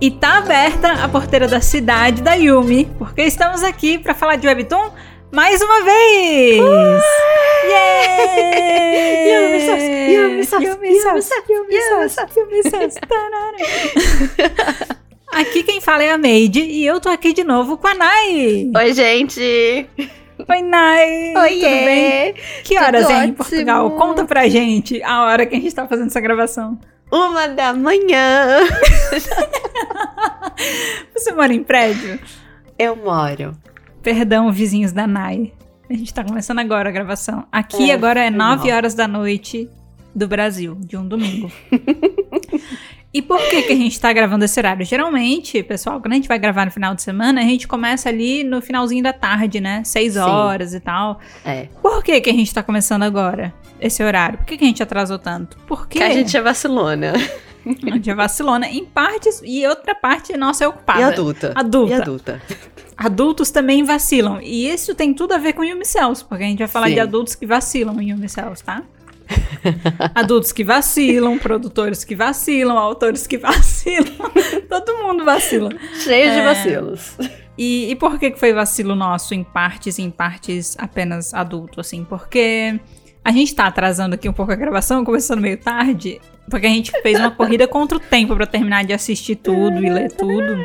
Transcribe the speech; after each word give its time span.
E 0.00 0.10
tá 0.10 0.38
aberta 0.38 0.92
a 1.04 1.08
porteira 1.10 1.46
da 1.46 1.60
cidade 1.60 2.22
da 2.22 2.32
Yumi, 2.32 2.90
porque 2.98 3.20
estamos 3.20 3.62
aqui 3.62 3.98
para 3.98 4.14
falar 4.14 4.36
de 4.36 4.46
Webtoon 4.46 4.90
mais 5.30 5.60
uma 5.60 5.84
vez! 5.84 6.58
Uh! 6.58 7.00
Yeah! 7.68 8.10
Yumi 9.28 9.58
Yumi 10.08 10.46
Yumi 10.64 10.96
Yumi 12.36 12.62
Aqui 15.32 15.62
quem 15.62 15.82
fala 15.82 16.02
é 16.02 16.12
a 16.12 16.16
Made 16.16 16.62
e 16.62 16.86
eu 16.86 16.98
tô 16.98 17.10
aqui 17.10 17.34
de 17.34 17.44
novo 17.44 17.76
com 17.76 17.86
a 17.86 17.94
Nai. 17.94 18.70
Oi, 18.74 18.94
gente! 18.94 19.86
Oi, 20.48 20.62
Nai! 20.62 21.34
Oi, 21.36 21.50
Tudo 21.50 21.84
bem? 21.84 22.34
Que 22.64 22.78
horas 22.78 23.10
é 23.10 23.26
em. 23.26 23.34
Portugal? 23.34 23.90
Conta 23.90 24.24
pra 24.24 24.48
gente 24.48 25.02
a 25.02 25.24
hora 25.24 25.44
que 25.44 25.54
a 25.54 25.60
gente 25.60 25.74
tá 25.74 25.86
fazendo 25.86 26.06
essa 26.06 26.20
gravação. 26.22 26.78
Uma 27.10 27.48
da 27.48 27.72
manhã. 27.72 28.58
Você 31.14 31.32
mora 31.32 31.52
em 31.52 31.62
prédio? 31.62 32.18
Eu 32.78 32.96
moro. 32.96 33.56
Perdão, 34.02 34.50
vizinhos 34.52 34.92
da 34.92 35.06
Nai. 35.06 35.52
A 35.88 35.94
gente 35.94 36.12
tá 36.14 36.24
começando 36.24 36.60
agora 36.60 36.88
a 36.88 36.92
gravação. 36.92 37.46
Aqui 37.50 37.90
É, 37.90 37.94
agora 37.94 38.20
é 38.20 38.28
foi 38.28 38.36
9 38.38 38.68
mal. 38.68 38.76
horas 38.76 38.94
da 38.94 39.08
noite 39.08 39.68
do 40.14 40.28
Brasil, 40.28 40.76
de 40.80 40.96
um 40.96 41.06
domingo. 41.06 41.50
e 43.12 43.20
por 43.20 43.40
que, 43.48 43.62
que 43.62 43.72
a 43.72 43.76
gente 43.76 43.98
tá 43.98 44.12
gravando 44.12 44.44
esse 44.44 44.58
horário? 44.60 44.84
Geralmente, 44.86 45.62
pessoal, 45.64 46.00
quando 46.00 46.12
a 46.12 46.16
gente 46.16 46.28
vai 46.28 46.38
gravar 46.38 46.64
no 46.64 46.70
final 46.70 46.94
de 46.94 47.02
semana, 47.02 47.40
a 47.40 47.44
gente 47.44 47.66
começa 47.66 48.08
ali 48.08 48.44
no 48.44 48.62
finalzinho 48.62 49.02
da 49.02 49.12
tarde, 49.12 49.60
né? 49.60 49.82
6 49.84 50.12
Sim. 50.12 50.18
horas 50.20 50.74
e 50.74 50.80
tal. 50.80 51.18
É. 51.44 51.66
Por 51.82 52.04
que, 52.04 52.20
que 52.20 52.30
a 52.30 52.32
gente 52.32 52.54
tá 52.54 52.62
começando 52.62 53.02
agora? 53.02 53.52
Esse 53.80 54.02
horário? 54.02 54.38
Por 54.38 54.46
que, 54.46 54.56
que 54.56 54.64
a 54.64 54.66
gente 54.66 54.82
atrasou 54.82 55.18
tanto? 55.18 55.56
Porque 55.66 55.98
Que 55.98 56.04
a 56.04 56.10
gente 56.10 56.36
é 56.36 56.40
vacilona. 56.40 57.12
a 57.66 57.90
gente 57.94 58.08
é 58.10 58.14
vacilona 58.14 58.68
em 58.68 58.84
partes 58.84 59.42
e 59.44 59.66
outra 59.66 59.94
parte 59.94 60.36
nossa 60.36 60.64
é 60.64 60.68
ocupada. 60.68 61.00
E 61.00 61.04
adulta. 61.04 61.52
Adulta. 61.56 61.92
E 61.92 61.94
adulta. 62.00 62.42
Adultos 62.96 63.50
também 63.50 63.82
vacilam. 63.82 64.40
E 64.42 64.68
isso 64.68 64.94
tem 64.94 65.14
tudo 65.14 65.32
a 65.32 65.38
ver 65.38 65.54
com 65.54 65.64
Yumi 65.64 65.84
Cells, 65.86 66.22
porque 66.24 66.44
a 66.44 66.46
gente 66.46 66.58
vai 66.58 66.68
falar 66.68 66.88
Sim. 66.88 66.94
de 66.94 67.00
adultos 67.00 67.34
que 67.34 67.46
vacilam 67.46 67.98
em 68.00 68.10
Yumi 68.10 68.28
Cells, 68.28 68.62
tá? 68.62 68.82
adultos 70.14 70.52
que 70.52 70.64
vacilam, 70.64 71.38
produtores 71.38 72.04
que 72.04 72.14
vacilam, 72.14 72.76
autores 72.78 73.26
que 73.26 73.36
vacilam. 73.38 74.30
Todo 74.68 74.98
mundo 75.02 75.24
vacila. 75.24 75.70
Cheio 75.94 76.30
de 76.32 76.38
É. 76.38 76.44
vacilos. 76.44 77.16
E, 77.58 77.90
e 77.90 77.96
por 77.96 78.18
que 78.18 78.32
foi 78.36 78.52
vacilo 78.52 78.94
nosso 78.94 79.34
em 79.34 79.44
partes 79.44 79.98
e 79.98 80.02
em 80.02 80.10
partes 80.10 80.76
apenas 80.78 81.34
adulto, 81.34 81.80
assim? 81.80 82.04
Porque 82.04 82.80
a 83.24 83.30
gente 83.32 83.54
tá 83.54 83.66
atrasando 83.66 84.14
aqui 84.14 84.28
um 84.28 84.32
pouco 84.32 84.50
a 84.52 84.56
gravação, 84.56 85.04
começando 85.04 85.40
meio 85.40 85.58
tarde, 85.58 86.20
porque 86.48 86.66
a 86.66 86.70
gente 86.70 86.90
fez 87.02 87.18
uma 87.20 87.30
corrida 87.30 87.66
contra 87.68 87.98
o 87.98 88.00
tempo 88.00 88.34
pra 88.34 88.46
terminar 88.46 88.84
de 88.84 88.92
assistir 88.94 89.36
tudo 89.36 89.84
e 89.84 89.90
ler 89.90 90.10
tudo. 90.12 90.64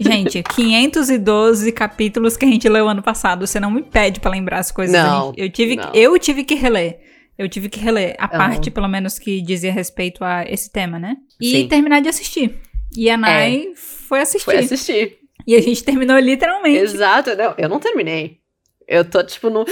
Gente, 0.00 0.42
512 0.42 1.70
capítulos 1.72 2.36
que 2.36 2.44
a 2.44 2.48
gente 2.48 2.68
leu 2.68 2.88
ano 2.88 3.02
passado. 3.02 3.46
Você 3.46 3.60
não 3.60 3.70
me 3.70 3.82
pede 3.82 4.18
pra 4.18 4.30
lembrar 4.30 4.58
as 4.58 4.70
coisas. 4.72 5.00
Não, 5.00 5.26
gente. 5.28 5.40
eu 5.40 5.50
tive, 5.50 5.76
não. 5.76 5.90
eu 5.94 6.18
tive 6.18 6.42
que 6.44 6.54
reler. 6.54 6.98
Eu 7.38 7.48
tive 7.48 7.68
que 7.68 7.78
reler 7.78 8.14
a 8.18 8.26
parte, 8.26 8.70
pelo 8.70 8.88
menos, 8.88 9.18
que 9.18 9.42
dizia 9.42 9.70
respeito 9.72 10.24
a 10.24 10.44
esse 10.48 10.70
tema, 10.70 10.98
né? 10.98 11.16
E 11.40 11.50
Sim. 11.50 11.64
É. 11.64 11.68
terminar 11.68 12.00
de 12.00 12.08
assistir. 12.08 12.58
E 12.96 13.10
a 13.10 13.16
Nai 13.16 13.72
foi 13.76 14.20
assistir. 14.20 14.44
Foi 14.44 14.56
assistir. 14.58 15.18
E 15.46 15.54
a 15.54 15.60
gente 15.60 15.84
terminou 15.84 16.18
literalmente. 16.18 16.78
Exato. 16.78 17.36
Não, 17.36 17.54
eu 17.58 17.68
não 17.68 17.78
terminei. 17.78 18.38
Eu 18.88 19.04
tô, 19.04 19.22
tipo, 19.22 19.50
no... 19.50 19.64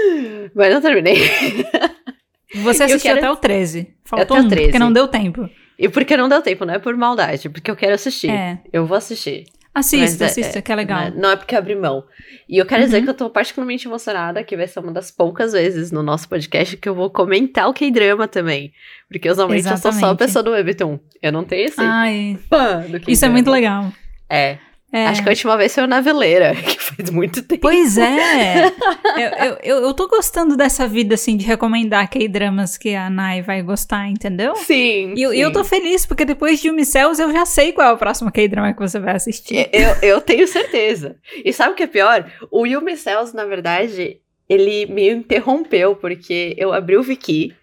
Mas 0.54 0.74
não 0.74 0.80
terminei. 0.80 1.16
Você 2.54 2.82
assistiu 2.84 3.14
quero- 3.14 3.18
até 3.18 3.30
o 3.30 3.36
13. 3.36 3.94
Faltou 4.04 4.36
Até 4.36 4.42
o 4.42 4.46
um, 4.46 4.48
13. 4.48 4.66
porque 4.66 4.78
não 4.78 4.92
deu 4.92 5.08
tempo. 5.08 5.48
E 5.78 5.88
porque 5.88 6.16
não 6.16 6.28
deu 6.28 6.42
tempo, 6.42 6.64
não 6.64 6.74
é 6.74 6.78
por 6.78 6.94
maldade. 6.96 7.48
Porque 7.48 7.70
eu 7.70 7.76
quero 7.76 7.94
assistir. 7.94 8.30
É. 8.30 8.58
Eu 8.72 8.84
vou 8.86 8.96
assistir. 8.96 9.44
Assista, 9.74 10.24
Mas 10.24 10.36
é- 10.36 10.40
assista, 10.42 10.60
que 10.62 10.70
é 10.70 10.74
legal. 10.76 11.00
Não 11.00 11.06
é, 11.06 11.10
não 11.10 11.30
é 11.30 11.36
porque 11.36 11.56
abri 11.56 11.74
mão. 11.74 12.04
E 12.46 12.58
eu 12.58 12.66
quero 12.66 12.82
dizer 12.84 12.98
Uhum. 12.98 13.04
que 13.04 13.10
eu 13.10 13.14
tô 13.14 13.30
particularmente 13.30 13.88
emocionada, 13.88 14.44
que 14.44 14.54
vai 14.56 14.66
ser 14.66 14.80
uma 14.80 14.92
das 14.92 15.10
poucas 15.10 15.52
vezes 15.52 15.90
no 15.90 16.02
nosso 16.02 16.28
podcast 16.28 16.76
que 16.76 16.86
eu 16.88 16.94
vou 16.94 17.08
comentar 17.08 17.66
o 17.68 17.72
K-drama 17.72 18.28
também. 18.28 18.70
Porque 19.08 19.30
usualmente 19.30 19.66
eu 19.66 19.76
sou 19.78 19.90
só 19.92 20.10
a 20.10 20.14
pessoa 20.14 20.42
do 20.42 20.50
Webtoon. 20.50 20.98
Eu 21.22 21.32
não 21.32 21.42
tenho 21.42 21.64
esse 21.64 21.80
Ai, 21.80 22.38
fã 22.50 22.80
do 22.80 23.00
isso 23.10 23.24
é 23.24 23.28
muito 23.30 23.50
legal. 23.50 23.90
É. 24.28 24.58
É. 24.92 25.06
Acho 25.06 25.22
que 25.22 25.28
a 25.28 25.32
última 25.32 25.56
vez 25.56 25.74
foi 25.74 25.86
na 25.86 26.02
veleira, 26.02 26.54
que 26.62 26.78
faz 26.78 27.08
muito 27.08 27.42
tempo. 27.42 27.62
Pois 27.62 27.96
é. 27.96 28.66
eu, 29.16 29.76
eu, 29.76 29.84
eu, 29.84 29.94
tô 29.94 30.06
gostando 30.06 30.54
dessa 30.54 30.86
vida, 30.86 31.14
assim, 31.14 31.34
de 31.34 31.46
recomendar 31.46 32.10
K-dramas 32.10 32.76
que 32.76 32.94
a 32.94 33.08
Nai 33.08 33.40
vai 33.40 33.62
gostar, 33.62 34.06
entendeu? 34.08 34.54
Sim. 34.56 35.14
E 35.16 35.22
eu, 35.22 35.32
eu 35.32 35.50
tô 35.50 35.64
feliz, 35.64 36.04
porque 36.04 36.26
depois 36.26 36.60
de 36.60 36.68
Yumi 36.68 36.84
Cells 36.84 37.20
eu 37.20 37.32
já 37.32 37.46
sei 37.46 37.72
qual 37.72 37.88
é 37.88 37.92
o 37.94 37.96
próximo 37.96 38.30
K-drama 38.30 38.74
que 38.74 38.80
você 38.80 39.00
vai 39.00 39.16
assistir. 39.16 39.70
Eu, 39.72 39.96
eu 40.02 40.20
tenho 40.20 40.46
certeza. 40.46 41.16
E 41.42 41.54
sabe 41.54 41.72
o 41.72 41.74
que 41.74 41.84
é 41.84 41.86
pior? 41.86 42.30
O 42.50 42.66
Yumi 42.66 42.94
Cells, 42.94 43.34
na 43.34 43.46
verdade, 43.46 44.20
ele 44.46 44.84
me 44.86 45.08
interrompeu, 45.08 45.96
porque 45.96 46.54
eu 46.58 46.70
abri 46.70 46.98
o 46.98 47.02
Viki, 47.02 47.54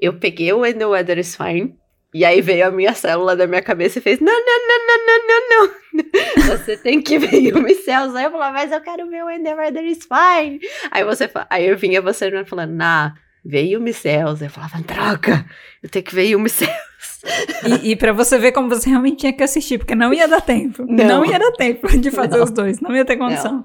eu 0.00 0.14
peguei 0.14 0.50
o 0.54 0.60
When 0.60 0.74
the 0.74 0.86
Weather 0.86 1.18
is 1.18 1.36
Fine, 1.36 1.74
e 2.12 2.24
aí 2.24 2.40
veio 2.40 2.66
a 2.66 2.70
minha 2.70 2.92
célula 2.94 3.36
da 3.36 3.46
minha 3.46 3.62
cabeça 3.62 3.98
e 3.98 4.02
fez: 4.02 4.18
Não, 4.20 4.32
não, 4.32 4.68
não, 4.68 4.86
não, 4.86 5.06
não, 5.06 5.26
não, 5.26 5.66
não. 5.66 5.80
Você 6.56 6.76
tem 6.76 7.00
que 7.00 7.18
ver 7.18 7.34
Yumi 7.34 7.74
Cells. 7.74 8.16
Aí 8.16 8.24
eu 8.24 8.30
falava, 8.30 8.52
mas 8.52 8.72
eu 8.72 8.80
quero 8.80 9.08
ver 9.08 9.22
o 9.22 9.26
When 9.26 9.42
the 9.42 9.54
Weather 9.54 9.84
is 9.84 10.00
Fine. 10.06 10.60
Aí 10.90 11.04
você 11.04 11.30
aí 11.48 11.66
eu 11.66 11.76
vinha 11.76 12.00
você 12.00 12.44
falando, 12.44 12.72
nah, 12.72 13.14
vê 13.44 13.62
Yumi 13.62 13.92
Cells. 13.92 14.42
Eu 14.42 14.50
falava, 14.50 14.78
droga, 14.82 15.44
eu 15.82 15.88
tenho 15.88 16.04
que 16.04 16.14
ver 16.14 16.26
Yumi 16.26 16.48
Cells. 16.48 16.76
E, 17.82 17.90
e 17.90 17.96
pra 17.96 18.12
você 18.12 18.38
ver 18.38 18.52
como 18.52 18.68
você 18.68 18.88
realmente 18.88 19.18
tinha 19.18 19.32
que 19.32 19.42
assistir, 19.42 19.78
porque 19.78 19.94
não 19.94 20.12
ia 20.14 20.26
dar 20.26 20.40
tempo. 20.40 20.84
Não, 20.88 21.04
Não. 21.04 21.26
ia 21.26 21.38
dar 21.38 21.52
tempo 21.52 21.86
de 21.98 22.10
fazer 22.10 22.36
Não. 22.36 22.44
os 22.44 22.50
dois, 22.50 22.80
não 22.80 22.94
ia 22.94 23.04
ter 23.04 23.16
condição. 23.16 23.64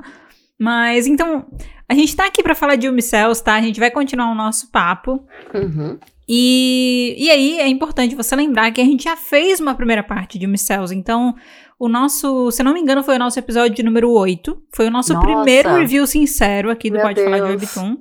Mas 0.59 1.05
então, 1.07 1.45
a 1.87 1.93
gente 1.93 2.15
tá 2.15 2.25
aqui 2.25 2.41
pra 2.41 2.55
falar 2.55 2.75
de 2.75 2.87
Yumi 2.87 3.01
Cells, 3.01 3.43
tá? 3.43 3.55
A 3.55 3.61
gente 3.61 3.79
vai 3.79 3.91
continuar 3.91 4.31
o 4.31 4.35
nosso 4.35 4.71
papo. 4.71 5.25
Uhum. 5.53 5.97
E, 6.27 7.15
e 7.17 7.29
aí 7.29 7.59
é 7.59 7.67
importante 7.67 8.15
você 8.15 8.35
lembrar 8.35 8.71
que 8.71 8.81
a 8.81 8.85
gente 8.85 9.03
já 9.03 9.15
fez 9.15 9.59
uma 9.59 9.75
primeira 9.75 10.03
parte 10.03 10.39
de 10.39 10.45
Yumi 10.45 10.57
Cells. 10.57 10.93
Então, 10.93 11.35
o 11.79 11.87
nosso, 11.87 12.49
se 12.51 12.61
eu 12.61 12.65
não 12.65 12.73
me 12.73 12.79
engano, 12.79 13.03
foi 13.03 13.15
o 13.15 13.19
nosso 13.19 13.37
episódio 13.37 13.75
de 13.75 13.83
número 13.83 14.09
8. 14.09 14.63
Foi 14.73 14.87
o 14.87 14.91
nosso 14.91 15.13
Nossa. 15.13 15.25
primeiro 15.25 15.75
review 15.75 16.07
sincero 16.07 16.71
aqui 16.71 16.89
do 16.89 16.93
Meu 16.93 17.03
Pode 17.03 17.23
Falar 17.23 17.39
de 17.39 17.57
Deus. 17.57 17.75
Webtoon. 17.75 17.97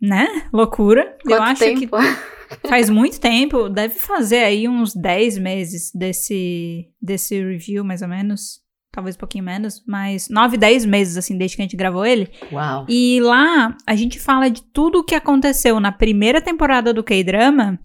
Né? 0.00 0.48
Loucura. 0.52 1.16
eu 1.24 1.36
Quanto 1.36 1.42
acho 1.42 1.60
tempo? 1.60 1.80
que 1.80 1.88
faz 2.68 2.88
muito 2.90 3.20
tempo, 3.20 3.68
deve 3.68 3.94
fazer 3.94 4.44
aí 4.44 4.68
uns 4.68 4.94
10 4.94 5.38
meses 5.38 5.90
desse, 5.94 6.88
desse 7.00 7.42
review, 7.42 7.84
mais 7.84 8.02
ou 8.02 8.08
menos. 8.08 8.61
Talvez 8.92 9.16
um 9.16 9.18
pouquinho 9.18 9.44
menos, 9.44 9.82
mas 9.86 10.28
9, 10.28 10.58
10 10.58 10.84
meses, 10.84 11.16
assim, 11.16 11.38
desde 11.38 11.56
que 11.56 11.62
a 11.62 11.64
gente 11.64 11.76
gravou 11.76 12.04
ele. 12.04 12.28
Uau. 12.52 12.84
E 12.86 13.20
lá 13.22 13.74
a 13.86 13.94
gente 13.96 14.20
fala 14.20 14.50
de 14.50 14.62
tudo 14.62 14.98
o 14.98 15.04
que 15.04 15.14
aconteceu 15.14 15.80
na 15.80 15.90
primeira 15.90 16.42
temporada 16.42 16.92
do 16.92 17.02
K-Drama 17.02 17.80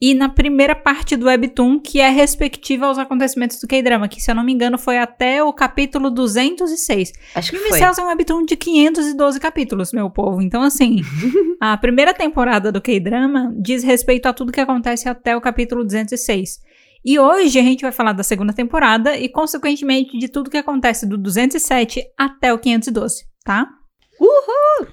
e 0.00 0.12
na 0.12 0.28
primeira 0.28 0.76
parte 0.76 1.16
do 1.16 1.26
Webtoon, 1.26 1.80
que 1.80 1.98
é 1.98 2.08
respectiva 2.08 2.86
aos 2.86 2.98
acontecimentos 2.98 3.58
do 3.58 3.66
K-Drama, 3.66 4.06
que 4.06 4.20
se 4.20 4.30
eu 4.30 4.34
não 4.34 4.44
me 4.44 4.52
engano 4.52 4.78
foi 4.78 4.98
até 4.98 5.42
o 5.42 5.52
capítulo 5.52 6.10
206. 6.10 7.12
Acho 7.34 7.50
que 7.50 7.56
Yumi 7.56 7.70
foi. 7.70 7.78
Cells 7.78 8.00
é 8.00 8.04
um 8.04 8.08
webtoon 8.08 8.44
de 8.44 8.54
512 8.54 9.40
capítulos, 9.40 9.92
meu 9.92 10.10
povo. 10.10 10.40
Então, 10.40 10.62
assim, 10.62 11.00
a 11.58 11.76
primeira 11.76 12.12
temporada 12.14 12.70
do 12.70 12.80
K-Drama 12.80 13.52
diz 13.56 13.82
respeito 13.82 14.26
a 14.26 14.32
tudo 14.32 14.52
que 14.52 14.60
acontece 14.60 15.08
até 15.08 15.36
o 15.36 15.40
capítulo 15.40 15.82
206. 15.82 16.60
E 17.04 17.18
hoje 17.18 17.58
a 17.58 17.62
gente 17.62 17.82
vai 17.82 17.92
falar 17.92 18.12
da 18.12 18.22
segunda 18.22 18.52
temporada 18.52 19.16
e, 19.16 19.28
consequentemente, 19.28 20.16
de 20.18 20.28
tudo 20.28 20.48
que 20.50 20.56
acontece 20.56 21.06
do 21.06 21.18
207 21.18 22.02
até 22.16 22.52
o 22.52 22.58
512, 22.58 23.24
tá? 23.44 23.68
Uhul! 24.20 24.86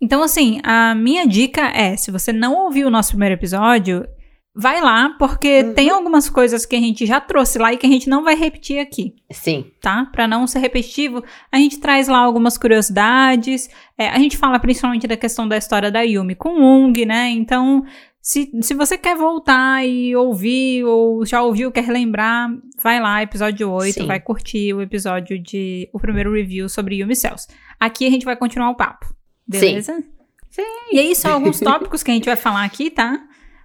Então, 0.00 0.22
assim, 0.22 0.60
a 0.62 0.94
minha 0.94 1.26
dica 1.26 1.62
é: 1.68 1.96
se 1.96 2.10
você 2.10 2.32
não 2.32 2.54
ouviu 2.54 2.88
o 2.88 2.90
nosso 2.90 3.10
primeiro 3.10 3.34
episódio, 3.34 4.06
vai 4.54 4.80
lá, 4.82 5.14
porque 5.18 5.62
Uhum. 5.62 5.74
tem 5.74 5.88
algumas 5.90 6.28
coisas 6.28 6.66
que 6.66 6.76
a 6.76 6.80
gente 6.80 7.06
já 7.06 7.20
trouxe 7.20 7.58
lá 7.58 7.72
e 7.72 7.76
que 7.78 7.86
a 7.86 7.90
gente 7.90 8.08
não 8.08 8.22
vai 8.24 8.34
repetir 8.34 8.78
aqui 8.78 9.14
Sim. 9.30 9.66
tá? 9.80 10.06
Pra 10.12 10.26
não 10.28 10.46
ser 10.46 10.58
repetitivo, 10.60 11.22
a 11.52 11.56
gente 11.58 11.78
traz 11.78 12.08
lá 12.08 12.18
algumas 12.18 12.56
curiosidades. 12.58 13.68
É, 13.98 14.08
a 14.08 14.18
gente 14.18 14.36
fala 14.36 14.58
principalmente 14.58 15.06
da 15.06 15.16
questão 15.16 15.46
da 15.48 15.56
história 15.56 15.90
da 15.90 16.00
Yumi 16.02 16.34
com 16.34 16.60
Ung, 16.60 17.04
né? 17.06 17.30
Então, 17.30 17.84
se, 18.26 18.50
se 18.60 18.74
você 18.74 18.98
quer 18.98 19.16
voltar 19.16 19.86
e 19.86 20.16
ouvir, 20.16 20.82
ou 20.82 21.24
já 21.24 21.40
ouviu, 21.42 21.70
quer 21.70 21.84
relembrar, 21.84 22.50
vai 22.82 22.98
lá, 23.00 23.22
episódio 23.22 23.70
8, 23.70 24.00
Sim. 24.00 24.06
vai 24.08 24.18
curtir 24.18 24.74
o 24.74 24.82
episódio 24.82 25.38
de. 25.38 25.88
o 25.92 26.00
primeiro 26.00 26.32
review 26.32 26.68
sobre 26.68 26.96
Yumi 26.96 27.14
Cells. 27.14 27.46
Aqui 27.78 28.04
a 28.04 28.10
gente 28.10 28.24
vai 28.24 28.34
continuar 28.34 28.70
o 28.70 28.74
papo. 28.74 29.14
Beleza? 29.46 30.02
Sim. 30.50 30.62
E 30.90 30.98
aí 30.98 31.14
são 31.14 31.34
alguns 31.34 31.60
tópicos 31.60 32.02
que 32.02 32.10
a 32.10 32.14
gente 32.14 32.24
vai 32.24 32.34
falar 32.34 32.64
aqui, 32.64 32.90
tá? 32.90 33.16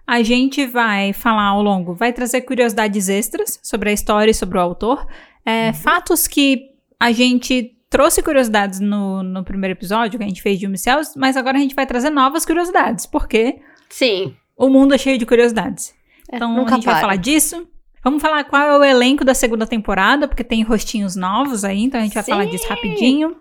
A 0.05 0.21
gente 0.21 0.63
vai 0.67 1.11
falar 1.11 1.45
ao 1.45 1.63
longo, 1.63 1.95
vai 1.95 2.13
trazer 2.13 2.41
curiosidades 2.41 3.09
extras 3.09 3.59
sobre 3.63 3.89
a 3.89 3.93
história 3.93 4.29
e 4.29 4.35
sobre 4.35 4.59
o 4.59 4.61
autor. 4.61 5.07
É, 5.43 5.73
Fatos 5.73 6.27
que 6.27 6.69
a 6.99 7.11
gente 7.11 7.75
trouxe 7.89 8.21
curiosidades 8.21 8.79
no, 8.79 9.23
no 9.23 9.43
primeiro 9.43 9.73
episódio 9.73 10.19
que 10.19 10.23
a 10.23 10.27
gente 10.27 10.43
fez 10.43 10.59
de 10.59 10.77
Cells, 10.77 11.17
mas 11.17 11.35
agora 11.35 11.57
a 11.57 11.61
gente 11.61 11.73
vai 11.73 11.87
trazer 11.87 12.11
novas 12.11 12.45
curiosidades, 12.45 13.07
porque 13.07 13.59
Sim. 13.89 14.35
O 14.65 14.69
mundo 14.69 14.93
é 14.93 14.97
cheio 14.97 15.17
de 15.17 15.25
curiosidades. 15.25 15.93
É, 16.31 16.35
Então 16.35 16.55
a 16.65 16.69
gente 16.69 16.85
vai 16.85 16.93
para. 16.95 17.01
falar 17.01 17.15
disso. 17.15 17.67
Vamos 18.03 18.21
falar 18.21 18.43
qual 18.45 18.61
é 18.61 18.77
o 18.77 18.83
elenco 18.83 19.23
da 19.23 19.33
segunda 19.33 19.67
temporada, 19.67 20.27
porque 20.27 20.43
tem 20.43 20.63
rostinhos 20.63 21.15
novos 21.15 21.63
aí, 21.63 21.83
então 21.83 21.99
a 21.99 22.03
gente 22.03 22.13
vai 22.13 22.23
Sim. 22.23 22.31
falar 22.31 22.45
disso 22.45 22.67
rapidinho. 22.67 23.35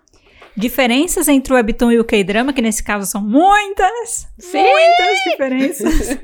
Diferenças 0.55 1.27
entre 1.27 1.53
o 1.53 1.55
webtoon 1.55 1.91
e 1.93 1.99
o 1.99 2.03
K-drama, 2.03 2.51
que 2.53 2.61
nesse 2.61 2.83
caso 2.83 3.09
são 3.09 3.21
muitas, 3.21 4.27
Sim. 4.37 4.61
muitas 4.61 5.17
diferenças. 5.31 6.19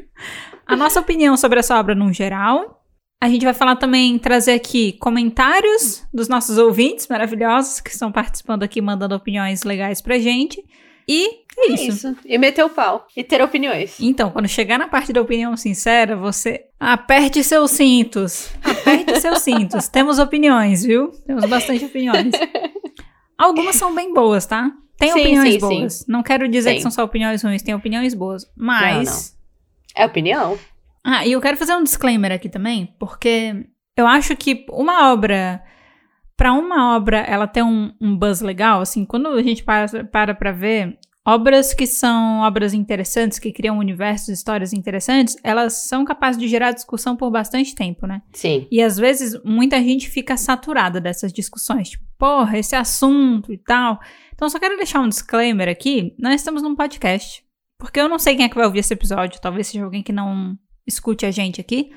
a 0.68 0.76
nossa 0.76 1.00
opinião 1.00 1.38
sobre 1.38 1.60
essa 1.60 1.80
obra 1.80 1.96
no 1.96 2.12
geral. 2.12 2.84
A 3.20 3.30
gente 3.30 3.44
vai 3.46 3.54
falar 3.54 3.78
também, 3.78 4.20
trazer 4.20 4.52
aqui 4.54 4.94
comentários 5.00 6.04
dos 6.14 6.28
nossos 6.28 6.58
ouvintes 6.60 7.08
maravilhosos 7.08 7.80
que 7.80 7.90
estão 7.90 8.12
participando 8.12 8.62
aqui, 8.62 8.80
mandando 8.82 9.16
opiniões 9.16 9.64
legais 9.64 10.02
pra 10.02 10.20
gente. 10.20 10.64
E 11.08 11.47
é 11.58 11.72
É 11.72 11.74
isso. 11.74 11.88
isso. 12.10 12.18
E 12.26 12.38
meter 12.38 12.64
o 12.64 12.70
pau. 12.70 13.08
E 13.16 13.24
ter 13.24 13.42
opiniões. 13.42 14.00
Então, 14.00 14.30
quando 14.30 14.48
chegar 14.48 14.78
na 14.78 14.88
parte 14.88 15.12
da 15.12 15.22
opinião 15.22 15.56
sincera, 15.58 16.16
você 16.16 16.66
aperte 16.80 17.44
seus 17.44 17.72
cintos. 17.72 18.52
Aperte 18.64 19.20
seus 19.22 19.40
cintos. 19.40 19.88
Temos 19.88 20.20
opiniões, 20.20 20.84
viu? 20.84 21.10
Temos 21.26 21.46
bastante 21.46 21.84
opiniões. 21.86 22.34
Algumas 23.38 23.76
são 23.76 23.94
bem 23.94 24.14
boas, 24.14 24.46
tá? 24.46 24.72
Tem 24.98 25.12
Sim, 25.12 25.20
opiniões 25.20 25.54
sim, 25.54 25.60
boas. 25.60 26.06
Não 26.08 26.24
quero 26.24 26.48
dizer 26.48 26.74
que 26.76 26.82
são 26.82 26.90
só 26.90 27.04
opiniões 27.04 27.44
ruins, 27.44 27.62
tem 27.62 27.76
opiniões 27.76 28.14
boas. 28.14 28.52
Mas. 28.56 29.38
É 29.96 30.06
opinião. 30.06 30.58
Ah, 31.04 31.26
e 31.26 31.32
eu 31.32 31.42
quero 31.42 31.56
fazer 31.56 31.76
um 31.76 31.84
disclaimer 31.84 32.32
aqui 32.32 32.50
também, 32.50 32.94
porque 33.00 33.66
eu 33.96 34.08
acho 34.08 34.36
que 34.36 34.66
uma 34.70 35.12
obra. 35.12 35.64
Pra 36.36 36.54
uma 36.54 36.96
obra 36.96 37.20
ela 37.20 37.48
ter 37.48 37.64
um, 37.64 37.92
um 38.00 38.16
buzz 38.16 38.42
legal, 38.42 38.82
assim, 38.82 39.06
quando 39.06 39.28
a 39.30 39.42
gente 39.42 39.64
para, 39.64 40.04
para 40.06 40.36
pra 40.36 40.52
ver, 40.52 40.98
obras 41.28 41.74
que 41.74 41.86
são 41.86 42.40
obras 42.40 42.74
interessantes, 42.74 43.38
que 43.38 43.52
criam 43.52 43.78
universos, 43.78 44.30
histórias 44.30 44.72
interessantes, 44.72 45.36
elas 45.44 45.74
são 45.74 46.06
capazes 46.06 46.40
de 46.40 46.48
gerar 46.48 46.72
discussão 46.72 47.18
por 47.18 47.30
bastante 47.30 47.76
tempo, 47.76 48.08
né? 48.08 48.22
Sim. 48.32 48.66
E 48.72 48.82
às 48.82 48.96
vezes 48.96 49.38
muita 49.44 49.78
gente 49.84 50.10
fica 50.10 50.38
saturada 50.38 51.02
dessas 51.02 51.34
discussões, 51.34 51.90
tipo, 51.90 52.06
porra, 52.18 52.58
esse 52.58 52.78
assunto 52.78 53.52
e 53.52 53.58
tal. 53.58 54.00
Então 54.34 54.50
só 54.50 54.58
quero 54.58 54.78
deixar 54.78 55.02
um 55.02 55.10
disclaimer 55.10 55.68
aqui, 55.68 56.16
nós 56.18 56.36
estamos 56.36 56.62
num 56.62 56.76
podcast. 56.76 57.44
Porque 57.78 58.00
eu 58.00 58.08
não 58.08 58.18
sei 58.18 58.38
quem 58.38 58.46
é 58.46 58.50
que 58.50 58.56
vai 58.56 58.66
ouvir 58.66 58.80
esse 58.80 58.94
episódio, 58.94 59.42
talvez 59.42 59.68
seja 59.68 59.84
alguém 59.84 60.02
que 60.02 60.14
não 60.14 60.58
escute 60.88 61.26
a 61.26 61.32
gente 61.32 61.60
aqui. 61.60 61.92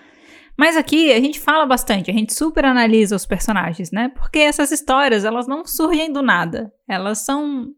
Mas 0.58 0.76
aqui 0.76 1.12
a 1.12 1.20
gente 1.20 1.38
fala 1.38 1.64
bastante, 1.64 2.10
a 2.10 2.14
gente 2.14 2.34
super 2.34 2.64
analisa 2.64 3.14
os 3.14 3.24
personagens, 3.24 3.92
né? 3.92 4.08
Porque 4.08 4.40
essas 4.40 4.72
histórias, 4.72 5.24
elas 5.24 5.46
não 5.46 5.64
surgem 5.64 6.12
do 6.12 6.20
nada. 6.20 6.70
Elas 6.88 7.24
são 7.24 7.72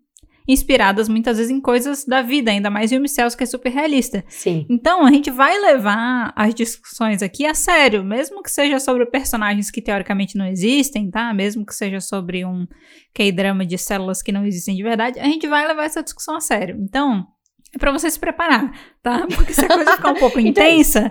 inspiradas 0.46 1.08
muitas 1.08 1.38
vezes 1.38 1.50
em 1.50 1.60
coisas 1.60 2.04
da 2.04 2.22
vida, 2.22 2.50
ainda 2.50 2.70
mais 2.70 2.92
em 2.92 3.06
Cells, 3.06 3.36
que 3.36 3.44
é 3.44 3.46
super 3.46 3.70
realista. 3.70 4.24
Sim. 4.28 4.66
Então, 4.68 5.04
a 5.04 5.10
gente 5.10 5.30
vai 5.30 5.58
levar 5.58 6.32
as 6.36 6.54
discussões 6.54 7.22
aqui 7.22 7.46
a 7.46 7.54
sério, 7.54 8.04
mesmo 8.04 8.42
que 8.42 8.50
seja 8.50 8.78
sobre 8.78 9.06
personagens 9.06 9.70
que 9.70 9.80
teoricamente 9.80 10.36
não 10.36 10.46
existem, 10.46 11.10
tá? 11.10 11.32
Mesmo 11.32 11.64
que 11.64 11.74
seja 11.74 12.00
sobre 12.00 12.44
um 12.44 12.66
K-drama 13.14 13.64
de 13.64 13.78
células 13.78 14.22
que 14.22 14.32
não 14.32 14.44
existem 14.44 14.76
de 14.76 14.82
verdade, 14.82 15.18
a 15.18 15.24
gente 15.24 15.46
vai 15.46 15.66
levar 15.66 15.84
essa 15.84 16.02
discussão 16.02 16.36
a 16.36 16.40
sério. 16.40 16.76
Então, 16.80 17.26
é 17.74 17.78
pra 17.78 17.92
você 17.92 18.10
se 18.10 18.18
preparar, 18.18 18.70
tá? 19.02 19.26
Porque 19.34 19.54
se 19.54 19.64
a 19.64 19.68
coisa 19.68 19.96
ficar 19.96 20.10
um 20.10 20.16
pouco 20.18 20.38
intensa, 20.40 21.10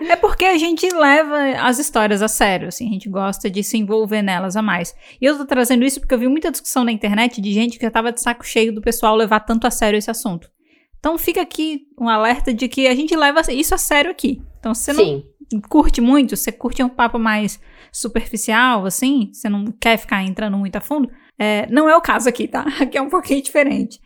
é 0.00 0.16
porque 0.16 0.44
a 0.44 0.56
gente 0.56 0.88
leva 0.88 1.36
as 1.60 1.78
histórias 1.78 2.22
a 2.22 2.28
sério, 2.28 2.68
assim, 2.68 2.88
a 2.88 2.92
gente 2.92 3.08
gosta 3.08 3.50
de 3.50 3.62
se 3.62 3.76
envolver 3.76 4.22
nelas 4.22 4.56
a 4.56 4.62
mais. 4.62 4.94
E 5.20 5.24
eu 5.24 5.36
tô 5.36 5.44
trazendo 5.44 5.84
isso 5.84 6.00
porque 6.00 6.14
eu 6.14 6.18
vi 6.18 6.28
muita 6.28 6.50
discussão 6.50 6.84
na 6.84 6.92
internet 6.92 7.40
de 7.40 7.52
gente 7.52 7.78
que 7.78 7.84
já 7.84 7.90
tava 7.90 8.12
de 8.12 8.20
saco 8.20 8.44
cheio 8.44 8.74
do 8.74 8.80
pessoal 8.80 9.14
levar 9.16 9.40
tanto 9.40 9.66
a 9.66 9.70
sério 9.70 9.98
esse 9.98 10.10
assunto. 10.10 10.50
Então 10.98 11.16
fica 11.16 11.40
aqui 11.40 11.86
um 11.98 12.08
alerta 12.08 12.52
de 12.52 12.68
que 12.68 12.86
a 12.86 12.94
gente 12.94 13.14
leva 13.16 13.40
isso 13.52 13.74
a 13.74 13.78
sério 13.78 14.10
aqui. 14.10 14.42
Então 14.58 14.74
se 14.74 14.84
você 14.84 14.94
Sim. 14.94 15.24
não 15.52 15.60
curte 15.62 16.00
muito, 16.00 16.36
você 16.36 16.52
curte 16.52 16.82
um 16.82 16.88
papo 16.88 17.18
mais 17.18 17.60
superficial, 17.92 18.86
assim, 18.86 19.30
você 19.32 19.48
não 19.48 19.64
quer 19.80 19.96
ficar 19.96 20.22
entrando 20.22 20.56
muito 20.56 20.76
a 20.76 20.80
fundo, 20.80 21.10
é, 21.38 21.66
não 21.70 21.88
é 21.88 21.96
o 21.96 22.00
caso 22.00 22.28
aqui, 22.28 22.46
tá? 22.46 22.64
Aqui 22.80 22.98
é 22.98 23.02
um 23.02 23.08
pouquinho 23.08 23.42
diferente. 23.42 23.98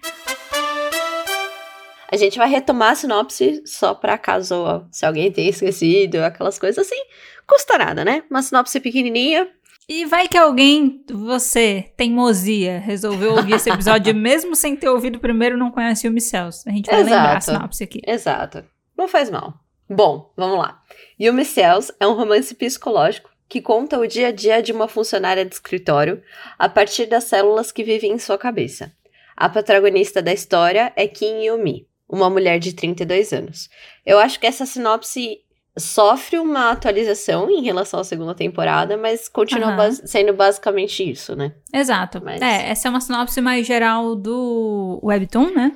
A 2.15 2.17
gente 2.17 2.39
vai 2.39 2.49
retomar 2.49 2.93
a 2.93 2.95
sinopse 2.95 3.61
só 3.67 3.93
pra 3.93 4.17
caso 4.17 4.55
ó, 4.55 4.85
se 4.93 5.05
alguém 5.05 5.33
tenha 5.33 5.51
esquecido, 5.51 6.23
aquelas 6.23 6.61
coisas 6.61 6.87
assim. 6.87 7.03
Custa 7.45 7.77
nada, 7.77 8.05
né? 8.05 8.23
Uma 8.31 8.41
sinopse 8.41 8.79
pequenininha. 8.79 9.49
E 9.89 10.05
vai 10.05 10.29
que 10.29 10.39
alguém, 10.39 11.05
você, 11.11 11.93
teimosia, 11.97 12.79
resolveu 12.79 13.33
ouvir 13.33 13.55
esse 13.55 13.69
episódio 13.69 14.15
mesmo 14.15 14.55
sem 14.55 14.77
ter 14.77 14.89
ouvido 14.89 15.19
primeiro 15.19 15.59
não 15.59 15.73
conhece 15.73 16.07
o 16.07 16.13
Micels. 16.13 16.65
A 16.69 16.71
gente 16.71 16.89
vai 16.89 17.03
lembrar 17.03 17.35
a 17.35 17.39
Exato. 17.39 17.45
sinopse 17.47 17.83
aqui. 17.83 18.01
Exato. 18.07 18.65
Não 18.97 19.09
faz 19.09 19.29
mal. 19.29 19.53
Bom, 19.91 20.33
vamos 20.37 20.59
lá. 20.59 20.81
Yumi 21.21 21.45
Cells 21.45 21.93
é 21.99 22.07
um 22.07 22.15
romance 22.15 22.55
psicológico 22.55 23.29
que 23.49 23.61
conta 23.61 23.99
o 23.99 24.07
dia 24.07 24.29
a 24.29 24.33
dia 24.33 24.63
de 24.63 24.71
uma 24.71 24.87
funcionária 24.87 25.45
de 25.45 25.53
escritório 25.53 26.23
a 26.57 26.69
partir 26.69 27.07
das 27.07 27.25
células 27.25 27.73
que 27.73 27.83
vivem 27.83 28.13
em 28.13 28.19
sua 28.21 28.39
cabeça. 28.39 28.93
A 29.37 29.49
protagonista 29.49 30.23
da 30.23 30.33
história 30.33 30.93
é 30.95 31.09
Kim 31.09 31.43
Yumi, 31.43 31.89
uma 32.09 32.29
mulher 32.31 32.59
de 32.59 32.73
32 32.73 33.33
anos. 33.33 33.69
Eu 34.05 34.19
acho 34.19 34.39
que 34.39 34.47
essa 34.47 34.67
sinopse 34.67 35.39
sofre 35.77 36.39
uma 36.39 36.71
atualização 36.71 37.51
em 37.51 37.63
relação 37.63 37.99
à 38.01 38.05
segunda 38.05 38.35
temporada, 38.35 38.97
mas 38.97 39.29
continua 39.29 39.69
Aham. 39.69 39.77
bas- 39.77 40.03
sendo 40.07 40.33
basicamente 40.33 41.09
isso, 41.11 41.35
né? 41.35 41.53
Exato. 41.73 42.21
Mas- 42.25 42.41
É, 42.41 42.69
essa 42.71 42.87
é 42.87 42.91
uma 42.91 43.01
sinopse 43.01 43.41
mais 43.41 43.67
geral 43.67 44.15
do 44.15 45.01
Webtoon, 45.03 45.51
né? 45.53 45.73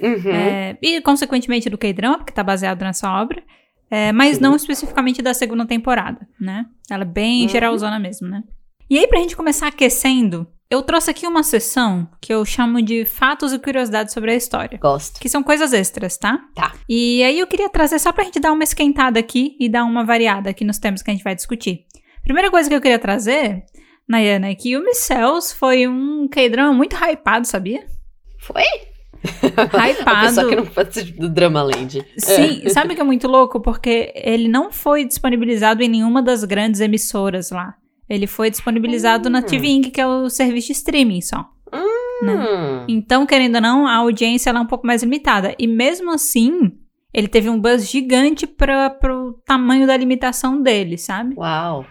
Uhum. 0.00 0.30
É, 0.30 0.78
e, 0.82 1.00
consequentemente, 1.02 1.68
do 1.68 1.76
K-drama, 1.78 2.18
porque 2.18 2.32
tá 2.32 2.42
baseado 2.42 2.80
nessa 2.82 3.10
obra. 3.20 3.42
É, 3.90 4.12
mas 4.12 4.36
Sim. 4.36 4.42
não 4.42 4.56
especificamente 4.56 5.20
da 5.22 5.34
segunda 5.34 5.66
temporada, 5.66 6.26
né? 6.40 6.64
Ela 6.90 7.02
é 7.02 7.06
bem 7.06 7.42
Uhum. 7.42 7.48
geralzona 7.48 7.98
mesmo, 7.98 8.26
né? 8.26 8.42
E 8.88 8.98
aí, 8.98 9.06
pra 9.06 9.20
gente 9.20 9.36
começar 9.36 9.68
aquecendo, 9.68 10.46
eu 10.70 10.82
trouxe 10.82 11.10
aqui 11.10 11.26
uma 11.26 11.42
sessão 11.42 12.08
que 12.20 12.32
eu 12.32 12.44
chamo 12.44 12.82
de 12.82 13.04
fatos 13.04 13.52
e 13.52 13.58
curiosidades 13.58 14.12
sobre 14.12 14.32
a 14.32 14.34
história. 14.34 14.78
Gosto. 14.78 15.20
Que 15.20 15.28
são 15.28 15.42
coisas 15.42 15.72
extras, 15.72 16.16
tá? 16.16 16.40
Tá. 16.54 16.72
E 16.88 17.22
aí 17.22 17.38
eu 17.38 17.46
queria 17.46 17.68
trazer 17.68 17.98
só 17.98 18.12
pra 18.12 18.24
gente 18.24 18.40
dar 18.40 18.52
uma 18.52 18.64
esquentada 18.64 19.20
aqui 19.20 19.56
e 19.60 19.68
dar 19.68 19.84
uma 19.84 20.04
variada 20.04 20.50
aqui 20.50 20.64
nos 20.64 20.78
temas 20.78 21.02
que 21.02 21.10
a 21.10 21.14
gente 21.14 21.24
vai 21.24 21.34
discutir. 21.34 21.84
Primeira 22.22 22.50
coisa 22.50 22.68
que 22.68 22.74
eu 22.74 22.80
queria 22.80 22.98
trazer, 22.98 23.64
Nayana, 24.08 24.48
é 24.48 24.54
que 24.54 24.76
o 24.76 24.94
Cells 24.94 25.54
foi 25.54 25.86
um 25.86 26.26
K-drama 26.28 26.72
muito 26.72 26.96
hypado, 26.96 27.46
sabia? 27.46 27.86
Foi? 28.40 28.64
Hypado. 29.72 30.26
Pessoa 30.26 30.48
que 30.48 30.56
não 30.56 30.66
participa 30.66 31.20
do 31.20 31.28
Drama 31.28 31.62
Land. 31.62 32.04
Sim, 32.18 32.68
sabe 32.68 32.92
o 32.92 32.94
que 32.94 33.00
é 33.00 33.04
muito 33.04 33.26
louco? 33.26 33.60
Porque 33.60 34.12
ele 34.14 34.48
não 34.48 34.70
foi 34.70 35.04
disponibilizado 35.04 35.82
em 35.82 35.88
nenhuma 35.88 36.22
das 36.22 36.44
grandes 36.44 36.80
emissoras 36.80 37.50
lá. 37.50 37.74
Ele 38.08 38.26
foi 38.26 38.50
disponibilizado 38.50 39.30
na 39.30 39.38
Hum. 39.40 39.42
TV 39.42 39.66
Ing, 39.68 39.90
que 39.90 40.00
é 40.00 40.06
o 40.06 40.28
serviço 40.28 40.68
de 40.68 40.72
streaming 40.74 41.20
só. 41.20 41.48
né? 42.22 42.34
Hum. 42.34 42.84
Então, 42.88 43.26
querendo 43.26 43.56
ou 43.56 43.60
não, 43.60 43.86
a 43.86 43.96
audiência 43.96 44.50
é 44.50 44.52
um 44.60 44.66
pouco 44.66 44.86
mais 44.86 45.02
limitada. 45.02 45.54
E 45.58 45.66
mesmo 45.66 46.10
assim, 46.12 46.72
ele 47.12 47.26
teve 47.28 47.48
um 47.50 47.60
buzz 47.60 47.88
gigante 47.90 48.46
para 48.46 48.88
pro 48.90 49.40
tamanho 49.44 49.86
da 49.86 49.96
limitação 49.96 50.62
dele, 50.62 50.96
sabe? 50.96 51.34
Uau. 51.36 51.84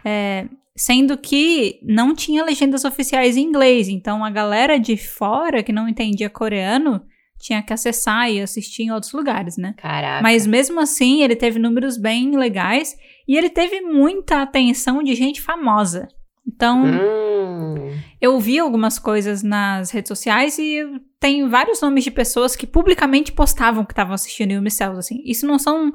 Sendo 0.75 1.17
que 1.17 1.79
não 1.83 2.15
tinha 2.15 2.43
legendas 2.43 2.83
oficiais 2.83 3.37
em 3.37 3.41
inglês. 3.43 3.89
Então, 3.89 4.23
a 4.25 4.29
galera 4.31 4.79
de 4.79 4.97
fora 4.97 5.61
que 5.61 5.71
não 5.71 5.87
entendia 5.87 6.29
coreano 6.29 7.01
tinha 7.39 7.61
que 7.61 7.73
acessar 7.73 8.31
e 8.31 8.41
assistir 8.41 8.83
em 8.83 8.91
outros 8.91 9.11
lugares, 9.13 9.57
né? 9.57 9.75
Caraca. 9.77 10.23
Mas 10.23 10.47
mesmo 10.47 10.79
assim, 10.79 11.21
ele 11.21 11.35
teve 11.35 11.59
números 11.59 11.97
bem 11.97 12.35
legais 12.37 12.95
e 13.27 13.37
ele 13.37 13.49
teve 13.49 13.81
muita 13.81 14.41
atenção 14.41 15.01
de 15.03 15.15
gente 15.15 15.41
famosa. 15.41 16.07
Então, 16.45 16.83
Hum. 16.85 17.91
eu 18.21 18.37
vi 18.39 18.59
algumas 18.59 18.99
coisas 18.99 19.41
nas 19.43 19.91
redes 19.91 20.09
sociais 20.09 20.57
e 20.59 20.83
tem 21.19 21.47
vários 21.47 21.79
nomes 21.81 22.03
de 22.03 22.11
pessoas 22.11 22.55
que 22.55 22.67
publicamente 22.67 23.31
postavam 23.31 23.85
que 23.85 23.93
estavam 23.93 24.13
assistindo 24.13 24.51
Yumi 24.51 24.69
Cells, 24.69 24.99
assim. 24.99 25.21
Isso 25.25 25.47
não 25.47 25.57
são... 25.57 25.91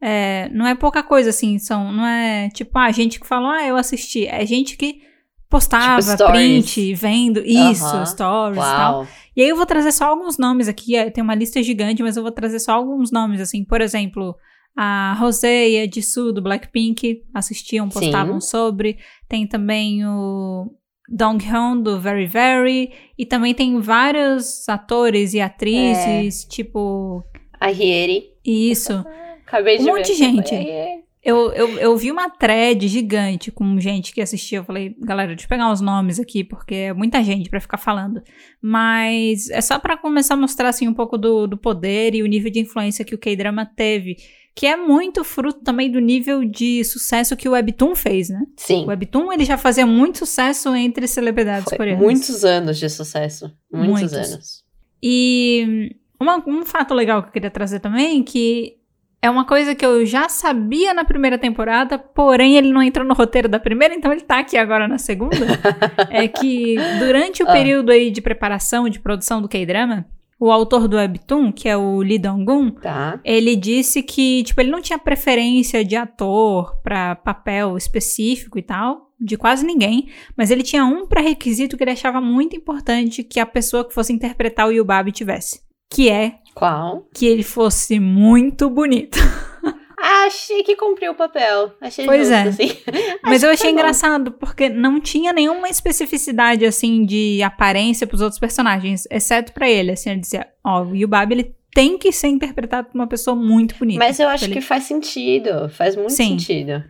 é, 0.00 0.48
não 0.52 0.66
é 0.66 0.74
pouca 0.74 1.02
coisa, 1.02 1.30
assim. 1.30 1.58
São, 1.58 1.92
não 1.92 2.04
é 2.04 2.48
tipo, 2.50 2.76
ah, 2.76 2.90
gente 2.90 3.20
que 3.20 3.26
falou, 3.26 3.48
ah, 3.50 3.64
eu 3.64 3.76
assisti. 3.76 4.26
É 4.26 4.44
gente 4.44 4.76
que 4.76 5.00
postava 5.48 6.00
Tipo, 6.16 6.32
print, 6.32 6.94
vendo 6.94 7.40
isso, 7.46 7.84
Aham. 7.86 8.06
stories 8.06 8.58
e 8.58 8.60
tal. 8.60 9.06
E 9.36 9.42
aí 9.42 9.48
eu 9.48 9.56
vou 9.56 9.64
trazer 9.66 9.92
só 9.92 10.06
alguns 10.06 10.36
nomes 10.36 10.66
aqui, 10.68 10.96
é, 10.96 11.08
tem 11.08 11.22
uma 11.22 11.34
lista 11.36 11.62
gigante, 11.62 12.02
mas 12.02 12.16
eu 12.16 12.22
vou 12.24 12.32
trazer 12.32 12.58
só 12.58 12.72
alguns 12.72 13.12
nomes, 13.12 13.40
assim, 13.40 13.64
por 13.64 13.80
exemplo, 13.80 14.34
a 14.76 15.14
Rosé 15.18 15.68
e 15.70 15.80
a 15.80 15.90
Jisoo 15.90 16.32
do 16.32 16.42
Blackpink 16.42 17.22
assistiam, 17.32 17.90
Sim. 17.90 18.00
postavam 18.00 18.40
sobre, 18.40 18.98
tem 19.28 19.46
também 19.46 20.04
o 20.04 20.70
Donghyun 21.08 21.80
do 21.80 22.00
Very 22.00 22.26
Very, 22.26 22.90
e 23.16 23.24
também 23.24 23.54
tem 23.54 23.78
vários 23.80 24.68
atores 24.68 25.34
e 25.34 25.40
atrizes, 25.40 26.44
tipo, 26.44 27.22
A 27.60 27.68
Rieri. 27.68 28.24
isso. 28.44 29.04
Acabei 29.46 29.78
de 29.78 29.84
Um 29.84 29.94
monte 29.94 30.06
de 30.08 30.14
gente. 30.14 30.54
É, 30.54 30.98
Eu, 31.22 31.52
eu, 31.52 31.78
eu 31.78 31.96
vi 31.96 32.10
uma 32.10 32.28
thread 32.28 32.86
gigante 32.88 33.50
com 33.50 33.78
gente 33.78 34.12
que 34.12 34.20
assistia. 34.20 34.58
Eu 34.58 34.64
falei, 34.64 34.94
galera, 35.00 35.28
deixa 35.28 35.44
eu 35.44 35.48
pegar 35.48 35.72
os 35.72 35.80
nomes 35.80 36.18
aqui, 36.18 36.42
porque 36.42 36.74
é 36.74 36.92
muita 36.92 37.22
gente 37.22 37.48
para 37.48 37.60
ficar 37.60 37.78
falando. 37.78 38.22
Mas 38.60 39.48
é 39.50 39.60
só 39.60 39.78
para 39.78 39.96
começar 39.96 40.34
a 40.34 40.36
mostrar 40.36 40.68
assim, 40.70 40.88
um 40.88 40.92
pouco 40.94 41.16
do, 41.16 41.46
do 41.46 41.56
poder 41.56 42.14
e 42.14 42.22
o 42.22 42.26
nível 42.26 42.50
de 42.50 42.60
influência 42.60 43.04
que 43.04 43.14
o 43.14 43.18
K-drama 43.18 43.64
teve. 43.64 44.16
Que 44.56 44.66
é 44.66 44.76
muito 44.76 45.24
fruto 45.24 45.60
também 45.64 45.90
do 45.90 45.98
nível 45.98 46.44
de 46.44 46.84
sucesso 46.84 47.36
que 47.36 47.48
o 47.48 47.52
Webtoon 47.52 47.94
fez, 47.96 48.28
né? 48.28 48.40
Sim. 48.56 48.84
O 48.84 48.86
Webtoon 48.88 49.32
ele 49.32 49.44
já 49.44 49.58
fazia 49.58 49.84
muito 49.84 50.18
sucesso 50.18 50.74
entre 50.76 51.08
celebridades 51.08 51.64
Foi 51.68 51.76
coreanas. 51.76 52.02
muitos 52.02 52.44
anos 52.44 52.78
de 52.78 52.88
sucesso. 52.88 53.50
Muitos, 53.72 54.00
Muitos. 54.12 54.12
anos. 54.32 54.64
E 55.02 55.96
uma- 56.20 56.42
um 56.46 56.64
fato 56.64 56.94
legal 56.94 57.22
que 57.22 57.28
eu 57.28 57.32
queria 57.32 57.50
trazer 57.50 57.80
também, 57.80 58.22
que 58.22 58.76
é 59.20 59.28
uma 59.28 59.44
coisa 59.44 59.74
que 59.74 59.84
eu 59.84 60.06
já 60.06 60.28
sabia 60.28 60.94
na 60.94 61.04
primeira 61.04 61.36
temporada, 61.36 61.98
porém 61.98 62.56
ele 62.56 62.70
não 62.72 62.82
entrou 62.82 63.06
no 63.06 63.14
roteiro 63.14 63.48
da 63.48 63.58
primeira, 63.58 63.94
então 63.94 64.12
ele 64.12 64.20
tá 64.20 64.38
aqui 64.38 64.56
agora 64.56 64.86
na 64.86 64.98
segunda. 64.98 65.34
é 66.10 66.28
que 66.28 66.76
durante 66.98 67.42
o 67.42 67.48
Ah. 67.48 67.52
período 67.52 67.90
aí 67.90 68.10
de 68.10 68.20
preparação, 68.22 68.88
de 68.88 69.00
produção 69.00 69.42
do 69.42 69.48
K-drama, 69.48 70.06
o 70.38 70.50
autor 70.50 70.88
do 70.88 70.96
Webtoon, 70.96 71.52
que 71.52 71.68
é 71.68 71.76
o 71.76 71.98
Lee 72.02 72.18
Dong-gun, 72.18 72.70
Tá. 72.72 73.20
ele 73.24 73.54
disse 73.56 74.02
que, 74.02 74.42
tipo, 74.44 74.60
ele 74.60 74.70
não 74.70 74.80
tinha 74.82 74.98
preferência 74.98 75.84
de 75.84 75.96
ator 75.96 76.76
pra 76.82 77.14
papel 77.16 77.76
específico 77.76 78.58
e 78.58 78.62
tal, 78.62 79.10
de 79.20 79.36
quase 79.36 79.64
ninguém, 79.64 80.08
mas 80.36 80.50
ele 80.50 80.62
tinha 80.62 80.84
um 80.84 81.06
pré-requisito 81.06 81.76
que 81.76 81.84
ele 81.84 81.92
achava 81.92 82.20
muito 82.20 82.56
importante 82.56 83.22
que 83.22 83.38
a 83.40 83.46
pessoa 83.46 83.84
que 83.86 83.94
fosse 83.94 84.12
interpretar 84.12 84.66
o 84.68 84.72
Yubabi 84.72 85.12
tivesse, 85.12 85.60
que 85.90 86.10
é 86.10 86.34
Qual? 86.54 87.06
que 87.14 87.24
ele 87.26 87.42
fosse 87.44 87.98
muito 88.00 88.68
bonito. 88.68 89.18
Achei 90.06 90.62
que 90.62 90.76
cumpriu 90.76 91.12
o 91.12 91.14
papel. 91.14 91.72
Achei 91.80 92.04
Pois 92.04 92.28
justo, 92.28 92.34
é. 92.34 92.42
assim. 92.42 92.76
Mas 93.24 93.36
Acho 93.42 93.46
eu 93.46 93.50
achei 93.50 93.56
foi 93.56 93.72
bom. 93.72 93.78
engraçado 93.80 94.32
porque 94.32 94.68
não 94.68 95.00
tinha 95.00 95.32
nenhuma 95.32 95.68
especificidade 95.68 96.66
assim 96.66 97.06
de 97.06 97.42
aparência 97.42 98.06
pros 98.06 98.20
outros 98.20 98.38
personagens, 98.38 99.04
exceto 99.10 99.52
pra 99.52 99.68
ele, 99.68 99.92
assim, 99.92 100.10
ele 100.10 100.20
dizia, 100.20 100.46
ó, 100.62 100.82
o 100.82 100.94
Yubabi 100.94 101.34
ele 101.34 101.56
tem 101.74 101.96
que 101.96 102.12
ser 102.12 102.28
interpretado 102.28 102.88
por 102.88 102.94
uma 102.98 103.06
pessoa 103.06 103.34
muito 103.34 103.74
bonita. 103.78 103.98
Mas 103.98 104.20
eu 104.20 104.28
acho 104.28 104.44
Ele- 104.44 104.54
que 104.54 104.60
faz 104.60 104.84
sentido. 104.84 105.68
Faz 105.70 105.96
muito 105.96 106.12
Sim. 106.12 106.38
sentido. 106.38 106.84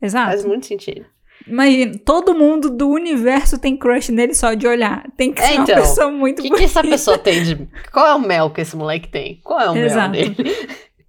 Exato. 0.00 0.28
Faz 0.30 0.44
muito 0.44 0.66
sentido. 0.66 1.06
Imagina, 1.46 1.92
todo 2.04 2.34
mundo 2.34 2.68
do 2.68 2.88
universo 2.90 3.58
tem 3.58 3.76
crush 3.76 4.10
nele 4.12 4.34
só 4.34 4.54
de 4.54 4.66
olhar. 4.66 5.06
Tem 5.16 5.32
que 5.32 5.40
É, 5.40 5.46
ser 5.46 5.54
uma 5.54 5.62
então, 5.62 5.74
pessoa 5.76 6.10
muito 6.10 6.40
O 6.40 6.42
que, 6.42 6.48
bonita. 6.50 6.58
que 6.58 6.78
essa 6.78 6.82
pessoa 6.82 7.16
tem 7.18 7.42
de. 7.42 7.68
Qual 7.92 8.06
é 8.06 8.14
o 8.14 8.20
mel 8.20 8.50
que 8.50 8.60
esse 8.60 8.76
moleque 8.76 9.08
tem? 9.08 9.40
Qual 9.42 9.58
é 9.60 9.70
o 9.70 9.76
Exato. 9.76 10.10
mel 10.10 10.30
dele? 10.30 10.56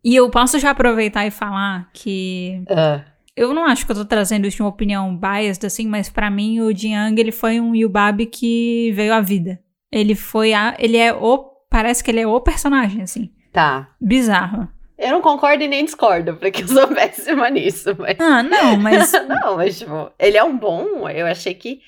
E 0.03 0.15
eu 0.15 0.29
posso 0.29 0.57
já 0.59 0.71
aproveitar 0.71 1.25
e 1.25 1.31
falar 1.31 1.89
que 1.93 2.63
Ah, 2.69 3.03
eu 3.35 3.53
não 3.53 3.65
acho 3.65 3.85
que 3.85 3.91
eu 3.91 3.95
tô 3.95 4.05
trazendo 4.05 4.47
isso 4.47 4.57
de 4.57 4.63
uma 4.63 4.69
opinião 4.69 5.15
biased, 5.15 5.65
assim, 5.65 5.87
mas 5.87 6.09
pra 6.09 6.29
mim 6.29 6.61
o 6.61 6.75
Jin 6.75 6.93
Young, 6.95 7.19
ele 7.19 7.31
foi 7.31 7.59
um 7.59 7.75
Yubabi 7.75 8.25
que 8.25 8.91
veio 8.93 9.13
à 9.13 9.21
vida. 9.21 9.59
Ele 9.91 10.15
foi 10.15 10.53
a. 10.53 10.75
Ele 10.79 10.97
é 10.97 11.13
o. 11.13 11.49
Parece 11.69 12.03
que 12.03 12.11
ele 12.11 12.21
é 12.21 12.27
o 12.27 12.39
personagem, 12.41 13.01
assim. 13.01 13.29
tá. 13.53 13.89
Bizarro. 14.01 14.67
Eu 14.97 15.11
não 15.11 15.21
concordo 15.21 15.63
e 15.63 15.67
nem 15.67 15.85
discordo, 15.85 16.35
porque 16.35 16.61
eu 16.63 16.67
sou 16.69 16.87
péssima 16.89 17.49
nisso. 17.49 17.95
Mas... 17.97 18.17
Ah, 18.19 18.43
não, 18.43 18.75
mas. 18.77 19.11
Não, 19.29 19.55
mas, 19.55 19.79
tipo, 19.79 20.11
ele 20.19 20.37
é 20.37 20.43
um 20.43 20.57
bom. 20.57 21.07
Eu 21.09 21.25
achei 21.25 21.53
que 21.53 21.79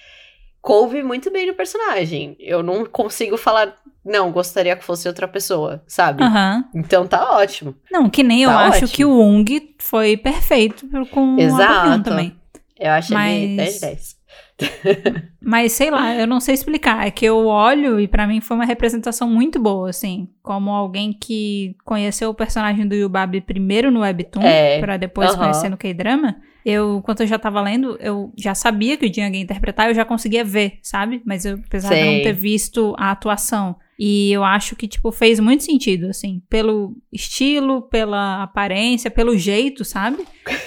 coube 0.61 1.03
muito 1.03 1.29
bem 1.31 1.45
no 1.47 1.53
personagem. 1.53 2.37
Eu 2.39 2.63
não 2.63 2.85
consigo 2.85 3.35
falar, 3.37 3.75
não, 4.05 4.31
gostaria 4.31 4.75
que 4.75 4.83
fosse 4.83 5.07
outra 5.07 5.27
pessoa, 5.27 5.83
sabe? 5.87 6.23
Aham. 6.23 6.65
Então 6.73 7.05
tá 7.07 7.37
ótimo. 7.37 7.75
Não, 7.91 8.09
que 8.09 8.23
nem 8.23 8.43
eu 8.43 8.49
Tá 8.49 8.59
acho 8.67 8.85
ótimo. 8.85 8.89
que 8.89 9.05
o 9.05 9.19
Ung 9.19 9.45
foi 9.79 10.17
perfeito 10.17 10.87
com 11.11 11.37
Exato. 11.39 11.81
Borian 11.81 12.01
também. 12.01 12.35
Eu 12.79 12.91
acho 12.91 13.13
ele 13.13 13.55
Mas- 13.55 13.57
10 13.57 13.73
de 13.75 13.81
10. 13.81 14.21
Mas 15.43 15.71
sei 15.73 15.89
lá, 15.89 16.13
eu 16.15 16.27
não 16.27 16.39
sei 16.39 16.53
explicar. 16.53 17.05
É 17.05 17.11
que 17.11 17.25
eu 17.25 17.45
olho 17.47 17.99
e 17.99 18.07
pra 18.07 18.27
mim 18.27 18.39
foi 18.41 18.55
uma 18.55 18.65
representação 18.65 19.27
muito 19.29 19.59
boa, 19.59 19.89
assim. 19.89 20.29
Como 20.43 20.69
alguém 20.71 21.11
que 21.13 21.75
conheceu 21.83 22.29
o 22.29 22.33
personagem 22.33 22.87
do 22.87 22.95
Yubabi 22.95 23.41
primeiro 23.41 23.91
no 23.91 24.01
Webtoon, 24.01 24.41
É, 24.43 24.79
pra 24.79 24.97
depois 24.97 25.29
aham. 25.31 25.37
conhecer 25.39 25.69
no 25.69 25.77
K-drama. 25.77 26.37
Eu, 26.63 26.97
enquanto 26.99 27.21
eu 27.21 27.27
já 27.27 27.39
tava 27.39 27.59
lendo, 27.59 27.97
eu 27.99 28.31
já 28.37 28.53
sabia 28.53 28.95
que 28.95 29.05
o 29.07 29.11
Jin 29.13 29.31
ia 29.33 29.41
interpretar, 29.41 29.87
eu 29.89 29.95
já 29.95 30.05
conseguia 30.05 30.43
ver, 30.45 30.77
sabe? 30.83 31.21
Mas 31.25 31.43
eu, 31.43 31.59
apesar 31.65 31.89
de 31.89 31.95
eu 31.95 32.03
Sei. 32.05 32.15
não 32.17 32.23
ter 32.23 32.33
visto 32.33 32.93
a 32.99 33.09
atuação. 33.11 33.75
E 34.03 34.31
eu 34.33 34.43
acho 34.43 34.75
que, 34.75 34.87
tipo, 34.87 35.11
fez 35.11 35.39
muito 35.39 35.63
sentido, 35.63 36.07
assim, 36.07 36.41
pelo 36.49 36.95
estilo, 37.13 37.83
pela 37.83 38.41
aparência, 38.41 39.11
pelo 39.11 39.37
jeito, 39.37 39.85
sabe? 39.85 40.25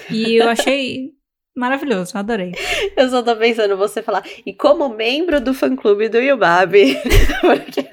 E 0.09 0.37
eu 0.37 0.49
achei 0.49 1.11
maravilhoso, 1.57 2.17
adorei. 2.17 2.53
Eu 2.97 3.09
só 3.11 3.25
tô 3.25 3.35
pensando 3.35 3.76
você 3.76 4.03
falar, 4.03 4.23
e 4.47 4.53
como 4.55 4.88
membro 4.88 5.41
do 5.41 5.53
fã-clube 5.53 6.09
do 6.09 6.19
Yubabi, 6.19 6.97
porque 7.43 7.85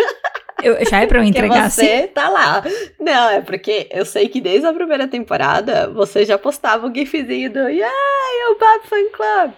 Eu, 0.62 0.86
já 0.86 1.01
é 1.01 1.07
pra 1.07 1.17
eu 1.17 1.24
entregar 1.24 1.63
assim? 1.65 1.81
você 1.88 2.07
tá 2.07 2.29
lá. 2.29 2.63
Não, 3.00 3.29
é 3.31 3.41
porque 3.41 3.88
eu 3.91 4.05
sei 4.05 4.29
que 4.29 4.39
desde 4.39 4.67
a 4.67 4.74
primeira 4.74 5.07
temporada, 5.07 5.89
você 5.89 6.24
já 6.24 6.38
postava 6.38 6.86
o 6.86 6.93
gifzinho 6.93 7.51
do 7.51 7.67
Yay, 7.67 7.81
Yubabi 8.51 8.88
Fan 8.88 9.10
Club. 9.12 9.51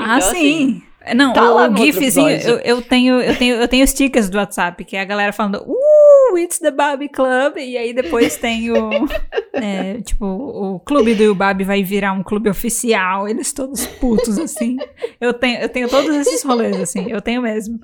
Ah, 0.00 0.16
Então, 0.16 0.30
assim, 0.30 0.40
sim. 0.40 0.82
Não, 1.14 1.32
tá 1.32 1.68
o 1.68 1.76
GIFzinho, 1.76 2.28
eu, 2.28 2.58
eu 2.58 2.82
tenho, 2.82 3.20
eu 3.20 3.36
tenho, 3.36 3.54
eu 3.56 3.68
tenho 3.68 3.86
stickers 3.86 4.28
do 4.28 4.36
WhatsApp, 4.36 4.84
que 4.84 4.96
é 4.96 5.00
a 5.00 5.04
galera 5.04 5.32
falando, 5.32 5.62
uh, 5.66 6.36
it's 6.38 6.58
the 6.58 6.70
Barbie 6.70 7.08
Club, 7.08 7.56
e 7.56 7.78
aí 7.78 7.94
depois 7.94 8.36
tem 8.36 8.70
o, 8.70 8.90
é, 9.54 10.00
tipo, 10.02 10.26
o 10.26 10.80
clube 10.80 11.14
do 11.14 11.34
Babi 11.34 11.64
vai 11.64 11.82
virar 11.82 12.12
um 12.12 12.22
clube 12.22 12.50
oficial, 12.50 13.28
eles 13.28 13.52
todos 13.52 13.86
putos, 13.86 14.38
assim. 14.38 14.76
Eu 15.20 15.32
tenho, 15.32 15.60
eu 15.60 15.68
tenho 15.68 15.88
todos 15.88 16.14
esses 16.14 16.42
rolês, 16.42 16.78
assim, 16.78 17.06
eu 17.10 17.22
tenho 17.22 17.40
mesmo. 17.42 17.78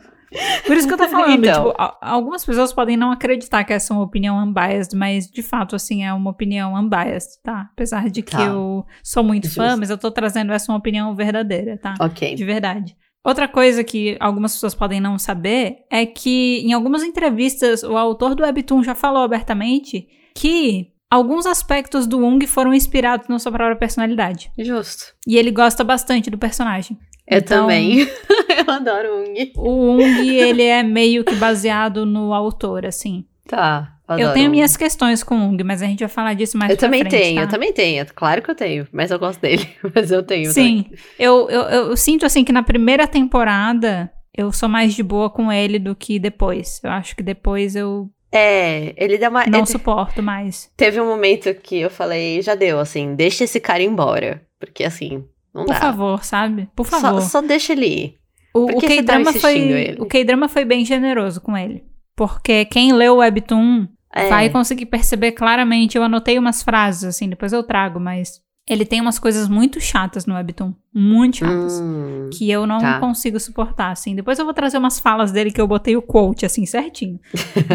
Por 0.67 0.77
isso 0.77 0.89
que 0.89 0.93
eu 0.95 0.99
tô 0.99 1.09
falando, 1.09 1.47
Então. 1.47 1.69
tipo, 1.71 1.75
algumas 2.01 2.45
pessoas 2.45 2.73
podem 2.73 2.97
não 2.97 3.13
acreditar 3.13 3.63
que 3.63 3.73
essa 3.73 3.93
é 3.93 3.97
uma 3.97 4.03
opinião 4.05 4.37
unbiased, 4.43 4.95
mas 4.99 5.31
de 5.31 5.43
fato, 5.43 5.77
assim, 5.77 6.05
é 6.05 6.13
uma 6.13 6.31
opinião 6.33 6.75
unbiased, 6.75 7.41
tá? 7.43 7.69
Apesar 7.73 8.11
de 8.11 8.21
que 8.21 8.33
Tá. 8.33 8.45
eu 8.47 8.85
sou 9.03 9.23
muito 9.23 9.49
fã, 9.55 9.67
Justo. 9.69 9.79
mas 9.79 9.91
eu 9.91 9.97
tô 9.97 10.11
trazendo 10.11 10.53
essa 10.53 10.73
uma 10.73 10.79
opinião 10.79 11.15
verdadeira, 11.15 11.79
tá? 11.79 11.95
Ok. 12.01 12.35
De 12.35 12.45
verdade. 12.45 12.97
Outra 13.25 13.49
coisa 13.49 13.83
que 13.83 14.17
algumas 14.21 14.53
pessoas 14.53 14.75
podem 14.75 15.01
não 15.01 15.19
saber 15.19 15.79
é 15.91 16.05
que 16.05 16.61
em 16.61 16.75
algumas 16.75 17.03
entrevistas 17.03 17.83
o 17.83 17.97
autor 17.97 18.35
do 18.35 18.43
Webtoon 18.43 18.83
já 18.83 18.95
falou 18.95 19.23
abertamente 19.23 20.07
que 20.35 20.93
alguns 21.11 21.47
aspectos 21.47 22.07
do 22.07 22.19
Ung 22.19 22.47
foram 22.47 22.75
inspirados 22.75 23.27
na 23.29 23.39
sua 23.39 23.51
própria 23.53 23.77
personalidade. 23.77 24.51
Justo. 24.59 25.07
E 25.27 25.39
ele 25.39 25.51
gosta 25.51 25.83
bastante 25.83 26.29
do 26.29 26.37
personagem. 26.37 26.99
Eu 27.27 27.39
Então, 27.39 27.63
também. 27.63 28.01
eu 28.67 28.71
adoro 28.71 29.21
Ung. 29.23 29.53
O 29.57 29.93
Ung, 29.93 30.29
ele 30.29 30.63
é 30.63 30.83
meio 30.83 31.25
que 31.25 31.35
baseado 31.37 32.05
no 32.05 32.35
autor, 32.35 32.85
assim. 32.85 33.25
Tá. 33.49 33.94
Eu 34.09 34.33
tenho 34.35 34.51
minhas 34.51 34.77
questões 34.77 35.23
com 35.23 35.35
o 35.37 35.49
Ung, 35.49 35.63
mas 35.65 35.83
a 35.83 35.87
gente 35.87 36.01
vai 36.01 36.09
falar 36.09 36.35
disso 36.35 36.59
mais 36.59 36.71
Eu 36.71 36.77
também 36.77 37.01
frente, 37.01 37.13
tenho, 37.19 37.37
tá? 37.37 37.43
eu 37.43 37.49
também 37.49 37.73
tenho. 37.73 38.07
Claro 38.15 38.43
que 38.43 38.51
eu 38.51 38.55
tenho, 38.55 38.87
mas 38.93 39.11
eu 39.11 39.19
gosto 39.19 39.41
dele. 39.41 39.67
Mas 39.95 40.11
eu 40.11 40.23
tenho. 40.23 40.51
Sim, 40.53 40.87
eu, 41.19 41.49
eu, 41.49 41.63
eu 41.63 41.97
sinto 41.97 42.27
assim 42.27 42.45
que 42.45 42.53
na 42.53 42.63
primeira 42.63 43.07
temporada 43.07 44.11
eu 44.37 44.51
sou 44.53 44.69
mais 44.69 44.95
de 44.95 45.03
boa 45.03 45.31
com 45.31 45.51
ele 45.53 45.79
do 45.79 45.95
que 45.95 46.19
depois. 46.19 46.81
Eu 46.83 46.91
acho 46.91 47.15
que 47.17 47.23
depois 47.23 47.75
eu 47.77 48.11
É, 48.33 48.93
ele 48.97 49.17
deu 49.19 49.31
uma. 49.31 49.47
não 49.47 49.61
ele- 49.61 49.67
suporto 49.67 50.23
mais. 50.23 50.71
Teve 50.77 51.01
um 51.01 51.07
momento 51.07 51.55
que 51.55 51.79
eu 51.81 51.91
falei, 51.91 52.43
já 52.43 52.55
deu, 52.55 52.81
assim, 52.81 53.15
deixa 53.15 53.45
esse 53.45 53.61
cara 53.61 53.83
embora. 53.83 54.43
Porque 54.59 54.83
assim, 54.85 55.25
não 55.55 55.65
Por 55.67 55.73
dá. 55.75 55.81
favor, 55.81 56.25
sabe? 56.25 56.69
Por 56.75 56.87
Só, 56.87 57.01
favor. 57.01 57.21
só 57.23 57.41
deixa 57.41 57.73
ele 57.73 57.87
ir. 57.87 58.15
o 58.55 58.67
por 58.67 58.77
o 58.77 58.81
tá 58.81 58.87
K-drama 58.89 59.33
foi 59.33 59.53
insistindo 59.53 59.77
ele? 59.77 59.97
o 60.03 60.07
K-drama 60.07 60.49
foi 60.49 60.65
bem 60.65 60.85
generoso 60.85 61.41
com 61.41 61.57
ele. 61.57 61.85
Porque 62.17 62.65
quem 62.67 62.93
leu 62.93 63.15
o 63.15 63.17
Webtoon 63.19 63.89
É, 64.15 64.29
vai 64.29 64.49
conseguir 64.49 64.87
perceber 64.87 65.33
claramente. 65.33 65.97
Eu 65.97 66.05
anotei 66.05 66.39
umas 66.39 66.63
frases 66.63 67.05
assim, 67.05 67.29
depois 67.29 67.53
eu 67.53 67.63
trago, 67.63 67.99
mas 67.99 68.41
ele 68.67 68.85
tem 68.87 69.01
umas 69.01 69.19
coisas 69.19 69.49
muito 69.49 69.79
chatas 69.81 70.25
no 70.25 70.35
Webtoon, 70.35 70.73
muito 70.95 71.39
chatas. 71.39 71.81
hum, 71.83 72.31
Que 72.33 72.51
eu 72.51 72.67
não 72.67 72.79
Tá. 72.79 72.99
consigo 73.01 73.39
suportar, 73.39 73.91
assim. 73.91 74.15
Depois 74.15 74.39
eu 74.39 74.45
vou 74.45 74.55
trazer 74.55 74.79
umas 74.79 74.99
falas 74.99 75.31
dele 75.33 75.51
que 75.51 75.61
eu 75.61 75.67
botei 75.67 75.97
o 75.97 76.03
quote, 76.03 76.47
assim, 76.47 76.65
certinho. 76.65 77.19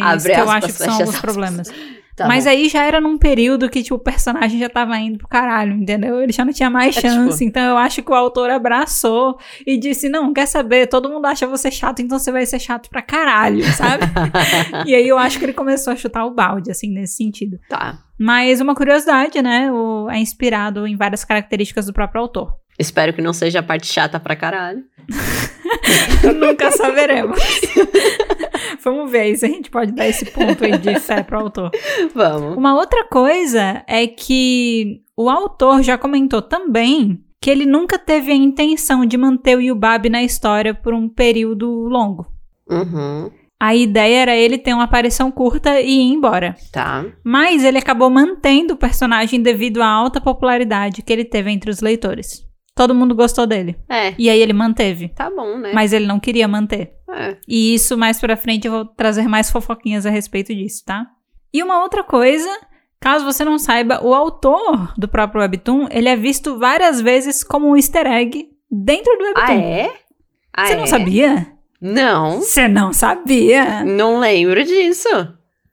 Mas 0.00 0.24
que 0.24 0.30
eu 0.30 0.48
aspas, 0.48 0.48
acho 0.56 0.66
que 0.66 0.72
são 0.72 0.92
alguns 0.92 1.08
aspas. 1.08 1.20
problemas. 1.20 1.72
Tá 2.18 2.28
Mas 2.28 2.44
bom. 2.44 2.50
aí 2.50 2.68
já 2.68 2.82
era 2.84 3.00
num 3.00 3.16
período 3.16 3.68
que, 3.70 3.82
tipo, 3.82 3.94
o 3.94 3.98
personagem 3.98 4.58
já 4.58 4.68
tava 4.68 4.98
indo 4.98 5.18
pro 5.18 5.28
caralho, 5.28 5.72
entendeu? 5.72 6.20
Ele 6.20 6.32
já 6.32 6.44
não 6.44 6.52
tinha 6.52 6.68
mais 6.68 6.96
É, 6.96 7.00
chance. 7.00 7.30
tipo- 7.38 7.44
Então 7.44 7.62
eu 7.62 7.76
acho 7.78 8.02
que 8.02 8.10
o 8.10 8.14
autor 8.14 8.50
abraçou 8.50 9.38
e 9.66 9.78
disse: 9.78 10.08
Não, 10.08 10.32
quer 10.32 10.46
saber? 10.46 10.86
Todo 10.88 11.08
mundo 11.08 11.24
acha 11.26 11.46
você 11.46 11.70
chato, 11.70 12.00
então 12.02 12.18
você 12.18 12.30
vai 12.32 12.44
ser 12.44 12.58
chato 12.58 12.90
pra 12.90 13.00
caralho, 13.00 13.62
sabe? 13.72 14.04
e 14.86 14.94
aí 14.94 15.06
eu 15.08 15.16
acho 15.16 15.38
que 15.38 15.44
ele 15.44 15.52
começou 15.52 15.92
a 15.92 15.96
chutar 15.96 16.24
o 16.26 16.30
balde, 16.34 16.70
assim, 16.70 16.90
nesse 16.92 17.14
sentido. 17.16 17.58
Tá. 17.68 17.98
Mas 18.18 18.60
uma 18.60 18.74
curiosidade, 18.74 19.40
né? 19.40 19.70
O, 19.72 20.10
é 20.10 20.18
inspirado 20.18 20.86
em 20.86 20.96
várias 20.96 21.24
características 21.24 21.86
do 21.86 21.92
próprio 21.92 22.20
autor. 22.20 22.52
Espero 22.78 23.12
que 23.12 23.22
não 23.22 23.32
seja 23.32 23.60
a 23.60 23.62
parte 23.62 23.86
chata 23.86 24.18
pra 24.20 24.34
caralho. 24.36 24.82
Nunca 26.38 26.70
saberemos. 26.72 27.38
Vamos 28.90 29.10
ver 29.10 29.36
se 29.36 29.44
a 29.44 29.48
gente 29.48 29.70
pode 29.70 29.92
dar 29.92 30.08
esse 30.08 30.24
ponto 30.24 30.64
aí 30.64 30.78
de 30.78 30.98
fé 30.98 31.22
pro 31.22 31.40
autor. 31.40 31.70
Vamos. 32.14 32.56
Uma 32.56 32.74
outra 32.74 33.04
coisa 33.04 33.84
é 33.86 34.06
que 34.06 35.02
o 35.14 35.28
autor 35.28 35.82
já 35.82 35.98
comentou 35.98 36.40
também 36.40 37.22
que 37.40 37.50
ele 37.50 37.66
nunca 37.66 37.98
teve 37.98 38.32
a 38.32 38.34
intenção 38.34 39.04
de 39.04 39.16
manter 39.18 39.56
o 39.56 39.60
Yubab 39.60 40.08
na 40.08 40.22
história 40.22 40.72
por 40.72 40.94
um 40.94 41.08
período 41.08 41.68
longo. 41.68 42.26
Uhum. 42.68 43.30
A 43.60 43.74
ideia 43.74 44.22
era 44.22 44.36
ele 44.36 44.56
ter 44.56 44.72
uma 44.72 44.84
aparição 44.84 45.30
curta 45.30 45.80
e 45.80 45.90
ir 45.90 46.12
embora. 46.12 46.56
Tá. 46.72 47.04
Mas 47.22 47.64
ele 47.64 47.76
acabou 47.76 48.08
mantendo 48.08 48.74
o 48.74 48.76
personagem 48.76 49.42
devido 49.42 49.82
à 49.82 49.86
alta 49.86 50.20
popularidade 50.20 51.02
que 51.02 51.12
ele 51.12 51.24
teve 51.24 51.50
entre 51.50 51.70
os 51.70 51.80
leitores. 51.80 52.47
Todo 52.78 52.94
mundo 52.94 53.12
gostou 53.12 53.44
dele. 53.44 53.76
É. 53.88 54.14
E 54.16 54.30
aí 54.30 54.40
ele 54.40 54.52
manteve. 54.52 55.08
Tá 55.08 55.28
bom, 55.28 55.58
né? 55.58 55.72
Mas 55.74 55.92
ele 55.92 56.06
não 56.06 56.20
queria 56.20 56.46
manter. 56.46 56.92
É. 57.12 57.36
E 57.48 57.74
isso 57.74 57.98
mais 57.98 58.20
pra 58.20 58.36
frente 58.36 58.68
eu 58.68 58.72
vou 58.72 58.84
trazer 58.84 59.26
mais 59.26 59.50
fofoquinhas 59.50 60.06
a 60.06 60.10
respeito 60.10 60.54
disso, 60.54 60.84
tá? 60.86 61.04
E 61.52 61.60
uma 61.60 61.82
outra 61.82 62.04
coisa, 62.04 62.48
caso 63.00 63.24
você 63.24 63.44
não 63.44 63.58
saiba, 63.58 64.00
o 64.06 64.14
autor 64.14 64.94
do 64.96 65.08
próprio 65.08 65.40
Webtoon, 65.40 65.88
ele 65.90 66.08
é 66.08 66.14
visto 66.14 66.56
várias 66.56 67.00
vezes 67.00 67.42
como 67.42 67.68
um 67.68 67.74
easter 67.76 68.06
egg 68.06 68.48
dentro 68.70 69.12
do 69.18 69.24
Ah, 69.24 69.40
Webtoon. 69.40 69.58
é? 69.60 69.92
Ah, 70.56 70.66
Você 70.66 70.76
não 70.76 70.84
é? 70.84 70.86
sabia? 70.86 71.52
Não. 71.80 72.40
Você 72.40 72.68
não 72.68 72.92
sabia? 72.92 73.82
Não 73.84 74.20
lembro 74.20 74.62
disso. 74.62 75.08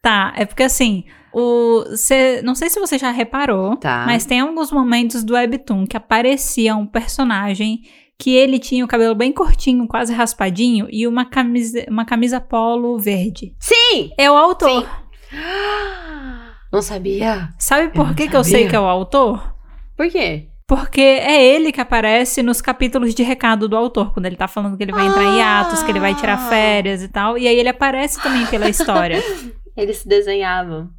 Tá, 0.01 0.33
é 0.35 0.43
porque 0.43 0.63
assim, 0.63 1.03
o, 1.37 1.83
cê, 1.97 2.41
não 2.43 2.55
sei 2.55 2.69
se 2.69 2.79
você 2.79 2.97
já 2.97 3.11
reparou, 3.11 3.75
Tá. 3.75 4.05
mas 4.07 4.25
tem 4.25 4.39
alguns 4.39 4.71
momentos 4.71 5.23
do 5.23 5.33
Webtoon 5.33 5.85
que 5.85 5.97
aparecia 5.97 6.75
um 6.75 6.85
personagem 6.87 7.81
que 8.17 8.33
ele 8.33 8.57
tinha 8.59 8.85
o 8.85 8.87
cabelo 8.87 9.13
bem 9.13 9.33
curtinho, 9.33 9.85
quase 9.87 10.13
raspadinho, 10.13 10.87
e 10.89 11.05
uma 11.05 11.25
camisa, 11.25 11.85
uma 11.89 12.05
camisa 12.05 12.39
polo 12.39 12.97
verde. 12.97 13.53
Sim! 13.59 14.11
É 14.17 14.31
o 14.31 14.37
autor. 14.37 14.81
Sim. 15.29 15.35
Não 16.71 16.81
sabia. 16.81 17.49
Sabe 17.59 17.89
por 17.93 18.07
não 18.07 18.13
que, 18.13 18.27
que 18.27 18.35
eu 18.35 18.43
sei 18.43 18.67
que 18.67 18.75
é 18.75 18.79
o 18.79 18.83
autor? 18.85 19.55
Por 19.95 20.07
quê? 20.09 20.47
Porque 20.67 20.99
é 21.01 21.41
ele 21.43 21.71
que 21.71 21.79
aparece 21.79 22.41
nos 22.41 22.59
capítulos 22.59 23.13
de 23.13 23.23
recado 23.23 23.69
do 23.69 23.77
autor, 23.77 24.11
quando 24.13 24.25
ele 24.25 24.35
tá 24.35 24.47
falando 24.47 24.75
que 24.75 24.83
ele 24.83 24.91
vai 24.91 25.05
entrar 25.05 25.23
em 25.23 25.41
atos, 25.41 25.83
que 25.83 25.91
ele 25.91 25.99
vai 25.99 26.15
tirar 26.15 26.33
Ah. 26.33 26.49
férias 26.49 27.03
e 27.03 27.07
tal. 27.07 27.37
E 27.37 27.47
aí 27.47 27.55
ele 27.57 27.69
aparece 27.69 28.21
também 28.21 28.45
pela 28.47 28.67
história. 28.67 29.21
Eles 29.77 29.97
se 29.97 30.07
desenhavam. 30.07 30.89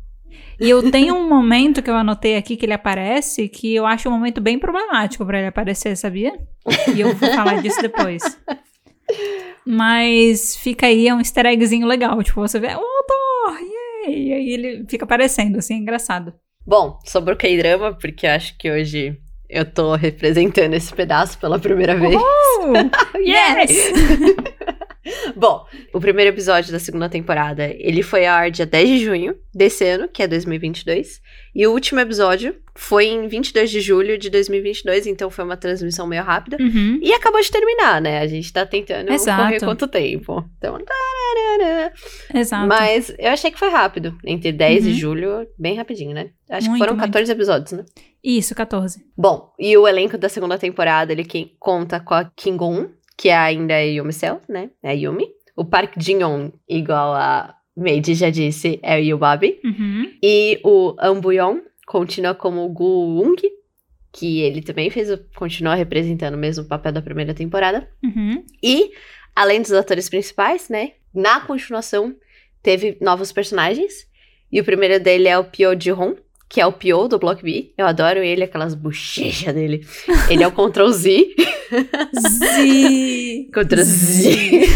E 0.59 0.71
eu 0.71 0.91
tenho 0.91 1.15
um 1.15 1.29
momento 1.29 1.83
que 1.83 1.91
eu 1.91 1.97
anotei 1.97 2.37
aqui 2.37 2.57
que 2.57 2.65
ele 2.65 2.73
aparece, 2.73 3.49
que 3.49 3.75
eu 3.75 3.85
acho 3.85 4.09
um 4.09 4.13
momento 4.13 4.41
bem 4.41 4.59
problemático 4.59 5.25
pra 5.27 5.39
ele 5.39 5.49
aparecer, 5.49 5.97
sabia? 5.97 6.33
E 6.95 7.01
eu 7.01 7.15
vou 7.15 7.31
falar 7.31 7.61
disso 7.61 7.81
depois. 7.83 8.23
Mas 9.67 10.57
fica 10.57 10.87
aí, 10.87 11.09
é 11.09 11.15
um 11.15 11.19
easter 11.19 11.45
eggzinho 11.47 11.87
legal. 11.87 12.23
Tipo, 12.23 12.41
você 12.41 12.59
vê, 12.59 12.69
o 12.69 12.71
autor! 12.79 13.61
Yay! 13.61 14.29
E 14.29 14.33
aí 14.33 14.51
ele 14.51 14.85
fica 14.89 15.05
aparecendo, 15.05 15.59
assim, 15.59 15.75
é 15.75 15.79
engraçado. 15.79 16.33
Bom, 16.67 16.99
sobre 17.05 17.35
o 17.35 17.37
K-drama, 17.37 17.93
porque 17.95 18.27
acho 18.27 18.57
que 18.59 18.71
hoje 18.71 19.19
eu 19.49 19.65
tô 19.65 19.95
representando 19.95 20.75
esse 20.75 20.93
pedaço 20.93 21.39
pela 21.39 21.59
primeira 21.59 21.95
vez. 21.97 22.15
Uh, 22.15 22.91
yes! 23.21 23.93
Bom, 25.37 25.65
o 25.93 26.01
primeiro 26.01 26.31
episódio 26.31 26.73
da 26.73 26.79
segunda 26.79 27.09
temporada, 27.09 27.65
ele 27.79 28.03
foi 28.03 28.27
ao 28.27 28.37
ar 28.37 28.51
dia 28.51 28.67
10 28.67 28.89
de 28.89 29.05
junho 29.05 29.37
desse 29.55 29.85
ano, 29.85 30.09
que 30.09 30.23
é 30.23 30.27
2022. 30.29 31.21
E 31.55 31.67
o 31.67 31.73
último 31.73 32.01
episódio 32.01 32.55
foi 32.75 33.07
em 33.07 33.27
22 33.29 33.71
de 33.71 33.81
julho 33.81 34.19
de 34.19 34.29
2022, 34.29 35.07
então 35.07 35.31
foi 35.31 35.45
uma 35.45 35.57
transmissão 35.57 36.07
meio 36.07 36.23
rápida. 36.23 36.57
Uhum. 36.61 36.99
E 37.03 37.13
acabou 37.13 37.41
de 37.41 37.51
terminar, 37.51 38.01
né? 38.01 38.19
A 38.21 38.27
gente 38.27 38.53
tá 38.53 38.67
tentando 38.67 39.11
Exato. 39.13 39.43
correr 39.43 39.61
quanto 39.61 39.89
tempo. 39.89 40.45
Então, 40.59 40.79
tararara. 40.85 41.93
Exato. 42.35 42.67
Mas 42.67 43.15
eu 43.19 43.31
achei 43.31 43.51
que 43.51 43.59
foi 43.59 43.71
rápido. 43.71 44.17
Entre 44.25 44.53
10 44.53 44.85
Uhum. 44.85 44.91
e 44.91 44.95
julho, 44.95 45.47
bem 45.59 45.77
rapidinho, 45.77 46.15
né? 46.15 46.31
Acho 46.51 46.69
Muito, 46.69 46.81
que 46.81 46.87
foram 46.87 46.97
muito. 46.99 47.07
14 47.13 47.33
episódios, 47.33 47.73
né? 47.73 47.85
Isso, 48.23 48.55
14. 48.55 49.05
Bom, 49.17 49.53
e 49.59 49.77
o 49.77 49.87
elenco 49.87 50.19
da 50.19 50.29
segunda 50.29 50.59
temporada, 50.59 51.13
ele 51.13 51.25
que 51.25 51.53
conta 51.59 52.01
com 52.01 52.13
a 52.15 52.25
Kim 52.25 52.57
Gon, 52.57 52.89
que 53.17 53.29
é 53.29 53.37
ainda 53.37 53.75
a 53.75 53.81
Yumi 53.81 54.13
Cell, 54.13 54.41
né? 54.49 54.71
É 54.83 54.95
Yumi. 54.95 55.29
O 55.57 55.65
Park 55.65 55.95
Jin-young, 55.99 56.53
igual 56.69 57.15
a 57.15 57.55
Meiji 57.77 58.15
já 58.15 58.29
disse, 58.31 58.79
é 58.83 58.97
o 58.97 59.01
Yubabi. 59.03 59.59
Uhum. 59.65 60.13
E 60.23 60.61
o 60.65 60.95
An 60.99 61.21
Buyon 61.21 61.61
continua 61.87 62.35
como 62.35 62.65
o 62.65 62.69
Gu 62.69 63.23
Ung, 63.23 63.37
que 64.13 64.41
ele 64.41 64.61
também 64.63 64.91
fez, 64.91 65.11
o- 65.11 65.19
continua 65.35 65.75
representando 65.75 66.35
o 66.35 66.39
mesmo 66.39 66.65
papel 66.65 66.93
da 66.93 67.03
primeira 67.03 67.33
temporada. 67.35 67.89
Uhum. 68.05 68.45
E, 68.63 68.91
além 69.35 69.61
dos 69.63 69.73
atores 69.73 70.09
principais, 70.09 70.69
né? 70.69 70.93
Na 71.15 71.41
continuação, 71.41 72.15
teve 72.63 72.97
novos 73.01 73.33
personagens. 73.33 74.07
E 74.53 74.61
o 74.61 74.65
primeiro 74.65 75.03
dele 75.03 75.29
é 75.29 75.39
o 75.39 75.45
Pyo 75.45 75.79
Ji-hon, 75.79 76.17
que 76.49 76.61
é 76.61 76.67
o 76.67 76.73
Pyo 76.73 77.09
do 77.09 77.19
Block 77.19 77.43
B. 77.43 77.73
Eu 77.77 77.87
adoro 77.87 78.21
ele, 78.23 78.45
aquelas 78.45 78.75
bochechas 78.75 79.55
dele. 79.55 79.87
Ele 80.29 80.43
é 80.43 80.47
o 80.47 80.53
Ctrl 80.53 80.91
Z. 80.91 81.35
Z. 82.15 83.49
Ctrl 83.53 83.83
Z. 83.83 84.67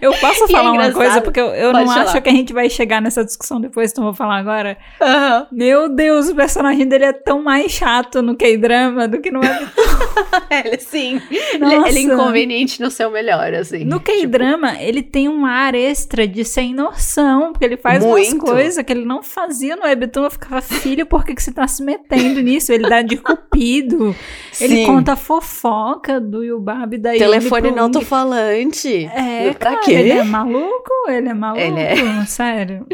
Eu 0.00 0.12
posso 0.14 0.44
é 0.44 0.48
falar 0.48 0.70
uma 0.72 0.86
engraçado. 0.86 0.94
coisa, 0.94 1.20
porque 1.20 1.40
eu, 1.40 1.46
eu 1.48 1.72
não 1.72 1.86
falar. 1.86 2.02
acho 2.02 2.22
que 2.22 2.28
a 2.28 2.32
gente 2.32 2.52
vai 2.52 2.68
chegar 2.70 3.00
nessa 3.00 3.24
discussão 3.24 3.60
depois, 3.60 3.90
então 3.90 4.04
vou 4.04 4.14
falar 4.14 4.38
agora. 4.38 4.76
Aham. 5.00 5.46
Meu 5.52 5.88
Deus, 5.88 6.28
o 6.28 6.34
personagem 6.34 6.86
dele 6.86 7.04
é 7.06 7.12
tão 7.12 7.42
mais 7.42 7.72
chato 7.72 8.22
no 8.22 8.36
K-drama 8.36 9.06
do 9.08 9.20
que 9.20 9.30
no. 9.30 9.40
Ele, 10.50 10.78
sim. 10.78 11.20
Ele, 11.30 11.74
ele 11.88 11.98
é 11.98 12.02
inconveniente 12.02 12.80
no 12.80 12.90
seu 12.90 13.10
melhor, 13.10 13.52
assim. 13.54 13.84
No 13.84 13.98
Tipo, 13.98 14.12
K-drama, 14.12 14.80
ele 14.80 15.02
tem 15.02 15.28
um 15.28 15.44
ar 15.44 15.74
extra 15.74 16.26
de 16.28 16.44
sem 16.44 16.72
noção, 16.74 17.52
porque 17.52 17.64
ele 17.64 17.76
faz 17.76 18.04
umas 18.04 18.28
Muito. 18.28 18.44
coisas 18.44 18.84
que 18.84 18.92
ele 18.92 19.04
não 19.04 19.22
fazia 19.22 19.74
no 19.76 19.82
Webtoon. 19.82 20.24
Eu 20.24 20.30
ficava, 20.30 20.60
filho, 20.60 21.06
por 21.06 21.24
que, 21.24 21.34
que 21.34 21.42
você 21.42 21.52
tá 21.52 21.66
se 21.66 21.82
metendo 21.82 22.40
nisso? 22.40 22.72
Ele 22.72 22.88
dá 22.88 23.02
de 23.02 23.16
cupido. 23.16 24.14
Ele 24.60 24.76
sim. 24.76 24.86
conta 24.86 25.12
a 25.12 25.16
fofoca 25.16 26.20
do 26.20 26.44
Yubab 26.44 26.96
da 26.98 27.12
Telefone 27.12 27.70
não 27.70 27.86
Ung. 27.86 27.96
alto-falante. 27.96 29.10
É, 29.14 29.52
pra 29.54 29.72
cara, 29.72 29.83
quê? 29.84 29.92
ele 29.92 30.10
é 30.10 30.24
maluco? 30.24 30.90
Ele 31.08 31.28
é 31.28 31.34
maluco? 31.34 31.60
Ele 31.60 31.80
é. 31.80 32.24
Sério. 32.26 32.86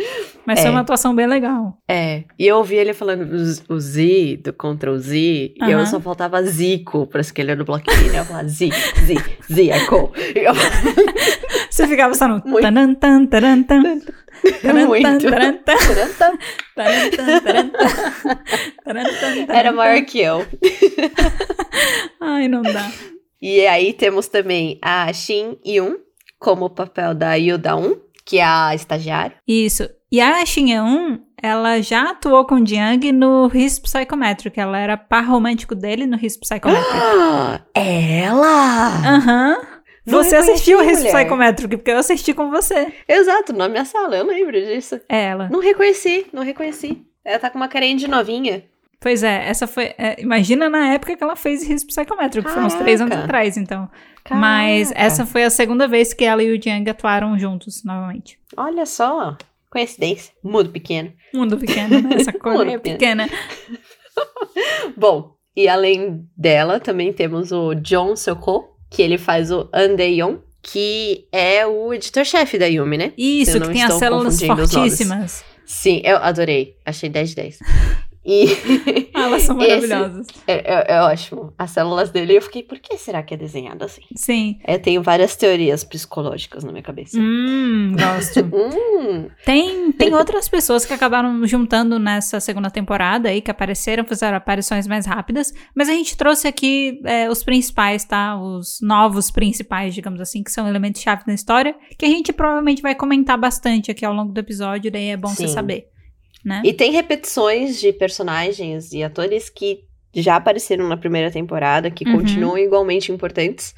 Mas 0.47 0.59
É. 0.59 0.63
foi 0.63 0.71
uma 0.71 0.81
atuação 0.81 1.15
bem 1.15 1.27
legal. 1.27 1.77
É, 1.89 2.25
e 2.39 2.47
eu 2.47 2.57
ouvi 2.57 2.77
ele 2.77 2.93
falando 2.93 3.23
o 3.69 3.81
Z- 3.81 4.41
do 4.43 4.53
Ctrl 4.53 4.97
Z, 4.97 5.17
e 5.19 5.55
eu 5.71 5.87
só 5.87 6.01
faltava 6.01 6.43
Zico 6.43 7.07
pra 7.07 7.21
escolher 7.21 7.57
no 7.57 7.65
bloquinho, 7.65 8.13
né? 8.13 8.21
Eu 8.21 8.25
falava 8.25 8.49
Z, 8.49 8.71
Z, 9.05 9.15
Z, 9.53 9.71
Echo. 9.71 10.13
E 10.35 10.39
eu- 10.41 10.55
Você 11.71 11.87
ficava 11.87 12.13
só 12.15 12.27
no... 12.27 12.43
Muito. 12.45 12.63
taran, 12.63 12.95
tan, 12.95 13.27
taran, 13.27 13.63
tan, 13.63 13.83
Muito. 14.87 15.27
Era 19.49 19.73
maior 19.73 20.03
que 20.05 20.21
eu. 20.21 20.45
Ai, 22.21 22.49
não 22.49 22.63
dá. 22.63 22.91
E 23.41 23.67
aí 23.67 23.93
temos 23.93 24.29
também 24.29 24.79
a 24.83 25.13
Shin 25.13 25.57
Yun, 25.65 25.97
como 26.41 26.65
o 26.65 26.71
papel 26.71 27.15
da 27.15 27.35
Yuda-un, 27.35 27.97
que 28.25 28.39
é 28.39 28.45
a 28.45 28.75
estagiária. 28.75 29.37
Isso. 29.47 29.89
E 30.11 30.21
a 30.21 30.45
Shin 30.45 30.73
Eun, 30.73 31.21
ela 31.41 31.81
já 31.81 32.11
atuou 32.11 32.45
com 32.45 32.57
o 32.57 32.67
Jiang 32.67 33.13
no 33.13 33.49
His 33.55 33.79
Psychometric. 33.79 34.59
Ela 34.59 34.79
era 34.79 34.97
par 34.97 35.25
romântico 35.25 35.75
dele 35.75 36.07
no 36.07 36.17
His 36.17 36.37
Psychometric. 36.37 36.91
Ah, 36.93 37.61
ela! 37.75 38.89
Aham. 39.07 39.57
Não 40.07 40.25
Você 40.25 40.35
assistiu 40.35 40.81
o 40.81 40.85
mulher. 40.85 41.13
Psychometric, 41.13 41.77
porque 41.77 41.91
eu 41.91 41.99
assisti 41.99 42.33
com 42.33 42.51
você. 42.51 42.93
Exato, 43.07 43.53
na 43.53 43.69
minha 43.69 43.85
sala, 43.85 44.17
eu 44.17 44.27
lembro 44.27 44.53
disso. 44.53 44.99
É 45.09 45.27
ela. 45.27 45.49
Não 45.51 45.61
reconheci, 45.61 46.27
não 46.33 46.43
reconheci. 46.43 47.07
Ela 47.25 47.39
tá 47.39 47.51
com 47.51 47.59
uma 47.59 47.69
carinha 47.69 47.97
de 47.97 48.09
novinha. 48.09 48.65
Pois 49.01 49.23
é, 49.23 49.49
essa 49.49 49.67
foi. 49.67 49.95
é, 49.97 50.21
imagina 50.21 50.69
na 50.69 50.93
época 50.93 51.17
que 51.17 51.25
ela 51.25 51.35
fez 51.35 51.63
His 51.69 51.85
Psychometric, 51.85 52.47
que 52.47 52.53
foi 52.53 52.63
uns 52.63 52.75
três 52.75 53.01
anos 53.01 53.17
atrás, 53.17 53.57
então. 53.57 53.89
Mas 54.31 54.89
Caraca. 54.89 55.07
essa 55.07 55.27
foi 55.27 55.45
a 55.45 55.51
segunda 55.51 55.89
vez 55.89 56.13
que 56.13 56.25
ela 56.25 56.43
e 56.43 56.55
o 56.55 56.63
Jiang 56.63 56.89
atuaram 56.91 57.39
juntos 57.39 57.83
novamente. 57.83 58.39
Olha 58.57 58.85
só, 58.85 59.39
coincidência. 59.71 60.35
Mudo 60.45 60.69
pequeno. 60.71 61.13
Mundo 61.33 61.57
pequeno, 61.57 62.01
né? 62.03 62.17
Essa 62.17 62.33
Mundo 62.37 62.41
coisa 62.41 62.65
pequeno. 62.79 62.83
pequena. 62.83 63.31
Bom, 64.97 65.35
e 65.57 65.67
além 65.67 66.27
dela, 66.37 66.79
também 66.79 67.11
temos 67.13 67.53
o 67.53 67.75
John 67.77 68.15
Soko, 68.17 68.77
que 68.91 69.01
ele 69.01 69.17
faz 69.17 69.51
o 69.51 69.69
Andeyon, 69.73 70.39
que 70.63 71.27
é 71.33 71.67
o 71.67 71.95
editor-chefe 71.95 72.59
da 72.59 72.67
Yumi, 72.67 72.99
né? 72.99 73.13
Isso, 73.17 73.59
que 73.59 73.69
tem 73.71 73.83
as 73.83 73.95
células 73.95 74.39
fortíssimas. 74.43 75.43
Sim, 75.65 76.03
eu 76.05 76.19
adorei. 76.19 76.77
Achei 76.85 77.09
10 77.09 77.31
de 77.31 77.37
10. 77.37 77.59
E 78.31 79.11
Ah, 79.15 79.25
elas 79.25 79.43
são 79.43 79.57
maravilhosas. 79.59 80.27
é, 80.47 80.53
é- 80.55 80.85
é 80.95 81.01
ótimo. 81.03 81.53
As 81.59 81.71
células 81.73 82.11
dele, 82.11 82.37
eu 82.37 82.43
fiquei, 82.43 82.63
por 82.63 82.79
que 82.79 82.97
será 82.97 83.23
que 83.23 83.35
é 83.35 83.37
desenhado 83.37 83.85
assim? 83.85 84.03
Sim. 84.15 84.59
Eu 84.67 84.81
tenho 84.81 85.03
várias 85.03 85.35
teorias 85.37 85.83
psicológicas 85.85 86.63
na 86.65 86.71
minha 86.73 86.83
cabeça. 86.83 87.19
Hum, 87.19 87.93
gosto. 87.99 88.41
Hum, 89.01 89.29
Tem, 89.47 89.93
tem 89.93 90.15
outras 90.15 90.47
pessoas 90.49 90.85
que 90.85 90.93
acabaram 90.93 91.47
juntando 91.47 91.99
nessa 91.99 92.39
segunda 92.39 92.71
temporada 92.71 93.31
aí, 93.31 93.41
que 93.41 93.51
apareceram, 93.51 94.05
fizeram 94.05 94.37
aparições 94.37 94.87
mais 94.87 95.07
rápidas, 95.07 95.53
mas 95.75 95.89
a 95.89 95.93
gente 95.93 96.17
trouxe 96.17 96.47
aqui 96.47 97.01
é, 97.05 97.29
os 97.31 97.43
principais, 97.43 98.05
tá? 98.05 98.39
Os 98.39 98.79
novos 98.83 99.31
principais, 99.31 99.95
digamos 99.95 100.21
assim, 100.21 100.43
que 100.43 100.53
são 100.53 100.69
elementos-chave 100.69 101.23
na 101.27 101.33
história, 101.35 101.75
que 101.99 102.05
a 102.05 102.09
gente 102.09 102.31
provavelmente 102.33 102.83
vai 102.83 102.95
comentar 102.95 103.39
bastante 103.39 103.91
aqui 103.91 104.05
ao 104.05 104.13
longo 104.13 104.33
do 104.33 104.39
episódio, 104.39 104.91
daí 104.91 105.09
é 105.09 105.17
bom 105.17 105.29
você 105.29 105.49
Sim. 105.49 105.55
saber. 105.55 105.89
Né? 106.45 106.63
E 106.65 106.73
tem 106.73 106.91
repetições 106.93 107.81
de 107.81 107.93
personagens 107.93 108.93
e 108.93 109.03
atores 109.03 109.49
que 109.51 109.85
já 110.15 110.37
apareceram 110.37 110.89
na 110.89 110.97
primeira 110.97 111.31
temporada, 111.31 111.91
que 111.91 112.05
Uhum. 112.05 112.17
continuam 112.19 112.59
igualmente 112.59 113.13
importantes. 113.13 113.75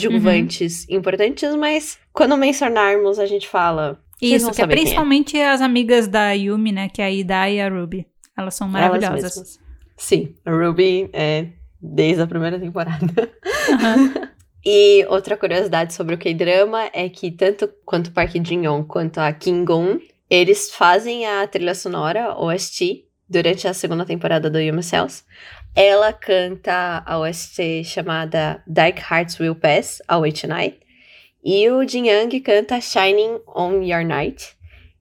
Coadjuvantes 0.00 0.88
importantes, 0.88 1.54
mas 1.54 1.98
quando 2.12 2.36
mencionarmos, 2.36 3.18
a 3.18 3.26
gente 3.26 3.46
fala. 3.48 4.00
Isso, 4.20 4.50
que 4.50 4.62
é 4.62 4.66
quem 4.66 4.76
principalmente 4.76 5.38
as 5.38 5.60
amigas 5.60 6.08
da 6.08 6.32
Yumi, 6.32 6.72
né? 6.72 6.88
Que 6.88 7.02
é 7.02 7.04
a 7.04 7.10
Ida 7.10 7.50
e 7.50 7.60
a 7.60 7.68
Ruby. 7.68 8.06
Elas 8.36 8.54
são 8.54 8.66
Elas 8.68 8.72
maravilhosas. 9.00 9.36
mesmas. 9.36 9.60
Sim, 9.96 10.34
a 10.44 10.50
Ruby 10.50 11.08
é 11.12 11.48
desde 11.80 12.22
a 12.22 12.26
primeira 12.26 12.58
temporada. 12.58 13.06
Aham. 13.70 14.28
E 14.68 15.06
outra 15.08 15.36
curiosidade 15.36 15.94
sobre 15.94 16.16
o 16.16 16.18
K-drama 16.18 16.90
é 16.92 17.08
que 17.08 17.30
tanto 17.30 17.70
quanto 17.84 18.08
o 18.08 18.10
Park 18.10 18.32
Jin-young 18.34 18.82
quanto 18.84 19.18
a 19.18 19.32
Kim 19.32 19.64
Gon, 19.64 20.00
eles 20.30 20.70
fazem 20.70 21.26
a 21.26 21.46
trilha 21.46 21.74
sonora 21.74 22.34
OST 22.38 23.04
durante 23.28 23.66
a 23.68 23.74
segunda 23.74 24.04
temporada 24.04 24.48
do 24.50 24.60
Yumi 24.60 24.82
Cells. 24.82 25.24
Ela 25.74 26.12
canta 26.12 27.02
a 27.04 27.18
OST 27.18 27.84
chamada 27.84 28.62
Dark 28.66 28.98
Hearts 29.10 29.38
Will 29.38 29.54
Pass, 29.54 30.00
a 30.08 30.16
Wait 30.18 30.44
Night. 30.44 30.78
E 31.44 31.68
o 31.70 31.86
Jin 31.86 32.08
Young 32.08 32.40
canta 32.40 32.80
Shining 32.80 33.38
on 33.54 33.82
Your 33.82 34.04
Night, 34.04 34.56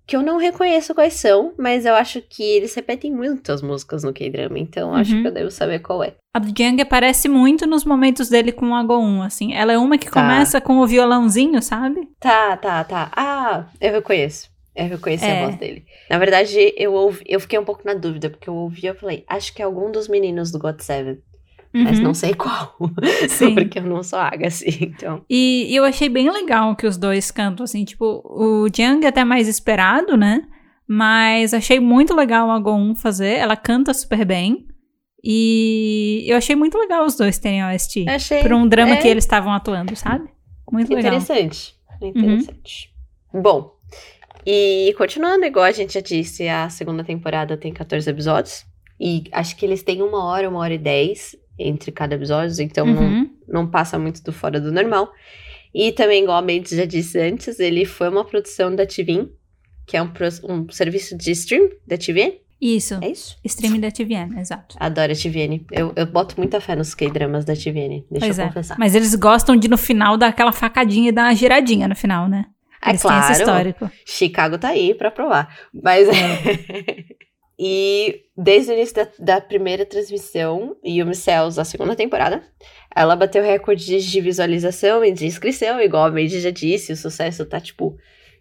que 0.06 0.16
eu 0.16 0.22
não 0.22 0.38
reconheço 0.38 0.94
quais 0.94 1.14
são, 1.14 1.54
mas 1.58 1.86
eu 1.86 1.96
acho 1.96 2.22
que 2.22 2.44
eles 2.44 2.76
repetem 2.76 3.12
muito 3.12 3.52
as 3.52 3.64
músicas 3.64 4.04
no 4.04 4.14
K-drama, 4.14 4.60
então 4.60 4.90
eu 4.90 4.96
acho 4.96 5.16
Uhum. 5.16 5.22
que 5.24 5.28
eu 5.30 5.32
devo 5.34 5.50
saber 5.50 5.80
qual 5.80 6.04
é. 6.04 6.14
A 6.36 6.38
do 6.40 6.48
Jung 6.56 6.80
aparece 6.82 7.28
muito 7.28 7.66
nos 7.66 7.84
momentos 7.86 8.30
dele 8.30 8.52
com 8.52 8.76
a 8.76 8.84
Go1, 8.84 9.26
assim. 9.26 9.54
Ela 9.56 9.74
é 9.74 9.78
uma 9.78 9.98
que 9.98 10.06
Tá. 10.06 10.12
começa 10.22 10.62
com 10.62 10.78
o 10.78 10.86
violãozinho, 10.86 11.60
sabe? 11.64 12.08
Tá, 12.20 12.56
tá, 12.58 12.84
tá. 12.84 13.12
Ah, 13.16 13.66
eu 13.82 13.94
reconheço. 13.94 14.54
Eu 14.76 14.88
reconheci 14.88 15.24
É. 15.26 15.42
a 15.42 15.46
voz 15.46 15.56
dele. 15.58 15.86
Na 16.10 16.18
verdade, 16.18 16.74
eu 16.78 16.94
ouvi, 16.94 17.24
eu 17.28 17.40
fiquei 17.40 17.58
um 17.58 17.64
pouco 17.64 17.82
na 17.86 17.94
dúvida, 17.94 18.30
porque 18.30 18.50
eu 18.50 18.56
ouvi 18.56 18.82
e 18.84 18.88
eu 18.88 18.96
falei, 18.96 19.24
acho 19.28 19.54
que 19.54 19.62
é 19.62 19.66
algum 19.66 19.90
dos 19.92 20.08
meninos 20.10 20.52
do 20.52 20.60
God 20.60 20.80
Seven, 20.82 21.18
mas 21.74 21.98
Uhum. 21.98 22.04
não 22.04 22.14
sei 22.14 22.34
qual. 22.34 22.76
Sim. 23.30 23.56
porque 23.56 23.80
eu 23.80 23.84
não 23.84 24.04
sou 24.04 24.20
Agassi, 24.20 24.78
então. 24.82 25.24
E, 25.30 25.68
e 25.70 25.76
eu 25.76 25.84
achei 25.86 26.10
bem 26.10 26.30
legal 26.30 26.76
que 26.76 26.86
os 26.86 26.98
dois 26.98 27.32
cantam, 27.32 27.64
assim, 27.64 27.86
tipo, 27.86 28.22
o 28.26 28.68
Jung 28.76 29.06
é 29.06 29.08
até 29.08 29.24
mais 29.24 29.48
esperado, 29.48 30.18
né? 30.18 30.42
Mas 30.88 31.54
achei 31.54 31.80
muito 31.80 32.14
legal 32.14 32.52
a 32.52 32.60
Go1 32.62 32.96
fazer, 32.98 33.38
ela 33.38 33.56
canta 33.56 33.94
super 33.94 34.24
bem. 34.26 34.68
E 35.24 36.24
eu 36.28 36.38
achei 36.38 36.56
muito 36.56 36.78
legal 36.78 37.04
os 37.06 37.16
dois 37.16 37.40
terem 37.40 37.64
OST. 37.66 38.06
Achei. 38.08 38.42
Por 38.44 38.54
um 38.54 38.68
drama 38.68 38.94
é 38.94 38.98
que 38.98 39.08
eles 39.08 39.24
estavam 39.24 39.52
atuando, 39.52 39.96
sabe? 39.96 40.30
Muito 40.72 40.94
legal. 40.94 41.14
Uhum. 41.14 41.18
Interessante. 41.20 41.74
Interessante. 42.02 42.90
Bom, 43.34 43.75
e 44.46 44.94
continuando, 44.98 45.46
igual 45.46 45.66
a 45.66 45.72
gente 45.72 45.94
já 45.94 46.00
disse, 46.02 46.48
a 46.48 46.70
segunda 46.70 47.04
temporada 47.04 47.58
tem 47.58 47.74
14 47.74 48.10
episódios. 48.10 48.66
E 49.00 49.24
acho 49.32 49.56
que 49.58 49.66
eles 49.66 49.84
têm 49.84 50.02
uma 50.02 50.24
hora, 50.26 50.48
uma 50.50 50.60
hora 50.60 50.74
e 50.74 50.78
dez 50.78 51.36
entre 51.58 51.92
cada 51.92 52.16
episódio, 52.16 52.62
então 52.64 52.86
não, 52.86 53.02
Uhum. 53.02 53.30
não 53.48 53.68
passa 53.68 53.98
muito 53.98 54.22
do 54.24 54.32
fora 54.32 54.60
do 54.60 54.72
normal. 54.72 55.12
E 55.74 55.92
também, 55.92 56.24
igual 56.24 56.38
a 56.38 56.42
Mendes 56.42 56.78
já 56.78 56.86
disse 56.86 57.20
antes, 57.20 57.60
ele 57.60 57.84
foi 57.86 58.08
uma 58.10 58.24
produção 58.24 58.74
da 58.74 58.86
TVN, 58.86 59.30
que 59.86 59.98
é 59.98 60.02
um, 60.04 60.10
um 60.50 60.70
serviço 60.70 61.18
de 61.18 61.32
stream 61.32 61.70
da 61.86 61.98
TVN. 61.98 62.34
Isso. 62.62 62.98
É 63.02 63.10
isso? 63.10 63.36
Stream 63.44 63.80
da 63.80 63.92
TVN, 63.92 64.40
exato. 64.40 64.78
Adoro 64.80 65.12
a 65.12 65.16
TVN. 65.16 65.66
Eu, 65.72 65.92
eu 65.96 66.06
boto 66.06 66.36
muita 66.38 66.62
fé 66.62 66.76
nos 66.76 66.96
K-dramas 66.96 67.44
da 67.44 67.54
TVN, 67.54 68.06
deixa 68.10 68.26
pois 68.28 68.40
eu 68.40 68.46
é. 68.46 68.48
confessar. 68.48 68.78
Mas 68.80 68.96
eles 68.96 69.14
gostam 69.16 69.58
de 69.58 69.68
no 69.68 69.78
final 69.78 70.18
dar 70.18 70.28
aquela 70.28 70.54
facadinha 70.54 71.10
e 71.10 71.12
dar 71.12 71.24
uma 71.24 71.36
giradinha 71.36 71.88
no 71.88 71.96
final, 71.96 72.30
né? 72.30 72.46
É 72.86 72.92
Eles 72.92 73.02
claro, 73.02 73.34
histórico. 73.34 73.92
Chicago 74.06 74.58
tá 74.58 74.70
aí 74.70 74.94
pra 74.94 75.10
provar. 75.10 75.60
Mas. 75.74 76.08
e 77.58 78.22
desde 78.38 78.72
o 78.72 78.74
início 78.76 78.96
da, 78.96 79.08
da 79.20 79.42
primeira 79.42 79.86
transmissão, 79.86 80.76
Yumi 80.86 81.16
Cells, 81.16 81.60
a 81.60 81.66
segunda 81.66 81.96
temporada, 81.96 82.44
ela 82.96 83.16
bateu 83.16 83.44
recordes 83.44 84.04
de 84.04 84.22
visualização 84.22 85.04
e 85.04 85.12
de 85.12 85.26
inscrição, 85.26 85.82
igual 85.82 86.06
a 86.06 86.12
Mandy 86.12 86.40
já 86.40 86.52
disse, 86.52 86.94
o 86.94 86.98
sucesso 86.98 87.46
tá, 87.46 87.60
tipo, 87.60 87.98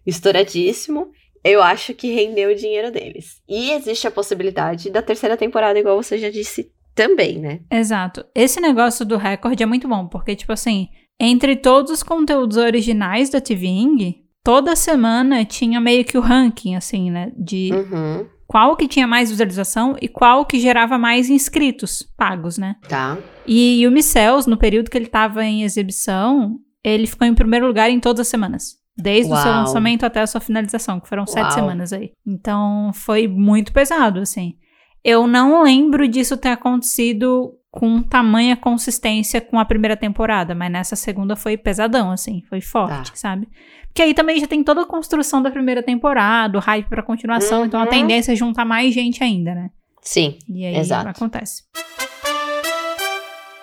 estouradíssimo. 0.06 1.10
Eu 1.42 1.62
acho 1.62 1.94
que 1.94 2.12
rendeu 2.12 2.50
o 2.50 2.54
dinheiro 2.54 2.90
deles. 2.90 3.42
E 3.48 3.72
existe 3.72 4.06
a 4.06 4.10
possibilidade 4.10 4.90
da 4.90 5.02
terceira 5.02 5.36
temporada, 5.36 5.78
igual 5.78 6.02
você 6.02 6.16
já 6.16 6.30
disse, 6.30 6.72
também, 6.94 7.38
né? 7.38 7.60
Exato. 7.70 8.24
Esse 8.34 8.60
negócio 8.60 9.04
do 9.04 9.16
recorde 9.16 9.62
é 9.62 9.66
muito 9.66 9.88
bom, 9.88 10.06
porque, 10.06 10.36
tipo 10.36 10.52
assim, 10.52 10.88
entre 11.18 11.56
todos 11.56 11.90
os 11.90 12.02
conteúdos 12.02 12.56
originais 12.56 13.30
da 13.30 13.40
TVing, 13.40 14.23
toda 14.44 14.76
semana 14.76 15.44
tinha 15.44 15.80
meio 15.80 16.04
que 16.04 16.16
o 16.18 16.20
ranking, 16.20 16.76
assim, 16.76 17.10
né? 17.10 17.32
De 17.36 17.70
Uhum. 17.72 18.26
qual 18.46 18.76
que 18.76 18.86
tinha 18.86 19.06
mais 19.06 19.30
visualização 19.30 19.96
e 20.00 20.06
qual 20.06 20.44
que 20.44 20.60
gerava 20.60 20.96
mais 20.98 21.28
inscritos 21.30 22.02
pagos, 22.16 22.58
né? 22.58 22.76
Tá. 22.88 23.16
E 23.46 23.82
Yumi 23.82 24.02
Cells, 24.02 24.48
no 24.48 24.56
período 24.56 24.90
que 24.90 24.96
ele 24.98 25.06
tava 25.06 25.44
em 25.44 25.62
exibição, 25.64 26.56
ele 26.84 27.06
ficou 27.06 27.26
em 27.26 27.34
primeiro 27.34 27.66
lugar 27.66 27.90
em 27.90 27.98
todas 27.98 28.20
as 28.20 28.28
semanas. 28.28 28.76
Desde 28.96 29.32
o 29.32 29.36
seu 29.36 29.50
Uau. 29.50 29.60
lançamento 29.62 30.04
até 30.06 30.20
a 30.20 30.26
sua 30.26 30.40
finalização, 30.40 31.00
que 31.00 31.08
foram 31.08 31.26
sete 31.26 31.42
Uau. 31.46 31.52
semanas 31.52 31.92
aí. 31.92 32.12
Então, 32.24 32.92
foi 32.94 33.26
muito 33.26 33.72
pesado, 33.72 34.20
assim. 34.20 34.54
Eu 35.02 35.26
não 35.26 35.64
lembro 35.64 36.06
disso 36.06 36.36
ter 36.36 36.50
acontecido 36.50 37.52
com 37.72 38.00
tamanha 38.02 38.56
consistência 38.56 39.40
com 39.40 39.58
a 39.58 39.64
primeira 39.64 39.96
temporada, 39.96 40.54
mas 40.54 40.70
nessa 40.70 40.94
segunda 40.94 41.34
foi 41.34 41.56
pesadão, 41.56 42.12
assim, 42.12 42.40
foi 42.48 42.60
forte, 42.60 43.10
Tá. 43.10 43.16
sabe? 43.16 43.48
Porque 43.94 44.02
aí 44.02 44.12
também 44.12 44.40
já 44.40 44.46
tem 44.48 44.60
toda 44.64 44.82
a 44.82 44.84
construção 44.86 45.40
da 45.40 45.52
primeira 45.52 45.80
temporada, 45.80 46.58
o 46.58 46.60
hype 46.60 46.88
pra 46.88 47.00
continuação, 47.00 47.64
então 47.64 47.78
a 47.78 47.84
Uhum. 47.84 47.90
tendência 47.90 48.32
é 48.32 48.34
juntar 48.34 48.64
mais 48.64 48.92
gente 48.92 49.22
ainda, 49.22 49.54
né? 49.54 49.70
Sim. 50.02 50.36
E 50.48 50.66
aí 50.66 50.76
Exato. 50.76 51.10
acontece. 51.10 51.62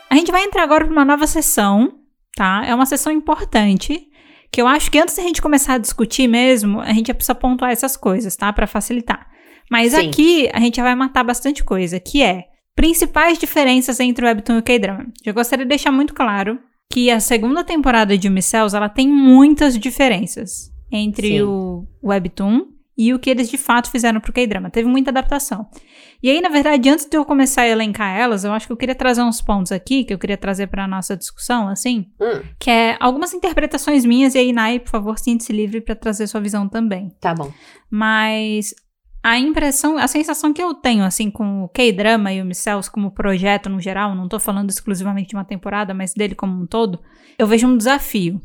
A 0.10 0.16
gente 0.16 0.32
vai 0.32 0.46
entrar 0.46 0.64
agora 0.64 0.86
para 0.86 0.94
uma 0.94 1.04
nova 1.04 1.28
sessão, 1.28 1.96
tá? 2.34 2.64
É 2.66 2.74
uma 2.74 2.86
sessão 2.86 3.12
importante, 3.12 4.08
que 4.50 4.62
eu 4.62 4.68
acho 4.68 4.90
que 4.90 5.00
antes 5.00 5.18
da 5.18 5.22
gente 5.24 5.42
começar 5.42 5.74
a 5.74 5.78
discutir 5.78 6.30
mesmo, 6.30 6.80
a 6.80 6.94
gente 6.94 7.14
precisa 7.14 7.36
pontuar 7.36 7.72
essas 7.72 7.98
coisas, 7.98 8.34
tá? 8.38 8.54
Para 8.54 8.68
facilitar. 8.68 9.28
Mas 9.70 9.92
Sim. 9.92 10.08
aqui 10.08 10.50
a 10.54 10.62
gente 10.62 10.78
já 10.78 10.84
vai 10.84 10.96
matar 10.96 11.26
bastante 11.26 11.62
coisa, 11.62 12.00
que 12.00 12.24
é 12.24 12.46
principais 12.74 13.38
diferenças 13.38 14.00
entre 14.00 14.24
o 14.24 14.28
Webtoon 14.30 14.56
e 14.56 14.60
o 14.60 14.64
K-Drama. 14.64 15.08
Eu 15.26 15.34
gostaria 15.34 15.66
de 15.66 15.70
deixar 15.70 15.92
muito 15.92 16.14
claro 16.14 16.58
que 16.92 17.10
a 17.10 17.20
segunda 17.20 17.64
temporada 17.64 18.18
de 18.18 18.28
Yumi 18.28 18.42
Cells, 18.42 18.76
ela 18.76 18.90
tem 18.90 19.08
muitas 19.08 19.78
diferenças 19.78 20.72
entre 20.92 21.28
Sim. 21.38 21.42
o 21.44 21.88
Webtoon 22.04 22.66
e 22.98 23.14
o 23.14 23.20
que 23.20 23.30
eles 23.30 23.50
de 23.50 23.58
fato 23.58 23.90
fizeram 23.90 24.20
pro 24.20 24.34
K-Drama. 24.34 24.70
Teve 24.70 24.88
muita 24.88 25.10
adaptação. 25.10 25.66
E 26.22 26.30
aí, 26.30 26.40
na 26.42 26.50
verdade, 26.50 26.88
antes 26.90 27.06
de 27.06 27.18
eu 27.18 27.26
começar 27.26 27.62
a 27.64 27.68
elencar 27.68 28.16
elas, 28.16 28.44
eu 28.44 28.52
acho 28.52 28.68
que 28.68 28.74
eu 28.74 28.78
queria 28.78 28.94
trazer 28.94 29.22
uns 29.24 29.42
pontos 29.42 29.72
aqui 29.72 30.04
que 30.04 30.14
eu 30.14 30.20
queria 30.20 30.38
trazer 30.38 30.68
para 30.68 30.88
nossa 30.88 31.18
discussão, 31.18 31.68
assim, 31.68 32.06
Hum, 32.20 32.42
que 32.60 32.70
é 32.70 32.98
algumas 33.00 33.34
interpretações 33.34 34.06
minhas 34.06 34.36
e 34.36 34.38
aí, 34.40 34.54
Nai, 34.54 34.78
por 34.80 34.90
favor, 34.90 35.18
sinta-se 35.18 35.52
livre 35.52 35.82
para 35.82 35.96
trazer 35.96 36.28
sua 36.28 36.42
visão 36.42 36.68
também. 36.70 37.10
tá 37.20 37.34
bom. 37.34 37.52
Mas 37.90 38.76
a 39.24 39.38
impressão, 39.38 39.98
a 39.98 40.08
sensação 40.08 40.52
que 40.54 40.62
eu 40.62 40.74
tenho, 40.74 41.04
assim, 41.04 41.30
com 41.30 41.64
o 41.64 41.70
K-Drama 41.70 42.34
e 42.34 42.42
o 42.42 42.56
Cells 42.56 42.90
como 42.90 43.12
projeto 43.12 43.70
no 43.70 43.80
geral, 43.80 44.16
não 44.16 44.28
tô 44.28 44.40
falando 44.40 44.70
exclusivamente 44.70 45.30
de 45.30 45.36
uma 45.36 45.46
temporada, 45.46 45.94
mas 45.94 46.14
dele 46.14 46.36
como 46.36 46.60
um 46.62 46.66
todo, 46.66 47.00
eu 47.38 47.46
vejo 47.48 47.68
um 47.68 47.78
desafio, 47.78 48.42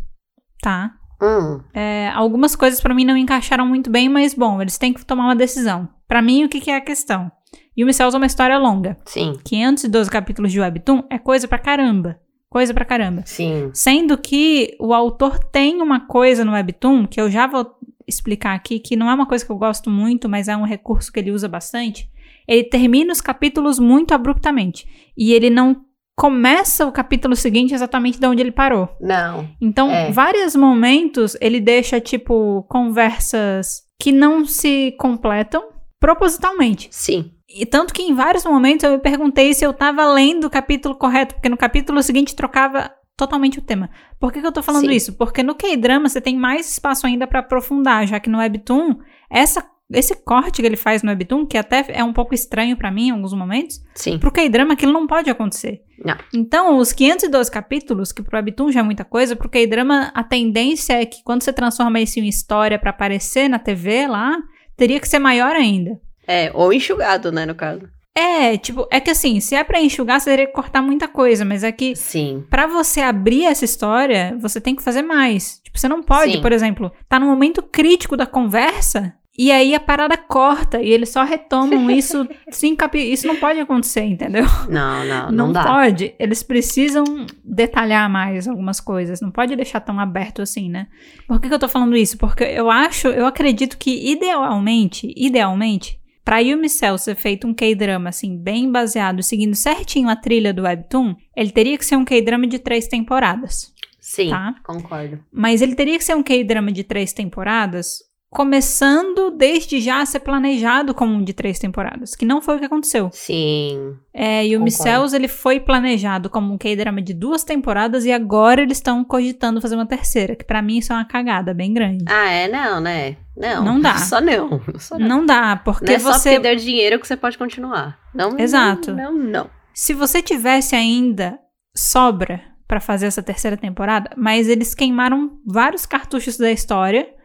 tá? 0.63 0.93
Hum, 1.23 1.61
É, 1.73 2.11
algumas 2.15 2.55
coisas 2.55 2.81
pra 2.81 2.95
mim 2.95 3.05
não 3.05 3.17
encaixaram 3.17 3.67
muito 3.67 3.91
bem, 3.91 4.09
mas 4.09 4.35
bom, 4.35 4.61
eles 4.61 4.77
têm 4.77 4.93
que 4.93 5.05
tomar 5.05 5.25
uma 5.25 5.37
decisão. 5.37 5.89
Pra 6.07 6.21
mim, 6.21 6.45
o 6.45 6.49
que, 6.49 6.61
que 6.61 6.71
é 6.71 6.77
a 6.77 6.81
questão? 6.81 7.33
Yumi 7.79 7.93
Cells 7.95 8.15
é 8.15 8.19
uma 8.19 8.27
história 8.27 8.59
longa. 8.59 8.97
sim. 9.07 9.33
512 9.45 10.11
capítulos 10.11 10.53
de 10.53 10.61
Webtoon 10.61 11.05
é 11.11 11.19
coisa 11.19 11.49
pra 11.49 11.59
caramba. 11.59 12.19
Coisa 12.51 12.73
pra 12.73 12.85
caramba. 12.85 13.23
Sim. 13.27 13.71
Sendo 13.75 14.17
que 14.17 14.77
o 14.81 14.95
autor 14.95 15.39
tem 15.39 15.83
uma 15.83 16.01
coisa 16.07 16.45
no 16.45 16.53
Webtoon, 16.53 17.07
que 17.07 17.21
eu 17.21 17.31
já 17.31 17.47
vou 17.47 17.75
explicar 18.07 18.55
aqui, 18.55 18.79
que 18.79 18.97
não 18.97 19.11
é 19.11 19.15
uma 19.15 19.27
coisa 19.27 19.45
que 19.45 19.51
eu 19.51 19.57
gosto 19.57 19.91
muito, 19.91 20.29
mas 20.29 20.49
é 20.49 20.57
um 20.57 20.65
recurso 20.65 21.13
que 21.13 21.19
ele 21.21 21.31
usa 21.31 21.49
bastante. 21.49 22.09
Ele 22.47 22.65
termina 22.65 23.13
os 23.13 23.21
capítulos 23.21 23.79
muito 23.79 24.15
abruptamente. 24.15 24.87
E 25.17 25.33
ele 25.33 25.51
não 25.51 25.85
começa 26.17 26.87
o 26.87 26.93
capítulo 26.93 27.37
seguinte 27.37 27.75
exatamente 27.75 28.19
de 28.19 28.27
onde 28.27 28.41
ele 28.41 28.53
parou. 28.53 28.89
Não. 29.01 29.49
Então, 29.61 29.91
É. 29.91 30.11
vários 30.11 30.57
momentos 30.57 31.37
ele 31.41 31.61
deixa, 31.61 32.01
tipo, 32.01 32.65
conversas 32.69 33.83
que 34.01 34.13
não 34.13 34.47
se 34.47 34.95
completam 34.99 35.65
propositalmente. 36.01 36.89
Sim. 36.91 37.33
E 37.49 37.65
tanto 37.65 37.93
que 37.95 38.03
em 38.03 38.15
vários 38.15 38.45
momentos 38.45 38.85
eu 38.85 38.93
me 38.93 38.99
perguntei 38.99 39.55
se 39.55 39.65
eu 39.65 39.73
tava 39.73 40.05
lendo 40.13 40.47
o 40.47 40.51
capítulo 40.51 40.95
correto, 40.95 41.35
porque 41.35 41.49
no 41.49 41.57
capítulo 41.57 42.03
seguinte 42.03 42.35
trocava 42.35 42.91
totalmente 43.17 43.59
o 43.59 43.63
tema. 43.63 43.91
Por 44.21 44.33
que, 44.33 44.41
que 44.41 44.47
eu 44.47 44.53
tô 44.53 44.63
falando 44.63 44.87
Sim. 44.87 44.95
isso? 44.95 45.13
Porque 45.15 45.43
no 45.43 45.55
K-drama 45.55 46.09
você 46.09 46.21
tem 46.21 46.37
mais 46.37 46.71
espaço 46.71 47.07
ainda 47.07 47.27
pra 47.27 47.41
aprofundar, 47.41 48.07
já 48.07 48.21
que 48.21 48.29
no 48.29 48.39
Webtoon, 48.39 48.97
essa, 49.31 49.65
esse 49.91 50.15
corte 50.17 50.61
que 50.61 50.67
ele 50.67 50.77
faz 50.77 51.03
no 51.03 51.11
Webtoon, 51.11 51.47
que 51.47 51.57
até 51.57 51.85
é 51.89 52.05
um 52.05 52.13
pouco 52.13 52.35
estranho 52.35 52.77
pra 52.77 52.91
mim 52.91 53.09
em 53.09 53.11
alguns 53.13 53.33
momentos, 53.33 53.83
Sim. 53.95 54.19
pro 54.19 54.31
K-drama 54.31 54.75
aquilo 54.75 54.93
não 54.93 55.07
pode 55.07 55.31
acontecer. 55.31 55.83
Não. 56.05 56.17
Então, 56.35 56.77
os 56.77 56.93
512 56.93 57.51
capítulos, 57.51 58.13
que 58.13 58.23
pro 58.23 58.37
Webtoon 58.37 58.71
já 58.71 58.81
é 58.81 58.83
muita 58.83 59.05
coisa, 59.05 59.35
pro 59.35 59.49
K-drama 59.49 60.13
a 60.15 60.23
tendência 60.23 61.01
é 61.01 61.07
que 61.07 61.23
quando 61.25 61.43
você 61.43 61.53
transforma 61.53 61.99
isso 61.99 62.21
em 62.21 62.29
história 62.29 62.79
pra 62.79 62.91
aparecer 62.91 63.49
na 63.49 63.59
TV 63.59 64.07
lá, 64.07 64.37
teria 64.77 65.01
que 65.01 65.09
ser 65.09 65.19
maior 65.19 65.57
ainda. 65.57 65.99
É, 66.27 66.51
ou 66.53 66.73
enxugado, 66.73 67.33
né, 67.33 67.47
no 67.47 67.55
caso. 67.55 67.89
É, 68.17 68.57
tipo, 68.57 68.89
é 68.91 68.99
que 68.99 69.11
assim, 69.11 69.41
se 69.41 69.55
é 69.55 69.63
pra 69.63 69.79
enxugar, 69.79 70.19
você 70.19 70.31
teria 70.31 70.47
que 70.47 70.53
cortar 70.53 70.81
muita 70.81 71.07
coisa, 71.07 71.45
mas 71.45 71.63
é 71.63 71.71
que 71.71 71.95
Sim. 71.95 72.45
Pra 72.49 72.67
você 72.67 73.03
abrir 73.03 73.45
essa 73.45 73.67
história, 73.67 74.35
você 74.41 74.59
tem 74.59 74.75
que 74.75 74.83
fazer 74.83 75.03
mais. 75.03 75.61
Tipo, 75.63 75.79
você 75.79 75.87
não 75.87 76.03
pode, 76.03 76.33
Sim. 76.33 76.41
por 76.41 76.51
exemplo, 76.51 76.91
tá 77.09 77.21
no 77.21 77.27
momento 77.27 77.63
crítico 77.63 78.17
da 78.17 78.25
conversa 78.25 79.15
e 79.39 79.53
aí 79.53 79.75
a 79.75 79.81
parada 79.81 80.17
corta 80.17 80.81
e 80.81 80.91
eles 80.91 81.11
só 81.11 81.23
retomam 81.23 81.91
isso 81.93 82.27
cinco 82.51 82.79
capi... 82.79 83.13
Isso 83.13 83.27
não 83.27 83.37
pode 83.37 83.61
acontecer, 83.61 84.05
entendeu? 84.05 84.47
Não, 84.69 85.05
não, 85.05 85.31
não, 85.31 85.53
dá. 85.53 85.63
pode. 85.65 86.15
Eles 86.19 86.43
precisam 86.43 87.05
detalhar 87.45 88.09
mais 88.09 88.49
algumas 88.49 88.81
coisas. 88.81 89.21
Não 89.21 89.31
pode 89.31 89.55
deixar 89.55 89.81
tão 89.81 90.01
aberto 90.01 90.41
assim, 90.41 90.71
né? 90.71 90.87
Por 91.29 91.39
que, 91.39 91.49
que 91.49 91.55
eu 91.55 91.59
tô 91.59 91.69
falando 91.69 91.97
isso? 91.97 92.17
Porque 92.17 92.45
eu 92.45 92.71
acho, 92.71 93.09
eu 93.09 93.27
acredito 93.27 93.77
que 93.77 94.11
idealmente, 94.11 95.13
idealmente, 95.15 96.01
pra 96.27 96.41
Yumi 96.41 96.69
Cell 96.69 96.99
ser 96.99 97.15
feito 97.15 97.47
um 97.47 97.55
K-drama, 97.55 98.09
assim, 98.09 98.37
bem 98.37 98.71
baseado, 98.71 99.23
seguindo 99.23 99.55
certinho 99.55 100.09
a 100.09 100.17
trilha 100.17 100.53
do 100.53 100.63
Webtoon, 100.65 101.15
ele 101.37 101.53
teria 101.53 101.79
que 101.79 101.87
ser 101.87 101.95
um 101.95 102.05
K-drama 102.05 102.49
de 102.49 102.59
três 102.59 102.89
temporadas. 102.89 103.73
Sim, 104.01 104.31
Tá. 104.31 104.55
concordo. 104.65 105.21
Mas 105.33 105.63
ele 105.63 105.77
teria 105.77 105.97
que 105.97 106.05
ser 106.05 106.17
um 106.17 106.23
K-drama 106.25 106.73
de 106.73 106.83
três 106.83 107.13
temporadas, 107.13 108.01
começando 108.31 109.31
desde 109.31 109.81
já 109.81 110.01
a 110.01 110.07
ser 110.07 110.21
planejado 110.21 110.93
como 110.93 111.15
um 111.15 111.23
de 111.23 111.33
três 111.33 111.59
temporadas, 111.59 112.15
que 112.15 112.25
não 112.25 112.43
foi 112.43 112.57
o 112.57 112.59
que 112.59 112.65
aconteceu. 112.65 113.09
Sim. 113.13 113.97
É, 114.13 114.47
e 114.47 114.57
o. 114.57 114.71
Cells, 114.71 115.15
ele 115.15 115.29
foi 115.29 115.61
planejado 115.61 116.29
como 116.29 116.53
um 116.53 116.59
K-drama 116.59 117.01
de 117.01 117.15
duas 117.15 117.45
temporadas 117.45 118.05
e 118.05 118.13
agora 118.13 118.61
eles 118.63 118.79
estão 118.79 119.05
cogitando 119.05 119.61
fazer 119.61 119.75
uma 119.75 119.87
terceira, 119.87 120.35
que 120.37 120.45
pra 120.45 120.61
mim 120.61 120.79
isso 120.79 120.93
é 120.93 120.97
uma 120.97 121.05
cagada 121.05 121.55
bem 121.55 121.73
grande. 121.73 122.05
Ah, 122.09 122.29
é? 122.29 122.49
Não, 122.49 122.81
né? 122.81 123.17
Não. 123.37 123.65
Não 123.65 123.81
dá. 123.81 123.97
Só 123.99 124.21
não. 124.21 124.61
Só 124.79 124.99
não. 124.99 125.09
Não 125.09 125.27
dá, 125.27 125.57
porque 125.57 125.87
Não 125.87 125.95
é 125.95 125.99
só 125.99 126.13
você 126.13 126.31
porque 126.35 126.49
deu 126.49 126.57
dinheiro 126.57 126.99
que 126.99 127.07
você 127.07 127.17
pode 127.17 127.39
continuar. 127.39 127.99
Não, 128.15 128.39
Exato. 128.39 128.93
Não, 128.93 129.13
não, 129.13 129.25
não. 129.25 129.51
Se 129.73 129.95
você 129.95 130.23
tivesse 130.23 130.75
ainda 130.75 131.39
sobra 131.75 132.41
pra 132.67 132.81
fazer 132.81 133.07
essa 133.07 133.23
terceira 133.23 133.57
temporada, 133.57 134.11
mas 134.17 134.49
eles 134.49 134.75
queimaram 134.75 135.39
vários 135.47 135.87
cartuchos 135.87 136.37
da 136.37 136.51
história 136.51 137.16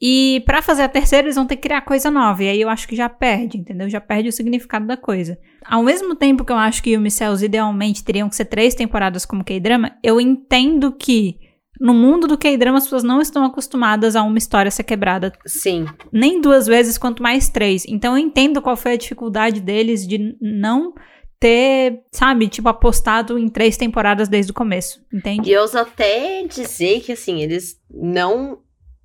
e 0.00 0.42
pra 0.46 0.62
fazer 0.62 0.82
a 0.82 0.88
terceira 0.88 1.26
eles 1.26 1.36
vão 1.36 1.46
ter 1.46 1.56
que 1.56 1.62
criar 1.62 1.82
coisa 1.82 2.10
nova 2.10 2.42
e 2.42 2.48
aí 2.48 2.60
eu 2.60 2.68
acho 2.68 2.88
que 2.88 2.96
já 2.96 3.08
perde, 3.08 3.58
entendeu? 3.58 3.88
Já 3.88 4.00
perde 4.00 4.28
o 4.28 4.32
significado 4.32 4.86
da 4.86 4.96
coisa. 4.96 5.38
Ao 5.64 5.82
mesmo 5.82 6.14
tempo 6.14 6.44
que 6.44 6.52
eu 6.52 6.56
acho 6.56 6.82
que 6.82 6.90
Yumi 6.90 7.10
Cells 7.10 7.44
idealmente 7.44 8.02
teriam 8.02 8.28
que 8.28 8.36
ser 8.36 8.46
três 8.46 8.74
temporadas 8.74 9.26
como 9.26 9.44
K-drama, 9.44 9.92
eu 10.02 10.20
entendo 10.20 10.90
que 10.92 11.38
no 11.80 11.94
mundo 11.94 12.26
do 12.26 12.36
K-drama 12.36 12.78
as 12.78 12.84
pessoas 12.84 13.02
não 13.02 13.20
estão 13.20 13.44
acostumadas 13.44 14.14
a 14.14 14.22
uma 14.22 14.38
história 14.38 14.70
ser 14.70 14.84
quebrada 14.84 15.32
Sim. 15.46 15.86
nem 16.12 16.40
duas 16.40 16.66
vezes, 16.66 16.98
quanto 16.98 17.22
mais 17.22 17.48
três. 17.48 17.84
Então 17.88 18.16
eu 18.16 18.18
entendo 18.18 18.60
qual 18.60 18.76
foi 18.76 18.92
a 18.92 18.96
dificuldade 18.96 19.60
deles 19.60 20.06
de 20.06 20.36
não 20.40 20.94
ter, 21.38 22.02
sabe, 22.12 22.48
tipo, 22.48 22.68
apostado 22.68 23.38
em 23.38 23.48
três 23.48 23.78
temporadas 23.78 24.28
desde 24.28 24.52
o 24.52 24.54
começo, 24.54 25.02
entende? 25.10 25.48
E 25.48 25.52
eu 25.54 25.62
ouso 25.62 25.78
até 25.78 26.44
dizer 26.46 27.00
que, 27.00 27.12
assim, 27.12 27.40
eles 27.40 27.80
não 27.90 28.58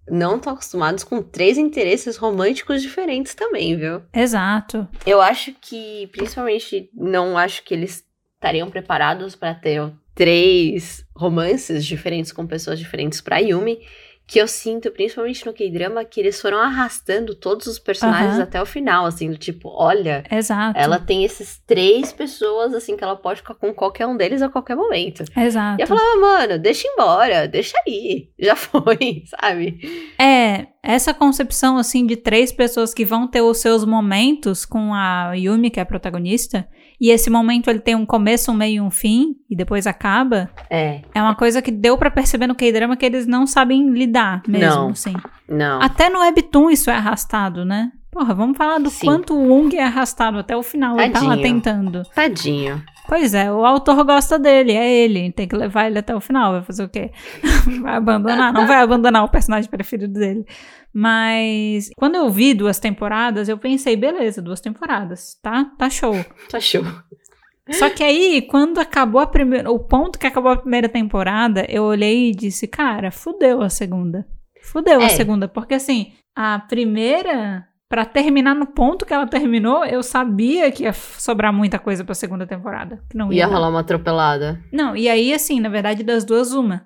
não 0.09 0.37
estão 0.37 0.53
acostumados 0.53 1.03
com 1.03 1.21
três 1.21 1.57
interesses 1.57 2.17
românticos 2.17 2.81
diferentes 2.81 3.33
também, 3.33 3.75
viu? 3.75 4.01
Exato. 4.13 4.87
Eu 5.05 5.21
acho 5.21 5.53
que, 5.59 6.07
principalmente, 6.11 6.89
não 6.93 7.37
acho 7.37 7.63
que 7.63 7.73
eles 7.73 8.05
estariam 8.35 8.69
preparados 8.69 9.35
para 9.35 9.55
ter 9.55 9.91
três 10.13 11.05
romances 11.15 11.85
diferentes 11.85 12.31
com 12.31 12.47
pessoas 12.47 12.79
diferentes 12.79 13.19
pra 13.21 13.39
Yumi. 13.39 13.79
Que 14.27 14.39
eu 14.39 14.47
sinto, 14.47 14.89
principalmente 14.91 15.45
no 15.45 15.53
K-drama, 15.53 16.03
que 16.03 16.19
eles 16.19 16.41
foram 16.41 16.57
arrastando 16.57 17.35
todos 17.35 17.67
os 17.67 17.77
personagens 17.77 18.33
Aham. 18.33 18.43
até 18.43 18.61
o 18.61 18.65
final, 18.65 19.05
assim, 19.05 19.29
do 19.29 19.38
tipo, 19.38 19.69
olha, 19.69 20.23
Exato. 20.31 20.79
ela 20.79 20.97
tem 20.99 21.23
esses 21.23 21.61
três 21.65 22.11
pessoas, 22.11 22.73
assim, 22.73 22.97
que 22.97 23.03
ela 23.03 23.15
pode 23.15 23.41
ficar 23.41 23.53
com 23.53 23.71
qualquer 23.73 24.07
um 24.07 24.17
deles 24.17 24.41
a 24.41 24.49
qualquer 24.49 24.75
momento. 24.75 25.23
Exato. 25.38 25.79
E 25.79 25.83
eu 25.83 25.88
falava, 25.88 26.19
mano, 26.19 26.57
deixa 26.57 26.88
embora, 26.88 27.47
deixa 27.47 27.77
aí. 27.88 28.29
Já 28.39 28.55
foi, 28.57 29.23
sabe? 29.27 29.79
É, 30.19 30.67
essa 30.81 31.13
concepção, 31.13 31.77
assim, 31.77 32.05
de 32.05 32.15
três 32.15 32.51
pessoas 32.51 32.93
que 32.93 33.05
vão 33.05 33.27
ter 33.27 33.41
os 33.41 33.59
seus 33.59 33.85
momentos 33.85 34.65
com 34.65 34.93
a 34.93 35.33
Yumi, 35.33 35.69
que 35.69 35.79
é 35.79 35.83
a 35.83 35.85
protagonista, 35.85 36.67
e 36.99 37.10
esse 37.12 37.29
momento 37.29 37.69
ele 37.69 37.79
tem 37.79 37.95
um 37.95 38.05
começo, 38.05 38.51
um 38.51 38.55
meio 38.55 38.77
e 38.77 38.81
um 38.81 38.89
fim, 38.91 39.36
e 39.49 39.55
depois 39.55 39.86
acaba, 39.88 40.49
É, 40.69 41.01
é 41.13 41.21
uma 41.21 41.36
coisa 41.36 41.62
que 41.62 41.71
deu 41.71 41.97
pra 41.97 42.10
perceber 42.12 42.47
no 42.47 42.55
K-drama 42.55 42.95
que 42.95 43.05
eles 43.05 43.25
não 43.27 43.45
sabem 43.45 43.89
lidar 43.89 44.41
mesmo, 44.47 44.75
Não. 44.81 44.89
assim. 44.89 45.13
não. 45.49 45.81
Até 45.81 46.10
no 46.10 46.19
Webtoon 46.19 46.69
isso 46.69 46.89
é 46.89 46.93
arrastado, 46.95 47.63
né? 47.65 47.91
Porra, 48.12 48.34
vamos 48.34 48.58
falar 48.58 48.77
do 48.79 48.89
Sim. 48.89 49.05
quanto 49.08 49.34
o 49.34 49.47
Wong 49.49 49.75
é 49.75 49.84
arrastado 49.84 50.38
até 50.39 50.55
o 50.55 50.63
final. 50.63 50.97
Ele 50.97 51.12
tá 51.12 51.19
lá 51.19 51.29
Tadinho. 51.36 51.43
tentando. 51.43 52.01
Tadinho. 52.15 52.81
Pois 53.10 53.34
é, 53.34 53.51
o 53.51 53.65
autor 53.65 54.03
gosta 54.05 54.39
dele, 54.39 54.71
é 54.71 54.89
ele. 54.89 55.31
Tem 55.34 55.45
que 55.47 55.55
levar 55.55 55.88
ele 55.88 55.99
até 55.99 56.15
o 56.15 56.21
final. 56.21 56.53
Vai 56.53 56.62
fazer 56.63 56.86
o 56.86 56.89
quê? 56.89 57.12
Vai 57.81 57.95
abandonar? 57.97 58.53
Não 58.53 58.65
vai 58.65 58.77
abandonar 58.81 59.23
o 59.25 59.29
personagem 59.29 59.69
preferido 59.69 60.13
dele. 60.13 60.45
Mas 60.95 61.89
quando 61.97 62.15
eu 62.15 62.29
vi 62.29 62.53
duas 62.53 62.79
temporadas, 62.79 63.49
eu 63.49 63.58
pensei, 63.58 63.97
beleza, 63.97 64.41
duas 64.41 64.62
temporadas, 64.62 65.38
tá? 65.43 65.65
Tá 65.77 65.89
show. 65.89 66.15
Tá 66.49 66.60
show. 66.60 66.84
Só 67.71 67.89
que 67.89 68.03
aí, 68.03 68.43
quando 68.43 68.77
acabou 68.79 69.19
a 69.19 69.25
primeira. 69.27 69.71
O 69.71 69.79
ponto 69.79 70.19
que 70.19 70.27
acabou 70.27 70.51
a 70.51 70.58
primeira 70.58 70.88
temporada, 70.88 71.65
eu 71.67 71.84
olhei 71.84 72.29
e 72.29 72.36
disse, 72.36 72.67
cara, 72.67 73.12
fudeu 73.12 73.62
a 73.62 73.69
segunda. 73.69 74.25
Fudeu 74.63 75.01
É. 75.01 75.05
a 75.05 75.10
segunda. 75.10 75.47
Porque 75.47 75.73
assim, 75.73 76.13
a 76.36 76.60
primeira, 76.60 77.65
pra 77.89 78.05
terminar 78.05 78.53
no 78.53 78.67
ponto 78.67 79.03
que 79.05 79.13
ela 79.13 79.25
terminou, 79.25 79.84
eu 79.84 80.03
sabia 80.03 80.71
que 80.71 80.84
ia 80.84 80.93
sobrar 80.93 81.51
muita 81.51 81.79
coisa 81.79 82.05
pra 82.05 82.13
segunda 82.13 82.45
temporada. 82.45 83.01
Que 83.10 83.17
não 83.17 83.34
ia. 83.34 83.39
Ia 83.39 83.47
rolar 83.47 83.69
uma 83.69 83.79
atropelada. 83.79 84.63
Não, 84.71 84.95
e 84.95 85.10
aí, 85.10 85.34
assim, 85.34 85.60
na 85.60 85.67
verdade, 85.69 86.03
das 86.03 86.23
duas, 86.23 86.53
uma. 86.53 86.86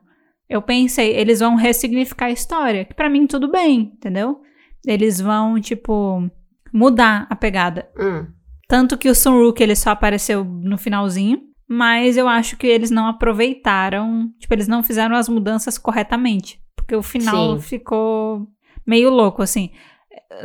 Eu 0.50 0.62
pensei, 0.62 1.16
eles 1.16 1.40
vão 1.40 1.56
ressignificar 1.56 2.26
a 2.26 2.32
história. 2.32 2.86
Que 2.86 2.94
pra 2.94 3.10
mim 3.10 3.28
tudo 3.28 3.52
bem, 3.52 3.94
entendeu? 3.96 4.42
Eles 4.86 5.22
vão, 5.22 5.60
tipo, 5.62 6.28
mudar 6.74 7.28
a 7.30 7.36
pegada. 7.36 7.88
Hum. 8.00 8.26
Tanto 8.68 8.98
que 8.98 9.10
o 9.10 9.16
Sunrook 9.16 9.62
ele 9.62 9.76
só 9.76 9.92
apareceu 9.92 10.44
no 10.44 10.78
finalzinho. 10.78 11.42
Mas 11.72 12.18
eu 12.18 12.28
acho 12.28 12.58
que 12.58 12.66
eles 12.66 12.90
não 12.90 13.06
aproveitaram. 13.06 14.32
Tipo, 14.40 14.56
eles 14.56 14.68
não 14.68 14.82
fizeram 14.82 15.16
as 15.16 15.30
mudanças 15.30 15.78
corretamente. 15.78 16.60
Porque 16.76 16.96
o 16.96 17.04
final 17.04 17.58
Sim. 17.58 17.62
ficou 17.62 18.48
meio 18.88 19.12
louco, 19.12 19.44
assim. 19.44 19.70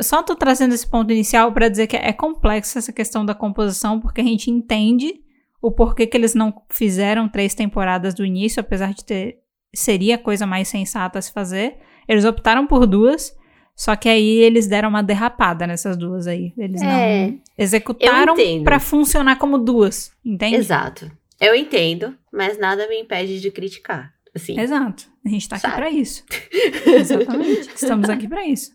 Só 0.01 0.21
tô 0.21 0.35
trazendo 0.35 0.75
esse 0.75 0.87
ponto 0.87 1.11
inicial 1.11 1.51
pra 1.51 1.67
dizer 1.67 1.87
que 1.87 1.95
é 1.95 2.13
complexa 2.13 2.77
essa 2.77 2.93
questão 2.93 3.25
da 3.25 3.33
composição, 3.33 3.99
porque 3.99 4.21
a 4.21 4.23
gente 4.23 4.51
entende 4.51 5.15
o 5.59 5.71
porquê 5.71 6.05
que 6.05 6.15
eles 6.15 6.35
não 6.35 6.53
fizeram 6.69 7.27
três 7.27 7.55
temporadas 7.55 8.13
do 8.13 8.23
início, 8.23 8.59
apesar 8.59 8.93
de 8.93 9.03
ter. 9.03 9.37
Seria 9.75 10.15
a 10.15 10.17
coisa 10.17 10.45
mais 10.47 10.67
sensata 10.67 11.19
a 11.19 11.21
se 11.21 11.31
fazer. 11.31 11.75
Eles 12.07 12.25
optaram 12.25 12.65
por 12.65 12.87
duas. 12.87 13.35
Só 13.75 13.93
que 13.95 14.07
aí 14.07 14.37
eles 14.37 14.67
deram 14.67 14.87
uma 14.87 15.03
derrapada 15.03 15.67
nessas 15.67 15.97
duas 15.97 16.27
aí. 16.27 16.53
Eles 16.57 16.81
É. 16.81 16.85
não 17.27 17.39
executaram 17.57 18.35
pra 18.63 18.79
funcionar 18.79 19.37
como 19.37 19.57
duas, 19.57 20.13
entende? 20.23 20.55
Exato. 20.55 21.11
Eu 21.41 21.53
entendo, 21.53 22.15
mas 22.31 22.57
nada 22.57 22.87
me 22.87 22.97
impede 22.97 23.41
de 23.41 23.51
criticar. 23.51 24.13
Assim. 24.33 24.57
Exato. 24.57 25.03
A 25.25 25.29
gente 25.29 25.49
tá 25.49 25.55
aqui 25.57 25.61
Sabe? 25.63 25.75
pra 25.75 25.89
isso. 25.89 26.23
Exatamente. 26.87 27.69
Estamos 27.75 28.09
aqui 28.09 28.27
pra 28.29 28.45
isso, 28.45 28.71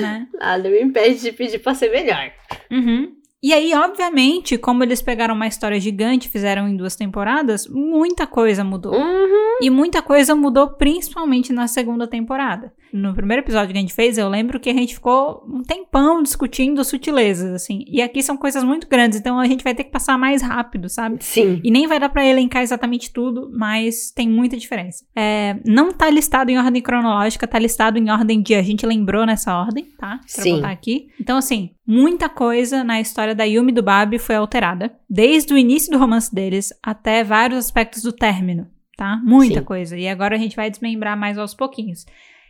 né? 0.00 0.26
Nada 0.38 0.68
me 0.70 0.80
impede 0.82 1.20
de 1.20 1.32
pedir 1.32 1.58
pra 1.58 1.74
ser 1.74 1.90
melhor. 1.90 2.30
Uhum. 2.70 3.12
E 3.42 3.52
aí, 3.52 3.72
obviamente, 3.74 4.58
como 4.58 4.82
eles 4.82 5.00
pegaram 5.00 5.34
uma 5.34 5.46
história 5.46 5.78
gigante, 5.78 6.28
fizeram 6.28 6.66
em 6.68 6.76
duas 6.76 6.96
temporadas, 6.96 7.66
muita 7.68 8.26
coisa 8.26 8.64
mudou. 8.64 8.94
Uhum. 8.94 9.47
E 9.60 9.70
muita 9.70 10.02
coisa 10.02 10.34
mudou 10.34 10.68
principalmente 10.68 11.52
na 11.52 11.66
segunda 11.66 12.06
temporada. 12.06 12.72
No 12.92 13.14
primeiro 13.14 13.42
episódio 13.42 13.72
que 13.72 13.78
a 13.78 13.80
gente 13.80 13.92
fez, 13.92 14.16
eu 14.16 14.28
lembro 14.28 14.58
que 14.58 14.70
a 14.70 14.74
gente 14.74 14.94
ficou 14.94 15.44
um 15.46 15.62
tempão 15.62 16.22
discutindo 16.22 16.82
sutilezas, 16.84 17.52
assim. 17.52 17.84
E 17.86 18.00
aqui 18.00 18.22
são 18.22 18.36
coisas 18.36 18.64
muito 18.64 18.88
grandes, 18.88 19.18
então 19.18 19.38
a 19.38 19.46
gente 19.46 19.62
vai 19.64 19.74
ter 19.74 19.84
que 19.84 19.90
passar 19.90 20.16
mais 20.16 20.40
rápido, 20.42 20.88
sabe? 20.88 21.16
Sim. 21.20 21.60
E 21.62 21.70
nem 21.70 21.86
vai 21.86 22.00
dar 22.00 22.08
pra 22.08 22.26
elencar 22.26 22.62
exatamente 22.62 23.12
tudo, 23.12 23.50
mas 23.52 24.10
tem 24.10 24.28
muita 24.28 24.56
diferença. 24.56 25.04
É, 25.14 25.56
não 25.66 25.92
tá 25.92 26.08
listado 26.08 26.50
em 26.50 26.58
ordem 26.58 26.80
cronológica, 26.80 27.46
tá 27.46 27.58
listado 27.58 27.98
em 27.98 28.10
ordem 28.10 28.40
de 28.40 28.54
a 28.54 28.62
gente 28.62 28.86
lembrou 28.86 29.26
nessa 29.26 29.56
ordem, 29.58 29.84
tá? 29.98 30.20
Pra 30.34 30.42
Sim. 30.42 30.56
botar 30.56 30.70
aqui. 30.70 31.08
Então, 31.20 31.36
assim, 31.36 31.70
muita 31.86 32.28
coisa 32.28 32.82
na 32.82 33.00
história 33.00 33.34
da 33.34 33.44
Yumi 33.44 33.72
e 33.72 33.74
do 33.74 33.82
Babi 33.82 34.18
foi 34.18 34.36
alterada. 34.36 34.94
Desde 35.08 35.52
o 35.52 35.58
início 35.58 35.90
do 35.92 35.98
romance 35.98 36.34
deles 36.34 36.72
até 36.82 37.22
vários 37.22 37.58
aspectos 37.58 38.02
do 38.02 38.12
término, 38.12 38.66
tá? 38.98 39.16
Muita 39.24 39.60
Sim. 39.60 39.64
coisa. 39.64 39.96
E 39.96 40.08
agora 40.08 40.34
a 40.34 40.38
gente 40.38 40.56
vai 40.56 40.68
desmembrar 40.68 41.16
mais 41.16 41.38
aos 41.38 41.54
pouquinhos. 41.54 42.04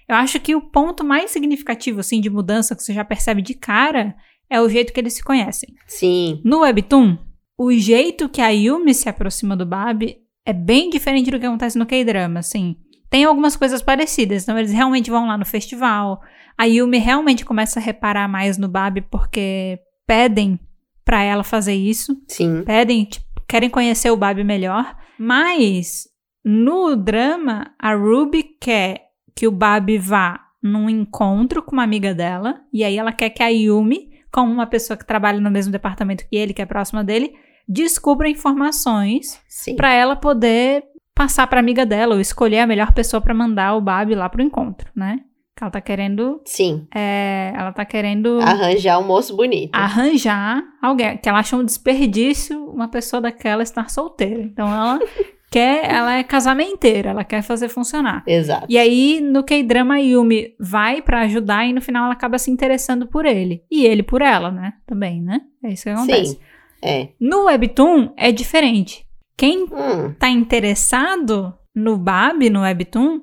Eu 0.08 0.16
acho 0.16 0.40
que 0.40 0.56
o 0.56 0.62
ponto 0.62 1.04
mais 1.04 1.30
significativo, 1.30 2.00
assim, 2.00 2.22
de 2.22 2.30
mudança 2.30 2.74
que 2.74 2.82
você 2.82 2.94
já 2.94 3.04
percebe 3.04 3.42
de 3.42 3.52
cara 3.52 4.16
é 4.50 4.58
o 4.58 4.68
jeito 4.68 4.90
que 4.90 4.98
eles 4.98 5.12
se 5.12 5.22
conhecem. 5.22 5.74
Sim. 5.86 6.40
No 6.42 6.60
Webtoon, 6.60 7.18
o 7.58 7.70
jeito 7.74 8.30
que 8.30 8.40
a 8.40 8.48
Yumi 8.48 8.94
se 8.94 9.10
aproxima 9.10 9.54
do 9.54 9.66
Babi 9.66 10.16
é 10.46 10.54
bem 10.54 10.88
diferente 10.88 11.30
do 11.30 11.38
que 11.38 11.44
acontece 11.44 11.78
no 11.78 11.84
K-drama, 11.84 12.40
assim. 12.40 12.76
Tem 13.10 13.24
algumas 13.24 13.54
coisas 13.54 13.82
parecidas, 13.82 14.42
então 14.42 14.58
eles 14.58 14.72
realmente 14.72 15.10
vão 15.10 15.26
lá 15.26 15.36
no 15.36 15.44
festival. 15.44 16.22
A 16.56 16.64
Yumi 16.64 16.96
realmente 16.96 17.44
começa 17.44 17.78
a 17.78 17.82
reparar 17.82 18.26
mais 18.26 18.56
no 18.56 18.68
Babi 18.68 19.02
porque 19.02 19.78
pedem 20.06 20.58
pra 21.04 21.22
ela 21.22 21.44
fazer 21.44 21.74
isso. 21.74 22.16
Sim. 22.26 22.62
Pedem, 22.64 23.04
tipo, 23.04 23.26
querem 23.46 23.68
conhecer 23.68 24.10
o 24.10 24.16
Babi 24.16 24.42
melhor. 24.42 24.96
Mas 25.18 26.08
no 26.44 26.96
drama, 26.96 27.72
a 27.78 27.94
Ruby 27.94 28.42
quer 28.60 29.08
que 29.34 29.46
o 29.46 29.52
Babi 29.52 29.98
vá 29.98 30.40
num 30.62 30.88
encontro 30.90 31.62
com 31.62 31.72
uma 31.72 31.84
amiga 31.84 32.14
dela. 32.14 32.60
E 32.72 32.82
aí 32.82 32.96
ela 32.96 33.12
quer 33.12 33.30
que 33.30 33.42
a 33.42 33.48
Yumi, 33.48 34.10
como 34.32 34.52
uma 34.52 34.66
pessoa 34.66 34.96
que 34.96 35.06
trabalha 35.06 35.40
no 35.40 35.50
mesmo 35.50 35.72
departamento 35.72 36.24
que 36.28 36.36
ele, 36.36 36.52
que 36.52 36.62
é 36.62 36.66
próxima 36.66 37.04
dele, 37.04 37.34
descubra 37.68 38.28
informações 38.28 39.40
pra 39.76 39.92
ela 39.92 40.16
poder 40.16 40.84
passar 41.14 41.46
pra 41.46 41.60
amiga 41.60 41.84
dela 41.84 42.14
ou 42.14 42.20
escolher 42.20 42.60
a 42.60 42.66
melhor 42.66 42.92
pessoa 42.92 43.20
pra 43.20 43.34
mandar 43.34 43.74
o 43.74 43.80
Babi 43.80 44.14
lá 44.14 44.28
pro 44.28 44.42
encontro, 44.42 44.90
né? 44.94 45.20
Ela 45.60 45.70
tá 45.72 45.80
querendo, 45.80 46.40
Sim. 46.44 46.86
é, 46.94 47.52
ela 47.52 47.72
tá 47.72 47.84
querendo 47.84 48.38
Arranjar 48.40 49.00
um 49.00 49.04
moço 49.04 49.34
bonito. 49.34 49.74
arranjar 49.74 50.62
alguém 50.80 51.16
que 51.18 51.28
ela 51.28 51.40
acha 51.40 51.56
um 51.56 51.64
desperdício 51.64 52.64
uma 52.70 52.86
pessoa 52.86 53.20
daquela 53.20 53.64
estar 53.64 53.90
solteira. 53.90 54.40
Então 54.40 54.68
ela 54.68 55.00
quer, 55.50 55.84
ela 55.90 56.14
é 56.14 56.22
casamenteira, 56.22 57.10
ela 57.10 57.24
quer 57.24 57.42
fazer 57.42 57.68
funcionar. 57.68 58.22
Exato. 58.26 58.66
E 58.68 58.76
aí, 58.78 59.20
no 59.20 59.42
K-drama, 59.44 59.94
a 59.94 59.98
Yumi 59.98 60.54
vai 60.60 61.00
pra 61.02 61.20
ajudar 61.22 61.66
e 61.66 61.72
no 61.72 61.80
final 61.80 62.04
ela 62.04 62.12
acaba 62.12 62.38
se 62.38 62.50
interessando 62.50 63.06
por 63.06 63.24
ele. 63.24 63.62
E 63.70 63.84
ele 63.86 64.02
por 64.02 64.22
ela, 64.22 64.50
né? 64.50 64.74
Também, 64.86 65.22
né? 65.22 65.40
É 65.64 65.72
isso 65.72 65.84
que 65.84 65.90
acontece. 65.90 66.32
Sim. 66.32 66.38
É. 66.82 67.08
No 67.20 67.44
Webtoon 67.46 68.12
é 68.16 68.30
diferente. 68.30 69.04
Quem 69.36 69.64
Hum. 69.64 70.12
tá 70.18 70.28
interessado 70.28 71.54
no 71.74 71.96
Babi, 71.96 72.50
no 72.50 72.60
Webtoon, 72.62 73.20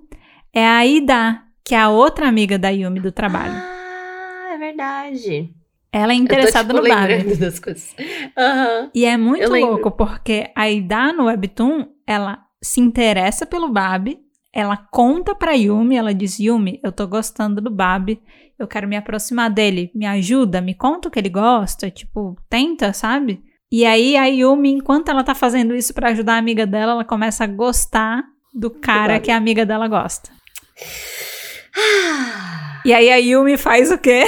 é 0.53 0.65
a 0.65 0.85
Ida, 0.85 1.41
que 1.63 1.75
é 1.75 1.79
a 1.79 1.89
outra 1.89 2.27
amiga 2.27 2.57
da 2.57 2.69
Yumi 2.69 2.99
do 2.99 3.11
trabalho. 3.11 3.53
Ah, 3.55 4.51
é 4.53 4.57
verdade. 4.57 5.49
Ela 5.97 6.11
é 6.11 6.15
Eu 6.15 6.19
tô, 6.19 6.23
interessada 6.25 6.73
tipo, 6.73 6.85
no 6.85 6.93
Babi. 6.93 7.13
lembrando 7.13 7.37
das 7.39 7.57
coisas. 7.57 7.95
Aham. 8.37 8.91
E 8.93 9.05
é 9.05 9.15
muito 9.15 9.49
louco, 9.49 9.91
porque 9.91 10.51
a 10.53 10.69
Ida 10.69 11.13
no 11.13 11.27
Webtoon, 11.27 11.87
ela 12.05 12.39
se 12.61 12.81
interessa 12.81 13.45
pelo 13.45 13.69
Babi, 13.69 14.19
ela 14.53 14.75
conta 14.75 15.33
pra 15.33 15.53
Yumi, 15.53 15.95
ela 15.95 16.13
diz, 16.13 16.37
Yumi, 16.37 16.81
eu 16.83 16.91
tô 16.91 17.07
gostando 17.07 17.61
do 17.61 17.71
Babi, 17.71 18.21
eu 18.59 18.67
quero 18.67 18.89
me 18.89 18.97
aproximar 18.97 19.49
dele, 19.49 19.89
me 19.95 20.05
ajuda, 20.05 20.59
me 20.59 20.73
conta 20.73 21.07
o 21.07 21.11
que 21.11 21.17
ele 21.17 21.29
gosta, 21.29 21.89
tipo, 21.89 22.35
tenta, 22.49 22.91
sabe? 22.91 23.41
E 23.71 23.85
aí 23.85 24.17
a 24.17 24.25
Yumi, 24.25 24.71
enquanto 24.71 25.07
ela 25.09 25.23
tá 25.23 25.33
fazendo 25.33 25.73
isso 25.73 25.93
pra 25.93 26.09
ajudar 26.09 26.33
a 26.33 26.37
amiga 26.39 26.67
dela, 26.67 26.91
ela 26.91 27.05
começa 27.05 27.45
a 27.45 27.47
gostar 27.47 28.21
do 28.53 28.69
cara 28.69 29.13
Babi. 29.13 29.25
que 29.25 29.31
a 29.31 29.37
amiga 29.37 29.65
dela 29.65 29.87
gosta. 29.87 30.29
E 32.85 32.93
aí 32.93 33.09
a 33.11 33.15
Yumi 33.17 33.57
faz 33.57 33.91
o 33.91 33.97
quê? 33.97 34.25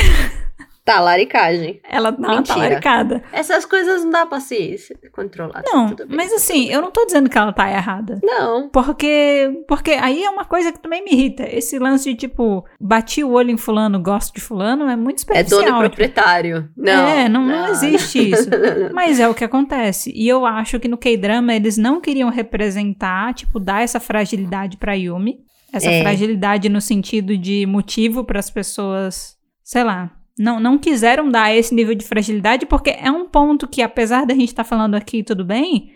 Tá, 0.87 1.01
laricagem. 1.01 1.81
Ela 1.83 2.11
dá 2.11 2.17
uma 2.29 2.35
Mentira. 2.37 2.55
talaricada. 2.55 3.21
Essas 3.33 3.65
coisas 3.65 4.05
não 4.05 4.09
dá 4.09 4.25
pra 4.25 4.39
se 4.39 4.77
controlar. 5.13 5.61
Não, 5.65 5.93
mas 6.07 6.31
assim, 6.31 6.69
eu 6.69 6.81
não 6.81 6.91
tô 6.91 7.05
dizendo 7.05 7.29
que 7.29 7.37
ela 7.37 7.51
tá 7.51 7.69
errada. 7.69 8.17
Não. 8.23 8.69
Porque, 8.69 9.51
porque 9.67 9.91
aí 9.91 10.23
é 10.23 10.29
uma 10.29 10.45
coisa 10.45 10.71
que 10.71 10.79
também 10.79 11.03
me 11.03 11.11
irrita. 11.11 11.43
Esse 11.45 11.77
lance 11.77 12.09
de, 12.13 12.15
tipo, 12.15 12.63
bati 12.79 13.21
o 13.21 13.31
olho 13.31 13.51
em 13.51 13.57
fulano, 13.57 14.01
gosto 14.01 14.33
de 14.33 14.39
fulano, 14.39 14.87
é 14.87 14.95
muito 14.95 15.17
É 15.29 15.41
especial. 15.41 15.61
dono 15.61 15.75
e 15.77 15.79
proprietário. 15.89 16.69
Não. 16.77 17.07
É, 17.07 17.27
não- 17.27 17.45
não 17.45 17.67
existe 17.67 18.19
isso. 18.31 18.49
Não, 18.49 18.57
não. 18.85 18.93
Mas 18.93 19.19
é 19.19 19.27
o 19.27 19.33
que 19.35 19.43
acontece. 19.43 20.09
E 20.15 20.25
eu 20.25 20.45
acho 20.45 20.79
que 20.79 20.87
no 20.87 20.97
K-drama 20.97 21.53
eles 21.53 21.77
não 21.77 21.99
queriam 21.99 22.29
representar, 22.29 23.33
tipo, 23.33 23.59
dar 23.59 23.81
essa 23.83 23.99
fragilidade 23.99 24.77
pra 24.77 24.93
Yumi. 24.93 25.39
Essa 25.73 25.89
É. 25.91 26.01
fragilidade 26.01 26.69
no 26.69 26.79
sentido 26.79 27.37
de 27.37 27.65
motivo 27.65 28.23
para 28.23 28.39
as 28.39 28.49
pessoas, 28.49 29.35
sei 29.61 29.83
lá, 29.83 30.11
não, 30.37 30.59
não 30.59 30.77
quiseram 30.77 31.29
dar 31.29 31.53
esse 31.55 31.73
nível 31.73 31.95
de 31.95 32.05
fragilidade 32.05 32.65
porque 32.65 32.91
é 32.91 33.11
um 33.11 33.27
ponto 33.27 33.67
que, 33.67 33.81
apesar 33.81 34.25
da 34.25 34.33
gente 34.33 34.49
estar 34.49 34.63
falando 34.63 34.95
aqui 34.95 35.23
tudo 35.23 35.43
bem, 35.43 35.91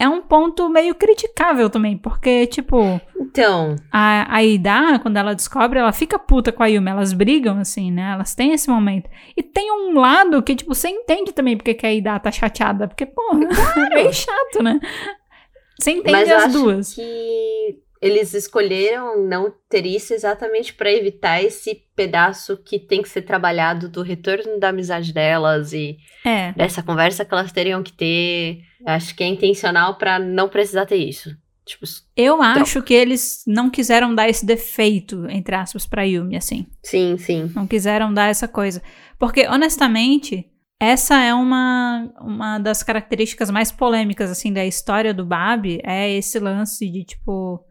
é 0.00 0.08
um 0.08 0.22
ponto 0.22 0.68
meio 0.68 0.94
criticável 0.94 1.68
também, 1.68 1.98
porque, 1.98 2.46
tipo, 2.46 3.00
Então, 3.20 3.74
a, 3.92 4.36
a 4.36 4.44
Ida, 4.44 5.00
quando 5.00 5.16
ela 5.16 5.34
descobre, 5.34 5.78
ela 5.80 5.92
fica 5.92 6.18
puta 6.18 6.52
com 6.52 6.62
a 6.62 6.66
Yumi, 6.68 6.88
elas 6.88 7.12
brigam, 7.12 7.58
assim, 7.58 7.90
né? 7.90 8.12
Elas 8.12 8.32
têm 8.32 8.52
esse 8.52 8.70
momento. 8.70 9.10
E 9.36 9.42
tem 9.42 9.72
um 9.72 9.98
lado 9.98 10.40
que, 10.40 10.54
tipo, 10.54 10.72
você 10.72 10.88
entende 10.88 11.32
também 11.32 11.56
porque 11.56 11.74
que 11.74 11.84
a 11.84 11.92
Ida 11.92 12.18
tá 12.20 12.30
chateada, 12.30 12.86
porque, 12.86 13.06
porra, 13.06 13.40
é 13.90 13.94
meio 13.94 14.12
chato, 14.12 14.62
né? 14.62 14.78
Você 15.80 15.90
entende 15.92 16.12
mas 16.12 16.28
eu 16.28 16.36
as 16.36 16.44
acho 16.44 16.52
duas. 16.52 16.94
que 16.94 17.78
eles 18.00 18.32
escolheram 18.34 19.26
não 19.26 19.52
ter 19.68 19.84
isso 19.86 20.14
exatamente 20.14 20.72
pra 20.74 20.92
evitar 20.92 21.42
esse 21.42 21.82
pedaço 21.96 22.56
que 22.56 22.78
tem 22.78 23.02
que 23.02 23.08
ser 23.08 23.22
trabalhado 23.22 23.88
do 23.88 24.02
retorno 24.02 24.58
da 24.60 24.68
amizade 24.68 25.12
delas 25.12 25.72
e 25.72 25.96
É. 26.24 26.52
dessa 26.52 26.82
conversa 26.82 27.24
que 27.24 27.34
elas 27.34 27.50
teriam 27.52 27.82
que 27.82 27.92
ter. 27.92 28.60
Acho 28.86 29.14
que 29.16 29.24
é 29.24 29.26
intencional 29.26 29.96
pra 29.96 30.18
não 30.18 30.48
precisar 30.48 30.86
ter 30.86 30.96
isso. 30.96 31.30
Tipo, 31.66 31.84
Eu 32.16 32.40
acho 32.40 32.80
que 32.82 32.94
eles 32.94 33.42
não 33.46 33.68
quiseram 33.68 34.14
dar 34.14 34.26
esse 34.28 34.46
defeito, 34.46 35.26
entre 35.28 35.54
aspas, 35.54 35.84
pra 35.86 36.02
Yumi, 36.04 36.34
assim. 36.36 36.66
sim, 36.82 37.18
sim. 37.18 37.52
Não 37.54 37.66
quiseram 37.66 38.14
dar 38.14 38.30
essa 38.30 38.48
coisa. 38.48 38.80
Porque, 39.18 39.46
honestamente, 39.46 40.46
essa 40.80 41.22
é 41.22 41.34
uma, 41.34 42.10
uma 42.22 42.58
das 42.58 42.82
características 42.82 43.50
mais 43.50 43.70
polêmicas, 43.70 44.30
assim, 44.30 44.50
da 44.50 44.64
história 44.64 45.12
do 45.12 45.26
Babi. 45.26 45.78
É 45.84 46.10
esse 46.10 46.38
lance 46.38 46.88
de, 46.90 47.04
tipo, 47.04 47.62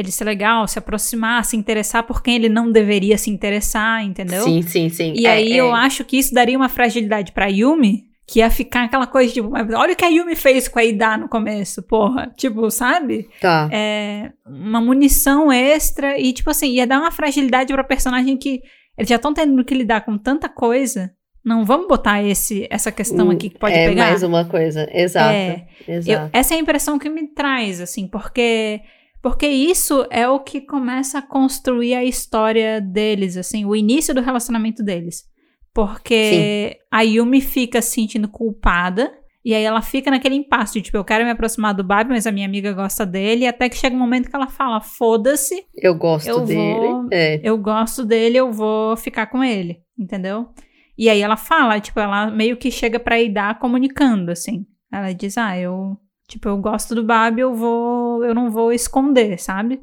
ele 0.00 0.10
ser 0.10 0.24
legal, 0.24 0.66
se 0.68 0.78
aproximar, 0.78 1.44
se 1.44 1.56
interessar 1.56 2.02
por 2.04 2.22
quem 2.22 2.36
ele 2.36 2.48
não 2.48 2.70
deveria 2.70 3.16
se 3.18 3.30
interessar, 3.30 4.04
entendeu? 4.04 4.42
Sim, 4.44 4.62
sim, 4.62 4.88
sim. 4.88 5.12
E 5.16 5.26
É, 5.26 5.30
aí 5.32 5.52
é. 5.52 5.56
eu 5.56 5.74
acho 5.74 6.04
que 6.04 6.16
isso 6.18 6.32
daria 6.34 6.56
uma 6.56 6.68
fragilidade 6.68 7.32
pra 7.32 7.46
Yumi, 7.46 8.04
que 8.26 8.40
ia 8.40 8.50
ficar 8.50 8.84
aquela 8.84 9.06
coisa, 9.06 9.32
tipo, 9.32 9.48
"Mas 9.50 9.66
olha 9.72 9.94
o 9.94 9.96
que 9.96 10.04
a 10.04 10.08
Yumi 10.08 10.36
fez 10.36 10.68
com 10.68 10.78
a 10.78 10.84
Ida 10.84 11.16
no 11.16 11.28
começo, 11.28 11.82
porra. 11.82 12.30
Tipo, 12.36 12.70
sabe? 12.70 13.26
Tá. 13.40 13.68
é, 13.72 14.30
uma 14.46 14.80
munição 14.80 15.50
extra 15.50 16.18
e, 16.20 16.32
tipo 16.32 16.50
assim, 16.50 16.68
ia 16.72 16.86
dar 16.86 16.98
uma 17.00 17.10
fragilidade 17.10 17.72
pra 17.72 17.82
personagem 17.84 18.36
que 18.36 18.60
eles 18.98 19.08
já 19.08 19.16
estão 19.16 19.32
tendo 19.32 19.64
que 19.64 19.74
lidar 19.74 20.02
com 20.02 20.18
tanta 20.18 20.48
coisa. 20.48 21.10
Não 21.44 21.64
vamos 21.64 21.86
botar 21.88 22.22
esse, 22.22 22.66
essa 22.68 22.92
questão 22.92 23.30
aqui 23.30 23.48
que 23.48 23.58
pode 23.58 23.74
é 23.74 23.88
pegar. 23.88 24.08
mais 24.10 24.22
uma 24.22 24.44
coisa. 24.44 24.86
Exato. 24.92 25.32
É, 25.32 25.66
eu- 25.86 25.94
exato. 25.94 26.30
essa 26.32 26.52
é 26.52 26.56
a 26.58 26.60
impressão 26.60 26.98
que 26.98 27.08
me 27.08 27.28
traz, 27.28 27.80
assim, 27.80 28.06
porque 28.06 28.80
porque 29.28 29.46
isso 29.46 30.06
é 30.10 30.26
o 30.26 30.40
que 30.40 30.60
começa 30.60 31.18
a 31.18 31.22
construir 31.22 31.94
a 31.94 32.02
história 32.02 32.80
deles, 32.80 33.36
assim, 33.36 33.66
o 33.66 33.76
início 33.76 34.14
do 34.14 34.22
relacionamento 34.22 34.82
deles. 34.82 35.24
Porque 35.74 36.78
a 36.90 37.02
Yumi 37.02 37.40
fica 37.42 37.82
se 37.82 37.90
sentindo 37.90 38.26
culpada 38.28 39.12
e 39.44 39.54
aí 39.54 39.62
ela 39.62 39.82
fica 39.82 40.10
naquele 40.10 40.34
impasse 40.34 40.74
de, 40.74 40.82
tipo, 40.82 40.96
eu 40.96 41.04
quero 41.04 41.24
me 41.24 41.30
aproximar 41.30 41.74
do 41.74 41.84
Babi, 41.84 42.10
mas 42.10 42.26
a 42.26 42.32
minha 42.32 42.46
amiga 42.46 42.72
gosta 42.72 43.04
dele, 43.04 43.46
até 43.46 43.68
que 43.68 43.76
chega 43.76 43.94
um 43.94 43.98
momento 43.98 44.30
que 44.30 44.34
ela 44.34 44.48
fala, 44.48 44.80
foda-se, 44.80 45.62
Eu 45.76 45.94
gosto 45.94 46.26
eu 46.28 46.40
dele. 46.40 46.60
vou- 46.60 47.08
É. 47.12 47.40
eu 47.44 47.56
gosto 47.58 48.04
dele, 48.04 48.38
eu 48.38 48.50
vou 48.50 48.96
ficar 48.96 49.26
com 49.26 49.44
ele, 49.44 49.78
entendeu? 49.98 50.48
E 50.96 51.08
aí 51.10 51.20
ela 51.20 51.36
fala, 51.36 51.78
tipo, 51.80 52.00
ela 52.00 52.30
meio 52.30 52.56
que 52.56 52.70
chega 52.70 52.98
pra 52.98 53.20
Ida 53.20 53.54
comunicando, 53.54 54.30
assim. 54.32 54.64
Ela 54.92 55.12
diz, 55.12 55.36
ah, 55.38 55.56
eu, 55.56 55.96
tipo, 56.28 56.48
eu 56.48 56.58
gosto 56.58 56.94
do 56.94 57.02
Babi, 57.02 57.40
eu 57.40 57.54
vou, 57.54 58.24
eu 58.24 58.34
não 58.34 58.50
vou 58.50 58.72
esconder, 58.72 59.38
sabe? 59.38 59.80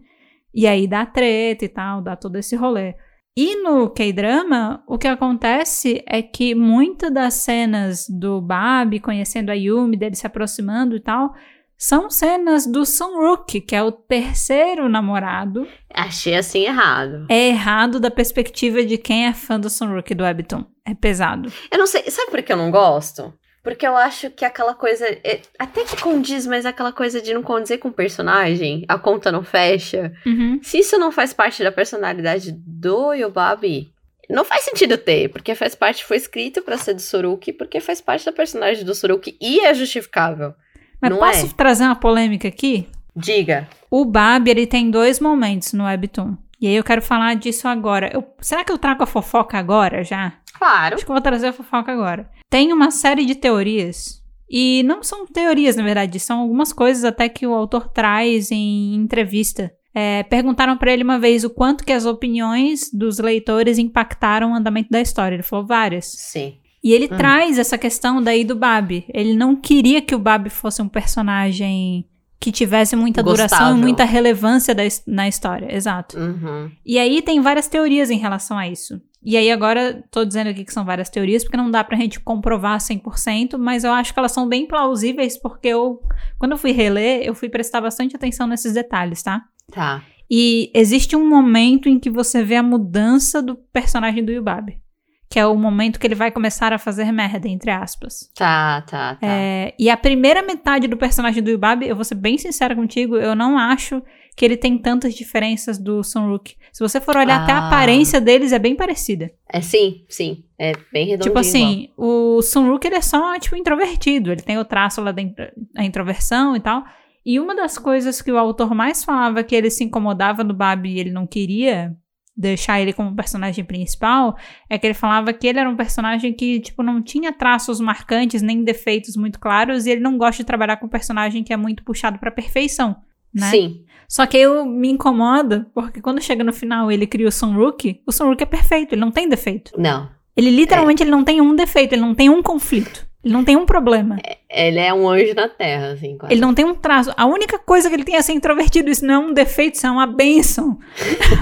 E 0.53 0.65
aí 0.67 0.88
dá 0.88 1.05
treta 1.05 1.65
e 1.65 1.67
tal, 1.69 2.01
dá 2.01 2.15
todo 2.15 2.38
esse 2.38 2.55
rolê. 2.55 2.95
E 3.38 3.62
no 3.62 3.89
K-drama, 3.89 4.81
o 4.88 4.97
que 4.97 5.10
acontece 5.10 6.01
é 6.08 6.21
que 6.21 6.55
muitas 6.55 7.12
das 7.13 7.34
cenas 7.34 8.05
do 8.08 8.39
Babi 8.39 9.01
conhecendo 9.01 9.49
a 9.49 9.53
Yumi, 9.53 9.97
dele 9.97 10.15
se 10.15 10.25
aproximando 10.25 10.95
e 10.95 11.01
tal, 11.01 11.34
são 11.77 12.10
cenas 12.10 12.65
do 12.65 12.86
Sunruk, 12.86 13.60
que 13.60 13.75
é 13.75 13.84
o 13.84 13.91
terceiro 13.91 14.88
namorado 14.88 15.67
Achei 15.93 16.34
assim 16.36 16.60
errado. 16.60 17.27
é 17.29 17.49
errado 17.49 17.99
da 17.99 18.10
perspectiva 18.10 18.81
de 18.86 18.97
quem 18.97 19.25
é 19.25 19.34
fã 19.34 19.60
do 19.60 19.69
Sunruk 19.69 20.15
do 20.15 20.23
Webtoon. 20.23 20.63
É 20.86 20.93
pesado. 20.93 21.51
Eu 21.69 21.77
não 21.77 21.86
sei, 21.88 22.10
sabe 22.10 22.31
por 22.31 22.41
que 22.41 22.53
eu 22.53 22.58
não 22.58 22.71
gosto? 22.71 23.34
Porque 23.65 23.86
eu 23.86 23.97
acho 23.97 24.30
que 24.30 24.45
aquela 24.45 24.73
coisa. 24.75 25.06
é- 25.23 25.41
até 25.60 25.84
que 25.84 25.97
condiz, 25.99 26.45
mas 26.47 26.65
aquela 26.65 26.93
coisa 26.93 27.19
de 27.21 27.34
não 27.34 27.43
condizer 27.43 27.80
com 27.80 27.89
o 27.89 27.91
personagem, 27.91 28.86
a 28.88 28.97
conta 28.97 29.32
não 29.32 29.43
fecha. 29.43 30.13
Uhum. 30.25 30.60
Se 30.63 30.78
isso 30.78 30.97
não 30.97 31.12
faz 31.12 31.34
parte 31.34 31.62
da 31.63 31.71
personalidade 31.71 32.51
do 32.66 33.11
Yobabi, 33.13 33.91
não 34.30 34.45
faz 34.45 34.63
sentido 34.63 34.97
ter, 34.97 35.30
porque 35.30 35.53
faz 35.55 35.76
parte, 35.76 36.05
foi 36.05 36.18
escrito 36.18 36.61
pra 36.61 36.78
ser 36.78 36.93
do 36.93 37.01
Soruki, 37.01 37.51
porque 37.51 37.80
faz 37.82 37.99
parte 37.99 38.24
da 38.26 38.32
personagem 38.32 38.86
do 38.86 38.95
Soruki 38.95 39.36
e 39.41 39.59
é 39.59 39.74
justificável. 39.74 40.53
Mas 41.01 41.11
Não 41.11 41.18
posso 41.18 41.45
é? 41.47 41.49
trazer 41.57 41.84
uma 41.84 41.95
polêmica 41.95 42.47
aqui? 42.47 42.88
Diga. 43.16 43.68
O 43.89 44.05
Babi, 44.05 44.51
ele 44.51 44.68
tem 44.68 44.89
dois 44.91 45.20
momentos 45.20 45.74
no 45.74 45.86
Webtoon. 45.86 46.38
E 46.61 46.68
aí 46.68 46.76
eu 46.76 46.84
quero 46.84 47.01
falar 47.01 47.36
disso 47.36 47.68
agora. 47.68 48.09
Eu- 48.13 48.24
será 48.41 48.63
que 48.63 48.72
eu 48.72 48.78
trago 48.78 49.03
a 49.03 49.07
fofoca 49.07 49.57
agora 49.57 50.03
já? 50.03 50.34
Claro. 50.58 50.95
Acho 50.95 51.06
que 51.06 51.12
eu 51.12 51.16
vou 51.16 51.22
trazer 51.22 51.47
a 51.47 51.53
fofoca 51.53 51.91
agora. 51.91 52.30
Tem 52.49 52.72
uma 52.74 52.91
série 52.91 53.26
de 53.26 53.36
teorias. 53.36 54.24
E 54.49 54.84
não 54.84 55.01
são 55.03 55.26
teorias, 55.26 55.76
na 55.76 55.84
verdade, 55.84 56.20
são 56.20 56.41
algumas 56.41 56.72
coisas 56.72 57.03
até 57.03 57.28
que 57.28 57.47
o 57.47 57.53
autor 57.53 57.89
traz 57.89 58.51
em 58.51 58.93
entrevista. 58.95 59.72
É, 59.93 60.24
perguntaram 60.24 60.78
pra 60.78 60.91
ele 60.91 61.03
uma 61.03 61.18
vez 61.18 61.43
o 61.43 61.49
quanto 61.49 61.84
que 61.84 61.91
as 61.93 62.06
opiniões 62.06 62.89
dos 62.93 63.18
leitores 63.18 63.78
impactaram 63.78 64.51
o 64.51 64.56
andamento 64.56 64.89
da 64.91 65.01
história. 65.01 65.36
Ele 65.36 65.43
falou 65.43 65.66
várias. 65.66 66.06
Sim. 66.06 66.58
E 66.84 66.93
ele 66.93 67.06
Hum. 67.12 67.18
traz 67.18 67.58
essa 67.58 67.78
questão 67.78 68.22
daí 68.22 68.43
do 68.43 68.56
Babi. 68.56 69.06
Ele 69.14 69.34
não 69.36 69.56
queria 69.56 70.01
que 70.01 70.14
o 70.14 70.20
Babi 70.20 70.49
fosse 70.51 70.82
um 70.82 70.88
personagem 70.89 72.06
que 72.39 72.51
tivesse 72.51 72.95
muita 72.95 73.24
duração 73.24 73.58
Gostável. 73.58 73.78
e 73.78 73.82
muita 73.82 74.03
relevância 74.03 74.76
da 74.76 74.84
na 75.08 75.28
história. 75.28 75.74
Exato. 75.76 76.20
Uhum. 76.20 76.70
E 76.86 76.99
aí 76.99 77.22
tem 77.24 77.41
várias 77.41 77.68
teorias 77.68 78.12
em 78.12 78.18
relação 78.20 78.58
a 78.58 78.68
isso. 78.68 79.01
E 79.26 79.36
aí 79.36 79.51
agora 79.51 80.03
tô 80.11 80.23
dizendo 80.23 80.51
aqui 80.51 80.63
que 80.63 80.71
são 80.71 80.86
várias 80.86 81.09
teorias 81.09 81.43
porque 81.43 81.57
não 81.57 81.71
dá 81.71 81.84
pra 81.84 81.97
gente 81.97 82.19
comprovar 82.19 82.78
100%, 82.78 83.57
mas 83.57 83.84
eu 83.84 83.91
acho 83.91 84.13
que 84.13 84.19
elas 84.19 84.32
são 84.32 84.47
bem 84.47 84.67
plausíveis 84.67 85.36
porque 85.36 85.69
eu 85.69 85.99
quando 86.38 86.51
eu 86.51 86.57
fui 86.59 86.71
reler, 86.71 87.23
eu 87.23 87.34
fui 87.34 87.49
prestar 87.49 87.82
bastante 87.82 88.15
atenção 88.15 88.45
nesses 88.45 88.73
detalhes, 88.73 89.23
tá? 89.23 89.41
Tá. 89.71 90.03
E 90.30 90.71
existe 90.76 91.15
um 91.15 91.28
momento 91.28 91.89
em 91.89 91.99
que 91.99 92.09
você 92.09 92.43
vê 92.43 92.55
a 92.55 92.63
mudança 92.63 93.41
do 93.41 93.55
personagem 93.55 94.23
do 94.23 94.32
Yubab, 94.32 94.80
que 95.28 95.39
é 95.39 95.45
o 95.45 95.55
momento 95.55 95.99
que 95.99 96.05
ele 96.05 96.15
vai 96.15 96.30
começar 96.32 96.71
a 96.71 96.78
fazer 96.78 97.11
merda, 97.11 97.47
entre 97.47 97.71
aspas. 97.71 98.30
Tá, 98.36 98.82
tá, 98.82 99.15
tá. 99.15 99.28
É, 99.28 99.73
e 99.78 99.89
a 99.89 99.97
primeira 99.97 100.43
metade 100.43 100.88
do 100.88 100.97
personagem 100.97 101.41
do 101.41 101.49
Yubab, 101.49 101.84
eu 101.84 101.95
vou 101.95 102.05
ser 102.05 102.15
bem 102.15 102.38
sincera 102.38 102.76
contigo, 102.76 103.17
eu 103.17 103.36
não 103.36 103.57
acho 103.57 104.03
que 104.36 104.43
ele 104.43 104.57
tem 104.57 104.77
tantas 104.77 105.13
diferenças 105.13 105.77
do 105.77 106.03
Sunruk. 106.03 106.55
Se 106.73 106.79
você 106.83 106.99
for 106.99 107.15
olhar 107.15 107.41
até 107.43 107.53
a 107.53 107.57
Ah. 107.59 107.67
aparência 107.67 108.19
deles, 108.19 108.51
é 108.51 108.59
bem 108.59 108.75
parecida. 108.75 109.31
É 109.49 109.61
sim, 109.61 110.03
sim. 110.09 110.43
É 110.59 110.73
bem 110.91 111.05
redondinho. 111.07 111.19
tipo 111.19 111.39
assim, 111.39 111.89
o 111.97 112.41
Sunruk 112.41 112.86
ele 112.86 112.95
é 112.95 113.01
só, 113.01 113.38
tipo, 113.39 113.55
introvertido. 113.55 114.31
Ele 114.31 114.41
tem 114.41 114.57
o 114.57 114.65
traço 114.65 115.01
lá 115.01 115.11
da 115.13 115.21
intro- 115.21 115.51
introversão 115.79 116.55
e 116.55 116.59
tal. 116.59 116.83
E 117.25 117.39
uma 117.39 117.55
das 117.55 117.77
coisas 117.77 118.21
que 118.21 118.31
o 118.31 118.38
autor 118.38 118.75
mais 118.75 119.03
falava 119.03 119.43
que 119.43 119.55
ele 119.55 119.69
se 119.69 119.83
incomodava 119.83 120.43
no 120.43 120.53
Babi 120.53 120.91
e 120.95 120.99
ele 120.99 121.11
não 121.11 121.25
queria 121.25 121.95
deixar 122.38 122.81
ele 122.81 122.91
como 122.91 123.15
personagem 123.15 123.63
principal, 123.63 124.36
é 124.69 124.77
que 124.77 124.86
ele 124.86 124.93
falava 124.93 125.31
que 125.31 125.47
ele 125.47 125.57
era 125.57 125.69
um 125.69 125.75
personagem 125.77 126.33
que, 126.33 126.59
tipo, 126.59 126.83
não 126.83 127.01
tinha 127.01 127.31
traços 127.31 127.79
marcantes 127.79 128.41
nem 128.41 128.61
defeitos 128.61 129.15
muito 129.15 129.39
claros 129.39 129.86
e 129.86 129.91
ele 129.91 130.01
não 130.01 130.17
gosta 130.17 130.43
de 130.43 130.45
trabalhar 130.45 130.75
com 130.75 130.86
um 130.88 130.89
personagem 130.89 131.43
que 131.45 131.53
é 131.53 131.57
muito 131.57 131.81
puxado 131.86 132.19
pra 132.19 132.29
perfeição, 132.29 132.97
né? 133.36 133.51
Sim. 133.51 133.81
Só 134.07 134.25
que 134.25 134.38
eu 134.38 134.65
me 134.65 134.89
incomoda 134.89 135.67
porque 135.73 136.01
quando 136.01 136.21
chega 136.21 136.43
no 136.43 136.53
final 136.53 136.91
e 136.91 136.93
ele 136.93 137.07
cria 137.07 137.27
o 137.27 137.31
Sunruk, 137.31 138.01
o 138.05 138.11
Sunruk 138.11 138.41
é 138.41 138.45
perfeito, 138.45 138.93
ele 138.93 139.01
não 139.01 139.11
tem 139.11 139.27
defeito. 139.27 139.71
Não. 139.77 140.09
Ele 140.38 140.49
literalmente 140.49 141.01
ele 141.01 141.11
não 141.11 141.23
tem 141.23 141.41
um 141.41 141.55
defeito, 141.55 141.93
ele 141.93 142.01
não 142.01 142.13
tem 142.13 142.29
um 142.29 142.41
conflito. 142.43 143.05
Ele 143.26 143.34
não 143.34 143.43
tem 143.43 143.55
um 143.55 143.65
problema. 143.65 144.17
Ele 144.47 144.78
é 144.78 144.93
um 144.93 145.09
anjo 145.09 145.34
na 145.34 145.49
terra, 145.49 145.93
assim, 145.93 146.15
quase. 146.15 146.32
Ele 146.32 146.41
não 146.41 146.53
tem 146.53 146.63
um 146.63 146.76
traço. 146.76 147.11
A 147.17 147.26
única 147.26 147.57
coisa 147.57 147.89
que 147.89 147.95
ele 147.95 148.03
tem 148.03 148.15
é 148.15 148.21
ser 148.21 148.34
introvertido. 148.34 148.88
Isso 148.91 149.03
não 149.03 149.13
é 149.15 149.17
um 149.17 149.34
defeito, 149.34 149.73
isso 149.76 149.88
é 149.88 149.89
uma 149.89 150.05
benção. 150.05 150.78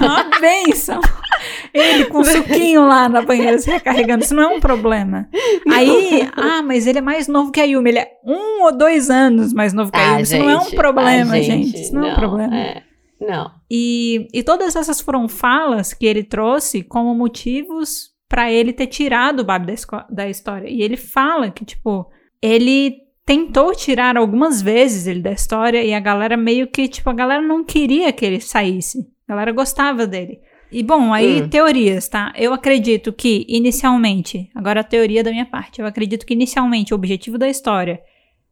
uma 0.02 0.24
benção. 0.40 1.00
Ele 1.74 2.06
com 2.06 2.20
o 2.20 2.24
suquinho 2.24 2.86
lá 2.88 3.06
na 3.06 3.20
banheira 3.20 3.58
se 3.58 3.70
recarregando. 3.70 4.24
Isso 4.24 4.34
não 4.34 4.44
é 4.44 4.56
um 4.56 4.60
problema. 4.60 5.28
Aí, 5.70 6.26
ah, 6.34 6.62
mas 6.62 6.86
ele 6.86 6.98
é 7.00 7.02
mais 7.02 7.28
novo 7.28 7.52
que 7.52 7.60
a 7.60 7.64
Yumi. 7.64 7.90
Ele 7.90 7.98
é 7.98 8.08
um 8.24 8.62
ou 8.64 8.72
dois 8.74 9.10
anos 9.10 9.52
mais 9.52 9.74
novo 9.74 9.92
que 9.92 9.98
a 9.98 10.02
Ah, 10.02 10.10
Yumi. 10.12 10.22
Isso 10.22 10.38
não 10.38 10.48
é 10.50 10.56
um 10.56 10.60
gente, 10.64 10.76
problema, 10.76 11.34
ah, 11.34 11.42
gente. 11.42 11.80
Isso 11.82 11.94
não, 11.94 12.06
é 12.06 12.12
um 12.12 12.14
problema. 12.14 12.56
é. 12.56 12.82
Não. 13.20 13.50
E, 13.70 14.26
e 14.32 14.42
todas 14.42 14.74
essas 14.74 15.00
foram 15.02 15.28
falas 15.28 15.92
que 15.92 16.06
ele 16.06 16.22
trouxe 16.24 16.82
como 16.82 17.14
motivos 17.14 18.13
pra 18.28 18.50
ele 18.50 18.72
ter 18.72 18.86
tirado 18.86 19.40
o 19.40 19.44
Bab 19.44 19.66
da, 19.66 20.06
da 20.10 20.28
história. 20.28 20.68
E 20.68 20.82
ele 20.82 20.96
fala 20.96 21.50
que, 21.50 21.64
tipo, 21.64 22.10
ele 22.42 22.96
tentou 23.26 23.74
tirar 23.74 24.16
algumas 24.16 24.60
vezes 24.60 25.06
ele 25.06 25.20
da 25.20 25.32
história 25.32 25.82
e 25.82 25.94
a 25.94 26.00
galera 26.00 26.36
meio 26.36 26.66
que, 26.66 26.88
tipo, 26.88 27.08
a 27.10 27.14
galera 27.14 27.42
não 27.42 27.64
queria 27.64 28.12
que 28.12 28.24
ele 28.24 28.40
saísse. 28.40 28.98
A 29.26 29.32
galera 29.32 29.52
gostava 29.52 30.06
dele. 30.06 30.40
E 30.70 30.82
bom, 30.82 31.12
aí 31.12 31.42
Hum. 31.42 31.48
teorias, 31.48 32.08
tá? 32.08 32.32
Eu 32.36 32.52
acredito 32.52 33.12
que 33.12 33.46
inicialmente, 33.48 34.50
agora 34.54 34.80
a 34.80 34.84
teoria 34.84 35.22
da 35.22 35.30
minha 35.30 35.46
parte, 35.46 35.80
eu 35.80 35.86
acredito 35.86 36.26
que 36.26 36.34
inicialmente 36.34 36.92
o 36.92 36.96
objetivo 36.96 37.38
da 37.38 37.48
história 37.48 38.00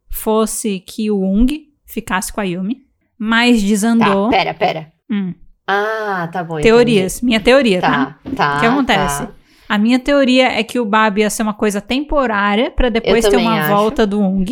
fosse 0.09 0.79
que 0.79 1.11
o 1.11 1.19
Ung 1.21 1.47
ficasse 1.85 2.31
com 2.31 2.39
a 2.39 2.43
Yumi, 2.43 2.77
mas 3.17 3.61
desandou. 3.61 4.29
Tá, 4.29 4.37
pera, 4.37 4.53
pera. 4.53 4.93
Hum. 5.11 5.33
Ah, 5.67 6.29
tá 6.31 6.43
bom. 6.43 6.55
entendi. 6.59 6.69
Teorias. 6.69 7.21
Minha 7.21 7.39
teoria, 7.39 7.81
tá? 7.81 8.17
Tá, 8.23 8.31
tá. 8.35 8.57
O 8.57 8.59
que 8.59 8.65
acontece? 8.65 9.25
tá. 9.25 9.31
A 9.73 9.77
minha 9.79 9.97
teoria 9.97 10.49
é 10.51 10.61
que 10.63 10.79
o 10.79 10.85
Bab 10.85 11.19
ia 11.19 11.31
ser 11.31 11.41
uma 11.41 11.53
coisa 11.55 11.81
temporária 11.81 12.69
pra 12.69 12.89
depois 12.89 13.25
ter 13.27 13.37
uma 13.37 13.59
acho. 13.61 13.69
volta 13.69 14.05
do 14.05 14.21
Ung. 14.21 14.45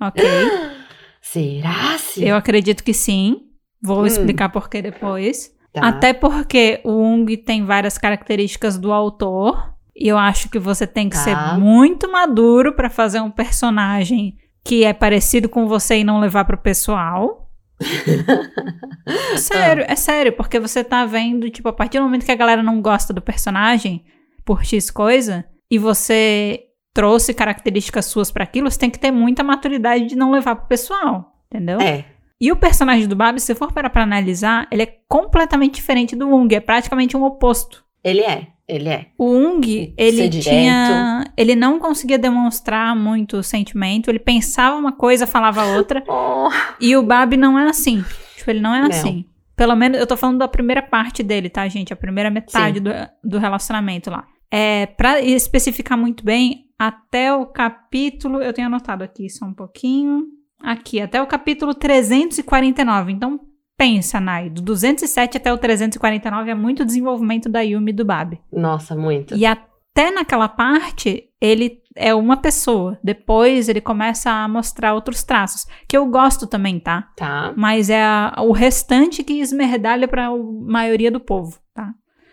Ok. 0.00 0.24
Será? 1.20 1.98
-se? 1.98 2.24
Eu 2.24 2.34
acredito 2.36 2.82
que 2.82 2.94
sim. 2.94 3.36
Vou 3.82 4.00
Hum. 4.00 4.06
explicar 4.06 4.48
por 4.48 4.70
que 4.70 4.80
depois. 4.80 5.50
Tá. 5.74 5.86
Até 5.88 6.14
porque 6.14 6.80
o 6.84 6.92
Ung 6.92 7.26
tem 7.36 7.66
várias 7.66 7.98
características 7.98 8.78
do 8.78 8.90
autor. 8.94 9.74
E 9.94 10.08
eu 10.08 10.16
acho 10.16 10.48
que 10.48 10.58
você 10.58 10.86
tem 10.86 11.10
que 11.10 11.16
Tá. 11.16 11.22
ser 11.22 11.36
muito 11.60 12.10
maduro 12.10 12.72
pra 12.72 12.88
fazer 12.88 13.20
um 13.20 13.30
personagem 13.30 14.38
que 14.64 14.84
é 14.84 14.94
parecido 14.94 15.50
com 15.50 15.66
você 15.68 15.98
e 15.98 16.04
não 16.04 16.18
levar 16.18 16.46
pro 16.46 16.56
pessoal. 16.56 17.50
sério, 19.36 19.84
é 19.86 19.96
sério, 19.96 20.32
porque 20.32 20.58
você 20.58 20.82
tá 20.82 21.04
vendo, 21.04 21.50
tipo, 21.50 21.68
a 21.68 21.72
partir 21.74 21.98
do 21.98 22.04
momento 22.04 22.24
que 22.24 22.32
a 22.32 22.36
galera 22.36 22.62
não 22.62 22.80
gosta 22.80 23.12
do 23.12 23.20
personagem 23.20 24.02
por 24.44 24.64
X 24.64 24.90
coisa, 24.90 25.44
e 25.70 25.78
você 25.78 26.64
trouxe 26.94 27.32
características 27.32 28.06
suas 28.06 28.30
pra 28.30 28.44
aquilo, 28.44 28.70
você 28.70 28.78
tem 28.78 28.90
que 28.90 28.98
ter 28.98 29.10
muita 29.10 29.42
maturidade 29.42 30.06
de 30.06 30.16
não 30.16 30.30
levar 30.30 30.56
pro 30.56 30.68
pessoal, 30.68 31.32
entendeu? 31.46 31.80
É. 31.80 32.04
E 32.40 32.50
o 32.50 32.56
personagem 32.56 33.06
do 33.06 33.14
Bab, 33.14 33.40
se 33.40 33.54
for 33.54 33.72
parar 33.72 33.88
pra 33.88 34.02
analisar, 34.02 34.66
ele 34.70 34.82
é 34.82 34.94
completamente 35.08 35.76
diferente 35.76 36.16
do 36.16 36.28
Ung, 36.28 36.52
é 36.52 36.60
praticamente 36.60 37.16
um 37.16 37.22
oposto. 37.22 37.84
Ele 38.02 38.20
é. 38.20 38.48
Ele 38.66 38.88
é. 38.88 39.06
O 39.18 39.26
Ung, 39.26 39.94
ele 39.96 40.28
tinha. 40.28 41.24
Ele 41.36 41.54
não 41.54 41.78
conseguia 41.78 42.18
demonstrar 42.18 42.96
muito 42.96 43.42
sentimento, 43.42 44.10
ele 44.10 44.18
pensava 44.18 44.76
uma 44.76 44.92
coisa, 44.92 45.26
falava 45.26 45.64
outra. 45.76 46.02
Oh. 46.34 46.48
E 46.80 46.96
o 46.96 47.02
Bab 47.02 47.36
não 47.36 47.56
é 47.56 47.68
assim. 47.68 48.04
Tipo, 48.36 48.50
ele 48.50 48.60
não 48.60 48.74
é 48.74 48.80
Não. 48.80 48.88
assim. 48.88 49.24
Pelo 49.54 49.76
menos, 49.76 50.00
eu 50.00 50.06
tô 50.06 50.16
falando 50.16 50.38
da 50.38 50.48
primeira 50.48 50.82
parte 50.82 51.22
dele, 51.22 51.48
tá, 51.48 51.68
gente? 51.68 51.92
A 51.92 51.96
primeira 51.96 52.28
metade 52.28 52.80
do, 52.80 52.90
do 53.22 53.38
relacionamento 53.38 54.10
lá. 54.10 54.26
É, 54.52 54.84
pra 54.86 55.20
especificar 55.20 55.96
muito 55.96 56.22
bem, 56.24 56.66
até 56.78 57.32
o 57.34 57.46
capítulo. 57.46 58.42
Eu 58.42 58.52
tenho 58.52 58.66
anotado 58.66 59.02
aqui 59.02 59.30
só 59.30 59.46
um 59.46 59.54
pouquinho. 59.54 60.26
Aqui, 60.62 61.00
até 61.00 61.20
o 61.22 61.26
capítulo 61.26 61.74
349. 61.74 63.12
Então, 63.12 63.40
pensa, 63.76 64.20
Nai. 64.20 64.50
Do 64.50 64.60
207 64.62 65.36
até 65.38 65.52
o 65.52 65.58
349 65.58 66.50
é 66.50 66.54
muito 66.54 66.84
desenvolvimento 66.84 67.48
da 67.48 67.60
Yumi 67.62 67.90
e 67.90 67.94
do 67.94 68.04
Bab. 68.04 68.38
Nossa, 68.52 68.94
muito. 68.94 69.34
E 69.34 69.44
até 69.46 70.10
naquela 70.12 70.48
parte, 70.48 71.24
ele 71.40 71.78
é 71.96 72.14
uma 72.14 72.36
pessoa. 72.36 72.98
Depois 73.02 73.68
ele 73.68 73.80
começa 73.80 74.30
a 74.30 74.46
mostrar 74.48 74.94
outros 74.94 75.22
traços. 75.24 75.66
Que 75.88 75.96
eu 75.96 76.06
gosto 76.06 76.46
também, 76.46 76.78
tá? 76.78 77.08
Tá. 77.16 77.52
Mas 77.56 77.90
é 77.90 78.02
a- 78.02 78.34
o 78.38 78.52
restante 78.52 79.24
que 79.24 79.40
esmerdalha 79.40 80.06
pra 80.06 80.30
maioria 80.66 81.10
do 81.10 81.20
povo, 81.20 81.58
tá? 81.74 81.92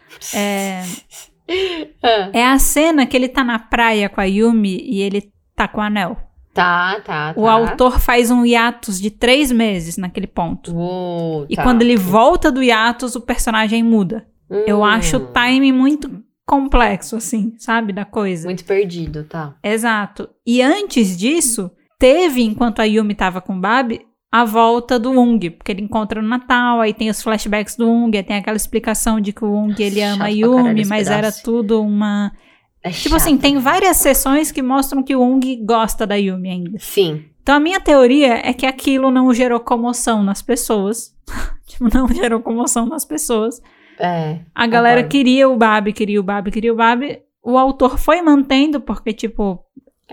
É, 0.36 0.84
é 2.34 2.45
a 2.45 2.60
cena 2.60 3.06
que 3.06 3.16
ele 3.18 3.28
tá 3.28 3.43
na 3.43 3.60
praia 3.60 4.10
com 4.10 4.22
a 4.22 4.26
Yumi 4.26 4.80
e 4.84 5.02
ele 5.02 5.32
tá 5.56 5.68
com 5.68 5.80
o 5.80 5.84
anel. 5.84 6.18
Tá, 6.54 7.00
tá, 7.06 7.34
tá. 7.34 7.39
O 7.39 7.47
autor 7.47 8.00
faz 8.00 8.32
um 8.32 8.45
hiatus 8.45 9.00
de 9.00 9.10
três 9.12 9.52
meses 9.52 9.97
naquele 9.97 10.28
ponto. 10.28 10.74
Uh, 10.76 11.45
E 11.50 11.56
tá. 11.56 11.64
quando 11.64 11.82
ele 11.84 11.95
volta 11.95 12.52
do 12.52 12.62
hiatus, 12.62 13.16
o 13.16 13.22
personagem 13.22 13.84
muda. 13.84 14.26
Eu 14.66 14.80
Hum, 14.80 14.84
acho 14.86 15.18
o 15.18 15.28
timing 15.28 15.72
muito 15.72 16.24
complexo, 16.45 17.16
assim, 17.16 17.54
sabe? 17.60 17.93
Da 17.93 18.04
coisa. 18.04 18.47
Muito 18.47 18.66
perdido, 18.66 19.24
tá. 19.24 19.56
Exato. 19.64 20.28
E 20.45 20.62
antes 20.62 21.16
disso, 21.16 21.70
teve, 22.00 22.41
enquanto 22.41 22.80
a 22.80 22.84
Yumi 22.84 23.14
tava 23.14 23.39
com 23.41 23.56
o 23.56 23.60
Bab, 23.62 24.02
a 24.32 24.46
volta 24.46 25.00
do 25.00 25.12
Ung, 25.12 25.50
porque 25.50 25.72
ele 25.72 25.82
encontra 25.82 26.22
no 26.22 26.28
Natal, 26.28 26.80
aí 26.82 26.94
tem 26.94 27.10
os 27.10 27.22
flashbacks 27.22 27.76
do 27.76 27.90
Ung, 27.90 28.16
aí 28.16 28.24
tem 28.24 28.36
aquela 28.38 28.58
explicação 28.58 29.20
de 29.20 29.34
que 29.34 29.44
o 29.44 29.52
Ung 29.52 29.74
ele 29.80 30.02
ama 30.02 30.26
a 30.26 30.30
Chato 30.30 30.40
pra 30.40 30.50
caralho 30.50 30.68
Yumi, 30.70 30.86
mas 30.86 31.08
era 31.08 31.18
pedaço. 31.24 31.44
tudo 31.44 31.82
uma. 31.82 32.32
É 32.84 32.92
Tipo 32.92 33.16
assim, 33.16 33.38
tem 33.38 33.58
várias 33.58 33.98
sessões 33.98 34.52
que 34.52 34.62
mostram 34.62 35.02
que 35.04 35.16
o 35.16 35.22
Ung 35.22 35.42
gosta 35.66 36.06
da 36.08 36.16
Yumi 36.16 36.50
ainda. 36.50 36.78
Sim. 36.80 37.26
Então 37.42 37.56
a 37.56 37.60
minha 37.60 37.80
teoria 37.80 38.36
é 38.48 38.54
que 38.54 38.66
aquilo 38.66 39.10
não 39.10 39.34
gerou 39.34 39.60
comoção 39.60 40.24
nas 40.24 40.42
pessoas. 40.42 41.14
tipo, 41.68 41.90
não 41.94 42.08
gerou 42.08 42.40
comoção 42.40 42.86
nas 42.86 43.04
pessoas. 43.04 43.60
É. 44.00 44.40
A 44.56 44.66
galera 44.68 44.98
Concordo. 45.02 45.10
queria 45.12 45.50
o 45.50 45.58
Bab, 45.58 45.92
queria 45.92 46.20
o 46.20 46.24
Bab, 46.24 46.52
queria 46.52 46.72
o 46.72 46.76
Bab. 46.76 47.20
O 47.44 47.58
autor 47.58 47.98
foi 47.98 48.22
mantendo, 48.22 48.80
porque, 48.80 49.12
tipo, 49.12 49.60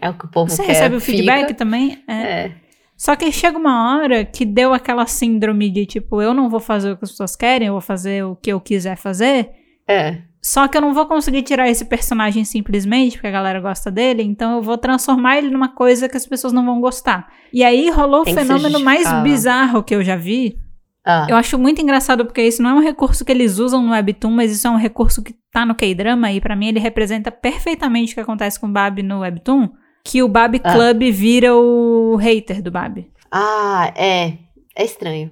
É 0.00 0.08
o 0.08 0.14
que 0.14 0.24
o 0.24 0.28
povo 0.30 0.50
você 0.50 0.62
quer. 0.62 0.68
recebe 0.72 0.96
o 0.96 1.00
feedback 1.00 1.42
fica. 1.42 1.54
também? 1.54 2.02
É. 2.08 2.14
É. 2.14 2.52
Só 2.96 3.14
que 3.14 3.30
chega 3.30 3.58
uma 3.58 3.98
hora 3.98 4.24
que 4.24 4.44
deu 4.44 4.72
aquela 4.72 5.06
síndrome 5.06 5.70
de, 5.70 5.84
tipo, 5.84 6.22
eu 6.22 6.32
não 6.32 6.48
vou 6.48 6.60
fazer 6.60 6.92
o 6.92 6.96
que 6.96 7.04
as 7.04 7.10
pessoas 7.10 7.36
querem, 7.36 7.68
eu 7.68 7.74
vou 7.74 7.80
fazer 7.82 8.24
o 8.24 8.34
que 8.36 8.50
eu 8.50 8.60
quiser 8.60 8.96
fazer. 8.96 9.50
É. 9.86 10.22
Só 10.40 10.68
que 10.68 10.76
eu 10.76 10.80
não 10.80 10.94
vou 10.94 11.06
conseguir 11.06 11.42
tirar 11.42 11.68
esse 11.68 11.84
personagem 11.84 12.44
simplesmente 12.44 13.14
porque 13.16 13.26
a 13.26 13.32
galera 13.32 13.60
gosta 13.60 13.90
dele, 13.90 14.22
então 14.22 14.56
eu 14.56 14.62
vou 14.62 14.78
transformar 14.78 15.38
ele 15.38 15.50
numa 15.50 15.68
coisa 15.68 16.08
que 16.08 16.16
as 16.16 16.24
pessoas 16.24 16.52
não 16.52 16.64
vão 16.64 16.80
gostar. 16.80 17.28
E 17.52 17.64
aí 17.64 17.90
rolou 17.90 18.20
o 18.20 18.24
Tem 18.24 18.32
ser 18.32 18.44
fenômeno 18.44 18.78
mais 18.80 19.06
bizarro 19.22 19.82
que 19.82 19.94
eu 19.94 20.04
já 20.04 20.14
vi, 20.16 20.56
Ah, 21.04 21.26
Eu 21.28 21.36
acho 21.36 21.58
muito 21.58 21.82
engraçado 21.82 22.24
porque 22.24 22.42
isso 22.42 22.62
não 22.62 22.70
é 22.70 22.74
um 22.74 22.82
recurso 22.82 23.24
que 23.24 23.32
eles 23.32 23.58
usam 23.58 23.82
no 23.82 23.90
Webtoon, 23.90 24.30
mas 24.30 24.50
isso 24.52 24.66
é 24.66 24.70
um 24.70 24.76
recurso 24.76 25.22
que 25.22 25.34
tá 25.52 25.66
no 25.66 25.74
K-drama 25.74 26.32
e 26.32 26.40
pra 26.40 26.56
mim 26.56 26.68
ele 26.68 26.80
representa 26.80 27.30
perfeitamente 27.30 28.12
o 28.12 28.14
que 28.14 28.20
acontece 28.20 28.58
com 28.58 28.66
o 28.68 28.72
Bab 28.72 29.02
no 29.02 29.20
Webtoon, 29.20 29.68
que 30.06 30.22
o 30.22 30.28
Bab 30.28 30.60
Ah. 30.62 30.72
Club 30.72 31.02
vira 31.12 31.54
o 31.54 32.16
hater 32.16 32.62
do 32.62 32.70
Bab. 32.70 33.06
ah, 33.30 33.92
é. 33.96 34.34
É 34.78 34.84
estranho. 34.84 35.30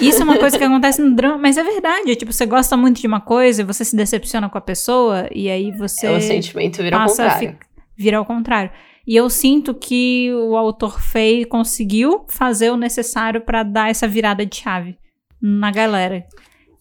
Isso 0.00 0.20
é 0.20 0.24
uma 0.24 0.38
coisa 0.38 0.58
que 0.58 0.64
acontece 0.64 1.00
no 1.02 1.14
drama, 1.14 1.38
mas 1.38 1.56
é 1.56 1.62
verdade. 1.64 2.14
Tipo, 2.16 2.32
você 2.32 2.44
gosta 2.46 2.76
muito 2.76 3.00
de 3.00 3.06
uma 3.06 3.20
coisa 3.20 3.62
e 3.62 3.64
você 3.64 3.84
se 3.84 3.96
decepciona 3.96 4.48
com 4.48 4.58
a 4.58 4.60
pessoa 4.60 5.28
e 5.34 5.48
aí 5.50 5.72
você 5.72 6.08
o 6.08 6.20
sentimento 6.20 6.82
vira 6.82 6.96
ao 6.96 7.02
passa 7.02 7.24
a 7.26 7.30
contrário. 7.32 7.58
vira 7.96 8.18
ao 8.18 8.24
contrário. 8.24 8.70
E 9.06 9.14
eu 9.16 9.30
sinto 9.30 9.72
que 9.74 10.30
o 10.34 10.56
autor 10.56 11.00
Fei 11.00 11.44
conseguiu 11.44 12.24
fazer 12.28 12.70
o 12.70 12.76
necessário 12.76 13.40
pra 13.40 13.62
dar 13.62 13.88
essa 13.90 14.06
virada 14.08 14.44
de 14.44 14.56
chave 14.56 14.98
na 15.40 15.70
galera. 15.70 16.26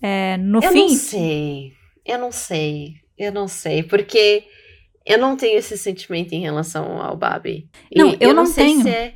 É, 0.01 0.35
no 0.37 0.61
Eu 0.63 0.71
fim, 0.71 0.87
não 0.89 0.95
sei. 0.97 1.71
Eu 2.05 2.19
não 2.19 2.31
sei. 2.31 2.93
Eu 3.17 3.31
não 3.31 3.47
sei. 3.47 3.83
Porque 3.83 4.43
eu 5.05 5.17
não 5.19 5.35
tenho 5.37 5.57
esse 5.57 5.77
sentimento 5.77 6.33
em 6.33 6.41
relação 6.41 7.01
ao 7.01 7.15
Babi. 7.15 7.69
E 7.91 7.99
Não, 7.99 8.15
eu 8.19 8.33
não 8.33 8.45
sei 8.45 8.65
tenho. 8.65 8.81
se 8.83 8.89
é. 8.89 9.13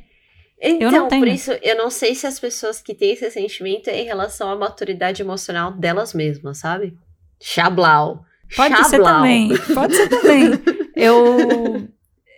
Então, 0.62 0.90
não 0.90 1.08
por 1.08 1.26
isso, 1.26 1.52
eu 1.62 1.74
não 1.76 1.88
sei 1.90 2.14
se 2.14 2.26
as 2.26 2.38
pessoas 2.38 2.82
que 2.82 2.94
têm 2.94 3.12
esse 3.12 3.30
sentimento 3.30 3.88
é 3.88 4.02
em 4.02 4.04
relação 4.04 4.50
à 4.50 4.56
maturidade 4.56 5.22
emocional 5.22 5.72
delas 5.72 6.12
mesmas, 6.12 6.58
sabe? 6.58 6.94
Chablau. 7.42 8.24
pode 8.54 8.84
ser 8.88 9.02
também. 9.02 9.48
Pode 9.74 9.94
ser 9.96 10.08
também. 10.08 10.50
Eu, 10.94 11.88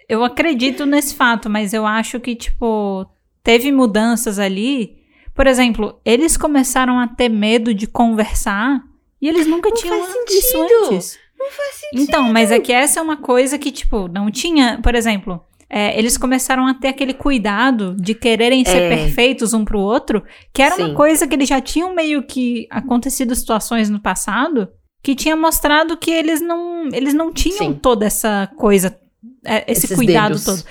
eu 0.09 0.23
acredito 0.25 0.87
nesse 0.87 1.15
fato, 1.17 1.51
mas 1.51 1.73
eu 1.73 1.85
acho 1.85 2.21
que, 2.21 2.37
tipo, 2.37 3.05
teve 3.43 3.73
mudanças 3.73 4.39
ali. 4.39 4.99
Por 5.35 5.47
exemplo, 5.49 6.01
eles 6.05 6.37
começaram 6.37 7.01
a 7.01 7.09
ter 7.09 7.29
medo 7.29 7.75
de 7.75 7.89
conversar 7.89 8.81
e 9.21 9.29
eles 9.29 9.47
nunca 9.49 9.69
Não 9.71 9.77
tinham 9.77 9.99
faz 10.05 10.15
isso 10.31 10.49
sentido. 10.53 10.85
antes. 10.95 11.19
Não 11.43 11.51
faz 11.51 11.75
sentido. 11.75 12.03
Então, 12.09 12.33
mas 12.33 12.51
é 12.51 12.59
que 12.61 12.73
essa 12.73 13.01
é 13.01 13.03
uma 13.03 13.17
coisa 13.17 13.59
que, 13.59 13.71
tipo, 13.71 14.09
não 14.09 14.31
tinha. 14.31 14.79
Por 14.83 14.95
exemplo, 14.95 15.41
é, 15.69 15.99
eles 15.99 16.17
começaram 16.17 16.67
a 16.67 16.75
ter 16.75 16.89
aquele 16.89 17.15
cuidado 17.15 17.97
de 17.99 18.15
quererem 18.15 18.65
ser 18.65 18.77
É. 18.83 18.89
perfeitos 18.89 19.53
um 19.55 19.65
pro 19.65 19.79
outro, 19.81 20.23
que 20.53 20.63
era 20.63 20.77
Sim. 20.77 20.83
uma 20.85 20.95
coisa 20.95 21.27
que 21.27 21.35
eles 21.35 21.49
já 21.49 21.61
tinham 21.61 21.95
meio 21.95 22.23
que 22.23 22.67
acontecido 22.71 23.35
situações 23.35 23.89
no 23.91 24.01
passado 24.01 24.69
que 25.03 25.17
tinha 25.17 25.35
mostrado 25.35 25.97
que 25.97 26.11
eles 26.13 26.41
não, 26.41 26.89
eles 26.93 27.13
não 27.13 27.33
tinham 27.33 27.59
Sim. 27.59 27.73
toda 27.75 28.07
essa 28.07 28.49
coisa, 28.57 28.97
é, 29.45 29.65
esse 29.71 29.87
Esses 29.87 29.97
cuidado 29.97 30.29
dedos. 30.39 30.45
todo. 30.45 30.65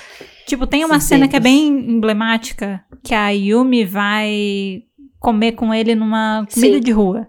Tipo, 0.47 0.65
tem 0.65 0.85
uma 0.85 0.95
Esses 0.97 1.09
cena 1.09 1.27
que 1.27 1.35
é 1.35 1.39
dedos. 1.39 1.51
bem 1.59 1.67
emblemática, 1.67 2.81
que 3.03 3.13
a 3.13 3.29
Yumi 3.29 3.83
vai 3.83 4.83
comer 5.19 5.51
com 5.53 5.73
ele 5.73 5.95
numa 5.95 6.45
comida 6.53 6.75
Sim. 6.75 6.79
de 6.79 6.91
rua. 6.91 7.27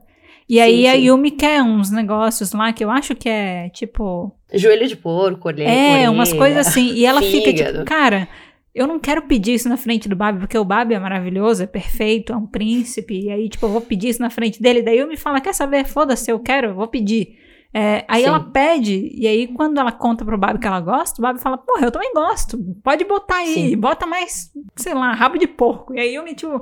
E 0.53 0.61
aí 0.61 0.83
Sim, 0.83 0.87
a 0.87 0.93
sim. 0.93 0.99
Yumi 1.07 1.31
quer 1.31 1.63
uns 1.63 1.91
negócios 1.91 2.53
lá 2.53 2.75
que 2.75 2.85
eu 2.85 2.91
acho 2.91 3.15
que 3.15 3.27
é, 3.27 3.71
tipo, 3.71 4.31
Joelho 4.53 4.87
de 4.87 4.97
porco, 4.97 5.49
orelha. 5.49 5.67
é, 5.67 6.11
umas 6.11 6.29
orelha. 6.29 6.39
coisas 6.45 6.67
assim. 6.67 6.93
E 6.93 7.07
ela 7.07 7.23
fica 7.23 7.51
tipo, 7.51 7.57
fígado. 7.57 7.85
cara, 7.87 8.29
eu 8.75 8.87
não 8.87 8.99
quero 9.01 9.23
pedir 9.23 9.55
isso 9.55 9.67
na 9.67 9.79
frente 9.79 10.11
do 10.11 10.15
Babi, 10.15 10.41
porque 10.41 10.59
o 10.59 10.65
Babi 10.65 10.93
é 10.93 10.99
maravilhoso, 10.99 11.63
é 11.63 11.67
perfeito, 11.67 12.35
é 12.35 12.37
um 12.37 12.47
príncipe. 12.47 13.19
E 13.19 13.31
aí, 13.31 13.49
tipo, 13.49 13.65
eu 13.65 13.71
vou 13.71 13.81
pedir 13.81 14.11
isso 14.11 14.21
na 14.21 14.29
frente 14.29 14.61
dele. 14.61 14.83
Daí 14.83 14.99
eu 14.99 15.09
me 15.09 15.17
fala, 15.17 15.41
quer 15.41 15.55
saber? 15.55 15.87
Foda-se, 15.87 16.31
eu 16.31 16.39
quero, 16.39 16.69
eu 16.69 16.75
vou 16.75 16.87
pedir. 16.87 17.39
É, 17.75 18.05
aí 18.07 18.23
Sim. 18.23 18.29
ela 18.29 18.41
pede, 18.41 19.11
e 19.15 19.27
aí 19.27 19.49
quando 19.49 19.79
ela 19.79 19.91
conta 19.91 20.25
pro 20.27 20.37
Babi 20.37 20.59
que 20.59 20.67
ela 20.67 20.81
gosta, 20.81 21.21
o 21.21 21.23
Babi 21.23 21.41
fala, 21.41 21.57
porra, 21.57 21.87
eu 21.87 21.91
também 21.91 22.13
gosto, 22.13 22.59
pode 22.85 23.03
botar 23.05 23.37
aí, 23.37 23.55
Sim. 23.71 23.77
bota 23.79 24.07
mais, 24.07 24.51
sei 24.77 24.93
lá, 24.93 25.13
rabo 25.15 25.39
de 25.39 25.47
porco. 25.47 25.95
E 25.95 26.01
aí 26.01 26.15
eu 26.15 26.23
me, 26.23 26.35
tipo, 26.35 26.61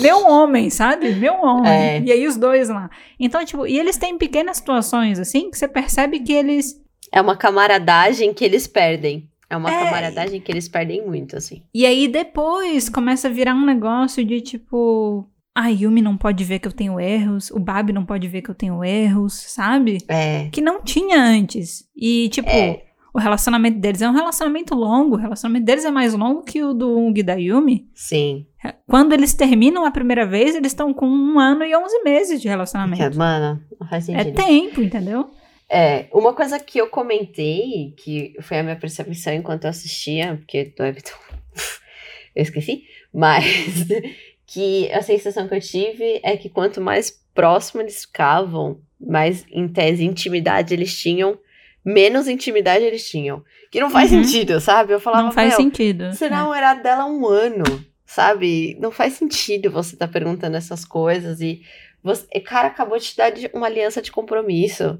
meu 0.00 0.26
homem, 0.28 0.68
sabe? 0.68 1.14
Meu 1.14 1.34
homem. 1.34 1.70
É. 1.70 2.00
E 2.00 2.10
aí 2.10 2.26
os 2.26 2.36
dois 2.36 2.68
lá. 2.68 2.90
Então, 3.20 3.44
tipo, 3.44 3.66
e 3.68 3.78
eles 3.78 3.96
têm 3.96 4.18
pequenas 4.18 4.56
situações, 4.56 5.20
assim, 5.20 5.48
que 5.50 5.56
você 5.56 5.68
percebe 5.68 6.18
que 6.20 6.32
eles 6.32 6.74
É 7.12 7.20
uma 7.20 7.36
camaradagem 7.36 8.34
que 8.34 8.44
eles 8.44 8.66
perdem. 8.66 9.28
É 9.48 9.56
uma 9.56 9.70
É. 9.72 9.84
camaradagem 9.84 10.40
que 10.40 10.52
eles 10.52 10.68
perdem 10.68 11.06
muito, 11.06 11.36
assim. 11.36 11.62
E 11.72 11.86
aí 11.86 12.06
depois 12.08 12.88
começa 12.88 13.28
a 13.28 13.30
virar 13.30 13.54
um 13.54 13.64
negócio 13.64 14.22
de 14.24 14.40
tipo. 14.40 15.26
A 15.60 15.68
Yumi 15.68 16.00
não 16.00 16.16
pode 16.16 16.44
ver 16.44 16.58
que 16.60 16.68
eu 16.68 16.72
tenho 16.72 17.00
erros, 17.00 17.50
o 17.50 17.58
Babi 17.58 17.92
não 17.92 18.04
pode 18.04 18.28
ver 18.28 18.42
que 18.42 18.48
eu 18.50 18.54
tenho 18.54 18.84
erros, 18.84 19.32
sabe? 19.34 19.98
É. 20.06 20.48
Que 20.52 20.60
não 20.60 20.82
tinha 20.82 21.20
antes. 21.20 21.84
E, 21.96 22.28
tipo, 22.28 22.48
É. 22.48 22.84
o 23.12 23.18
relacionamento 23.18 23.78
deles 23.80 24.00
é 24.00 24.08
um 24.08 24.12
relacionamento 24.14 24.74
longo. 24.76 25.16
O 25.16 25.18
relacionamento 25.18 25.64
deles 25.66 25.84
é 25.84 25.90
mais 25.90 26.14
longo 26.14 26.42
que 26.44 26.62
o 26.62 26.72
do 26.72 26.96
Ung 26.96 27.18
e 27.18 27.22
da 27.24 27.34
Yumi. 27.34 27.88
Sim. 27.92 28.46
Quando 28.86 29.12
eles 29.12 29.34
terminam 29.34 29.84
a 29.84 29.90
primeira 29.90 30.24
vez, 30.26 30.54
eles 30.54 30.72
estão 30.72 30.94
com 30.94 31.06
um 31.08 31.40
ano 31.40 31.64
e 31.64 31.74
onze 31.76 32.02
meses 32.04 32.40
de 32.40 32.46
relacionamento. 32.48 33.16
mano, 33.18 33.60
não 33.80 33.88
faz 33.88 34.08
É 34.08 34.16
sentido. 34.18 34.36
tempo, 34.36 34.80
entendeu? 34.82 35.28
É, 35.68 36.06
uma 36.12 36.32
coisa 36.34 36.58
que 36.60 36.78
eu 36.80 36.86
comentei, 36.88 37.94
que 37.96 38.32
foi 38.42 38.58
a 38.58 38.62
minha 38.62 38.76
percepção 38.76 39.32
enquanto 39.34 39.64
eu 39.64 39.70
assistia, 39.70 40.36
porque 40.36 40.72
do 40.76 40.82
Webtoon 40.82 41.18
eu 42.36 42.42
esqueci, 42.42 42.84
mas 43.12 43.44
que 44.50 44.90
a 44.92 45.02
sensação 45.02 45.46
que 45.46 45.54
eu 45.54 45.60
tive 45.60 46.20
é 46.24 46.34
que 46.34 46.48
quanto 46.48 46.80
mais 46.80 47.10
próximo 47.34 47.82
eles 47.82 48.06
ficavam, 48.06 48.80
mais 48.98 49.44
em 49.52 49.68
tese 49.68 50.02
intimidade 50.04 50.72
eles 50.72 50.98
tinham, 50.98 51.38
menos 51.84 52.26
intimidade 52.26 52.82
eles 52.82 53.06
tinham. 53.08 53.44
Que 53.70 53.78
não 53.78 53.90
faz 53.90 54.10
Uhum. 54.10 54.24
sentido, 54.24 54.58
sabe? 54.58 54.94
Eu 54.94 54.98
falava, 55.00 55.24
não 55.24 55.32
faz 55.32 55.50
"Meu, 55.50 55.58
sentido. 55.58 56.10
Você 56.12 56.24
É. 56.24 56.30
não 56.30 56.54
era 56.54 56.72
dela 56.74 57.02
há 57.02 57.06
um 57.06 57.26
ano, 57.26 57.62
sabe? 58.06 58.74
Não 58.80 58.90
faz 58.90 59.12
sentido 59.12 59.70
você 59.70 59.94
estar 59.94 60.08
perguntando 60.08 60.56
essas 60.56 60.82
coisas 60.82 61.42
e 61.42 61.60
você, 62.02 62.26
cara 62.40 62.68
acabou 62.68 62.96
de 62.98 63.04
te 63.04 63.16
dar 63.18 63.30
uma 63.52 63.66
aliança 63.66 64.00
de 64.00 64.10
compromisso, 64.10 64.98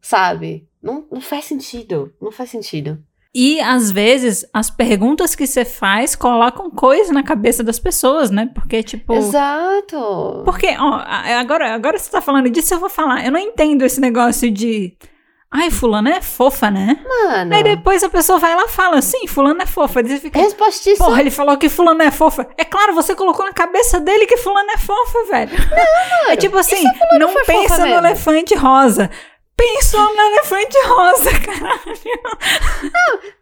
sabe? 0.00 0.68
Não, 0.80 1.04
não 1.10 1.20
faz 1.20 1.46
sentido, 1.46 2.14
não 2.22 2.30
faz 2.30 2.50
sentido. 2.50 3.02
E 3.34 3.60
às 3.60 3.90
vezes 3.90 4.46
as 4.52 4.70
perguntas 4.70 5.34
que 5.34 5.44
você 5.44 5.64
faz 5.64 6.14
colocam 6.14 6.70
coisa 6.70 7.12
na 7.12 7.24
cabeça 7.24 7.64
das 7.64 7.80
pessoas, 7.80 8.30
né? 8.30 8.48
Porque, 8.54 8.80
tipo. 8.82 9.12
Exato. 9.12 10.42
Porque, 10.44 10.68
ó, 10.78 11.00
agora, 11.40 11.74
agora 11.74 11.98
você 11.98 12.08
tá 12.10 12.20
falando 12.20 12.48
disso, 12.48 12.74
eu 12.74 12.78
vou 12.78 12.88
falar. 12.88 13.24
Eu 13.24 13.32
não 13.32 13.40
entendo 13.40 13.82
esse 13.82 14.00
negócio 14.00 14.48
de. 14.50 14.96
Ai, 15.56 15.70
fulano 15.70 16.08
é 16.08 16.20
fofa, 16.20 16.68
né? 16.68 16.98
Mano, 17.08 17.54
Aí 17.54 17.62
depois 17.62 18.02
a 18.02 18.08
pesça 18.08 18.36
vai 18.38 18.56
lá 18.56 18.64
e 18.64 18.68
fala, 18.68 19.00
sim, 19.00 19.26
fulano 19.28 19.62
é 19.62 19.66
fofa. 19.66 20.00
Aí 20.00 20.08
você 20.08 20.18
fica. 20.18 20.38
respostíssimo. 20.40 21.06
Porra, 21.06 21.20
ele 21.20 21.30
falou 21.30 21.56
que 21.56 21.68
fulano 21.68 22.02
é 22.02 22.10
fofa. 22.10 22.48
É 22.58 22.64
claro, 22.64 22.92
você 22.92 23.14
colocou 23.14 23.46
na 23.46 23.52
cabeça 23.52 24.00
dele 24.00 24.26
que 24.26 24.36
fulano 24.36 24.70
é 24.72 24.78
fofa, 24.78 25.18
velho. 25.30 25.52
é 26.28 26.36
tipo 26.36 26.56
assim, 26.58 26.82
não 27.20 27.32
pensa 27.46 27.78
no 27.78 27.84
mesmo? 27.84 27.98
elefante 27.98 28.54
rosa. 28.56 29.08
Pensou 29.56 30.14
no 30.14 30.20
elefante 30.20 30.76
rosa, 30.86 31.30
caralho. 31.40 31.98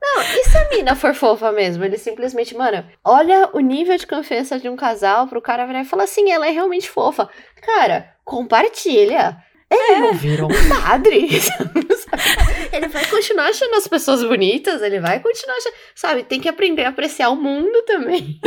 Não, 0.00 0.22
e 0.22 0.44
se 0.44 0.58
a 0.58 0.68
mina 0.68 0.94
for 0.94 1.14
fofa 1.14 1.50
mesmo? 1.52 1.84
Ele 1.84 1.96
simplesmente, 1.96 2.54
mano, 2.54 2.84
olha 3.04 3.48
o 3.52 3.60
nível 3.60 3.96
de 3.96 4.06
confiança 4.06 4.58
de 4.58 4.68
um 4.68 4.76
casal 4.76 5.26
pro 5.26 5.40
cara 5.40 5.66
virar 5.66 5.80
e 5.80 5.86
falar 5.86 6.04
assim, 6.04 6.30
ela 6.30 6.46
é 6.46 6.50
realmente 6.50 6.88
fofa. 6.88 7.28
Cara, 7.62 8.14
compartilha. 8.24 9.36
Ele 9.70 10.00
não 10.00 10.12
virou 10.12 10.50
um 10.52 10.68
padre. 10.68 11.28
ele 12.72 12.88
vai 12.88 13.06
continuar 13.06 13.46
achando 13.48 13.74
as 13.74 13.88
pessoas 13.88 14.22
bonitas, 14.22 14.82
ele 14.82 15.00
vai 15.00 15.18
continuar 15.18 15.56
achando. 15.56 15.74
Sabe, 15.94 16.24
tem 16.24 16.40
que 16.40 16.48
aprender 16.48 16.84
a 16.84 16.90
apreciar 16.90 17.30
o 17.30 17.36
mundo 17.36 17.82
também. 17.86 18.38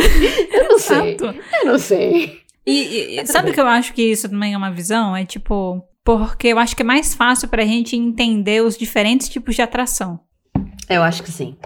Eu 0.52 0.70
não 0.70 0.78
sei. 0.78 1.16
Exato. 1.16 1.36
Eu 1.62 1.66
não 1.66 1.80
sei. 1.80 2.42
E, 2.64 3.20
e- 3.20 3.26
sabe 3.28 3.50
o 3.50 3.54
que 3.54 3.60
eu 3.62 3.66
acho 3.68 3.92
que 3.94 4.04
isso 4.04 4.30
também 4.30 4.54
é 4.54 4.58
uma 4.58 4.72
visão? 4.72 5.16
É 5.16 5.26
tipo, 5.26 5.84
porque 6.06 6.50
eu 6.50 6.60
acho 6.60 6.76
que 6.76 6.84
é 6.84 6.86
mais 6.86 7.16
fácil 7.16 7.50
pra 7.50 7.66
gente 7.66 7.96
entender 7.96 8.62
os 8.64 8.78
diferentes 8.78 9.28
tipos 9.28 9.56
de 9.56 9.64
atração. 9.64 10.20
Eu 10.88 11.02
acho 11.02 11.24
que 11.24 11.32
sim. 11.32 11.58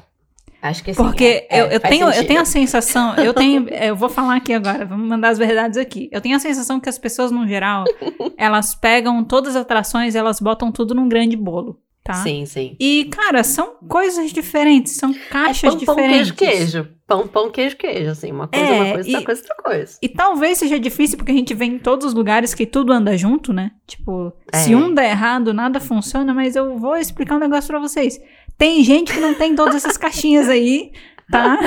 Acho 0.61 0.81
que 0.81 0.93
sim. 0.93 1.03
Porque 1.03 1.45
é, 1.49 1.61
eu, 1.61 1.65
é, 1.65 1.75
eu, 1.75 1.79
tenho, 1.81 2.09
eu 2.09 2.25
tenho 2.25 2.41
a 2.41 2.45
sensação, 2.45 3.15
eu 3.15 3.33
tenho, 3.33 3.67
eu 3.67 3.97
vou 3.97 4.07
falar 4.07 4.37
aqui 4.37 4.53
agora, 4.53 4.85
vamos 4.85 5.07
mandar 5.09 5.29
as 5.29 5.37
verdades 5.37 5.77
aqui. 5.77 6.09
Eu 6.11 6.21
tenho 6.21 6.37
a 6.37 6.39
sensação 6.39 6.79
que 6.79 6.87
as 6.87 6.97
pessoas, 6.97 7.31
no 7.31 7.45
geral, 7.45 7.83
elas 8.37 8.73
pegam 8.73 9.21
todas 9.25 9.57
as 9.57 9.61
atrações 9.61 10.15
e 10.15 10.17
elas 10.17 10.39
botam 10.39 10.71
tudo 10.71 10.95
num 10.95 11.09
grande 11.09 11.35
bolo, 11.35 11.77
tá? 12.03 12.13
Sim, 12.15 12.45
sim. 12.45 12.75
E, 12.79 13.05
cara, 13.11 13.43
são 13.43 13.75
coisas 13.87 14.31
diferentes, 14.31 14.95
são 14.95 15.13
caixas 15.29 15.73
é 15.75 15.77
pão, 15.77 15.85
pão, 15.85 15.95
diferentes. 15.95 16.31
queijo, 16.31 16.57
queijo. 16.57 16.87
Pão, 17.07 17.27
pão, 17.27 17.49
queijo, 17.51 17.75
queijo. 17.77 18.11
Assim, 18.11 18.31
uma 18.31 18.47
coisa, 18.47 18.65
É, 18.65 18.71
uma 18.81 18.93
coisa, 18.93 19.09
outra 19.09 19.21
e- 19.21 19.25
coisa, 19.25 19.41
outra 19.41 19.55
coisa. 19.63 19.97
E 20.01 20.09
talvez 20.09 20.57
seja 20.59 20.79
difícil 20.79 21.17
porque 21.17 21.31
a 21.31 21.35
gente 21.35 21.53
vê 21.53 21.65
em 21.65 21.79
todos 21.79 22.05
os 22.07 22.13
lugares 22.13 22.53
que 22.53 22.65
tudo 22.65 22.91
anda 22.93 23.17
junto, 23.17 23.51
né? 23.51 23.71
Tipo, 23.87 24.31
se 24.53 24.73
É. 24.73 24.77
um 24.77 24.93
der 24.93 25.09
errado, 25.11 25.53
nada 25.53 25.79
funciona, 25.79 26.33
mas 26.33 26.55
eu 26.55 26.77
vou 26.77 26.95
explicar 26.95 27.35
um 27.35 27.39
negócio 27.39 27.67
pra 27.67 27.79
vocês. 27.79 28.19
Tem 28.57 28.83
gente 28.83 29.11
que 29.13 29.19
não 29.19 29.33
tem 29.33 29.55
todas 29.55 29.75
essas 29.75 29.97
caixinhas 29.97 30.47
aí, 30.49 30.91
tá? 31.31 31.57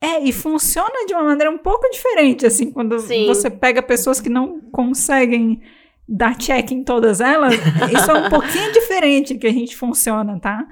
É, 0.00 0.22
e 0.22 0.30
funciona 0.32 1.06
de 1.06 1.14
uma 1.14 1.24
maneira 1.24 1.50
um 1.50 1.58
pouco 1.58 1.88
diferente, 1.90 2.44
assim, 2.46 2.70
quando 2.70 2.98
Sim. 3.00 3.26
você 3.26 3.48
pega 3.50 3.82
pessoas 3.82 4.20
que 4.20 4.28
não 4.28 4.60
conseguem 4.70 5.60
dar 6.08 6.36
check 6.36 6.70
em 6.70 6.84
todas 6.84 7.20
elas, 7.20 7.54
isso 7.92 8.10
é 8.10 8.14
um 8.14 8.28
pouquinho 8.30 8.72
diferente 8.72 9.34
que 9.36 9.46
a 9.46 9.52
gente 9.52 9.76
funciona, 9.76 10.38
tá? 10.40 10.64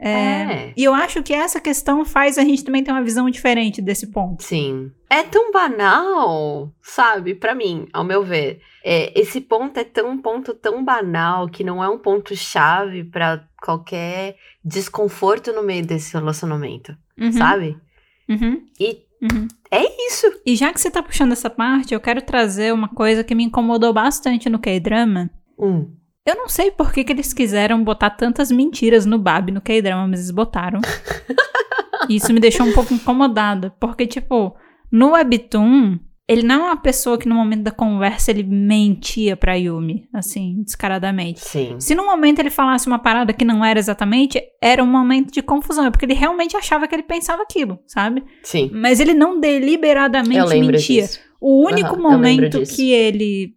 É, 0.00 0.10
É. 0.12 0.72
E 0.76 0.84
eu 0.84 0.94
acho 0.94 1.22
que 1.24 1.34
essa 1.34 1.60
questão 1.60 2.04
faz 2.04 2.38
a 2.38 2.42
gente 2.42 2.64
também 2.64 2.84
ter 2.84 2.92
uma 2.92 3.02
visão 3.02 3.28
diferente 3.28 3.82
desse 3.82 4.06
ponto. 4.12 4.42
Sim. 4.44 4.92
É 5.10 5.24
tão 5.24 5.50
banal, 5.50 6.72
sabe? 6.80 7.34
Pra 7.34 7.52
mim, 7.54 7.88
ao 7.92 8.04
meu 8.04 8.22
ver. 8.22 8.60
É, 8.84 9.12
esse 9.20 9.40
ponto 9.40 9.76
é 9.76 9.82
tão 9.84 10.10
um 10.10 10.18
ponto 10.22 10.54
tão 10.54 10.84
banal 10.84 11.48
que 11.48 11.64
não 11.64 11.82
é 11.82 11.88
um 11.88 11.98
ponto 11.98 12.36
chave 12.36 13.02
pra 13.04 13.44
qualquer 13.60 14.36
desconforto 14.64 15.52
no 15.52 15.62
meio 15.64 15.84
desse 15.84 16.12
relacionamento, 16.14 16.96
Uhum, 17.20 17.32
sabe? 17.32 17.76
uhum, 18.28 18.62
E 18.78 19.00
uhum. 19.22 19.48
é 19.70 19.82
isso. 20.08 20.26
E 20.44 20.56
já 20.56 20.72
que 20.72 20.80
você 20.80 20.90
tá 20.90 21.02
puxando 21.02 21.32
essa 21.32 21.50
parte, 21.50 21.94
eu 21.94 22.00
quero 22.00 22.22
trazer 22.22 22.72
uma 22.72 22.88
coisa 22.88 23.24
que 23.24 23.34
me 23.34 23.44
incomodou 23.44 23.92
bastante 23.92 24.48
no 24.48 24.58
K-drama. 24.58 25.30
Hum. 25.58 25.90
Eu 26.24 26.36
não 26.36 26.48
sei 26.48 26.70
por 26.70 26.92
que, 26.92 27.04
que 27.04 27.12
eles 27.12 27.32
quiseram 27.32 27.82
botar 27.82 28.10
tantas 28.10 28.50
mentiras 28.50 29.06
no 29.06 29.18
Bab 29.18 29.50
no 29.50 29.60
K-drama, 29.60 30.08
mas 30.08 30.20
eles 30.20 30.30
botaram. 30.30 30.80
Isso 32.08 32.32
me 32.32 32.40
deixou 32.40 32.66
um 32.66 32.72
pouco 32.72 32.92
incomodada, 32.92 33.74
porque, 33.80 34.06
tipo, 34.06 34.54
no 34.90 35.12
Webtoon, 35.12 35.98
ele 36.28 36.42
não 36.42 36.56
é 36.56 36.64
uma 36.66 36.76
pessoa 36.76 37.16
que 37.16 37.26
no 37.26 37.34
momento 37.34 37.62
da 37.62 37.70
conversa 37.70 38.30
ele 38.30 38.42
mentia 38.42 39.34
pra 39.34 39.54
Yumi, 39.54 40.06
assim, 40.12 40.62
descaradamente. 40.62 41.40
Sim. 41.40 41.76
Se 41.80 41.94
no 41.94 42.04
momento 42.04 42.38
ele 42.38 42.50
falasse 42.50 42.86
uma 42.86 42.98
parada 42.98 43.32
que 43.32 43.46
não 43.46 43.64
era 43.64 43.78
exatamente, 43.78 44.38
era 44.62 44.84
um 44.84 44.86
momento 44.86 45.32
de 45.32 45.40
confusão, 45.40 45.86
é 45.86 45.90
porque 45.90 46.04
ele 46.04 46.12
realmente 46.12 46.54
achava 46.54 46.86
que 46.86 46.94
ele 46.94 47.02
pensava 47.02 47.42
aquilo, 47.42 47.78
sabe? 47.86 48.22
Sim. 48.42 48.70
Mas 48.74 49.00
ele 49.00 49.14
não 49.14 49.40
deliberadamente 49.40 50.54
mentia. 50.60 51.02
disso. 51.04 51.18
O 51.40 51.64
único 51.66 51.96
lembro 51.96 52.10
momento 52.10 52.62
que 52.62 52.92
ele 52.92 53.54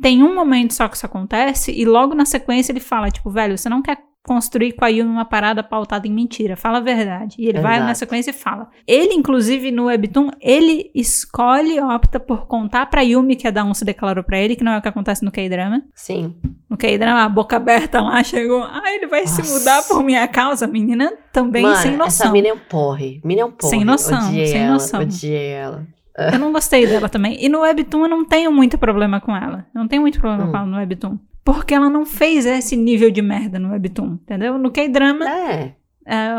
tem 0.00 0.22
um 0.22 0.34
momento 0.34 0.72
só 0.72 0.88
que 0.88 0.96
isso 0.96 1.04
acontece 1.04 1.72
e 1.72 1.84
logo 1.84 2.14
na 2.14 2.24
sequência 2.24 2.72
ele 2.72 2.80
fala, 2.80 3.10
tipo, 3.10 3.28
velho, 3.28 3.58
você 3.58 3.68
não 3.68 3.82
quer 3.82 3.98
construir 4.26 4.72
com 4.72 4.84
a 4.84 4.88
Yumi 4.88 5.10
uma 5.10 5.24
parada 5.26 5.62
pautada 5.62 6.08
em 6.08 6.10
mentira, 6.10 6.56
fala 6.56 6.78
a 6.78 6.80
verdade. 6.80 7.36
E 7.38 7.46
ele 7.46 7.60
vai 7.60 7.74
Exato. 7.74 7.88
na 7.88 7.94
sequência 7.94 8.30
e 8.30 8.34
fala. 8.34 8.68
Ele, 8.86 9.12
inclusive, 9.14 9.70
no 9.70 9.84
Webtoon, 9.84 10.30
ele 10.40 10.90
escolhe, 10.94 11.78
opta 11.80 12.18
por 12.18 12.46
contar 12.46 12.86
pra 12.86 13.02
Yumi 13.02 13.36
que 13.36 13.46
a 13.46 13.50
Dawn 13.50 13.74
se 13.74 13.84
declarou 13.84 14.24
pra 14.24 14.38
ele, 14.38 14.56
que 14.56 14.64
não 14.64 14.72
é 14.72 14.78
o 14.78 14.82
que 14.82 14.88
acontece 14.88 15.22
no 15.24 15.30
K-drama. 15.30 15.82
Sim. 15.94 16.34
No 16.70 16.76
K-drama, 16.76 17.22
a 17.22 17.28
boca 17.28 17.56
aberta 17.56 18.00
lá, 18.00 18.22
chegou, 18.24 18.62
ah, 18.64 18.82
ele 18.86 19.06
vai 19.06 19.26
se 19.26 19.38
Nossa. 19.42 19.58
mudar 19.58 19.82
por 19.86 20.02
minha 20.02 20.26
causa, 20.26 20.66
menina, 20.66 21.12
também 21.30 21.62
Mano, 21.62 21.76
sem 21.76 21.90
noção. 21.92 22.06
essa 22.26 22.30
mina 22.32 22.48
é 22.48 22.52
um 22.54 22.58
porre. 22.58 23.20
Mina 23.22 23.42
é 23.42 23.44
um 23.44 23.50
porre. 23.52 23.70
Sem 23.70 23.84
noção, 23.84 24.28
Odiei 24.28 24.46
sem 24.46 24.62
ela, 24.62 24.72
noção. 24.72 25.00
Odiei 25.02 25.48
ela. 25.50 25.86
Eu 26.32 26.38
não 26.38 26.52
gostei 26.52 26.86
dela 26.86 27.08
também. 27.08 27.36
E 27.44 27.48
no 27.48 27.60
Webtoon 27.60 28.02
eu 28.04 28.08
não 28.08 28.24
tenho 28.24 28.50
muito 28.52 28.78
problema 28.78 29.20
com 29.20 29.36
ela. 29.36 29.66
Eu 29.74 29.80
não 29.80 29.88
tenho 29.88 30.00
muito 30.00 30.18
problema 30.20 30.44
Hum. 30.44 30.50
com 30.50 30.56
ela 30.56 30.66
no 30.66 30.76
Webtoon. 30.76 31.18
Porque 31.44 31.74
ela 31.74 31.90
não 31.90 32.06
fez 32.06 32.46
esse 32.46 32.74
nível 32.76 33.10
de 33.10 33.20
merda 33.20 33.58
no 33.58 33.70
Webtoon, 33.70 34.14
entendeu? 34.22 34.56
No 34.58 34.70
K-drama, 34.70 35.28
É. 35.28 35.74
é, 36.06 36.34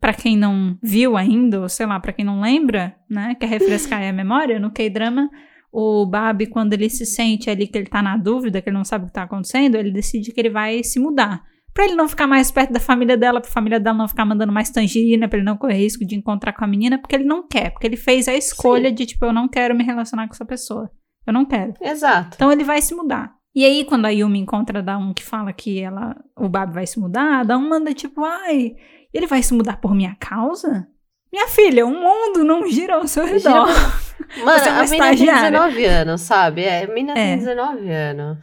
pra 0.00 0.14
quem 0.14 0.36
não 0.36 0.78
viu 0.82 1.16
ainda, 1.16 1.60
ou 1.62 1.68
sei 1.68 1.86
lá, 1.86 1.98
pra 1.98 2.12
quem 2.12 2.24
não 2.24 2.40
lembra, 2.40 2.94
né, 3.10 3.34
quer 3.38 3.46
refrescar 3.48 4.00
aí 4.00 4.08
a 4.08 4.12
memória, 4.12 4.60
no 4.60 4.70
K-drama, 4.70 5.28
o 5.72 6.06
Babi, 6.06 6.46
quando 6.46 6.72
ele 6.72 6.88
se 6.88 7.04
sente 7.04 7.50
ali 7.50 7.66
que 7.66 7.76
ele 7.76 7.88
tá 7.88 8.00
na 8.00 8.16
dúvida, 8.16 8.62
que 8.62 8.68
ele 8.70 8.76
não 8.76 8.84
sabe 8.84 9.04
o 9.04 9.06
que 9.08 9.12
tá 9.12 9.24
acontecendo, 9.24 9.74
ele 9.74 9.90
decide 9.90 10.32
que 10.32 10.40
ele 10.40 10.50
vai 10.50 10.82
se 10.82 10.98
mudar. 11.00 11.42
Pra 11.74 11.84
ele 11.84 11.94
não 11.94 12.08
ficar 12.08 12.26
mais 12.26 12.50
perto 12.50 12.72
da 12.72 12.80
família 12.80 13.18
dela, 13.18 13.38
pra 13.38 13.50
família 13.50 13.78
dela 13.78 13.98
não 13.98 14.08
ficar 14.08 14.24
mandando 14.24 14.50
mais 14.52 14.70
tangerina, 14.70 15.28
pra 15.28 15.38
ele 15.38 15.44
não 15.44 15.58
correr 15.58 15.74
risco 15.76 16.06
de 16.06 16.14
encontrar 16.14 16.54
com 16.54 16.64
a 16.64 16.66
menina, 16.66 16.96
porque 16.98 17.14
ele 17.14 17.24
não 17.24 17.46
quer, 17.46 17.70
porque 17.70 17.86
ele 17.86 17.98
fez 17.98 18.26
a 18.28 18.34
escolha 18.34 18.90
de, 18.90 19.04
tipo, 19.04 19.26
eu 19.26 19.32
não 19.32 19.46
quero 19.46 19.74
me 19.74 19.84
relacionar 19.84 20.26
com 20.26 20.32
essa 20.32 20.46
pessoa. 20.46 20.90
Eu 21.26 21.34
não 21.34 21.44
quero. 21.44 21.74
Exato. 21.82 22.36
Então 22.36 22.50
ele 22.50 22.64
vai 22.64 22.80
se 22.80 22.94
mudar. 22.94 23.35
E 23.56 23.64
aí, 23.64 23.86
quando 23.86 24.04
a 24.04 24.10
Yumi 24.10 24.38
encontra 24.38 24.80
a 24.80 24.82
Dawn 24.82 25.14
que 25.14 25.24
fala 25.24 25.50
que 25.50 25.80
ela, 25.80 26.14
o 26.36 26.46
Bab 26.46 26.74
vai 26.74 26.86
se 26.86 27.00
mudar, 27.00 27.40
a 27.40 27.42
Dawn 27.42 27.66
manda 27.66 27.94
tipo, 27.94 28.22
ai, 28.22 28.76
ele 29.14 29.26
vai 29.26 29.42
se 29.42 29.54
mudar 29.54 29.80
por 29.80 29.94
minha 29.94 30.14
causa? 30.20 30.86
Minha 31.32 31.48
filha, 31.48 31.86
o 31.86 31.90
mundo 31.90 32.44
não 32.44 32.68
gira 32.68 32.96
ao 32.96 33.06
seu 33.06 33.24
redor. 33.24 33.66
Mano, 34.44 34.62
é 34.62 34.68
a 34.68 34.72
mina 34.74 34.86
tem 34.88 34.94
estagiária. 34.94 35.50
19 35.58 35.84
anos, 35.86 36.20
sabe? 36.20 36.64
É, 36.64 36.84
a 36.84 36.86
mina 36.92 37.12
É. 37.12 37.14
tem 37.14 37.38
19 37.38 37.90
anos. 37.90 38.38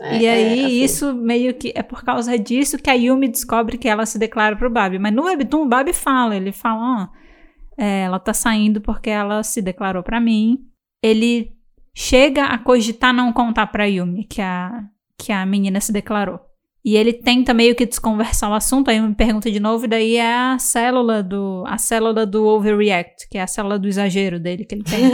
É, 0.00 0.18
e 0.18 0.26
aí, 0.26 0.60
é, 0.60 0.64
assim, 0.64 0.82
isso 0.82 1.14
meio 1.14 1.54
que 1.54 1.72
é 1.74 1.82
por 1.82 2.02
causa 2.02 2.36
disso 2.36 2.76
que 2.76 2.90
a 2.90 2.94
Yumi 2.94 3.28
descobre 3.28 3.78
que 3.78 3.88
ela 3.88 4.04
se 4.04 4.18
declara 4.18 4.56
pro 4.56 4.70
Bab. 4.70 4.98
Mas 4.98 5.12
no 5.14 5.24
Webtoon, 5.26 5.62
o 5.62 5.68
Bab 5.68 5.92
fala, 5.92 6.34
ele 6.34 6.50
fala, 6.52 7.02
ó, 7.02 7.08
é, 7.78 8.00
ela 8.02 8.18
tá 8.18 8.32
saindo 8.34 8.80
porque 8.80 9.10
ela 9.10 9.44
se 9.44 9.62
declarou 9.62 10.02
pra 10.02 10.20
mim. 10.20 10.58
Ele 11.02 11.52
chega 12.00 12.46
a 12.46 12.56
cogitar 12.56 13.12
não 13.12 13.30
contar 13.30 13.66
pra 13.66 13.84
Yumi 13.84 14.24
que 14.24 14.40
a, 14.40 14.84
que 15.18 15.30
a 15.30 15.44
menina 15.44 15.82
se 15.82 15.92
declarou. 15.92 16.40
E 16.82 16.96
ele 16.96 17.12
tenta 17.12 17.52
meio 17.52 17.74
que 17.74 17.84
desconversar 17.84 18.50
o 18.50 18.54
assunto, 18.54 18.90
aí 18.90 18.98
me 18.98 19.14
pergunta 19.14 19.50
de 19.50 19.60
novo, 19.60 19.84
e 19.84 19.88
daí 19.88 20.16
é 20.16 20.34
a 20.34 20.58
célula 20.58 21.22
do 21.22 21.62
a 21.66 21.76
célula 21.76 22.24
do 22.24 22.46
overreact, 22.46 23.28
que 23.28 23.36
é 23.36 23.42
a 23.42 23.46
célula 23.46 23.78
do 23.78 23.86
exagero 23.86 24.40
dele 24.40 24.64
que 24.64 24.74
ele 24.74 24.82
tem. 24.82 25.10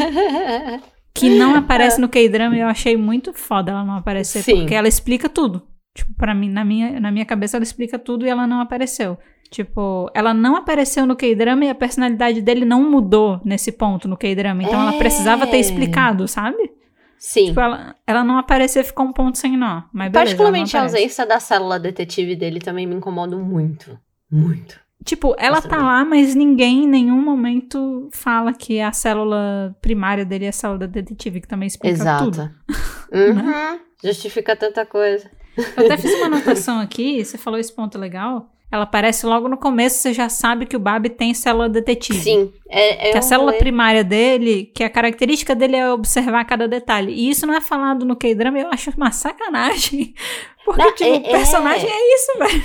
que 1.12 1.28
não 1.28 1.56
aparece 1.56 2.00
no 2.00 2.08
K-drama 2.08 2.56
e 2.56 2.60
eu 2.60 2.68
achei 2.68 2.96
muito 2.96 3.32
foda 3.32 3.72
ela 3.72 3.84
não 3.84 3.96
aparecer, 3.96 4.44
Sim. 4.44 4.58
porque 4.58 4.74
ela 4.74 4.86
explica 4.86 5.28
tudo. 5.28 5.66
Tipo, 5.96 6.12
para 6.14 6.34
mim, 6.34 6.50
na 6.50 6.64
minha, 6.64 7.00
na 7.00 7.10
minha 7.10 7.24
cabeça 7.24 7.56
ela 7.56 7.64
explica 7.64 7.98
tudo 7.98 8.26
e 8.26 8.28
ela 8.28 8.46
não 8.46 8.60
apareceu. 8.60 9.18
Tipo, 9.50 10.10
ela 10.12 10.34
não 10.34 10.56
apareceu 10.56 11.06
no 11.06 11.16
K-drama 11.16 11.64
e 11.64 11.70
a 11.70 11.74
personalidade 11.74 12.42
dele 12.42 12.64
não 12.64 12.88
mudou 12.90 13.40
nesse 13.44 13.72
ponto 13.72 14.06
no 14.06 14.16
K-drama. 14.16 14.62
Então 14.62 14.80
ela 14.80 14.94
É. 14.94 14.98
precisava 14.98 15.46
ter 15.46 15.58
explicado, 15.58 16.28
sabe? 16.28 16.70
Sim. 17.18 17.46
Tipo, 17.46 17.60
ela, 17.60 17.94
ela 18.06 18.22
não 18.24 18.36
apareceu 18.38 18.82
e 18.82 18.84
ficou 18.84 19.06
um 19.06 19.12
ponto 19.12 19.38
sem 19.38 19.56
nó. 19.56 19.82
Mas 19.92 20.10
beleza, 20.12 20.12
Particularmente 20.12 20.76
ela 20.76 20.84
a 20.84 20.88
ausência 20.88 21.24
da 21.24 21.40
célula 21.40 21.78
detetive 21.78 22.36
dele 22.36 22.60
também 22.60 22.86
me 22.86 22.94
incomoda 22.94 23.36
muito. 23.36 23.98
Muito. 24.30 24.78
Tipo, 25.04 25.34
ela 25.38 25.56
Nossa, 25.56 25.68
tá 25.68 25.76
lá, 25.78 26.04
mas 26.04 26.34
ninguém 26.34 26.82
em 26.84 26.88
nenhum 26.88 27.22
momento 27.22 28.08
fala 28.12 28.52
que 28.52 28.80
a 28.80 28.92
célula 28.92 29.74
primária 29.80 30.24
dele 30.24 30.46
é 30.46 30.48
a 30.48 30.52
célula 30.52 30.86
detetive, 30.88 31.40
que 31.40 31.46
também 31.48 31.68
explica 31.68 32.18
tudo. 32.18 32.34
Exato. 32.34 32.54
Uhum. 33.12 33.78
Justifica 34.02 34.56
tanta 34.56 34.84
coisa. 34.84 35.30
Eu 35.76 35.84
até 35.86 35.96
fiz 35.96 36.12
uma 36.14 36.26
anotação 36.26 36.78
aqui, 36.80 37.24
você 37.24 37.38
falou 37.38 37.58
esse 37.58 37.72
ponto 37.72 37.98
legal. 37.98 38.50
Ela 38.70 38.82
aparece 38.82 39.24
logo 39.24 39.48
no 39.48 39.56
começo, 39.56 39.98
você 39.98 40.12
já 40.12 40.28
sabe 40.28 40.66
que 40.66 40.76
o 40.76 40.80
Bab 40.80 41.08
tem 41.10 41.32
célula 41.32 41.68
detetive. 41.68 42.18
Sim. 42.20 42.52
É, 42.68 43.08
é 43.08 43.12
Que 43.12 43.18
a 43.18 43.22
célula 43.22 43.50
rolê- 43.52 43.58
primária 43.60 44.02
dele, 44.02 44.72
que 44.74 44.82
a 44.82 44.90
característica 44.90 45.54
dele 45.54 45.76
é 45.76 45.90
observar 45.92 46.44
cada 46.44 46.66
detalhe. 46.66 47.12
E 47.12 47.30
isso 47.30 47.46
não 47.46 47.54
é 47.54 47.60
falado 47.60 48.04
no 48.04 48.16
K-drama, 48.16 48.58
eu 48.58 48.68
acho 48.70 48.90
uma 48.96 49.12
sacanagem. 49.12 50.14
Porque, 50.64 50.82
Não, 50.82 50.92
tipo, 50.94 51.26
é- 51.28 51.30
o 51.30 51.32
personagem 51.38 51.88
é, 51.88 52.14
isso, 52.16 52.38
velho. 52.38 52.64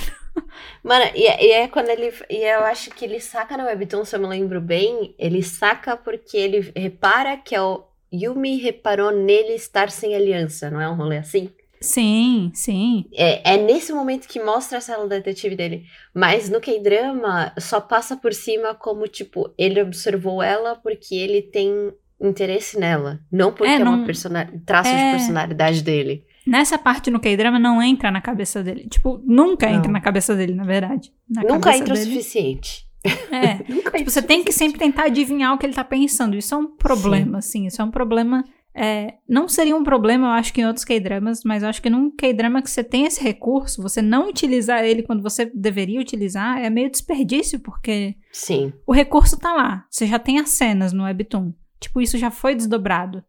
Mano, 0.82 1.04
e, 1.14 1.24
é- 1.26 1.44
e 1.46 1.50
é 1.52 1.68
quando 1.68 1.88
ele. 1.88 2.12
E 2.28 2.38
eu 2.38 2.64
acho 2.64 2.90
que 2.90 3.04
ele 3.04 3.20
saca 3.20 3.56
no 3.56 3.64
Webtoon, 3.64 4.04
se 4.04 4.16
eu 4.16 4.20
me 4.20 4.26
lembro 4.26 4.60
bem, 4.60 5.14
ele 5.18 5.40
saca 5.42 5.96
porque 5.96 6.36
ele 6.36 6.72
repara 6.74 7.36
que 7.36 7.54
é 7.54 7.62
o 7.62 7.84
Yumi 8.12 8.56
reparou 8.56 9.12
nele 9.12 9.54
estar 9.54 9.88
sem 9.90 10.16
aliança, 10.16 10.68
não 10.70 10.80
é 10.80 10.88
um 10.88 10.96
rolê 10.96 11.18
assim? 11.18 11.50
Sim, 11.82 12.50
sim. 12.54 13.04
É, 13.12 13.54
é 13.54 13.56
nesse 13.56 13.92
momento 13.92 14.26
que 14.28 14.42
mostra 14.42 14.78
a 14.78 14.80
célula 14.80 15.08
detetive 15.08 15.54
dele. 15.56 15.84
Mas 16.14 16.48
no 16.48 16.60
K-drama 16.60 17.52
só 17.58 17.80
passa 17.80 18.16
por 18.16 18.32
cima 18.32 18.74
como, 18.74 19.06
tipo, 19.08 19.52
ele 19.58 19.82
observou 19.82 20.42
ela 20.42 20.76
porque 20.76 21.14
ele 21.14 21.42
tem 21.42 21.92
interesse 22.20 22.78
nela. 22.78 23.20
Não 23.30 23.52
porque 23.52 23.72
É, 23.72 23.76
é, 23.76 23.78
não- 23.84 23.94
uma 23.96 24.06
persona... 24.06 24.50
traço 24.64 24.90
é. 24.90 25.04
de 25.12 25.16
personalidade 25.18 25.82
dele. 25.82 26.24
Nessa 26.46 26.76
parte 26.78 27.10
no 27.10 27.20
K-drama 27.20 27.58
não 27.58 27.80
entra 27.82 28.10
na 28.10 28.20
cabeça 28.20 28.62
dele. 28.62 28.88
Tipo, 28.88 29.20
nunca 29.24 29.68
Não. 29.68 29.76
entra 29.78 29.90
na 29.92 30.00
cabeça 30.00 30.34
dele, 30.34 30.54
na 30.54 30.64
verdade. 30.64 31.12
Na 31.30 31.42
Nunca 31.42 31.76
entra 31.76 31.94
o 31.94 31.96
dele. 31.96 32.10
suficiente. 32.10 32.84
É. 33.30 33.62
Nunca 33.72 33.96
Tipo, 33.98 34.10
você 34.10 34.20
tem 34.22 34.42
que 34.42 34.52
sempre 34.52 34.78
tentar 34.78 35.04
adivinhar 35.04 35.54
o 35.54 35.58
que 35.58 35.66
ele 35.66 35.72
tá 35.72 35.84
pensando. 35.84 36.36
Isso 36.36 36.52
é 36.54 36.58
um 36.58 36.66
problema, 36.66 37.38
assim. 37.38 37.66
Isso 37.66 37.80
é 37.80 37.84
um 37.84 37.90
problema. 37.92 38.44
É, 38.74 39.14
não 39.28 39.48
seria 39.48 39.76
um 39.76 39.84
problema, 39.84 40.28
eu 40.28 40.30
acho, 40.32 40.52
que 40.52 40.60
em 40.60 40.66
outros 40.66 40.84
K-dramas, 40.84 41.42
mas 41.44 41.62
eu 41.62 41.68
acho 41.68 41.82
que 41.82 41.90
num 41.90 42.10
K-drama 42.10 42.62
que 42.62 42.70
você 42.70 42.82
tem 42.82 43.04
esse 43.04 43.22
recurso, 43.22 43.82
você 43.82 44.00
não 44.00 44.28
utilizar 44.28 44.82
ele 44.84 45.02
quando 45.02 45.22
você 45.22 45.46
deveria 45.54 46.00
utilizar, 46.00 46.58
é 46.58 46.70
meio 46.70 46.90
desperdício, 46.90 47.60
porque 47.60 48.16
Sim. 48.32 48.72
o 48.86 48.92
recurso 48.92 49.38
tá 49.38 49.52
lá. 49.52 49.84
Você 49.90 50.06
já 50.06 50.18
tem 50.18 50.38
as 50.38 50.50
cenas 50.50 50.92
no 50.92 51.04
Webtoon. 51.04 51.52
Tipo, 51.78 52.00
isso 52.00 52.16
já 52.16 52.30
foi 52.30 52.54
desdobrado. 52.54 53.22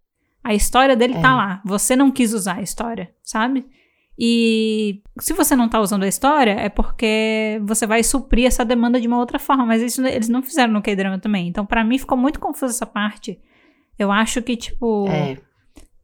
A 0.44 0.54
história 0.54 0.96
dele 0.96 1.16
É. 1.16 1.22
tá 1.22 1.36
lá. 1.36 1.62
Você 1.66 1.96
não 1.96 2.12
quis 2.12 2.34
usar 2.34 2.58
a 2.58 2.62
história, 2.62 3.12
sabe? 3.22 3.66
E 4.18 5.02
se 5.20 5.34
você 5.34 5.56
não 5.56 5.68
tá 5.68 5.80
usando 5.80 6.04
a 6.04 6.08
história, 6.08 6.52
é 6.52 6.70
porque 6.70 7.60
você 7.64 7.88
vai 7.88 8.04
suprir 8.04 8.46
essa 8.46 8.64
demanda 8.64 9.02
de 9.02 9.08
uma 9.08 9.18
outra 9.18 9.40
forma. 9.40 9.66
Mas 9.66 9.82
isso 9.82 10.06
eles 10.06 10.30
não 10.30 10.44
fizeram 10.44 10.72
no 10.72 10.82
K-drama 10.82 11.18
também. 11.18 11.48
Então, 11.48 11.66
pra 11.66 11.84
mim, 11.84 11.98
ficou 11.98 12.18
muito 12.18 12.40
confusa 12.40 12.72
essa 12.74 12.86
parte. 12.86 13.40
Eu 13.98 14.12
acho 14.12 14.42
que, 14.42 14.56
tipo. 14.58 15.08
É. 15.10 15.38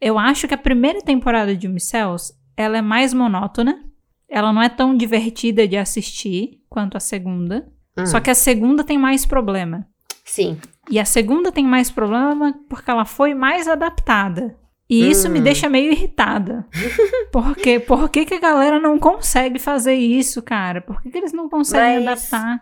Eu 0.01 0.17
acho 0.17 0.47
que 0.47 0.53
a 0.53 0.57
primeira 0.57 1.01
temporada 1.01 1.55
de 1.55 1.67
Cells, 1.79 2.33
ela 2.55 2.77
é 2.77 2.81
mais 2.81 3.13
monótona. 3.13 3.83
Ela 4.29 4.53
não 4.53 4.61
é 4.61 4.69
tão 4.69 4.95
divertida 4.95 5.67
de 5.67 5.75
assistir 5.75 6.61
quanto 6.69 6.95
a 6.95 6.99
segunda. 6.99 7.67
Hum. 7.97 8.05
Só 8.05 8.19
que 8.19 8.29
a 8.29 8.35
segunda 8.35 8.83
tem 8.83 8.97
mais 8.97 9.25
problema. 9.25 9.85
Sim. 10.23 10.57
E 10.89 10.99
a 10.99 11.05
segunda 11.05 11.51
tem 11.51 11.65
mais 11.65 11.89
problema 11.91 12.53
porque 12.69 12.89
ela 12.89 13.05
foi 13.05 13.33
mais 13.33 13.67
adaptada. 13.67 14.55
E 14.89 15.07
isso 15.09 15.29
me 15.29 15.39
Hum. 15.39 15.43
deixa 15.43 15.69
meio 15.69 15.91
irritada. 15.91 16.65
Porque 17.31 17.79
por 17.79 18.09
que, 18.09 18.25
que 18.25 18.33
a 18.33 18.39
galera 18.39 18.79
não 18.79 18.97
consegue 18.97 19.59
fazer 19.59 19.93
isso, 19.93 20.41
cara? 20.41 20.81
Por 20.81 20.99
que, 20.99 21.11
que 21.11 21.17
eles 21.19 21.31
não 21.31 21.47
conseguem 21.47 22.03
Mas- 22.03 22.33
adaptar? 22.33 22.59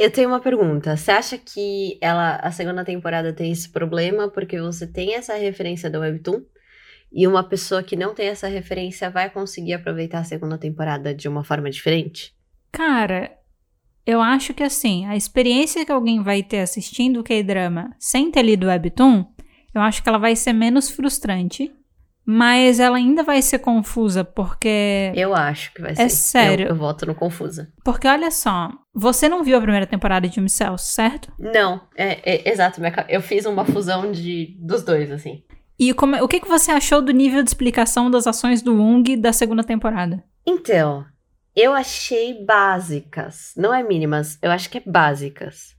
Eu 0.00 0.10
tenho 0.10 0.30
uma 0.30 0.40
pergunta. 0.40 0.96
Você 0.96 1.10
acha 1.10 1.36
que 1.36 1.98
ela, 2.00 2.36
a 2.36 2.50
segunda 2.50 2.82
temporada 2.82 3.34
tem 3.34 3.52
esse 3.52 3.68
problema 3.68 4.30
porque 4.30 4.58
você 4.58 4.86
tem 4.86 5.12
essa 5.12 5.34
referência 5.34 5.90
do 5.90 6.00
Webtoon? 6.00 6.40
E 7.12 7.26
uma 7.26 7.46
pessoa 7.46 7.82
que 7.82 7.96
não 7.96 8.14
tem 8.14 8.28
essa 8.28 8.48
referência 8.48 9.10
vai 9.10 9.28
conseguir 9.28 9.74
aproveitar 9.74 10.20
a 10.20 10.24
segunda 10.24 10.56
temporada 10.56 11.14
de 11.14 11.28
uma 11.28 11.44
forma 11.44 11.68
diferente? 11.68 12.34
Cara, 12.72 13.30
eu 14.06 14.22
acho 14.22 14.54
que 14.54 14.62
assim, 14.62 15.04
a 15.04 15.14
experiência 15.14 15.84
que 15.84 15.92
alguém 15.92 16.22
vai 16.22 16.42
ter 16.42 16.60
assistindo 16.60 17.20
o 17.20 17.22
K-drama 17.22 17.94
sem 17.98 18.30
ter 18.30 18.40
lido 18.42 18.64
o 18.64 18.70
Webtoon, 18.70 19.26
eu 19.74 19.82
acho 19.82 20.02
que 20.02 20.08
ela 20.08 20.16
vai 20.16 20.34
ser 20.34 20.54
menos 20.54 20.88
frustrante. 20.88 21.70
Mas 22.32 22.78
ela 22.78 22.96
ainda 22.96 23.24
vai 23.24 23.42
ser 23.42 23.58
confusa, 23.58 24.22
porque. 24.22 25.10
Eu 25.16 25.34
acho 25.34 25.74
que 25.74 25.82
vai 25.82 25.96
ser. 25.96 26.02
É 26.02 26.08
sério. 26.08 26.66
Eu, 26.66 26.70
eu 26.70 26.76
voto 26.76 27.04
no 27.04 27.12
confusa. 27.12 27.72
Porque 27.84 28.06
olha 28.06 28.30
só, 28.30 28.70
você 28.94 29.28
não 29.28 29.42
viu 29.42 29.58
a 29.58 29.60
primeira 29.60 29.84
temporada 29.84 30.28
de 30.28 30.48
Cells, 30.48 30.84
certo? 30.84 31.32
Não, 31.36 31.80
é, 31.96 32.20
é 32.34 32.48
exato. 32.52 32.80
Eu 33.08 33.20
fiz 33.20 33.46
uma 33.46 33.64
fusão 33.64 34.12
de, 34.12 34.56
dos 34.60 34.84
dois, 34.84 35.10
assim. 35.10 35.42
E 35.76 35.92
como, 35.92 36.22
o 36.22 36.28
que, 36.28 36.38
que 36.38 36.48
você 36.48 36.70
achou 36.70 37.02
do 37.02 37.10
nível 37.10 37.42
de 37.42 37.50
explicação 37.50 38.08
das 38.08 38.28
ações 38.28 38.62
do 38.62 38.80
Ung 38.80 39.16
da 39.16 39.32
segunda 39.32 39.64
temporada? 39.64 40.22
Então, 40.46 41.04
eu 41.56 41.72
achei 41.72 42.44
básicas. 42.44 43.54
Não 43.56 43.74
é 43.74 43.82
mínimas, 43.82 44.38
eu 44.40 44.52
acho 44.52 44.70
que 44.70 44.78
é 44.78 44.82
básicas. 44.86 45.74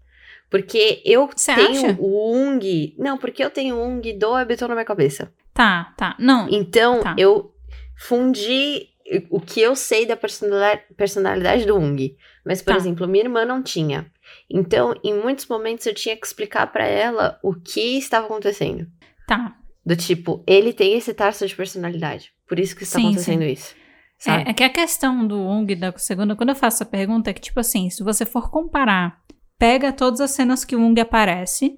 Porque 0.51 1.01
eu 1.05 1.27
Cê 1.35 1.55
tenho 1.55 1.69
acha? 1.87 1.97
o 1.99 2.35
Ung. 2.35 2.93
Não, 2.99 3.17
porque 3.17 3.43
eu 3.43 3.49
tenho 3.49 3.75
o 3.77 3.83
Ung 3.83 4.01
do 4.13 4.31
Webtoon 4.33 4.67
na 4.67 4.75
minha 4.75 4.85
cabeça. 4.85 5.33
Tá, 5.53 5.93
tá. 5.97 6.15
Não. 6.19 6.47
Então, 6.49 6.99
Tá. 7.01 7.15
eu 7.17 7.51
fundi 7.97 8.89
o 9.29 9.39
que 9.39 9.59
eu 9.61 9.75
sei 9.75 10.05
da 10.05 10.15
personalidade, 10.15 11.65
do 11.65 11.75
Ung. 11.77 12.15
Mas, 12.45 12.61
por 12.61 12.71
Tá. 12.73 12.77
exemplo, 12.77 13.07
minha 13.07 13.23
irmã 13.23 13.45
não 13.45 13.63
tinha. 13.63 14.05
Então, 14.49 14.93
em 15.03 15.13
muitos 15.13 15.47
momentos 15.47 15.85
eu 15.85 15.93
tinha 15.93 16.15
que 16.17 16.25
explicar 16.25 16.67
pra 16.71 16.85
ela 16.85 17.39
o 17.41 17.53
que 17.53 17.97
estava 17.97 18.25
acontecendo. 18.25 18.87
Tá. 19.27 19.55
Do 19.85 19.95
tipo, 19.95 20.43
ele 20.45 20.73
tem 20.73 20.93
esse 20.97 21.13
traço 21.13 21.47
de 21.47 21.55
personalidade. 21.55 22.31
Por 22.47 22.59
isso 22.59 22.75
que 22.75 22.83
está 22.83 22.99
Sim, 22.99 23.07
acontecendo 23.07 23.43
isso. 23.43 23.73
Sabe? 24.17 24.43
É, 24.47 24.49
é 24.51 24.53
que 24.53 24.63
a 24.63 24.69
questão 24.69 25.25
do 25.25 25.39
Ung 25.39 25.73
da 25.75 25.91
segunda, 25.97 26.35
quando 26.35 26.49
eu 26.49 26.55
faço 26.55 26.77
essa 26.83 26.85
pergunta, 26.85 27.29
é 27.29 27.33
que, 27.33 27.41
tipo 27.41 27.59
assim, 27.59 27.89
se 27.89 28.03
você 28.03 28.25
for 28.25 28.51
comparar, 28.51 29.19
pega 29.61 29.93
todas 29.93 30.19
as 30.19 30.31
cenas 30.31 30.65
que 30.65 30.75
o 30.75 30.79
Ung 30.81 30.99
aparece 30.99 31.75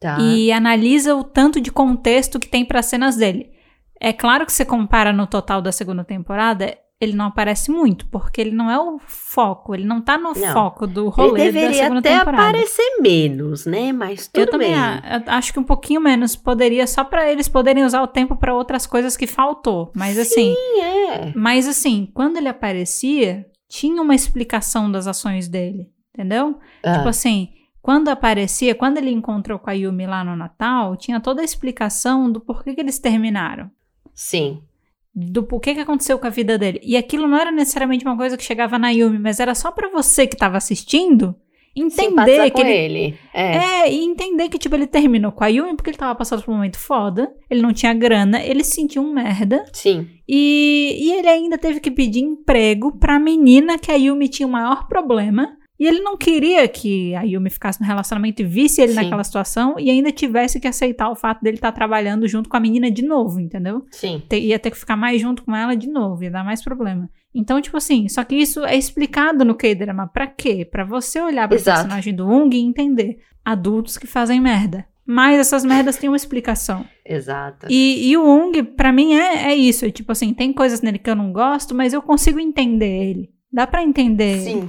Tá. 0.00 0.18
e 0.18 0.50
analisa 0.50 1.14
o 1.14 1.22
tanto 1.22 1.60
de 1.60 1.70
contexto 1.70 2.40
que 2.40 2.48
tem 2.48 2.64
para 2.64 2.80
cenas 2.80 3.16
dele. 3.16 3.50
É 4.00 4.10
claro 4.14 4.46
que 4.46 4.52
você 4.52 4.64
compara 4.64 5.12
no 5.12 5.26
total 5.26 5.60
da 5.60 5.70
segunda 5.70 6.02
temporada, 6.02 6.74
ele 6.98 7.12
não 7.14 7.26
aparece 7.26 7.70
muito, 7.70 8.06
porque 8.08 8.40
ele 8.40 8.52
não 8.52 8.70
é 8.70 8.78
o 8.78 8.98
foco, 8.98 9.74
ele 9.74 9.84
não 9.84 10.00
tá 10.00 10.16
no 10.16 10.32
Não. 10.32 10.52
foco 10.54 10.86
do 10.86 11.02
Ele 11.02 11.10
rolê 11.10 11.38
da 11.38 11.44
deveria 11.44 11.74
segunda 11.82 11.98
até 12.00 12.18
temporada. 12.18 12.42
aparecer 12.48 12.96
menos, 13.02 13.66
né? 13.66 13.92
Mas 13.92 14.26
tudo 14.26 14.40
Eu 14.42 14.50
também 14.50 14.74
a- 14.74 15.22
acho 15.26 15.52
que 15.52 15.58
um 15.60 15.64
pouquinho 15.64 16.00
menos 16.00 16.34
poderia, 16.34 16.86
só 16.86 17.04
pra 17.04 17.30
eles 17.30 17.48
poderem 17.48 17.84
usar 17.84 18.00
o 18.02 18.06
tempo 18.06 18.34
pra 18.36 18.54
outras 18.54 18.86
coisas 18.86 19.14
que 19.18 19.26
faltou. 19.26 19.92
Mas 19.94 20.16
assim, 20.18 20.54
Sim, 20.54 20.80
é. 20.80 21.32
mas 21.36 21.68
assim, 21.68 22.10
quando 22.14 22.38
ele 22.38 22.48
aparecia, 22.48 23.44
tinha 23.68 24.00
uma 24.00 24.14
explicação 24.14 24.90
das 24.90 25.06
ações 25.06 25.46
dele, 25.46 25.88
entendeu? 26.14 26.58
Ah, 26.82 26.96
Tipo 26.98 27.08
assim, 27.08 27.48
quando 27.82 28.08
aparecia, 28.08 28.74
quando 28.74 28.98
ele 28.98 29.10
encontrou 29.10 29.58
com 29.58 29.70
a 29.70 29.72
Yumi 29.72 30.06
lá 30.06 30.22
no 30.24 30.36
Natal, 30.36 30.96
tinha 30.96 31.20
toda 31.20 31.40
a 31.40 31.44
explicação 31.44 32.30
do 32.30 32.40
porquê 32.40 32.74
que 32.74 32.80
eles 32.80 32.98
terminaram. 32.98 33.70
sim. 34.14 34.60
Do 35.12 35.42
porquê 35.42 35.74
que 35.74 35.80
aconteceu 35.80 36.20
com 36.20 36.26
a 36.28 36.30
vida 36.30 36.56
dele. 36.56 36.78
E 36.84 36.96
aquilo 36.96 37.26
não 37.26 37.36
era 37.36 37.50
necessariamente 37.50 38.04
uma 38.04 38.16
coisa 38.16 38.36
que 38.36 38.44
chegava 38.44 38.78
na 38.78 38.90
Yumi, 38.90 39.18
mas 39.18 39.40
era 39.40 39.56
só 39.56 39.72
pra 39.72 39.88
você 39.88 40.24
que 40.24 40.36
tava 40.36 40.56
assistindo 40.56 41.34
entender 41.74 42.48
que 42.50 42.60
ele 42.60 42.70
ele. 42.72 43.18
É. 43.34 43.56
é, 43.56 43.92
e 43.92 44.04
entender 44.04 44.48
que, 44.48 44.56
tipo, 44.56 44.76
ele 44.76 44.86
terminou 44.86 45.32
com 45.32 45.42
a 45.42 45.48
Yumi 45.48 45.74
porque 45.74 45.90
ele 45.90 45.98
tava 45.98 46.14
passando 46.14 46.42
por 46.44 46.52
um 46.52 46.54
momento 46.56 46.78
foda, 46.78 47.32
ele 47.50 47.60
não 47.60 47.72
tinha 47.72 47.92
grana, 47.92 48.40
ele 48.40 48.62
se 48.62 48.72
sentiu 48.76 49.02
um 49.02 49.12
merda, 49.12 49.64
Sim. 49.72 50.08
e, 50.28 50.96
e 51.00 51.12
ele 51.12 51.28
ainda 51.28 51.58
teve 51.58 51.80
que 51.80 51.90
pedir 51.90 52.20
emprego 52.20 52.96
pra 52.96 53.18
menina 53.18 53.78
que 53.78 53.90
a 53.90 53.96
Yumi 53.96 54.28
tinha 54.28 54.46
o 54.46 54.50
maior 54.50 54.86
problema, 54.86 55.56
e 55.80 55.86
ele 55.86 56.00
não 56.00 56.16
queria 56.16 56.68
que 56.68 57.14
a 57.14 57.22
Yumi 57.22 57.48
ficasse 57.50 57.80
no 57.80 57.86
relacionamento 57.86 58.42
e 58.42 58.44
visse 58.44 58.82
ele 58.82 58.92
Sim. 58.92 58.96
naquela 59.02 59.24
situação, 59.24 59.76
e 59.78 59.88
ainda 59.90 60.12
tivesse 60.12 60.60
que 60.60 60.68
aceitar 60.68 61.08
o 61.10 61.16
fato 61.16 61.40
dele 61.42 61.56
estar 61.56 61.72
trabalhando 61.72 62.28
junto 62.28 62.48
com 62.48 62.56
a 62.56 62.60
menina 62.60 62.90
de 62.90 63.02
novo, 63.02 63.40
entendeu? 63.40 63.84
Sim. 63.90 64.22
Te- 64.28 64.38
ia 64.38 64.58
ter 64.58 64.70
que 64.70 64.76
ficar 64.78 64.96
mais 64.96 65.20
junto 65.20 65.42
com 65.42 65.56
ela 65.56 65.74
de 65.74 65.88
novo, 65.88 66.22
ia 66.22 66.30
dar 66.30 66.44
mais 66.44 66.62
problema. 66.62 67.08
Então, 67.34 67.60
tipo 67.60 67.76
assim, 67.76 68.08
só 68.08 68.22
que 68.24 68.34
isso 68.34 68.64
é 68.64 68.76
explicado 68.76 69.44
no 69.44 69.54
K-drama. 69.54 70.06
Pra 70.08 70.26
quê? 70.26 70.64
Pra 70.70 70.84
você 70.84 71.20
olhar 71.20 71.48
pro 71.48 71.56
Exato. 71.56 71.78
personagem 71.82 72.14
do 72.14 72.28
Ung 72.28 72.54
e 72.54 72.60
entender. 72.60 73.18
Adultos 73.44 73.96
que 73.96 74.06
fazem 74.06 74.40
merda. 74.40 74.84
Mas 75.06 75.38
essas 75.40 75.64
merdas 75.64 75.96
têm 75.96 76.08
uma 76.10 76.16
explicação. 76.16 76.84
Exato. 77.06 77.66
E, 77.70 78.10
e 78.10 78.16
o 78.16 78.22
Ung, 78.24 78.62
pra 78.62 78.92
mim, 78.92 79.14
é, 79.14 79.46
é 79.50 79.54
isso. 79.56 79.84
É 79.86 79.90
tipo 79.90 80.12
assim, 80.12 80.34
tem 80.34 80.52
coisas 80.52 80.82
nele 80.82 80.98
que 80.98 81.08
eu 81.10 81.16
não 81.16 81.32
gosto, 81.32 81.74
mas 81.74 81.92
eu 81.92 82.02
consigo 82.02 82.38
entender 82.38 83.04
ele. 83.10 83.30
Dá 83.52 83.66
pra 83.66 83.82
entender. 83.82 84.46
ele. 84.46 84.68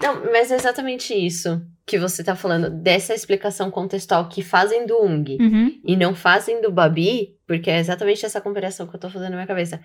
Não, 0.00 0.30
mas 0.32 0.50
é 0.52 0.56
exatamente 0.56 1.12
isso 1.14 1.60
que 1.84 1.98
você 1.98 2.22
tá 2.22 2.36
falando, 2.36 2.68
dessa 2.70 3.14
explicação 3.14 3.70
contextual 3.70 4.28
que 4.28 4.42
fazem 4.42 4.86
do 4.86 5.02
Ung 5.02 5.38
Uhum. 5.40 5.80
e 5.82 5.96
não 5.96 6.14
fazem 6.14 6.60
do 6.60 6.70
Babi, 6.70 7.34
porque 7.46 7.70
é 7.70 7.78
exatamente 7.78 8.26
essa 8.26 8.40
comparação 8.42 8.86
que 8.86 8.94
eu 8.94 9.00
tô 9.00 9.08
fazendo 9.08 9.30
na 9.30 9.36
minha 9.36 9.46
cabeça. 9.46 9.80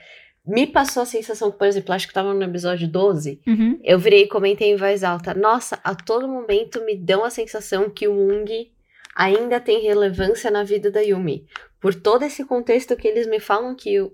Me 0.45 0.67
passou 0.67 1.03
a 1.03 1.05
sensação 1.05 1.49
que, 1.49 1.57
por 1.57 1.65
exemplo, 1.65 1.93
acho 1.93 2.05
que 2.07 2.13
tava 2.13 2.33
no 2.33 2.43
episódio 2.43 2.87
12, 2.89 3.39
Uhum. 3.47 3.79
eu 3.81 3.97
virei 3.97 4.23
e 4.23 4.27
comentei 4.27 4.69
em 4.71 4.75
voz 4.75 5.01
alta. 5.03 5.33
Nossa, 5.33 5.79
a 5.81 5.95
todo 5.95 6.27
momento 6.27 6.83
me 6.83 6.95
dão 6.97 7.23
a 7.23 7.29
sensação 7.29 7.89
que 7.89 8.05
o 8.07 8.13
Ung 8.13 8.69
ainda 9.15 9.59
tem 9.61 9.81
relevância 9.81 10.51
na 10.51 10.63
vida 10.63 10.91
da 10.91 10.99
Yumi. 10.99 11.45
Por 11.79 11.95
todo 11.95 12.23
esse 12.23 12.43
contexto 12.43 12.95
que 12.97 13.07
eles 13.07 13.25
me 13.27 13.39
falam 13.39 13.73
que 13.75 14.01
o 14.01 14.11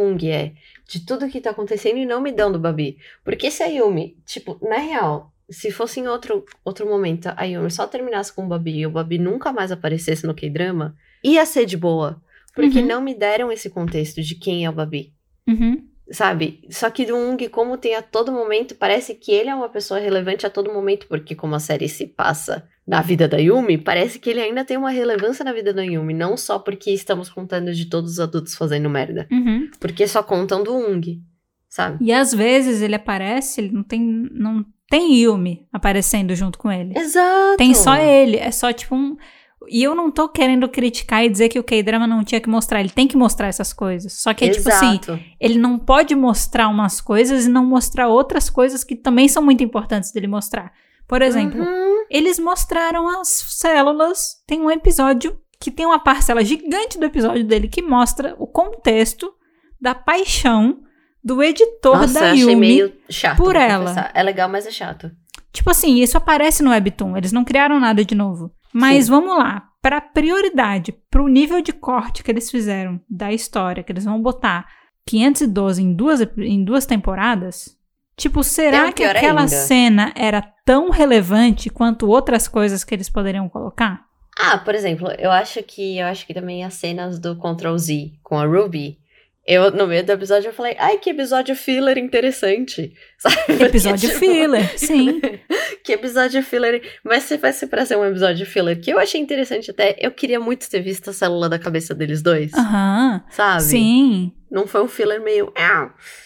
Ung 0.00 0.30
é, 0.30 0.52
de 0.88 1.04
tudo 1.04 1.28
que 1.28 1.40
tá 1.40 1.50
acontecendo 1.50 1.98
e 1.98 2.06
não 2.06 2.20
me 2.22 2.32
dão 2.32 2.50
do 2.50 2.58
Babi. 2.58 2.96
Porque 3.22 3.50
se 3.50 3.62
a 3.62 3.66
Yumi, 3.66 4.16
tipo, 4.24 4.58
na 4.66 4.76
real, 4.78 5.32
se 5.50 5.70
fosse 5.70 6.00
em 6.00 6.08
outro, 6.08 6.44
outro 6.64 6.86
momento, 6.86 7.28
a 7.36 7.44
Yumi 7.44 7.70
só 7.70 7.86
terminasse 7.86 8.32
com 8.32 8.44
o 8.44 8.48
Babi 8.48 8.78
e 8.80 8.86
o 8.86 8.90
Babi 8.90 9.18
nunca 9.18 9.52
mais 9.52 9.70
aparecesse 9.72 10.26
no 10.26 10.34
K-drama, 10.34 10.94
ia 11.22 11.44
ser 11.46 11.64
de 11.66 11.76
boa. 11.76 12.20
Porque 12.54 12.78
Uhum. 12.80 12.86
não 12.86 13.00
me 13.02 13.14
deram 13.14 13.52
esse 13.52 13.68
contexto 13.68 14.22
de 14.22 14.34
quem 14.34 14.64
é 14.64 14.70
o 14.70 14.72
Babi 14.72 15.12
Uhum. 15.46 15.86
sabe? 16.10 16.60
Só 16.70 16.88
que 16.90 17.04
do 17.04 17.14
Ung, 17.16 17.36
como 17.48 17.76
tem 17.76 17.94
a 17.94 18.02
todo 18.02 18.32
momento, 18.32 18.74
parece 18.74 19.14
que 19.14 19.30
ele 19.32 19.50
é 19.50 19.54
uma 19.54 19.68
pessoa 19.68 20.00
relevante 20.00 20.46
a 20.46 20.50
todo 20.50 20.72
momento, 20.72 21.06
porque 21.08 21.34
como 21.34 21.54
a 21.54 21.58
série 21.60 21.88
se 21.88 22.06
passa 22.06 22.66
na 22.86 23.02
vida 23.02 23.26
da 23.28 23.36
Yumi, 23.38 23.76
parece 23.76 24.18
que 24.18 24.30
ele 24.30 24.40
ainda 24.40 24.64
tem 24.64 24.76
uma 24.76 24.90
relevância 24.90 25.44
na 25.44 25.52
vida 25.52 25.72
da 25.74 25.82
Yumi, 25.82 26.14
não 26.14 26.36
só 26.36 26.58
porque 26.58 26.90
estamos 26.92 27.28
contando 27.28 27.72
de 27.74 27.86
todos 27.86 28.12
os 28.12 28.20
adultos 28.20 28.54
fazendo 28.54 28.88
merda, 28.88 29.26
Uhum. 29.30 29.68
porque 29.80 30.06
só 30.08 30.22
contam 30.22 30.62
do 30.62 30.74
Ung, 30.74 31.20
sabe? 31.76 31.98
E 32.04 32.12
às 32.12 32.32
vezes 32.32 32.80
ele 32.82 32.94
aparece, 32.94 33.60
ele 33.60 33.70
não 33.72 33.82
tem, 33.82 34.00
não 34.32 34.64
tem 34.88 35.14
Yumi 35.22 35.66
aparecendo 35.72 36.34
junto 36.34 36.58
com 36.58 36.70
ele. 36.72 36.98
Exato! 36.98 37.56
Tem 37.58 37.74
só 37.74 37.94
ele. 37.96 38.36
É 38.38 38.50
só 38.50 38.72
tipo 38.72 38.94
um. 38.94 39.16
E 39.68 39.82
eu 39.82 39.94
não 39.94 40.10
tô 40.10 40.28
querendo 40.28 40.68
criticar 40.68 41.24
e 41.24 41.28
dizer 41.28 41.48
que 41.48 41.58
o 41.58 41.64
K-drama 41.64 42.06
não 42.06 42.22
tinha 42.22 42.40
que 42.40 42.48
mostrar. 42.48 42.78
Ele 42.80 42.90
tem 42.90 43.08
que 43.08 43.16
mostrar 43.16 43.48
essas 43.48 43.72
coisas. 43.72 44.12
Só 44.12 44.32
que 44.32 44.44
é 44.44 44.48
tipo 44.50 44.68
assim, 44.68 44.92
Exato. 44.92 45.18
ele 45.40 45.58
não 45.58 45.78
pode 45.78 46.14
mostrar 46.14 46.68
umas 46.68 47.00
coisas 47.00 47.46
e 47.46 47.48
não 47.48 47.64
mostrar 47.64 48.06
outras 48.08 48.48
coisas 48.48 48.84
que 48.84 48.94
também 48.94 49.26
são 49.28 49.42
muito 49.42 49.64
importantes 49.64 50.12
dele 50.12 50.28
mostrar. 50.28 50.72
Por 51.08 51.20
exemplo, 51.22 51.60
Uhum. 51.62 52.04
eles 52.10 52.38
mostraram 52.38 53.08
as 53.20 53.28
células. 53.28 54.36
Tem 54.46 54.60
um 54.60 54.70
episódio 54.70 55.36
que 55.60 55.70
tem 55.70 55.86
uma 55.86 55.98
parcela 55.98 56.44
gigante 56.44 56.96
do 56.98 57.04
episódio 57.06 57.42
dele 57.44 57.66
que 57.66 57.82
mostra 57.82 58.36
o 58.38 58.46
contexto 58.46 59.32
da 59.80 59.94
paixão 59.94 60.80
do 61.26 61.42
editor 61.42 62.02
Nossa, 62.02 62.20
da 62.20 62.30
Yumi 62.30 62.54
meio 62.54 62.92
chato. 63.10 63.36
por 63.36 63.56
ela. 63.56 63.86
confessar. 63.88 64.12
É 64.14 64.22
legal, 64.22 64.48
mas 64.48 64.64
é 64.64 64.70
chato. 64.70 65.10
Tipo 65.52 65.70
assim, 65.70 65.96
isso 65.96 66.16
aparece 66.16 66.62
no 66.62 66.70
Webtoon, 66.70 67.16
eles 67.16 67.32
não 67.32 67.44
criaram 67.44 67.80
nada 67.80 68.04
de 68.04 68.14
novo. 68.14 68.52
Mas 68.72 69.06
Sim. 69.06 69.10
vamos 69.10 69.36
lá, 69.36 69.64
pra 69.82 70.00
prioridade, 70.00 70.94
pro 71.10 71.26
nível 71.26 71.60
de 71.60 71.72
corte 71.72 72.22
que 72.22 72.30
eles 72.30 72.48
fizeram 72.48 73.00
da 73.10 73.32
história, 73.32 73.82
que 73.82 73.90
eles 73.90 74.04
vão 74.04 74.22
botar 74.22 74.68
512 75.04 75.82
em 75.82 75.92
duas, 75.92 76.20
em 76.38 76.62
duas 76.62 76.86
temporadas. 76.86 77.76
Tipo, 78.16 78.44
será 78.44 78.92
que 78.92 79.02
aquela 79.02 79.40
ainda. 79.40 79.48
cena 79.48 80.12
era 80.14 80.42
tão 80.64 80.90
relevante 80.90 81.68
quanto 81.68 82.08
outras 82.08 82.46
coisas 82.46 82.84
que 82.84 82.94
eles 82.94 83.10
poderiam 83.10 83.48
colocar? 83.48 84.04
Ah, 84.38 84.58
por 84.58 84.76
exemplo, 84.76 85.08
eu 85.18 85.32
acho 85.32 85.60
que 85.64 85.98
eu 85.98 86.06
acho 86.06 86.24
que 86.24 86.34
também 86.34 86.62
as 86.62 86.74
cenas 86.74 87.18
do 87.18 87.34
Control 87.36 87.76
Z 87.76 88.12
com 88.22 88.38
a 88.38 88.44
Ruby, 88.44 88.98
eu 89.46 89.70
no 89.70 89.86
meio 89.86 90.04
do 90.04 90.12
episódio 90.12 90.48
eu 90.48 90.52
falei, 90.52 90.74
ai 90.78 90.98
que 90.98 91.10
episódio 91.10 91.54
filler 91.54 91.96
interessante, 91.98 92.92
sabe? 93.18 93.36
Porque, 93.46 93.62
Episódio 93.64 94.08
tipo, 94.08 94.18
filler, 94.20 94.78
sim. 94.78 95.20
Que 95.84 95.92
episódio 95.92 96.42
filler, 96.42 96.82
mas 97.04 97.22
se 97.22 97.38
ser 97.52 97.68
pra 97.68 97.86
ser 97.86 97.96
um 97.96 98.04
episódio 98.04 98.44
filler 98.44 98.80
que 98.80 98.90
eu 98.90 98.98
achei 98.98 99.20
interessante 99.20 99.70
até, 99.70 99.94
eu 100.00 100.10
queria 100.10 100.40
muito 100.40 100.68
ter 100.68 100.80
visto 100.80 101.10
a 101.10 101.12
célula 101.12 101.48
da 101.48 101.60
cabeça 101.60 101.94
deles 101.94 102.22
dois, 102.22 102.52
Aham, 102.54 103.22
sabe? 103.30 103.62
sim, 103.62 104.32
Não 104.50 104.66
foi 104.66 104.82
um 104.82 104.88
filler 104.88 105.22
meio, 105.22 105.52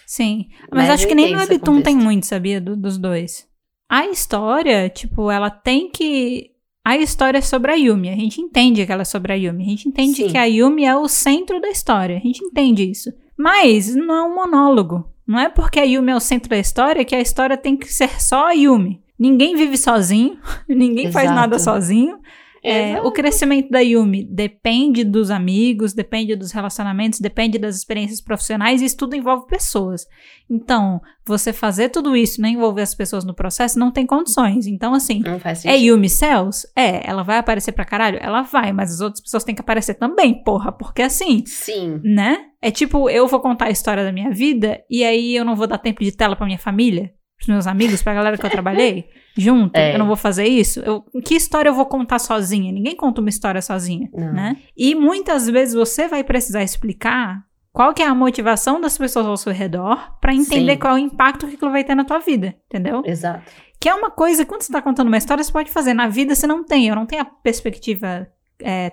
sim. 0.06 0.46
Mas, 0.72 0.86
Mas 0.86 0.90
acho 0.90 1.06
que 1.06 1.14
nem 1.14 1.32
no 1.32 1.38
Webtoon 1.38 1.82
tem 1.82 1.94
muito, 1.94 2.24
sabia, 2.26 2.58
do- 2.58 2.74
dos 2.76 2.96
dois. 2.96 3.46
a 3.86 4.06
história, 4.06 4.88
tipo, 4.88 5.30
ela 5.30 5.50
tem 5.50 5.90
que. 5.90 6.50
A 6.84 6.96
história 6.96 7.38
é 7.38 7.42
sobre 7.42 7.72
a 7.72 7.74
Yumi. 7.74 8.08
A 8.08 8.16
gente 8.16 8.40
entende 8.40 8.84
que 8.84 8.92
ela 8.92 9.02
é 9.02 9.04
sobre 9.04 9.32
a 9.32 9.36
Yumi. 9.36 9.64
A 9.64 9.68
gente 9.68 9.88
entende 9.88 10.22
Sim. 10.22 10.28
que 10.28 10.38
a 10.38 10.44
Yumi 10.44 10.84
é 10.84 10.96
o 10.96 11.06
centro 11.08 11.60
da 11.60 11.68
história. 11.68 12.16
A 12.16 12.20
gente 12.20 12.42
entende 12.44 12.90
isso. 12.90 13.12
Mas 13.36 13.94
não 13.94 14.14
é 14.14 14.22
um 14.22 14.34
monólogo. 14.34 15.08
Não 15.26 15.38
é 15.38 15.48
porque 15.48 15.78
a 15.78 15.84
Yumi 15.84 16.10
é 16.10 16.16
o 16.16 16.20
centro 16.20 16.50
da 16.50 16.58
história 16.58 17.04
que 17.04 17.14
a 17.14 17.20
história 17.20 17.56
tem 17.56 17.76
que 17.76 17.92
ser 17.92 18.20
só 18.20 18.48
a 18.48 18.52
Yumi. 18.52 19.00
Ninguém 19.18 19.54
vive 19.54 19.76
sozinho, 19.76 20.38
ninguém 20.66 21.12
faz 21.12 21.26
Exato. 21.26 21.40
nada 21.40 21.58
sozinho. 21.58 22.18
É, 22.62 22.92
Exato. 22.92 23.08
o 23.08 23.12
crescimento 23.12 23.70
da 23.70 23.80
Yumi 23.80 24.24
depende 24.24 25.02
dos 25.02 25.30
amigos, 25.30 25.92
depende 25.94 26.36
dos 26.36 26.52
relacionamentos, 26.52 27.18
depende 27.18 27.58
das 27.58 27.76
experiências 27.76 28.20
profissionais 28.20 28.82
e 28.82 28.84
isso 28.84 28.96
tudo 28.96 29.16
envolve 29.16 29.46
pessoas. 29.46 30.06
Então, 30.48 31.00
você 31.24 31.52
fazer 31.52 31.88
tudo 31.88 32.16
isso 32.16 32.40
e 32.40 32.42
não 32.42 32.48
envolver 32.48 32.82
as 32.82 32.94
pessoas 32.94 33.24
no 33.24 33.34
processo 33.34 33.78
não 33.78 33.90
tem 33.90 34.04
condições. 34.04 34.66
Então, 34.66 34.92
assim, 34.94 35.22
é. 35.68 35.78
Yumi 35.78 36.08
Cells? 36.08 36.66
É, 36.76 37.08
ela 37.08 37.22
vai 37.22 37.38
aparecer 37.38 37.72
pra 37.72 37.84
caralho? 37.84 38.18
Ela 38.20 38.42
vai, 38.42 38.72
mas 38.72 38.92
as 38.92 39.00
outras 39.00 39.22
pessoas 39.22 39.44
têm 39.44 39.54
que 39.54 39.60
aparecer 39.60 39.94
também, 39.94 40.42
porra, 40.42 40.72
porque 40.72 41.02
assim, 41.02 41.44
Sim. 41.46 42.00
né? 42.02 42.46
É 42.60 42.70
tipo, 42.70 43.08
eu 43.08 43.26
vou 43.26 43.40
contar 43.40 43.66
a 43.66 43.70
história 43.70 44.04
da 44.04 44.12
minha 44.12 44.30
vida 44.30 44.82
e 44.90 45.02
aí 45.02 45.34
eu 45.34 45.44
não 45.44 45.56
vou 45.56 45.66
dar 45.66 45.78
tempo 45.78 46.04
de 46.04 46.12
tela 46.12 46.36
pra 46.36 46.44
minha 46.44 46.58
família, 46.58 47.10
pros 47.40 47.48
meus 47.48 47.66
amigos, 47.66 48.02
pra 48.02 48.12
galera 48.12 48.36
que 48.36 48.44
eu 48.44 48.50
trabalhei 48.50 49.08
junto. 49.36 49.74
É. 49.76 49.94
Eu 49.94 49.98
não 49.98 50.06
vou 50.06 50.16
fazer 50.16 50.46
isso. 50.46 50.80
Eu, 50.80 51.02
que 51.24 51.34
história 51.34 51.70
eu 51.70 51.74
vou 51.74 51.86
contar 51.86 52.18
sozinha? 52.18 52.70
Ninguém 52.70 52.94
conta 52.94 53.20
uma 53.22 53.30
história 53.30 53.62
sozinha, 53.62 54.10
Não. 54.12 54.32
né? 54.32 54.56
E 54.76 54.94
muitas 54.94 55.48
vezes 55.48 55.74
você 55.74 56.06
vai 56.06 56.22
precisar 56.22 56.62
explicar 56.62 57.42
qual 57.72 57.94
que 57.94 58.02
é 58.02 58.06
a 58.06 58.14
motivação 58.14 58.80
das 58.80 58.98
pessoas 58.98 59.26
ao 59.26 59.36
seu 59.36 59.52
redor 59.52 60.18
pra 60.20 60.34
entender 60.34 60.72
Sim. 60.74 60.78
qual 60.78 60.96
é 60.96 61.00
o 61.00 61.02
impacto 61.02 61.46
que 61.46 61.54
aquilo 61.54 61.70
vai 61.70 61.82
ter 61.82 61.94
na 61.94 62.04
tua 62.04 62.18
vida, 62.18 62.54
entendeu? 62.66 63.02
Exato. 63.06 63.50
Que 63.80 63.88
é 63.88 63.94
uma 63.94 64.10
coisa, 64.10 64.44
quando 64.44 64.60
você 64.62 64.70
tá 64.72 64.82
contando 64.82 65.08
uma 65.08 65.16
história, 65.16 65.42
você 65.42 65.50
pode 65.50 65.70
fazer. 65.70 65.94
Na 65.94 66.06
vida 66.06 66.34
você 66.34 66.46
não 66.46 66.62
tem. 66.62 66.88
Eu 66.88 66.94
não 66.94 67.06
tenho 67.06 67.22
a 67.22 67.24
perspectiva 67.24 68.28
é, 68.62 68.92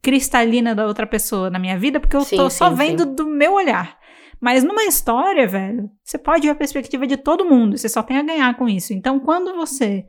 cristalina 0.00 0.74
da 0.74 0.86
outra 0.86 1.06
pessoa 1.06 1.50
na 1.50 1.58
minha 1.58 1.76
vida, 1.76 1.98
porque 1.98 2.16
eu 2.16 2.20
Sim, 2.20 2.36
tô 2.36 2.48
só 2.48 2.70
sim, 2.70 2.76
vendo 2.76 3.04
do 3.04 3.26
meu 3.26 3.54
olhar. 3.54 3.97
Mas 4.40 4.62
numa 4.62 4.84
história, 4.84 5.46
velho, 5.46 5.90
você 6.04 6.16
pode 6.16 6.46
ver 6.46 6.52
a 6.52 6.54
perspectiva 6.54 7.06
de 7.06 7.16
todo 7.16 7.44
mundo. 7.44 7.76
Você 7.76 7.88
só 7.88 8.02
tem 8.02 8.16
a 8.16 8.22
ganhar 8.22 8.56
com 8.56 8.68
isso. 8.68 8.92
Então, 8.92 9.18
quando 9.18 9.54
você 9.54 10.06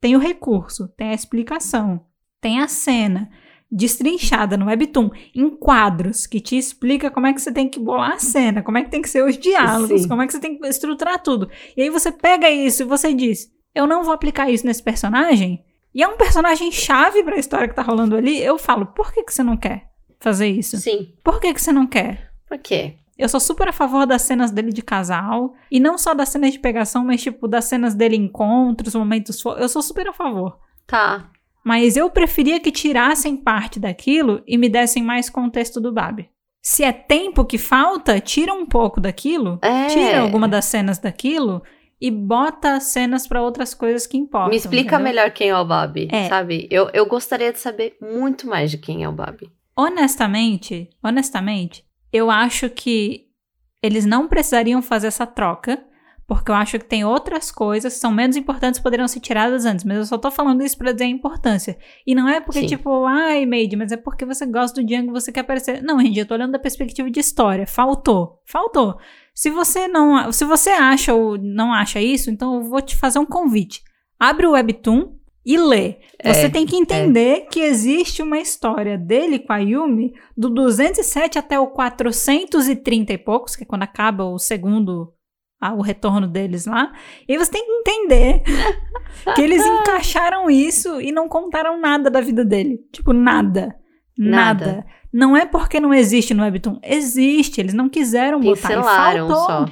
tem 0.00 0.16
o 0.16 0.20
recurso, 0.20 0.88
tem 0.96 1.08
a 1.08 1.14
explicação, 1.14 2.04
tem 2.40 2.60
a 2.60 2.68
cena 2.68 3.30
destrinchada 3.72 4.58
no 4.58 4.66
Webtoon, 4.66 5.10
em 5.34 5.48
quadros, 5.48 6.26
que 6.26 6.40
te 6.40 6.58
explica 6.58 7.10
como 7.10 7.26
é 7.26 7.32
que 7.32 7.40
você 7.40 7.50
tem 7.50 7.66
que 7.66 7.80
bolar 7.80 8.12
a 8.12 8.18
cena, 8.18 8.62
como 8.62 8.76
é 8.76 8.84
que 8.84 8.90
tem 8.90 9.00
que 9.00 9.08
ser 9.08 9.24
os 9.24 9.38
diálogos, 9.38 10.02
Sim. 10.02 10.08
como 10.08 10.20
é 10.20 10.26
que 10.26 10.32
você 10.32 10.40
tem 10.40 10.58
que 10.58 10.66
estruturar 10.66 11.22
tudo. 11.22 11.48
E 11.74 11.80
aí 11.80 11.88
você 11.88 12.12
pega 12.12 12.50
isso 12.50 12.82
e 12.82 12.86
você 12.86 13.14
diz: 13.14 13.48
Eu 13.74 13.86
não 13.86 14.04
vou 14.04 14.12
aplicar 14.12 14.50
isso 14.50 14.66
nesse 14.66 14.82
personagem. 14.82 15.64
E 15.94 16.02
é 16.02 16.08
um 16.08 16.16
personagem 16.16 16.70
chave 16.70 17.22
pra 17.22 17.38
história 17.38 17.68
que 17.68 17.74
tá 17.74 17.82
rolando 17.82 18.14
ali. 18.14 18.42
Eu 18.42 18.58
falo: 18.58 18.86
Por 18.86 19.10
que, 19.10 19.24
que 19.24 19.32
você 19.32 19.42
não 19.42 19.56
quer 19.56 19.88
fazer 20.20 20.48
isso? 20.48 20.76
Sim. 20.76 21.14
Por 21.24 21.40
que, 21.40 21.54
que 21.54 21.60
você 21.60 21.72
não 21.72 21.86
quer? 21.86 22.30
Por 22.46 22.58
quê? 22.58 22.96
Eu 23.22 23.28
sou 23.28 23.40
super 23.40 23.68
a 23.68 23.72
favor 23.72 24.06
das 24.06 24.22
cenas 24.22 24.50
dele 24.50 24.72
de 24.72 24.82
casal. 24.82 25.54
E 25.70 25.78
não 25.80 25.96
só 25.96 26.12
das 26.14 26.28
cenas 26.28 26.52
de 26.52 26.58
pegação, 26.58 27.04
mas 27.04 27.22
tipo, 27.22 27.46
das 27.48 27.64
cenas 27.66 27.94
dele 27.94 28.16
encontros, 28.16 28.94
momentos. 28.94 29.40
fo- 29.40 29.52
Eu 29.54 29.68
sou 29.68 29.80
super 29.82 30.08
a 30.08 30.12
favor. 30.12 30.58
Tá. 30.86 31.30
Mas 31.64 31.96
eu 31.96 32.10
preferia 32.10 32.58
que 32.58 32.72
tirassem 32.72 33.36
parte 33.36 33.78
daquilo 33.78 34.42
e 34.46 34.58
me 34.58 34.68
dessem 34.68 35.02
mais 35.02 35.30
contexto 35.30 35.80
do 35.80 35.92
Babi. 35.92 36.28
Se 36.60 36.82
é 36.84 36.92
tempo 36.92 37.44
que 37.44 37.58
falta, 37.58 38.20
tira 38.20 38.52
um 38.52 38.66
pouco 38.66 39.00
daquilo, 39.00 39.58
É. 39.62 39.86
tira 39.86 40.20
alguma 40.20 40.46
das 40.48 40.64
cenas 40.64 40.98
daquilo 40.98 41.62
e 42.00 42.10
bota 42.10 42.74
as 42.74 42.84
cenas 42.84 43.26
pra 43.28 43.40
outras 43.42 43.74
coisas 43.74 44.06
que 44.08 44.16
importam. 44.16 44.50
Me 44.50 44.56
explica 44.56 44.96
entendeu? 44.96 45.04
melhor 45.04 45.30
quem 45.30 45.50
é 45.50 45.56
o 45.56 45.64
Bob, 45.64 46.08
É. 46.10 46.28
sabe? 46.28 46.66
Eu, 46.70 46.88
eu 46.92 47.06
gostaria 47.06 47.52
de 47.52 47.60
saber 47.60 47.96
muito 48.00 48.46
mais 48.48 48.70
de 48.70 48.78
quem 48.78 49.04
é 49.04 49.08
o 49.08 49.12
Bob. 49.12 49.48
Honestamente, 49.76 50.90
honestamente, 51.02 51.84
eu 52.12 52.30
acho 52.30 52.68
que 52.68 53.26
eles 53.82 54.04
não 54.04 54.28
precisariam 54.28 54.80
fazer 54.82 55.08
essa 55.08 55.26
troca, 55.26 55.82
porque 56.26 56.50
eu 56.50 56.54
acho 56.54 56.78
que 56.78 56.84
tem 56.84 57.04
outras 57.04 57.50
coisas 57.50 57.94
que 57.94 57.98
são 58.00 58.12
menos 58.12 58.36
importantes 58.36 58.78
que 58.78 58.82
poderiam 58.82 59.08
ser 59.08 59.20
tiradas 59.20 59.66
antes, 59.66 59.84
mas 59.84 59.96
eu 59.98 60.04
só 60.04 60.16
tô 60.16 60.30
falando 60.30 60.62
isso 60.62 60.78
pra 60.78 60.92
dizer 60.92 61.04
a 61.04 61.08
importância. 61.08 61.76
E 62.06 62.14
não 62.14 62.28
é 62.28 62.40
porque, 62.40 62.60
Sim. 62.60 62.66
tipo, 62.66 63.04
ai, 63.04 63.44
Made, 63.44 63.76
mas 63.76 63.92
é 63.92 63.96
porque 63.96 64.24
você 64.24 64.46
gosta 64.46 64.80
do 64.80 64.86
Django 64.86 65.10
e 65.10 65.20
você 65.20 65.32
quer 65.32 65.40
aparecer. 65.40 65.82
Não, 65.82 66.00
gente, 66.00 66.18
eu 66.18 66.26
tô 66.26 66.34
olhando 66.34 66.52
da 66.52 66.58
perspectiva 66.58 67.10
de 67.10 67.20
história. 67.20 67.66
Faltou. 67.66 68.40
Faltou. 68.46 68.98
Se 69.34 69.50
você 69.50 69.88
não. 69.88 70.30
Se 70.32 70.44
você 70.44 70.70
acha 70.70 71.12
ou 71.12 71.36
não 71.36 71.72
acha 71.72 72.00
isso, 72.00 72.30
então 72.30 72.54
eu 72.54 72.62
vou 72.62 72.80
te 72.80 72.96
fazer 72.96 73.18
um 73.18 73.26
convite. 73.26 73.82
Abre 74.18 74.46
o 74.46 74.52
Webtoon 74.52 75.14
e 75.44 75.58
lê. 75.58 75.98
Você 76.24 76.46
É, 76.46 76.48
tem 76.48 76.64
que 76.64 76.76
entender 76.76 77.46
que 77.50 77.60
existe 77.60 78.22
uma 78.22 78.38
história 78.38 78.96
dele 78.96 79.38
com 79.40 79.52
a 79.52 79.58
Yumi 79.58 80.12
do 80.36 80.48
207 80.48 81.38
até 81.38 81.58
o 81.58 81.66
430 81.68 83.12
e 83.12 83.18
poucos, 83.18 83.56
que 83.56 83.64
é 83.64 83.66
quando 83.66 83.82
acaba 83.82 84.24
o 84.24 84.38
segundo, 84.38 85.12
ah, 85.60 85.74
o 85.74 85.80
retorno 85.82 86.26
deles 86.28 86.66
lá. 86.66 86.92
E 87.28 87.36
você 87.36 87.50
tem 87.50 87.64
que 87.64 87.72
entender 87.72 88.42
que 89.34 89.40
eles 89.42 89.64
encaixaram 89.64 90.48
isso 90.50 91.00
e 91.00 91.10
não 91.10 91.28
contaram 91.28 91.80
nada 91.80 92.08
da 92.10 92.20
vida 92.20 92.44
dele. 92.44 92.78
Tipo, 92.92 93.12
nada. 93.12 93.74
Nada. 94.16 94.66
Nada. 94.66 94.86
Não 95.12 95.36
é 95.36 95.44
porque 95.44 95.80
não 95.80 95.92
existe 95.92 96.32
no 96.34 96.42
Webtoon. 96.42 96.78
Existe. 96.82 97.60
Eles 97.60 97.74
não 97.74 97.88
quiseram 97.88 98.38
botar. 98.40 98.50
E 98.50 98.54
Pincelaram 98.76 99.28
faltou. 99.28 99.46
só. 99.46 99.66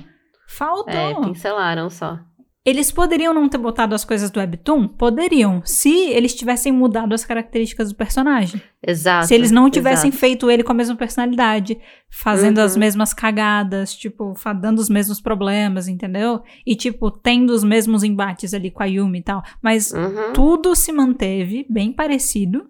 Faltou. 0.49 0.93
É, 0.93 1.15
pincelaram 1.15 1.89
só. 1.91 2.19
Eles 2.63 2.93
poderiam 2.93 3.33
não 3.33 3.49
ter 3.49 3.57
botado 3.57 3.95
as 3.95 4.05
coisas 4.05 4.31
do 4.31 4.39
Webtoon? 4.39 4.87
Poderiam, 4.87 5.63
se 5.65 5.91
eles 6.11 6.35
tivessem 6.35 6.71
mudado 6.71 7.15
as 7.15 7.25
características 7.25 7.89
do 7.89 7.95
personagem. 7.95 8.61
Exato. 8.87 9.27
se 9.27 9.35
eles 9.35 9.51
não 9.51 9.69
tivessem 9.71 10.09
exato. 10.09 10.21
feito 10.21 10.51
ele 10.51 10.63
com 10.63 10.73
a 10.73 10.75
mesma 10.75 10.95
personalidade, 10.97 11.79
fazendo 12.11 12.59
as 12.59 12.75
Uhum. 12.75 12.81
mesmas 12.81 13.13
cagadas, 13.15 13.95
tipo, 13.95 14.35
dando 14.61 14.79
os 14.79 14.89
mesmos 14.91 15.21
problemas, 15.21 15.89
entendeu? 15.89 16.43
E, 16.67 16.75
tipo, 16.77 17.11
tendo 17.11 17.51
os 17.51 17.65
mesmos 17.65 18.03
embates 18.05 18.53
ali 18.55 18.71
com 18.71 18.83
a 18.83 18.87
Yumi 18.87 19.21
e 19.21 19.23
tal. 19.23 19.43
Mas 19.63 19.91
Uhum. 19.93 20.33
tudo 20.35 20.75
se 20.77 20.93
manteve 20.93 21.67
bem 21.69 21.93
parecido, 21.93 22.67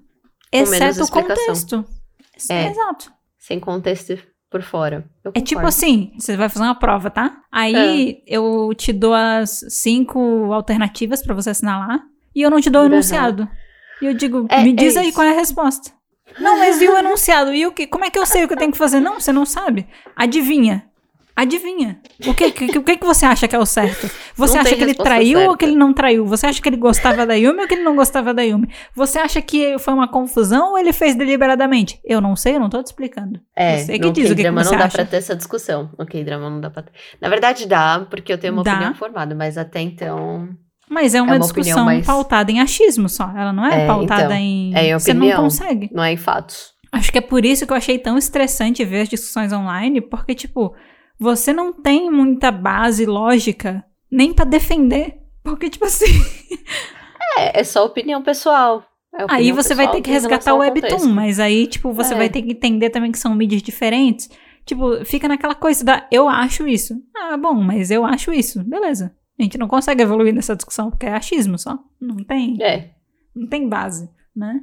menos 0.52 0.72
exceto 0.72 1.04
o 1.04 1.10
contexto. 1.10 1.84
É. 2.48 2.70
Exato. 2.70 3.12
Sem 3.38 3.58
contexto 3.60 4.18
por 4.50 4.62
fora. 4.62 5.04
É 5.34 5.40
tipo 5.40 5.64
assim, 5.66 6.12
você 6.18 6.36
vai 6.36 6.48
fazer 6.48 6.64
uma 6.64 6.74
prova, 6.74 7.08
tá? 7.10 7.38
Aí 7.52 8.22
eu 8.26 8.72
te 8.76 8.92
dou 8.92 9.14
as 9.14 9.64
cinco 9.68 10.52
alternativas 10.52 11.22
pra 11.22 11.34
você 11.34 11.50
assinar 11.50 11.78
lá 11.88 12.00
e 12.34 12.42
eu 12.42 12.50
não 12.50 12.60
te 12.60 12.68
dou 12.68 12.82
o 12.82 12.84
Uhum. 12.86 12.92
enunciado. 12.92 13.48
E 14.02 14.06
eu 14.06 14.14
digo, 14.14 14.46
É- 14.48 14.62
me 14.62 14.70
é 14.70 14.74
diz 14.74 14.96
aí 14.96 15.08
isso. 15.08 15.14
qual 15.16 15.26
é 15.26 15.30
a 15.30 15.34
resposta. 15.38 15.92
Não, 16.38 16.58
mas 16.58 16.80
e 16.80 16.88
o 16.88 16.96
enunciado? 16.96 17.52
E 17.52 17.66
o 17.66 17.72
que? 17.72 17.86
Como 17.86 18.04
é 18.04 18.10
que 18.10 18.18
eu 18.18 18.24
sei 18.26 18.44
o 18.44 18.48
que 18.48 18.54
eu 18.54 18.58
tenho 18.58 18.72
que 18.72 18.78
fazer? 18.78 19.00
Não, 19.00 19.18
você 19.20 19.32
não 19.32 19.44
sabe. 19.44 19.86
Adivinha. 20.16 20.84
Adivinha. 21.40 21.98
O 22.26 22.34
que, 22.34 22.50
que, 22.52 22.78
o 22.78 22.82
que, 22.82 22.96
que 22.98 23.06
você 23.06 23.24
acha 23.24 23.48
que 23.48 23.56
é 23.56 23.58
o 23.58 23.64
certo? 23.64 24.10
Você 24.36 24.54
Não 24.54 24.60
acha 24.60 24.76
que 24.76 24.82
ele 24.82 24.94
traiu 24.94 25.38
ou 25.38 25.44
certa. 25.44 25.56
que 25.56 25.64
ele 25.64 25.74
não 25.74 25.92
traiu? 25.94 26.26
Você 26.26 26.46
acha 26.46 26.60
que 26.60 26.68
ele 26.68 26.76
gostava 26.76 27.24
da 27.26 27.34
Yumi 27.34 27.60
ou 27.62 27.66
que 27.66 27.74
ele 27.74 27.82
não 27.82 27.96
gostava 27.96 28.34
da 28.34 28.42
Yumi? 28.42 28.68
Você 28.94 29.18
acha 29.18 29.40
que 29.40 29.78
foi 29.78 29.94
uma 29.94 30.06
confusão 30.06 30.72
ou 30.72 30.78
ele 30.78 30.92
fez 30.92 31.14
deliberadamente? 31.14 31.98
Eu 32.04 32.20
não 32.20 32.36
sei, 32.36 32.56
eu 32.56 32.60
não 32.60 32.68
tô 32.68 32.82
te 32.82 32.86
explicando. 32.88 33.40
É, 33.56 33.78
Você 33.78 33.98
que 33.98 34.10
diz 34.10 34.30
o 34.30 34.36
que 34.36 34.42
que 34.42 34.50
você 34.50 34.70
não 34.72 34.78
dá 34.78 34.84
acha. 34.84 34.96
pra 34.98 35.04
ter 35.06 35.16
essa 35.16 35.34
discussão. 35.34 35.90
No 35.98 36.04
K-drama 36.04 36.50
não 36.50 36.60
dá 36.60 36.68
pra 36.68 36.82
ter. 36.82 36.92
Na 37.20 37.28
verdade 37.30 37.66
dá, 37.66 38.06
porque 38.10 38.32
eu 38.32 38.38
tenho 38.38 38.52
uma 38.52 38.62
Dá. 38.62 38.72
opinião 38.74 38.94
formada, 38.94 39.34
mas 39.34 39.56
até 39.56 39.80
então... 39.80 40.48
Mas 40.90 41.14
é 41.14 41.22
uma, 41.22 41.30
É 41.34 41.36
uma 41.36 41.40
discussão 41.40 41.72
opinião 41.72 41.84
mais- 41.86 42.04
pautada 42.06 42.50
em 42.52 42.60
achismo 42.60 43.08
só. 43.08 43.24
Ela 43.34 43.52
não 43.52 43.64
é, 43.64 43.84
É, 43.84 43.86
pautada 43.86 44.24
então, 44.24 44.36
em. 44.36 44.74
é 44.74 44.86
em 44.88 44.92
Você 44.98 45.14
não 45.14 45.20
opinião. 45.22 45.42
consegue. 45.44 45.88
Não 45.92 46.02
é 46.02 46.12
em 46.12 46.16
fatos. 46.16 46.72
Acho 46.92 47.12
que 47.12 47.18
é 47.18 47.20
por 47.20 47.44
isso 47.44 47.64
que 47.64 47.72
eu 47.72 47.76
achei 47.76 47.96
tão 47.96 48.18
estressante 48.18 48.84
ver 48.84 49.02
as 49.02 49.08
discussões 49.08 49.52
online, 49.52 50.00
porque, 50.00 50.34
tipo, 50.34 50.74
você 51.20 51.52
não 51.52 51.72
tem 51.72 52.10
muita 52.10 52.50
base 52.50 53.04
lógica 53.04 53.84
nem 54.10 54.32
pra 54.32 54.44
defender. 54.44 55.18
Porque, 55.44 55.68
tipo 55.70 55.84
assim. 55.84 56.06
É, 57.38 57.60
é 57.60 57.64
só 57.64 57.84
opinião 57.84 58.22
pessoal. 58.22 58.84
É 59.14 59.24
opinião 59.24 59.28
aí 59.38 59.52
você 59.52 59.74
vai 59.74 59.86
pessoal 59.86 59.96
ter 59.96 60.02
que 60.02 60.10
resgatar 60.10 60.54
o 60.54 60.58
Webtoon, 60.58 61.06
mas 61.08 61.38
aí, 61.38 61.66
tipo, 61.66 61.92
você 61.92 62.14
É. 62.14 62.16
vai 62.16 62.28
ter 62.28 62.42
que 62.42 62.52
entender 62.52 62.90
também 62.90 63.12
que 63.12 63.18
são 63.18 63.34
mídias 63.34 63.62
diferentes. 63.62 64.28
Tipo, 64.64 65.04
fica 65.04 65.26
naquela 65.28 65.54
coisa 65.54 65.84
da 65.84 66.06
eu 66.10 66.28
acho 66.28 66.66
isso. 66.66 66.94
Ah, 67.16 67.36
bom, 67.36 67.54
mas 67.54 67.90
eu 67.90 68.04
acho 68.04 68.32
isso. 68.32 68.62
Beleza. 68.64 69.14
A 69.38 69.42
gente 69.42 69.56
não 69.58 69.68
consegue 69.68 70.02
evoluir 70.02 70.34
nessa 70.34 70.54
discussão 70.54 70.90
porque 70.90 71.06
é 71.06 71.14
achismo 71.14 71.58
só. 71.58 71.78
Não 72.00 72.16
tem. 72.16 72.56
É, 72.62 72.90
não 73.34 73.46
tem 73.46 73.68
base, 73.68 74.10
né? 74.36 74.60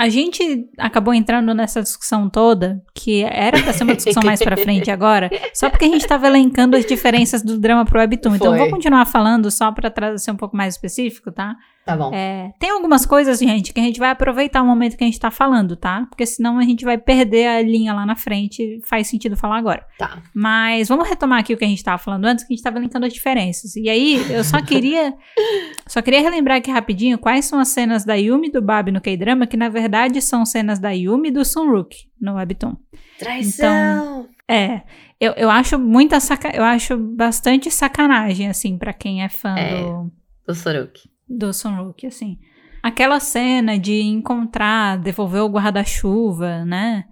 A 0.00 0.08
gente 0.08 0.66
acabou 0.78 1.12
entrando 1.12 1.52
nessa 1.52 1.82
discussão 1.82 2.26
toda, 2.30 2.82
que 2.94 3.22
era 3.22 3.62
pra 3.62 3.70
ser 3.70 3.84
uma 3.84 3.94
discussão 3.94 4.22
mais 4.24 4.40
pra 4.40 4.56
frente 4.56 4.88
agora, 4.90 5.28
só 5.52 5.68
porque 5.68 5.84
a 5.84 5.88
gente 5.88 6.06
tava 6.06 6.26
elencando 6.26 6.74
as 6.74 6.86
diferenças 6.86 7.42
do 7.42 7.58
drama 7.58 7.84
pro 7.84 7.98
webtoon. 7.98 8.36
Então 8.36 8.46
eu 8.46 8.56
vou 8.56 8.60
Foi. 8.60 8.70
continuar 8.70 9.04
falando 9.04 9.50
só 9.50 9.70
pra 9.70 9.90
trazer 9.90 10.30
um 10.30 10.36
pouco 10.36 10.56
mais 10.56 10.72
específico, 10.72 11.30
tá? 11.30 11.54
Tá 11.90 11.96
bom. 11.96 12.14
É, 12.14 12.52
tem 12.58 12.70
algumas 12.70 13.04
coisas, 13.04 13.38
gente, 13.38 13.72
que 13.72 13.80
a 13.80 13.82
gente 13.82 13.98
vai 13.98 14.10
aproveitar 14.10 14.62
o 14.62 14.66
momento 14.66 14.96
que 14.96 15.02
a 15.02 15.06
gente 15.06 15.18
tá 15.18 15.30
falando, 15.30 15.74
tá? 15.76 16.06
Porque 16.08 16.24
senão 16.24 16.58
a 16.58 16.62
gente 16.62 16.84
vai 16.84 16.96
perder 16.96 17.48
a 17.48 17.62
linha 17.62 17.92
lá 17.92 18.06
na 18.06 18.14
frente. 18.14 18.80
Faz 18.86 19.08
sentido 19.08 19.36
falar 19.36 19.58
agora. 19.58 19.84
Tá. 19.98 20.22
Mas 20.34 20.88
vamos 20.88 21.08
retomar 21.08 21.40
aqui 21.40 21.52
o 21.52 21.56
que 21.56 21.64
a 21.64 21.68
gente 21.68 21.82
tava 21.82 21.98
falando 21.98 22.24
antes, 22.26 22.44
que 22.44 22.52
a 22.52 22.56
gente 22.56 22.62
tava 22.62 22.78
linkando 22.78 23.06
as 23.06 23.12
diferenças. 23.12 23.74
E 23.74 23.88
aí, 23.88 24.24
eu 24.30 24.44
só 24.44 24.62
queria. 24.62 25.12
só 25.88 26.00
queria 26.00 26.20
relembrar 26.20 26.58
aqui 26.58 26.70
rapidinho 26.70 27.18
quais 27.18 27.44
são 27.44 27.58
as 27.58 27.68
cenas 27.68 28.04
da 28.04 28.14
Yumi 28.14 28.48
e 28.48 28.52
do 28.52 28.62
Babi 28.62 28.92
no 28.92 29.00
K-drama, 29.00 29.46
que 29.46 29.56
na 29.56 29.68
verdade 29.68 30.20
são 30.22 30.44
cenas 30.46 30.78
da 30.78 30.90
Yumi 30.90 31.28
e 31.28 31.32
do 31.32 31.44
Sunruk 31.44 31.96
no 32.20 32.34
Webtoon. 32.34 32.76
Traição! 33.18 34.28
É, 34.48 34.82
eu, 35.20 35.32
eu 35.32 35.50
acho 35.50 35.78
muita 35.78 36.18
saca... 36.20 36.54
eu 36.54 36.62
acho 36.64 36.96
bastante 36.96 37.70
sacanagem, 37.70 38.48
assim, 38.48 38.78
pra 38.78 38.92
quem 38.92 39.22
é 39.22 39.28
fã 39.28 39.54
É. 39.56 39.82
do, 39.82 40.10
Do 40.46 40.54
Soruki. 40.54 41.09
Do 41.30 41.52
Sunruk, 41.52 42.06
assim. 42.06 42.36
Aquela 42.82 43.20
cena 43.20 43.78
de 43.78 44.00
encontrar, 44.02 44.98
devolver 44.98 45.42
o 45.42 45.48
guarda-chuva, 45.48 46.64
né? 46.64 47.04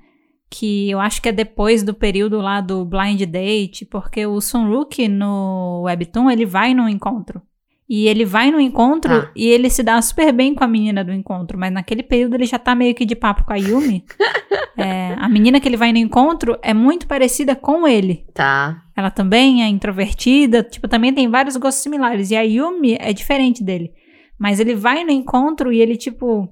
Que 0.51 0.91
eu 0.91 0.99
acho 0.99 1.21
que 1.21 1.29
é 1.29 1.33
depois 1.33 1.83
do 1.83 1.93
período 1.93 2.39
lá 2.41 2.61
do 2.61 2.85
blind 2.85 3.23
date, 3.25 3.85
porque 3.85 4.27
o 4.27 4.41
Sunruk 4.41 5.07
no 5.09 5.83
Webtoon, 5.85 6.31
ele 6.31 6.47
vai 6.47 6.73
no 6.75 6.89
encontro. 6.89 7.43
E 7.91 8.07
ele 8.07 8.25
vai 8.27 8.51
no 8.51 8.61
encontro 8.61 9.15
Ah. 9.15 9.31
e 9.35 9.47
ele 9.47 9.71
se 9.71 9.83
dá 9.83 10.01
super 10.03 10.31
bem 10.31 10.55
com 10.55 10.63
a 10.63 10.69
menina 10.69 11.03
do 11.03 11.11
encontro, 11.13 11.59
mas 11.59 11.73
naquele 11.73 12.03
período 12.03 12.35
ele 12.35 12.45
já 12.45 12.59
tá 12.59 12.75
meio 12.75 12.95
que 12.95 13.07
de 13.07 13.15
papo 13.17 13.45
com 13.45 13.53
a 13.53 13.57
Yumi. 13.57 14.05
É, 14.81 15.17
a 15.19 15.29
menina 15.29 15.59
que 15.59 15.69
ele 15.69 15.77
vai 15.77 15.91
no 15.91 15.99
encontro 15.99 16.57
é 16.63 16.73
muito 16.73 17.09
parecida 17.09 17.57
com 17.57 17.85
ele. 17.89 18.25
Tá. 18.33 18.81
Ela 18.97 19.11
também 19.11 19.61
é 19.65 19.67
introvertida, 19.67 20.63
tipo, 20.63 20.87
também 20.87 21.13
tem 21.13 21.29
vários 21.29 21.57
gostos 21.57 21.83
similares. 21.83 22.31
E 22.31 22.37
a 22.37 22.43
Yumi 22.43 22.97
é 23.01 23.13
diferente 23.13 23.65
dele. 23.65 23.93
Mas 24.39 24.61
ele 24.61 24.75
vai 24.75 25.05
no 25.05 25.11
encontro 25.11 25.73
e 25.73 25.81
ele, 25.81 25.97
tipo. 25.97 26.49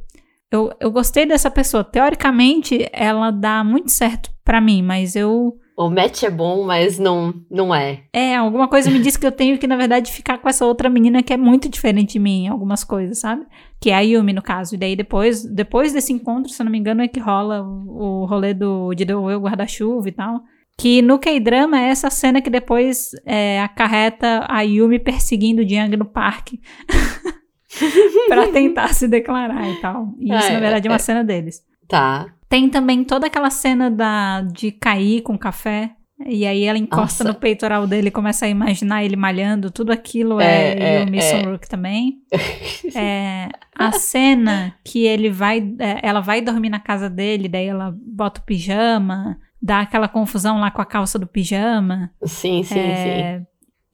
Eu, 0.50 0.70
eu 0.80 0.90
gostei 0.90 1.26
dessa 1.26 1.50
pessoa. 1.50 1.84
Teoricamente, 1.84 2.88
ela 2.92 3.30
dá 3.30 3.64
muito 3.64 3.90
certo 3.90 4.30
pra 4.44 4.60
mim, 4.60 4.82
mas 4.82 5.16
eu. 5.16 5.54
O 5.76 5.90
match 5.90 6.22
é 6.22 6.30
bom, 6.30 6.64
mas 6.64 6.98
não, 6.98 7.34
não 7.50 7.74
é. 7.74 8.04
É, 8.10 8.34
alguma 8.34 8.66
coisa 8.66 8.90
me 8.90 8.98
diz 8.98 9.16
que 9.16 9.26
eu 9.26 9.32
tenho 9.32 9.58
que, 9.58 9.66
na 9.66 9.76
verdade, 9.76 10.10
ficar 10.10 10.38
com 10.38 10.48
essa 10.48 10.64
outra 10.64 10.88
menina 10.88 11.22
que 11.22 11.34
é 11.34 11.36
muito 11.36 11.68
diferente 11.68 12.14
de 12.14 12.18
mim 12.18 12.44
em 12.44 12.48
algumas 12.48 12.82
coisas, 12.82 13.18
sabe? 13.18 13.44
Que 13.78 13.90
é 13.90 13.94
a 13.94 14.00
Yumi, 14.00 14.32
no 14.32 14.40
caso. 14.40 14.74
E 14.74 14.78
daí, 14.78 14.96
depois, 14.96 15.44
depois 15.44 15.92
desse 15.92 16.14
encontro, 16.14 16.50
se 16.50 16.62
eu 16.62 16.64
não 16.64 16.72
me 16.72 16.78
engano, 16.78 17.02
é 17.02 17.08
que 17.08 17.20
rola 17.20 17.62
o, 17.62 18.22
o 18.22 18.24
rolê 18.24 18.54
do, 18.54 18.94
de 18.94 19.04
devolver 19.04 19.36
o 19.36 19.42
guarda-chuva 19.42 20.08
e 20.08 20.12
tal. 20.12 20.40
Que 20.78 21.02
no 21.02 21.18
K-drama 21.18 21.78
é 21.78 21.88
essa 21.88 22.08
cena 22.08 22.40
que 22.40 22.48
depois 22.48 23.10
é, 23.26 23.60
acarreta 23.60 24.46
a 24.48 24.62
Yumi 24.62 24.98
perseguindo 24.98 25.60
o 25.60 25.68
Jiang 25.68 25.94
no 25.96 26.06
parque. 26.06 26.58
pra 28.28 28.48
tentar 28.48 28.88
se 28.94 29.06
declarar 29.08 29.68
e 29.68 29.80
tal. 29.80 30.08
E 30.18 30.32
isso, 30.34 30.48
É, 30.48 30.52
na 30.52 30.60
verdade, 30.60 30.88
é 30.88 30.90
uma 30.90 30.96
é. 30.96 31.00
cena 31.00 31.24
deles. 31.24 31.62
Tá. 31.88 32.26
Tem 32.48 32.68
também 32.68 33.04
toda 33.04 33.26
aquela 33.26 33.50
cena 33.50 33.90
da, 33.90 34.42
de 34.42 34.70
cair 34.72 35.22
com 35.22 35.36
café. 35.38 35.92
E 36.24 36.46
aí 36.46 36.64
ela 36.64 36.78
encosta 36.78 37.22
Nossa. 37.22 37.34
no 37.34 37.34
peitoral 37.34 37.86
dele 37.86 38.08
e 38.08 38.10
começa 38.10 38.46
a 38.46 38.48
imaginar 38.48 39.04
ele 39.04 39.16
malhando. 39.16 39.70
Tudo 39.70 39.92
aquilo 39.92 40.40
é, 40.40 40.72
É, 40.72 40.78
é, 40.78 41.00
Yumi 41.02 41.18
é. 41.18 41.20
Sunruk 41.20 41.68
também. 41.68 42.18
É, 42.94 43.48
a 43.74 43.92
cena 43.92 44.74
que 44.82 45.04
ele 45.04 45.28
vai. 45.28 45.58
é, 45.78 46.00
ela 46.02 46.20
vai 46.20 46.40
dormir 46.40 46.70
na 46.70 46.80
casa 46.80 47.10
dele, 47.10 47.46
daí 47.48 47.66
ela 47.66 47.94
bota 47.94 48.40
o 48.40 48.44
pijama, 48.44 49.36
dá 49.60 49.80
aquela 49.80 50.08
confusão 50.08 50.58
lá 50.60 50.70
com 50.70 50.80
a 50.80 50.86
calça 50.86 51.18
do 51.18 51.26
pijama. 51.26 52.10
Sim, 52.24 52.62
sim, 52.62 52.74
sim. 52.74 53.46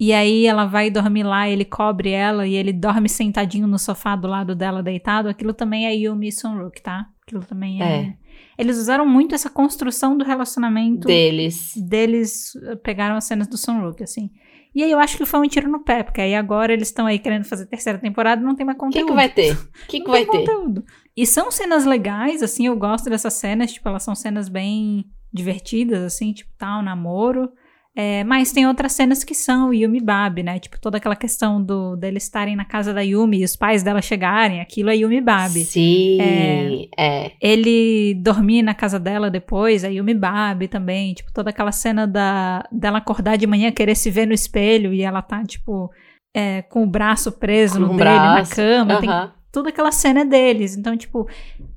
E 0.05 0.12
aí 0.12 0.46
ela 0.46 0.64
vai 0.66 0.90
dormir 0.90 1.22
lá, 1.22 1.48
ele 1.48 1.64
cobre 1.64 2.11
ela 2.11 2.44
e 2.44 2.55
ele 2.57 2.72
dorme 2.72 3.09
sentadinho 3.09 3.68
no 3.68 3.78
sofá 3.78 4.16
do 4.16 4.26
lado 4.26 4.53
dela 4.53 4.82
deitado. 4.82 5.28
Aquilo 5.28 5.55
também 5.55 5.86
é 5.86 5.94
Yumi 5.94 6.32
Sunruk, 6.32 6.82
tá? 6.82 7.07
Aquilo 7.24 7.44
também 7.44 7.80
é. 7.80 7.84
É. 7.84 8.14
Eles 8.59 8.78
usaram 8.78 9.07
muito 9.07 9.32
essa 9.32 9.48
construção 9.48 10.18
do 10.18 10.24
relacionamento 10.24 11.07
Deles. 11.07 11.74
deles, 11.76 12.57
eh, 12.64 12.74
pegaram 12.74 13.14
as 13.14 13.22
cenas 13.24 13.46
do 13.46 13.57
Sunruk, 13.57 14.03
assim. 14.03 14.28
E 14.74 14.82
aí 14.82 14.90
eu 14.90 14.98
acho 14.98 15.16
que 15.16 15.24
foi 15.24 15.38
um 15.38 15.46
tiro 15.46 15.70
no 15.70 15.84
pé, 15.84 16.03
porque 16.03 16.20
aí 16.20 16.34
agora 16.34 16.72
eles 16.72 16.88
estão 16.88 17.07
aí 17.07 17.20
querendo 17.20 17.44
fazer 17.44 17.66
terceira 17.66 17.96
temporada 18.00 18.42
e 18.42 18.44
não 18.44 18.57
tem 18.57 18.66
mais 18.66 18.74
O 18.76 18.80
que, 18.80 18.84
conteúdo. 18.86 19.07
que 19.09 19.14
vai 19.14 19.28
ter? 19.28 19.53
O 19.55 19.68
que, 19.86 20.00
que 20.00 20.11
vai 20.11 20.24
ter? 20.26 20.36
conteúdo. 20.38 20.84
E 21.16 21.24
são 21.24 21.48
cenas 21.53 21.84
legais, 21.84 22.42
assim, 22.42 22.66
eu 22.66 22.76
gosto 22.76 23.09
dessas 23.09 23.34
cenas, 23.34 23.72
tipo, 23.72 23.88
elas 23.88 24.03
são 24.03 24.16
cenas 24.16 24.48
bem 24.48 25.05
divertidas, 25.32 26.03
assim, 26.03 26.32
tipo, 26.32 26.50
tal, 26.59 26.82
namoro. 26.82 27.48
É, 27.95 28.24
mas 28.24 28.53
tem 28.53 28.66
outras 28.66 28.93
cenas 28.93 29.22
que 29.22 29.34
são 29.34 29.72
Yumi 29.72 30.01
Babi, 30.01 30.43
né? 30.43 30.59
Tipo, 30.59 30.80
toda 30.80 30.97
aquela 30.97 31.14
questão 31.14 31.62
do 31.62 31.95
deles 31.95 32.22
estarem 32.22 32.57
na 32.57 32.64
casa 32.64 32.95
da 32.95 33.03
Yumi 33.03 33.40
e 33.40 33.45
os 33.45 33.55
pais 33.55 33.82
dela 33.82 34.01
chegarem, 34.01 34.62
aquilo 34.62 34.88
é 34.88 34.97
Yumi 34.97 35.20
Babi. 35.20 35.64
Sim, 35.64 36.88
é. 36.97 37.32
Ele 37.38 38.14
dormir 38.14 38.62
na 38.62 38.72
casa 38.72 38.99
dela 38.99 39.30
depois, 39.30 39.84
a 39.84 39.88
Yumi 39.88 40.14
Babi 40.14 40.68
também, 40.68 41.12
tipo, 41.12 41.30
toda 41.34 41.51
aquela 41.51 41.72
cena 41.72 42.07
da, 42.07 42.66
dela 42.72 42.99
acordar 42.99 43.36
de 43.36 43.47
manhã, 43.47 43.70
querer 43.70 43.95
se 43.95 44.11
ver 44.11 44.26
no 44.26 44.32
espelho 44.32 44.95
e 44.95 45.03
ela 45.03 45.20
tá, 45.20 45.45
tipo, 45.45 45.90
é, 46.34 46.62
com 46.62 46.84
o 46.84 46.86
braço 46.86 47.30
preso 47.32 47.74
Com 47.74 47.80
no 47.80 47.86
o 47.93 47.97
dele, 47.97 48.05
na 48.05 48.34
braço, 48.34 48.57
cama, 48.57 49.01
tem 49.01 49.11
Aham. 49.11 49.41
Toda 49.53 49.68
aquela 49.68 49.92
cena 49.92 50.20
é 50.20 50.24
deles. 50.24 50.76
Então, 50.76 50.96
tipo, 50.96 51.28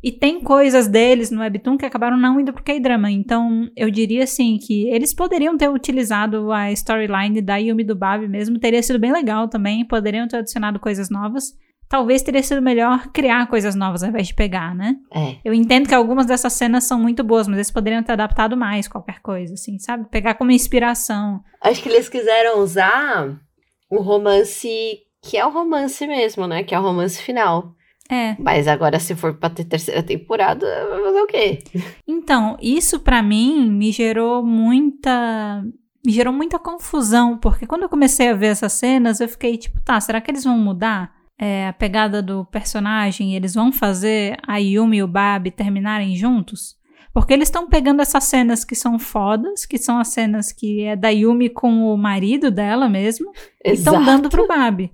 e 0.01 0.11
tem 0.11 0.39
coisas 0.39 0.87
deles 0.87 1.29
no 1.29 1.41
Webtoon 1.41 1.77
que 1.77 1.85
acabaram 1.85 2.17
não 2.17 2.39
indo 2.39 2.53
pro 2.53 2.63
K-drama. 2.63 3.11
Então, 3.11 3.69
eu 3.75 3.91
diria 3.91 4.23
assim 4.23 4.57
que 4.57 4.87
eles 4.89 5.13
poderiam 5.13 5.57
ter 5.57 5.69
utilizado 5.69 6.51
a 6.53 6.71
storyline 6.71 7.41
da 7.41 7.57
Yumi 7.57 7.83
do 7.83 7.95
Babi 7.95 8.27
mesmo, 8.27 8.57
teria 8.57 8.81
sido 8.81 8.97
bem 8.97 9.11
legal 9.11 9.49
também, 9.49 9.85
poderiam 9.85 10.27
ter 10.27 10.37
adicionado 10.37 10.79
coisas 10.79 11.09
novas. 11.09 11.53
Talvez 11.87 12.23
teria 12.23 12.41
sido 12.41 12.63
melhor 12.63 13.11
criar 13.11 13.45
coisas 13.47 13.75
novas 13.75 14.01
ao 14.01 14.09
invés 14.09 14.27
de 14.27 14.33
pegar, 14.33 14.73
né? 14.73 14.95
É. 15.13 15.35
Eu 15.45 15.53
entendo 15.53 15.87
que 15.87 15.93
algumas 15.93 16.25
dessas 16.25 16.53
cenas 16.53 16.85
são 16.85 16.99
muito 16.99 17.23
boas, 17.23 17.47
mas 17.47 17.57
eles 17.57 17.69
poderiam 17.69 18.01
ter 18.01 18.13
adaptado 18.13 18.57
mais 18.57 18.87
qualquer 18.87 19.19
coisa, 19.21 19.53
assim, 19.53 19.77
sabe? 19.77 20.09
Pegar 20.09 20.33
como 20.33 20.49
inspiração. 20.49 21.41
Acho 21.61 21.83
que 21.83 21.89
eles 21.89 22.09
quiseram 22.09 22.59
usar 22.59 23.39
o 23.87 24.01
romance 24.01 25.04
que 25.25 25.37
é 25.37 25.45
o 25.45 25.49
romance 25.49 26.05
mesmo, 26.05 26.45
né? 26.47 26.63
Que 26.63 26.75
é 26.75 26.79
o 26.79 26.83
romance 26.83 27.21
final. 27.21 27.73
É. 28.09 28.35
Mas 28.39 28.67
agora, 28.67 28.99
se 28.99 29.15
for 29.15 29.33
pra 29.33 29.49
ter 29.49 29.65
terceira 29.65 30.03
temporada, 30.03 30.65
vai 30.89 31.01
fazer 31.01 31.21
o 31.21 31.27
quê? 31.27 31.63
Então, 32.07 32.55
isso 32.61 32.99
pra 32.99 33.23
mim 33.23 33.67
me 33.69 33.91
gerou 33.91 34.43
muita. 34.43 35.63
Me 36.05 36.11
gerou 36.11 36.31
muita 36.31 36.59
confusão, 36.59 37.35
porque 37.35 37.65
quando 37.65 37.81
eu 37.81 37.89
comecei 37.89 38.29
a 38.29 38.35
ver 38.35 38.47
essas 38.47 38.73
cenas, 38.73 39.19
eu 39.19 39.27
fiquei 39.27 39.57
tipo, 39.57 39.81
tá, 39.81 39.99
será 39.99 40.21
que 40.21 40.29
eles 40.29 40.43
vão 40.43 40.55
mudar 40.55 41.11
é, 41.39 41.67
a 41.67 41.73
pegada 41.73 42.21
do 42.21 42.45
personagem? 42.45 43.33
e 43.33 43.35
Eles 43.35 43.55
vão 43.55 43.71
fazer 43.71 44.37
a 44.45 44.57
Yumi 44.57 44.97
e 44.97 45.03
o 45.03 45.07
Babi 45.07 45.49
terminarem 45.49 46.15
juntos? 46.15 46.75
Porque 47.15 47.31
eles 47.31 47.47
estão 47.47 47.65
pegando 47.65 48.01
essas 48.01 48.25
cenas 48.25 48.65
que 48.65 48.75
são 48.75 48.99
fodas, 48.99 49.65
que 49.65 49.77
são 49.77 49.97
as 49.97 50.09
cenas 50.09 50.51
que 50.51 50.81
é 50.81 50.97
da 50.97 51.07
Yumi 51.07 51.47
com 51.47 51.85
o 51.85 51.97
marido 51.97 52.51
dela 52.51 52.89
mesmo, 52.89 53.31
e 53.63 53.71
estão 53.71 53.93
Exato. 53.93 54.05
dando 54.05 54.29
pro 54.29 54.45
Babi. 54.45 54.91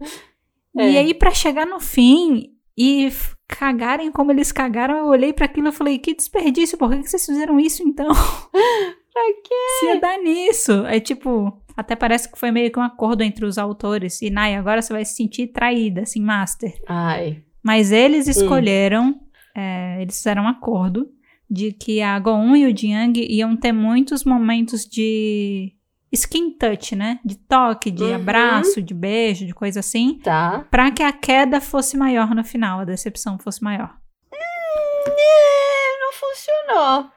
É. 0.78 0.91
E 0.91 0.97
aí, 0.99 1.13
pra 1.15 1.32
chegar 1.32 1.65
no 1.65 1.80
fim 1.80 2.51
e 2.78 3.11
cagarem 3.47 4.11
como 4.11 4.32
eles 4.32 4.51
cagaram, 4.51 4.97
eu 4.97 5.07
olhei 5.07 5.34
pra 5.34 5.45
aquilo 5.45 5.69
e 5.69 5.72
falei, 5.72 5.97
que 5.97 6.13
desperdício, 6.13 6.78
por 6.78 6.91
que 6.91 7.07
vocês 7.07 7.26
fizeram 7.26 7.59
isso 7.59 7.82
então? 7.82 8.09
Pra 9.11 9.24
quê? 9.43 9.55
Se 9.80 9.86
ia 9.88 9.99
dar 9.99 10.17
nisso. 10.19 10.86
É 10.86 10.99
tipo, 10.99 11.59
até 11.76 11.97
parece 11.97 12.32
que 12.32 12.39
foi 12.39 12.49
meio 12.49 12.72
que 12.72 12.80
um 12.80 12.84
acordo 12.84 13.24
entre 13.24 13.45
os 13.45 13.57
autores. 13.57 14.22
E 14.22 14.30
Nai, 14.30 14.55
agora 14.55 14.82
você 14.82 14.93
vai 14.93 15.03
se 15.03 15.15
sentir 15.15 15.47
traída, 15.47 16.03
assim, 16.03 16.22
Master. 16.22 16.72
Ai. 16.88 17.43
Mas 17.61 17.91
eles 17.91 18.28
escolheram, 18.28 19.19
é, 19.53 20.01
eles 20.01 20.15
fizeram 20.15 20.43
um 20.43 20.47
acordo 20.47 21.09
de 21.52 21.74
que 21.74 22.02
a 22.02 22.18
Go-1 22.18 22.56
e 22.58 22.66
o 22.72 22.78
Jiang 22.78 23.20
iam 23.30 23.58
ter 23.58 23.74
muitos 23.74 24.24
momentos 24.24 24.86
de 24.86 25.74
skin 26.14 26.52
touch, 26.58 26.95
né? 26.95 27.20
De 27.26 27.36
toque, 27.38 27.91
de 27.91 28.04
Uhum. 28.04 28.16
abraço, 28.16 28.82
de 28.82 28.93
beijo, 28.93 29.45
de 29.45 29.54
coisa 29.54 29.82
assim. 29.82 30.20
Tá. 30.24 30.66
Pra 30.72 30.89
que 30.91 31.04
a 31.04 31.12
queda 31.12 31.60
fosse 31.60 31.97
maior 31.97 32.34
no 32.34 32.43
final, 32.43 32.80
a 32.80 32.86
decepção 32.86 33.38
fosse 33.38 33.62
maior. 33.64 33.93
É, 34.34 35.99
não 36.02 36.12
funcionou. 36.14 37.12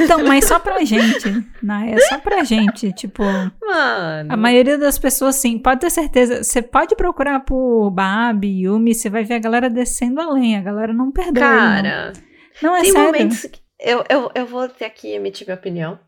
Então, 0.00 0.24
mas 0.26 0.46
só 0.46 0.58
pra 0.58 0.82
gente, 0.82 1.28
né? 1.62 1.92
É 1.92 1.98
só 2.08 2.18
pra 2.18 2.42
gente, 2.42 2.90
tipo... 2.92 3.22
Mano. 3.22 4.32
A 4.32 4.36
maioria 4.36 4.78
das 4.78 4.98
pessoas, 4.98 5.36
sim, 5.36 5.58
pode 5.58 5.80
ter 5.80 5.90
certeza. 5.90 6.42
Você 6.42 6.62
pode 6.62 6.96
procurar 6.96 7.40
por 7.40 7.90
Babi, 7.90 8.62
Yumi, 8.62 8.94
você 8.94 9.10
vai 9.10 9.24
ver 9.24 9.34
a 9.34 9.38
galera 9.38 9.68
descendo 9.68 10.20
além. 10.22 10.56
A 10.56 10.62
galera 10.62 10.92
não 10.94 11.12
perdoa. 11.12 11.32
ele, 11.32 11.38
Cara, 11.40 12.12
não, 12.62 12.70
não 12.70 12.76
é 12.78 12.80
tem 12.82 12.92
sério. 12.92 13.06
momentos 13.12 13.42
que. 13.42 13.60
Eu, 13.80 14.04
eu, 14.08 14.30
eu 14.34 14.46
vou 14.46 14.68
ter 14.68 14.84
aqui 14.84 15.08
emitir 15.08 15.46
minha 15.46 15.56
opinião, 15.56 16.00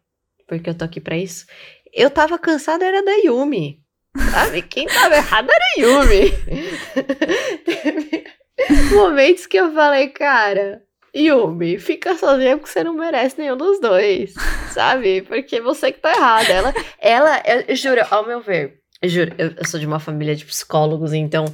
porque 0.46 0.70
eu 0.70 0.74
tô 0.74 0.84
aqui 0.84 1.00
pra 1.00 1.16
isso. 1.16 1.46
Eu 1.92 2.10
tava 2.10 2.38
cansada, 2.38 2.84
era 2.84 3.02
da 3.04 3.12
Yumi. 3.24 3.80
Sabe? 4.32 4.62
Quem 4.62 4.86
tava 4.86 5.14
errado 5.16 5.48
era 5.50 5.64
a 5.64 5.80
Yumi. 5.80 6.32
Teve 7.64 8.94
momentos 8.94 9.46
que 9.46 9.56
eu 9.56 9.72
falei, 9.72 10.08
cara, 10.08 10.82
Yumi, 11.14 11.78
fica 11.78 12.16
sozinha 12.16 12.56
porque 12.56 12.72
você 12.72 12.82
não 12.82 12.94
merece 12.94 13.38
nenhum 13.38 13.56
dos 13.56 13.80
dois. 13.80 14.34
Sabe? 14.72 15.22
Porque 15.22 15.60
você 15.60 15.92
que 15.92 16.00
tá 16.00 16.12
errada. 16.12 16.52
Ela, 16.52 16.74
ela 16.98 17.42
eu, 17.46 17.60
eu 17.68 17.76
juro, 17.76 18.00
ao 18.10 18.26
meu 18.26 18.40
ver, 18.40 18.80
eu 19.02 19.08
juro, 19.08 19.34
eu, 19.38 19.52
eu 19.56 19.66
sou 19.66 19.78
de 19.80 19.86
uma 19.86 19.98
família 19.98 20.36
de 20.36 20.44
psicólogos, 20.44 21.12
então 21.12 21.44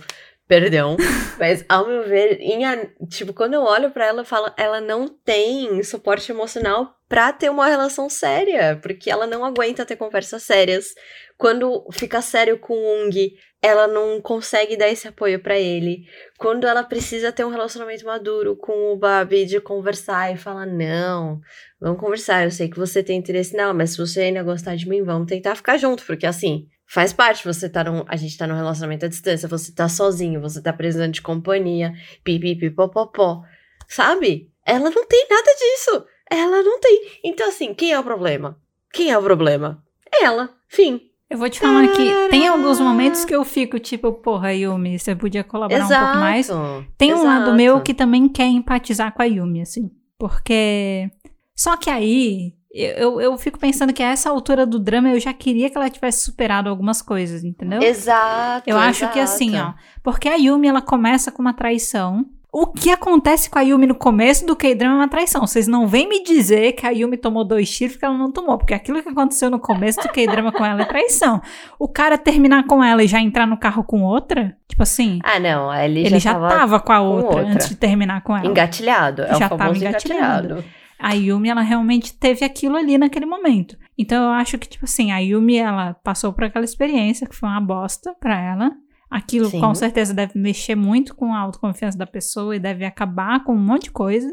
Perdão. 0.48 0.96
Mas, 1.38 1.64
ao 1.68 1.86
meu 1.86 2.04
ver, 2.04 2.40
em 2.40 2.62
tipo, 3.08 3.34
quando 3.34 3.54
eu 3.54 3.62
olho 3.62 3.90
pra 3.90 4.06
ela, 4.06 4.20
eu 4.20 4.24
falo, 4.24 4.50
ela 4.56 4.80
não 4.80 5.06
tem 5.08 5.82
suporte 5.82 6.30
emocional 6.32 6.94
pra 7.08 7.32
ter 7.32 7.50
uma 7.50 7.66
relação 7.66 8.08
séria. 8.08 8.78
Porque 8.80 9.10
ela 9.10 9.26
não 9.26 9.44
aguenta 9.44 9.84
ter 9.84 9.96
conversas 9.96 10.42
sérias. 10.44 10.94
Quando 11.36 11.86
fica 11.92 12.22
sério 12.22 12.58
com 12.58 12.74
o 12.74 13.06
Ung, 13.06 13.14
ela 13.60 13.86
não 13.86 14.20
consegue 14.20 14.76
dar 14.76 14.88
esse 14.88 15.08
apoio 15.08 15.40
pra 15.42 15.58
ele. 15.58 16.04
Quando 16.38 16.66
ela 16.66 16.84
precisa 16.84 17.32
ter 17.32 17.44
um 17.44 17.50
relacionamento 17.50 18.06
maduro 18.06 18.56
com 18.56 18.92
o 18.92 18.96
Babi, 18.96 19.44
de 19.44 19.60
conversar 19.60 20.32
e 20.32 20.38
falar, 20.38 20.66
não, 20.66 21.40
vamos 21.80 22.00
conversar, 22.00 22.44
eu 22.44 22.50
sei 22.50 22.68
que 22.68 22.78
você 22.78 23.02
tem 23.02 23.18
interesse 23.18 23.54
nela, 23.56 23.74
mas 23.74 23.90
se 23.90 23.98
você 23.98 24.20
ainda 24.20 24.42
gostar 24.42 24.76
de 24.76 24.88
mim, 24.88 25.02
vamos 25.02 25.26
tentar 25.26 25.56
ficar 25.56 25.76
junto, 25.76 26.04
porque 26.06 26.26
assim, 26.26 26.68
faz 26.86 27.12
parte, 27.12 27.44
você 27.44 27.68
tá 27.68 27.84
num, 27.84 28.04
a 28.08 28.16
gente 28.16 28.36
tá 28.36 28.46
num 28.46 28.54
relacionamento 28.54 29.06
à 29.06 29.08
distância, 29.08 29.48
você 29.48 29.72
tá 29.72 29.88
sozinho, 29.88 30.40
você 30.40 30.62
tá 30.62 30.72
precisando 30.72 31.12
de 31.12 31.22
companhia, 31.22 31.92
pipipi, 32.22 32.70
popopó, 32.70 33.42
sabe? 33.88 34.50
Ela 34.64 34.90
não 34.90 35.06
tem 35.06 35.26
nada 35.28 35.50
disso, 35.58 36.04
ela 36.30 36.62
não 36.62 36.80
tem. 36.80 37.20
Então 37.24 37.48
assim, 37.48 37.74
quem 37.74 37.92
é 37.92 37.98
o 37.98 38.04
problema? 38.04 38.58
Quem 38.92 39.10
é 39.10 39.18
o 39.18 39.22
problema? 39.22 39.82
Ela, 40.22 40.50
fim. 40.68 41.00
Eu 41.28 41.38
vou 41.38 41.50
te 41.50 41.58
falar 41.58 41.88
que 41.88 42.28
tem 42.30 42.46
alguns 42.46 42.78
momentos 42.78 43.24
que 43.24 43.34
eu 43.34 43.44
fico 43.44 43.80
tipo, 43.80 44.12
porra, 44.12 44.54
Yumi, 44.54 44.96
você 44.96 45.14
podia 45.14 45.42
colaborar 45.42 45.84
um 45.84 45.88
pouco 45.88 46.18
mais. 46.18 46.48
Tem 46.96 47.12
um 47.12 47.24
lado 47.24 47.42
exato. 47.42 47.56
meu 47.56 47.80
que 47.80 47.92
também 47.92 48.28
quer 48.28 48.46
empatizar 48.46 49.12
com 49.12 49.22
a 49.22 49.24
Yumi, 49.24 49.60
assim. 49.60 49.90
Porque. 50.16 51.10
Só 51.56 51.76
que 51.76 51.90
aí. 51.90 52.52
Eu, 52.76 53.20
eu, 53.20 53.38
fico 53.38 53.58
pensando 53.58 53.92
que 53.92 54.02
a 54.02 54.10
essa 54.10 54.28
altura 54.28 54.66
do 54.66 54.78
drama 54.78 55.08
eu 55.08 55.18
já 55.18 55.32
queria 55.32 55.70
que 55.70 55.76
ela 55.76 55.88
tivesse 55.88 56.24
superado 56.24 56.68
algumas 56.68 57.00
coisas, 57.00 57.42
entendeu? 57.42 57.80
Exato. 57.82 58.68
Eu 58.68 58.76
acho 58.76 59.08
que 59.12 59.18
assim, 59.18 59.50
ó. 59.52 59.54
exato. 59.54 59.74
Porque 60.02 60.28
a 60.28 60.34
Yumi, 60.34 60.68
ela 60.68 60.82
começa 60.82 61.32
com 61.32 61.40
uma 61.40 61.54
traição. 61.54 62.26
O 62.52 62.66
que 62.66 62.90
acontece 62.90 63.50
com 63.50 63.58
a 63.58 63.62
Yumi 63.62 63.86
no 63.86 63.94
começo 63.94 64.46
do 64.46 64.56
K-drama 64.56 64.94
é 64.94 64.98
uma 64.98 65.08
traição. 65.08 65.46
Vocês 65.46 65.68
não 65.68 65.86
vêm 65.86 66.08
me 66.08 66.22
dizer 66.22 66.72
que 66.72 66.86
a 66.86 66.90
Yumi 66.90 67.18
tomou 67.18 67.44
dois 67.44 67.70
tiros 67.70 67.94
porque 67.94 68.06
ela 68.06 68.16
não 68.16 68.32
tomou. 68.32 68.56
Porque 68.56 68.72
aquilo 68.72 69.02
que 69.02 69.08
aconteceu 69.10 69.50
no 69.50 69.58
começo 69.58 70.00
do 70.00 70.08
K-drama 70.08 70.50
com 70.52 70.64
ela 70.64 70.80
é 70.80 70.84
traição. 70.86 71.42
O 71.78 71.86
cara 71.86 72.16
terminar 72.16 72.64
com 72.66 72.82
ela 72.82 73.02
e 73.02 73.06
já 73.06 73.20
entrar 73.20 73.46
no 73.46 73.58
carro 73.58 73.84
com 73.84 74.02
outra, 74.02 74.56
tipo 74.66 74.82
assim, 74.82 75.18
Ah, 75.22 75.38
não, 75.38 75.74
ele, 75.74 76.00
ele 76.06 76.18
já, 76.18 76.32
tava 76.32 76.48
tava 76.48 76.80
com 76.80 76.92
a 76.92 77.00
outra, 77.00 77.40
outra. 77.40 77.52
antes 77.52 77.68
de 77.68 77.74
terminar 77.76 78.22
com 78.22 78.34
ela. 78.34 78.46
engatilhado. 78.46 79.22
É 79.22 79.34
Já 79.34 79.36
o 79.36 79.40
tava 79.40 79.58
famoso 79.58 79.80
engatilhado. 79.84 80.46
engatilhado. 80.46 80.85
A 80.98 81.12
Yumi, 81.12 81.48
ela 81.48 81.60
realmente 81.60 82.14
teve 82.14 82.44
aquilo 82.44 82.76
ali 82.76 82.96
naquele 82.96 83.26
momento. 83.26 83.76
Então 83.98 84.24
eu 84.24 84.30
acho 84.30 84.58
que, 84.58 84.68
tipo 84.68 84.84
assim, 84.84 85.12
a 85.12 85.18
Yumi, 85.18 85.56
ela 85.56 85.94
passou 85.94 86.32
por 86.32 86.44
aquela 86.44 86.64
experiência 86.64 87.26
que 87.26 87.36
foi 87.36 87.48
uma 87.48 87.60
bosta 87.60 88.14
pra 88.20 88.38
ela. 88.40 88.72
Aquilo 89.10 89.48
Sim. 89.48 89.60
com 89.60 89.74
certeza 89.74 90.12
deve 90.12 90.38
mexer 90.38 90.74
muito 90.74 91.14
com 91.14 91.32
a 91.32 91.38
autoconfiança 91.38 91.96
da 91.96 92.06
pessoa 92.06 92.56
e 92.56 92.60
deve 92.60 92.84
acabar 92.84 93.44
com 93.44 93.54
um 93.54 93.58
monte 93.58 93.84
de 93.84 93.90
coisa. 93.90 94.28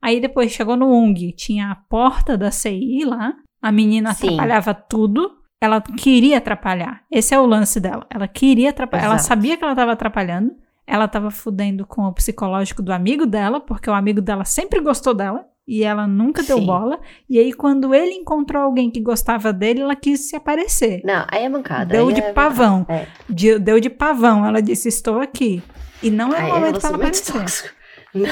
Aí 0.00 0.20
depois 0.20 0.52
chegou 0.52 0.76
no 0.76 0.92
UNG, 0.92 1.32
tinha 1.32 1.70
a 1.70 1.76
porta 1.76 2.36
da 2.36 2.50
CI 2.50 3.04
lá, 3.04 3.34
a 3.60 3.70
menina 3.70 4.12
Sim. 4.12 4.26
atrapalhava 4.26 4.74
tudo. 4.74 5.38
Ela 5.60 5.80
queria 5.80 6.38
atrapalhar. 6.38 7.04
Esse 7.08 7.34
é 7.34 7.38
o 7.38 7.46
lance 7.46 7.78
dela. 7.78 8.04
Ela 8.10 8.26
queria 8.26 8.70
atrapalhar. 8.70 9.04
Ela 9.04 9.18
sabia 9.18 9.56
que 9.56 9.62
ela 9.62 9.74
estava 9.74 9.92
atrapalhando. 9.92 10.52
Ela 10.84 11.04
estava 11.04 11.30
fudendo 11.30 11.86
com 11.86 12.02
o 12.02 12.12
psicológico 12.12 12.82
do 12.82 12.92
amigo 12.92 13.24
dela, 13.24 13.60
porque 13.60 13.88
o 13.88 13.94
amigo 13.94 14.20
dela 14.20 14.44
sempre 14.44 14.80
gostou 14.80 15.14
dela 15.14 15.46
e 15.74 15.82
ela 15.84 16.06
nunca 16.06 16.42
deu 16.42 16.58
Sim. 16.58 16.66
bola. 16.66 17.00
E 17.30 17.38
aí, 17.38 17.52
quando 17.52 17.94
ele 17.94 18.12
encontrou 18.12 18.62
alguém 18.62 18.90
que 18.90 19.00
gostava 19.00 19.52
dele, 19.52 19.80
ela 19.80 19.96
quis 19.96 20.28
se 20.28 20.36
aparecer. 20.36 21.00
Não, 21.02 21.24
aí 21.30 21.44
é 21.44 21.48
mancada. 21.48 21.86
Deu 21.86 22.08
aí 22.08 22.14
de 22.14 22.20
é 22.20 22.32
pavão. 22.32 22.84
É. 22.88 23.06
De- 23.28 23.58
deu 23.58 23.80
de 23.80 23.88
pavão. 23.88 24.44
Ela 24.44 24.60
disse: 24.60 24.88
Estou 24.88 25.18
aqui. 25.20 25.62
E 26.02 26.10
não 26.10 26.28
era 26.34 26.44
Aí 26.44 26.50
o 26.52 26.56
é 26.56 26.58
momento 26.58 26.78
pra 26.80 26.88
ela 26.90 26.98
aparecer. 26.98 27.32
tóxico. 27.32 27.68
Não, 28.14 28.22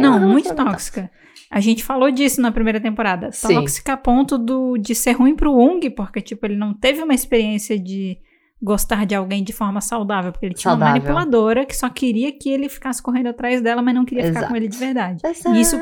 Não, 0.00 0.16
é 0.16 0.20
muito 0.20 0.44
relacionamento 0.46 0.54
tóxica. 0.72 1.10
A 1.50 1.58
gente 1.60 1.82
falou 1.82 2.10
disso 2.10 2.40
na 2.42 2.52
primeira 2.52 2.78
temporada. 2.80 3.32
Sim. 3.32 3.54
Tóxica 3.54 3.94
a 3.94 3.96
ponto 3.96 4.36
do, 4.36 4.76
de 4.76 4.94
ser 4.94 5.12
ruim 5.12 5.34
pro 5.34 5.52
Ung, 5.56 5.80
porque, 5.96 6.20
tipo, 6.20 6.44
ele 6.46 6.56
não 6.56 6.74
teve 6.74 7.02
uma 7.02 7.14
experiência 7.14 7.78
de 7.78 8.18
gostar 8.62 9.06
de 9.06 9.14
alguém 9.14 9.42
de 9.42 9.52
forma 9.54 9.80
saudável, 9.80 10.32
porque 10.32 10.44
ele 10.44 10.54
tinha 10.54 10.70
uma 10.74 10.78
Saudável. 10.78 11.02
manipuladora 11.02 11.64
que 11.64 11.74
só 11.74 11.88
queria 11.88 12.30
que 12.30 12.50
ele 12.50 12.68
ficasse 12.68 13.02
correndo 13.02 13.28
atrás 13.28 13.62
dela, 13.62 13.80
mas 13.80 13.94
não 13.94 14.04
queria 14.04 14.24
ficar 14.26 14.40
Exato. 14.40 14.52
com 14.52 14.56
ele 14.56 14.68
de 14.68 14.76
verdade. 14.76 15.22
Exato. 15.26 15.56
E 15.56 15.60
isso, 15.62 15.76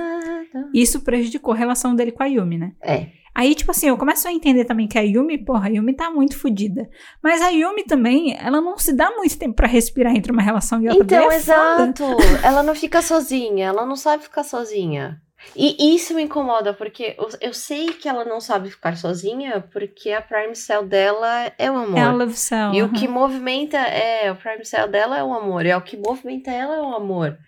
isso 0.73 1.01
prejudicou 1.01 1.55
a 1.55 1.57
relação 1.57 1.95
dele 1.95 2.13
com 2.13 2.23
a 2.23 2.27
Yumi, 2.27 2.59
né? 2.59 2.73
É. 2.83 3.07
Aí, 3.35 3.55
tipo 3.55 3.71
assim, 3.71 3.89
eu 3.89 3.97
começo 3.97 4.27
a 4.27 4.33
entender 4.33 4.65
também 4.65 4.89
que 4.89 4.99
a 4.99 5.03
Yumi, 5.03 5.39
porra, 5.39 5.69
a 5.69 5.71
Yumi 5.71 5.95
tá 5.95 6.11
muito 6.11 6.37
fodida. 6.37 6.91
Mas 7.23 7.41
a 7.41 7.51
Yumi 7.51 7.85
também, 7.85 8.37
ela 8.37 8.61
não 8.61 8.77
se 8.77 8.93
dá 8.93 9.13
muito 9.13 9.39
tempo 9.39 9.55
pra 9.55 9.69
respirar 9.69 10.17
entre 10.17 10.33
uma 10.33 10.43
relação 10.43 10.83
e 10.83 10.89
outra. 10.89 11.05
Então, 11.05 11.31
é 11.31 11.37
exato. 11.37 12.05
Ela 12.43 12.65
não 12.65 12.75
fica 12.75 13.01
sozinha, 13.01 13.67
ela 13.67 13.87
não 13.87 13.95
sabe 13.95 14.25
ficar 14.25 14.43
sozinha. 14.43 15.23
E 15.55 15.95
isso 15.95 16.15
me 16.15 16.23
incomoda, 16.23 16.75
porque 16.75 17.15
eu, 17.17 17.29
eu 17.41 17.55
sei 17.55 17.89
que 17.93 18.09
ela 18.09 18.25
não 18.25 18.41
sabe 18.41 18.71
ficar 18.71 18.97
sozinha, 18.97 19.65
porque 19.73 20.11
a 20.11 20.21
Prime 20.21 20.55
Cell 20.55 20.85
dela 20.85 21.53
é 21.57 21.71
o 21.71 21.77
amor. 21.77 21.99
É 21.99 22.03
a 22.03 22.13
Love 22.13 22.35
Cell. 22.37 22.75
E 22.75 22.83
o 22.83 22.87
aham. 22.87 22.95
que 22.95 23.07
movimenta 23.07 23.79
é, 23.79 24.33
o 24.33 24.37
Prime 24.37 24.65
Cell 24.65 24.89
dela 24.89 25.17
é 25.17 25.23
o 25.23 25.33
amor, 25.33 25.65
e 25.65 25.71
é 25.71 25.77
o 25.77 25.81
que 25.81 25.97
movimenta 25.97 26.51
ela 26.51 26.75
é 26.75 26.81
o 26.81 26.95
amor. 26.95 27.39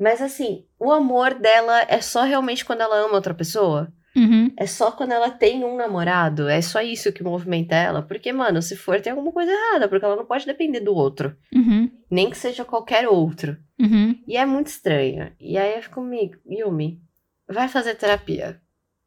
Mas 0.00 0.22
assim, 0.22 0.64
o 0.78 0.90
amor 0.90 1.34
dela 1.34 1.84
é 1.86 2.00
só 2.00 2.22
realmente 2.22 2.64
quando 2.64 2.80
ela 2.80 3.04
ama 3.04 3.16
outra 3.16 3.34
pessoa? 3.34 3.92
Uhum. 4.16 4.50
É 4.56 4.66
só 4.66 4.90
quando 4.90 5.12
ela 5.12 5.30
tem 5.30 5.62
um 5.62 5.76
namorado? 5.76 6.48
É 6.48 6.60
só 6.62 6.80
isso 6.80 7.12
que 7.12 7.22
movimenta 7.22 7.74
ela? 7.74 8.02
Porque, 8.02 8.32
mano, 8.32 8.62
se 8.62 8.76
for, 8.76 9.00
tem 9.00 9.12
alguma 9.12 9.30
coisa 9.30 9.52
errada, 9.52 9.88
porque 9.88 10.04
ela 10.04 10.16
não 10.16 10.24
pode 10.24 10.46
depender 10.46 10.80
do 10.80 10.94
outro. 10.94 11.36
Uhum. 11.54 11.90
Nem 12.10 12.30
que 12.30 12.36
seja 12.36 12.64
qualquer 12.64 13.06
outro. 13.06 13.56
Uhum. 13.78 14.18
E 14.26 14.36
é 14.36 14.46
muito 14.46 14.68
estranho. 14.68 15.30
E 15.38 15.58
aí 15.58 15.76
eu 15.76 15.82
fico 15.82 15.96
comigo, 15.96 16.36
Yumi, 16.48 17.00
vai 17.46 17.68
fazer 17.68 17.94
terapia, 17.94 18.60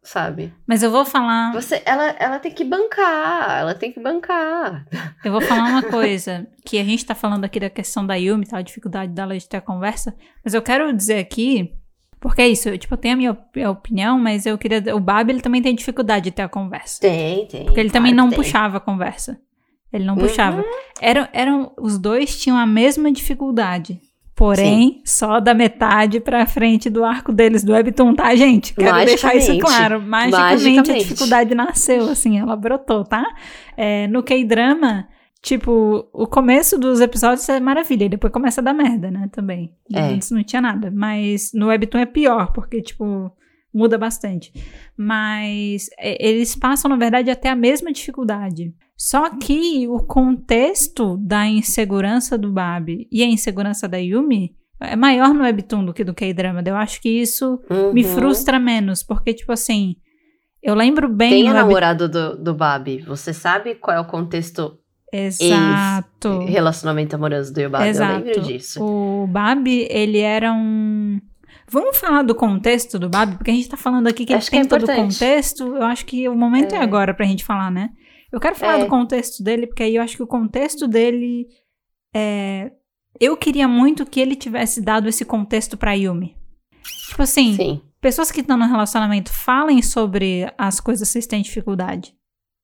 sabe? 0.04 0.54
Mas 0.68 0.84
eu 0.84 0.92
vou 0.92 1.06
falar, 1.06 1.54
Você, 1.54 1.82
ela, 1.86 2.10
ela 2.20 2.40
tem 2.40 2.52
que 2.52 2.64
bancar, 2.64 3.60
ela 3.62 3.74
tem 3.74 3.92
que 3.92 4.00
bancar. 4.00 4.86
eu 5.24 5.32
vou 5.32 5.42
falar 5.42 5.64
uma 5.70 5.84
coisa, 5.84 6.46
que 6.66 6.78
a 6.78 6.84
gente 6.84 7.06
tá 7.06 7.16
falando 7.16 7.46
aqui 7.46 7.60
da 7.60 7.70
questão 7.70 8.06
da 8.06 8.16
Yumi, 8.16 8.46
tá, 8.46 8.58
a 8.58 8.62
dificuldade 8.62 9.12
dela 9.14 9.38
de 9.38 9.48
ter 9.48 9.58
a 9.58 9.62
conversa, 9.62 10.16
mas 10.44 10.54
eu 10.54 10.62
quero 10.62 10.92
dizer 10.94 11.20
aqui, 11.20 11.74
porque 12.20 12.42
é 12.42 12.48
isso, 12.50 12.70
eu, 12.70 12.78
tipo, 12.78 12.94
eu 12.94 12.98
tenho 12.98 13.14
a 13.14 13.18
minha 13.18 13.32
op- 13.32 13.66
opinião, 13.68 14.20
mas 14.20 14.46
eu 14.46 14.58
queria, 14.58 14.96
o 14.96 15.00
Babi, 15.00 15.32
ele 15.32 15.42
também 15.42 15.62
tem 15.62 15.74
dificuldade 15.76 16.26
de 16.26 16.32
ter 16.32 16.42
a 16.44 16.50
conversa. 16.50 17.02
Tem, 17.02 17.46
tem. 17.48 17.66
Porque 17.66 17.80
ele 17.80 17.90
também 17.90 18.14
não 18.14 18.30
puxava 18.30 18.78
a 18.78 18.80
conversa. 18.80 19.40
Ele 19.92 20.06
não 20.06 20.16
Uhum. 20.16 20.22
puxava. 20.22 20.64
Eram, 21.00 21.28
eram, 21.34 21.72
os 21.80 22.00
dois 22.00 22.40
tinham 22.42 22.58
a 22.58 22.66
mesma 22.66 23.12
dificuldade. 23.12 24.00
Porém, 24.36 25.02
só 25.06 25.40
da 25.40 25.54
metade 25.54 26.20
pra 26.20 26.46
frente 26.48 26.90
do 26.90 27.04
arco 27.06 27.32
deles 27.32 27.64
do 27.64 27.72
Webtoon, 27.72 28.16
tá, 28.16 28.36
gente? 28.36 28.74
Quero 28.74 29.06
deixar 29.06 29.36
isso 29.36 29.58
claro. 29.60 30.02
Magicamente, 30.02 30.36
a 30.36 30.74
Magicamente. 30.74 31.00
dificuldade 31.00 31.54
nasceu, 31.56 32.10
assim, 32.10 32.40
ela 32.40 32.56
brotou, 32.56 33.04
tá? 33.04 33.24
É, 33.78 34.08
no 34.08 34.24
K-drama, 34.24 35.08
tipo, 35.40 36.10
o 36.12 36.26
começo 36.26 36.80
dos 36.80 37.00
episódios 37.00 37.48
é 37.48 37.60
maravilha, 37.60 38.06
e 38.06 38.10
depois 38.10 38.34
começa 38.34 38.60
a 38.60 38.64
dar 38.64 38.74
merda, 38.74 39.12
né, 39.12 39.30
também. 39.32 39.72
É. 39.94 40.00
Antes 40.02 40.32
não 40.32 40.44
tinha 40.44 40.62
nada. 40.62 40.90
Mas 40.90 41.52
no 41.54 41.68
Webtoon 41.68 42.00
é 42.00 42.06
pior, 42.08 42.52
porque, 42.54 42.82
tipo, 42.82 43.32
muda 43.72 43.98
bastante. 43.98 44.52
Mas 44.98 45.90
é, 46.00 46.28
eles 46.28 46.56
passam, 46.56 46.90
na 46.90 46.96
verdade, 46.96 47.30
até 47.30 47.50
a 47.50 47.56
mesma 47.56 47.92
dificuldade. 47.92 48.74
Só 48.98 49.30
que 49.38 49.88
o 49.88 50.00
contexto 50.00 51.18
da 51.18 51.46
insegurança 51.48 52.38
do 52.38 52.52
Babi 52.52 53.08
e 53.12 53.22
a 53.24 53.26
insegurança 53.26 53.88
da 53.88 53.98
Yumi 53.98 54.56
é 54.80 54.96
maior 54.96 55.34
no 55.34 55.42
Webtoon 55.44 55.86
do 55.86 55.94
que 55.94 56.04
do 56.04 56.14
K-Drama. 56.14 56.62
Eu 56.66 56.76
acho 56.76 57.02
que 57.02 57.10
isso 57.10 57.60
me 57.94 58.04
Uhum. 58.06 58.14
frustra 58.16 58.60
menos, 58.60 59.02
porque, 59.04 59.34
tipo 59.34 59.52
assim, 59.52 59.96
eu 60.62 60.76
lembro 60.76 61.10
bem 61.10 61.42
é 61.42 61.44
no 61.44 61.50
Web- 61.50 61.60
namorado 61.60 62.08
do, 62.10 62.38
do 62.38 62.54
Babi? 62.54 63.00
Você 63.08 63.34
sabe 63.34 63.76
qual 63.76 63.98
é 63.98 64.00
o 64.00 64.06
contexto 64.06 64.78
Exato. 65.12 66.40
relacionamento 66.46 67.16
amoroso 67.16 67.54
do 67.54 67.62
Yobab? 67.62 67.84
Eu 67.84 67.90
Exato. 67.90 68.24
lembro 68.26 68.42
disso. 68.42 68.84
O 68.84 69.28
Babi, 69.28 69.88
ele 69.90 70.20
era 70.20 70.54
um. 70.54 71.20
Vamos 71.70 71.98
falar 71.98 72.24
do 72.24 72.36
contexto 72.36 73.00
do 73.00 73.10
Babi, 73.10 73.36
porque 73.38 73.50
a 73.52 73.54
gente 73.54 73.70
tá 73.70 73.78
falando 73.78 74.08
aqui 74.08 74.26
que 74.26 74.34
Acho 74.34 74.48
ele 74.48 74.50
que 74.52 74.56
é 74.58 74.60
tem 74.62 74.70
todo 74.70 74.82
o 74.82 74.84
importante. 74.84 75.14
contexto. 75.14 75.64
Eu 75.76 75.84
acho 75.84 76.06
que 76.06 76.28
o 76.30 76.36
momento 76.36 76.74
é, 76.74 76.78
É. 76.78 76.82
agora 76.82 77.14
pra 77.14 77.26
gente 77.26 77.44
falar, 77.44 77.72
né? 77.72 77.90
Eu 78.34 78.40
quero 78.40 78.56
falar 78.56 78.80
É. 78.80 78.84
do 78.84 78.90
contexto 78.90 79.44
dele, 79.44 79.68
porque 79.68 79.84
aí 79.84 79.96
eu 79.96 80.02
acho 80.02 80.18
que 80.18 80.24
o 80.24 80.28
contexto 80.28 80.88
dele 80.88 81.48
é. 82.16 82.72
Eu 83.20 83.38
queria 83.38 83.68
muito 83.68 84.06
que 84.08 84.20
ele 84.20 84.36
tivesse 84.36 84.82
dado 84.82 85.08
esse 85.08 85.24
contexto 85.24 85.78
pra 85.78 85.94
Yumi. 85.94 86.36
Tipo 87.10 87.22
assim, 87.22 87.56
Sim. 87.56 87.82
pessoas 88.02 88.32
que 88.32 88.42
estão 88.42 88.58
no 88.58 88.66
relacionamento 88.66 89.32
falem 89.32 89.82
sobre 89.84 90.52
as 90.58 90.80
coisas 90.80 91.08
que 91.08 91.14
vocês 91.14 91.28
têm 91.28 91.44
dificuldade. 91.44 92.16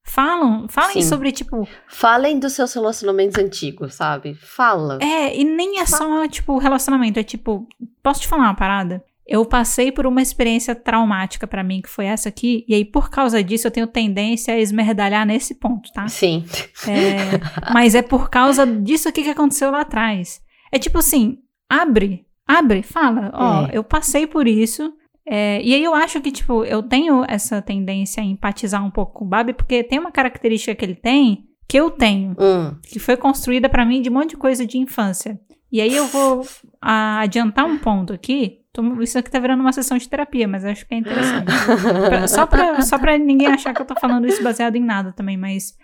Falam, 0.04 0.68
falem 0.68 1.04
Sim. 1.04 1.08
sobre, 1.08 1.32
tipo, 1.32 1.68
Falem 1.88 2.40
dos 2.40 2.54
seus 2.54 2.74
relacionamentos 2.74 3.38
antigos, 3.38 3.94
sabe? 3.94 4.34
Fala. 4.34 4.98
É, 5.04 5.38
e 5.40 5.44
nem 5.44 5.80
é 5.80 5.86
só, 5.86 6.28
tipo, 6.28 6.58
relacionamento. 6.58 7.20
É 7.20 7.24
tipo, 7.24 7.68
posso 8.02 8.22
te 8.22 8.28
falar 8.28 8.46
uma 8.46 8.56
parada? 8.56 9.04
Eu 9.30 9.46
passei 9.46 9.92
por 9.92 10.08
uma 10.08 10.22
experiência 10.22 10.74
traumática 10.74 11.46
pra 11.46 11.64
mim, 11.64 11.82
que 11.82 11.90
foi 11.90 12.06
essa 12.06 12.30
aqui, 12.30 12.66
e 12.68 12.74
aí 12.74 12.84
por 12.84 13.10
causa 13.12 13.44
disso 13.44 13.68
eu 13.68 13.72
tenho 13.72 13.86
tendência 13.86 14.54
a 14.56 14.60
esmerdalhar 14.60 15.26
nesse 15.26 15.54
ponto, 15.56 15.92
tá? 15.94 16.08
Sim. 16.08 16.44
É, 16.88 17.72
mas 17.74 17.94
é 17.94 18.02
por 18.02 18.30
causa 18.30 18.66
disso 18.66 19.08
aqui 19.08 19.22
que 19.24 19.30
aconteceu 19.30 19.70
lá 19.70 19.82
atrás. 19.82 20.42
É 20.72 20.80
tipo 20.80 20.98
assim, 20.98 21.38
abre, 21.70 22.26
abre, 22.48 22.82
fala, 22.82 23.32
ó, 23.34 23.66
É. 23.68 23.70
eu 23.74 23.84
passei 23.84 24.26
por 24.26 24.48
isso. 24.48 24.92
é, 25.32 25.62
e 25.62 25.76
aí 25.76 25.84
eu 25.84 25.94
acho 25.94 26.20
que, 26.22 26.32
tipo, 26.32 26.64
eu 26.66 26.82
tenho 26.82 27.24
essa 27.28 27.62
tendência 27.62 28.24
a 28.24 28.26
empatizar 28.26 28.84
um 28.84 28.90
pouco 28.90 29.14
com 29.20 29.26
o 29.26 29.28
Babi, 29.28 29.54
porque 29.54 29.84
tem 29.84 30.00
uma 30.00 30.12
característica 30.12 30.74
que 30.74 30.84
ele 30.84 30.96
tem, 30.96 31.44
que 31.68 31.78
eu 31.80 31.92
tenho, 31.92 32.32
Hum, 32.40 32.76
que 32.92 32.98
foi 32.98 33.16
construída 33.16 33.70
pra 33.70 33.86
mim 33.86 34.02
de 34.02 34.10
um 34.10 34.14
monte 34.14 34.32
de 34.32 34.38
coisa 34.38 34.66
de 34.66 34.80
infância. 34.80 35.40
E 35.72 35.80
aí 35.82 35.96
eu 35.96 36.08
vou 36.08 36.44
ah, 36.82 37.20
adiantar 37.20 37.66
um 37.66 37.78
ponto 37.78 38.12
aqui. 38.12 38.59
Tô- 38.74 39.02
Isso 39.02 39.18
aqui 39.18 39.32
tá 39.32 39.40
virando 39.40 39.62
uma 39.62 39.72
sessão 39.72 39.98
de 39.98 40.08
terapia, 40.08 40.48
mas 40.48 40.64
acho 40.64 40.86
que 40.88 40.94
é 40.94 40.98
interessante. 40.98 41.46
Pra- 42.10 42.28
só, 42.28 42.46
pra, 42.46 42.82
só 42.82 42.98
pra 43.00 43.18
ninguém 43.18 43.48
achar 43.48 43.74
que 43.74 43.82
eu 43.82 43.86
tô 43.86 43.96
falando 44.00 44.28
isso 44.28 44.44
baseado 44.44 44.76
em 44.76 44.84
nada 44.84 45.12
também, 45.12 45.38
mas 45.38 45.76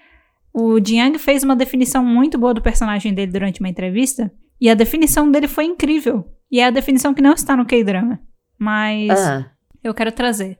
o 0.53 0.79
Jiang 0.83 1.17
fez 1.17 1.43
uma 1.43 1.55
definição 1.55 2.03
muito 2.05 2.37
boa 2.37 2.53
do 2.53 2.61
personagem 2.61 3.13
dele 3.13 3.31
durante 3.31 3.59
uma 3.59 3.69
entrevista, 3.69 4.31
e 4.61 4.69
a 4.69 4.73
definição 4.75 5.29
dele 5.29 5.47
foi 5.47 5.65
incrível. 5.65 6.25
E 6.51 6.59
é 6.59 6.65
a 6.65 6.69
definição 6.69 7.13
que 7.13 7.21
não 7.21 7.33
está 7.33 7.57
no 7.57 7.65
K-drama. 7.65 8.19
Mas 8.57 9.09
ah, 9.19 9.51
eu 9.83 9.93
quero 9.93 10.11
trazer. 10.11 10.57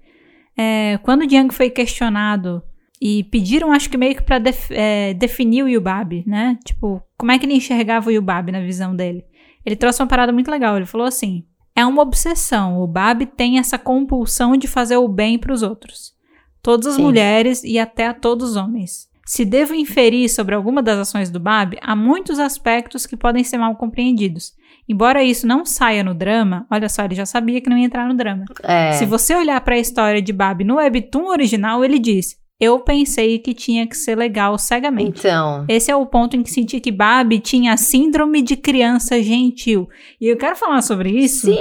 É, 0.57 0.97
quando 1.03 1.22
o 1.22 1.30
Jiang 1.30 1.53
foi 1.53 1.69
questionado 1.69 2.61
e 3.02 3.23
pediram, 3.26 3.72
acho 3.72 3.89
que 3.89 3.97
meio 3.97 4.15
que 4.15 4.23
pra 4.23 4.39
def- 4.39 4.72
é, 4.72 5.14
definir 5.14 5.64
o 5.64 5.68
Yubabi, 5.69 6.23
né? 6.27 6.57
Tipo, 6.65 7.02
como 7.18 7.31
é 7.31 7.38
que 7.39 7.45
ele 7.45 7.53
enxergava 7.53 8.10
o 8.10 8.11
Yubabi 8.11 8.52
na 8.52 8.60
visão 8.61 8.95
dele? 8.95 9.23
Ele 9.65 9.76
trouxe 9.76 10.02
uma 10.02 10.07
parada 10.07 10.34
muito 10.34 10.49
legal. 10.52 10.76
Ele 10.76 10.85
falou 10.85 11.07
assim: 11.07 11.45
é 11.76 11.85
uma 11.85 12.02
obsessão. 12.02 12.80
O 12.80 12.88
Babi 12.88 13.26
tem 13.26 13.60
essa 13.60 13.77
compulsão 13.77 14.56
de 14.56 14.68
fazer 14.68 14.97
o 14.97 15.07
bem 15.07 15.38
pros 15.38 15.61
outros. 15.61 16.14
Todas 16.61 16.88
as 16.88 16.95
Sim. 16.95 17.02
mulheres 17.03 17.64
e 17.64 17.77
até 17.77 18.07
a 18.07 18.14
todos 18.14 18.52
os 18.52 18.56
homens. 18.56 19.07
Se 19.26 19.43
devo 19.43 19.73
inferir 19.73 20.30
sobre 20.30 20.53
alguma 20.56 20.81
das 20.84 20.99
ações 20.99 21.30
do 21.31 21.39
Babi, 21.39 21.77
há 21.81 21.95
muitos 21.95 22.38
aspectos 22.39 23.06
que 23.06 23.18
podem 23.18 23.43
ser 23.43 23.57
mal 23.57 23.76
compreendidos. 23.76 24.53
Embora 24.88 25.23
isso 25.23 25.47
não 25.47 25.65
saia 25.65 26.03
no 26.03 26.14
drama, 26.14 26.68
olha 26.72 26.88
só, 26.88 27.03
ele 27.03 27.15
já 27.15 27.26
sabia 27.26 27.60
que 27.60 27.69
não 27.69 27.77
ia 27.77 27.85
entrar 27.85 28.07
no 28.07 28.15
drama. 28.15 28.45
é. 28.64 28.91
Se 28.93 29.06
você 29.06 29.34
olhar 29.35 29.60
pra 29.61 29.80
história 29.80 30.22
de 30.22 30.31
Babi 30.31 30.64
no 30.64 30.76
webtoon 30.76 31.27
original, 31.27 31.84
ele 31.84 31.97
diz: 31.97 32.38
"Eu 32.60 32.80
pensei 32.80 33.40
que 33.40 33.53
tinha 33.53 33.86
que 33.88 33.95
ser 33.98 34.18
legal 34.18 34.57
cegamente". 34.57 35.19
Então, 35.19 35.65
Esse 35.68 35.91
é 35.91 35.95
o 35.95 36.06
ponto 36.06 36.36
em 36.36 36.44
que 36.44 36.52
senti 36.52 36.80
que 36.80 36.91
Babi 36.91 37.40
tinha 37.40 37.73
a 37.73 37.77
síndrome 37.77 38.41
de 38.41 38.56
criança 38.56 39.22
gentil. 39.22 39.88
E 40.19 40.27
eu 40.27 40.38
quero 40.38 40.56
falar 40.56 40.82
sobre 40.82 41.10
isso 41.10 41.48
Sim. 41.48 41.57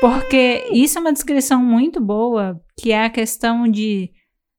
porque 0.00 0.64
isso 0.72 0.98
é 0.98 1.00
uma 1.00 1.12
descrição 1.12 1.62
muito 1.62 2.00
boa, 2.00 2.60
que 2.78 2.92
é 2.92 3.04
a 3.04 3.10
questão 3.10 3.68
de 3.68 4.10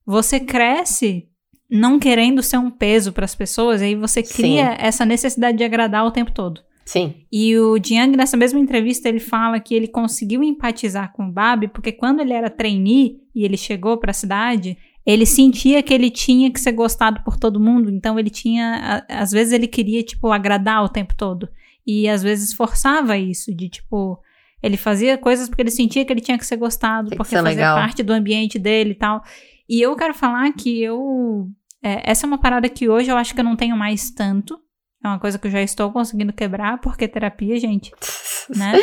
você 0.05 0.39
cresce 0.39 1.27
não 1.69 1.97
querendo 1.97 2.43
ser 2.43 2.57
um 2.57 2.69
peso 2.69 3.13
para 3.13 3.23
as 3.23 3.33
pessoas, 3.33 3.81
e 3.81 3.85
aí 3.85 3.95
você 3.95 4.21
cria 4.21 4.75
essa 4.77 5.05
necessidade 5.05 5.57
de 5.57 5.63
agradar 5.63 6.05
o 6.05 6.11
tempo 6.11 6.31
todo. 6.33 6.59
sim. 6.83 7.15
E 7.31 7.57
o 7.57 7.77
Jiang, 7.81 8.17
nessa 8.17 8.35
mesma 8.35 8.59
entrevista, 8.59 9.07
ele 9.07 9.21
fala 9.21 9.57
que 9.57 9.73
ele 9.73 9.88
conseguiu 9.88 10.43
empatizar 10.43 11.13
com 11.13 11.23
o 11.23 11.31
Babi, 11.31 11.69
porque 11.69 11.93
quando 11.93 12.19
ele 12.19 12.33
era 12.33 12.49
trainee 12.49 13.21
e 13.33 13.45
ele 13.45 13.55
chegou 13.55 13.97
para 13.97 14.11
a 14.11 14.13
cidade, 14.13 14.77
ele 15.06 15.26
sentia 15.26 15.82
que 15.82 15.94
ele 15.94 16.10
tinha 16.10 16.52
que 16.52 16.60
ser 16.60 16.72
gostado 16.73 17.22
por 17.23 17.38
todo 17.38 17.60
mundo, 17.60 17.90
então 17.90 18.19
ele 18.19 18.30
tinha, 18.30 19.03
às 19.10 19.32
vezes 19.32 19.52
ele 19.53 19.68
queria, 19.68 20.03
tipo, 20.03 20.32
agradar 20.32 20.84
o 20.84 20.90
tempo 20.90 21.15
todo. 21.15 21.49
E 21.86 22.07
às 22.07 22.22
vezes 22.22 22.53
forçava 22.53 23.18
isso, 23.18 23.53
de 23.56 23.68
tipo, 23.68 24.19
ele 24.61 24.78
fazia 24.78 25.18
coisas 25.18 25.49
porque 25.49 25.64
ele 25.64 25.72
sentia 25.72 26.06
que 26.06 26.14
ele 26.14 26.22
tinha 26.22 26.38
que 26.38 26.45
ser 26.45 26.57
gostado, 26.57 27.10
Tem 27.10 27.18
que 27.18 27.18
porque 27.18 27.36
fazia 27.36 27.49
legal. 27.49 27.76
parte 27.76 28.03
do 28.03 28.14
ambiente 28.14 28.60
dele 28.60 28.91
e 28.91 28.95
tal. 28.95 29.23
E 29.68 29.82
eu 29.82 29.95
quero 29.95 30.14
falar 30.14 30.52
que 30.53 30.82
eu. 30.82 31.48
é, 31.84 32.11
essa 32.11 32.26
é 32.26 32.28
uma 32.28 32.38
parada 32.38 32.69
que 32.69 32.88
hoje 32.88 33.10
eu 33.11 33.18
acho 33.18 33.34
que 33.34 33.40
eu 33.40 33.44
não 33.45 33.56
tenho 33.56 33.76
mais 33.76 34.11
tanto. 34.11 34.60
É 35.03 35.07
uma 35.07 35.18
coisa 35.18 35.40
que 35.40 35.48
eu 35.48 35.52
já 35.52 35.64
estou 35.64 35.91
conseguindo 35.91 36.32
quebrar, 36.32 36.80
porque 36.80 37.07
terapia, 37.07 37.60
gente, 37.60 37.91
né? 38.56 38.73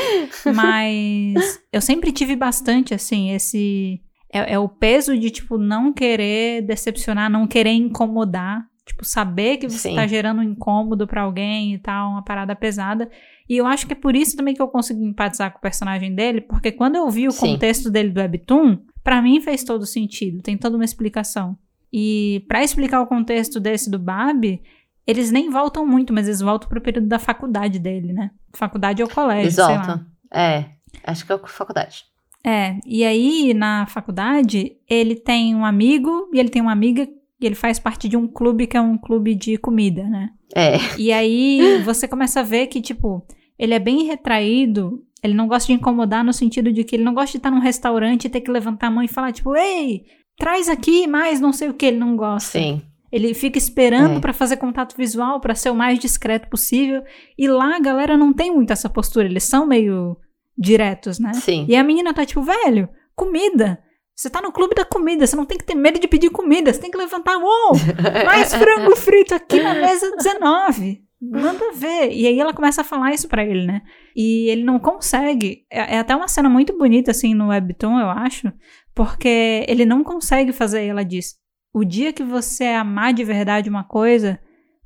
Mas 0.52 1.60
eu 1.72 1.80
sempre 1.80 2.10
tive 2.10 2.34
bastante, 2.34 2.92
assim, 2.92 3.30
esse. 3.30 4.00
É, 4.32 4.54
é 4.54 4.58
o 4.58 4.68
peso 4.68 5.16
de, 5.16 5.30
tipo, 5.30 5.56
não 5.58 5.92
querer 5.92 6.62
decepcionar, 6.62 7.30
não 7.30 7.46
querer 7.46 7.72
incomodar. 7.72 8.66
Tipo, 8.84 9.04
saber 9.04 9.58
que 9.58 9.68
você 9.68 9.90
Sim. 9.90 9.94
tá 9.96 10.06
gerando 10.06 10.40
um 10.40 10.42
incômodo 10.42 11.06
pra 11.06 11.22
alguém 11.22 11.74
e 11.74 11.78
tal, 11.78 12.12
uma 12.12 12.24
parada 12.24 12.56
pesada. 12.56 13.10
E 13.48 13.56
eu 13.56 13.66
acho 13.66 13.86
que 13.86 13.92
é 13.92 13.96
por 13.96 14.16
isso 14.16 14.34
também 14.36 14.54
que 14.54 14.62
eu 14.62 14.68
consigo 14.68 15.02
empatizar 15.02 15.52
com 15.52 15.58
o 15.58 15.60
personagem 15.60 16.14
dele, 16.14 16.40
porque 16.40 16.72
quando 16.72 16.96
eu 16.96 17.08
vi 17.10 17.28
o 17.28 17.30
Sim. 17.30 17.52
contexto 17.52 17.90
dele 17.90 18.10
do 18.10 18.20
Webtoon, 18.20 18.78
pra 19.04 19.20
mim 19.20 19.40
fez 19.40 19.62
todo 19.62 19.84
sentido, 19.84 20.42
tem 20.42 20.56
toda 20.56 20.76
uma 20.76 20.84
explicação. 20.84 21.56
E 21.92 22.44
pra 22.48 22.62
explicar 22.62 23.00
o 23.02 23.06
contexto 23.06 23.60
desse 23.60 23.90
do 23.90 23.98
Babi, 23.98 24.62
eles 25.06 25.30
nem 25.30 25.48
voltam 25.50 25.86
muito, 25.86 26.12
mas 26.12 26.26
eles 26.26 26.40
voltam 26.40 26.68
pro 26.68 26.80
período 26.80 27.08
da 27.08 27.18
faculdade 27.18 27.78
dele, 27.78 28.12
né? 28.12 28.30
Faculdade 28.54 29.02
ou 29.02 29.08
colégio, 29.08 29.44
Eles 29.44 29.54
sei 29.54 29.64
lá. 29.64 29.74
voltam. 29.76 30.06
É. 30.32 30.64
Acho 31.04 31.24
que 31.26 31.32
é 31.32 31.34
a 31.34 31.46
faculdade. 31.46 32.04
É, 32.48 32.78
e 32.86 33.04
aí 33.04 33.52
na 33.52 33.86
faculdade 33.86 34.72
ele 34.88 35.14
tem 35.16 35.54
um 35.54 35.66
amigo 35.66 36.30
e 36.32 36.38
ele 36.40 36.48
tem 36.48 36.62
uma 36.62 36.72
amiga 36.72 37.06
e 37.40 37.44
ele 37.46 37.54
faz 37.54 37.78
parte 37.78 38.08
de 38.08 38.16
um 38.16 38.26
clube 38.26 38.66
que 38.66 38.76
é 38.76 38.80
um 38.80 38.96
clube 38.96 39.34
de 39.34 39.58
comida, 39.58 40.02
né? 40.04 40.30
É. 40.56 40.76
E 40.98 41.12
aí 41.12 41.82
você 41.84 42.08
começa 42.08 42.40
a 42.40 42.42
ver 42.42 42.68
que, 42.68 42.80
tipo, 42.80 43.22
ele 43.58 43.74
é 43.74 43.78
bem 43.78 44.04
retraído, 44.04 45.04
ele 45.22 45.34
não 45.34 45.46
gosta 45.46 45.66
de 45.66 45.74
incomodar 45.74 46.24
no 46.24 46.32
sentido 46.32 46.72
de 46.72 46.84
que 46.84 46.96
ele 46.96 47.04
não 47.04 47.12
gosta 47.14 47.32
de 47.32 47.36
estar 47.36 47.50
num 47.50 47.60
restaurante 47.60 48.24
e 48.24 48.30
ter 48.30 48.40
que 48.40 48.50
levantar 48.50 48.86
a 48.86 48.90
mão 48.90 49.02
e 49.04 49.08
falar, 49.08 49.30
tipo, 49.30 49.54
ei, 49.54 50.04
traz 50.38 50.68
aqui 50.68 51.06
mais 51.06 51.40
não 51.40 51.52
sei 51.52 51.68
o 51.68 51.74
que, 51.74 51.84
ele 51.86 51.98
não 51.98 52.16
gosta. 52.16 52.58
Sim. 52.58 52.80
Ele 53.12 53.34
fica 53.34 53.56
esperando 53.58 54.16
É. 54.16 54.20
pra 54.20 54.32
fazer 54.32 54.56
contato 54.56 54.96
visual, 54.96 55.38
pra 55.40 55.54
ser 55.54 55.70
o 55.70 55.74
mais 55.74 55.98
discreto 55.98 56.48
possível. 56.48 57.02
E 57.38 57.46
lá 57.46 57.76
a 57.76 57.80
galera 57.80 58.16
não 58.16 58.32
tem 58.32 58.50
muito 58.54 58.72
essa 58.72 58.88
postura, 58.88 59.26
eles 59.26 59.44
são 59.44 59.66
meio 59.66 60.16
diretos, 60.58 61.18
né? 61.18 61.32
Sim. 61.34 61.64
E 61.68 61.76
a 61.76 61.84
menina 61.84 62.12
tá 62.12 62.26
tipo, 62.26 62.42
velho, 62.42 62.88
comida. 63.14 63.82
Você 64.14 64.28
tá 64.28 64.42
no 64.42 64.50
clube 64.50 64.74
da 64.74 64.84
comida, 64.84 65.24
você 65.24 65.36
não 65.36 65.46
tem 65.46 65.56
que 65.56 65.64
ter 65.64 65.76
medo 65.76 66.00
de 66.00 66.08
pedir 66.08 66.30
comida, 66.30 66.72
você 66.72 66.80
tem 66.80 66.90
que 66.90 66.98
levantar, 66.98 67.36
uou, 67.36 67.72
mais 68.26 68.52
frango 68.52 68.96
frito 68.96 69.32
aqui 69.32 69.60
na 69.60 69.74
mesa 69.74 70.10
19. 70.16 71.04
Manda 71.20 71.72
ver. 71.72 72.12
E 72.12 72.26
aí 72.26 72.38
ela 72.38 72.52
começa 72.52 72.80
a 72.80 72.84
falar 72.84 73.12
isso 73.12 73.28
pra 73.28 73.44
ele, 73.44 73.64
né? 73.64 73.82
E 74.16 74.48
ele 74.50 74.64
não 74.64 74.78
consegue. 74.78 75.64
É, 75.70 75.96
é 75.96 75.98
até 75.98 76.14
uma 76.14 76.28
cena 76.28 76.48
muito 76.48 76.76
bonita, 76.76 77.10
assim, 77.10 77.34
no 77.34 77.48
Webtoon, 77.48 77.98
eu 77.98 78.08
acho. 78.08 78.52
Porque 78.94 79.64
ele 79.68 79.84
não 79.84 80.04
consegue 80.04 80.52
fazer. 80.52 80.84
Ela 80.84 81.04
diz: 81.04 81.34
o 81.72 81.84
dia 81.84 82.12
que 82.12 82.22
você 82.22 82.66
amar 82.66 83.12
de 83.12 83.24
verdade 83.24 83.68
uma 83.68 83.84
coisa, 83.84 84.40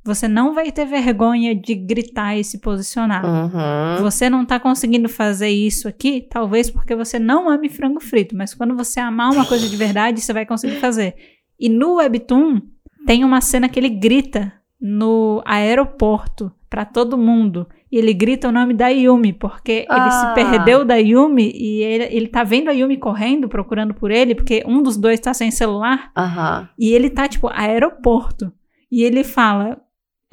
você 0.05 0.27
não 0.27 0.53
vai 0.53 0.71
ter 0.71 0.85
vergonha 0.85 1.55
de 1.55 1.73
gritar 1.75 2.35
e 2.37 2.43
se 2.43 2.59
posicionar. 2.59 3.25
Uhum. 3.25 4.01
Você 4.03 4.29
não 4.29 4.45
tá 4.45 4.59
conseguindo 4.59 5.07
fazer 5.07 5.49
isso 5.49 5.87
aqui, 5.87 6.27
talvez 6.29 6.69
porque 6.69 6.95
você 6.95 7.17
não 7.17 7.49
ame 7.49 7.69
frango 7.69 7.99
frito, 8.01 8.35
mas 8.35 8.53
quando 8.53 8.75
você 8.75 8.99
amar 8.99 9.31
uma 9.31 9.45
coisa 9.45 9.67
de 9.67 9.75
verdade, 9.77 10.19
você 10.21 10.33
vai 10.33 10.45
conseguir 10.45 10.75
fazer. 10.75 11.15
E 11.59 11.69
no 11.69 11.95
Webtoon, 11.95 12.61
tem 13.05 13.23
uma 13.23 13.39
cena 13.41 13.69
que 13.69 13.79
ele 13.79 13.89
grita 13.89 14.51
no 14.81 15.41
aeroporto 15.45 16.51
pra 16.69 16.83
todo 16.85 17.17
mundo. 17.17 17.67
E 17.91 17.97
ele 17.97 18.11
grita 18.13 18.49
o 18.49 18.51
nome 18.51 18.73
da 18.73 18.87
Yumi, 18.87 19.31
porque 19.33 19.85
ele 19.89 20.11
se 20.11 20.25
Ah. 20.25 20.31
perdeu 20.33 20.83
da 20.83 20.95
Yumi 20.95 21.51
e 21.53 21.83
ele, 21.83 22.03
ele 22.05 22.27
tá 22.27 22.43
vendo 22.43 22.69
a 22.69 22.71
Yumi 22.71 22.97
correndo, 22.97 23.47
procurando 23.47 23.93
por 23.93 24.09
ele, 24.09 24.33
porque 24.33 24.63
um 24.65 24.81
dos 24.81 24.97
dois 24.97 25.19
tá 25.19 25.31
sem 25.33 25.51
celular. 25.51 26.11
Aham. 26.17 26.67
E 26.77 26.91
ele 26.91 27.09
tá, 27.11 27.27
tipo, 27.27 27.47
aeroporto. 27.53 28.51
E 28.91 29.03
ele 29.03 29.23
fala. 29.23 29.79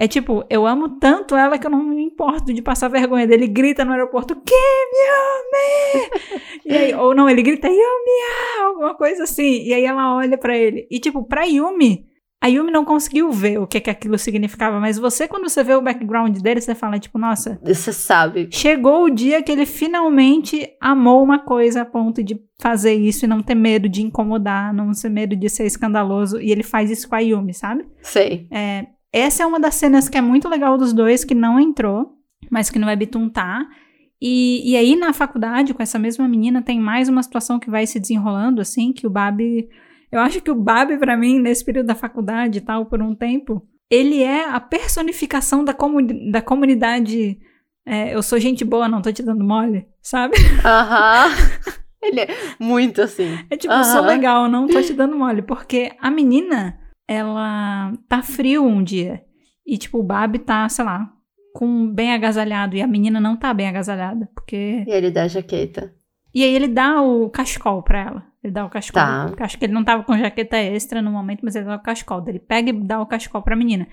É 0.00 0.08
tipo, 0.08 0.42
eu 0.48 0.66
amo 0.66 0.98
tanto 0.98 1.36
ela 1.36 1.58
que 1.58 1.66
eu 1.66 1.70
não 1.70 1.82
me 1.84 2.02
importo 2.02 2.54
de 2.54 2.62
passar 2.62 2.88
vergonha 2.88 3.26
dele. 3.26 3.44
Ele 3.44 3.52
grita 3.52 3.84
no 3.84 3.92
aeroporto, 3.92 4.34
Kim 4.34 4.54
Yumi! 4.54 6.40
e 6.64 6.74
aí, 6.74 6.94
ou 6.94 7.14
não, 7.14 7.28
ele 7.28 7.42
grita, 7.42 7.68
Yumi! 7.68 8.62
Alguma 8.62 8.94
coisa 8.94 9.24
assim. 9.24 9.62
E 9.62 9.74
aí 9.74 9.84
ela 9.84 10.16
olha 10.16 10.38
pra 10.38 10.56
ele. 10.56 10.86
E 10.90 10.98
tipo, 10.98 11.22
pra 11.24 11.44
Yumi, 11.44 12.06
a 12.42 12.46
Yumi 12.46 12.70
não 12.70 12.82
conseguiu 12.82 13.30
ver 13.30 13.58
o 13.60 13.66
que, 13.66 13.78
que 13.78 13.90
aquilo 13.90 14.16
significava. 14.16 14.80
Mas 14.80 14.98
você, 14.98 15.28
quando 15.28 15.46
você 15.50 15.62
vê 15.62 15.74
o 15.74 15.82
background 15.82 16.34
dele, 16.38 16.62
você 16.62 16.74
fala, 16.74 16.98
tipo, 16.98 17.18
nossa, 17.18 17.60
Você 17.62 17.92
sabe. 17.92 18.48
chegou 18.50 19.04
o 19.04 19.10
dia 19.10 19.42
que 19.42 19.52
ele 19.52 19.66
finalmente 19.66 20.66
amou 20.80 21.22
uma 21.22 21.40
coisa 21.40 21.82
a 21.82 21.84
ponto 21.84 22.22
de 22.24 22.40
fazer 22.58 22.94
isso 22.94 23.26
e 23.26 23.28
não 23.28 23.42
ter 23.42 23.54
medo 23.54 23.86
de 23.86 24.00
incomodar, 24.02 24.72
não 24.72 24.92
ter 24.92 25.10
medo 25.10 25.36
de 25.36 25.50
ser 25.50 25.66
escandaloso. 25.66 26.40
E 26.40 26.50
ele 26.50 26.62
faz 26.62 26.90
isso 26.90 27.06
com 27.06 27.16
a 27.16 27.20
Yumi, 27.20 27.52
sabe? 27.52 27.84
Sei. 28.00 28.46
É, 28.50 28.86
essa 29.12 29.42
é 29.42 29.46
uma 29.46 29.58
das 29.60 29.74
cenas 29.74 30.08
que 30.08 30.16
é 30.16 30.20
muito 30.20 30.48
legal 30.48 30.76
dos 30.78 30.92
dois, 30.92 31.24
que 31.24 31.34
não 31.34 31.58
entrou, 31.58 32.14
mas 32.50 32.70
que 32.70 32.78
no 32.78 32.86
Webtoon 32.86 33.28
tá. 33.28 33.66
E, 34.20 34.70
e 34.72 34.76
aí 34.76 34.96
na 34.96 35.12
faculdade, 35.12 35.72
com 35.74 35.82
essa 35.82 35.98
mesma 35.98 36.28
menina, 36.28 36.60
tem 36.62 36.78
mais 36.78 37.08
uma 37.08 37.22
situação 37.22 37.58
que 37.58 37.70
vai 37.70 37.86
se 37.86 37.98
desenrolando, 37.98 38.60
assim, 38.60 38.92
que 38.92 39.06
o 39.06 39.10
Babi. 39.10 39.68
Eu 40.12 40.20
acho 40.20 40.40
que 40.40 40.50
o 40.50 40.54
Babi, 40.54 40.98
pra 40.98 41.16
mim, 41.16 41.38
nesse 41.38 41.64
período 41.64 41.86
da 41.86 41.94
faculdade 41.94 42.58
e 42.58 42.60
tal, 42.60 42.86
por 42.86 43.00
um 43.00 43.14
tempo, 43.14 43.66
ele 43.90 44.22
é 44.22 44.48
a 44.48 44.60
personificação 44.60 45.64
da, 45.64 45.74
da 46.30 46.42
comunidade. 46.42 47.38
é, 47.86 48.14
eu 48.14 48.22
sou 48.22 48.38
gente 48.38 48.64
boa, 48.64 48.88
não 48.88 49.00
tô 49.02 49.10
te 49.12 49.22
dando 49.22 49.42
mole, 49.44 49.86
sabe? 50.02 50.36
Aham. 50.64 51.30
Ele 52.02 52.20
é 52.20 52.28
muito 52.58 53.02
assim. 53.02 53.38
É 53.50 53.58
tipo, 53.58 53.74
eu 53.74 53.84
sou 53.84 54.00
Aham. 54.00 54.06
legal, 54.06 54.48
não 54.48 54.66
tô 54.66 54.80
te 54.80 54.94
dando 54.94 55.18
mole. 55.18 55.42
Porque 55.42 55.92
a 56.00 56.10
menina, 56.10 56.79
ela 57.14 57.92
tá 58.08 58.22
frio 58.22 58.64
um 58.64 58.82
dia. 58.84 59.20
E, 59.66 59.76
tipo, 59.76 59.98
o 59.98 60.02
Babi 60.02 60.38
tá, 60.38 60.68
sei 60.68 60.84
lá, 60.84 61.10
com 61.52 61.92
bem 61.92 62.12
agasalhado 62.14 62.76
e 62.76 62.82
a 62.82 62.86
menina 62.86 63.20
não 63.20 63.36
tá 63.36 63.52
bem 63.52 63.66
agasalhada, 63.68 64.28
porque 64.34 64.84
E 64.86 64.90
ele 64.92 65.10
dá 65.10 65.24
a 65.24 65.28
jaqueta. 65.28 65.92
e 66.32 66.44
aí 66.44 66.54
ele 66.54 66.68
dá 66.68 67.02
o 67.02 67.28
cachecol 67.28 67.82
pra 67.82 67.98
ela. 68.00 68.22
Ele 68.42 68.52
dá 68.52 68.64
o 68.64 68.70
cachecol. 68.70 69.02
Tá. 69.02 69.32
Acho 69.40 69.58
que 69.58 69.64
ele 69.64 69.72
não 69.74 69.82
tava 69.84 70.04
com 70.04 70.16
jaqueta 70.16 70.56
extra 70.56 71.02
no 71.02 71.10
momento, 71.10 71.40
mas 71.42 71.56
ele 71.56 71.66
dá 71.66 71.76
o 71.76 71.82
cachecol. 71.82 72.24
Ele 72.28 72.38
pega 72.38 72.70
e 72.70 72.72
dá 72.72 73.00
o 73.00 73.06
cachecol 73.06 73.42
pra 73.42 73.56
menina. 73.56 73.86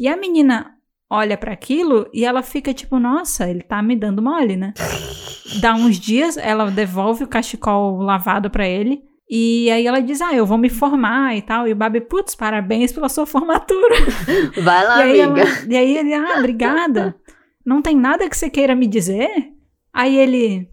E 0.00 0.08
a 0.08 0.16
menina 0.16 0.74
olha 1.10 1.36
pra 1.36 1.52
aquilo 1.52 2.08
e 2.12 2.24
ela 2.24 2.42
fica 2.42 2.72
tipo, 2.72 2.98
nossa, 2.98 3.48
ele 3.48 3.60
tá 3.62 3.82
me 3.82 3.94
dando 3.94 4.22
mole, 4.22 4.56
né? 4.56 4.72
Dá 5.60 5.74
uns 5.74 6.00
dias, 6.00 6.38
ela 6.38 6.70
devolve 6.70 7.24
o 7.24 7.28
cachecol 7.28 7.98
lavado 7.98 8.48
pra 8.50 8.66
ele. 8.66 9.02
E 9.30 9.70
aí 9.70 9.86
ela 9.86 10.00
diz, 10.00 10.20
ah, 10.20 10.34
eu 10.34 10.44
vou 10.44 10.58
me 10.58 10.68
formar 10.68 11.34
e 11.36 11.42
tal. 11.42 11.66
E 11.66 11.72
o 11.72 11.76
Babi, 11.76 12.00
putz, 12.02 12.34
parabéns 12.34 12.92
pela 12.92 13.08
sua 13.08 13.24
formatura. 13.26 13.94
Vai 14.62 14.84
lá, 14.86 15.06
E 15.06 15.20
amiga. 15.22 15.40
ela- 15.42 15.66
e 15.72 15.76
aí 15.76 15.96
ele, 15.96 16.12
ah, 16.14 16.34
obrigada. 16.38 17.14
Não 17.64 17.80
tem 17.80 17.96
nada 17.96 18.28
que 18.28 18.36
você 18.36 18.50
queira 18.50 18.74
me 18.74 18.86
dizer? 18.86 19.30
Aí 19.92 20.16
ele, 20.16 20.68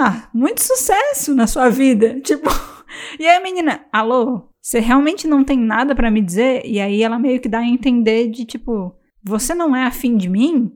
ah, 0.00 0.28
muito 0.32 0.62
sucesso 0.62 1.34
na 1.34 1.46
sua 1.46 1.68
vida. 1.68 2.20
Tipo, 2.24 2.48
e 3.18 3.26
aí 3.26 3.36
a 3.36 3.40
menina, 3.42 3.84
alô, 3.92 4.48
você 4.62 4.78
realmente 4.80 5.26
não 5.26 5.44
tem 5.44 5.58
nada 5.58 5.94
pra 5.94 6.10
me 6.10 6.20
dizer? 6.22 6.62
E 6.64 6.80
aí 6.80 7.02
ela 7.02 7.18
meio 7.18 7.40
que 7.40 7.48
dá 7.48 7.58
a 7.58 7.66
entender 7.66 8.28
de 8.30 8.44
tipo, 8.44 8.94
você 9.22 9.54
não 9.54 9.74
é 9.76 9.84
afim 9.84 10.16
de 10.16 10.28
mim? 10.28 10.72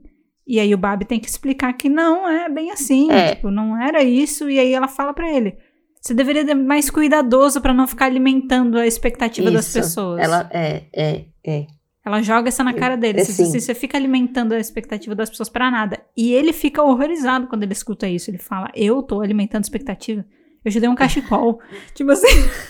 E 0.47 0.61
aí 0.61 0.75
o 0.75 0.79
Babi 0.79 1.07
tem 1.07 1.19
que 1.19 1.29
explicar 1.29 1.73
que 1.73 1.89
não 1.89 2.29
é 2.29 2.49
bem 2.51 2.71
assim, 2.71 3.11
É. 3.11 3.35
tipo, 3.35 3.51
não 3.51 3.81
era 3.81 4.03
isso. 4.03 4.51
E 4.51 4.59
aí 4.59 4.75
ela 4.75 4.89
fala 4.89 5.15
pra 5.15 5.31
ele, 5.33 5.57
você 6.05 6.13
deveria 6.13 6.45
ser 6.45 6.55
mais 6.55 6.91
cuidadoso 6.91 7.63
pra 7.63 7.73
não 7.73 7.87
ficar 7.87 8.05
alimentando 8.05 8.77
a 8.77 8.87
expectativa 8.87 9.51
das 9.51 9.65
Isso. 9.69 9.79
pessoas. 9.79 10.21
Ela 10.21 10.51
é, 10.53 10.83
é, 10.93 11.25
é. 11.43 11.67
Ela 12.05 12.21
joga 12.21 12.49
essa 12.49 12.63
na 12.63 12.75
cara 12.75 12.95
dele. 12.95 13.23
É 13.23 13.25
Se, 13.25 13.33
sim. 13.33 13.47
se 13.47 13.59
você 13.59 13.75
fica 13.75 13.97
alimentando 13.97 14.53
a 14.53 14.59
expectativa 14.59 15.15
das 15.15 15.31
pessoas 15.31 15.49
pra 15.49 15.71
nada. 15.71 15.99
E 16.15 16.35
ele 16.35 16.53
fica 16.53 16.83
horrorizado 16.83 17.47
quando 17.47 17.63
ele 17.63 17.73
escuta 17.73 18.07
isso. 18.07 18.29
Ele 18.31 18.37
fala: 18.37 18.71
Eu 18.75 19.03
tô 19.03 19.23
alimentando 19.23 19.63
expectativa. 19.63 20.23
Eu 20.63 20.71
te 20.71 20.79
dei 20.79 20.91
um 20.91 20.95
cachecol. 20.95 21.59
tipo 21.95 22.11
assim. 22.11 22.27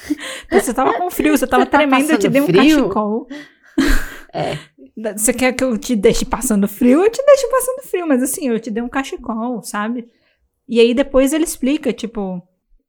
Você 0.53 0.73
tava 0.73 0.95
com 0.95 1.11
frio, 1.11 1.37
você 1.37 1.47
tava 1.49 1.65
Você 1.65 1.71
tá 1.71 1.79
tremendo, 1.79 2.13
eu 2.13 2.19
te 2.19 2.29
dei 2.29 2.41
um 2.41 2.47
frio? 2.47 2.83
cachecol. 2.83 3.27
É. 4.33 4.59
Você 5.17 5.33
quer 5.33 5.53
que 5.53 5.65
eu 5.65 5.77
te 5.77 5.97
deixe 5.97 6.25
passando 6.25 6.69
frio? 6.69 7.03
Eu 7.03 7.11
te 7.11 7.21
deixo 7.25 7.51
passando 7.51 7.83
frio. 7.83 8.07
Mas 8.07 8.23
assim, 8.23 8.49
eu 8.49 8.61
te 8.61 8.71
dei 8.71 8.81
um 8.83 8.89
cachecol, 8.89 9.61
sabe? 9.65 10.07
E 10.69 10.79
aí 10.79 10.95
depois 10.95 11.33
ele 11.33 11.43
explica, 11.43 11.93
tipo. 11.93 12.41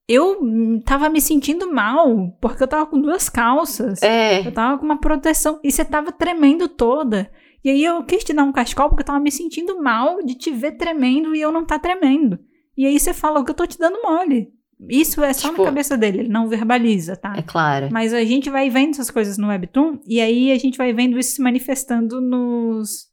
Eu 0.07 0.40
hum, 0.41 0.80
tava 0.86 1.10
me 1.10 1.19
sentindo 1.19 1.72
mal 1.73 2.32
porque 2.40 2.61
eu 2.61 2.68
tava 2.68 2.86
com 2.86 3.02
duas 3.02 3.27
calças. 3.27 4.02
É. 4.03 4.45
Eu 4.45 4.52
tava 4.52 4.77
com 4.77 4.86
uma 4.86 4.99
proteção 4.99 5.60
e 5.64 5.72
você 5.72 5.84
tava 5.84 6.11
tremendo 6.11 6.68
toda. 6.68 7.32
E 7.64 7.69
aí 7.69 7.84
eu 7.84 8.03
quis 8.03 8.23
te 8.23 8.32
dar 8.34 8.44
um 8.44 8.52
cachecol 8.52 8.90
porque 8.90 9.02
eu 9.02 9.07
tava 9.07 9.19
me 9.19 9.32
sentindo 9.32 9.82
mal 9.82 10.22
de 10.23 10.36
te 10.36 10.52
ver 10.52 10.73
tremendo 10.73 11.36
e 11.36 11.41
eu 11.41 11.52
não 11.52 11.65
tá 11.65 11.80
tremendo. 11.80 12.40
E 12.77 12.86
aí 12.86 12.99
você 12.99 13.14
fala 13.14 13.44
que 13.44 13.49
eu 13.49 13.56
tô 13.56 13.65
te 13.65 13.80
dando 13.80 14.02
mole. 14.03 14.53
Isso 14.90 15.23
é 15.23 15.34
só 15.34 15.49
Tipo- 15.49 15.61
na 15.61 15.69
cabeça 15.69 15.98
dele, 15.98 16.19
ele 16.19 16.30
não 16.30 16.48
verbaliza, 16.49 17.15
tá? 17.15 17.34
É 17.36 17.41
claro. 17.41 17.90
Mas 17.91 18.14
a 18.14 18.23
gente 18.23 18.49
vai 18.49 18.69
vendo 18.69 18.91
essas 18.91 19.10
coisas 19.10 19.38
no 19.38 19.48
Webtoon 19.48 19.99
e 20.06 20.19
aí 20.19 20.52
a 20.52 20.57
gente 20.60 20.77
vai 20.77 20.94
vendo 20.94 21.18
isso 21.18 21.36
se 21.36 21.41
manifestando 21.41 22.19
nos 22.22 23.07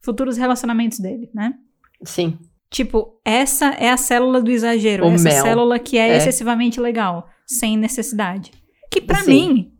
futuros 0.00 0.36
relacionamentos 0.36 0.98
dele, 0.98 1.30
né? 1.32 1.54
Sim. 2.02 2.38
Tipo, 2.74 3.20
essa 3.24 3.66
é 3.78 3.88
a 3.88 3.96
célula 3.96 4.42
do 4.42 4.50
exagero. 4.50 5.06
O 5.06 5.12
essa 5.12 5.28
mel. 5.28 5.42
célula 5.44 5.78
que 5.78 5.96
é, 5.96 6.08
É. 6.08 6.16
excessivamente 6.16 6.80
legal, 6.80 7.28
sem 7.46 7.76
necessidade. 7.76 8.50
Que 8.90 9.00
pra 9.00 9.18
Sim. 9.18 9.30
mim, 9.30 9.72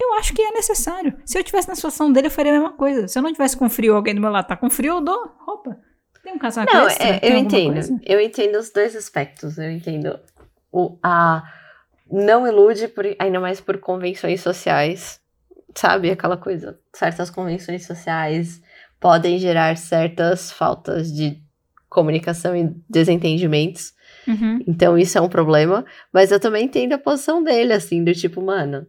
eu 0.00 0.14
acho 0.14 0.32
que 0.32 0.40
é 0.40 0.52
necessário. 0.52 1.18
Se 1.26 1.36
eu 1.36 1.42
tivesse 1.42 1.66
na 1.66 1.74
situação 1.74 2.12
dele, 2.12 2.28
eu 2.28 2.30
faria 2.30 2.52
a 2.52 2.54
mesma 2.54 2.72
coisa. 2.74 3.08
Se 3.08 3.18
eu 3.18 3.22
não 3.24 3.32
tivesse 3.32 3.56
com 3.56 3.68
frio, 3.68 3.96
alguém 3.96 4.14
do 4.14 4.20
meu 4.20 4.30
lado 4.30 4.46
tá 4.46 4.56
com 4.56 4.70
frio, 4.70 4.94
eu 4.98 5.00
dou 5.00 5.18
roupa. 5.44 5.76
Tem 6.22 6.32
um 6.32 6.38
casaco 6.38 6.72
Não, 6.72 6.86
extra? 6.86 7.08
é, 7.08 7.20
eu 7.24 7.36
entendo. 7.38 7.72
coisa? 7.72 8.00
Eu 8.04 8.20
entendo 8.20 8.54
os 8.56 8.70
dois 8.70 8.94
aspectos. 8.94 9.58
Eu 9.58 9.72
entendo 9.72 10.16
o, 10.70 10.96
a 11.02 11.42
não 12.08 12.46
ilude, 12.46 12.86
por, 12.86 13.04
ainda 13.18 13.40
mais 13.40 13.60
por 13.60 13.78
convenções 13.78 14.40
sociais. 14.42 15.18
Sabe? 15.74 16.08
Aquela 16.08 16.36
coisa. 16.36 16.78
Certas 16.94 17.30
convenções 17.30 17.84
sociais 17.84 18.62
podem 19.00 19.38
gerar 19.38 19.76
certas 19.76 20.52
faltas 20.52 21.12
de 21.12 21.42
comunicação 21.88 22.56
e 22.56 22.74
desentendimentos. 22.88 23.92
Uhum. 24.26 24.62
Então 24.66 24.98
isso 24.98 25.16
é 25.16 25.20
um 25.20 25.28
problema. 25.28 25.84
Mas 26.12 26.30
eu 26.30 26.40
também 26.40 26.64
entendo 26.64 26.92
a 26.92 26.98
posição 26.98 27.42
dele, 27.42 27.72
assim, 27.72 28.04
do 28.04 28.12
tipo, 28.14 28.42
mano, 28.42 28.86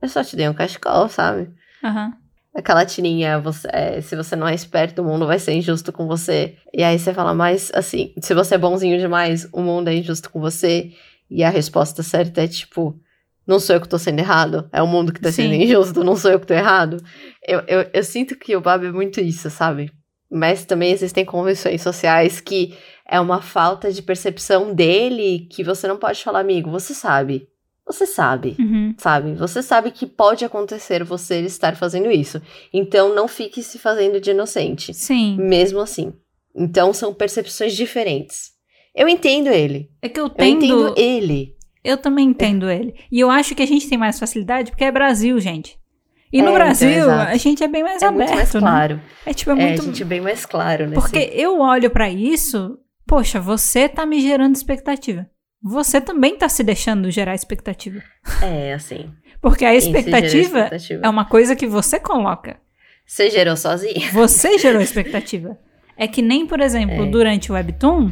eu 0.00 0.08
só 0.08 0.22
te 0.22 0.36
dei 0.36 0.48
um 0.48 0.54
cachecol, 0.54 1.08
sabe? 1.08 1.50
Aham. 1.82 2.12
Aquela 2.54 2.84
tirinha, 2.84 3.40
você, 3.40 3.66
é, 3.72 4.00
se 4.02 4.14
você 4.14 4.36
não 4.36 4.46
é 4.46 4.54
esperto, 4.54 5.00
o 5.00 5.04
mundo 5.04 5.26
vai 5.26 5.38
ser 5.38 5.52
injusto 5.52 5.90
com 5.90 6.06
você. 6.06 6.56
E 6.72 6.82
aí 6.82 6.98
você 6.98 7.14
fala, 7.14 7.32
mas 7.32 7.70
assim, 7.74 8.12
se 8.20 8.34
você 8.34 8.56
é 8.56 8.58
bonzinho 8.58 8.98
demais, 8.98 9.48
o 9.52 9.62
mundo 9.62 9.88
é 9.88 9.94
injusto 9.94 10.28
com 10.28 10.38
você. 10.38 10.92
E 11.30 11.42
a 11.42 11.48
resposta 11.48 12.02
certa 12.02 12.42
é 12.42 12.46
tipo, 12.46 12.94
não 13.46 13.58
sou 13.58 13.76
eu 13.76 13.80
que 13.80 13.88
tô 13.88 13.98
sendo 13.98 14.18
errado, 14.18 14.68
é 14.70 14.82
o 14.82 14.86
mundo 14.86 15.14
que 15.14 15.20
tá 15.20 15.32
sendo 15.32 15.54
Sim. 15.54 15.62
injusto, 15.62 16.04
não 16.04 16.14
sou 16.14 16.30
eu 16.30 16.38
que 16.38 16.46
tô 16.46 16.52
errado. 16.52 16.98
Eu, 17.42 17.60
eu, 17.66 17.90
eu 17.90 18.04
sinto 18.04 18.36
que 18.36 18.54
o 18.54 18.60
Bob 18.60 18.86
é 18.86 18.92
muito 18.92 19.18
isso, 19.18 19.48
sabe? 19.48 19.90
Mas 20.32 20.64
também 20.64 20.90
existem 20.92 21.24
convenções 21.24 21.82
sociais 21.82 22.40
que 22.40 22.74
é 23.06 23.20
uma 23.20 23.42
falta 23.42 23.92
de 23.92 24.00
percepção 24.02 24.74
dele 24.74 25.46
que 25.50 25.62
você 25.62 25.86
não 25.86 25.98
pode 25.98 26.24
falar, 26.24 26.40
amigo, 26.40 26.70
você 26.70 26.94
sabe. 26.94 27.46
Você 27.86 28.06
sabe 28.06 28.56
Uhum. 28.58 28.94
sabe? 28.96 29.34
Você 29.34 29.60
sabe 29.62 29.90
que 29.90 30.06
pode 30.06 30.44
acontecer 30.44 31.02
você 31.04 31.40
estar 31.40 31.76
fazendo 31.76 32.10
isso. 32.10 32.40
Então 32.72 33.14
não 33.14 33.26
fique 33.28 33.62
se 33.62 33.78
fazendo 33.78 34.20
de 34.20 34.30
inocente, 34.30 34.94
Sim. 34.94 35.36
mesmo 35.36 35.80
assim. 35.80 36.14
Então 36.56 36.92
são 36.94 37.12
percepções 37.12 37.74
diferentes. 37.74 38.52
Eu 38.94 39.08
entendo 39.08 39.48
ele. 39.48 39.90
É 40.00 40.08
que 40.08 40.20
eu 40.20 40.24
Eu 40.26 40.30
tendo. 40.30 40.64
entendo 40.64 40.94
ele. 40.96 41.54
Eu 41.84 41.98
também 41.98 42.28
entendo 42.28 42.70
ele. 42.70 42.94
E 43.10 43.18
eu 43.18 43.28
acho 43.30 43.54
que 43.54 43.62
a 43.62 43.66
gente 43.66 43.88
tem 43.88 43.98
mais 43.98 44.18
facilidade 44.18 44.70
porque 44.70 44.84
é 44.84 44.92
Brasil, 44.92 45.38
gente. 45.40 45.76
E 46.32 46.38
no 46.40 46.48
É, 46.48 46.50
então, 46.50 46.54
Brasil, 46.54 46.88
exato. 46.88 47.30
a 47.30 47.36
gente 47.36 47.62
é 47.62 47.68
bem 47.68 47.82
mais 47.82 48.00
É 48.02 48.06
aberto, 48.06 48.28
muito 48.30 48.36
mais 48.36 48.54
né? 48.54 48.60
claro. 48.60 49.00
É 49.26 49.34
tipo, 49.34 49.50
é 49.50 49.52
É, 49.52 49.56
muito. 49.66 49.82
a 49.82 49.84
gente 49.84 50.02
é 50.02 50.06
bem 50.06 50.20
mais 50.20 50.46
claro, 50.46 50.86
né? 50.88 50.94
Porque 50.94 51.30
eu 51.34 51.60
olho 51.60 51.90
pra 51.90 52.08
isso, 52.08 52.78
poxa, 53.06 53.38
você 53.40 53.88
tá 53.88 54.06
me 54.06 54.20
gerando 54.20 54.54
expectativa. 54.56 55.26
Você 55.62 56.00
também 56.00 56.36
tá 56.36 56.48
se 56.48 56.64
deixando 56.64 57.10
gerar 57.10 57.34
expectativa. 57.34 58.02
É, 58.42 58.72
assim. 58.72 59.10
Porque 59.40 59.64
a 59.64 59.74
expectativa 59.74 60.58
expectativa. 60.60 61.00
é 61.04 61.08
uma 61.08 61.24
coisa 61.24 61.54
que 61.54 61.66
você 61.66 62.00
coloca. 62.00 62.56
Você 63.06 63.28
gerou 63.30 63.56
sozinho? 63.56 64.10
Você 64.12 64.58
gerou 64.58 64.80
expectativa. 64.80 65.56
É 65.96 66.08
que 66.08 66.22
nem, 66.22 66.46
por 66.46 66.60
exemplo, 66.60 67.04
É. 67.04 67.06
durante 67.10 67.52
o 67.52 67.54
Webtoon, 67.54 68.10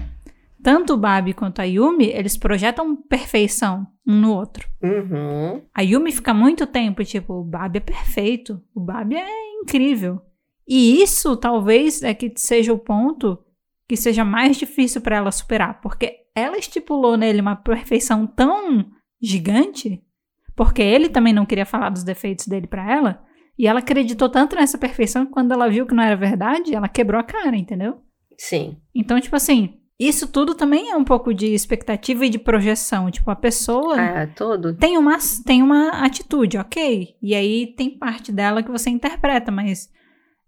tanto 0.62 0.94
o 0.94 0.96
Babi 0.96 1.32
quanto 1.34 1.60
a 1.60 1.64
Yumi, 1.64 2.06
eles 2.06 2.36
projetam 2.36 2.96
perfeição 2.96 3.86
um 4.06 4.20
no 4.20 4.34
outro. 4.34 4.68
Uhum. 4.82 5.62
A 5.74 5.82
Yumi 5.82 6.12
fica 6.12 6.34
muito 6.34 6.66
tempo, 6.66 7.04
tipo, 7.04 7.34
o 7.34 7.44
Babi 7.44 7.78
é 7.78 7.80
perfeito, 7.80 8.62
o 8.74 8.80
Babi 8.80 9.16
é 9.16 9.60
incrível. 9.62 10.20
E 10.66 11.02
isso 11.02 11.36
talvez 11.36 12.02
é 12.02 12.14
que 12.14 12.32
seja 12.36 12.72
o 12.72 12.78
ponto 12.78 13.38
que 13.88 13.96
seja 13.96 14.24
mais 14.24 14.56
difícil 14.56 15.00
pra 15.00 15.16
ela 15.16 15.32
superar, 15.32 15.80
porque 15.80 16.18
ela 16.34 16.56
estipulou 16.56 17.16
nele 17.16 17.40
uma 17.40 17.56
perfeição 17.56 18.26
tão 18.26 18.86
gigante, 19.20 20.00
porque 20.54 20.80
ele 20.80 21.08
também 21.08 21.32
não 21.32 21.44
queria 21.44 21.66
falar 21.66 21.90
dos 21.90 22.04
defeitos 22.04 22.46
dele 22.46 22.68
pra 22.68 22.88
ela, 22.88 23.24
e 23.58 23.66
ela 23.66 23.80
acreditou 23.80 24.28
tanto 24.28 24.54
nessa 24.54 24.78
perfeição 24.78 25.26
que 25.26 25.32
quando 25.32 25.52
ela 25.52 25.68
viu 25.68 25.86
que 25.86 25.94
não 25.94 26.04
era 26.04 26.16
verdade, 26.16 26.74
ela 26.74 26.88
quebrou 26.88 27.20
a 27.20 27.24
cara, 27.24 27.56
entendeu? 27.56 28.00
Sim. 28.38 28.76
Então, 28.94 29.20
tipo 29.20 29.34
assim, 29.36 29.79
isso 30.08 30.26
tudo 30.26 30.54
também 30.54 30.90
é 30.90 30.96
um 30.96 31.04
pouco 31.04 31.34
de 31.34 31.46
expectativa 31.52 32.24
e 32.24 32.30
de 32.30 32.38
projeção. 32.38 33.10
Tipo, 33.10 33.30
a 33.30 33.36
pessoa 33.36 33.94
Ah, 34.00 34.26
todo. 34.26 34.74
tem 34.74 34.96
uma, 34.96 35.18
tem 35.44 35.62
uma 35.62 36.04
atitude, 36.04 36.56
ok? 36.56 37.14
E 37.22 37.34
aí 37.34 37.66
tem 37.76 37.90
parte 37.90 38.32
dela 38.32 38.62
que 38.62 38.70
você 38.70 38.88
interpreta, 38.90 39.52
mas 39.52 39.90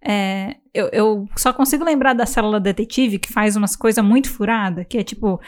é, 0.04 0.56
eu, 0.74 0.88
eu 0.92 1.28
só 1.36 1.52
consigo 1.52 1.84
lembrar 1.84 2.12
da 2.14 2.26
célula 2.26 2.58
detetive 2.58 3.18
que 3.18 3.32
faz 3.32 3.54
umas 3.54 3.76
coisas 3.76 4.04
muito 4.04 4.30
furadas, 4.30 4.86
que 4.88 4.98
é 4.98 5.02
tipo. 5.04 5.40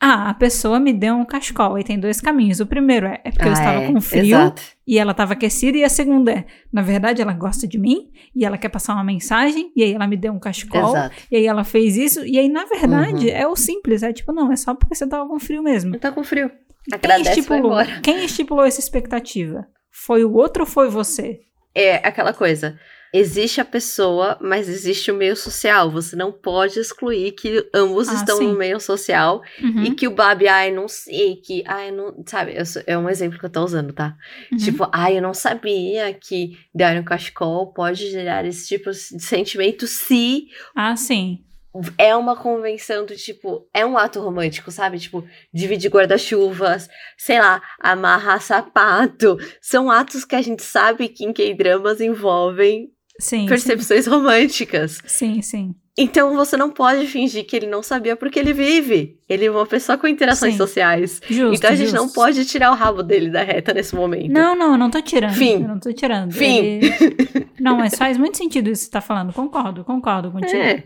Ah, 0.00 0.28
a 0.28 0.34
pessoa 0.34 0.78
me 0.78 0.92
deu 0.92 1.14
um 1.14 1.24
cachecol. 1.24 1.74
Aí 1.76 1.82
tem 1.82 1.98
dois 1.98 2.20
caminhos. 2.20 2.60
O 2.60 2.66
primeiro 2.66 3.06
é, 3.06 3.20
é 3.24 3.30
porque 3.30 3.46
eu 3.46 3.50
Ah, 3.50 3.54
estava 3.54 3.82
é, 3.82 3.86
com 3.92 4.00
frio 4.00 4.24
Exato. 4.36 4.62
e 4.86 4.98
ela 4.98 5.12
estava 5.12 5.32
aquecida. 5.32 5.78
E 5.78 5.84
a 5.84 5.88
segunda 5.88 6.32
é, 6.32 6.44
na 6.70 6.82
verdade, 6.82 7.22
ela 7.22 7.32
gosta 7.32 7.66
de 7.66 7.78
mim 7.78 8.10
e 8.34 8.44
ela 8.44 8.58
quer 8.58 8.68
passar 8.68 8.92
uma 8.92 9.02
mensagem. 9.04 9.72
E 9.74 9.82
aí 9.82 9.94
ela 9.94 10.06
me 10.06 10.16
deu 10.16 10.32
um 10.34 10.38
cachecol. 10.38 10.90
Exato. 10.90 11.14
E 11.30 11.36
aí 11.36 11.46
ela 11.46 11.64
fez 11.64 11.96
isso. 11.96 12.24
E 12.26 12.38
aí, 12.38 12.48
na 12.48 12.66
verdade, 12.66 13.26
Uhum. 13.28 13.32
é 13.34 13.46
o 13.48 13.56
simples. 13.56 14.02
É 14.02 14.12
tipo, 14.12 14.32
não, 14.34 14.52
é 14.52 14.56
só 14.56 14.74
porque 14.74 14.94
você 14.94 15.06
tava 15.08 15.26
com 15.26 15.38
frio 15.38 15.62
mesmo. 15.62 15.94
Eu 15.94 16.00
tô 16.00 16.12
com 16.12 16.22
frio. 16.22 16.50
Quem 16.84 16.94
Agradece 16.94 17.30
e 17.30 17.32
estipulou, 17.40 17.78
quem 18.02 18.24
estipulou 18.24 18.64
essa 18.64 18.78
expectativa? 18.80 19.66
Foi 19.90 20.24
o 20.24 20.32
outro 20.34 20.62
ou 20.62 20.66
foi 20.68 20.88
você? 20.88 21.40
é 21.74 21.96
aquela 21.96 22.32
coisa. 22.32 22.78
Existe 23.18 23.60
a 23.60 23.64
pessoa, 23.64 24.36
mas 24.40 24.68
existe 24.68 25.10
o 25.10 25.14
meio 25.14 25.34
social. 25.36 25.90
Você 25.90 26.14
não 26.14 26.30
pode 26.30 26.78
excluir 26.78 27.32
que 27.32 27.66
ambos 27.74 28.08
Ah, 28.08 28.14
estão 28.14 28.38
sim. 28.38 28.48
no 28.48 28.58
meio 28.58 28.78
social 28.78 29.40
Uhum, 29.62 29.84
e 29.84 29.94
que 29.94 30.06
o 30.06 30.10
Babi, 30.10 30.46
ai, 30.48 30.70
não 30.70 30.86
sei, 30.86 31.36
que, 31.36 31.62
ai, 31.66 31.90
não. 31.90 32.14
Sabe, 32.26 32.54
eu 32.56 32.64
é 32.86 32.98
um 32.98 33.08
exemplo 33.08 33.38
que 33.38 33.46
eu 33.46 33.50
tô 33.50 33.62
usando, 33.64 33.92
tá? 33.92 34.14
uhum. 34.52 34.58
Tipo, 34.58 34.88
ai, 34.92 35.16
eu 35.16 35.22
não 35.22 35.32
sabia 35.34 36.12
que 36.14 36.58
dar 36.74 36.96
um 36.96 37.02
cachecol 37.04 37.72
pode 37.72 38.10
gerar 38.10 38.44
esse 38.44 38.68
tipo 38.68 38.90
de 38.90 38.96
sentimento 39.22 39.86
se 39.86 40.48
Ah, 40.74 40.94
sim. 40.96 41.38
é 41.98 42.14
uma 42.16 42.36
convenção 42.36 43.04
do 43.06 43.14
tipo, 43.16 43.68
é 43.72 43.84
um 43.84 43.96
ato 43.96 44.20
romântico, 44.20 44.70
sabe? 44.70 44.98
Tipo, 44.98 45.26
dividir 45.52 45.90
guarda-chuvas, 45.90 46.88
sei 47.16 47.38
lá, 47.38 47.62
amarrar 47.80 48.40
sapato. 48.42 49.38
São 49.60 49.90
atos 49.90 50.24
que 50.24 50.34
a 50.34 50.42
gente 50.42 50.62
sabe 50.62 51.08
que 51.08 51.24
em 51.24 51.32
K-dramas 51.32 52.00
envolvem 52.00 52.90
Sim, 53.20 53.40
sim. 53.40 53.46
percepções 53.46 54.06
românticas. 54.08 55.00
Sim, 55.06 55.40
sim. 55.42 55.74
Então 55.98 56.36
você 56.36 56.58
não 56.58 56.70
pode 56.70 57.06
fingir 57.06 57.46
que 57.46 57.56
ele 57.56 57.66
não 57.66 57.82
sabia 57.82 58.14
porque 58.16 58.38
ele 58.38 58.52
vive. 58.52 59.18
Ele 59.26 59.46
é 59.46 59.50
uma 59.50 59.64
pessoa 59.64 59.96
com 59.96 60.06
interações 60.06 60.52
Sim. 60.52 60.58
sociais. 60.58 61.22
Justo, 61.26 61.54
então 61.56 61.70
a 61.70 61.74
gente 61.74 61.92
não 61.94 62.02
justo. 62.04 62.14
pode 62.14 62.44
tirar 62.44 62.70
o 62.70 62.74
rabo 62.74 63.02
dele 63.02 63.30
da 63.30 63.42
reta 63.42 63.72
nesse 63.72 63.94
momento. 63.96 64.30
Não, 64.30 64.54
não, 64.54 64.72
eu 64.72 64.78
não 64.78 64.90
tô 64.90 65.00
tirando. 65.00 65.32
Fim. 65.32 65.62
Eu 65.62 65.68
não 65.68 65.80
tô 65.80 65.90
tirando. 65.94 66.32
Fim. 66.32 66.58
Ele- 66.58 67.46
Não, 67.58 67.78
mas 67.78 67.94
faz 67.94 68.18
muito 68.18 68.36
sentido 68.36 68.68
isso 68.68 68.82
que 68.82 68.86
você 68.86 68.92
tá 68.92 69.00
falando. 69.00 69.32
Concordo, 69.32 69.82
concordo 69.82 70.30
contigo. 70.30 70.54
É. 70.60 70.84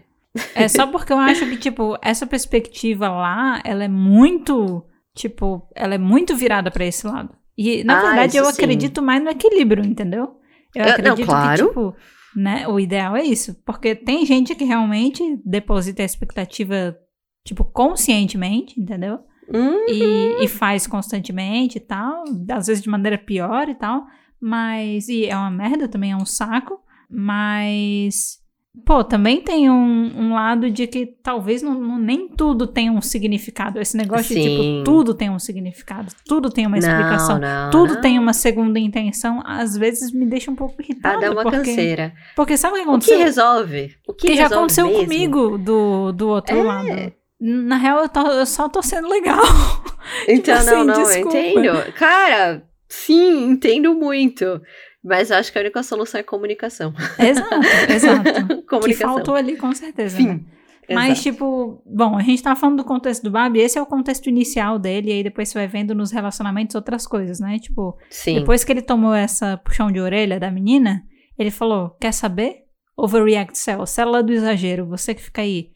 É 0.55 0.69
só 0.69 0.87
porque 0.87 1.13
eu 1.13 1.19
acho 1.19 1.45
que, 1.49 1.57
tipo, 1.57 1.99
essa 2.01 2.25
perspectiva 2.25 3.09
lá, 3.09 3.61
ela 3.65 3.83
é 3.83 3.89
muito, 3.89 4.85
tipo, 5.17 5.69
ela 5.75 5.97
é 5.97 5.99
muito 5.99 6.37
virada 6.37 6.71
pra 6.71 6.85
esse 6.87 7.05
lado. 7.05 7.31
E, 7.59 7.83
na 7.83 7.99
Ah, 7.99 8.03
verdade, 8.03 8.37
eu 8.37 8.45
sim. 8.45 8.53
acredito 8.53 9.03
mais 9.03 9.21
no 9.23 9.29
equilíbrio, 9.31 9.85
entendeu? 9.85 10.37
Eu 10.73 10.83
Eu- 10.83 10.87
não, 10.87 10.93
acredito 10.93 11.27
claro. 11.27 11.63
que, 11.63 11.69
tipo, 11.69 11.97
né, 12.35 12.67
o 12.69 12.79
ideal 12.79 13.17
é 13.17 13.23
isso. 13.23 13.55
Porque 13.65 13.95
tem 13.95 14.25
gente 14.25 14.55
que 14.55 14.65
realmente 14.65 15.41
deposita 15.45 16.03
a 16.03 16.07
expectativa, 16.07 16.97
tipo, 17.45 17.65
conscientemente, 17.65 18.81
entendeu? 18.81 19.21
Hum, 19.53 19.87
e, 19.89 20.45
e 20.45 20.49
faz 20.49 20.87
constantemente 20.87 21.79
e 21.79 21.81
tal, 21.81 22.23
às 22.51 22.69
vezes 22.69 22.83
de 22.83 22.89
maneira 22.89 23.19
pior 23.19 23.69
e 23.69 23.75
tal, 23.75 24.07
mas 24.41 25.09
e 25.09 25.27
é 25.27 25.37
uma 25.37 25.51
merda 25.51 25.89
também, 25.89 26.13
é 26.13 26.17
um 26.17 26.25
saco, 26.25 26.79
mas 27.11 28.40
pô, 28.87 29.03
também 29.03 29.41
tem 29.41 29.69
um, 29.69 30.13
um 30.17 30.35
lado 30.35 30.71
de 30.71 30.87
que 30.87 31.05
talvez 31.23 31.61
não, 31.63 31.75
não- 31.75 31.99
nem 31.99 32.29
tudo 32.29 32.67
tenha 32.67 32.93
um 32.93 33.01
significado, 33.01 33.81
esse 33.81 33.97
negócio 33.97 34.35
de 34.35 34.43
Sim. 34.43 34.49
tipo, 34.49 34.85
tudo 34.85 35.13
tem 35.15 35.29
um 35.31 35.39
significado, 35.39 36.13
tudo 36.27 36.51
tem 36.51 36.67
uma 36.67 36.77
não, 36.79 36.89
explicação. 36.89 37.39
não, 37.39 37.71
Tudo 37.71 37.95
não. 37.95 38.01
tem 38.01 38.19
uma 38.19 38.33
segunda 38.33 38.79
intenção, 38.79 39.43
às 39.45 39.77
vezes 39.77 40.13
me 40.13 40.25
deixa 40.27 40.51
um 40.51 40.55
pouco 40.55 40.77
Ah, 40.79 40.83
irritada. 40.83 41.21
dá 41.21 41.31
uma 41.33 41.43
porque, 41.43 41.57
canseira. 41.59 42.13
porque 42.37 42.57
sabe 42.57 42.75
o 42.75 42.77
que 42.77 42.81
O 42.83 42.85
que 42.85 42.91
aconteceu? 42.91 43.19
resolve? 43.19 43.95
O 44.09 44.15
que, 44.15 44.27
que 44.29 44.35
já 44.37 44.43
resolve 44.45 44.57
aconteceu 44.59 44.87
mesmo? 44.87 45.03
comigo 45.03 45.59
do, 45.59 46.13
do 46.13 46.29
outro 46.29 46.57
É. 46.57 46.63
lado. 46.63 47.13
Na 47.43 47.77
real, 47.77 48.01
eu, 48.03 48.09
tô- 48.09 48.27
eu 48.27 48.45
só 48.47 48.69
tô 48.69 48.83
sendo 48.83 49.09
legal. 49.09 49.41
Então, 50.29 50.57
Tipo 50.59 50.71
não, 50.71 50.77
assim, 50.81 50.85
não, 50.87 51.03
desculpa. 51.05 51.39
entendo. 51.39 51.93
Cara, 51.93 52.63
sim, 52.89 53.45
entendo 53.51 53.95
muito. 53.95 54.61
Mas 55.03 55.31
acho 55.31 55.51
que 55.51 55.59
a 55.59 55.63
única 55.63 55.83
solução 55.83 56.21
é 56.21 56.23
comunicação. 56.23 56.93
Exato, 57.19 57.55
exato. 57.93 58.47
que 58.61 58.63
comunicação. 58.67 59.15
faltou 59.15 59.35
ali, 59.35 59.57
com 59.57 59.75
certeza. 59.75 60.19
né? 60.19 60.25
Fim. 60.39 60.47
Mas, 60.93 61.11
Exato. 61.13 61.23
tipo, 61.23 61.83
bom, 61.87 62.17
a 62.17 62.23
gente 62.23 62.43
tava 62.43 62.59
falando 62.59 62.79
do 62.79 62.85
contexto 62.85 63.23
do 63.23 63.31
Babi, 63.31 63.61
esse 63.61 63.79
é 63.79 63.83
o 63.83 63.87
contexto 63.87 64.29
inicial 64.29 64.77
dele, 64.77 65.11
e 65.11 65.13
aí 65.13 65.23
depois 65.23 65.49
você 65.49 65.57
vai 65.59 65.69
vendo 65.69 65.95
nos 65.95 66.11
relacionamentos 66.11 66.75
outras 66.75 67.07
coisas, 67.07 67.39
né? 67.39 67.59
Tipo, 67.61 67.97
Sim. 68.11 68.41
depois 68.41 68.65
que 68.65 68.73
ele 68.73 68.83
tomou 68.83 69.15
essa 69.15 69.57
puxão 69.59 69.87
de 69.93 70.01
orelha 70.01 70.41
da 70.41 70.51
menina, 70.51 71.03
ele 71.39 71.51
falou: 71.53 71.91
Quer 72.01 72.13
saber? 72.13 72.65
Overreact 72.97 73.57
cell, 73.57 73.87
célula 73.87 74.21
do 74.23 74.33
exagero, 74.33 74.85
você 74.87 75.15
que 75.15 75.23
fica 75.23 75.43
aí, 75.43 75.71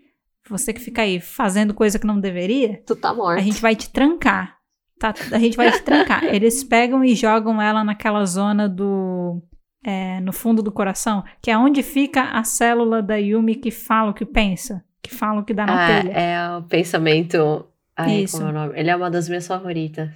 você 0.51 0.73
que 0.73 0.81
fica 0.81 1.03
aí 1.03 1.21
fazendo 1.21 1.73
coisa 1.73 1.97
que 1.99 2.07
não 2.07 2.19
deveria, 2.21 2.83
Tu 2.85 2.97
tá 2.97 3.15
morto. 3.15 3.39
a 3.39 3.43
gente 3.43 3.63
vai 3.63 3.77
te 3.77 3.89
trancar. 3.91 4.57
Tá, 4.99 5.13
a 5.33 5.39
gente 5.39 5.57
vai 5.57 5.71
te 5.71 5.83
trancar. 5.83 6.25
Eles 6.33 6.63
pegam 6.65 7.05
e 7.05 7.15
jogam 7.15 7.61
ela 7.61 7.83
naquela 7.85 8.25
zona 8.25 8.69
do. 8.69 9.43
é, 9.85 10.21
no 10.21 10.33
fundo 10.33 10.63
do 10.63 10.73
coração, 10.73 11.23
que 11.43 11.51
é 11.51 11.59
onde 11.59 11.83
fica 11.83 12.23
a 12.31 12.45
célula 12.45 13.03
da 13.03 13.17
Yumi 13.17 13.55
que 13.57 13.71
fala 13.71 14.11
o 14.11 14.15
que 14.15 14.25
pensa, 14.25 14.83
que 15.03 15.13
fala 15.15 15.41
o 15.41 15.45
que 15.45 15.53
dá 15.53 15.67
na 15.67 15.85
Ah, 15.85 16.03
telha. 16.03 16.13
é 16.13 16.57
o 16.57 16.63
pensamento. 16.63 17.67
Ai, 17.97 18.23
Isso. 18.23 18.39
como 18.39 18.49
é 18.49 18.53
o 18.53 18.55
nome? 18.55 18.79
Ele 18.81 18.91
é 18.91 18.97
uma 18.97 19.11
das 19.11 19.29
minhas 19.29 19.47
favoritas. 19.47 20.11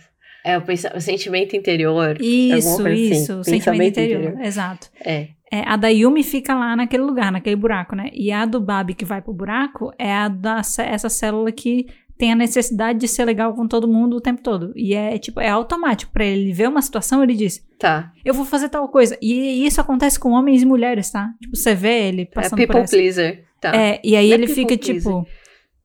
É 0.44 0.56
o, 0.56 0.62
pensa... 0.62 0.96
o 0.96 1.00
sentimento 1.00 1.54
interior. 1.56 2.16
Isso, 2.20 2.80
assim. 2.86 2.92
isso, 3.10 3.34
o 3.40 3.44
sentimento 3.44 3.90
interior. 3.90 4.22
interior. 4.22 4.46
Exato. 4.46 4.88
É. 5.04 5.28
É, 5.50 5.62
a 5.66 5.76
da 5.76 5.88
Yumi 5.88 6.22
fica 6.22 6.54
lá 6.54 6.76
naquele 6.76 7.02
lugar, 7.02 7.32
naquele 7.32 7.56
buraco, 7.56 7.94
né? 7.96 8.10
E 8.12 8.30
a 8.32 8.44
do 8.46 8.60
Babi 8.60 8.94
que 8.94 9.04
vai 9.04 9.20
pro 9.20 9.32
buraco 9.32 9.92
é 9.98 10.12
a 10.12 10.28
da 10.28 10.60
essa 10.60 11.08
célula 11.08 11.50
que 11.52 11.86
tem 12.18 12.32
a 12.32 12.36
necessidade 12.36 12.98
de 12.98 13.06
ser 13.08 13.24
legal 13.24 13.54
com 13.54 13.66
todo 13.68 13.86
mundo 13.88 14.16
o 14.16 14.20
tempo 14.20 14.42
todo. 14.42 14.72
E 14.76 14.92
é 14.94 15.16
tipo, 15.18 15.40
é 15.40 15.48
automático. 15.48 16.12
Pra 16.12 16.24
ele 16.24 16.52
ver 16.52 16.68
uma 16.68 16.82
situação, 16.82 17.22
ele 17.22 17.34
diz: 17.34 17.64
Tá. 17.78 18.12
eu 18.24 18.34
vou 18.34 18.44
fazer 18.44 18.68
tal 18.68 18.88
coisa. 18.88 19.16
E 19.22 19.64
isso 19.64 19.80
acontece 19.80 20.18
com 20.18 20.32
homens 20.32 20.62
e 20.62 20.66
mulheres, 20.66 21.10
tá? 21.10 21.30
Tipo, 21.40 21.56
você 21.56 21.74
vê 21.74 22.08
ele 22.08 22.22
É 22.22 22.24
passando 22.26 22.50
por 22.50 22.66
people 22.66 22.80
essa. 22.80 22.96
pleaser. 22.96 23.44
Tá. 23.60 23.74
É, 23.74 24.00
e 24.04 24.14
aí 24.16 24.30
é 24.30 24.34
ele 24.34 24.46
fica 24.48 24.76
pleaser. 24.76 24.96
tipo. 24.96 25.26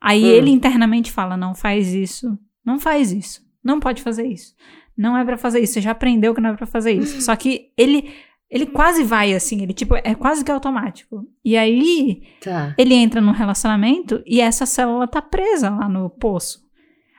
Aí 0.02 0.24
Hum. 0.24 0.28
ele 0.28 0.50
internamente 0.50 1.12
fala: 1.12 1.38
não 1.38 1.54
faz 1.56 1.94
isso. 1.94 2.38
Não 2.66 2.80
faz 2.80 3.12
isso. 3.12 3.42
Não 3.64 3.80
pode 3.80 4.02
fazer 4.02 4.26
isso. 4.28 4.54
Não 4.98 5.18
é 5.18 5.24
pra 5.24 5.38
fazer 5.38 5.60
isso. 5.60 5.74
Você 5.74 5.82
já 5.82 5.92
aprendeu 5.92 6.34
que 6.36 6.42
não 6.42 6.50
é 6.52 6.56
pra 6.56 6.66
fazer 6.66 6.92
isso. 6.92 7.22
Só 7.24 7.36
que 7.36 7.70
ele. 7.78 8.10
Ele 8.54 8.68
quase 8.68 9.04
vai 9.04 9.34
assim, 9.34 9.64
ele 9.64 9.74
tipo, 9.74 9.96
é 9.96 10.14
quase 10.14 10.46
que 10.46 10.52
automático. 10.52 11.28
E 11.44 11.58
aí, 11.58 12.22
Tá. 12.40 12.76
ele 12.78 12.94
entra 12.94 13.20
num 13.20 13.32
relacionamento 13.32 14.22
e 14.28 14.40
essa 14.40 14.68
célula 14.68 15.08
tá 15.08 15.24
presa 15.24 15.72
lá 15.72 15.90
no 15.90 16.08
poço. 16.08 16.62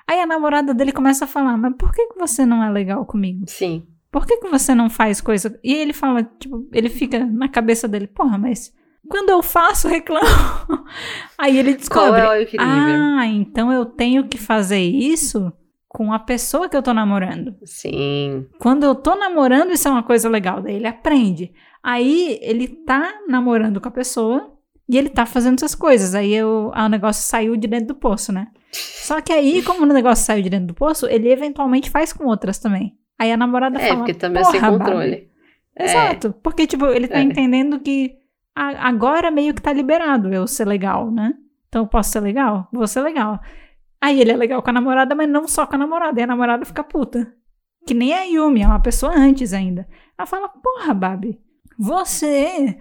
Aí 0.06 0.20
a 0.20 0.26
namorada 0.26 0.72
dele 0.72 0.92
começa 0.92 1.24
a 1.24 1.28
falar: 1.28 1.56
Mas 1.56 1.74
por 1.76 1.92
que, 1.92 2.06
que 2.06 2.18
você 2.18 2.46
não 2.46 2.62
é 2.62 2.70
legal 2.70 3.04
comigo? 3.04 3.44
Sim. 3.48 3.84
Por 4.12 4.24
que, 4.26 4.36
que 4.36 4.48
você 4.48 4.76
não 4.76 4.88
faz 4.88 5.20
coisa? 5.20 5.58
E 5.64 5.74
ele 5.74 5.92
fala, 5.92 6.22
tipo, 6.38 6.68
ele 6.72 6.88
fica 6.88 7.26
na 7.26 7.48
cabeça 7.48 7.88
dele, 7.88 8.06
porra, 8.06 8.38
mas 8.38 8.72
quando 9.08 9.30
eu 9.30 9.42
faço, 9.42 9.88
reclamo. 9.88 10.24
Aí 11.36 11.58
ele 11.58 11.70
Qual 11.88 12.12
descobre, 12.12 12.20
é 12.20 12.56
ah, 12.60 13.26
então 13.26 13.72
eu 13.72 13.84
tenho 13.84 14.28
que 14.28 14.38
fazer 14.38 14.78
isso 14.80 15.52
com 15.94 16.12
a 16.12 16.18
pessoa 16.18 16.68
que 16.68 16.76
eu 16.76 16.82
tô 16.82 16.92
namorando. 16.92 17.54
Sim. 17.64 18.46
Quando 18.58 18.82
eu 18.82 18.96
tô 18.96 19.14
namorando, 19.14 19.70
isso 19.70 19.86
é 19.86 19.90
uma 19.92 20.02
coisa 20.02 20.28
legal. 20.28 20.60
Daí 20.60 20.74
ele 20.74 20.88
aprende. 20.88 21.52
Aí 21.84 22.36
ele 22.42 22.66
tá 22.66 23.20
namorando 23.28 23.80
com 23.80 23.86
a 23.86 23.92
pessoa 23.92 24.52
e 24.88 24.98
ele 24.98 25.08
tá 25.08 25.24
fazendo 25.24 25.54
essas 25.54 25.72
coisas. 25.72 26.12
Aí 26.12 26.34
eu, 26.34 26.72
ah, 26.74 26.86
o 26.86 26.88
negócio 26.88 27.22
saiu 27.22 27.56
de 27.56 27.68
dentro 27.68 27.88
do 27.88 27.94
poço, 27.94 28.32
né? 28.32 28.48
Só 28.72 29.20
que 29.20 29.32
aí, 29.32 29.62
como 29.62 29.82
o 29.82 29.86
negócio 29.86 30.24
saiu 30.24 30.42
de 30.42 30.50
dentro 30.50 30.66
do 30.66 30.74
poço, 30.74 31.06
ele 31.06 31.30
eventualmente 31.30 31.88
faz 31.90 32.12
com 32.12 32.24
outras 32.26 32.58
também. 32.58 32.96
Aí 33.16 33.30
a 33.30 33.36
namorada 33.36 33.80
É, 33.80 33.86
fala. 33.86 33.98
porque 33.98 34.14
também 34.14 34.42
é 34.42 34.44
sem 34.46 34.60
controle. 34.60 35.28
É. 35.78 35.84
Exato. 35.84 36.34
Porque, 36.42 36.66
tipo, 36.66 36.86
ele 36.86 37.06
tá 37.06 37.18
É. 37.18 37.22
entendendo 37.22 37.78
que 37.78 38.16
a- 38.52 38.88
agora 38.88 39.30
meio 39.30 39.54
que 39.54 39.62
tá 39.62 39.72
liberado 39.72 40.34
eu 40.34 40.44
ser 40.48 40.66
legal, 40.66 41.08
né? 41.08 41.34
Então 41.68 41.82
eu 41.82 41.86
posso 41.88 42.10
ser 42.10 42.20
legal? 42.20 42.66
Vou 42.72 42.86
ser 42.88 43.00
legal. 43.02 43.38
Aí 44.04 44.20
ele 44.20 44.32
é 44.32 44.36
legal 44.36 44.62
com 44.62 44.68
a 44.68 44.72
namorada, 44.74 45.14
mas 45.14 45.26
não 45.26 45.48
só 45.48 45.66
com 45.66 45.76
a 45.76 45.78
namorada. 45.78 46.20
E 46.20 46.22
a 46.22 46.26
namorada 46.26 46.62
fica 46.66 46.84
puta. 46.84 47.32
Que 47.86 47.94
nem 47.94 48.12
a 48.12 48.24
Yumi, 48.24 48.60
é 48.60 48.66
uma 48.66 48.82
pessoa 48.82 49.14
antes 49.16 49.54
ainda. 49.54 49.88
Ela 50.18 50.26
fala, 50.26 50.46
porra, 50.46 50.92
Babi, 50.92 51.40
você 51.78 52.76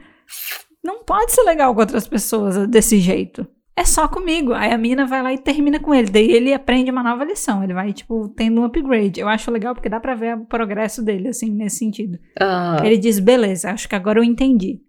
não 0.83 1.05
pode 1.05 1.31
ser 1.31 1.43
legal 1.43 1.73
com 1.73 1.79
outras 1.79 2.05
pessoas 2.05 2.67
desse 2.67 2.99
jeito. 2.99 3.47
É 3.73 3.85
só 3.85 4.05
comigo. 4.05 4.51
Aí 4.51 4.73
a 4.73 4.77
mina 4.77 5.05
vai 5.05 5.23
lá 5.23 5.31
e 5.31 5.37
termina 5.37 5.79
com 5.79 5.95
ele. 5.95 6.11
Daí 6.11 6.29
ele 6.29 6.53
aprende 6.53 6.91
uma 6.91 7.01
nova 7.01 7.23
lição. 7.23 7.63
Ele 7.63 7.73
vai, 7.73 7.93
tipo, 7.93 8.27
tendo 8.35 8.59
um 8.59 8.65
upgrade. 8.65 9.21
Eu 9.21 9.29
acho 9.29 9.49
legal 9.49 9.73
porque 9.73 9.87
dá 9.87 10.01
pra 10.01 10.15
ver 10.15 10.35
o 10.35 10.45
progresso 10.45 11.01
dele, 11.01 11.29
assim, 11.29 11.49
nesse 11.51 11.77
sentido. 11.77 12.19
Ah, 12.37 12.81
Ele 12.83 12.97
diz: 12.97 13.17
beleza, 13.17 13.71
acho 13.71 13.87
que 13.87 13.95
agora 13.95 14.19
eu 14.19 14.25
entendi. 14.25 14.81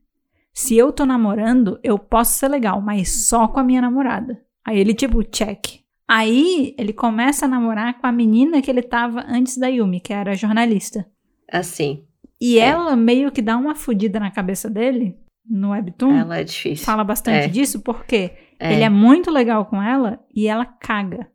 Se 0.53 0.77
eu 0.77 0.93
tô 0.93 1.07
namorando, 1.07 1.79
eu 1.81 1.97
posso 1.97 2.33
ser 2.39 2.49
legal, 2.49 2.81
mas 2.81 3.29
só 3.29 3.47
com 3.47 3.61
a 3.61 3.65
minha 3.65 3.81
namorada. 3.81 4.43
Aí 4.67 4.81
ele, 4.81 4.95
tipo, 4.95 5.23
check. 5.23 5.84
Aí 6.09 6.75
ele 6.79 6.93
começa 6.93 7.47
a 7.47 7.49
namorar 7.49 7.99
com 7.99 8.07
a 8.07 8.13
menina 8.13 8.61
que 8.61 8.71
ele 8.71 8.83
tava 8.83 9.25
antes 9.27 9.57
da 9.57 9.69
Yumi, 9.69 10.01
que 10.01 10.13
era 10.13 10.35
jornalista. 10.35 11.07
assim. 11.51 12.05
E 12.41 12.59
É. 12.59 12.67
ela 12.69 12.97
meio 12.97 13.31
que 13.31 13.41
dá 13.41 13.57
uma 13.57 13.75
fudida 13.75 14.19
na 14.19 14.31
cabeça 14.31 14.69
dele, 14.69 15.15
no 15.49 15.71
Webtoon. 15.71 16.17
Ela 16.17 16.39
é 16.41 16.45
difícil. 16.45 16.85
Fala 16.85 17.05
bastante 17.05 17.45
É. 17.45 17.49
disso, 17.49 17.81
porque 17.81 18.33
É. 18.59 18.73
ele 18.73 18.83
é 18.83 18.89
muito 18.91 19.31
legal 19.31 19.65
com 19.67 19.81
ela 19.83 20.19
e 20.35 20.47
ela 20.49 20.65
caga. 20.65 21.29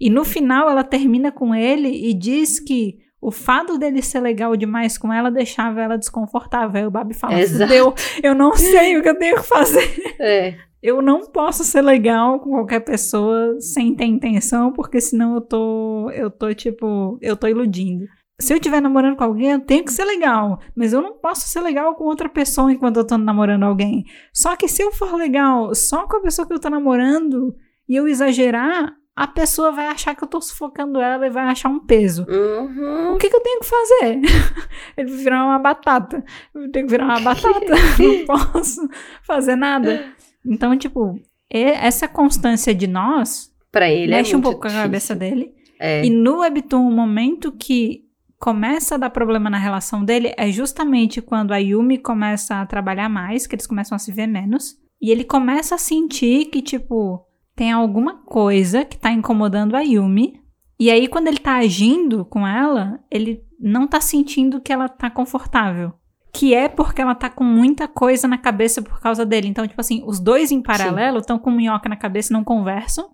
E 0.00 0.08
no 0.08 0.24
final 0.24 0.70
ela 0.70 0.84
termina 0.84 1.32
com 1.32 1.54
ele 1.54 1.88
e 1.88 2.14
diz 2.14 2.60
que 2.60 2.98
o 3.26 3.30
fato 3.32 3.76
dele 3.76 4.00
ser 4.02 4.20
legal 4.20 4.54
demais 4.56 4.96
com 4.96 5.12
ela 5.12 5.32
deixava 5.32 5.80
ela 5.80 5.98
desconfortável. 5.98 6.80
Aí 6.80 6.86
o 6.86 6.92
Babi 6.92 7.12
fala. 7.12 7.34
Fudeu, 7.44 7.92
eu 8.22 8.36
não 8.36 8.54
sei 8.54 8.96
o 8.96 9.02
que 9.02 9.08
eu 9.08 9.18
tenho 9.18 9.34
que 9.34 9.42
fazer. 9.42 10.14
É. 10.20 10.54
Eu 10.80 11.02
não 11.02 11.22
posso 11.22 11.64
ser 11.64 11.82
legal 11.82 12.38
com 12.38 12.50
qualquer 12.50 12.78
pessoa 12.84 13.60
sem 13.60 13.96
ter 13.96 14.04
intenção, 14.04 14.72
porque 14.72 15.00
senão 15.00 15.34
eu 15.34 15.40
tô, 15.40 16.08
eu 16.12 16.30
tô 16.30 16.54
tipo, 16.54 17.18
eu 17.20 17.36
tô 17.36 17.48
iludindo. 17.48 18.06
se 18.40 18.52
eu 18.52 18.58
estiver 18.58 18.80
namorando 18.80 19.16
com 19.16 19.24
alguém, 19.24 19.50
eu 19.50 19.60
tenho 19.60 19.84
que 19.84 19.92
ser 19.92 20.04
legal. 20.04 20.60
Mas 20.76 20.92
eu 20.92 21.02
não 21.02 21.14
posso 21.14 21.48
ser 21.48 21.62
legal 21.62 21.96
com 21.96 22.04
outra 22.04 22.28
pessoa 22.28 22.72
enquanto 22.72 22.98
eu 22.98 23.06
tô 23.06 23.18
namorando 23.18 23.64
alguém. 23.64 24.04
Só 24.32 24.54
que 24.54 24.68
se 24.68 24.82
eu 24.82 24.92
for 24.92 25.16
legal 25.16 25.74
só 25.74 26.06
com 26.06 26.18
a 26.18 26.22
pessoa 26.22 26.46
que 26.46 26.54
eu 26.54 26.60
tô 26.60 26.70
namorando 26.70 27.56
e 27.88 27.96
eu 27.96 28.06
exagerar, 28.06 28.94
a 29.16 29.26
pessoa 29.26 29.72
vai 29.72 29.86
achar 29.86 30.14
que 30.14 30.22
eu 30.22 30.28
tô 30.28 30.38
sufocando 30.42 31.00
ela 31.00 31.26
e 31.26 31.30
vai 31.30 31.44
achar 31.44 31.70
um 31.70 31.80
peso. 31.80 32.26
Uhum. 32.28 33.14
O 33.14 33.16
que, 33.16 33.30
que 33.30 33.34
eu 33.34 33.40
tenho 33.40 33.60
que 33.60 33.66
fazer? 33.66 34.20
Ele 34.94 35.10
virar 35.16 35.42
uma 35.42 35.58
batata. 35.58 36.22
Eu 36.54 36.70
tenho 36.70 36.86
que 36.86 36.90
virar 36.90 37.06
uma 37.06 37.20
batata. 37.24 37.60
não 37.98 38.26
posso 38.26 38.86
fazer 39.22 39.56
nada. 39.56 40.12
Então, 40.44 40.76
tipo, 40.76 41.18
essa 41.50 42.06
constância 42.06 42.74
de 42.74 42.86
nós 42.86 43.50
pra 43.72 43.90
ele 43.90 44.12
mexe 44.12 44.34
é 44.34 44.36
um 44.36 44.40
pouco 44.42 44.60
com 44.60 44.66
a 44.66 44.70
difícil. 44.70 44.86
cabeça 44.86 45.14
dele. 45.14 45.54
É. 45.80 46.04
E 46.04 46.10
no 46.10 46.40
Webtoon, 46.40 46.86
o 46.86 46.92
momento 46.92 47.50
que 47.52 48.04
começa 48.38 48.94
a 48.96 48.98
dar 48.98 49.10
problema 49.10 49.48
na 49.48 49.58
relação 49.58 50.04
dele 50.04 50.34
é 50.36 50.50
justamente 50.52 51.22
quando 51.22 51.52
a 51.52 51.56
Yumi 51.56 51.98
começa 51.98 52.60
a 52.60 52.66
trabalhar 52.66 53.08
mais, 53.08 53.46
que 53.46 53.54
eles 53.54 53.66
começam 53.66 53.96
a 53.96 53.98
se 53.98 54.12
ver 54.12 54.26
menos. 54.26 54.76
E 55.00 55.10
ele 55.10 55.24
começa 55.24 55.74
a 55.74 55.78
sentir 55.78 56.46
que, 56.46 56.62
tipo, 56.62 57.25
tem 57.56 57.72
alguma 57.72 58.18
coisa 58.24 58.84
que 58.84 58.98
tá 58.98 59.10
incomodando 59.10 59.74
a 59.74 59.80
Yumi. 59.80 60.40
E 60.78 60.90
aí, 60.90 61.08
quando 61.08 61.26
ele 61.28 61.38
tá 61.38 61.56
agindo 61.56 62.24
com 62.26 62.46
ela, 62.46 63.00
ele 63.10 63.42
não 63.58 63.86
tá 63.86 64.00
sentindo 64.00 64.60
que 64.60 64.70
ela 64.72 64.88
tá 64.88 65.08
confortável. 65.10 65.92
Que 66.32 66.52
é 66.52 66.68
porque 66.68 67.00
ela 67.00 67.14
tá 67.14 67.30
com 67.30 67.42
muita 67.42 67.88
coisa 67.88 68.28
na 68.28 68.36
cabeça 68.36 68.82
por 68.82 69.00
causa 69.00 69.24
dele. 69.24 69.48
Então, 69.48 69.66
tipo 69.66 69.80
assim, 69.80 70.02
os 70.06 70.20
dois 70.20 70.50
em 70.50 70.60
paralelo 70.60 71.18
estão 71.18 71.38
com 71.38 71.50
minhoca 71.50 71.88
na 71.88 71.96
cabeça 71.96 72.30
e 72.30 72.34
não 72.34 72.44
conversam. 72.44 73.08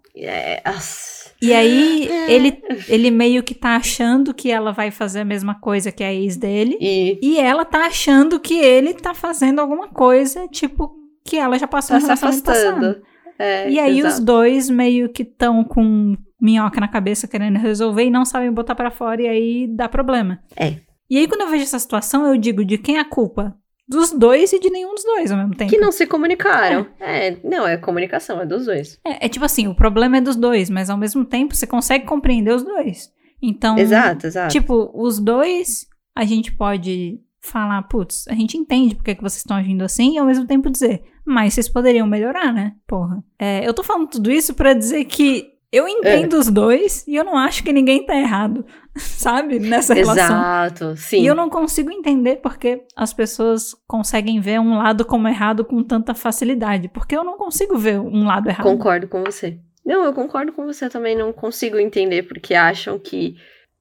As- 0.65 1.33
E 1.41 1.53
aí, 1.55 2.09
ele, 2.29 2.61
ele 2.89 3.11
meio 3.13 3.45
que 3.45 3.55
tá 3.55 3.77
achando 3.77 4.35
que 4.35 4.51
ela 4.51 4.73
vai 4.73 4.91
fazer 4.91 5.21
a 5.21 5.25
mesma 5.25 5.55
coisa 5.55 5.93
que 5.93 6.03
a 6.03 6.13
ex 6.13 6.37
dele. 6.37 6.77
E 6.81 7.19
E 7.23 7.39
ela 7.39 7.65
tá 7.65 7.87
achando 7.87 8.41
que 8.41 8.55
ele 8.59 8.93
tá 8.95 9.15
fazendo 9.15 9.61
alguma 9.61 9.87
coisa, 9.89 10.49
tipo, 10.49 10.93
que 11.25 11.37
ela 11.37 11.57
já 11.59 11.69
passou 11.69 11.95
tá 12.01 12.01
se 12.07 12.13
afastando. 12.13 12.43
passado. 12.81 13.03
É, 13.39 13.71
E 13.71 13.79
aí 13.79 14.01
os 14.01 14.07
exato. 14.07 14.25
dois 14.25 14.69
meio 14.71 15.09
que 15.09 15.23
estão 15.23 15.65
com 15.65 16.17
minhoca 16.41 16.81
na 16.81 16.89
cabeça 16.89 17.29
querendo 17.29 17.59
resolver 17.59 18.05
e 18.05 18.11
não 18.11 18.25
sabem 18.25 18.53
botar 18.53 18.75
pra 18.75 18.91
fora 18.91 19.23
e 19.23 19.29
aí 19.29 19.67
dá 19.69 19.89
problema. 19.89 20.41
É. 20.57 20.77
E 21.09 21.19
aí 21.19 21.29
quando 21.29 21.43
eu 21.43 21.49
vejo 21.49 21.63
essa 21.65 21.79
situação, 21.79 22.27
eu 22.27 22.37
digo 22.37 22.65
de 22.65 22.79
quem 22.79 22.97
é 22.97 23.01
a 23.01 23.05
culpa? 23.05 23.55
Dos 23.89 24.13
dois 24.13 24.53
e 24.53 24.59
de 24.61 24.71
nenhum 24.71 24.95
dos 24.95 25.05
dois 25.05 25.31
ao 25.31 25.39
mesmo 25.39 25.55
tempo. 25.55 25.71
Que 25.71 25.79
não 25.79 25.93
se 25.93 26.07
comunicaram. 26.07 26.87
É. 26.99 27.37
não, 27.45 27.67
é 27.67 27.77
comunicação, 27.77 28.41
é 28.41 28.47
dos 28.47 28.67
dois. 28.67 28.99
É, 29.05 29.27
é 29.27 29.29
tipo 29.29 29.45
assim, 29.45 29.69
o 29.69 29.75
problema 29.75 30.17
é 30.17 30.21
dos 30.21 30.37
dois, 30.37 30.71
mas 30.71 30.89
ao 30.89 30.97
mesmo 30.97 31.25
tempo 31.25 31.55
você 31.55 31.67
consegue 31.67 32.07
compreender 32.07 32.55
os 32.55 32.63
dois. 32.63 33.11
Então, 33.43 33.77
exato, 33.77 34.27
exato. 34.27 34.53
Tipo, 34.53 34.91
os 34.95 35.19
dois, 35.19 35.87
a 36.15 36.25
gente 36.25 36.53
pode 36.53 37.21
falar, 37.43 37.83
putz, 37.83 38.27
a 38.29 38.35
gente 38.35 38.57
entende 38.57 38.95
porque 38.95 39.15
que 39.15 39.23
vocês 39.23 39.39
estão 39.39 39.57
agindo 39.57 39.83
assim 39.83 40.15
e 40.15 40.19
ao 40.19 40.27
mesmo 40.27 40.47
tempo 40.47 40.71
dizer, 40.71 41.03
mas 41.25 41.55
vocês 41.55 41.69
poderiam 41.69 42.07
melhorar, 42.07 42.53
né? 42.53 42.75
Porra. 42.87 43.23
É, 43.39 43.67
eu 43.67 43.75
tô 43.75 43.83
falando 43.83 44.09
tudo 44.09 44.31
isso 44.31 44.55
pra 44.55 44.73
dizer 44.73 45.05
que 45.05 45.53
eu 45.73 45.89
entendo 45.89 46.35
os 46.35 46.51
dois 46.51 47.03
e 47.09 47.17
eu 47.17 47.25
não 47.25 47.37
acho 47.37 47.65
que 47.65 47.73
ninguém 47.73 48.05
tá 48.05 48.15
errado, 48.15 48.65
sabe? 48.95 49.59
Nessa 49.59 49.95
relação. 49.95 50.25
exato, 50.25 50.97
sim. 50.97 51.23
E 51.23 51.27
eu 51.27 51.35
não 51.35 51.49
consigo 51.49 51.91
entender 51.91 52.37
porque 52.37 52.85
as 52.95 53.13
pessoas 53.13 53.75
conseguem 53.89 54.39
ver 54.39 54.61
um 54.61 54.77
lado 54.77 55.05
como 55.05 55.27
errado 55.27 55.65
com 55.65 55.83
tanta 55.83 56.15
facilidade. 56.15 56.89
Porque 56.89 57.17
eu 57.17 57.25
não 57.25 57.39
consigo 57.39 57.79
ver 57.79 57.99
um 57.99 58.25
lado 58.25 58.51
errado. 58.51 58.65
Concordo 58.65 59.09
com 59.09 59.25
você. 59.25 59.59
Não, 59.85 60.05
eu 60.05 60.13
concordo 60.13 60.53
com 60.53 60.67
você 60.67 60.91
também. 60.91 61.17
Não 61.17 61.33
consigo 61.33 61.79
entender 61.79 62.25
porque 62.25 62.55
acham 62.55 62.99
que 62.99 63.37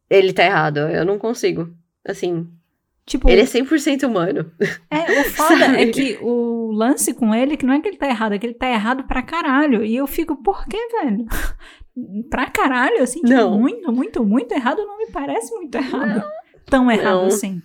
ele 0.10 0.32
tá 0.32 0.46
errado. 0.46 0.78
Eu 0.78 1.06
não 1.06 1.20
consigo. 1.20 1.70
Assim, 2.08 2.48
Tipo, 3.12 3.30
ele 3.30 3.42
é 3.42 3.44
100% 3.44 4.08
humano. 4.08 4.50
É, 4.90 5.20
o 5.20 5.24
foda 5.26 5.66
é 5.78 5.86
que 5.88 6.18
o 6.22 6.72
lance 6.72 7.14
com 7.14 7.36
ele, 7.36 7.58
que 7.58 7.66
não 7.66 7.74
é 7.74 7.82
que 7.82 7.90
ele 7.90 7.98
tá 7.98 8.08
errado, 8.08 8.32
é 8.32 8.40
que 8.40 8.46
ele 8.46 8.54
tá 8.54 8.70
errado 8.70 9.04
pra 9.04 9.22
caralho. 9.22 9.84
E 9.84 9.94
eu 9.94 10.08
fico, 10.08 10.42
por 10.42 10.66
que, 10.66 10.78
velho? 10.78 11.26
pra 12.32 12.50
caralho, 12.50 13.04
assim, 13.04 13.20
tipo, 13.20 13.34
Não. 13.34 13.60
muito, 13.60 13.92
muito, 13.92 14.24
muito 14.24 14.54
errado 14.54 14.78
não 14.86 14.98
me 14.98 15.08
parece 15.08 15.54
muito 15.54 15.76
errado. 15.76 16.24
Tão 16.68 16.90
errado 16.90 17.18
Não. 17.18 17.26
assim. 17.26 17.62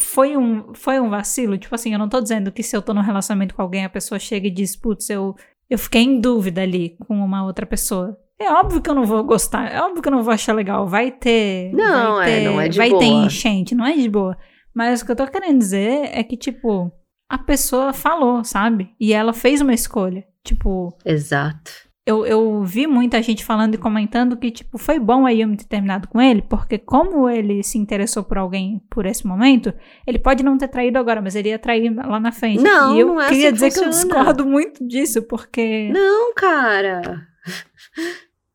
Foi 0.00 0.38
um, 0.38 0.72
foi 0.72 0.98
um 0.98 1.10
vacilo, 1.10 1.58
tipo 1.58 1.74
assim, 1.74 1.92
eu 1.92 1.98
não 1.98 2.08
tô 2.08 2.18
dizendo 2.18 2.50
que 2.50 2.62
se 2.62 2.74
eu 2.74 2.80
tô 2.80 2.94
num 2.94 3.02
relacionamento 3.02 3.54
com 3.54 3.60
alguém, 3.60 3.84
a 3.84 3.90
pessoa 3.90 4.18
chega 4.18 4.46
e 4.46 4.50
diz, 4.50 4.74
putz, 4.74 5.10
eu, 5.10 5.36
eu 5.68 5.78
fiquei 5.78 6.00
em 6.00 6.18
dúvida 6.18 6.62
ali 6.62 6.96
com 7.06 7.14
uma 7.14 7.44
outra 7.44 7.66
pessoa. 7.66 8.18
É 8.40 8.50
óbvio 8.50 8.80
que 8.80 8.88
eu 8.88 8.94
não 8.94 9.04
vou 9.04 9.22
gostar, 9.22 9.70
é 9.70 9.82
óbvio 9.82 10.00
que 10.00 10.08
eu 10.08 10.12
não 10.12 10.22
vou 10.22 10.32
achar 10.32 10.54
legal. 10.54 10.86
Vai 10.86 11.10
ter. 11.10 11.72
Não, 11.74 12.14
vai 12.16 12.32
é, 12.32 12.38
ter, 12.38 12.44
não 12.44 12.60
é 12.60 12.68
de 12.68 12.78
Vai 12.78 12.88
ter 12.88 12.94
boa. 12.94 13.26
enchente, 13.26 13.74
não 13.74 13.84
é 13.84 13.92
de 13.92 14.08
boa. 14.08 14.36
Mas 14.78 15.02
o 15.02 15.06
que 15.06 15.10
eu 15.10 15.16
tô 15.16 15.26
querendo 15.26 15.58
dizer 15.58 16.08
é 16.12 16.22
que, 16.22 16.36
tipo, 16.36 16.92
a 17.28 17.36
pessoa 17.36 17.92
falou, 17.92 18.44
sabe? 18.44 18.94
E 19.00 19.12
ela 19.12 19.32
fez 19.32 19.60
uma 19.60 19.74
escolha. 19.74 20.24
Tipo, 20.44 20.96
Exato. 21.04 21.72
eu, 22.06 22.24
eu 22.24 22.62
vi 22.62 22.86
muita 22.86 23.20
gente 23.20 23.44
falando 23.44 23.74
e 23.74 23.78
comentando 23.78 24.36
que, 24.36 24.52
tipo, 24.52 24.78
foi 24.78 25.00
bom 25.00 25.26
a 25.26 25.30
Yumi 25.30 25.56
ter 25.56 25.64
terminado 25.64 26.06
com 26.06 26.20
ele, 26.20 26.42
porque 26.42 26.78
como 26.78 27.28
ele 27.28 27.60
se 27.64 27.76
interessou 27.76 28.22
por 28.22 28.38
alguém 28.38 28.80
por 28.88 29.04
esse 29.04 29.26
momento, 29.26 29.74
ele 30.06 30.20
pode 30.20 30.44
não 30.44 30.56
ter 30.56 30.68
traído 30.68 30.96
agora, 30.96 31.20
mas 31.20 31.34
ele 31.34 31.48
ia 31.48 31.58
trair 31.58 31.92
lá 31.92 32.20
na 32.20 32.30
frente. 32.30 32.62
Não, 32.62 32.96
e 32.96 33.00
eu 33.00 33.08
não 33.08 33.20
é 33.20 33.28
queria 33.28 33.48
assim 33.48 33.54
dizer 33.54 33.72
que 33.72 33.80
eu 33.80 33.84
funciona. 33.92 34.14
discordo 34.14 34.46
muito 34.46 34.86
disso, 34.86 35.22
porque 35.22 35.90
Não, 35.92 36.32
cara. 36.34 37.26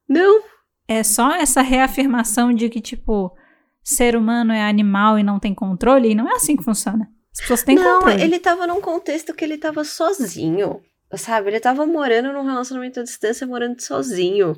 Não. 0.08 0.42
é 0.88 1.04
só 1.04 1.36
essa 1.36 1.62
reafirmação 1.62 2.54
de 2.54 2.70
que, 2.70 2.80
tipo, 2.80 3.36
ser 3.84 4.16
humano 4.16 4.54
é 4.54 4.62
animal 4.62 5.20
e 5.20 5.24
não 5.24 5.40
tem 5.40 5.54
controle, 5.54 6.12
e 6.12 6.16
não 6.16 6.30
é 6.30 6.36
assim 6.36 6.56
que 6.56 6.64
funciona. 6.64 7.10
As 7.34 7.42
pessoas 7.42 7.64
têm 7.64 7.76
não, 7.76 8.00
controle. 8.00 8.22
ele 8.22 8.40
tava 8.40 8.68
num 8.68 8.80
contexto 8.80 9.34
que 9.34 9.44
ele 9.44 9.58
tava 9.58 9.84
sozinho. 9.84 10.82
Sabe? 11.16 11.50
Ele 11.50 11.60
tava 11.60 11.86
morando 11.86 12.34
num 12.34 12.46
relacionamento 12.46 13.00
à 13.00 13.04
distância, 13.04 13.46
morando 13.46 13.80
sozinho. 13.82 14.56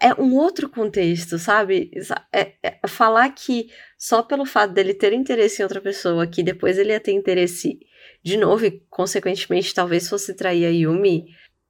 É 0.00 0.14
um 0.14 0.36
outro 0.36 0.68
contexto, 0.68 1.38
sabe? 1.38 1.90
É, 2.32 2.52
é 2.62 2.86
falar 2.86 3.28
que 3.30 3.68
só 3.96 4.22
pelo 4.22 4.44
fato 4.44 4.72
dele 4.72 4.94
ter 4.94 5.12
interesse 5.12 5.60
em 5.60 5.64
outra 5.64 5.80
pessoa, 5.80 6.26
que 6.26 6.42
depois 6.42 6.78
ele 6.78 6.92
ia 6.92 7.00
ter 7.00 7.12
interesse 7.12 7.80
de 8.22 8.36
novo 8.36 8.64
e, 8.64 8.82
consequentemente, 8.88 9.74
talvez 9.74 10.08
fosse 10.08 10.34
trair 10.34 10.66
a 10.66 10.70
Yumi, 10.70 11.26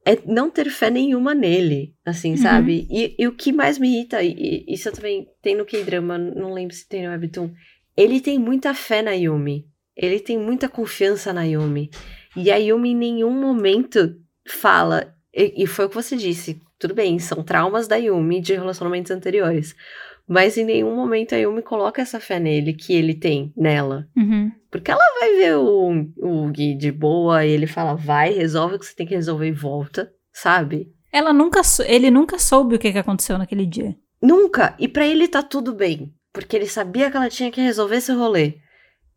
é 0.08 0.18
não 0.26 0.48
ter 0.48 0.70
fé 0.70 0.88
nenhuma 0.90 1.34
nele, 1.34 1.94
assim, 2.04 2.30
Uhum. 2.30 2.36
sabe? 2.38 2.86
E, 2.90 3.14
e 3.18 3.26
o 3.26 3.32
que 3.32 3.52
mais 3.52 3.78
me 3.78 3.88
irrita, 3.88 4.22
e, 4.22 4.64
e 4.66 4.72
isso 4.72 4.88
eu 4.88 4.92
também 4.92 5.28
tem 5.42 5.54
no 5.54 5.66
K-drama, 5.66 6.16
não 6.16 6.54
lembro 6.54 6.74
se 6.74 6.88
tem 6.88 7.02
no 7.04 7.10
Webtoon, 7.10 7.50
ele 7.96 8.20
tem 8.20 8.38
muita 8.38 8.72
fé 8.72 9.02
na 9.02 9.12
Yumi. 9.12 9.66
Ele 9.94 10.18
tem 10.20 10.38
muita 10.38 10.68
confiança 10.68 11.32
na 11.32 11.42
Yumi. 11.42 11.90
E 12.36 12.50
a 12.50 12.56
Yumi 12.56 12.90
em 12.90 12.96
nenhum 12.96 13.32
momento 13.32 14.16
fala, 14.46 15.14
e, 15.34 15.64
e 15.64 15.66
foi 15.66 15.86
o 15.86 15.88
que 15.88 15.96
você 15.96 16.16
disse, 16.16 16.60
tudo 16.78 16.94
bem, 16.94 17.18
são 17.18 17.42
traumas 17.42 17.88
da 17.88 17.96
Yumi 17.96 18.40
de 18.40 18.54
relacionamentos 18.54 19.10
anteriores. 19.10 19.74
Mas 20.26 20.56
em 20.56 20.64
nenhum 20.64 20.94
momento 20.94 21.34
a 21.34 21.38
Yumi 21.38 21.60
coloca 21.62 22.00
essa 22.00 22.20
fé 22.20 22.38
nele 22.38 22.72
que 22.72 22.94
ele 22.94 23.14
tem 23.14 23.52
nela. 23.56 24.08
Uhum. 24.16 24.52
Porque 24.70 24.90
ela 24.90 25.04
vai 25.20 25.34
ver 25.36 25.56
o, 25.56 26.06
o 26.18 26.48
Gui 26.50 26.74
de 26.74 26.92
boa 26.92 27.44
e 27.44 27.50
ele 27.50 27.66
fala, 27.66 27.94
vai, 27.94 28.32
resolve 28.32 28.74
o 28.74 28.78
que 28.78 28.86
você 28.86 28.94
tem 28.94 29.06
que 29.06 29.14
resolver 29.14 29.48
e 29.48 29.52
volta, 29.52 30.12
sabe? 30.32 30.92
Ela 31.12 31.32
nunca, 31.32 31.62
ele 31.86 32.10
nunca 32.10 32.38
soube 32.38 32.74
o 32.74 32.78
que, 32.78 32.92
que 32.92 32.98
aconteceu 32.98 33.38
naquele 33.38 33.64
dia. 33.64 33.96
Nunca. 34.20 34.74
E 34.78 34.86
pra 34.86 35.06
ele 35.06 35.26
tá 35.26 35.42
tudo 35.42 35.74
bem. 35.74 36.12
Porque 36.32 36.54
ele 36.54 36.66
sabia 36.66 37.10
que 37.10 37.16
ela 37.16 37.30
tinha 37.30 37.50
que 37.50 37.60
resolver 37.60 37.96
esse 37.96 38.12
rolê. 38.12 38.56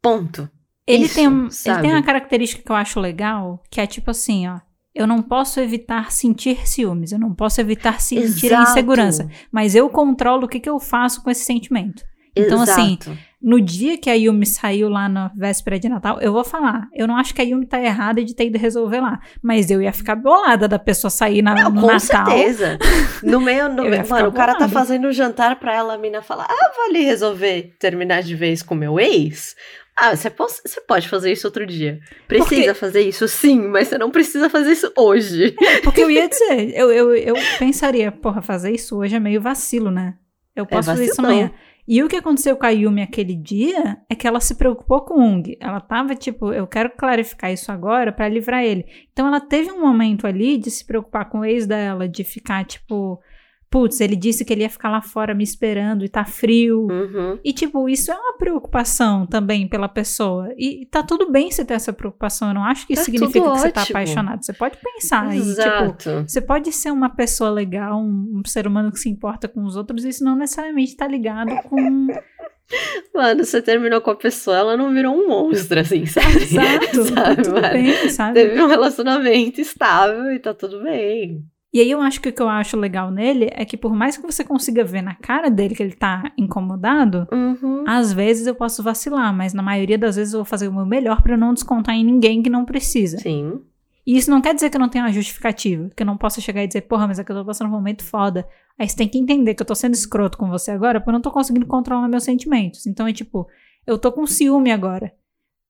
Ponto. 0.01 0.49
Ele, 0.87 1.05
Isso, 1.05 1.15
tem, 1.15 1.27
um- 1.27 1.47
ele 1.65 1.81
tem 1.81 1.91
uma 1.91 2.03
característica 2.03 2.63
que 2.63 2.71
eu 2.71 2.75
acho 2.75 2.99
legal, 2.99 3.61
que 3.69 3.79
é 3.79 3.85
tipo 3.85 4.09
assim, 4.11 4.47
ó. 4.47 4.59
Eu 4.93 5.07
não 5.07 5.21
posso 5.21 5.59
evitar 5.59 6.11
sentir 6.11 6.67
ciúmes, 6.67 7.11
eu 7.13 7.19
não 7.19 7.33
posso 7.33 7.61
evitar 7.61 8.01
sentir 8.01 8.47
Exato. 8.47 8.71
insegurança, 8.71 9.29
mas 9.51 9.73
eu 9.73 9.87
controlo 9.89 10.45
o 10.45 10.47
que, 10.49 10.59
que 10.59 10.69
eu 10.69 10.79
faço 10.79 11.23
com 11.23 11.29
esse 11.29 11.45
sentimento. 11.45 12.03
Então, 12.35 12.61
assim, 12.61 12.97
Exato. 12.99 13.17
No 13.43 13.59
dia 13.59 13.97
que 13.97 14.09
a 14.09 14.13
Yumi 14.13 14.45
saiu 14.45 14.87
lá 14.87 15.09
na 15.09 15.31
véspera 15.35 15.79
de 15.79 15.89
Natal, 15.89 16.19
eu 16.21 16.31
vou 16.31 16.43
falar. 16.43 16.87
Eu 16.93 17.07
não 17.07 17.17
acho 17.17 17.33
que 17.33 17.41
a 17.41 17.43
Yumi 17.43 17.65
tá 17.65 17.81
errada 17.81 18.23
de 18.23 18.35
ter 18.35 18.45
ido 18.45 18.57
resolver 18.59 18.99
lá. 19.01 19.19
Mas 19.41 19.71
eu 19.71 19.81
ia 19.81 19.91
ficar 19.91 20.15
bolada 20.15 20.67
da 20.67 20.77
pessoa 20.77 21.09
sair 21.09 21.41
na, 21.41 21.55
Não, 21.55 21.71
no 21.71 21.81
com 21.81 21.87
Natal. 21.87 22.25
certeza. 22.27 22.77
No 23.23 23.41
meio, 23.41 23.67
no 23.69 23.83
meio 23.89 24.07
mano, 24.07 24.29
o 24.29 24.31
cara 24.31 24.55
tá 24.55 24.67
fazendo 24.69 25.07
um 25.07 25.11
jantar 25.11 25.55
pra 25.59 25.73
ela, 25.73 25.95
a 25.95 25.97
mina 25.97 26.21
fala: 26.21 26.45
Ah, 26.47 26.71
vale 26.77 26.99
resolver 27.03 27.73
terminar 27.79 28.21
de 28.21 28.35
vez 28.35 28.61
com 28.61 28.75
meu 28.75 28.99
ex? 28.99 29.55
Ah, 29.95 30.15
você 30.15 30.29
pode, 30.29 30.53
você 30.65 30.79
pode 30.81 31.09
fazer 31.09 31.31
isso 31.31 31.45
outro 31.47 31.65
dia. 31.65 31.99
Precisa 32.27 32.47
Porque- 32.55 32.73
fazer 32.73 33.01
isso, 33.01 33.27
sim, 33.27 33.59
mas 33.67 33.87
você 33.87 33.97
não 33.97 34.09
precisa 34.09 34.49
fazer 34.49 34.71
isso 34.71 34.91
hoje. 34.97 35.53
Porque 35.83 36.01
eu 36.01 36.09
ia 36.09 36.27
dizer, 36.29 36.71
eu, 36.75 36.91
eu, 36.91 37.13
eu 37.15 37.35
pensaria, 37.59 38.11
porra, 38.11 38.41
fazer 38.41 38.71
isso 38.71 38.97
hoje 38.97 39.15
é 39.15 39.19
meio 39.19 39.41
vacilo, 39.41 39.91
né? 39.91 40.13
Eu 40.55 40.65
posso 40.65 40.89
fazer 40.89 41.05
isso 41.05 41.19
amanhã. 41.21 41.51
E 41.93 42.01
o 42.01 42.07
que 42.07 42.15
aconteceu 42.15 42.55
com 42.55 42.65
a 42.65 42.69
Yumi 42.69 43.01
aquele 43.01 43.35
dia 43.35 43.97
é 44.09 44.15
que 44.15 44.25
ela 44.25 44.39
se 44.39 44.55
preocupou 44.55 45.01
com 45.01 45.15
o 45.15 45.21
Ung. 45.21 45.57
Ela 45.59 45.81
tava 45.81 46.15
tipo, 46.15 46.53
eu 46.53 46.65
quero 46.65 46.89
clarificar 46.91 47.51
isso 47.51 47.69
agora 47.69 48.13
pra 48.13 48.29
livrar 48.29 48.63
ele. 48.63 48.85
Então 49.11 49.27
ela 49.27 49.41
teve 49.41 49.73
um 49.73 49.81
momento 49.81 50.25
ali 50.25 50.57
de 50.57 50.71
se 50.71 50.85
preocupar 50.85 51.27
com 51.27 51.39
o 51.39 51.45
ex 51.45 51.67
dela, 51.67 52.07
de 52.07 52.23
ficar 52.23 52.63
tipo, 52.63 53.21
putz, 53.71 54.01
ele 54.01 54.17
disse 54.17 54.43
que 54.43 54.51
ele 54.51 54.63
ia 54.63 54.69
ficar 54.69 54.89
lá 54.89 55.01
fora 55.01 55.33
me 55.33 55.43
esperando 55.43 56.03
e 56.03 56.09
tá 56.09 56.25
frio. 56.25 56.87
Uhum. 56.91 57.39
E, 57.43 57.53
tipo, 57.53 57.87
isso 57.87 58.11
é 58.11 58.15
uma 58.15 58.37
preocupação 58.37 59.25
também 59.25 59.65
pela 59.67 59.87
pessoa. 59.87 60.53
E 60.57 60.85
tá 60.91 61.01
tudo 61.01 61.31
bem 61.31 61.49
você 61.49 61.63
ter 61.63 61.75
essa 61.75 61.93
preocupação. 61.93 62.49
Eu 62.49 62.53
não 62.53 62.65
acho 62.65 62.85
que 62.85 62.93
isso 62.93 63.03
Tá 63.03 63.05
significa 63.05 63.39
que 63.39 63.57
você 63.59 63.71
tá 63.71 63.81
ótimo. 63.81 63.97
apaixonado. 63.97 64.45
Você 64.45 64.53
pode 64.53 64.77
pensar 64.77 65.29
tipo, 65.29 65.41
Exato. 65.43 66.23
você 66.27 66.41
pode 66.41 66.71
ser 66.73 66.91
uma 66.91 67.09
pessoa 67.09 67.49
legal, 67.49 67.97
um, 67.97 68.39
um 68.39 68.41
ser 68.45 68.67
humano 68.67 68.91
que 68.91 68.99
se 68.99 69.09
importa 69.09 69.47
com 69.47 69.63
os 69.63 69.77
outros, 69.77 70.03
e 70.03 70.09
isso 70.09 70.23
não 70.23 70.35
necessariamente 70.35 70.95
tá 70.97 71.07
ligado 71.07 71.51
com. 71.69 72.07
Mano, 73.13 73.43
você 73.43 73.61
terminou 73.61 73.99
com 74.01 74.11
a 74.11 74.15
pessoa, 74.15 74.55
ela 74.57 74.77
não 74.77 74.93
virou 74.93 75.13
um 75.13 75.27
monstro, 75.27 75.79
assim, 75.79 76.05
sabe? 76.05 76.37
Exato, 76.43 77.13
tá 77.13 77.21
Sabe, 77.31 77.43
tudo 77.43 77.53
mano? 77.61 77.73
bem, 77.73 78.09
sabe? 78.09 78.33
Teve 78.33 78.61
um 78.61 78.67
relacionamento 78.67 79.59
estável 79.59 80.31
e 80.31 80.39
tá 80.39 80.53
tudo 80.53 80.81
bem. 80.83 81.43
E 81.73 81.79
aí 81.79 81.89
eu 81.89 82.01
acho 82.01 82.19
que 82.19 82.27
o 82.29 82.33
que 82.33 82.41
eu 82.41 82.49
acho 82.49 82.75
legal 82.75 83.09
nele 83.11 83.47
é 83.53 83.63
que 83.63 83.77
por 83.77 83.93
mais 83.95 84.17
que 84.17 84.25
você 84.25 84.43
consiga 84.43 84.83
ver 84.83 85.01
na 85.01 85.15
cara 85.15 85.49
dele 85.49 85.73
que 85.73 85.81
ele 85.81 85.93
tá 85.95 86.31
incomodado, 86.37 87.25
Uhum. 87.31 87.85
às 87.87 88.11
vezes 88.11 88.45
eu 88.45 88.53
posso 88.53 88.83
vacilar, 88.83 89.33
mas 89.33 89.53
na 89.53 89.63
maioria 89.63 89.97
das 89.97 90.17
vezes 90.17 90.33
eu 90.33 90.39
vou 90.39 90.45
fazer 90.45 90.67
o 90.67 90.73
meu 90.73 90.85
melhor 90.85 91.21
pra 91.21 91.37
não 91.37 91.53
descontar 91.53 91.95
em 91.95 92.03
ninguém 92.03 92.43
que 92.43 92.49
não 92.49 92.65
precisa. 92.65 93.17
Sim. 93.19 93.61
E 94.05 94.17
isso 94.17 94.29
não 94.31 94.41
quer 94.41 94.53
dizer 94.53 94.69
que 94.69 94.75
eu 94.75 94.81
não 94.81 94.89
tenha 94.89 95.05
uma 95.05 95.13
justificativa, 95.13 95.89
que 95.95 96.01
eu 96.03 96.07
não 96.07 96.17
possa 96.17 96.41
chegar 96.41 96.61
e 96.63 96.67
dizer, 96.67 96.81
porra, 96.81 97.07
mas 97.07 97.19
é 97.19 97.23
que 97.23 97.31
eu 97.31 97.35
tô 97.37 97.45
passando 97.45 97.67
um 97.67 97.71
momento 97.71 98.03
foda. 98.03 98.45
Aí 98.77 98.89
você 98.89 98.97
tem 98.97 99.07
que 99.07 99.17
entender 99.17 99.53
que 99.53 99.61
eu 99.61 99.65
tô 99.65 99.75
sendo 99.75 99.93
escroto 99.93 100.37
com 100.37 100.49
você 100.49 100.71
agora 100.71 100.99
porque 100.99 101.09
eu 101.09 101.13
não 101.13 101.21
tô 101.21 101.31
conseguindo 101.31 101.67
controlar 101.67 102.07
meus 102.09 102.23
sentimentos. 102.23 102.85
Então 102.87 103.07
é 103.07 103.13
tipo, 103.13 103.47
eu 103.87 103.97
tô 103.97 104.11
com 104.11 104.25
ciúme 104.25 104.71
agora. 104.71 105.13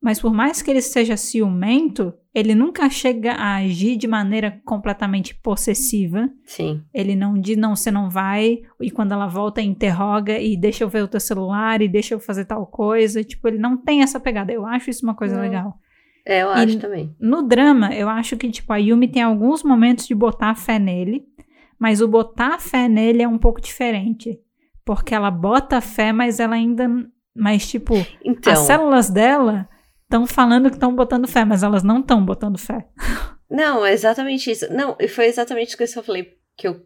Mas 0.01 0.19
por 0.19 0.33
mais 0.33 0.61
que 0.61 0.71
ele 0.71 0.81
seja 0.81 1.15
ciumento, 1.17 2.13
ele 2.33 2.55
nunca 2.55 2.89
chega 2.89 3.33
a 3.33 3.55
agir 3.57 3.97
de 3.97 4.07
maneira 4.07 4.61
completamente 4.65 5.35
possessiva. 5.35 6.29
Sim. 6.45 6.81
Ele 6.93 7.15
não 7.15 7.33
diz, 7.39 7.57
não, 7.57 7.75
você 7.75 7.91
não 7.91 8.09
vai. 8.09 8.59
E 8.79 8.89
quando 8.89 9.11
ela 9.11 9.27
volta, 9.27 9.61
interroga 9.61 10.39
e 10.39 10.55
deixa 10.55 10.83
eu 10.83 10.89
ver 10.89 11.03
o 11.03 11.07
teu 11.07 11.19
celular 11.19 11.81
e 11.81 11.87
deixa 11.89 12.13
eu 12.13 12.19
fazer 12.19 12.45
tal 12.45 12.65
coisa. 12.65 13.23
Tipo, 13.23 13.47
ele 13.49 13.57
não 13.57 13.75
tem 13.77 14.01
essa 14.01 14.19
pegada. 14.19 14.51
Eu 14.53 14.65
acho 14.65 14.89
isso 14.89 15.05
uma 15.05 15.15
coisa 15.15 15.35
Não. 15.35 15.41
legal. 15.41 15.75
É, 16.25 16.41
eu 16.43 16.47
E- 16.49 16.51
acho 16.53 16.79
também. 16.79 17.13
No 17.19 17.41
drama, 17.43 17.93
eu 17.93 18.07
acho 18.07 18.37
que, 18.37 18.49
tipo, 18.49 18.71
a 18.71 18.77
Yumi 18.77 19.07
tem 19.07 19.23
alguns 19.23 19.63
momentos 19.63 20.07
de 20.07 20.15
botar 20.15 20.55
fé 20.55 20.77
nele, 20.79 21.25
mas 21.79 21.99
o 21.99 22.07
botar 22.07 22.59
fé 22.59 22.87
nele 22.87 23.23
é 23.23 23.27
um 23.27 23.37
pouco 23.39 23.59
diferente. 23.59 24.39
Porque 24.85 25.13
ela 25.13 25.31
bota 25.31 25.81
fé, 25.81 26.11
mas 26.13 26.39
ela 26.39 26.55
ainda. 26.55 26.87
Mas, 27.35 27.67
tipo, 27.69 27.93
Então, 28.23 28.53
as 28.53 28.59
células 28.59 29.09
dela 29.09 29.67
estão 30.11 30.27
falando 30.27 30.69
que 30.69 30.75
estão 30.75 30.93
botando 30.93 31.27
fé, 31.27 31.45
mas 31.45 31.63
elas 31.63 31.83
não 31.83 32.01
estão 32.01 32.23
botando 32.23 32.57
fé. 32.57 32.85
não, 33.49 33.85
é 33.85 33.93
exatamente 33.93 34.51
isso. 34.51 34.71
Não, 34.71 34.97
e 34.99 35.07
foi 35.07 35.25
exatamente 35.25 35.69
isso 35.69 35.77
que 35.77 35.83
eu 35.83 36.03
falei, 36.03 36.37
que 36.57 36.67
eu 36.67 36.85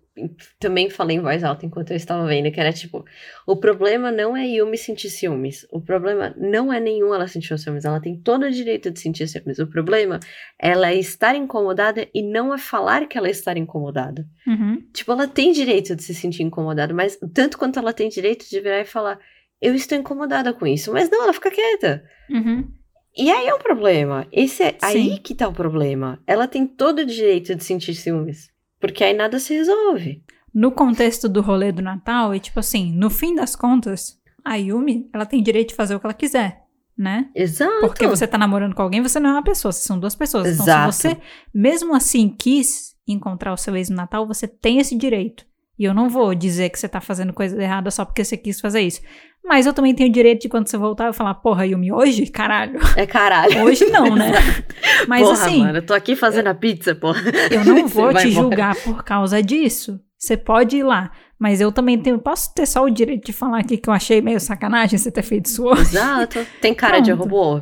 também 0.59 0.89
falei 0.89 1.17
em 1.17 1.21
voz 1.21 1.43
alta 1.43 1.65
enquanto 1.65 1.91
eu 1.91 1.97
estava 1.97 2.25
vendo, 2.25 2.49
que 2.49 2.59
era 2.59 2.71
tipo, 2.71 3.03
o 3.45 3.57
problema 3.57 4.11
não 4.11 4.37
é 4.37 4.47
Yumi 4.47 4.77
sentir 4.77 5.09
ciúmes. 5.09 5.67
O 5.71 5.81
problema 5.81 6.33
não 6.37 6.71
é 6.71 6.79
nenhum 6.79 7.13
ela 7.13 7.27
sentir 7.27 7.57
ciúmes. 7.59 7.83
Ela 7.83 7.99
tem 7.99 8.15
todo 8.15 8.45
o 8.45 8.51
direito 8.51 8.91
de 8.91 8.99
sentir 8.99 9.27
ciúmes. 9.27 9.59
O 9.59 9.67
problema 9.67 10.19
é 10.61 10.69
ela 10.69 10.93
estar 10.93 11.35
incomodada 11.35 12.07
e 12.13 12.21
não 12.21 12.53
é 12.53 12.57
falar 12.57 13.07
que 13.07 13.17
ela 13.17 13.29
está 13.29 13.57
incomodada. 13.57 14.25
Uhum. 14.47 14.81
Tipo, 14.93 15.11
ela 15.11 15.27
tem 15.27 15.51
direito 15.51 15.95
de 15.95 16.03
se 16.03 16.13
sentir 16.13 16.43
incomodada, 16.43 16.93
mas 16.93 17.19
tanto 17.33 17.57
quanto 17.57 17.79
ela 17.79 17.91
tem 17.91 18.07
direito 18.07 18.47
de 18.49 18.61
virar 18.61 18.79
e 18.79 18.85
falar, 18.85 19.19
eu 19.61 19.73
estou 19.75 19.97
incomodada 19.97 20.53
com 20.53 20.65
isso. 20.65 20.93
Mas 20.93 21.09
não, 21.09 21.23
ela 21.23 21.33
fica 21.33 21.51
quieta. 21.51 22.03
Uhum. 22.29 22.71
E 23.17 23.31
aí 23.31 23.47
é 23.47 23.55
um 23.55 23.59
problema. 23.59 24.27
Esse 24.31 24.63
é 24.63 24.77
aí 24.81 25.11
Sim. 25.11 25.19
que 25.23 25.33
tá 25.33 25.47
o 25.47 25.53
problema. 25.53 26.19
Ela 26.27 26.47
tem 26.47 26.67
todo 26.67 26.99
o 26.99 27.05
direito 27.05 27.55
de 27.55 27.63
sentir 27.63 27.95
ciúmes. 27.95 28.49
Porque 28.79 29.03
aí 29.03 29.13
nada 29.13 29.39
se 29.39 29.53
resolve. 29.53 30.21
No 30.53 30.71
contexto 30.71 31.27
do 31.27 31.41
rolê 31.41 31.71
do 31.71 31.81
Natal, 31.81 32.33
é 32.33 32.39
tipo 32.39 32.59
assim, 32.59 32.91
no 32.93 33.09
fim 33.09 33.35
das 33.35 33.55
contas, 33.55 34.19
a 34.43 34.55
Yumi, 34.55 35.09
ela 35.13 35.25
tem 35.25 35.41
direito 35.41 35.69
de 35.69 35.75
fazer 35.75 35.95
o 35.95 35.99
que 35.99 36.05
ela 36.05 36.13
quiser, 36.13 36.61
né? 36.97 37.29
Exato. 37.33 37.81
Porque 37.81 38.07
você 38.07 38.27
tá 38.27 38.37
namorando 38.37 38.75
com 38.75 38.81
alguém, 38.81 39.01
você 39.01 39.19
não 39.19 39.31
é 39.31 39.33
uma 39.33 39.43
pessoa, 39.43 39.71
vocês 39.71 39.85
são 39.85 39.99
duas 39.99 40.15
pessoas. 40.15 40.47
Então, 40.47 40.65
Exato. 40.65 40.93
se 40.93 41.01
você, 41.09 41.17
mesmo 41.53 41.95
assim, 41.95 42.29
quis 42.29 42.95
encontrar 43.07 43.53
o 43.53 43.57
seu 43.57 43.75
ex 43.75 43.89
no 43.89 43.95
Natal, 43.95 44.27
você 44.27 44.47
tem 44.47 44.79
esse 44.79 44.95
direito. 44.95 45.45
E 45.77 45.83
eu 45.83 45.93
não 45.93 46.09
vou 46.09 46.33
dizer 46.33 46.69
que 46.69 46.79
você 46.79 46.87
tá 46.87 47.01
fazendo 47.01 47.33
coisa 47.33 47.61
errada 47.61 47.91
só 47.91 48.05
porque 48.05 48.23
você 48.23 48.37
quis 48.37 48.61
fazer 48.61 48.81
isso. 48.81 49.01
Mas 49.43 49.65
eu 49.65 49.73
também 49.73 49.93
tenho 49.93 50.09
o 50.09 50.11
direito 50.11 50.41
de, 50.43 50.49
quando 50.49 50.67
você 50.67 50.77
voltar, 50.77 51.05
eu 51.07 51.13
falar, 51.13 51.35
porra, 51.35 51.65
Yumi, 51.67 51.91
hoje? 51.91 52.27
Caralho. 52.27 52.79
É 52.95 53.05
caralho. 53.05 53.63
Hoje 53.63 53.85
não, 53.85 54.15
né? 54.15 54.31
Mas 55.07 55.21
porra, 55.21 55.33
assim, 55.33 55.59
mano, 55.59 55.77
eu 55.77 55.85
tô 55.85 55.93
aqui 55.93 56.15
fazendo 56.15 56.47
a 56.47 56.55
pizza, 56.55 56.95
porra. 56.95 57.21
eu 57.51 57.63
não 57.65 57.85
vou 57.87 58.13
te 58.13 58.27
embora. 58.27 58.29
julgar 58.31 58.75
por 58.83 59.03
causa 59.03 59.43
disso. 59.43 59.99
Você 60.17 60.35
pode 60.37 60.77
ir 60.77 60.83
lá. 60.83 61.11
Mas 61.37 61.59
eu 61.59 61.71
também 61.71 61.99
tenho. 61.99 62.17
Posso 62.17 62.53
ter 62.55 62.65
só 62.65 62.81
o 62.85 62.89
direito 62.89 63.25
de 63.25 63.33
falar 63.33 63.59
aqui 63.59 63.75
que 63.77 63.89
eu 63.89 63.93
achei 63.93 64.21
meio 64.21 64.39
sacanagem 64.39 64.97
você 64.97 65.11
ter 65.11 65.21
feito 65.21 65.47
isso 65.47 65.63
hoje? 65.65 65.81
Exato. 65.81 66.47
Tem 66.61 66.73
cara 66.73 66.99
de 67.01 67.13
Pronto. 67.13 67.23
robô. 67.29 67.61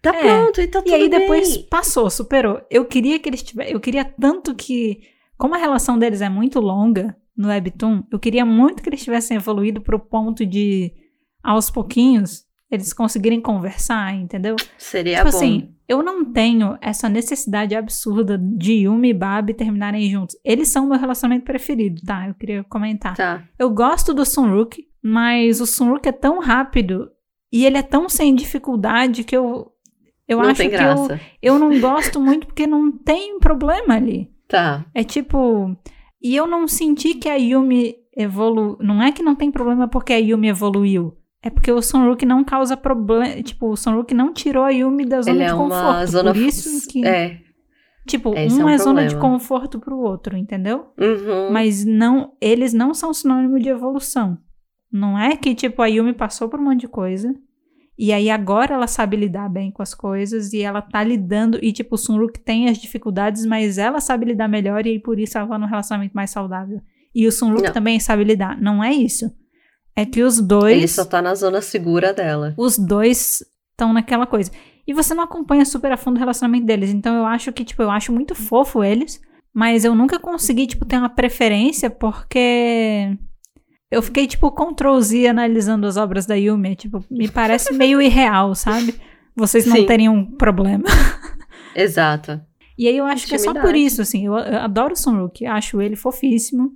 Tá 0.00 0.14
É. 0.14 0.20
pronto, 0.22 0.60
e 0.60 0.66
tá 0.68 0.80
tudo 0.80 0.90
E 0.90 0.94
aí 0.94 1.08
depois 1.08 1.56
bem. 1.56 1.66
passou, 1.68 2.08
superou. 2.08 2.60
Eu 2.70 2.84
queria 2.84 3.18
que 3.18 3.28
eles 3.28 3.42
tivessem. 3.42 3.72
Eu 3.74 3.80
queria 3.80 4.04
tanto 4.04 4.54
que. 4.54 5.00
Como 5.36 5.54
a 5.56 5.58
relação 5.58 5.98
deles 5.98 6.20
é 6.22 6.28
muito 6.28 6.60
longa 6.60 7.16
no 7.36 7.48
Webtoon, 7.48 8.04
eu 8.10 8.18
queria 8.18 8.44
muito 8.44 8.82
que 8.82 8.88
eles 8.88 9.02
tivessem 9.02 9.36
evoluído 9.36 9.80
pro 9.80 9.98
ponto 9.98 10.44
de, 10.44 10.92
aos 11.42 11.70
pouquinhos, 11.70 12.44
eles 12.70 12.92
conseguirem 12.92 13.40
conversar, 13.40 14.14
entendeu? 14.14 14.56
Seria 14.78 15.18
tipo 15.18 15.30
bom. 15.30 15.36
assim, 15.36 15.74
eu 15.86 16.02
não 16.02 16.24
tenho 16.24 16.78
essa 16.80 17.08
necessidade 17.08 17.74
absurda 17.74 18.38
de 18.38 18.84
Yumi 18.84 19.10
e 19.10 19.14
Babi 19.14 19.52
terminarem 19.52 20.10
juntos. 20.10 20.36
Eles 20.42 20.68
são 20.68 20.86
o 20.86 20.88
meu 20.88 20.98
relacionamento 20.98 21.44
preferido, 21.44 22.00
tá? 22.02 22.28
Eu 22.28 22.34
queria 22.34 22.64
comentar. 22.64 23.14
Tá. 23.14 23.44
Eu 23.58 23.68
gosto 23.68 24.14
do 24.14 24.24
Sunrook, 24.24 24.82
mas 25.02 25.60
o 25.60 25.66
Sunrook 25.66 26.08
é 26.08 26.12
tão 26.12 26.40
rápido 26.40 27.10
e 27.52 27.66
ele 27.66 27.76
é 27.76 27.82
tão 27.82 28.08
sem 28.08 28.34
dificuldade 28.34 29.22
que 29.22 29.36
eu. 29.36 29.70
Eu 30.26 30.38
não 30.38 30.48
acho 30.48 30.62
que 30.62 30.74
eu, 30.74 31.18
eu 31.42 31.58
não 31.58 31.78
gosto 31.78 32.18
muito 32.18 32.46
porque 32.46 32.66
não 32.66 32.90
tem 32.90 33.38
problema 33.38 33.96
ali. 33.96 34.30
Tá. 34.48 34.86
É 34.94 35.04
tipo. 35.04 35.76
E 36.22 36.36
eu 36.36 36.46
não 36.46 36.68
senti 36.68 37.14
que 37.14 37.28
a 37.28 37.34
Yumi 37.34 37.96
evoluiu. 38.16 38.76
Não 38.80 39.02
é 39.02 39.10
que 39.10 39.22
não 39.22 39.34
tem 39.34 39.50
problema 39.50 39.88
porque 39.88 40.12
a 40.12 40.18
Yumi 40.18 40.48
evoluiu. 40.48 41.16
É 41.42 41.50
porque 41.50 41.72
o 41.72 41.82
Sunrook 41.82 42.24
não 42.24 42.44
causa 42.44 42.76
problema. 42.76 43.42
Tipo, 43.42 43.70
o 43.70 43.76
Sunrook 43.76 44.14
não 44.14 44.32
tirou 44.32 44.62
a 44.62 44.70
Yumi 44.70 45.04
da 45.04 45.22
zona 45.22 45.36
Ele 45.36 45.44
de 45.44 45.50
é 45.50 45.56
conforto. 45.56 45.82
uma 45.82 46.06
zona. 46.06 46.32
Por 46.32 46.40
isso 46.40 46.88
que. 46.88 47.04
É. 47.04 47.40
Tipo, 48.06 48.34
Esse 48.36 48.60
um 48.62 48.68
é 48.68 48.72
é, 48.72 48.74
um 48.74 48.78
zona 48.78 49.06
de 49.06 49.16
conforto 49.16 49.78
pro 49.78 49.98
outro, 49.98 50.36
entendeu? 50.36 50.86
Uhum. 50.98 51.52
Mas 51.52 51.84
não, 51.84 52.32
eles 52.40 52.72
não 52.72 52.94
são 52.94 53.12
sinônimo 53.12 53.60
de 53.60 53.68
evolução. 53.68 54.38
Não 54.90 55.18
é 55.18 55.36
que, 55.36 55.54
tipo, 55.54 55.80
a 55.82 55.86
Yumi 55.86 56.12
passou 56.12 56.48
por 56.48 56.60
um 56.60 56.64
monte 56.64 56.80
de 56.80 56.88
coisa. 56.88 57.32
E 58.02 58.12
aí 58.12 58.30
agora 58.30 58.74
ela 58.74 58.88
sabe 58.88 59.16
lidar 59.16 59.48
bem 59.48 59.70
com 59.70 59.80
as 59.80 59.94
coisas 59.94 60.52
e 60.52 60.60
ela 60.60 60.82
tá 60.82 61.04
lidando. 61.04 61.56
E, 61.62 61.72
tipo, 61.72 61.94
o 61.94 61.96
Sunruk 61.96 62.36
tem 62.40 62.68
as 62.68 62.76
dificuldades, 62.76 63.46
mas 63.46 63.78
ela 63.78 64.00
sabe 64.00 64.26
lidar 64.26 64.48
melhor 64.48 64.84
e 64.84 64.90
aí 64.90 64.98
por 64.98 65.20
isso 65.20 65.38
ela 65.38 65.46
tá 65.46 65.56
num 65.56 65.68
relacionamento 65.68 66.12
mais 66.12 66.30
saudável. 66.30 66.82
E 67.14 67.28
o 67.28 67.30
Sunruk 67.30 67.72
também 67.72 68.00
sabe 68.00 68.24
lidar. 68.24 68.60
Não 68.60 68.82
é 68.82 68.92
isso. 68.92 69.32
É 69.94 70.04
que 70.04 70.20
os 70.20 70.40
dois. 70.40 70.78
Ele 70.78 70.88
só 70.88 71.04
tá 71.04 71.22
na 71.22 71.32
zona 71.36 71.60
segura 71.60 72.12
dela. 72.12 72.54
Os 72.56 72.76
dois 72.76 73.40
estão 73.70 73.92
naquela 73.92 74.26
coisa. 74.26 74.50
E 74.84 74.92
você 74.92 75.14
não 75.14 75.22
acompanha 75.22 75.64
super 75.64 75.92
a 75.92 75.96
fundo 75.96 76.16
o 76.16 76.18
relacionamento 76.18 76.66
deles. 76.66 76.90
Então 76.90 77.14
eu 77.14 77.24
acho 77.24 77.52
que, 77.52 77.64
tipo, 77.64 77.84
eu 77.84 77.90
acho 77.92 78.12
muito 78.12 78.34
fofo 78.34 78.82
eles. 78.82 79.20
Mas 79.54 79.84
eu 79.84 79.94
nunca 79.94 80.18
consegui, 80.18 80.66
tipo, 80.66 80.84
ter 80.84 80.96
uma 80.96 81.08
preferência 81.08 81.88
porque. 81.88 83.16
Eu 83.92 84.00
fiquei, 84.00 84.26
tipo, 84.26 84.50
Ctrl 84.50 84.98
Z 85.00 85.26
analisando 85.26 85.86
as 85.86 85.98
obras 85.98 86.24
da 86.24 86.34
Yumi. 86.34 86.74
Tipo, 86.74 87.04
me 87.10 87.28
parece 87.28 87.74
meio 87.74 88.00
irreal, 88.00 88.54
sabe? 88.54 88.94
Vocês 89.36 89.66
não 89.66 89.76
Sim. 89.76 89.84
teriam 89.84 90.14
um 90.14 90.24
problema. 90.24 90.84
Exato. 91.76 92.40
E 92.78 92.88
aí 92.88 92.96
eu 92.96 93.04
acho 93.04 93.26
que 93.26 93.34
é 93.34 93.38
só 93.38 93.52
por 93.52 93.76
isso, 93.76 94.00
assim. 94.00 94.24
Eu, 94.24 94.32
eu 94.32 94.60
adoro 94.60 94.94
o 94.94 94.96
Sunrook, 94.96 95.44
acho 95.44 95.82
ele 95.82 95.94
fofíssimo. 95.94 96.72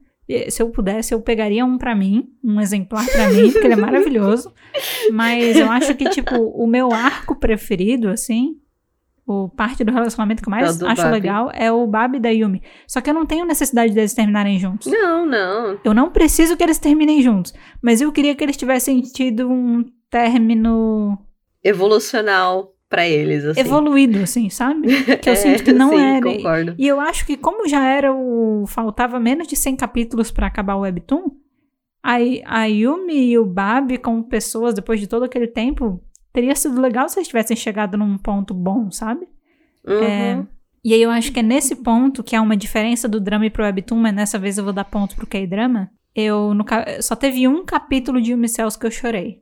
Se 0.51 0.60
eu 0.60 0.68
pudesse, 0.68 1.14
eu 1.14 1.22
pegaria 1.22 1.64
um 1.64 1.78
pra 1.78 1.94
mim, 1.94 2.28
um 2.44 2.60
exemplar 2.60 3.06
pra 3.06 3.30
mim, 3.30 3.51
porque 3.51 3.66
ele 3.66 3.74
é 3.74 3.78
maravilhoso. 3.78 4.52
Mas 5.10 5.56
eu 5.56 5.70
acho 5.70 5.94
que, 5.94 6.10
tipo, 6.10 6.36
o 6.36 6.66
meu 6.66 6.93
arco 6.93 7.34
preferido, 7.36 8.10
assim, 8.10 8.56
o 9.27 9.48
parte 9.48 9.82
do 9.82 9.93
relacionamento 9.93 10.43
que 10.43 10.48
eu 10.48 10.55
É 10.55 10.61
mais 10.61 10.78
do 10.78 10.86
acho 10.86 11.03
Babi. 11.03 11.12
legal 11.15 11.51
é 11.53 11.70
o 11.73 11.86
Babi 11.86 12.19
e 12.19 12.20
da 12.20 12.28
Yumi. 12.31 12.62
Só 12.86 13.01
que 13.01 13.11
eu 13.11 13.15
não 13.15 13.27
tenho 13.27 13.44
necessidade 13.44 13.93
deles 13.93 14.15
terminarem 14.15 14.59
juntos. 14.59 14.86
Não, 14.90 15.27
não. 15.27 15.78
Eu 15.85 15.93
não 15.93 16.11
preciso 16.11 16.57
que 16.57 16.62
eles 16.62 16.78
terminem 16.78 17.20
juntos. 17.23 17.53
Mas 17.82 18.01
eu 18.01 18.12
queria 18.12 18.35
que 18.36 18.44
eles 18.44 18.57
tivessem 18.57 19.01
tido 19.01 19.51
um 19.51 19.85
término 20.09 21.19
Evolucional 21.65 22.73
pra 22.89 23.07
eles, 23.09 23.44
assim. 23.44 23.61
evoluído, 23.61 24.20
assim, 24.20 24.48
sabe? 24.48 24.86
Que 25.20 25.28
eu 25.28 25.32
É, 25.32 25.36
sinto 25.36 25.65
que 25.65 25.73
não 25.73 25.90
sim, 25.90 26.01
era. 26.01 26.23
concordo. 26.24 26.74
E 26.78 26.86
eu 26.86 27.01
acho 27.01 27.27
que 27.27 27.36
como 27.36 27.69
já 27.69 27.85
era 27.85 28.12
o... 28.15 28.65
Faltava 28.69 29.19
menos 29.19 29.48
de 29.48 29.57
100 29.57 29.77
capítulos 29.77 30.31
pra 30.31 30.47
acabar 30.47 30.77
o 30.77 30.81
Webtoon, 30.82 31.24
a, 32.03 32.16
a 32.47 32.65
Yumi 32.66 33.31
e 33.32 33.39
o 33.39 33.44
Babi 33.44 33.98
como 33.98 34.23
pessoas, 34.28 34.74
depois 34.74 35.01
de 35.01 35.09
todo 35.09 35.24
aquele 35.24 35.48
tempo, 35.48 36.01
teria 36.36 36.54
sido 36.54 36.78
legal 36.78 37.08
se 37.08 37.18
eles 37.18 37.28
tivessem 37.28 37.56
chegado 37.56 37.96
num 37.96 38.18
ponto 38.18 38.52
bom, 38.52 38.90
sabe? 38.90 39.26
Uhum. 39.86 40.02
É, 40.02 40.44
E 40.84 40.92
aí 40.92 41.00
eu 41.00 41.08
acho 41.10 41.32
que 41.32 41.40
é 41.40 41.42
nesse 41.42 41.76
ponto 41.76 42.22
que 42.22 42.36
há 42.36 42.42
uma 42.42 42.54
diferença 42.54 43.08
do 43.08 43.18
drama 43.18 43.46
e 43.46 43.50
pro 43.50 43.64
webtoon, 43.64 43.96
mas 43.96 44.14
nessa 44.14 44.38
vez 44.38 44.58
eu 44.58 44.64
vou 44.64 44.72
dar 44.74 44.84
ponto 44.84 45.16
pro 45.16 45.26
K-drama. 45.26 45.88
Eu 46.14 46.52
no, 46.52 46.62
só 47.00 47.16
teve 47.16 47.48
um 47.48 47.64
capítulo 47.64 48.20
de 48.20 48.32
Yumi 48.32 48.50
Cells 48.50 48.78
que 48.78 48.84
eu 48.84 48.90
chorei. 48.90 49.40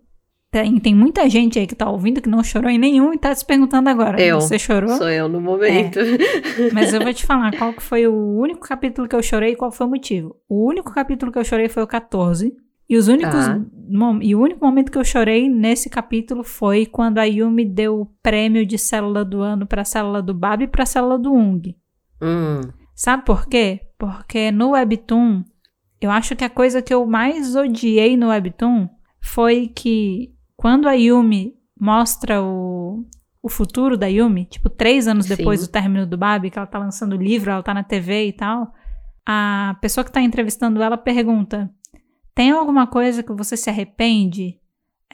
Tem, 0.52 0.78
tem 0.78 0.94
muita 0.94 1.28
gente 1.28 1.58
aí 1.58 1.66
que 1.66 1.74
tá 1.74 1.90
ouvindo 1.90 2.22
que 2.22 2.28
não 2.28 2.44
chorou 2.44 2.70
em 2.70 2.78
nenhum 2.78 3.12
e 3.12 3.18
tá 3.18 3.34
se 3.34 3.44
perguntando 3.44 3.90
agora. 3.90 4.22
Eu. 4.22 4.40
Você 4.40 4.56
chorou? 4.56 4.96
Sou 4.96 5.08
eu 5.08 5.28
no 5.28 5.40
momento. 5.40 5.98
É. 5.98 6.70
Mas 6.72 6.94
eu 6.94 7.00
vou 7.00 7.12
te 7.12 7.26
falar 7.26 7.58
qual 7.58 7.72
que 7.72 7.82
foi 7.82 8.06
o 8.06 8.14
único 8.14 8.60
capítulo 8.60 9.08
que 9.08 9.16
eu 9.16 9.22
chorei 9.22 9.54
e 9.54 9.56
qual 9.56 9.72
foi 9.72 9.84
o 9.84 9.90
motivo. 9.90 10.36
O 10.48 10.64
único 10.64 10.94
capítulo 10.94 11.32
que 11.32 11.38
eu 11.40 11.44
chorei 11.44 11.68
foi 11.68 11.82
o 11.82 11.88
14. 11.88 12.54
E, 12.94 12.98
os 12.98 13.08
únicos, 13.08 13.46
Tá. 13.46 13.60
e 14.22 14.34
o 14.34 14.40
único 14.40 14.64
momento 14.64 14.92
que 14.92 14.98
eu 14.98 15.04
chorei 15.04 15.48
nesse 15.48 15.90
capítulo 15.90 16.44
foi 16.44 16.86
quando 16.86 17.18
a 17.18 17.24
Yumi 17.24 17.64
deu 17.64 18.00
o 18.02 18.06
prêmio 18.22 18.64
de 18.64 18.78
célula 18.78 19.24
do 19.24 19.40
ano 19.40 19.66
pra 19.66 19.84
célula 19.84 20.22
do 20.22 20.32
Bab 20.32 20.62
e 20.62 20.68
pra 20.68 20.86
célula 20.86 21.18
do 21.18 21.32
Ung. 21.32 21.74
Hum, 22.22 22.60
Sabe 22.94 23.24
por 23.24 23.46
quê? 23.46 23.80
Porque 23.98 24.52
no 24.52 24.70
Webtoon, 24.70 25.42
eu 26.00 26.10
acho 26.10 26.36
que 26.36 26.44
a 26.44 26.50
coisa 26.50 26.80
que 26.80 26.94
eu 26.94 27.04
mais 27.04 27.56
odiei 27.56 28.16
no 28.16 28.28
Webtoon 28.28 28.88
foi 29.20 29.66
que 29.74 30.32
quando 30.56 30.88
a 30.88 30.92
Yumi 30.92 31.54
mostra 31.80 32.40
o, 32.40 33.04
o 33.42 33.48
futuro 33.48 33.96
da 33.96 34.06
Yumi, 34.06 34.44
tipo, 34.44 34.70
três 34.70 35.08
anos 35.08 35.26
depois 35.26 35.58
Sim. 35.60 35.66
do 35.66 35.72
término 35.72 36.06
do 36.06 36.16
Babi, 36.16 36.50
que 36.50 36.58
ela 36.58 36.66
tá 36.68 36.78
lançando 36.78 37.14
o 37.14 37.22
livro, 37.22 37.50
ela 37.50 37.62
tá 37.62 37.74
na 37.74 37.82
TV 37.82 38.28
e 38.28 38.32
tal, 38.32 38.72
a 39.26 39.76
pessoa 39.80 40.04
que 40.04 40.12
tá 40.12 40.20
entrevistando 40.20 40.80
ela 40.80 40.96
pergunta: 40.96 41.68
tem 42.34 42.50
alguma 42.50 42.86
coisa 42.86 43.22
que 43.22 43.32
você 43.32 43.56
se 43.56 43.70
arrepende? 43.70 44.58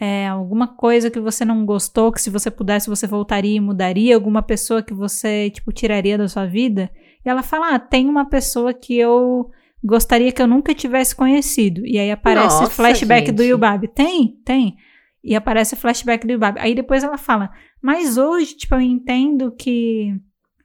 É, 0.01 0.29
alguma 0.29 0.67
coisa 0.67 1.11
que 1.11 1.21
você 1.21 1.45
não 1.45 1.67
gostou, 1.67 2.11
que 2.11 2.23
se 2.23 2.31
você 2.31 2.51
pudesse 2.51 2.89
você 2.89 3.07
voltaria 3.07 3.57
e 3.57 3.61
mudaria? 3.61 4.15
Alguma 4.15 4.43
pessoa 4.43 4.83
que 4.83 4.95
você, 4.95 5.51
tipo, 5.51 5.73
tiraria 5.73 6.17
da 6.17 6.27
sua 6.27 6.47
vida? 6.47 6.91
E 7.25 7.29
ela 7.29 7.43
fala: 7.43 7.75
ah, 7.75 7.79
tem 7.79 8.09
uma 8.09 8.25
pessoa 8.25 8.73
que 8.73 8.97
eu 8.97 9.51
gostaria 9.85 10.33
que 10.33 10.41
eu 10.41 10.47
nunca 10.47 10.75
tivesse 10.75 11.15
conhecido. 11.15 11.85
E 11.85 11.99
aí 11.99 12.11
aparece 12.11 12.61
Nossa, 12.61 12.71
flashback 12.71 13.31
do 13.31 13.43
gente. 13.43 13.51
Yubab. 13.51 13.89
Tem? 13.89 14.39
Tem. 14.45 14.77
E 15.23 15.37
aparece 15.37 15.77
flashback 15.77 16.27
do 16.27 16.33
Yubab. 16.33 16.59
Aí 16.59 16.75
depois 16.75 17.05
ela 17.05 17.19
fala: 17.19 17.51
mas 17.83 18.17
hoje, 18.17 18.57
tipo, 18.57 18.75
eu 18.75 18.81
entendo 18.81 19.53
que 19.53 20.15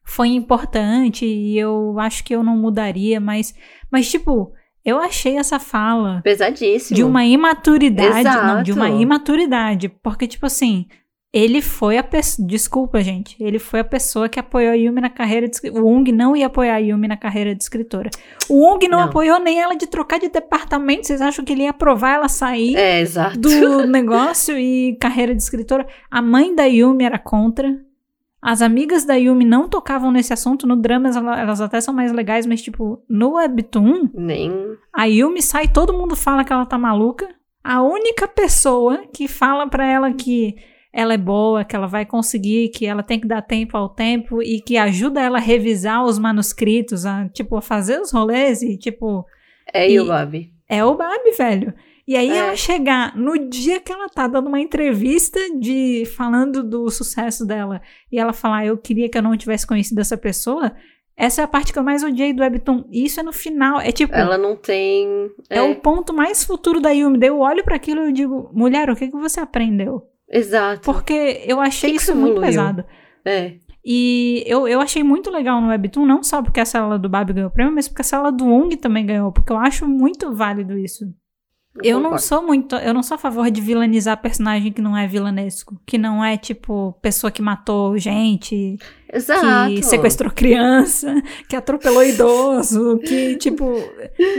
foi 0.06 0.30
importante 0.30 1.26
e 1.26 1.58
eu 1.58 2.00
acho 2.00 2.24
que 2.24 2.36
eu 2.36 2.44
não 2.44 2.58
mudaria, 2.58 3.20
mas, 3.20 3.56
mas 3.92 4.10
tipo, 4.10 4.54
eu 4.86 5.00
achei 5.00 5.38
essa 5.38 5.60
fala 5.60 6.22
pesadíssimo. 6.24 6.96
de 6.96 7.04
uma 7.04 7.26
imaturidade, 7.26 8.24
não, 8.24 8.64
de 8.64 8.72
uma 8.72 8.88
Exato. 8.88 9.02
imaturidade, 9.02 9.90
porque 9.90 10.28
tipo 10.28 10.46
assim, 10.46 10.86
ele 11.34 11.62
foi 11.62 11.98
a 11.98 12.04
pessoa, 12.04 12.48
desculpa 12.48 13.02
gente, 13.02 13.36
ele 13.42 13.60
foi 13.60 13.82
a 13.82 13.84
pessoa 13.84 14.30
que 14.30 14.40
apoiou 14.40 14.72
a 14.72 14.76
Yumi 14.76 15.02
na 15.02 15.10
carreira 15.10 15.50
de 15.50 15.56
escritora. 15.56 15.84
O 15.84 15.90
Ung 15.90 16.10
não 16.14 16.34
ia 16.34 16.48
apoiar 16.48 16.76
a 16.76 16.78
Yumi 16.78 17.10
na 17.10 17.18
carreira 17.18 17.54
de 17.54 17.62
escritora. 17.62 18.10
O 18.48 18.66
Ung 18.74 18.80
não, 18.88 19.00
Não. 19.00 19.06
apoiou 19.08 19.38
nem 19.40 19.60
ela 19.60 19.76
de 19.76 19.86
trocar 19.86 20.18
de 20.18 20.30
departamento. 20.30 21.06
Vocês 21.08 21.20
acham 21.22 21.44
que 21.44 21.52
ele 21.52 21.64
ia 21.64 21.72
aprovar 21.72 22.14
ela 22.16 22.30
sair 22.30 22.76
É, 22.78 23.02
exato. 23.02 23.38
do 23.38 23.86
negócio 23.86 24.58
e 24.58 24.96
carreira 25.02 25.36
de 25.36 25.42
escritora? 25.44 25.86
A 26.10 26.22
mãe 26.22 26.56
da 26.56 26.64
Yumi 26.64 27.04
era 27.04 27.20
contra. 27.20 27.76
As 28.48 28.62
amigas 28.62 29.04
da 29.06 29.16
Yumi 29.16 29.44
não 29.44 29.68
tocavam 29.68 30.12
nesse 30.12 30.32
assunto. 30.32 30.68
No 30.68 30.76
drama 30.76 31.10
ela- 31.10 31.40
elas 31.40 31.60
até 31.62 31.82
são 31.82 31.92
mais 31.94 32.12
legais, 32.12 32.46
mas 32.46 32.62
tipo, 32.62 33.04
no 33.10 33.34
Webtoon, 33.34 34.10
Nem. 34.14 34.52
a 34.94 35.06
Yumi 35.06 35.42
sai, 35.42 35.68
todo 35.68 35.94
mundo 35.94 36.16
fala 36.16 36.44
que 36.44 36.54
ela 36.54 36.66
tá 36.66 36.78
maluca. 36.78 37.28
A 37.64 37.82
única 37.82 38.28
pessoa 38.28 39.04
que 39.12 39.28
fala 39.28 39.68
pra 39.68 39.88
ela 39.88 40.14
que 40.14 40.54
ela 40.94 41.16
é 41.16 41.18
boa, 41.18 41.66
que 41.66 41.76
ela 41.76 41.88
vai 41.88 42.06
conseguir, 42.06 42.70
que 42.70 42.86
ela 42.86 43.02
tem 43.02 43.20
que 43.20 43.28
dar 43.28 43.42
tempo 43.42 43.76
ao 43.76 43.90
tempo 43.90 44.44
e 44.44 44.62
que 44.62 44.78
ajuda 44.78 45.20
ela 45.20 45.40
a 45.40 45.42
revisar 45.42 46.04
os 46.06 46.20
manuscritos, 46.20 47.04
a, 47.06 47.28
tipo, 47.30 47.58
a 47.58 47.62
fazer 47.62 48.00
os 48.00 48.12
rolês 48.12 48.62
e, 48.62 48.78
tipo, 48.78 49.26
É 49.74 49.90
E- 49.92 50.00
o 50.00 50.06
Bob. 50.06 50.50
é 50.70 50.86
o 50.86 50.96
Babi, 50.96 51.32
velho. 51.36 51.74
E 52.08 52.16
aí 52.16 52.30
É. 52.30 52.38
ela 52.38 52.56
chegar 52.56 53.16
no 53.18 53.38
dia 53.50 53.80
que 53.80 53.92
ela 53.92 54.08
tá 54.08 54.28
dando 54.28 54.48
uma 54.48 54.60
entrevista 54.60 55.40
de 55.60 56.04
falando 56.16 56.64
do 56.64 56.90
sucesso 56.92 57.46
dela 57.46 57.82
e 58.12 58.20
ela 58.20 58.32
falar, 58.34 58.66
eu 58.66 58.78
queria 58.78 59.10
que 59.10 59.18
eu 59.18 59.24
não 59.24 59.36
tivesse 59.36 59.66
conhecido 59.66 60.00
essa 60.02 60.16
pessoa, 60.16 60.72
essa 61.18 61.42
é 61.42 61.44
a 61.44 61.48
parte 61.48 61.74
que 61.74 61.80
eu 61.80 61.84
mais 61.84 62.04
odiei 62.04 62.32
do 62.34 62.42
Webtoon. 62.44 62.84
E 62.92 63.06
isso 63.06 63.20
é 63.20 63.24
no 63.24 63.34
final, 63.34 63.80
é 63.80 63.92
tipo, 63.92 64.14
Ela 64.14 64.38
não 64.38 64.56
tem. 64.56 65.32
é, 65.50 65.62
o 65.62 65.76
ponto 65.76 66.14
mais 66.14 66.44
futuro 66.44 66.80
da 66.80 66.92
Yumi. 66.92 67.18
Daí 67.18 67.30
eu 67.30 67.40
olho 67.40 67.64
pra 67.64 67.76
aquilo 67.78 68.02
e 68.02 68.10
eu 68.10 68.12
digo, 68.12 68.52
mulher, 68.54 68.90
o 68.90 68.96
que, 68.96 69.08
que 69.08 69.18
você 69.18 69.40
aprendeu? 69.40 70.04
Exato. 70.30 70.82
Porque 70.82 71.44
eu 71.48 71.60
achei 71.62 71.92
Que 71.92 71.98
que 71.98 72.04
isso 72.04 72.12
você 72.14 72.20
muito 72.20 72.42
pesado. 72.42 72.84
É. 73.24 73.54
E 73.84 74.44
eu, 74.48 74.68
eu 74.68 74.82
achei 74.82 75.04
muito 75.04 75.30
legal 75.32 75.62
no 75.62 75.70
Webtoon, 75.70 76.06
não 76.06 76.22
só 76.24 76.42
porque 76.42 76.60
a 76.60 76.66
célula 76.66 76.98
do 77.00 77.08
Babi 77.08 77.34
ganhou 77.34 77.50
o 77.50 77.54
prêmio, 77.54 77.74
mas 77.74 77.88
porque 77.88 78.02
a 78.02 78.06
célula 78.06 78.32
do 78.32 78.46
Ung 78.46 78.76
também 78.76 79.06
ganhou, 79.06 79.32
porque 79.32 79.52
eu 79.54 79.58
acho 79.58 79.88
muito 79.88 80.34
válido 80.34 80.78
isso. 80.78 81.06
Eu 81.84 82.00
não 82.00 82.18
sou 82.18 82.42
muito, 82.42 82.76
eu 82.78 82.94
não 82.94 83.04
sou 83.04 83.16
a 83.16 83.18
favor 83.18 83.52
de 83.52 83.60
vilanizar 83.60 84.22
personagem 84.22 84.72
que 84.72 84.82
não 84.82 84.96
é 84.96 85.06
vilanesco, 85.08 85.80
que 85.86 85.98
não 85.98 86.24
é 86.24 86.38
tipo 86.38 86.94
pessoa 87.02 87.30
que 87.30 87.42
matou 87.42 87.98
gente, 87.98 88.78
Exato. 89.12 89.74
que 89.74 89.84
sequestrou 89.84 90.32
criança, 90.32 91.14
que 91.50 91.56
atropelou 91.56 92.04
idoso, 92.04 92.98
que 93.00 93.36
tipo, 93.38 93.66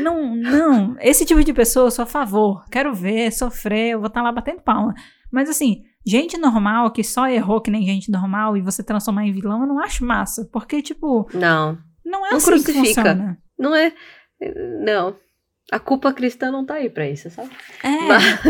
não, 0.03 0.35
não, 0.35 0.97
esse 1.01 1.25
tipo 1.27 1.45
de 1.45 1.53
pessoa 1.53 1.87
eu 1.87 1.91
sou 1.91 2.05
a 2.05 2.07
favor. 2.07 2.65
Quero 2.71 2.95
ver, 2.95 3.31
sofrer, 3.33 3.93
eu 3.93 3.99
vou 4.01 4.09
estar 4.09 4.23
lá 4.23 4.33
batendo 4.33 4.63
palma. 4.63 4.95
Mas 5.31 5.51
assim, 5.51 5.83
gente 6.07 6.39
normal 6.39 6.91
que 6.91 7.05
só 7.05 7.29
errou 7.29 7.61
que 7.61 7.71
nem 7.71 7.85
gente 7.85 8.11
normal 8.11 8.57
e 8.57 8.63
você 8.63 8.83
transformar 8.83 9.27
em 9.27 9.33
vilão, 9.33 9.61
eu 9.61 9.67
não 9.67 9.79
acho 9.79 10.05
massa, 10.07 10.49
porque 10.51 10.81
tipo, 10.81 11.29
Não. 11.35 11.77
não 12.05 12.27
é 12.27 12.31
Não 12.31 12.37
assim 12.39 12.53
que 12.53 12.73
crucifica. 12.73 12.83
funciona. 13.03 13.39
Não 13.59 13.75
é. 13.75 13.93
Não. 14.83 15.15
A 15.73 15.79
culpa 15.79 16.13
cristã 16.13 16.51
não 16.51 16.65
tá 16.65 16.75
aí 16.75 16.89
pra 16.89 17.09
isso, 17.09 17.29
sabe? 17.31 17.51
É. 17.83 17.91
Mas- 18.09 18.41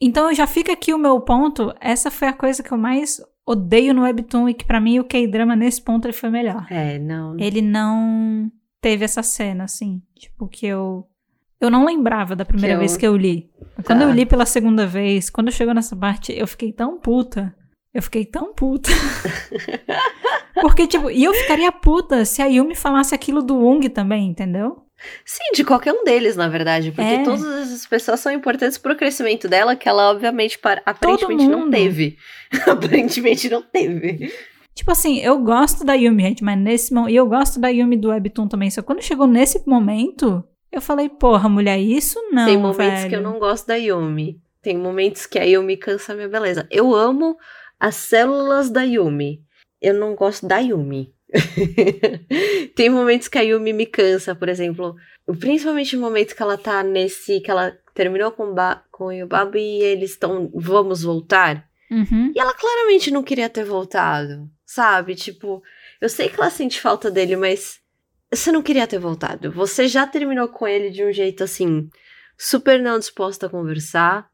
Então 0.00 0.32
já 0.34 0.46
fica 0.46 0.72
aqui 0.72 0.92
o 0.92 0.98
meu 0.98 1.20
ponto. 1.20 1.74
Essa 1.80 2.10
foi 2.10 2.28
a 2.28 2.32
coisa 2.32 2.62
que 2.62 2.70
eu 2.72 2.76
mais 2.78 3.20
odeio 3.46 3.94
no 3.94 4.02
Webtoon 4.02 4.48
e 4.50 4.54
que 4.54 4.64
pra 4.64 4.80
mim 4.80 4.98
o 4.98 5.04
K-drama 5.04 5.56
nesse 5.56 5.80
ponto 5.80 6.04
ele 6.06 6.12
foi 6.12 6.28
melhor. 6.30 6.66
É, 6.70 6.98
não. 6.98 7.36
Ele 7.38 7.62
não 7.62 8.50
teve 8.80 9.04
essa 9.04 9.22
cena, 9.22 9.64
assim, 9.64 10.02
tipo, 10.16 10.46
que 10.48 10.66
eu. 10.66 11.06
Eu 11.58 11.70
não 11.70 11.86
lembrava 11.86 12.36
da 12.36 12.44
primeira 12.44 12.74
Que 12.74 12.76
eu- 12.76 12.78
vez 12.80 12.96
que 12.96 13.06
eu 13.06 13.16
li. 13.16 13.50
Quando 13.84 14.00
Tá. 14.00 14.04
eu 14.04 14.10
li 14.12 14.26
pela 14.26 14.44
segunda 14.44 14.86
vez, 14.86 15.30
quando 15.30 15.50
chegou 15.50 15.72
nessa 15.74 15.96
parte, 15.96 16.30
eu 16.36 16.46
fiquei 16.46 16.70
tão 16.72 16.98
puta. 17.00 17.54
Eu 17.94 18.02
fiquei 18.02 18.26
tão 18.26 18.52
puta. 18.52 18.90
Porque, 20.60 20.86
tipo, 20.86 21.10
e 21.10 21.24
eu 21.24 21.32
ficaria 21.34 21.72
puta 21.72 22.24
se 22.24 22.42
a 22.42 22.46
Yumi 22.46 22.74
falasse 22.74 23.14
aquilo 23.14 23.42
do 23.42 23.56
Ung 23.58 23.88
também, 23.88 24.28
entendeu? 24.28 24.82
Sim, 25.24 25.52
de 25.54 25.64
qualquer 25.64 25.92
um 25.92 26.04
deles, 26.04 26.36
na 26.36 26.48
verdade. 26.48 26.90
Porque 26.90 27.02
É. 27.10 27.22
todas 27.22 27.44
essas 27.44 27.86
pessoas 27.86 28.20
são 28.20 28.32
importantes 28.32 28.78
pro 28.78 28.96
crescimento 28.96 29.46
dela, 29.48 29.76
que 29.76 29.88
ela, 29.88 30.10
obviamente, 30.10 30.58
para- 30.58 30.82
aparentemente 30.86 31.46
não 31.46 31.70
teve. 31.70 32.16
aparentemente 32.66 33.48
não 33.48 33.62
teve. 33.62 34.32
Tipo 34.74 34.90
assim, 34.92 35.18
eu 35.20 35.38
gosto 35.38 35.84
da 35.84 35.94
Yumi, 35.94 36.22
gente, 36.22 36.44
mas 36.44 36.58
nesse 36.58 36.92
momento. 36.92 37.12
E 37.12 37.16
eu 37.16 37.26
gosto 37.26 37.58
da 37.60 37.68
Yumi 37.68 37.96
do 37.96 38.08
Webtoon 38.10 38.46
também. 38.48 38.70
Só 38.70 38.82
quando 38.82 39.02
chegou 39.02 39.26
nesse 39.26 39.62
momento, 39.66 40.44
eu 40.70 40.80
falei, 40.82 41.08
porra, 41.08 41.48
mulher, 41.48 41.78
isso 41.78 42.18
não. 42.30 42.44
Tem 42.44 42.58
momentos 42.58 42.98
velho. 43.00 43.08
que 43.08 43.16
eu 43.16 43.22
não 43.22 43.38
gosto 43.38 43.66
da 43.66 43.76
Yumi. 43.76 44.38
Tem 44.60 44.76
momentos 44.76 45.24
que 45.26 45.38
a 45.38 45.44
Yumi 45.44 45.76
cansa 45.76 46.12
a 46.12 46.16
minha 46.16 46.28
beleza. 46.28 46.66
Eu 46.70 46.94
amo 46.94 47.36
as 47.80 47.94
células 47.94 48.68
da 48.68 48.82
Yumi. 48.82 49.40
Eu 49.80 49.94
não 49.94 50.14
gosto 50.14 50.46
da 50.46 50.58
Yumi. 50.58 51.14
Tem 52.74 52.88
momentos 52.88 53.28
que 53.28 53.38
a 53.38 53.42
Yumi 53.42 53.72
me 53.72 53.86
cansa, 53.86 54.34
por 54.34 54.48
exemplo. 54.48 54.94
Principalmente 55.38 55.96
momentos 55.96 56.34
que 56.34 56.42
ela 56.42 56.56
tá 56.56 56.82
nesse. 56.82 57.40
que 57.40 57.50
ela 57.50 57.76
terminou 57.94 58.30
com, 58.30 58.54
ba, 58.54 58.82
com 58.90 59.06
o 59.06 59.12
Yubaba 59.12 59.58
e 59.58 59.82
eles 59.82 60.12
estão. 60.12 60.50
Vamos 60.54 61.02
voltar. 61.02 61.66
Uhum. 61.90 62.32
E 62.34 62.38
ela 62.38 62.54
claramente 62.54 63.10
não 63.10 63.22
queria 63.22 63.48
ter 63.48 63.64
voltado, 63.64 64.50
sabe? 64.64 65.14
Tipo, 65.14 65.62
eu 66.00 66.08
sei 66.08 66.28
que 66.28 66.40
ela 66.40 66.50
sente 66.50 66.80
falta 66.80 67.10
dele, 67.10 67.36
mas 67.36 67.80
você 68.32 68.50
não 68.50 68.62
queria 68.62 68.86
ter 68.86 68.98
voltado. 68.98 69.52
Você 69.52 69.86
já 69.86 70.06
terminou 70.06 70.48
com 70.48 70.66
ele 70.66 70.90
de 70.90 71.04
um 71.04 71.12
jeito 71.12 71.44
assim, 71.44 71.88
super 72.36 72.80
não 72.80 72.98
disposta 72.98 73.46
a 73.46 73.50
conversar, 73.50 74.28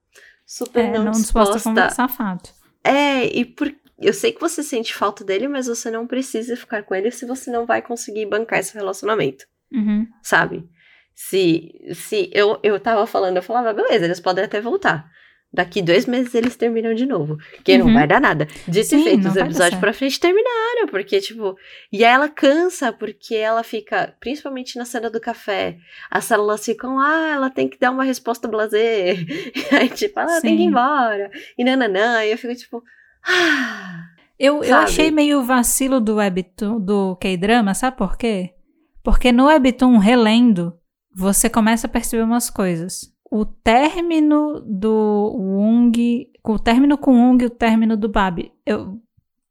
super 0.47 0.85
É, 0.85 0.91
não, 0.93 1.05
não 1.05 1.13
disposta. 1.13 1.55
disposta 1.55 1.69
a 1.69 1.73
conversar 1.73 2.09
fato. 2.09 2.55
É, 2.83 3.25
e 3.27 3.45
por... 3.45 3.73
eu 4.01 4.13
sei 4.13 4.33
que 4.33 4.41
você 4.41 4.63
sente 4.63 4.95
falta 4.95 5.25
dele, 5.25 5.49
mas 5.49 5.67
você 5.67 5.91
não 5.91 6.07
precisa 6.07 6.57
ficar 6.57 6.83
com 6.83 6.95
ele 6.95 7.11
se 7.11 7.25
você 7.27 7.51
não 7.51 7.67
vai 7.67 7.81
conseguir 7.83 8.27
bancar 8.27 8.59
esse 8.61 8.75
relacionamento, 8.75 9.45
Uhum. 9.73 10.07
sabe? 10.23 10.69
Se, 11.15 11.71
se 11.95 12.31
eu, 12.33 12.59
eu 12.63 12.81
tava 12.81 13.07
falando, 13.07 13.37
eu 13.37 13.43
falava, 13.43 13.73
beleza, 13.73 14.05
eles 14.07 14.21
podem 14.21 14.45
até 14.45 14.61
voltar. 14.61 15.11
Daqui 15.55 15.83
dois 15.83 16.07
meses 16.07 16.35
eles 16.35 16.57
terminam 16.57 16.95
de 16.95 17.05
novo. 17.05 17.37
Que 17.63 17.77
não 17.77 17.89
Uhum. 17.89 17.93
vai 17.93 18.07
dar 18.09 18.19
nada. 18.19 18.49
Dito 18.67 18.87
Sim, 18.87 19.01
e 19.01 19.05
feito, 19.05 19.25
não 19.25 19.31
os 19.31 19.37
episódios 19.37 19.79
pra 19.79 19.93
frente 19.93 20.19
terminaram. 20.19 20.89
Porque, 20.91 21.21
tipo. 21.21 21.55
E 21.93 22.03
aí 22.07 22.11
ela 22.15 22.27
cansa, 22.31 22.91
porque 22.91 23.35
ela 23.35 23.63
fica. 23.63 24.17
Principalmente 24.19 24.79
na 24.79 24.87
cena 24.87 25.11
do 25.11 25.21
café. 25.21 25.77
As 26.11 26.25
células 26.25 26.65
ficam, 26.65 26.99
ah, 26.99 27.29
ela 27.35 27.51
tem 27.51 27.69
que 27.69 27.79
dar 27.79 27.91
uma 27.91 28.03
resposta 28.03 28.49
blazer. 28.49 29.19
E 29.71 29.77
aí, 29.77 29.91
tipo, 29.91 30.19
ela 30.19 30.41
tem 30.41 30.57
que 30.57 30.63
ir 30.63 30.65
Sim. 30.65 30.71
embora. 30.71 31.31
E 31.59 31.63
nananã. 31.63 32.25
E 32.25 32.31
eu 32.33 32.39
fico, 32.39 32.55
tipo. 32.55 32.83
Eu, 34.39 34.65
eu 34.65 34.75
achei 34.75 35.09
meio 35.13 35.45
vacilo 35.45 36.01
do 36.01 36.17
webtoon, 36.17 36.81
do 36.81 37.15
K-drama, 37.15 37.75
sabe 37.75 37.97
por 37.97 38.17
quê? 38.17 38.55
Porque 39.01 39.31
no 39.31 39.47
webtoon, 39.47 39.99
relendo, 39.99 40.77
você 41.15 41.49
começa 41.49 41.87
a 41.87 41.91
perceber 41.91 42.25
umas 42.25 42.51
coisas. 42.51 43.13
O 43.31 43.45
término 43.45 44.61
do 44.61 45.33
Wung, 45.39 46.29
o 46.45 46.59
término 46.59 46.99
com 46.99 47.13
o 47.13 47.17
Wung 47.17 47.45
e 47.45 47.47
o 47.47 47.51
término 47.51 47.97
do 47.97 48.09
Babi. 48.09 48.51
Eu, 48.67 49.01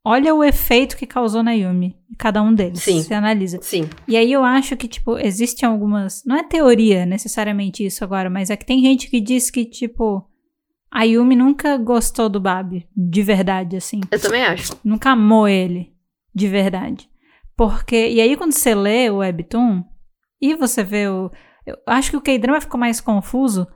olha 0.03 0.35
o 0.35 0.43
efeito 0.43 0.97
que 0.97 1.07
causou 1.07 1.41
na 1.41 1.53
Yumi, 1.53 1.97
cada 2.17 2.41
um 2.41 2.53
deles. 2.53 2.83
Sim. 2.83 3.01
Você 3.01 3.13
analisa. 3.13 3.59
Sim. 3.61 3.89
E 4.07 4.17
aí 4.17 4.31
eu 4.31 4.43
acho 4.43 4.75
que, 4.75 4.87
tipo, 4.87 5.17
existem 5.17 5.67
algumas. 5.67 6.23
Não 6.25 6.35
é 6.35 6.43
teoria 6.43 7.05
necessariamente 7.05 7.85
isso 7.85 8.03
agora, 8.03 8.29
mas 8.29 8.49
é 8.49 8.57
que 8.57 8.65
tem 8.65 8.81
gente 8.81 9.09
que 9.09 9.21
diz 9.21 9.49
que, 9.49 9.65
tipo, 9.65 10.27
a 10.91 11.03
Yumi 11.03 11.35
nunca 11.35 11.77
gostou 11.77 12.27
do 12.29 12.39
Babi, 12.39 12.87
de 12.95 13.21
verdade, 13.23 13.77
assim. 13.77 14.01
Eu 14.11 14.19
também 14.19 14.43
acho. 14.43 14.73
Nunca 14.83 15.11
amou 15.11 15.47
ele, 15.47 15.93
de 16.35 16.47
verdade. 16.47 17.09
Porque. 17.55 18.09
E 18.09 18.19
aí, 18.21 18.35
quando 18.35 18.53
você 18.53 18.73
lê 18.75 19.09
o 19.09 19.17
Webtoon, 19.17 19.83
e 20.41 20.55
você 20.55 20.83
vê 20.83 21.07
o. 21.07 21.31
Eu 21.65 21.77
acho 21.87 22.09
que 22.11 22.17
o 22.17 22.21
K-drama 22.21 22.59
ficou 22.61 22.79
mais 22.79 22.99
confuso. 22.99 23.67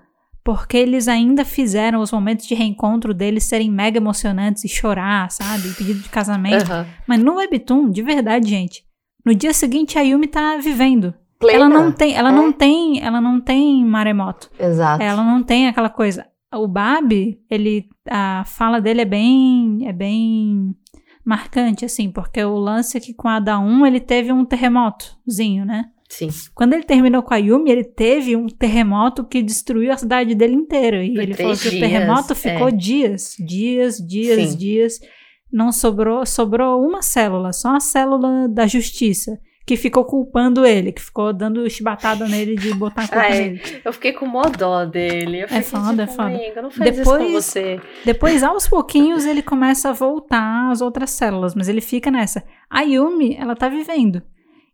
Porque 0.44 0.78
eles 0.78 1.08
ainda 1.08 1.44
fizeram 1.44 2.02
os 2.02 2.12
momentos 2.12 2.46
de 2.46 2.54
reencontro 2.54 3.16
deles 3.16 3.46
serem 3.46 3.72
mega 3.72 3.98
emocionantes 3.98 4.64
e 4.64 4.68
chorar, 4.70 5.32
sabe? 5.32 5.70
Pedido 5.74 6.02
de 6.02 6.10
casamento. 6.10 6.72
Aham. 6.72 6.86
Mas 7.08 7.20
no 7.20 7.38
Webtoon, 7.38 7.90
de 7.90 8.04
verdade, 8.04 8.48
gente, 8.48 8.84
no 9.26 9.34
dia 9.34 9.52
seguinte 9.56 9.98
a 9.98 10.02
Yumi 10.04 10.28
tá 10.28 10.56
vivendo. 10.58 11.16
Plena. 11.40 11.58
Ela 11.58 11.68
não 11.70 11.92
tem, 11.92 12.14
ela 12.16 12.30
É. 12.30 12.32
não 12.32 12.52
tem, 12.52 13.04
ela 13.04 13.20
não 13.20 13.42
tem 13.42 13.84
maremoto. 13.84 14.52
Exato. 14.60 15.02
Ela 15.02 15.24
não 15.24 15.42
tem 15.42 15.68
aquela 15.68 15.90
coisa. 15.90 16.28
O 16.58 16.68
Babi, 16.68 17.40
ele 17.50 17.90
a 18.10 18.44
fala 18.46 18.80
dele 18.80 19.02
é 19.02 19.06
bem 19.06 19.80
é 19.86 19.94
bem 19.94 20.76
marcante 21.24 21.86
assim, 21.86 22.10
porque 22.10 22.44
o 22.44 22.58
lance 22.58 22.98
é 22.98 23.00
que 23.02 23.14
com 23.14 23.28
a 23.28 23.40
da 23.40 23.60
1 23.60 23.86
ele 23.86 24.00
teve 24.00 24.32
um 24.32 24.46
terremotozinho, 24.46 25.66
né? 25.66 25.86
Sim. 26.08 26.30
Quando 26.54 26.74
ele 26.74 26.84
terminou 26.84 27.24
com 27.24 27.34
a 27.34 27.38
Yumi, 27.38 27.72
ele 27.72 27.84
teve 27.84 28.36
um 28.36 28.48
terremoto 28.48 29.24
que 29.26 29.42
destruiu 29.42 29.92
a 29.92 29.98
cidade 29.98 30.36
dele 30.36 30.54
inteira. 30.54 31.04
E 31.04 31.14
Por 31.14 31.24
ele 31.24 31.34
falou 31.34 31.58
que 31.58 31.68
o 31.68 31.72
dias, 31.72 31.82
terremoto 31.82 32.34
é. 32.34 32.36
ficou 32.36 32.72
dias, 32.72 33.36
dias, 33.40 33.98
dias, 33.98 34.52
Sim. 34.52 34.58
dias. 34.58 35.00
Não 35.52 35.72
sobrou, 35.72 36.26
sobrou 36.26 36.82
uma 36.86 37.02
célula, 37.02 37.52
só 37.54 37.76
a 37.76 37.80
célula 37.80 38.48
da 38.48 38.68
justiça, 38.68 39.40
que 39.66 39.76
ficou 39.76 40.06
culpando 40.06 40.66
ele, 40.66 40.92
que 40.92 41.02
ficou 41.02 41.34
dando 41.34 41.68
chibatada 41.70 42.28
nele 42.28 42.56
de 42.56 42.74
botar 42.74 43.04
a 43.04 43.08
culpa 43.08 43.24
Ai, 43.24 43.32
nele. 43.40 43.62
Eu 43.84 43.92
fiquei 43.94 44.14
com 44.14 44.26
mó 44.28 44.44
dó 44.44 44.86
dele. 44.86 45.42
Eu 45.44 45.48
fiquei, 45.48 45.64
foda, 45.64 46.04
é 46.04 46.06
tipo, 46.06 46.18
foda. 46.18 46.30
"Amiga, 46.30 46.62
não 46.62 46.70
faz 46.72 46.98
isso 46.98 47.04
com 47.12 47.18
Depois- 47.18 47.34
você. 47.46 47.82
Depois, 48.06 48.44
aos 48.44 48.68
pouquinhos, 48.68 49.26
ele 49.26 49.42
começa 49.42 49.90
a 49.90 49.94
voltar 49.94 50.70
às 50.72 50.82
outras 50.82 51.10
células, 51.10 51.56
mas 51.56 51.68
ele 51.68 51.82
fica 51.82 52.12
nessa. 52.12 52.44
A 52.70 52.82
Yumi, 52.82 53.36
ela 53.40 53.56
tá 53.56 53.68
vivendo. 53.68 54.22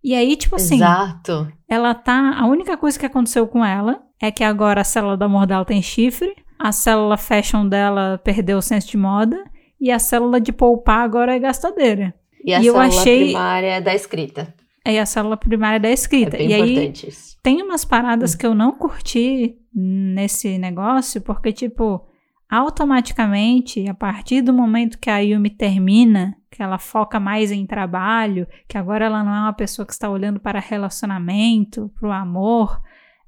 E 0.04 0.14
aí, 0.16 0.36
tipo 0.36 0.56
assim, 0.56 0.76
Exato. 0.76 1.48
ela 1.70 1.94
tá. 1.94 2.36
A 2.38 2.46
única 2.48 2.76
coisa 2.76 3.00
que 3.00 3.06
aconteceu 3.06 3.48
com 3.48 3.64
ela 3.64 4.02
é 4.22 4.30
que 4.32 4.44
agora 4.44 4.82
a 4.82 4.84
célula 4.84 5.16
da 5.16 5.28
Mordal 5.30 5.64
tem 5.64 5.82
chifre, 5.82 6.36
a 6.60 6.72
célula 6.72 7.18
fashion 7.18 7.68
dela 7.68 8.20
perdeu 8.24 8.58
o 8.58 8.62
senso 8.62 8.90
de 8.90 8.98
moda, 8.98 9.42
e 9.80 9.90
a 9.90 10.00
célula 10.00 10.42
de 10.42 10.52
poupar 10.52 11.00
agora 11.06 11.36
é 11.36 11.40
gastadeira. 11.40 12.14
E 12.44 12.54
a 12.54 12.60
E 12.62 12.68
eu 12.68 12.74
célula 12.74 12.88
achei- 12.90 13.24
primária 13.26 13.68
é 13.76 13.82
da 13.82 13.94
escrita. 13.96 14.54
Aí 14.86 14.98
a 14.98 15.06
célula 15.06 15.38
primária 15.38 15.80
da 15.80 15.90
É 15.90 15.94
escrita. 15.94 16.38
bem 16.38 16.49
e 16.49 16.53
aí 16.53 16.91
isso. 17.08 17.38
tem 17.44 17.62
umas 17.62 17.86
paradas 17.86 18.34
que 18.36 18.45
eu 18.45 18.56
não 18.56 18.72
curti 18.72 19.56
nesse 19.74 20.58
negócio, 20.58 21.22
porque, 21.22 21.52
tipo, 21.53 22.03
automaticamente, 22.49 23.88
a 23.88 23.94
partir 23.94 24.41
do 24.41 24.53
momento 24.53 24.98
que 24.99 25.10
a 25.10 25.20
Yumi 25.20 25.49
termina, 25.49 26.36
que 26.49 26.62
ela 26.64 26.78
foca 26.78 27.20
mais 27.20 27.52
em 27.52 27.66
trabalho, 27.66 28.48
que 28.68 28.78
agora 28.78 29.06
ela 29.06 29.24
não 29.24 29.34
é 29.34 29.40
uma 29.41 29.53
pessoa 29.53 29.86
que 29.86 29.94
está 29.94 30.10
olhando 30.10 30.40
para 30.40 30.60
relacionamento, 30.60 31.91
para 31.99 32.10
o 32.10 32.12
amor, 32.12 32.82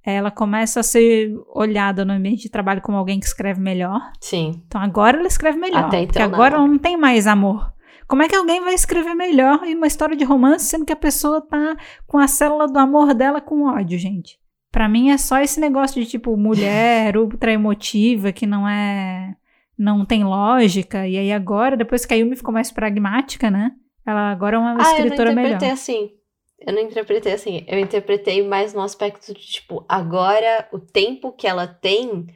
ela 0.05 0.29
começa 0.29 0.81
a 0.81 0.83
ser 0.83 1.31
olhada 1.55 2.03
no 2.03 2.11
ambiente 2.13 2.43
de 2.43 2.49
trabalho 2.49 2.81
como 2.81 2.97
alguém 2.97 3.19
que 3.19 3.25
escreve 3.25 3.61
melhor. 3.61 4.01
Sim. 4.19 4.61
Então 4.67 4.81
agora 4.81 5.17
ela 5.17 5.27
escreve 5.27 5.57
melhor. 5.57 5.85
Até 5.85 6.05
porque 6.05 6.19
então, 6.19 6.33
agora 6.33 6.57
não. 6.57 6.63
ela 6.63 6.67
não 6.73 6.77
tem 6.79 6.97
mais 6.97 7.25
amor. 7.25 7.72
Como 8.13 8.21
é 8.21 8.29
que 8.29 8.35
alguém 8.35 8.61
vai 8.61 8.75
escrever 8.75 9.15
melhor 9.15 9.63
em 9.63 9.73
uma 9.73 9.87
história 9.87 10.15
de 10.15 10.23
romance, 10.23 10.65
sendo 10.65 10.85
que 10.85 10.93
a 10.93 10.95
pessoa 10.95 11.41
tá 11.41 11.75
com 12.05 12.19
a 12.19 12.27
célula 12.27 12.67
do 12.67 12.77
amor 12.77 13.11
dela 13.15 13.41
com 13.41 13.63
ódio, 13.63 13.97
gente? 13.97 14.37
Pra 14.71 14.87
mim 14.87 15.09
é 15.09 15.17
só 15.17 15.39
esse 15.39 15.59
negócio 15.59 15.99
de 15.99 16.07
tipo 16.07 16.37
mulher 16.37 17.17
ultra 17.17 17.51
emotiva 17.51 18.31
que 18.31 18.45
não 18.45 18.69
é. 18.69 19.35
não 19.75 20.05
tem 20.05 20.23
lógica. 20.23 21.07
E 21.07 21.17
aí 21.17 21.31
agora, 21.31 21.75
depois 21.75 22.05
que 22.05 22.13
a 22.13 22.17
Yumi 22.17 22.35
ficou 22.35 22.53
mais 22.53 22.71
pragmática, 22.71 23.49
né? 23.49 23.71
Ela 24.05 24.29
agora 24.29 24.57
é 24.57 24.59
uma 24.59 24.73
Ah, 24.73 24.73
eu 24.73 24.77
não 24.77 24.89
escritora 24.91 25.31
interpretei 25.31 25.57
melhor. 25.57 25.73
assim. 25.73 26.11
Eu 26.59 26.73
não 26.73 26.81
interpretei 26.83 27.33
assim. 27.33 27.65
Eu 27.67 27.79
interpretei 27.79 28.47
mais 28.47 28.75
no 28.75 28.81
aspecto 28.81 29.33
de, 29.33 29.41
tipo, 29.41 29.83
agora 29.89 30.69
o 30.71 30.77
tempo 30.77 31.31
que 31.31 31.47
ela 31.47 31.65
tem, 31.65 32.27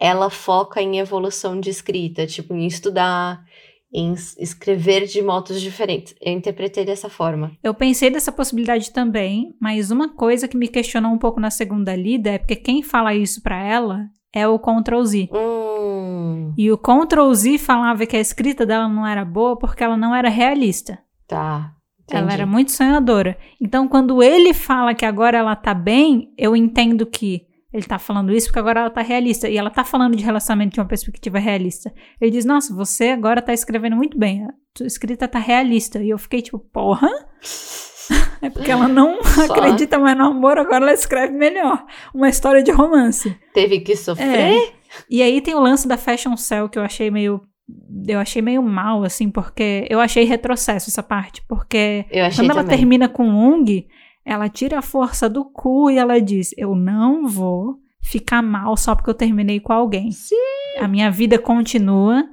ela 0.00 0.30
foca 0.30 0.80
em 0.80 1.00
evolução 1.00 1.58
de 1.58 1.70
escrita, 1.70 2.24
tipo, 2.24 2.54
em 2.54 2.64
estudar, 2.68 3.43
em 3.94 4.12
escrever 4.38 5.06
de 5.06 5.22
modos 5.22 5.60
diferentes. 5.60 6.14
Eu 6.20 6.32
interpretei 6.32 6.84
dessa 6.84 7.08
forma. 7.08 7.52
Eu 7.62 7.72
pensei 7.72 8.10
dessa 8.10 8.32
possibilidade 8.32 8.90
também, 8.90 9.54
mas 9.60 9.92
uma 9.92 10.08
coisa 10.08 10.48
que 10.48 10.56
me 10.56 10.66
questionou 10.66 11.12
um 11.12 11.18
pouco 11.18 11.38
na 11.38 11.50
segunda 11.50 11.94
lida 11.94 12.30
é 12.30 12.38
porque 12.38 12.56
quem 12.56 12.82
fala 12.82 13.14
isso 13.14 13.40
pra 13.40 13.62
ela 13.62 14.06
é 14.34 14.48
o 14.48 14.58
Ctrl 14.58 15.04
Z. 15.04 15.28
Hum, 15.32 16.52
E 16.58 16.72
o 16.72 16.76
Ctrl 16.76 17.32
Z 17.32 17.58
falava 17.58 18.04
que 18.04 18.16
a 18.16 18.20
escrita 18.20 18.66
dela 18.66 18.88
não 18.88 19.06
era 19.06 19.24
boa 19.24 19.56
porque 19.56 19.84
ela 19.84 19.96
não 19.96 20.14
era 20.14 20.28
realista. 20.28 20.98
tá. 21.28 21.70
Ela 22.10 22.20
entendi. 22.20 22.34
era 22.34 22.46
muito 22.46 22.70
sonhadora. 22.70 23.38
Então, 23.58 23.88
quando 23.88 24.22
ele 24.22 24.52
fala 24.52 24.92
que 24.94 25.06
agora 25.06 25.38
ela 25.38 25.56
tá 25.56 25.72
bem, 25.72 26.34
eu 26.36 26.54
entendo 26.54 27.06
que 27.06 27.46
ele 27.74 27.82
tá 27.82 27.98
falando 27.98 28.32
isso 28.32 28.46
porque 28.46 28.60
agora 28.60 28.82
ela 28.82 28.90
tá 28.90 29.02
realista. 29.02 29.48
E 29.48 29.58
ela 29.58 29.68
tá 29.68 29.82
falando 29.82 30.16
de 30.16 30.22
relacionamento 30.22 30.74
de 30.74 30.80
uma 30.80 30.86
perspectiva 30.86 31.40
realista. 31.40 31.92
Ele 32.20 32.30
diz: 32.30 32.44
Nossa, 32.44 32.72
você 32.72 33.08
agora 33.08 33.42
tá 33.42 33.52
escrevendo 33.52 33.96
muito 33.96 34.16
bem. 34.16 34.44
A 34.44 34.50
sua 34.78 34.86
escrita 34.86 35.26
tá 35.26 35.40
realista. 35.40 36.00
E 36.00 36.10
eu 36.10 36.16
fiquei 36.16 36.40
tipo, 36.40 36.58
porra. 36.58 37.08
É 38.42 38.50
porque 38.50 38.70
ela 38.70 38.86
não 38.86 39.22
Só 39.24 39.46
acredita 39.46 39.98
mais 39.98 40.14
no 40.18 40.26
amor, 40.26 40.58
agora 40.58 40.84
ela 40.84 40.92
escreve 40.92 41.32
melhor. 41.32 41.82
Uma 42.14 42.28
história 42.28 42.62
de 42.62 42.70
romance. 42.70 43.34
Teve 43.54 43.80
que 43.80 43.96
sofrer? 43.96 44.28
É. 44.28 44.72
E 45.08 45.22
aí 45.22 45.40
tem 45.40 45.54
o 45.54 45.60
lance 45.60 45.88
da 45.88 45.96
Fashion 45.96 46.36
Cell 46.36 46.68
que 46.68 46.78
eu 46.78 46.82
achei 46.82 47.10
meio. 47.10 47.40
Eu 48.06 48.20
achei 48.20 48.42
meio 48.42 48.62
mal, 48.62 49.04
assim, 49.04 49.30
porque 49.30 49.86
eu 49.88 49.98
achei 49.98 50.24
retrocesso 50.24 50.90
essa 50.90 51.02
parte. 51.02 51.42
Porque 51.48 52.04
quando 52.36 52.50
ela 52.50 52.62
também. 52.62 52.76
termina 52.76 53.08
com 53.08 53.26
Ung, 53.26 53.86
ela 54.24 54.48
tira 54.48 54.78
a 54.78 54.82
força 54.82 55.28
do 55.28 55.44
cu 55.44 55.90
e 55.90 55.98
ela 55.98 56.20
diz: 56.20 56.54
Eu 56.56 56.74
não 56.74 57.26
vou 57.26 57.76
ficar 58.02 58.42
mal 58.42 58.76
só 58.76 58.94
porque 58.94 59.10
eu 59.10 59.14
terminei 59.14 59.60
com 59.60 59.72
alguém. 59.72 60.10
Sim. 60.10 60.34
A 60.80 60.88
minha 60.88 61.10
vida 61.10 61.38
continua. 61.38 62.24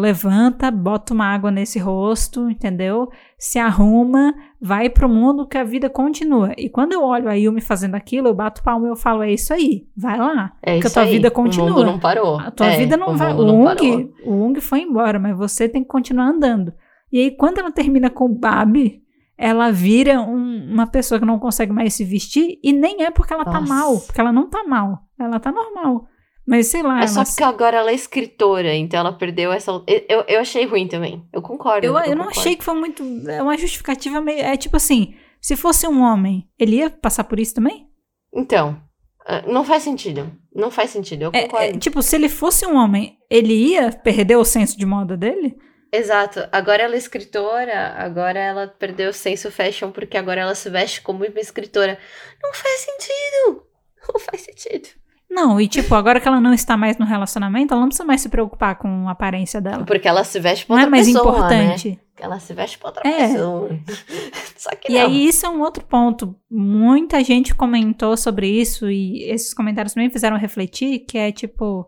Levanta, 0.00 0.70
bota 0.70 1.12
uma 1.12 1.26
água 1.26 1.50
nesse 1.50 1.80
rosto, 1.80 2.48
entendeu? 2.48 3.08
Se 3.36 3.58
arruma, 3.58 4.32
vai 4.60 4.88
pro 4.88 5.08
mundo 5.08 5.46
que 5.48 5.58
a 5.58 5.64
vida 5.64 5.90
continua. 5.90 6.52
E 6.56 6.68
quando 6.68 6.92
eu 6.92 7.02
olho 7.02 7.28
a 7.28 7.34
Yumi 7.34 7.60
fazendo 7.60 7.96
aquilo, 7.96 8.28
eu 8.28 8.34
bato 8.34 8.62
palma 8.62 8.86
e 8.86 8.90
eu 8.90 8.96
falo: 8.96 9.22
É 9.22 9.32
isso 9.32 9.52
aí, 9.52 9.86
vai 9.96 10.16
lá. 10.16 10.52
É 10.62 10.74
Porque 10.74 10.86
a 10.86 10.90
tua 10.90 11.02
aí. 11.02 11.10
vida 11.12 11.28
O 11.28 11.32
continua. 11.32 11.70
mundo 11.70 11.84
não 11.84 11.98
parou. 11.98 12.38
A 12.38 12.50
tua 12.52 12.66
É, 12.68 12.76
vida 12.78 12.96
não 12.96 13.14
o 13.14 13.16
vai. 13.16 13.32
O 13.34 13.44
não 13.44 13.62
Ung, 13.64 14.10
o 14.24 14.32
Ung 14.46 14.60
foi 14.60 14.80
embora, 14.82 15.18
mas 15.18 15.36
você 15.36 15.68
tem 15.68 15.82
que 15.82 15.88
continuar 15.88 16.26
andando. 16.28 16.72
E 17.12 17.18
aí, 17.18 17.30
quando 17.32 17.58
ela 17.58 17.72
termina 17.72 18.08
com 18.10 18.26
o 18.26 18.28
Babi, 18.34 19.02
ela 19.38 19.70
vira 19.70 20.20
um- 20.20 20.72
uma 20.72 20.86
pessoa 20.86 21.18
que 21.20 21.24
não 21.26 21.38
consegue 21.38 21.72
mais 21.72 21.94
se 21.94 22.04
vestir. 22.04 22.58
E 22.62 22.72
nem 22.72 23.04
é 23.04 23.10
porque 23.10 23.32
ela 23.32 23.44
tá 23.44 23.60
Nossa. 23.60 23.72
mal, 23.74 24.00
porque 24.00 24.20
ela 24.20 24.32
não 24.32 24.50
tá 24.50 24.64
mal. 24.64 24.98
Ela 25.18 25.38
tá 25.38 25.52
normal. 25.52 26.06
Mas 26.46 26.66
sei 26.68 26.82
lá, 26.82 27.00
É 27.02 27.06
só 27.06 27.24
porque 27.24 27.44
agora 27.44 27.76
ela 27.76 27.90
é 27.90 27.94
escritora, 27.94 28.74
então 28.74 28.98
ela 29.00 29.12
perdeu 29.12 29.52
essa. 29.52 29.70
Eu, 29.86 30.24
eu 30.26 30.40
achei 30.40 30.64
ruim 30.66 30.88
também. 30.88 31.22
Eu 31.32 31.40
concordo. 31.42 31.86
Eu, 31.86 31.92
eu 31.98 32.16
não 32.16 32.24
concordo. 32.24 32.40
achei 32.40 32.56
que 32.56 32.64
foi 32.64 32.74
muito. 32.74 33.02
É 33.28 33.42
uma 33.42 33.56
justificativa 33.56 34.20
meio. 34.20 34.40
É 34.40 34.56
tipo 34.56 34.76
assim: 34.76 35.14
se 35.42 35.54
fosse 35.56 35.86
um 35.86 36.00
homem, 36.02 36.48
ele 36.58 36.76
ia 36.76 36.88
passar 36.90 37.24
por 37.24 37.38
isso 37.38 37.54
também? 37.54 37.86
Então, 38.34 38.80
ah, 39.26 39.42
não 39.46 39.62
faz 39.62 39.82
sentido. 39.82 40.30
Não 40.54 40.70
faz 40.70 40.90
sentido, 40.90 41.24
eu 41.24 41.30
É, 41.34 41.42
concordo. 41.42 41.66
é, 41.66 41.72
tipo, 41.78 42.02
se 42.02 42.16
ele 42.16 42.28
fosse 42.28 42.66
um 42.66 42.74
homem, 42.76 43.16
ele 43.30 43.52
ia 43.52 43.92
perder 43.92 44.36
o 44.36 44.44
senso 44.44 44.76
de 44.76 44.84
moda 44.86 45.16
dele? 45.16 45.54
Exato. 45.92 46.46
Agora 46.52 46.82
ela 46.82 46.94
é 46.94 46.98
escritora, 46.98 47.94
agora 47.96 48.38
ela 48.38 48.66
perdeu 48.68 49.10
o 49.10 49.12
senso 49.12 49.50
fashion 49.50 49.90
porque 49.90 50.16
agora 50.16 50.40
ela 50.42 50.54
se 50.54 50.68
veste 50.68 51.00
como 51.00 51.24
uma 51.24 51.40
escritora. 51.40 51.98
Não 52.42 52.52
faz 52.52 52.80
sentido. 52.80 53.62
Não 54.12 54.20
faz 54.20 54.42
sentido. 54.42 54.88
Não, 55.30 55.60
e 55.60 55.68
tipo, 55.68 55.94
agora 55.94 56.18
que 56.20 56.26
ela 56.26 56.40
não 56.40 56.54
está 56.54 56.74
mais 56.74 56.96
no 56.96 57.04
relacionamento, 57.04 57.74
ela 57.74 57.82
não 57.82 57.88
precisa 57.88 58.06
mais 58.06 58.22
se 58.22 58.30
preocupar 58.30 58.76
com 58.76 59.06
a 59.06 59.12
aparência 59.12 59.60
dela. 59.60 59.84
Porque 59.84 60.08
ela 60.08 60.24
se 60.24 60.40
veste 60.40 60.64
pra 60.64 60.74
Não 60.76 60.80
é 60.80 60.84
outra 60.86 60.90
mais 60.90 61.06
pessoa, 61.06 61.28
importante. 61.36 61.88
né? 61.90 61.98
Ela 62.18 62.40
se 62.40 62.54
veste 62.54 62.78
pra 62.78 62.88
outra 62.88 63.06
É. 63.06 63.28
pessoa. 63.28 63.68
Só 64.56 64.70
que 64.70 64.90
E 64.90 64.94
não. 64.94 65.02
aí, 65.06 65.28
isso 65.28 65.44
é 65.44 65.48
um 65.50 65.60
outro 65.60 65.84
ponto. 65.84 66.34
Muita 66.50 67.22
gente 67.22 67.54
comentou 67.54 68.16
sobre 68.16 68.48
isso, 68.48 68.88
e 68.90 69.22
esses 69.30 69.52
comentários 69.52 69.92
também 69.92 70.08
fizeram 70.08 70.38
refletir, 70.38 71.00
que 71.00 71.18
é 71.18 71.30
tipo, 71.30 71.86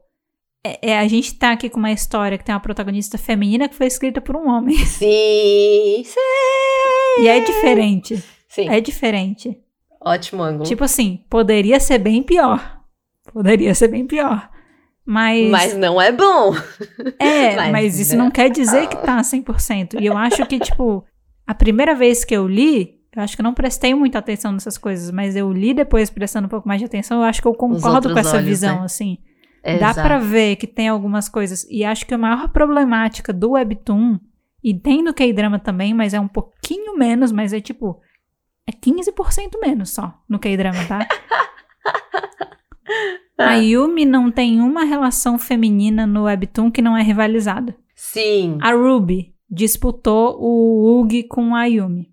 é, 0.64 0.90
é, 0.90 0.98
a 0.98 1.08
gente 1.08 1.34
tá 1.34 1.52
aqui 1.52 1.70
com 1.70 1.78
uma 1.78 1.92
história 1.92 2.36
que 2.36 2.44
tem 2.44 2.54
uma 2.54 2.60
protagonista 2.60 3.16
feminina 3.16 3.68
que 3.68 3.74
foi 3.74 3.86
escrita 3.86 4.20
por 4.20 4.36
um 4.36 4.48
homem. 4.48 4.76
Sim, 4.84 6.02
sim. 6.04 7.22
E 7.22 7.28
é 7.28 7.40
diferente. 7.40 8.22
Sim, 8.48 8.68
É 8.68 8.80
diferente. 8.80 9.56
ótimo 10.04 10.42
ângulo. 10.42 10.64
Tipo 10.64 10.84
assim, 10.84 11.24
poderia 11.30 11.78
ser 11.80 11.98
bem 11.98 12.22
pior. 12.22 12.80
Poderia 13.32 13.74
ser 13.74 13.88
bem 13.88 14.06
pior. 14.06 14.50
Mas. 15.04 15.50
Mas 15.50 15.76
não 15.76 16.00
é 16.00 16.12
bom. 16.12 16.54
é, 17.18 17.56
mas 17.56 17.72
mas, 17.72 17.98
isso 18.00 18.16
não. 18.16 18.24
não 18.26 18.30
quer 18.30 18.50
dizer 18.50 18.86
que 18.88 18.96
tá 18.96 19.20
100%. 19.20 20.00
E 20.00 20.06
eu 20.06 20.16
acho 20.16 20.44
que, 20.46 20.58
tipo, 20.58 21.04
a 21.46 21.54
primeira 21.54 21.94
vez 21.94 22.24
que 22.24 22.34
eu 22.34 22.46
li, 22.46 23.00
eu 23.14 23.22
acho 23.22 23.34
que 23.34 23.40
eu 23.40 23.44
não 23.44 23.54
prestei 23.54 23.94
muita 23.94 24.18
atenção 24.18 24.52
nessas 24.52 24.76
coisas, 24.76 25.10
mas 25.10 25.36
eu 25.36 25.52
li 25.52 25.72
depois 25.74 26.10
prestando 26.10 26.46
um 26.46 26.50
pouco 26.50 26.68
mais 26.68 26.80
de 26.80 26.84
atenção, 26.86 27.18
eu 27.18 27.24
acho 27.24 27.40
que 27.40 27.48
eu 27.48 27.54
concordo 27.54 28.12
com 28.12 28.18
essa 28.18 28.36
olhos, 28.36 28.48
visão, 28.48 28.80
né? 28.80 28.84
assim. 28.84 29.18
Dá 29.62 29.90
Exato. 29.90 30.00
pra 30.02 30.18
ver 30.18 30.56
que 30.56 30.66
tem 30.66 30.88
algumas 30.88 31.28
coisas. 31.28 31.66
E 31.70 31.84
acho 31.84 32.06
que 32.06 32.14
a 32.14 32.18
maior 32.18 32.48
problemática 32.48 33.32
do 33.32 33.50
Webtoon, 33.52 34.18
e 34.62 34.72
tem 34.74 35.02
no 35.02 35.12
K-drama 35.14 35.58
também, 35.58 35.92
mas 35.94 36.14
é 36.14 36.20
um 36.20 36.28
pouquinho 36.28 36.96
menos, 36.96 37.30
mas 37.32 37.52
é 37.52 37.60
tipo. 37.60 38.00
É 38.66 38.72
15% 38.72 39.60
menos 39.60 39.90
só 39.90 40.14
no 40.28 40.38
K-drama, 40.38 40.84
tá? 40.86 41.00
a 43.38 43.54
Yumi 43.54 44.04
não 44.04 44.30
tem 44.30 44.60
uma 44.60 44.84
relação 44.84 45.38
feminina 45.38 46.06
no 46.06 46.24
Webtoon 46.24 46.70
que 46.70 46.82
não 46.82 46.96
é 46.96 47.02
rivalizada. 47.02 47.74
Sim, 47.94 48.58
A 48.62 48.72
Ruby 48.72 49.34
disputou 49.50 50.36
o 50.40 51.00
Ugi 51.00 51.22
com 51.24 51.54
a 51.54 51.64
Yumi, 51.64 52.10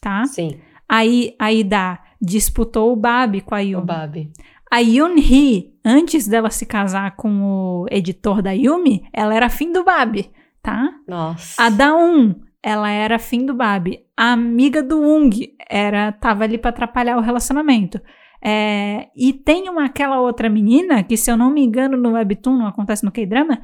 tá? 0.00 0.24
sim. 0.24 0.60
Aí 0.88 1.34
a 1.38 1.52
Ida 1.52 2.00
disputou 2.20 2.92
o 2.92 2.96
Babi 2.96 3.40
com 3.40 3.54
a 3.54 3.58
O 3.58 3.62
Yumi. 3.62 3.86
Babi. 3.86 4.32
A 4.70 4.78
Yoon-hee, 4.78 5.74
antes 5.84 6.28
dela 6.28 6.48
se 6.48 6.64
casar 6.64 7.16
com 7.16 7.42
o 7.42 7.86
editor 7.90 8.40
da 8.40 8.52
Yumi, 8.52 9.02
ela 9.12 9.34
era 9.34 9.50
fim 9.50 9.72
do 9.72 9.82
Babi, 9.82 10.30
tá? 10.62 10.90
Nossa. 11.08 11.60
A 11.60 11.68
Daun, 11.70 12.36
ela 12.62 12.88
era 12.88 13.18
fim 13.18 13.44
do 13.44 13.52
Babi. 13.52 14.04
A 14.16 14.32
amiga 14.32 14.80
do 14.82 15.00
Ung 15.00 15.30
era 15.68 16.12
tava 16.12 16.44
ali 16.44 16.56
pra 16.56 16.70
atrapalhar 16.70 17.16
o 17.16 17.22
relacionamento. 17.22 18.00
É, 18.42 19.08
e 19.16 19.32
tem 19.32 19.68
uma 19.68 19.86
aquela 19.86 20.20
outra 20.20 20.48
menina 20.48 21.02
que, 21.02 21.16
se 21.16 21.30
eu 21.30 21.36
não 21.36 21.50
me 21.50 21.62
engano, 21.64 21.96
no 21.96 22.12
Webtoon, 22.12 22.56
não 22.56 22.66
acontece 22.66 23.04
no 23.04 23.10
K-drama, 23.10 23.60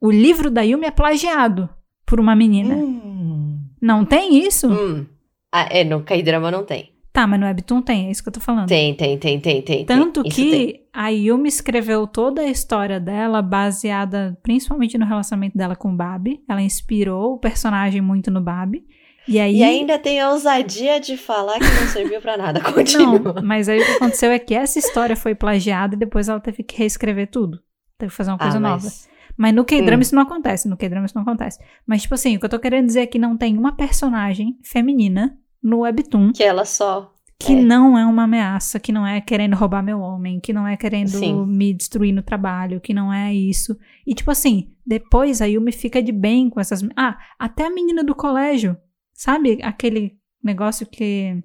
o 0.00 0.10
livro 0.10 0.48
da 0.50 0.62
Yumi 0.62 0.86
é 0.86 0.90
plagiado 0.90 1.68
por 2.06 2.20
uma 2.20 2.36
menina. 2.36 2.76
Hum. 2.76 3.58
Não 3.82 4.04
tem 4.04 4.46
isso? 4.46 4.70
Hum. 4.70 5.06
Ah, 5.50 5.66
é, 5.70 5.82
no 5.82 6.02
K-drama 6.02 6.50
não 6.50 6.64
tem. 6.64 6.92
Tá, 7.12 7.26
mas 7.26 7.40
no 7.40 7.46
Webtoon 7.46 7.82
tem, 7.82 8.06
é 8.06 8.10
isso 8.12 8.22
que 8.22 8.28
eu 8.28 8.32
tô 8.32 8.40
falando. 8.40 8.68
Tem, 8.68 8.94
tem, 8.94 9.18
tem, 9.18 9.40
tem, 9.40 9.62
tem. 9.62 9.84
Tanto 9.84 10.22
tem. 10.22 10.30
Que 10.30 10.50
tem. 10.50 10.86
a 10.92 11.08
Yumi 11.08 11.48
escreveu 11.48 12.06
toda 12.06 12.42
a 12.42 12.46
história 12.46 13.00
dela 13.00 13.42
baseada 13.42 14.38
principalmente 14.42 14.96
no 14.96 15.04
relacionamento 15.04 15.58
dela 15.58 15.74
com 15.74 15.92
o 15.92 15.96
Babi. 15.96 16.40
Ela 16.48 16.62
inspirou 16.62 17.34
o 17.34 17.38
personagem 17.38 18.00
muito 18.00 18.30
no 18.30 18.40
Babi. 18.40 18.84
E 19.26 19.38
aí. 19.40 19.56
E 19.58 19.62
ainda 19.64 19.98
tem 19.98 20.20
a 20.20 20.30
ousadia 20.30 21.00
de 21.00 21.16
falar 21.16 21.54
que 21.58 21.64
não 21.64 21.88
serviu 21.88 22.20
pra 22.20 22.36
nada. 22.36 22.60
Continua. 22.72 23.34
Não, 23.34 23.42
mas 23.42 23.68
aí 23.68 23.80
o 23.80 23.84
que 23.84 23.90
aconteceu 23.92 24.30
é 24.30 24.38
que 24.38 24.54
essa 24.54 24.78
história 24.78 25.16
foi 25.16 25.34
plagiada 25.34 25.96
e 25.96 25.98
depois 25.98 26.28
ela 26.28 26.40
teve 26.40 26.62
que 26.62 26.76
reescrever 26.78 27.28
tudo. 27.28 27.58
Teve 27.98 28.10
que 28.10 28.16
fazer 28.16 28.30
uma 28.30 28.38
coisa 28.38 28.56
Ah, 28.56 28.60
nova. 28.60 28.84
mas... 28.84 29.10
Mas 29.36 29.54
no 29.54 29.64
K-drama 29.64 29.98
Hum. 29.98 30.02
isso 30.02 30.14
não 30.14 30.22
acontece. 30.22 30.68
No 30.68 30.76
K-drama 30.76 31.06
isso 31.06 31.14
não 31.14 31.22
acontece. 31.22 31.58
Mas, 31.86 32.02
tipo 32.02 32.12
assim, 32.14 32.36
o 32.36 32.40
que 32.40 32.44
eu 32.44 32.50
tô 32.50 32.58
querendo 32.58 32.86
dizer 32.86 33.00
é 33.00 33.06
que 33.06 33.18
não 33.18 33.36
tem 33.38 33.56
uma 33.56 33.74
personagem 33.74 34.56
feminina 34.62 35.34
no 35.62 35.80
Webtoon 35.80 36.32
Que 36.32 36.42
ela 36.42 36.64
só... 36.64 37.12
que 37.38 37.52
É. 37.54 37.60
não 37.62 37.96
é 37.98 38.04
uma 38.06 38.24
ameaça, 38.24 38.78
que 38.80 38.92
não 38.92 39.06
é 39.06 39.20
querendo 39.20 39.54
roubar 39.56 39.82
meu 39.82 40.00
homem, 40.00 40.38
que 40.40 40.52
não 40.52 40.66
é 40.66 40.76
querendo 40.76 41.08
Sim. 41.08 41.46
me 41.46 41.72
destruir 41.74 42.12
no 42.12 42.22
trabalho, 42.22 42.80
que 42.80 42.92
não 42.94 43.12
é 43.12 43.32
isso. 43.34 43.76
E 44.06 44.14
tipo 44.14 44.30
assim, 44.30 44.70
depois 44.86 45.40
a 45.40 45.46
Yumi 45.46 45.72
fica 45.72 46.02
de 46.02 46.12
bem 46.12 46.48
com 46.50 46.60
essas. 46.60 46.82
Ah, 46.96 47.18
até 47.38 47.66
a 47.66 47.70
menina 47.70 48.02
do 48.04 48.14
colégio. 48.14 48.76
Sabe 49.14 49.58
aquele 49.62 50.16
negócio 50.42 50.86
que 50.86 51.42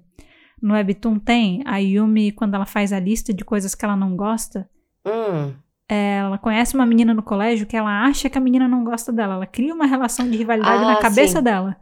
no 0.62 0.72
Webtoon 0.74 1.18
tem? 1.18 1.62
A 1.66 1.76
Yumi, 1.78 2.32
quando 2.32 2.54
ela 2.54 2.64
faz 2.66 2.92
a 2.92 2.98
lista 2.98 3.32
de 3.34 3.44
coisas 3.44 3.74
que 3.74 3.84
ela 3.84 3.96
não 3.96 4.16
gosta, 4.16 4.68
Hum. 5.06 5.52
ela 5.88 6.36
conhece 6.38 6.74
uma 6.74 6.84
menina 6.86 7.14
no 7.14 7.22
colégio 7.22 7.66
que 7.66 7.76
ela 7.76 8.04
acha 8.04 8.28
que 8.28 8.36
a 8.36 8.40
menina 8.40 8.66
não 8.66 8.82
gosta 8.82 9.12
dela. 9.12 9.34
Ela 9.34 9.46
cria 9.46 9.72
uma 9.74 9.86
relação 9.86 10.28
de 10.28 10.36
rivalidade 10.36 10.82
Ah, 10.84 10.88
na 10.94 10.96
cabeça 10.96 11.38
sim. 11.38 11.44
dela. 11.44 11.76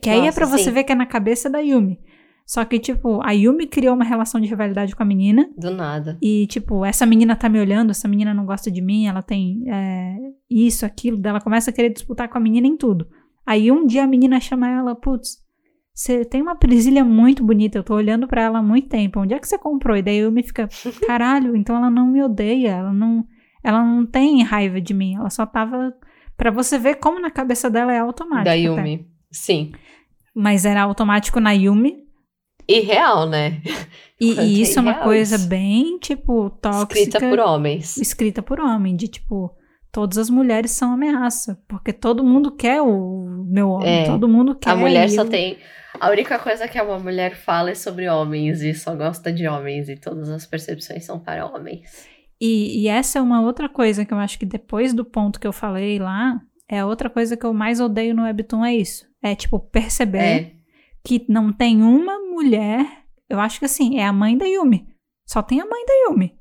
Que 0.00 0.08
aí 0.08 0.20
é 0.20 0.24
Nossa, 0.26 0.32
pra 0.32 0.46
você 0.46 0.64
sim. 0.64 0.70
ver 0.70 0.84
que 0.84 0.92
é 0.92 0.94
na 0.94 1.06
cabeça 1.06 1.50
da 1.50 1.58
Yumi. 1.58 1.98
Só 2.46 2.64
que, 2.64 2.78
tipo, 2.78 3.20
a 3.22 3.30
Yumi 3.32 3.66
criou 3.66 3.94
uma 3.94 4.04
relação 4.04 4.40
de 4.40 4.48
rivalidade 4.48 4.96
com 4.96 5.02
a 5.02 5.06
menina. 5.06 5.48
Do 5.56 5.70
nada. 5.70 6.18
E, 6.20 6.46
tipo, 6.48 6.84
essa 6.84 7.06
menina 7.06 7.36
tá 7.36 7.48
me 7.48 7.60
olhando, 7.60 7.90
essa 7.90 8.08
menina 8.08 8.34
não 8.34 8.44
gosta 8.44 8.70
de 8.70 8.82
mim, 8.82 9.06
ela 9.06 9.22
tem 9.22 9.62
é, 9.68 10.16
isso, 10.50 10.84
aquilo. 10.84 11.20
Ela 11.24 11.40
começa 11.40 11.70
a 11.70 11.72
querer 11.72 11.90
disputar 11.90 12.28
com 12.28 12.36
a 12.36 12.40
menina 12.40 12.66
em 12.66 12.76
tudo. 12.76 13.08
Aí 13.46 13.70
um 13.70 13.86
dia 13.86 14.04
a 14.04 14.06
menina 14.06 14.40
chama 14.40 14.68
ela, 14.68 14.94
putz, 14.94 15.38
você 15.94 16.24
tem 16.24 16.40
uma 16.40 16.56
presilha 16.56 17.04
muito 17.04 17.44
bonita, 17.44 17.78
eu 17.78 17.84
tô 17.84 17.94
olhando 17.94 18.26
pra 18.26 18.42
ela 18.42 18.58
há 18.58 18.62
muito 18.62 18.88
tempo. 18.88 19.20
Onde 19.20 19.34
é 19.34 19.38
que 19.38 19.46
você 19.46 19.58
comprou? 19.58 19.96
E 19.96 20.02
daí 20.02 20.18
eu 20.18 20.32
me 20.32 20.42
fica, 20.42 20.68
caralho, 21.06 21.56
então 21.56 21.76
ela 21.76 21.90
não 21.90 22.06
me 22.06 22.22
odeia, 22.22 22.70
ela 22.70 22.92
não, 22.92 23.26
ela 23.62 23.84
não 23.84 24.06
tem 24.06 24.42
raiva 24.42 24.80
de 24.80 24.94
mim, 24.94 25.16
ela 25.16 25.30
só 25.30 25.44
tava. 25.44 25.94
Pra 26.36 26.50
você 26.50 26.78
ver 26.78 26.96
como 26.96 27.20
na 27.20 27.30
cabeça 27.30 27.70
dela 27.70 27.92
é 27.92 27.98
automático. 27.98 28.44
da 28.44 28.56
até. 28.72 29.11
Sim. 29.32 29.72
Mas 30.34 30.64
era 30.64 30.82
automático 30.82 31.40
na 31.40 31.52
Yumi. 31.52 31.96
E 32.68 32.80
real, 32.80 33.28
né? 33.28 33.60
E, 34.20 34.32
e 34.40 34.62
isso 34.62 34.78
é 34.78 34.82
uma 34.82 34.94
coisa 35.02 35.36
bem, 35.36 35.98
tipo, 35.98 36.48
tóxica. 36.50 36.94
Escrita 37.00 37.20
por 37.20 37.38
homens. 37.40 37.96
escrita 37.96 38.42
por 38.42 38.60
homem, 38.60 38.94
de 38.94 39.08
tipo, 39.08 39.50
todas 39.90 40.16
as 40.16 40.30
mulheres 40.30 40.70
são 40.70 40.92
ameaça, 40.92 41.60
porque 41.68 41.92
todo 41.92 42.22
mundo 42.22 42.52
quer 42.54 42.80
o 42.80 43.44
meu 43.48 43.68
homem, 43.70 44.02
É, 44.02 44.06
todo 44.06 44.28
mundo 44.28 44.54
quer. 44.54 44.70
A 44.70 44.76
mulher 44.76 45.10
só 45.10 45.22
eu- 45.22 45.28
tem. 45.28 45.58
A 46.00 46.08
única 46.10 46.38
coisa 46.38 46.66
que 46.68 46.80
uma 46.80 46.98
mulher 46.98 47.36
fala 47.36 47.70
é 47.70 47.74
sobre 47.74 48.08
homens 48.08 48.62
e 48.62 48.72
só 48.72 48.94
gosta 48.94 49.30
de 49.32 49.46
homens, 49.46 49.88
e 49.88 49.96
todas 49.96 50.28
as 50.30 50.46
percepções 50.46 51.04
são 51.04 51.18
para 51.18 51.44
homens. 51.44 52.06
E, 52.40 52.82
e 52.82 52.88
essa 52.88 53.18
é 53.18 53.22
uma 53.22 53.40
outra 53.42 53.68
coisa 53.68 54.04
que 54.04 54.14
eu 54.14 54.18
acho 54.18 54.38
que 54.38 54.46
depois 54.46 54.94
do 54.94 55.04
ponto 55.04 55.38
que 55.38 55.46
eu 55.46 55.52
falei 55.52 55.98
lá, 55.98 56.40
é 56.68 56.78
a 56.78 56.86
outra 56.86 57.10
coisa 57.10 57.36
que 57.36 57.44
eu 57.44 57.52
mais 57.52 57.78
odeio 57.80 58.14
no 58.14 58.22
Webtoon, 58.22 58.64
é 58.64 58.74
isso. 58.74 59.04
É, 59.22 59.34
tipo, 59.34 59.58
perceber 59.60 60.18
É. 60.18 60.52
que 61.04 61.24
não 61.28 61.52
tem 61.52 61.82
uma 61.82 62.18
mulher, 62.18 62.84
eu 63.28 63.38
acho 63.40 63.58
que 63.58 63.64
assim, 63.66 63.98
é 63.98 64.06
a 64.06 64.12
mãe 64.12 64.36
da 64.36 64.46
Yumi. 64.46 64.86
Só 65.26 65.40
tem 65.42 65.60
a 65.60 65.66
mãe 65.66 65.84
da 65.86 65.92
Yumi. 66.10 66.34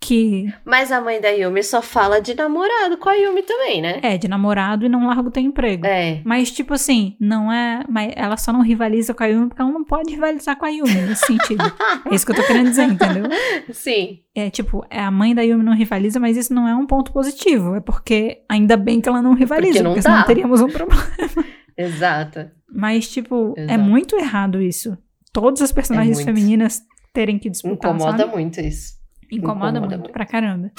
Que 0.00 0.46
Mas 0.64 0.92
a 0.92 1.00
mãe 1.00 1.20
da 1.20 1.28
Yumi 1.28 1.60
só 1.60 1.82
fala 1.82 2.20
de 2.20 2.32
namorado 2.32 2.96
com 2.98 3.08
a 3.08 3.14
Yumi 3.14 3.42
também, 3.42 3.82
né? 3.82 3.98
é 4.00 4.16
de 4.16 4.28
namorado 4.28 4.86
e 4.86 4.88
não 4.88 5.08
larga 5.08 5.28
o 5.28 5.30
teu 5.30 5.42
emprego. 5.42 5.84
É. 5.86 6.22
Mas, 6.24 6.52
tipo 6.52 6.72
assim, 6.72 7.16
não 7.20 7.52
é. 7.52 7.82
Mas 7.88 8.12
ela 8.14 8.36
só 8.36 8.52
não 8.52 8.60
rivaliza 8.62 9.12
com 9.12 9.24
a 9.24 9.26
Yumi 9.26 9.48
porque 9.48 9.60
ela 9.60 9.72
não 9.72 9.82
pode 9.84 10.12
rivalizar 10.12 10.56
com 10.56 10.64
a 10.66 10.68
Yumi 10.68 10.94
nesse 10.94 11.26
sentido. 11.26 11.64
é 12.08 12.14
isso 12.14 12.24
que 12.24 12.30
eu 12.30 12.36
tô 12.36 12.44
querendo 12.44 12.68
dizer, 12.70 12.84
entendeu? 12.84 13.24
Sim. 13.74 14.20
É 14.36 14.48
tipo, 14.50 14.86
é, 14.88 15.00
a 15.00 15.10
mãe 15.10 15.34
da 15.34 15.42
Yumi 15.42 15.64
não 15.64 15.74
rivaliza, 15.74 16.20
mas 16.20 16.36
isso 16.36 16.54
não 16.54 16.68
é 16.68 16.76
um 16.76 16.86
ponto 16.86 17.12
positivo. 17.12 17.74
É 17.74 17.80
porque 17.80 18.44
ainda 18.48 18.76
bem 18.76 19.00
que 19.00 19.08
ela 19.08 19.20
não 19.20 19.34
rivaliza, 19.34 19.72
Porque 19.72 19.82
não 19.82 19.90
porque 19.90 20.02
senão 20.02 20.24
teríamos 20.24 20.60
um 20.60 20.68
problema. 20.68 21.02
Exato. 21.78 22.50
Mas, 22.70 23.08
tipo, 23.08 23.54
é 23.56 23.62
Exato. 23.64 23.80
muito 23.80 24.16
errado 24.16 24.60
isso. 24.60 24.98
Todas 25.32 25.62
as 25.62 25.70
personagens 25.72 26.16
muito. 26.16 26.26
femininas 26.26 26.82
terem 27.14 27.38
que 27.38 27.48
disputar. 27.48 27.92
Incomoda 27.94 28.18
sabe? 28.24 28.32
muito 28.32 28.60
isso. 28.60 28.94
Incomoda, 29.30 29.78
Incomoda 29.78 29.80
muito, 29.80 29.98
muito. 30.00 30.12
pra 30.12 30.26
caramba. 30.26 30.72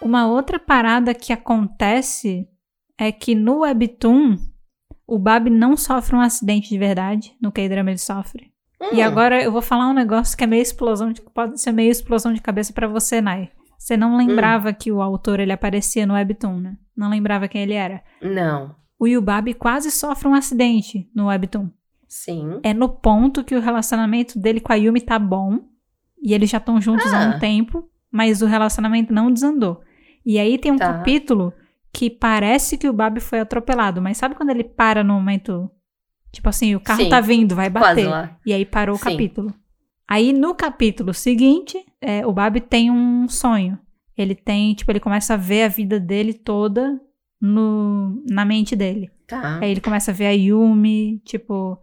Uma 0.00 0.26
outra 0.26 0.58
parada 0.58 1.14
que 1.14 1.32
acontece 1.32 2.46
é 2.98 3.10
que 3.10 3.34
no 3.34 3.60
Webtoon, 3.60 4.36
o 5.06 5.18
Bab 5.18 5.48
não 5.50 5.76
sofre 5.76 6.14
um 6.14 6.20
acidente 6.20 6.68
de 6.68 6.78
verdade. 6.78 7.34
No 7.40 7.50
K-drama 7.50 7.90
ele 7.90 7.98
sofre. 7.98 8.52
E 8.92 9.00
Hum, 9.00 9.02
agora 9.04 9.42
eu 9.42 9.50
vou 9.50 9.62
falar 9.62 9.88
um 9.88 9.94
negócio 9.94 10.36
que 10.36 10.44
é 10.44 10.46
meio 10.46 10.60
explosão 10.62 11.10
de, 11.12 11.22
pode 11.22 11.58
ser 11.60 11.72
meio 11.72 11.90
explosão 11.90 12.32
de 12.34 12.42
cabeça 12.42 12.72
pra 12.72 12.86
você, 12.86 13.20
Nai. 13.20 13.50
Você 13.78 13.96
não 13.96 14.16
lembrava 14.16 14.72
que 14.72 14.92
o 14.92 15.00
autor 15.00 15.40
ele 15.40 15.52
aparecia 15.52 16.06
no 16.06 16.14
Webtoon, 16.14 16.58
né? 16.60 16.76
Não 16.96 17.08
lembrava 17.08 17.48
quem 17.48 17.62
ele 17.62 17.72
era. 17.74 18.02
Não. 18.22 18.74
O 18.98 19.06
Yubab 19.06 19.52
quase 19.54 19.90
sofre 19.90 20.28
um 20.28 20.34
acidente 20.34 21.08
no 21.14 21.26
Webtoon. 21.26 21.68
Sim. 22.08 22.60
É 22.62 22.72
no 22.72 22.88
ponto 22.88 23.42
que 23.44 23.56
o 23.56 23.60
relacionamento 23.60 24.38
dele 24.38 24.60
com 24.60 24.72
a 24.72 24.76
Yumi 24.76 25.00
tá 25.00 25.18
bom. 25.18 25.60
E 26.22 26.32
eles 26.32 26.48
já 26.48 26.58
estão 26.58 26.80
juntos 26.80 27.12
há 27.12 27.24
Ah. 27.32 27.36
um 27.36 27.38
tempo, 27.38 27.88
mas 28.10 28.40
o 28.40 28.46
relacionamento 28.46 29.12
não 29.12 29.30
desandou. 29.32 29.80
E 30.24 30.38
aí 30.38 30.56
tem 30.58 30.72
um 30.72 30.76
Tá. 30.76 30.92
capítulo 30.94 31.52
que 31.92 32.08
parece 32.08 32.78
que 32.78 32.88
o 32.88 32.92
Babi 32.92 33.20
foi 33.20 33.40
atropelado, 33.40 34.00
mas 34.00 34.16
sabe 34.16 34.34
quando 34.34 34.50
ele 34.50 34.64
para 34.64 35.04
no 35.04 35.14
momento. 35.14 35.70
Tipo 36.32 36.48
assim, 36.48 36.74
o 36.74 36.80
carro 36.80 37.02
Sim. 37.02 37.08
tá 37.08 37.20
vindo, 37.20 37.54
vai 37.54 37.68
bater. 37.70 38.08
lá. 38.08 38.36
E 38.44 38.52
aí 38.52 38.64
parou 38.64 38.96
o 38.96 38.98
Sim. 38.98 39.04
capítulo. 39.10 39.54
Aí 40.08 40.32
no 40.32 40.54
capítulo 40.54 41.12
seguinte, 41.14 41.78
é, 42.00 42.26
o 42.26 42.32
Babi 42.32 42.60
tem 42.60 42.90
um 42.90 43.28
sonho. 43.28 43.78
Ele 44.16 44.34
tem, 44.34 44.74
tipo, 44.74 44.90
ele 44.90 45.00
começa 45.00 45.34
a 45.34 45.36
ver 45.36 45.64
a 45.64 45.68
vida 45.68 45.98
dele 46.00 46.32
toda 46.32 47.00
no, 47.44 48.24
na 48.28 48.44
mente 48.44 48.74
dele. 48.74 49.10
Tá. 49.26 49.58
Aí 49.60 49.70
ele 49.70 49.80
começa 49.80 50.10
a 50.10 50.14
ver 50.14 50.26
a 50.26 50.30
Yumi, 50.30 51.20
tipo, 51.24 51.78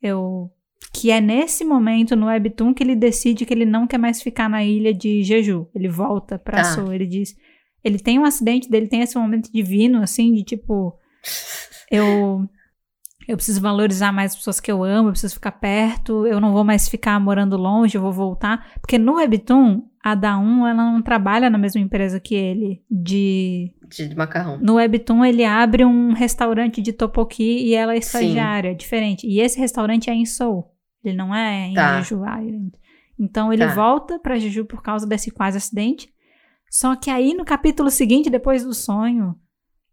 eu 0.00 0.50
Que 0.92 1.10
é 1.10 1.20
nesse 1.20 1.64
momento 1.64 2.16
no 2.16 2.26
Webtoon 2.26 2.72
que 2.74 2.82
ele 2.82 2.96
decide 2.96 3.44
que 3.46 3.52
ele 3.52 3.64
não 3.64 3.86
quer 3.86 3.98
mais 3.98 4.22
ficar 4.22 4.48
na 4.48 4.64
ilha 4.64 4.92
de 4.92 5.22
Jeju. 5.22 5.68
Ele 5.74 5.88
volta 5.88 6.38
pra 6.38 6.58
Tá. 6.58 6.64
Seoul. 6.64 6.92
Ele 6.92 7.06
diz. 7.06 7.34
Ele 7.84 7.98
tem 7.98 8.18
um 8.18 8.24
acidente 8.24 8.70
dele, 8.70 8.88
tem 8.88 9.00
esse 9.00 9.16
momento 9.16 9.52
divino, 9.52 10.02
assim, 10.02 10.32
de 10.32 10.42
tipo. 10.44 10.98
Eu. 11.90 12.48
Eu 13.28 13.36
preciso 13.36 13.60
valorizar 13.60 14.12
mais 14.12 14.32
as 14.32 14.38
pessoas 14.38 14.58
que 14.58 14.72
eu 14.72 14.82
amo, 14.82 15.08
eu 15.08 15.12
preciso 15.12 15.34
ficar 15.34 15.52
perto, 15.52 16.26
eu 16.26 16.40
não 16.40 16.52
vou 16.52 16.64
mais 16.64 16.88
ficar 16.88 17.20
morando 17.20 17.56
longe, 17.56 17.96
eu 17.96 18.02
vou 18.02 18.10
voltar. 18.12 18.72
Porque 18.80 18.98
no 18.98 19.14
Webtoon, 19.14 19.82
a 20.02 20.16
Da1, 20.16 20.66
ela 20.68 20.74
não 20.74 21.00
trabalha 21.00 21.48
na 21.48 21.56
mesma 21.58 21.80
empresa 21.80 22.18
que 22.18 22.34
ele, 22.34 22.82
de 22.90 23.70
De 23.88 24.14
macarrão. 24.16 24.58
no 24.60 24.74
Webtoon, 24.74 25.24
ele 25.24 25.44
abre 25.44 25.84
um 25.84 26.12
restaurante 26.12 26.82
de 26.82 26.92
topoki 26.92 27.42
e 27.66 27.74
ela 27.74 27.94
é 27.94 27.98
estagiária, 27.98 28.70
é 28.70 28.74
diferente. 28.74 29.26
E 29.26 29.40
esse 29.40 29.58
restaurante 29.60 30.10
é 30.10 30.14
em 30.14 30.24
Seoul. 30.24 30.68
Ele 31.04 31.16
não 31.16 31.34
é 31.34 31.66
em 31.68 31.74
Tá. 31.74 32.00
Jeju 32.00 32.16
Island. 32.24 32.72
Então 33.18 33.52
ele 33.52 33.64
Tá. 33.66 33.74
volta 33.74 34.18
pra 34.18 34.38
Jeju 34.38 34.64
por 34.64 34.82
causa 34.82 35.06
desse 35.06 35.30
quase 35.30 35.56
acidente. 35.58 36.08
Só 36.70 36.96
que 36.96 37.10
aí 37.10 37.34
no 37.34 37.44
capítulo 37.44 37.90
seguinte, 37.90 38.30
depois 38.30 38.64
do 38.64 38.72
sonho, 38.74 39.36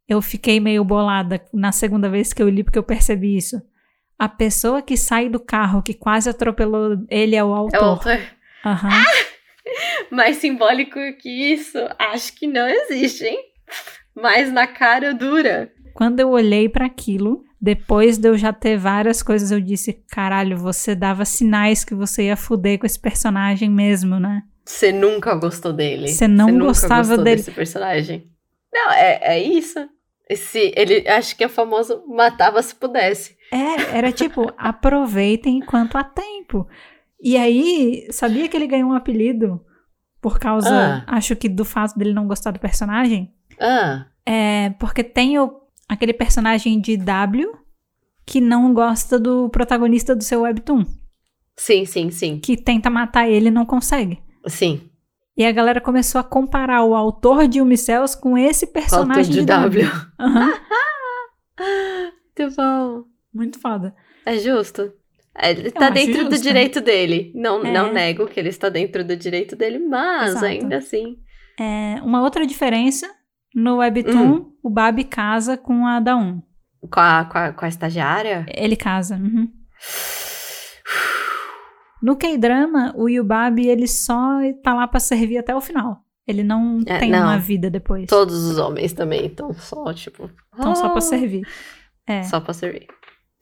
eu 0.07 0.21
fiquei 0.21 0.59
meio 0.59 0.83
bolada 0.83 1.39
na 1.53 1.71
segunda 1.71 2.09
vez 2.09 2.33
que 2.33 2.41
eu 2.41 2.49
li, 2.49 2.63
porque 2.63 2.79
eu 2.79 2.83
percebi 2.83 3.35
isso. 3.37 3.61
A 4.17 4.27
pessoa 4.27 4.81
que 4.81 4.97
sai 4.97 5.29
do 5.29 5.39
carro, 5.39 5.83
que 5.83 5.93
quase 5.93 6.29
atropelou 6.29 6.97
ele, 7.09 7.35
é 7.35 7.43
o 7.43 7.47
É 7.47 7.51
o 7.51 7.55
autor. 7.55 7.83
autor. 7.83 8.19
Aham. 8.65 8.89
Mais 10.11 10.37
simbólico 10.37 10.99
que 11.19 11.29
isso, 11.29 11.77
acho 11.97 12.33
que 12.35 12.47
não 12.47 12.67
existe, 12.67 13.25
hein? 13.25 13.39
Mais 14.15 14.51
na 14.51 14.67
cara 14.67 15.13
dura. 15.13 15.71
Quando 15.93 16.19
eu 16.19 16.29
olhei 16.29 16.69
pra 16.69 16.85
aquilo, 16.85 17.43
depois 17.61 18.17
de 18.17 18.29
eu 18.29 18.37
já 18.37 18.53
ter 18.53 18.77
várias 18.77 19.21
coisas, 19.21 19.51
eu 19.51 19.59
disse: 19.59 19.93
caralho, 20.09 20.57
você 20.57 20.95
dava 20.95 21.25
sinais 21.25 21.83
que 21.83 21.93
você 21.93 22.23
ia 22.23 22.37
fuder 22.37 22.79
com 22.79 22.85
esse 22.85 22.99
personagem 22.99 23.69
mesmo, 23.69 24.19
né? 24.19 24.43
Você 24.65 24.91
nunca 24.91 25.35
gostou 25.35 25.73
dele. 25.73 26.07
Você 26.07 26.27
não 26.27 26.47
nunca 26.47 26.65
gostava 26.65 27.17
dele. 27.17 27.37
desse 27.37 27.51
personagem. 27.51 28.29
Não, 28.71 28.91
é, 28.91 29.19
é 29.23 29.39
isso. 29.39 29.79
Esse, 30.29 30.71
ele 30.75 31.07
acho 31.09 31.35
que 31.35 31.43
é 31.43 31.49
famoso 31.49 32.03
matava 32.07 32.61
se 32.61 32.75
pudesse. 32.75 33.35
É, 33.51 33.97
era 33.97 34.11
tipo, 34.11 34.53
aproveitem 34.55 35.57
enquanto 35.57 35.97
há 35.97 36.03
tempo. 36.03 36.67
E 37.21 37.35
aí, 37.37 38.07
sabia 38.11 38.47
que 38.47 38.55
ele 38.55 38.67
ganhou 38.67 38.89
um 38.89 38.93
apelido 38.93 39.61
por 40.21 40.39
causa, 40.39 40.69
Ah. 41.07 41.15
acho 41.15 41.35
que 41.35 41.47
do 41.49 41.63
fato 41.65 41.97
dele 41.97 42.13
não 42.13 42.27
gostar 42.27 42.51
do 42.51 42.59
personagem? 42.59 43.33
Ah, 43.59 44.05
É, 44.25 44.69
porque 44.79 45.03
tem 45.03 45.39
o, 45.39 45.61
aquele 45.87 46.13
personagem 46.13 46.79
de 46.79 46.95
W 46.97 47.51
que 48.25 48.39
não 48.39 48.73
gosta 48.73 49.19
do 49.19 49.49
protagonista 49.49 50.15
do 50.15 50.23
seu 50.23 50.41
webtoon, 50.41 50.85
sim, 51.57 51.83
sim, 51.85 52.11
sim. 52.11 52.39
que 52.39 52.55
tenta 52.55 52.89
matar 52.89 53.27
ele 53.27 53.47
e 53.47 53.51
não 53.51 53.65
consegue. 53.65 54.21
Sim. 54.47 54.81
E 55.35 55.43
a 55.45 55.51
galera 55.51 55.81
começou 55.81 56.19
a 56.19 56.23
comparar 56.23 56.83
o 56.83 56.93
autor 56.95 57.47
de 57.47 57.59
Umicels 57.61 58.13
com 58.13 58.37
esse 58.37 58.67
personagem 58.67 59.31
de 59.33 59.41
W. 59.45 59.85
Aham, 60.19 60.51
Muito 62.37 62.55
bom. 62.55 63.03
muito 63.33 63.59
foda. 63.59 63.95
É 64.25 64.37
justo. 64.37 64.93
É, 65.41 65.51
Ele 65.51 65.71
tá 65.71 65.85
acho 65.85 65.93
dentro 65.93 66.25
do 66.25 66.31
justo. 66.31 66.43
direito 66.43 66.81
dele. 66.81 67.31
Não, 67.35 67.65
É. 67.65 67.71
não 67.71 67.91
nego 67.93 68.27
que 68.27 68.39
ele 68.39 68.49
está 68.49 68.69
dentro 68.69 69.03
do 69.05 69.15
direito 69.15 69.55
dele, 69.55 69.79
mas 69.79 70.31
Exato. 70.31 70.45
ainda 70.45 70.77
assim. 70.77 71.17
É, 71.59 72.01
uma 72.03 72.21
outra 72.21 72.45
diferença, 72.45 73.07
no 73.55 73.77
Webtoon, 73.77 74.31
Hum. 74.33 74.51
o 74.63 74.69
Babi 74.69 75.03
casa 75.03 75.57
com 75.57 75.85
a 75.87 75.99
da 75.99 76.15
1. 76.15 76.41
Com 76.91 76.99
a, 76.99 77.25
com 77.25 77.37
a, 77.37 77.51
com 77.53 77.65
a 77.65 77.67
estagiária? 77.67 78.45
Ele 78.55 78.75
casa. 78.75 79.15
uhum. 79.15 79.49
No 82.01 82.15
K-drama, 82.15 82.93
o 82.95 83.09
Yubabi, 83.09 83.67
ele 83.67 83.87
só 83.87 84.39
tá 84.63 84.73
lá 84.73 84.87
pra 84.87 84.99
servir 85.01 85.37
até 85.37 85.53
o 85.53 85.59
final. 85.61 85.97
Ele 86.25 86.43
não 86.43 86.79
É, 86.85 86.97
tem 86.99 87.09
não. 87.11 87.23
uma 87.23 87.37
vida 87.37 87.69
depois. 87.69 88.07
Todos 88.07 88.35
os 88.45 88.57
homens 88.57 88.93
também 88.93 89.25
estão 89.25 89.51
só, 89.53 89.91
tipo. 89.93 90.29
Então 90.53 90.75
só 90.75 90.85
ah, 90.85 90.89
pra 90.91 91.01
servir. 91.01 91.41
É, 92.07 92.23
Só 92.23 92.39
pra 92.39 92.53
servir. 92.53 92.87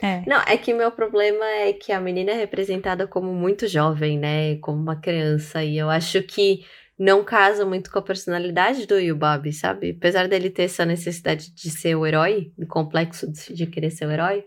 É. 0.02 0.24
Não, 0.28 0.42
é 0.46 0.58
que 0.58 0.74
meu 0.74 0.92
problema 0.92 1.44
é 1.46 1.74
que 1.74 1.92
a 1.92 2.00
menina 2.00 2.32
é 2.32 2.36
representada 2.36 3.08
como 3.08 3.34
muito 3.34 3.68
jovem, 3.68 4.18
né? 4.20 4.56
Como 4.58 4.80
uma 4.80 4.96
criança. 4.96 5.64
E 5.64 5.78
eu 5.78 5.90
acho 5.90 6.22
que 6.24 6.64
não 7.00 7.24
casa 7.24 7.66
muito 7.66 7.92
com 7.92 8.00
a 8.00 8.02
personalidade 8.02 8.86
do 8.88 8.98
Yubabi, 9.00 9.54
sabe? 9.54 9.92
Apesar 9.98 10.28
dele 10.28 10.50
ter 10.50 10.64
essa 10.64 10.86
necessidade 10.86 11.52
de 11.54 11.70
ser 11.70 11.96
o 11.96 12.06
herói, 12.06 12.52
o 12.58 12.66
complexo 12.66 13.32
de 13.32 13.66
querer 13.68 13.92
ser 13.92 14.06
o 14.08 14.12
herói, 14.12 14.44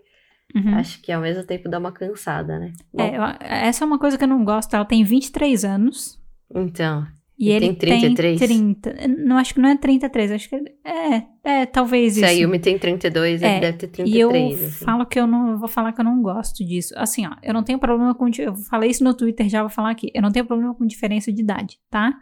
Uhum. 0.52 0.74
acho 0.74 1.00
que 1.00 1.12
ao 1.12 1.20
mesmo 1.22 1.44
tempo 1.44 1.68
dá 1.68 1.78
uma 1.78 1.92
cansada, 1.92 2.58
né? 2.58 2.72
Bom, 2.92 3.04
É, 3.04 3.68
essa 3.68 3.84
é 3.84 3.86
uma 3.86 4.00
coisa 4.00 4.18
que 4.18 4.24
eu 4.24 4.28
não 4.28 4.44
gosto. 4.44 4.74
Ela 4.74 4.84
tem 4.84 5.04
23 5.04 5.64
anos. 5.64 6.18
então. 6.52 7.06
E, 7.40 7.46
E 7.48 7.50
ele 7.52 7.66
tem 7.68 7.74
33? 7.74 8.38
tem 8.38 8.74
30. 8.74 9.08
Não, 9.24 9.38
acho 9.38 9.54
que 9.54 9.60
não 9.60 9.70
é 9.70 9.76
33. 9.78 10.32
Acho 10.32 10.48
que 10.50 10.56
é, 10.84 11.22
é 11.42 11.64
talvez 11.66 12.12
Se 12.12 12.20
isso. 12.20 12.28
a 12.28 12.32
Yumi 12.32 12.58
tem 12.58 12.78
32, 12.78 13.42
É, 13.42 13.50
ele 13.52 13.60
deve 13.60 13.78
ter 13.86 14.06
E 14.06 14.20
eu 14.20 14.28
33. 14.28 14.62
assim. 14.74 14.84
falo 14.84 15.06
que 15.06 15.18
eu 15.18 15.26
não 15.26 15.58
vou 15.58 15.66
falar 15.68 15.92
que 15.92 16.00
eu 16.00 16.04
não 16.04 16.20
gosto 16.20 16.62
disso. 16.62 16.92
Assim, 16.98 17.26
ó, 17.26 17.30
eu 17.42 17.54
não 17.54 17.62
tenho 17.62 17.78
problema 17.78 18.14
com. 18.14 18.28
Eu 18.38 18.54
falei 18.54 18.90
isso 18.90 19.02
no 19.02 19.14
Twitter, 19.14 19.48
já 19.48 19.62
vou 19.62 19.70
falar 19.70 19.90
aqui. 19.90 20.10
Eu 20.14 20.20
não 20.20 20.30
tenho 20.30 20.44
problema 20.44 20.74
com 20.74 20.86
diferença 20.86 21.32
de 21.32 21.40
idade, 21.40 21.78
tá? 21.90 22.12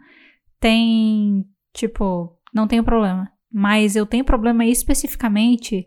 Tem. 0.59 1.45
Tipo, 1.73 2.33
não 2.53 2.65
tenho 2.65 2.83
problema. 2.83 3.29
Mas 3.51 3.95
eu 3.97 4.05
tenho 4.05 4.23
problema 4.23 4.65
especificamente 4.65 5.85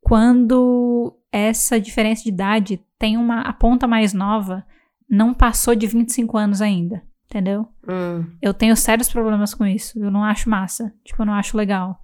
quando 0.00 1.16
essa 1.32 1.80
diferença 1.80 2.22
de 2.22 2.28
idade 2.28 2.80
tem 2.98 3.16
uma. 3.16 3.40
A 3.42 3.52
ponta 3.52 3.86
mais 3.86 4.12
nova 4.12 4.64
não 5.08 5.32
passou 5.34 5.74
de 5.74 5.86
25 5.86 6.36
anos 6.36 6.60
ainda. 6.62 7.02
Entendeu? 7.30 7.68
Hum, 7.86 8.24
Eu 8.40 8.54
tenho 8.54 8.74
sérios 8.74 9.10
problemas 9.12 9.52
com 9.54 9.66
isso. 9.66 9.98
Eu 10.02 10.10
não 10.10 10.24
acho 10.24 10.48
massa. 10.48 10.92
Tipo, 11.04 11.22
eu 11.22 11.26
não 11.26 11.34
acho 11.34 11.56
legal. 11.56 12.00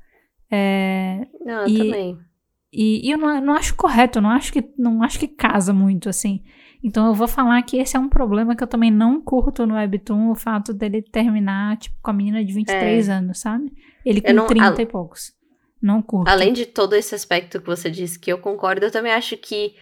É, 0.51 1.27
não, 1.45 1.63
eu 1.63 1.69
E- 1.69 1.79
também. 1.79 2.19
e, 2.73 3.09
e 3.09 3.11
eu 3.11 3.19
não, 3.19 3.41
não 3.41 3.55
acho 3.55 3.75
correto, 3.75 4.19
eu 4.19 4.23
não 4.23 4.31
acho 4.31 4.53
que 4.53 4.63
não 4.79 5.03
acho 5.03 5.19
que 5.19 5.27
casa 5.27 5.73
muito 5.73 6.09
assim. 6.09 6.43
Então 6.83 7.07
eu 7.07 7.15
vou 7.15 7.27
falar 7.27 7.61
que 7.63 7.79
esse 7.79 7.97
é 7.97 7.99
um 7.99 8.09
problema 8.11 8.55
que 8.55 8.63
eu 8.63 8.67
também 8.69 8.91
não 8.91 9.21
curto 9.21 9.67
no 9.67 9.75
Webtoon, 9.75 10.31
o 10.31 10.35
fato 10.35 10.75
dele 10.75 11.01
terminar 11.01 11.79
tipo 11.79 11.97
com 12.03 12.11
a 12.11 12.15
menina 12.15 12.45
de 12.45 12.53
23 12.53 13.09
anos, 13.09 13.41
sabe? 13.41 13.73
Ele 14.05 14.21
com 14.21 14.29
É. 14.29 14.31
Eu 14.31 14.35
não- 14.37 14.47
30 14.47 14.81
a- 14.81 14.83
e 14.83 14.87
poucos. 14.87 15.33
Não 15.81 16.03
curto. 16.03 16.29
Além 16.29 16.53
de 16.53 16.67
todo 16.67 16.95
esse 16.95 17.15
aspecto 17.15 17.61
que 17.61 17.67
você 17.67 17.91
disse 17.91 18.19
que 18.19 18.31
eu 18.31 18.39
concordo, 18.39 18.85
eu 18.85 18.91
também 18.91 19.13
acho 19.13 19.37
que 19.39 19.75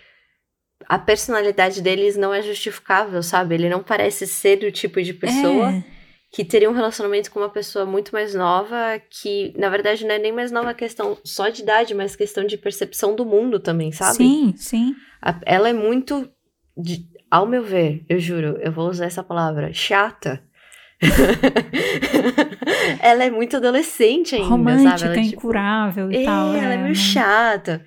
a 0.88 0.98
personalidade 0.98 1.80
deles 1.82 2.16
não 2.16 2.32
é 2.32 2.42
justificável, 2.42 3.22
sabe? 3.22 3.54
Ele 3.54 3.68
não 3.68 3.82
parece 3.82 4.26
ser 4.26 4.62
o 4.64 4.72
tipo 4.72 5.02
de 5.02 5.12
pessoa 5.14 5.70
É, 5.70 5.82
que 6.30 6.44
teria 6.44 6.70
um 6.70 6.74
relacionamento 6.74 7.30
com 7.30 7.40
uma 7.40 7.50
pessoa 7.50 7.84
muito 7.84 8.10
mais 8.12 8.34
nova, 8.34 9.00
que 9.10 9.52
na 9.56 9.68
verdade 9.68 10.04
não 10.06 10.14
é 10.14 10.18
nem 10.18 10.32
mais 10.32 10.50
nova 10.50 10.72
questão 10.74 11.16
só 11.24 11.48
de 11.48 11.62
idade, 11.62 11.94
mas 11.94 12.16
questão 12.16 12.44
de 12.44 12.56
percepção 12.56 13.14
do 13.14 13.24
mundo 13.24 13.60
também, 13.60 13.92
sabe? 13.92 14.16
Sim, 14.16 14.54
sim. 14.56 14.94
A- 15.20 15.38
ela 15.44 15.68
é 15.68 15.72
muito, 15.74 16.28
de- 16.76 17.06
ao 17.30 17.46
meu 17.46 17.62
ver, 17.62 18.04
eu 18.08 18.18
juro, 18.18 18.58
eu 18.60 18.72
vou 18.72 18.88
usar 18.88 19.06
essa 19.06 19.22
palavra, 19.22 19.72
chata. 19.74 20.42
ela 23.00 23.24
é 23.24 23.30
muito 23.30 23.56
adolescente 23.56 24.34
ainda, 24.34 24.48
Romântica, 24.48 24.98
sabe? 24.98 25.04
Ela 25.12 25.20
é, 25.20 25.24
tipo, 25.24 25.36
incurável 25.36 26.12
e 26.12 26.16
é, 26.16 26.24
tal. 26.24 26.54
ela 26.54 26.74
é 26.74 26.76
não- 26.76 26.82
meio 26.84 26.94
chata. 26.94 27.84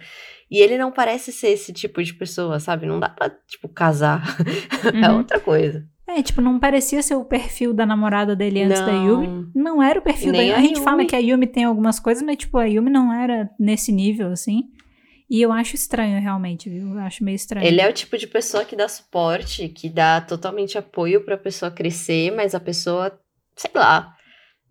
E 0.50 0.60
ele 0.60 0.78
não 0.78 0.92
parece 0.92 1.32
ser 1.32 1.48
esse 1.50 1.74
tipo 1.74 2.04
de 2.04 2.14
pessoa, 2.14 2.60
sabe? 2.60 2.86
Não 2.86 3.00
dá 3.00 3.10
pra, 3.10 3.30
tipo, 3.48 3.68
casar. 3.68 4.24
é 4.94 5.10
Uhum. 5.10 5.18
outra 5.18 5.40
coisa. 5.40 5.84
É, 6.08 6.22
tipo, 6.22 6.40
não 6.40 6.60
parecia 6.60 7.02
ser 7.02 7.16
o 7.16 7.26
perfil 7.26 7.74
da 7.74 7.84
namorada 7.86 8.36
dele 8.36 8.62
antes 8.62 8.80
da 8.80 8.92
Não. 8.94 9.06
Yumi. 9.24 9.52
Não 9.56 9.82
era 9.82 10.00
o 10.00 10.04
perfil 10.04 10.32
Nem 10.32 10.50
da 10.52 10.56
a 10.56 10.60
A 10.60 10.62
gente 10.62 10.74
Yumi. 10.76 10.84
fala 10.86 11.06
que 11.06 11.16
a 11.16 11.20
Yumi 11.20 11.48
tem 11.48 11.64
algumas 11.64 12.00
coisas, 12.00 12.22
mas, 12.24 12.38
tipo, 12.38 12.58
a 12.60 12.66
Yumi 12.66 12.92
não 12.92 13.12
era 13.12 13.50
nesse 13.60 13.92
nível, 13.92 14.32
assim. 14.32 14.66
E 15.28 15.42
eu 15.42 15.52
acho 15.52 15.74
estranho, 15.74 16.22
realmente, 16.22 16.70
viu? 16.70 16.90
Eu 16.94 17.00
acho 17.00 17.24
meio 17.24 17.36
estranho. 17.36 17.66
Ele 17.66 17.82
é 17.82 17.90
o 17.90 17.94
tipo 17.94 18.16
de 18.16 18.28
pessoa 18.28 18.64
que 18.64 18.76
dá 18.76 18.88
suporte, 18.88 19.68
que 19.70 19.90
dá 19.90 20.22
totalmente 20.22 20.78
apoio 20.78 21.26
pra 21.26 21.36
pessoa 21.36 21.72
crescer, 21.72 22.32
mas 22.36 22.54
a 22.54 22.60
pessoa, 22.60 23.20
sei 23.56 23.72
lá, 23.74 24.15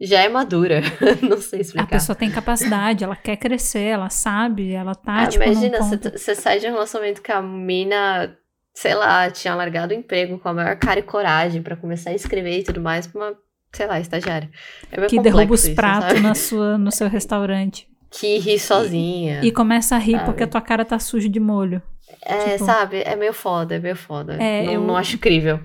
já 0.05 0.21
é 0.23 0.29
madura. 0.29 0.81
não 1.23 1.41
sei 1.41 1.59
A 1.59 1.63
explicar. 1.63 1.87
pessoa 1.89 2.15
tem 2.17 2.31
capacidade, 2.31 3.03
ela 3.05 3.17
quer 3.17 3.37
crescer, 3.37 3.81
ela 3.89 4.11
sabe, 4.11 4.73
ela 4.73 4.95
tá, 4.95 5.23
Ah, 5.23 5.27
tipo, 5.27 5.45
imagina, 5.45 5.79
ponto... 5.79 6.11
você 6.11 6.35
sai 6.35 6.59
de 6.61 6.67
um 6.67 6.73
relacionamento 6.73 7.23
que 7.23 7.33
a 7.33 7.41
mina, 7.43 8.37
sei 8.75 8.95
lá, 8.95 9.31
tinha 9.31 9.55
largado 9.55 9.95
o 9.95 9.97
emprego 9.97 10.39
com 10.39 10.49
a 10.49 10.55
maior 10.55 10.77
cara 10.77 11.01
e 11.01 11.03
coragem 11.03 11.63
pra 11.63 11.77
começar 11.77 12.11
a 12.11 12.15
escrever 12.15 12.59
e 12.59 12.65
tudo 12.65 12.81
mais 12.81 13.07
pra 13.07 13.21
uma, 13.21 13.35
sei 13.73 13.87
lá, 13.87 13.99
estagiária. 14.01 14.51
É 14.93 15.07
que 15.07 15.21
derruba 15.21 15.55
os 15.55 15.69
pratos 15.69 16.21
na 16.21 16.35
sua, 16.35 16.77
no 16.79 16.91
seu 16.93 17.09
restaurante. 17.09 17.89
Que 18.11 18.39
ri 18.39 18.59
sozinha. 18.61 19.41
E 19.43 19.51
começa 19.51 19.97
a 19.97 19.99
rir 19.99 20.13
Sabe? 20.13 20.25
porque 20.27 20.43
a 20.45 20.47
tua 20.47 20.61
cara 20.61 20.85
tá 20.85 20.99
suja 21.01 21.29
de 21.29 21.41
molho. 21.41 21.83
É, 22.25 22.53
tipo- 22.53 22.65
sabe? 22.67 23.03
É 23.05 23.17
meio 23.17 23.33
foda, 23.33 23.75
é 23.75 23.79
meio 23.81 23.97
foda. 23.97 24.35
É, 24.35 24.63
não, 24.67 24.73
eu- 24.75 24.81
não 24.83 24.97
acho 24.97 25.17
incrível. 25.17 25.59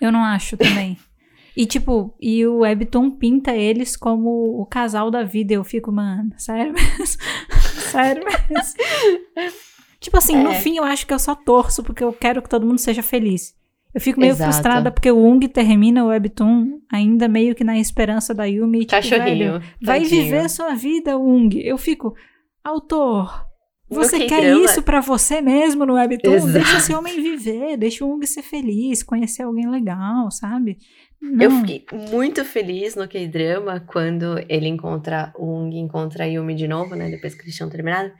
Eu 0.00 0.12
não 0.12 0.22
acho 0.24 0.56
também. 0.56 0.98
E, 1.60 1.66
tipo, 1.66 2.14
e 2.20 2.46
o 2.46 2.58
Webtoon 2.60 3.10
pinta 3.10 3.54
eles 3.54 3.96
como 3.96 4.60
o 4.60 4.64
casal 4.66 5.10
da 5.10 5.22
vida. 5.22 5.52
Eu 5.52 5.62
fico, 5.64 5.92
mano, 5.92 6.30
sério 6.38 6.72
mesmo? 6.72 7.16
sério 7.92 8.24
mesmo? 8.24 8.74
tipo 10.00 10.16
assim, 10.16 10.36
no 10.36 10.50
É. 10.52 10.54
fim 10.54 10.76
eu 10.78 10.84
acho 10.84 11.06
que 11.06 11.12
eu 11.12 11.18
só 11.18 11.34
torço 11.34 11.82
porque 11.82 12.02
eu 12.02 12.12
quero 12.12 12.40
que 12.40 12.48
todo 12.48 12.66
mundo 12.66 12.78
seja 12.78 13.02
feliz. 13.02 13.54
Eu 13.92 14.00
fico 14.00 14.20
meio 14.20 14.30
Exato. 14.30 14.52
frustrada 14.52 14.90
porque 14.90 15.10
o 15.10 15.18
Ung 15.18 15.40
termina 15.48 16.04
o 16.04 16.08
Webtoon 16.08 16.80
ainda 16.90 17.26
meio 17.28 17.54
que 17.56 17.64
na 17.64 17.76
esperança 17.78 18.32
da 18.32 18.44
Yumi. 18.44 18.86
Tipo, 18.86 19.02
velho, 19.02 19.10
Cachorrinho. 19.18 19.52
vai 19.82 20.00
tadinho. 20.02 20.22
viver 20.24 20.38
a 20.44 20.48
sua 20.48 20.74
vida, 20.74 21.18
Ung. 21.18 21.50
Eu 21.60 21.76
fico, 21.76 22.14
autor, 22.64 23.44
você 23.90 24.26
quer 24.26 24.56
isso 24.56 24.82
pra 24.82 25.00
você 25.00 25.40
mesmo 25.40 25.84
no 25.84 25.94
Webtoon? 25.94 26.34
Exato. 26.34 26.52
Deixa 26.52 26.76
esse 26.78 26.94
homem 26.94 27.20
viver, 27.20 27.76
deixa 27.76 28.04
o 28.04 28.14
Ung 28.14 28.24
ser 28.26 28.42
feliz, 28.42 29.02
conhecer 29.02 29.42
alguém 29.42 29.68
legal, 29.68 30.30
sabe? 30.30 30.78
Não. 31.20 31.44
Eu 31.44 31.50
fiquei 31.50 31.84
muito 32.10 32.44
feliz 32.44 32.94
no 32.94 33.06
K-drama 33.06 33.80
quando 33.86 34.38
ele 34.48 34.68
encontra 34.68 35.32
o 35.36 35.44
Ung 35.44 35.76
encontra 35.76 36.24
a 36.24 36.26
Yumi 36.26 36.54
de 36.54 36.66
novo, 36.66 36.94
né? 36.94 37.10
Depois 37.10 37.34
que 37.34 37.42
eles 37.42 37.54
tinham 37.54 37.68
terminado. 37.68 38.10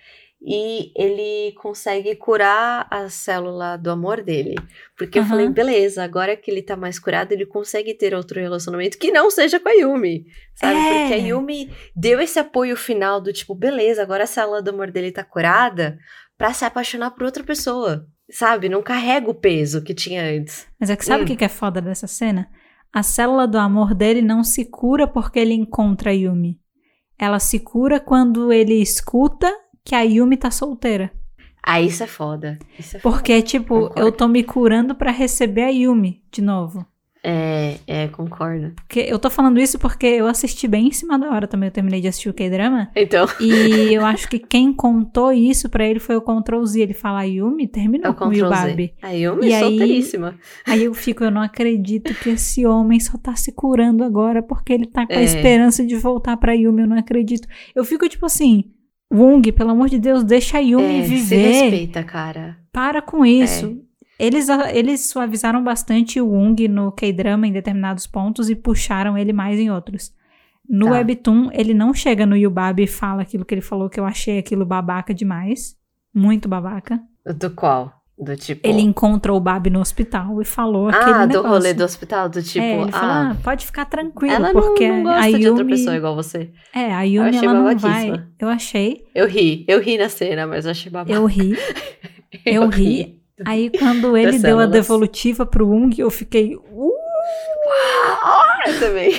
E 0.43 0.91
ele 0.97 1.53
consegue 1.61 2.17
curar 2.17 2.87
a 2.91 3.11
célula 3.11 3.77
do 3.77 3.91
amor 3.91 4.23
dele. 4.23 4.55
Porque 4.97 5.19
eu 5.19 5.23
Aham. 5.23 5.31
falei, 5.31 5.49
beleza, 5.51 6.03
agora 6.03 6.35
que 6.35 6.51
ele 6.51 6.62
tá 6.62 6.75
mais 6.77 6.99
curado, 6.99 7.33
ele 7.33 7.45
consegue 7.45 7.93
ter 7.93 8.15
outro 8.15 8.41
relacionamento 8.41 8.97
que 8.99 9.11
não 9.11 9.31
seja 9.31 9.61
com 9.61 9.69
a 9.69 9.73
Yumi. 9.73 10.25
Sabe? 10.55 10.79
É. 10.79 10.99
Porque 11.01 11.15
a 11.15 11.17
Yumi 11.19 11.71
deu 11.95 12.21
esse 12.21 12.39
apoio 12.39 12.75
final 12.75 13.21
do 13.21 13.33
tipo, 13.35 13.55
beleza, 13.55 14.03
agora 14.03 14.25
a 14.25 14.27
célula 14.27 14.62
do 14.62 14.71
amor 14.71 14.91
dele 14.91 15.12
tá 15.12 15.23
curada 15.23 15.99
pra 16.39 16.55
se 16.55 16.65
apaixonar 16.65 17.11
por 17.11 17.25
outra 17.25 17.45
pessoa. 17.45 18.07
Sabe? 18.31 18.69
Não 18.69 18.81
carrega 18.83 19.29
o 19.31 19.35
peso 19.35 19.83
que 19.83 19.93
tinha 19.93 20.23
antes. 20.23 20.67
Mas 20.81 20.89
é 20.89 20.97
que 20.97 21.05
sabe 21.05 21.25
o 21.25 21.31
Hum. 21.31 21.37
que 21.37 21.45
é 21.45 21.49
foda 21.49 21.83
dessa 21.83 22.07
cena? 22.07 22.49
A 22.93 23.03
célula 23.03 23.47
do 23.47 23.59
amor 23.59 23.93
dele 23.95 24.23
não 24.23 24.43
se 24.43 24.65
cura 24.65 25.07
porque 25.07 25.39
ele 25.39 25.53
encontra 25.53 26.11
a 26.11 26.15
Yumi. 26.15 26.59
Ela 27.19 27.39
se 27.39 27.59
cura 27.61 28.01
quando 28.01 28.51
ele 28.53 28.81
escuta 28.81 29.53
que 29.91 29.95
a 29.97 30.03
Yumi 30.03 30.37
tá 30.37 30.53
solteira. 30.53 31.11
Ah, 31.61 31.81
isso 31.81 32.05
é 32.05 32.07
foda. 32.07 32.61
Isso 32.79 32.97
é 32.97 33.01
foda. 33.01 33.12
Porque, 33.17 33.43
tipo, 33.43 33.75
Concordo. 33.89 34.01
eu 34.01 34.12
tô 34.12 34.29
me 34.29 34.45
curando 34.45 34.95
pra 34.95 35.11
receber 35.11 35.65
a 35.65 35.69
Yumi 35.69 36.23
de 36.31 36.41
novo. 36.41 36.87
É, 37.25 37.77
é, 37.89 38.07
concordo. 38.09 38.71
Porque 38.77 39.01
eu 39.01 39.19
tô 39.19 39.29
falando 39.29 39.59
isso 39.61 39.79
porque 39.81 40.07
eu 40.07 40.27
assisti 40.29 40.67
bem 40.69 40.87
em 40.87 40.93
cima 40.93 41.19
da 41.19 41.29
hora 41.31 41.47
também. 41.49 41.67
Eu 41.67 41.73
terminei 41.73 42.01
de 42.01 42.07
assistir 42.09 42.29
o 42.31 42.33
K-drama. 42.35 42.89
Então, 42.95 43.27
E 43.41 43.93
eu 43.93 44.07
acho 44.07 44.27
que 44.29 44.39
quem 44.39 44.73
contou 44.73 45.31
isso 45.33 45.69
pra 45.69 45.85
ele 45.85 45.99
foi 45.99 46.17
o 46.17 46.23
Ctrl 46.23 46.65
Z. 46.65 46.81
Ele 46.81 46.95
fala, 46.95 47.19
a 47.21 47.25
Yumi 47.25 47.65
é 47.65 47.67
terminou 47.67 48.12
o 48.12 48.15
com 48.15 48.29
o 48.29 48.33
Yubabi. 48.33 48.95
A 49.03 49.11
Yumi 49.11 49.49
E 49.49 49.53
aí- 49.53 49.61
solteiríssima. 49.61 50.39
Aí 50.67 50.85
eu 50.85 50.95
fico, 50.95 51.25
eu 51.25 51.31
não 51.33 51.43
acredito 51.43 52.15
que 52.15 52.31
esse 52.31 52.65
homem 52.65 53.01
só 53.01 53.19
tá 53.19 53.35
se 53.35 53.51
curando 53.53 54.03
agora 54.05 54.41
porque 54.41 54.73
ele 54.73 54.87
tá 54.87 55.05
com 55.07 55.12
a 55.12 55.17
É. 55.17 55.25
esperança 55.25 55.85
de 55.85 55.97
voltar 55.97 56.37
pra 56.37 56.53
Yumi. 56.55 56.83
Eu 56.83 56.89
não 56.89 56.97
acredito. 56.97 57.47
Eu 57.75 57.85
fico 57.85 58.09
tipo 58.09 58.25
assim, 58.25 58.65
Wong, 59.12 59.51
pelo 59.53 59.70
amor 59.70 59.89
de 59.89 59.99
Deus, 59.99 60.23
deixa 60.23 60.59
a 60.59 60.61
Yumi 60.61 61.01
É, 61.01 61.03
se 61.03 61.09
viver. 61.09 61.37
respeita, 61.62 62.03
cara. 62.05 62.59
Para 62.73 63.03
com 63.03 63.24
isso. 63.27 63.78
É. 64.19 64.27
Eles, 64.27 64.49
eles 64.73 65.09
suavizaram 65.09 65.65
bastante 65.65 66.20
o 66.20 66.28
Wong 66.28 66.69
no 66.69 66.93
K-drama 66.93 67.47
em 67.47 67.53
determinados 67.53 68.07
pontos 68.07 68.51
e 68.51 68.55
puxaram 68.55 69.16
ele 69.16 69.32
mais 69.32 69.59
em 69.59 69.70
outros. 69.70 70.12
No 70.69 70.87
Tá. 70.87 70.93
Webtoon, 70.93 71.49
ele 71.53 71.74
não 71.74 71.93
chega 71.95 72.24
no 72.27 72.37
Yubabi 72.37 72.85
e 72.85 72.87
fala 72.87 73.23
aquilo 73.23 73.45
que 73.45 73.55
ele 73.55 73.61
falou, 73.62 73.89
que 73.89 73.99
eu 73.99 74.05
achei 74.05 74.39
aquilo 74.39 74.65
babaca 74.65 75.12
demais. 75.12 75.74
Muito 76.15 76.49
babaca. 76.49 77.01
Do 77.37 77.51
qual? 77.51 78.00
Do 78.21 78.37
tipo. 78.37 78.69
Ele 78.69 78.83
encontrou 78.83 79.39
o 79.39 79.41
Babi 79.41 79.71
no 79.71 79.81
hospital 79.81 80.43
e 80.43 80.45
falou 80.45 80.89
aquele 80.89 81.11
ah, 81.11 81.25
do 81.25 81.29
negócio. 81.29 81.49
rolê 81.49 81.73
do 81.73 81.83
hospital, 81.83 82.29
do 82.29 82.43
tipo. 82.43 82.63
é, 82.63 82.83
ele 82.83 82.93
falou, 82.93 83.15
ah, 83.15 83.31
ah, 83.31 83.37
pode 83.43 83.65
ficar 83.65 83.87
tranquilo, 83.87 84.35
ela 84.35 84.53
não, 84.53 84.61
porque 84.61 84.91
não 84.91 85.11
a 85.11 85.15
gosta 85.15 85.31
Yumi... 85.31 85.41
de 85.41 85.49
outra 85.49 85.65
pessoa 85.65 85.97
igual 85.97 86.15
você. 86.15 86.51
É, 86.75 86.93
a 86.93 87.03
Yumi, 87.03 87.29
achei 87.31 87.49
ela 87.49 87.55
não 87.55 87.79
vai... 87.79 88.25
Eu 88.39 88.49
achei, 88.49 89.07
Eu 89.15 89.27
ri, 89.27 89.65
eu 89.67 89.81
ri 89.81 89.97
na 89.97 90.11
cena, 90.11 90.47
mas 90.47 90.67
eu 90.67 90.73
achei 90.73 90.93
babaca. 90.93 91.13
eu 91.13 91.25
ri. 91.25 91.57
eu 92.45 92.69
ri. 92.69 93.19
Aí 93.47 93.71
quando 93.71 94.15
ele 94.15 94.39
deu 94.39 94.59
a 94.59 94.67
devolutiva 94.67 95.47
pro 95.47 95.67
Ung, 95.67 95.91
eu 95.99 96.11
fiquei... 96.11 96.57
Uh! 96.57 96.93
Eu 98.67 98.79
também. 98.81 99.19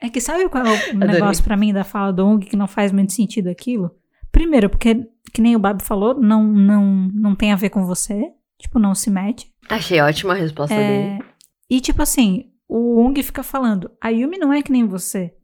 É 0.00 0.08
que 0.08 0.20
sabe 0.20 0.48
qual 0.48 0.66
é 0.66 0.70
o 0.70 0.74
Adorei. 0.74 1.20
negócio 1.20 1.44
pra 1.44 1.56
mim 1.56 1.72
da 1.72 1.84
fala 1.84 2.12
do 2.12 2.26
Ung 2.26 2.44
que 2.44 2.56
não 2.56 2.66
faz 2.66 2.90
muito 2.90 3.12
sentido 3.12 3.48
aquilo? 3.48 3.92
Primeiro, 4.32 4.68
porque, 4.68 5.06
que 5.32 5.40
nem 5.40 5.56
o 5.56 5.58
Babi 5.58 5.82
falou, 5.82 6.14
não, 6.20 6.44
não, 6.44 7.10
não 7.12 7.34
tem 7.34 7.52
a 7.52 7.56
ver 7.56 7.70
com 7.70 7.84
você. 7.84 8.32
Tipo, 8.60 8.78
não 8.78 8.94
se 8.94 9.10
mete. 9.10 9.52
Achei 9.68 10.00
ótima 10.00 10.34
a 10.34 10.36
resposta 10.36 10.74
dele. 10.74 10.92
É, 10.92 11.18
e 11.68 11.80
tipo 11.80 12.00
assim, 12.00 12.50
o 12.68 13.00
Ung 13.00 13.20
fica 13.22 13.42
falando, 13.42 13.90
a 14.00 14.08
Yumi 14.08 14.38
não 14.38 14.52
é 14.52 14.62
que 14.62 14.70
nem 14.70 14.86
você. 14.86 15.34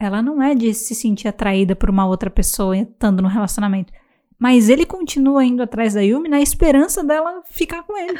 Ela 0.00 0.22
não 0.22 0.40
é 0.40 0.54
de 0.54 0.72
se 0.72 0.94
sentir 0.94 1.26
atraída 1.26 1.74
por 1.74 1.90
uma 1.90 2.06
outra 2.06 2.30
pessoa 2.30 2.76
estando 2.76 3.20
no 3.20 3.28
relacionamento. 3.28 3.92
Mas 4.40 4.68
ele 4.68 4.86
continua 4.86 5.44
indo 5.44 5.62
atrás 5.62 5.94
da 5.94 6.00
Yumi 6.00 6.28
na 6.28 6.40
esperança 6.40 7.02
dela 7.02 7.42
ficar 7.50 7.82
com 7.82 7.96
ele. 7.98 8.16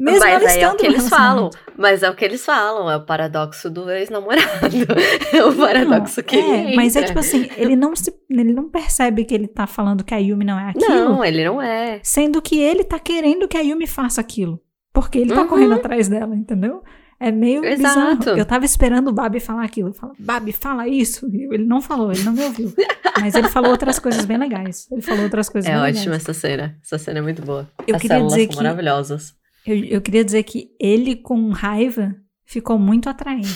Mesmo 0.00 0.20
Mas 0.20 0.22
ela 0.22 0.38
aí 0.38 0.44
é 0.46 0.54
estando 0.54 0.74
o 0.74 0.76
que 0.78 0.86
eles 0.86 1.08
falam. 1.10 1.50
Mas 1.76 2.02
é 2.02 2.08
o 2.08 2.14
que 2.14 2.24
eles 2.24 2.42
falam, 2.44 2.90
é 2.90 2.96
o 2.96 3.04
paradoxo 3.04 3.68
do 3.68 3.90
ex-namorado. 3.90 4.46
É 5.32 5.44
o 5.44 5.54
paradoxo 5.54 6.20
Não, 6.20 6.24
que 6.26 6.36
é, 6.36 6.64
ele 6.68 6.76
Mas 6.76 6.96
é 6.96 7.02
tipo 7.02 7.18
assim, 7.18 7.50
ele 7.56 7.76
não, 7.76 7.94
se, 7.94 8.10
ele 8.30 8.52
não 8.54 8.68
percebe 8.70 9.24
que 9.26 9.34
ele 9.34 9.46
tá 9.46 9.66
falando 9.66 10.02
que 10.02 10.14
a 10.14 10.18
Yumi 10.18 10.44
não 10.44 10.58
é 10.58 10.70
aquilo. 10.70 10.88
Não, 10.88 11.24
ele 11.24 11.44
não 11.44 11.60
é. 11.60 12.00
Sendo 12.02 12.40
que 12.40 12.58
ele 12.58 12.82
tá 12.82 12.98
querendo 12.98 13.46
que 13.46 13.56
a 13.56 13.60
Yumi 13.60 13.86
faça 13.86 14.20
aquilo. 14.22 14.60
Porque 14.92 15.18
ele 15.18 15.34
tá 15.34 15.42
Uhum. 15.42 15.48
correndo 15.48 15.74
atrás 15.74 16.08
dela, 16.08 16.34
entendeu? 16.34 16.82
É 17.20 17.32
meio 17.32 17.64
Exato. 17.64 18.16
bizarro. 18.18 18.38
Eu 18.38 18.44
tava 18.46 18.64
esperando 18.64 19.08
o 19.08 19.12
Babi 19.12 19.40
falar 19.40 19.64
aquilo. 19.64 19.92
Fala, 19.92 20.12
Babi, 20.18 20.52
fala 20.52 20.86
isso. 20.86 21.26
Ele 21.32 21.64
não 21.64 21.80
falou, 21.82 22.12
ele 22.12 22.22
não 22.22 22.32
me 22.32 22.44
ouviu. 22.44 22.72
Mas 23.20 23.34
ele 23.34 23.48
falou 23.48 23.70
outras 23.72 23.98
coisas 23.98 24.24
bem 24.24 24.38
legais. 24.38 24.86
Ele 24.92 25.02
falou 25.02 25.24
outras 25.24 25.48
coisas 25.48 25.68
É 25.68 25.72
bem 25.74 25.82
ótima 25.82 26.00
legais. 26.04 26.22
essa 26.22 26.32
cena. 26.32 26.78
Essa 26.82 26.96
cena 26.98 27.18
é 27.18 27.22
muito 27.22 27.42
boa. 27.42 27.68
Eu 27.86 27.96
As 27.96 28.02
queria 28.02 28.20
dizer 28.24 28.40
são 28.42 28.48
que- 28.50 28.56
maravilhosas. 28.56 29.34
Eu, 29.66 29.76
eu 29.84 30.00
queria 30.00 30.24
dizer 30.24 30.44
que 30.44 30.68
ele, 30.80 31.16
com 31.16 31.50
raiva, 31.50 32.14
ficou 32.46 32.78
muito 32.78 33.08
atraente. 33.10 33.48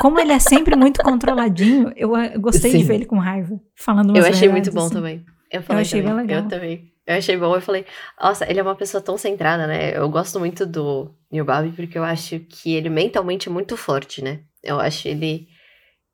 Como 0.00 0.20
ele 0.20 0.32
é 0.32 0.38
sempre 0.38 0.76
muito 0.76 1.02
controladinho, 1.02 1.90
eu, 1.96 2.14
eu 2.14 2.38
gostei 2.40 2.70
de 2.70 2.78
Sim. 2.80 2.84
ver 2.84 2.94
ele 2.96 3.06
com 3.06 3.18
raiva. 3.18 3.58
Falando 3.74 4.14
Eu 4.14 4.26
achei 4.26 4.48
muito 4.48 4.70
bom 4.70 4.84
assim. 4.84 4.94
também. 4.94 5.24
Eu, 5.50 5.62
falei 5.62 5.82
achei 5.82 6.02
bem 6.02 6.10
também. 6.10 6.26
legal. 6.26 6.42
Eu 6.42 6.48
também. 6.48 6.92
Eu 7.06 7.16
achei 7.16 7.36
bom. 7.36 7.54
Eu 7.54 7.60
falei, 7.60 7.86
nossa, 8.20 8.50
ele 8.50 8.58
é 8.58 8.62
uma 8.62 8.74
pessoa 8.74 9.02
tão 9.02 9.16
centrada, 9.16 9.66
né? 9.66 9.96
Eu 9.96 10.08
gosto 10.08 10.38
muito 10.40 10.66
do 10.66 11.14
Yubabi 11.32 11.70
porque 11.70 11.96
eu 11.96 12.04
acho 12.04 12.40
que 12.40 12.74
ele 12.74 12.88
mentalmente 12.88 13.48
é 13.48 13.52
muito 13.52 13.76
forte, 13.76 14.22
né? 14.22 14.40
Eu 14.62 14.80
acho 14.80 15.06
ele 15.06 15.46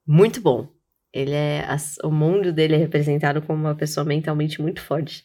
muito 0.07 0.41
bom. 0.41 0.69
Ele 1.13 1.33
é. 1.33 1.67
o 2.05 2.11
mundo 2.11 2.53
dele 2.53 2.75
é 2.75 2.79
representado 2.79 3.43
como 3.43 3.61
uma 3.61 3.75
pessoa 3.75 4.05
mentalmente 4.05 4.61
muito 4.61 4.81
forte. 4.81 5.25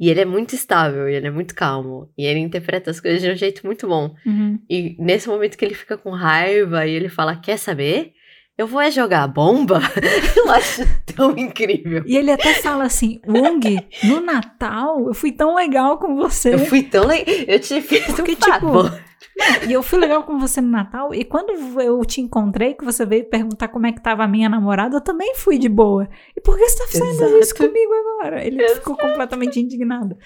E 0.00 0.08
ele 0.10 0.20
é 0.20 0.24
muito 0.24 0.54
estável, 0.54 1.08
e 1.08 1.14
ele 1.14 1.26
é 1.26 1.30
muito 1.30 1.54
calmo. 1.54 2.08
E 2.16 2.24
ele 2.24 2.38
interpreta 2.38 2.90
as 2.90 3.00
coisas 3.00 3.20
de 3.20 3.30
um 3.30 3.34
jeito 3.34 3.66
muito 3.66 3.88
bom. 3.88 4.14
Uhum. 4.24 4.58
E 4.70 4.94
nesse 4.98 5.28
momento 5.28 5.56
que 5.58 5.64
ele 5.64 5.74
fica 5.74 5.98
com 5.98 6.10
raiva 6.10 6.86
e 6.86 6.92
ele 6.92 7.08
fala, 7.08 7.34
quer 7.34 7.58
saber? 7.58 8.12
Eu 8.58 8.66
vou 8.66 8.80
é 8.80 8.90
jogar 8.90 9.28
bomba? 9.28 9.80
eu 10.36 10.50
acho 10.50 10.82
tão 11.14 11.30
incrível. 11.38 12.02
E 12.04 12.16
ele 12.16 12.32
até 12.32 12.54
fala 12.54 12.84
assim, 12.84 13.20
Wong, 13.24 13.78
no 14.02 14.20
Natal 14.20 15.06
eu 15.06 15.14
fui 15.14 15.30
tão 15.30 15.54
legal 15.54 15.96
com 15.96 16.16
você. 16.16 16.54
Eu 16.54 16.58
fui 16.58 16.82
tão 16.82 17.06
legal. 17.06 17.32
Eu 17.46 17.60
te 17.60 17.80
fiz 17.80 18.04
Porque, 18.06 18.32
um 18.32 18.34
tipo, 18.34 18.50
favor. 18.50 19.00
E 19.68 19.72
eu 19.72 19.80
fui 19.80 20.00
legal 20.00 20.24
com 20.24 20.40
você 20.40 20.60
no 20.60 20.70
Natal. 20.70 21.14
E 21.14 21.24
quando 21.24 21.50
eu 21.80 22.04
te 22.04 22.20
encontrei, 22.20 22.74
que 22.74 22.84
você 22.84 23.06
veio 23.06 23.30
perguntar 23.30 23.68
como 23.68 23.86
é 23.86 23.92
que 23.92 24.02
tava 24.02 24.24
a 24.24 24.28
minha 24.28 24.48
namorada, 24.48 24.96
eu 24.96 25.00
também 25.00 25.36
fui 25.36 25.56
de 25.56 25.68
boa. 25.68 26.08
E 26.36 26.40
por 26.40 26.56
que 26.56 26.68
você 26.68 26.78
tá 26.78 26.86
fazendo 26.90 27.12
Exato. 27.12 27.38
isso 27.38 27.54
comigo 27.54 27.92
agora? 27.94 28.44
Ele 28.44 28.68
ficou 28.70 28.96
completamente 28.96 29.60
indignado. 29.60 30.16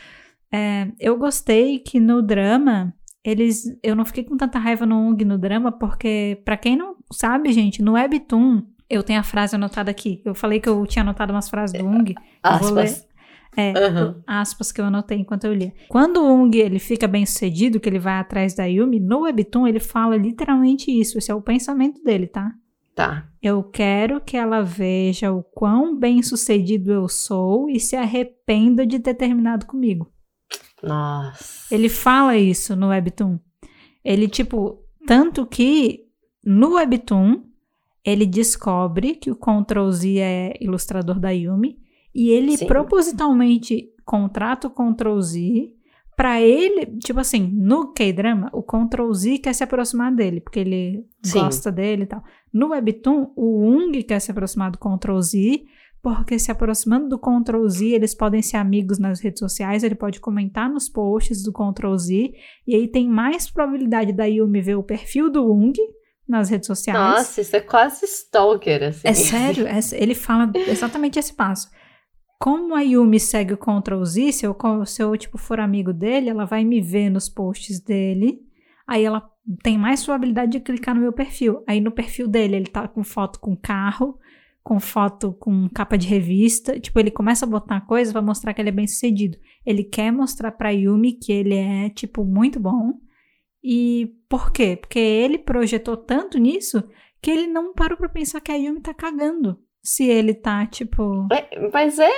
É, 0.51 0.89
eu 0.99 1.19
gostei 1.19 1.79
que 1.81 2.01
no 2.01 2.23
drama, 2.23 2.95
eles. 3.23 3.65
Eu 3.83 3.95
não 3.95 4.07
fiquei 4.07 4.25
com 4.25 4.39
tanta 4.39 4.59
raiva 4.59 4.87
no 4.87 4.97
Ung 4.97 5.23
no 5.23 5.37
drama, 5.37 5.71
porque, 5.71 6.41
pra 6.47 6.57
quem 6.57 6.77
não 6.77 6.97
sabe, 7.13 7.53
gente, 7.53 7.83
no 7.83 7.93
Webtoon, 7.93 8.63
eu 8.89 9.03
tenho 9.03 9.21
a 9.21 9.23
frase 9.23 9.55
anotada 9.55 9.91
aqui. 9.91 10.21
Eu 10.25 10.35
falei 10.35 10.61
que 10.61 10.69
eu 10.69 10.87
tinha 10.87 11.03
anotado 11.03 11.33
umas 11.33 11.49
frases 11.49 11.79
do 11.79 11.87
Ung. 11.87 12.15
Eu 12.45 12.59
vou 12.59 12.71
ler. 12.73 12.85
Aspas. 12.85 13.09
É, 13.55 13.73
Aham. 13.77 14.23
aspas 14.27 14.73
que 14.73 14.81
eu 14.81 14.85
anotei 14.87 15.19
enquanto 15.19 15.45
eu 15.45 15.53
lia. 15.53 15.75
Quando 15.89 16.19
o 16.19 16.35
Ung 16.35 16.57
ele 16.57 16.79
fica 16.79 17.07
bem 17.07 17.27
sucedido, 17.27 17.79
que 17.79 17.89
ele 17.89 17.99
vai 17.99 18.15
atrás 18.15 18.55
da 18.55 18.65
Yumi, 18.65 18.99
no 18.99 19.21
Webtoon 19.21 19.67
ele 19.67 19.81
fala 19.81 20.17
literalmente 20.17 20.91
isso. 20.91 21.19
Esse 21.19 21.31
é 21.31 21.35
o 21.35 21.43
pensamento 21.43 22.03
dele, 22.03 22.27
tá? 22.27 22.53
Tá. 22.95 23.27
Eu 23.43 23.63
quero 23.63 24.21
que 24.21 24.37
ela 24.37 24.63
veja 24.63 25.33
o 25.33 25.43
quão 25.43 25.99
bem 25.99 26.23
sucedido 26.23 26.93
eu 26.93 27.09
sou 27.09 27.69
e 27.69 27.81
se 27.81 27.97
arrependa 27.97 28.87
de 28.87 28.99
ter 28.99 29.15
terminado 29.15 29.67
comigo. 29.67 30.11
Nossa. 30.83 31.75
Ele 31.75 31.89
fala 31.89 32.37
isso 32.37 32.77
no 32.77 32.89
Webtoon. 32.89 33.39
Ele, 34.05 34.29
tipo, 34.29 34.83
tanto 35.07 35.47
que 35.47 36.01
no 36.45 36.75
Webtoon 36.75 37.43
ele 38.05 38.27
descobre 38.27 39.15
que 39.15 39.31
o 39.31 39.37
Ctrl 39.37 39.91
Z 39.91 40.19
é 40.19 40.55
ilustrador 40.61 41.19
da 41.21 41.31
Yumi 41.31 41.79
e 42.15 42.31
ele 42.31 42.57
Sim. 42.57 42.67
propositalmente 42.67 43.89
contrata 44.05 44.67
o 44.67 44.71
Ctrl 44.71 45.21
Z 45.21 45.73
pra 46.17 46.41
ele, 46.41 46.99
tipo 46.99 47.21
assim, 47.21 47.47
no 47.47 47.93
K-drama, 47.93 48.51
o 48.53 48.63
Ctrl 48.63 49.13
Z 49.13 49.39
quer 49.39 49.55
se 49.55 49.65
aproximar 49.65 50.15
dele, 50.15 50.41
porque 50.41 50.61
ele 50.61 51.07
Sim. 51.23 51.41
gosta 51.41 51.73
dele 51.73 52.03
e 52.03 52.07
tal. 52.07 52.23
No 52.53 52.69
Webtoon, 52.69 53.33
o 53.35 53.67
Ung 53.67 54.03
quer 54.03 54.21
se 54.21 54.31
aproximar 54.31 54.71
do 54.71 54.79
Ctrl 54.79 55.21
Z 55.21 55.65
porque 56.03 56.37
se 56.37 56.51
aproximando 56.51 57.09
do 57.09 57.19
Ctrl 57.19 57.65
Z, 57.69 57.87
eles 57.87 58.13
podem 58.13 58.43
ser 58.43 58.57
amigos 58.57 58.99
nas 58.99 59.21
redes 59.21 59.39
sociais, 59.39 59.85
ele 59.85 59.95
pode 59.95 60.19
comentar 60.19 60.69
nos 60.69 60.89
posts 60.89 61.45
do 61.45 61.53
Ctrl 61.53 61.97
Z, 61.97 62.35
e 62.67 62.75
aí 62.75 62.89
tem 62.89 63.09
mais 63.09 63.49
probabilidade 63.49 64.13
da 64.13 64.25
Yumi 64.25 64.61
ver 64.61 64.75
o 64.75 64.83
perfil 64.83 65.31
do 65.31 65.47
Wung 65.47 65.73
nas 66.29 66.49
redes 66.49 66.67
sociais. 66.67 66.99
Nossa, 66.99 67.41
isso 67.41 67.57
é 67.57 67.61
quase 67.61 68.05
stalker, 68.05 68.83
assim. 68.85 69.09
É 69.09 69.15
sério, 69.15 69.67
é, 69.67 69.79
ele 69.93 70.15
fala 70.15 70.51
exatamente 70.55 71.19
esse 71.19 71.35
passo. 71.35 71.71
Como 72.39 72.75
a 72.75 72.81
Yumi 72.81 73.21
segue 73.21 73.55
o 73.55 73.57
Ctrl 73.59 74.05
Z, 74.05 74.33
se 74.33 74.47
eu, 74.47 74.57
se 74.85 75.03
eu 75.03 75.17
tipo, 75.17 75.39
for 75.39 75.61
amigo 75.61 75.93
dele, 75.93 76.29
ela 76.29 76.45
vai 76.45 76.65
me 76.65 76.81
ver 76.81 77.09
nos 77.09 77.29
posts 77.29 77.79
dele, 77.81 78.41
aí 78.87 79.05
ela 79.05 79.31
tem 79.63 79.79
mais 79.79 80.05
probabilidade 80.05 80.53
de 80.53 80.61
clicar 80.61 80.95
no 80.95 81.01
meu 81.01 81.13
perfil. 81.13 81.63
Aí 81.67 81.81
no 81.81 81.91
perfil 81.91 82.27
dele, 82.27 82.57
ele 82.57 82.67
tá 82.67 82.87
com 82.89 83.05
foto 83.05 83.39
com 83.39 83.57
carro, 83.57 84.19
com 84.63 84.79
foto 84.79 85.33
com 85.33 85.69
capa 85.69 85.99
de 85.99 86.07
revista. 86.07 86.79
Tipo, 86.79 87.01
ele 87.01 87.11
começa 87.11 87.45
a 87.45 87.49
botar 87.49 87.81
coisas 87.83 88.13
para 88.13 88.23
mostrar 88.23 88.55
que 88.55 88.61
ele 88.61 88.69
é 88.69 88.73
bem 88.73 88.87
sucedido. 88.87 89.39
Ele 89.67 89.85
quer 89.85 90.13
mostrar 90.13 90.53
pra 90.53 90.71
Yumi 90.71 91.13
que 91.13 91.33
ele 91.33 91.55
é, 91.55 91.91
tipo, 91.91 92.25
muito 92.25 92.61
bom. 92.61 92.95
E 93.63 94.15
por 94.29 94.51
quê? 94.51 94.77
Porque 94.77 94.99
ele 94.99 95.39
projetou 95.39 95.97
tanto 95.97 96.39
nisso 96.39 96.83
que 97.21 97.31
ele 97.31 97.47
não 97.47 97.73
parou 97.73 97.97
pra 97.97 98.09
pensar 98.09 98.41
que 98.41 98.51
a 98.51 98.57
Yumi 98.57 98.81
tá 98.81 98.93
cagando. 98.93 99.59
Se 99.83 100.05
ele 100.05 100.35
tá, 100.35 100.67
tipo. 100.67 101.29
É, 101.33 101.69
mas 101.73 101.99
é. 101.99 102.11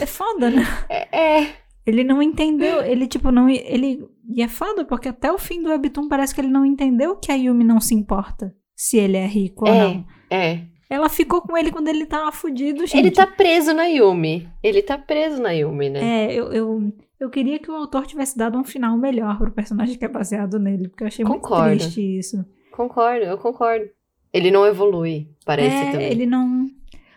É 0.00 0.06
foda, 0.06 0.50
né? 0.50 0.62
É. 0.88 1.42
é. 1.42 1.56
Ele 1.84 2.02
não 2.02 2.20
entendeu. 2.20 2.82
Ele, 2.82 3.06
tipo, 3.06 3.30
não. 3.30 3.48
Ele. 3.48 4.04
E 4.28 4.42
é 4.42 4.48
foda, 4.48 4.84
porque 4.84 5.08
até 5.08 5.30
o 5.30 5.38
fim 5.38 5.62
do 5.62 5.70
Webtoon 5.70 6.08
parece 6.08 6.34
que 6.34 6.40
ele 6.40 6.48
não 6.48 6.66
entendeu 6.66 7.16
que 7.16 7.30
a 7.30 7.36
Yumi 7.36 7.62
não 7.62 7.80
se 7.80 7.94
importa 7.94 8.52
se 8.74 8.98
ele 8.98 9.16
é 9.16 9.26
rico 9.26 9.66
é, 9.68 9.70
ou 9.70 9.76
não. 9.94 10.04
É. 10.30 10.60
Ela 10.88 11.08
ficou 11.08 11.40
com 11.42 11.56
ele 11.56 11.72
quando 11.72 11.88
ele 11.88 12.06
tava 12.06 12.30
fudido, 12.30 12.86
gente. 12.86 12.98
Ele 12.98 13.10
tá 13.10 13.26
preso 13.26 13.72
na 13.72 13.86
Yumi. 13.86 14.48
Ele 14.62 14.82
tá 14.82 14.96
preso 14.96 15.40
na 15.40 15.50
Yumi, 15.50 15.90
né? 15.90 16.26
É, 16.26 16.32
eu, 16.32 16.52
eu, 16.52 16.92
eu 17.18 17.30
queria 17.30 17.58
que 17.58 17.70
o 17.70 17.74
autor 17.74 18.06
tivesse 18.06 18.36
dado 18.36 18.58
um 18.58 18.64
final 18.64 18.96
melhor 18.96 19.38
pro 19.38 19.50
personagem 19.50 19.98
que 19.98 20.04
é 20.04 20.08
baseado 20.08 20.58
nele, 20.58 20.88
porque 20.88 21.02
eu 21.02 21.08
achei 21.08 21.24
concordo. 21.24 21.68
muito 21.68 21.82
triste 21.82 22.18
isso. 22.18 22.44
Concordo, 22.72 23.24
eu 23.24 23.38
concordo. 23.38 23.86
Ele 24.32 24.50
não 24.50 24.66
evolui, 24.66 25.30
parece 25.44 25.74
é, 25.74 25.90
também. 25.92 26.10
Ele 26.10 26.26
não. 26.26 26.66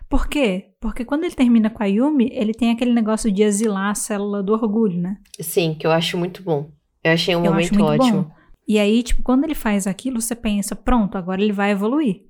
Por 0.08 0.28
quê? 0.28 0.70
Porque 0.80 1.04
quando 1.04 1.26
ele 1.26 1.36
termina 1.36 1.70
com 1.70 1.84
a 1.84 1.86
Yumi, 1.86 2.30
ele 2.32 2.54
tem 2.54 2.72
aquele 2.72 2.94
negócio 2.94 3.30
de 3.32 3.44
exilar 3.44 3.92
a 3.92 3.96
célula 3.96 4.42
do 4.42 4.54
orgulho, 4.54 4.98
né? 4.98 5.18
Sim, 5.40 5.76
que 5.78 5.86
eu 5.86 5.92
acho 5.92 6.18
muito 6.18 6.42
bom. 6.42 6.72
Eu 7.04 7.12
achei 7.12 7.36
um 7.36 7.44
eu 7.44 7.52
momento 7.52 7.84
ótimo. 7.84 8.24
Bom. 8.24 8.32
E 8.68 8.80
aí, 8.80 9.04
tipo, 9.04 9.22
quando 9.24 9.44
ele 9.44 9.56
faz 9.56 9.86
aquilo, 9.86 10.22
você 10.22 10.36
pensa, 10.36 10.76
pronto, 10.76 11.18
agora 11.18 11.42
ele 11.42 11.52
vai 11.52 11.72
evoluir. 11.72 12.22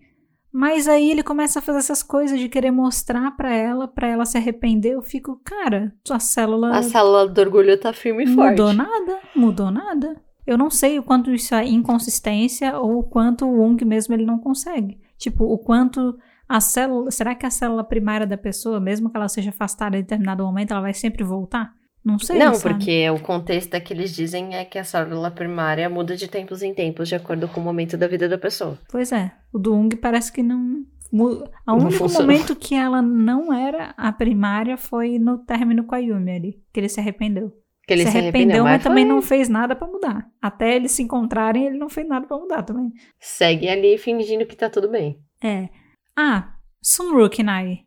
Mas 0.52 0.88
aí 0.88 1.12
ele 1.12 1.22
começa 1.22 1.60
a 1.60 1.62
fazer 1.62 1.80
essas 1.80 2.02
coisas 2.02 2.40
de 2.40 2.50
querer 2.50 2.72
mostrar 2.72 3.32
para 3.38 3.54
ela, 3.54 3.88
para 3.88 4.08
ela 4.08 4.26
se 4.26 4.38
arrepender. 4.38 4.94
Eu 4.94 5.02
fico, 5.02 5.40
cara, 5.44 5.94
sua 6.06 6.20
célula. 6.20 6.76
A 6.76 6.82
célula 6.82 7.28
do 7.28 7.40
orgulho 7.40 7.80
tá 7.80 7.94
firme 7.94 8.24
e 8.24 8.28
forte. 8.28 8.52
Mudou 8.52 8.74
nada, 8.74 9.20
mudou 9.36 9.72
nada. 9.72 10.22
Eu 10.46 10.58
não 10.58 10.70
sei 10.72 10.98
o 10.98 11.04
quanto 11.04 11.32
isso 11.32 11.54
é 11.54 11.64
inconsistência 11.66 12.78
ou 12.80 13.00
o 13.00 13.04
quanto 13.04 13.46
o 13.46 13.62
Wong 13.62 13.86
mesmo 13.86 14.16
ele 14.16 14.26
não 14.26 14.40
consegue. 14.40 15.00
Tipo, 15.18 15.44
o 15.44 15.60
quanto 15.60 16.18
a 16.48 16.60
célula. 16.60 17.12
Será 17.12 17.36
que 17.36 17.46
a 17.46 17.52
célula 17.52 17.84
primária 17.84 18.26
da 18.26 18.36
pessoa, 18.38 18.80
mesmo 18.80 19.12
que 19.12 19.16
ela 19.16 19.30
seja 19.30 19.52
afastada 19.52 19.96
em 19.96 20.02
determinado 20.02 20.44
momento, 20.44 20.72
ela 20.72 20.82
vai 20.82 20.94
sempre 20.96 21.24
voltar? 21.24 21.72
Não 22.04 22.18
sei. 22.18 22.38
Não, 22.40 22.54
sabe? 22.54 22.76
porque 22.76 23.10
o 23.10 23.20
contexto 23.20 23.80
que 23.82 23.94
eles 23.94 24.16
dizem 24.16 24.56
é 24.56 24.64
que 24.66 24.78
a 24.80 24.84
célula 24.84 25.30
primária 25.30 25.90
muda 25.90 26.16
de 26.16 26.28
tempos 26.28 26.62
em 26.64 26.74
tempos, 26.74 27.10
de 27.10 27.16
acordo 27.16 27.48
com 27.48 27.60
o 27.60 27.64
momento 27.64 27.98
da 27.98 28.08
vida 28.08 28.28
da 28.30 28.38
pessoa. 28.38 28.78
Pois 28.90 29.12
é. 29.12 29.32
O 29.54 29.60
do 29.60 29.74
Ung 29.76 29.90
parece 29.98 30.32
que 30.32 30.42
não. 30.42 30.84
O 31.12 31.74
único 31.74 32.08
momento 32.22 32.56
que 32.56 32.76
ela 32.76 33.02
não 33.02 33.52
era 33.52 33.94
a 33.98 34.12
primária 34.12 34.78
foi 34.78 35.18
no 35.18 35.40
término 35.40 35.84
com 35.84 35.96
a 35.96 35.98
Yumi 35.98 36.32
ali, 36.32 36.64
que 36.72 36.80
ele 36.80 36.88
se 36.90 37.00
arrependeu. 37.00 37.52
Que 37.88 37.94
ele 37.94 38.06
se, 38.06 38.12
se 38.12 38.18
arrependeu, 38.20 38.58
arrependeu, 38.58 38.64
mas, 38.64 38.74
mas 38.74 38.84
também 38.84 39.06
foi- 39.06 39.14
não 39.16 39.22
fez 39.22 39.50
nada 39.50 39.76
pra 39.76 39.88
mudar. 39.88 40.28
Até 40.40 40.76
eles 40.76 40.92
se 40.92 41.02
encontrarem, 41.02 41.66
ele 41.66 41.78
não 41.80 41.90
fez 41.90 42.08
nada 42.08 42.28
pra 42.28 42.38
mudar 42.38 42.62
também. 42.62 42.92
Segue 43.20 43.68
ali 43.68 43.98
fingindo 43.98 44.46
que 44.46 44.56
tá 44.56 44.70
tudo 44.70 44.88
bem. 44.90 45.20
É. 45.44 45.68
Ah, 46.16 46.54
Sunrookie 46.84 47.42
Nai. 47.44 47.80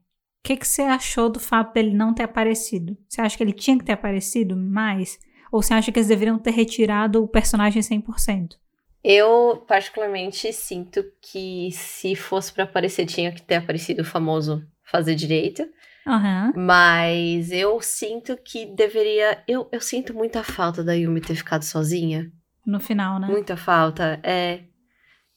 O 0.43 0.49
que, 0.49 0.57
que 0.57 0.67
você 0.67 0.83
achou 0.83 1.31
do 1.31 1.39
fato 1.39 1.73
dele 1.73 1.95
não 1.95 2.13
ter 2.13 2.25
aparecido? 2.25 2.99
Você 3.09 3.21
acha 3.21 3.37
que 3.37 3.45
ele 3.45 3.53
tinha 3.53 3.79
que 3.79 3.85
ter 3.85 3.93
aparecido 3.93 4.57
mais? 4.57 5.17
Ou 5.53 5.63
você 5.63 5.73
acha 5.73 5.93
que 5.93 6.01
eles 6.01 6.09
deveriam 6.09 6.37
ter 6.37 6.51
retirado 6.51 7.23
o 7.23 7.29
personagem 7.29 7.81
100%? 7.81 8.57
Eu, 9.05 9.65
particularmente, 9.69 10.53
sinto 10.53 11.05
que 11.21 11.71
se 11.71 12.17
fosse 12.17 12.53
pra 12.53 12.65
aparecer, 12.65 13.07
tinha 13.07 13.31
que 13.31 13.41
ter 13.41 13.55
aparecido 13.55 14.03
o 14.03 14.05
famoso 14.05 14.67
fazer 14.85 15.15
direito. 15.15 15.65
Aham. 16.05 16.53
Mas 16.57 17.53
eu 17.53 17.81
sinto 17.81 18.37
que 18.37 18.67
deveria. 18.67 19.45
Eu, 19.47 19.69
eu 19.71 19.81
sinto 19.81 20.13
muita 20.13 20.43
falta 20.43 20.83
da 20.83 20.93
Yumi 20.93 21.21
ter 21.21 21.37
ficado 21.37 21.63
sozinha. 21.63 22.33
No 22.67 22.81
final, 22.81 23.21
né? 23.21 23.29
Muita 23.29 23.57
falta. 23.57 24.19
É. 24.25 24.65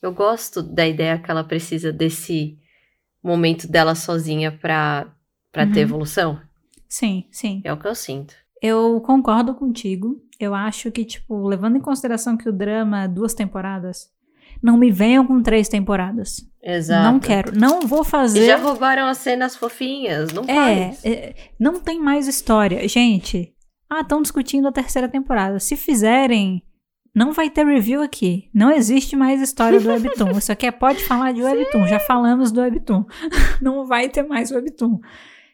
Eu 0.02 0.11
gosto 0.11 0.64
da 0.64 0.88
ideia 0.88 1.19
que 1.19 1.30
ela 1.30 1.44
precisa 1.44 1.91
desse 1.91 2.57
momento 3.26 3.68
dela 3.68 3.95
sozinha 3.95 4.52
pra, 4.52 5.07
pra 5.52 5.65
ter 5.65 5.80
Uhum. 5.80 5.81
evolução. 5.84 6.41
Sim, 6.88 7.26
sim. 7.31 7.61
É 7.64 7.73
o 7.73 7.77
que 7.77 7.88
eu 7.88 7.95
sinto. 7.95 8.34
Eu 8.61 9.02
concordo 9.02 9.53
contigo. 9.56 10.15
Eu 10.39 10.53
acho 10.53 10.91
que, 10.91 11.03
tipo, 11.06 11.47
levando 11.47 11.77
em 11.77 11.81
consideração 11.81 12.35
que 12.38 12.47
o 12.49 12.53
drama 12.53 13.03
é 13.03 13.07
duas 13.07 13.34
temporadas, 13.34 14.10
não 14.61 14.77
me 14.77 14.91
venham 14.91 15.26
com 15.26 15.41
três 15.41 15.68
temporadas. 15.69 16.38
Exato. 16.64 17.03
Não 17.11 17.19
quero. 17.19 17.57
Não 17.57 17.81
vou 17.81 18.03
fazer. 18.03 18.41
E 18.43 18.47
já 18.47 18.57
roubaram 18.57 19.06
as 19.07 19.18
cenas 19.19 19.56
fofinhas. 19.56 20.31
Não 20.34 20.43
É, 20.43 20.85
faz. 20.91 21.06
é, 21.06 21.35
não 21.60 21.80
tem 21.80 21.99
mais 22.02 22.27
história. 22.27 22.88
Gente, 22.88 23.53
ah, 23.89 24.02
estão 24.02 24.22
discutindo 24.22 24.68
a 24.68 24.72
terceira 24.72 25.07
temporada. 25.07 25.60
Se 25.60 25.76
fizerem, 25.76 26.64
não 27.15 27.31
vai 27.31 27.49
ter 27.49 27.65
review 27.65 28.01
aqui. 28.01 28.49
Não 28.53 28.69
existe 28.69 29.15
mais 29.15 29.41
história 29.41 29.79
do 29.79 29.87
Webtoon. 29.87 30.31
Isso 30.37 30.51
aqui 30.51 30.65
é 30.65 30.71
pode 30.71 31.01
falar 31.05 31.31
de 31.31 31.41
Webtoon. 31.43 31.87
Já 31.87 31.97
falamos 31.97 32.51
do 32.51 32.59
Webtoon. 32.59 33.05
Não 33.61 33.85
vai 33.85 34.09
ter 34.09 34.23
mais 34.23 34.51
Webtoon. 34.51 34.99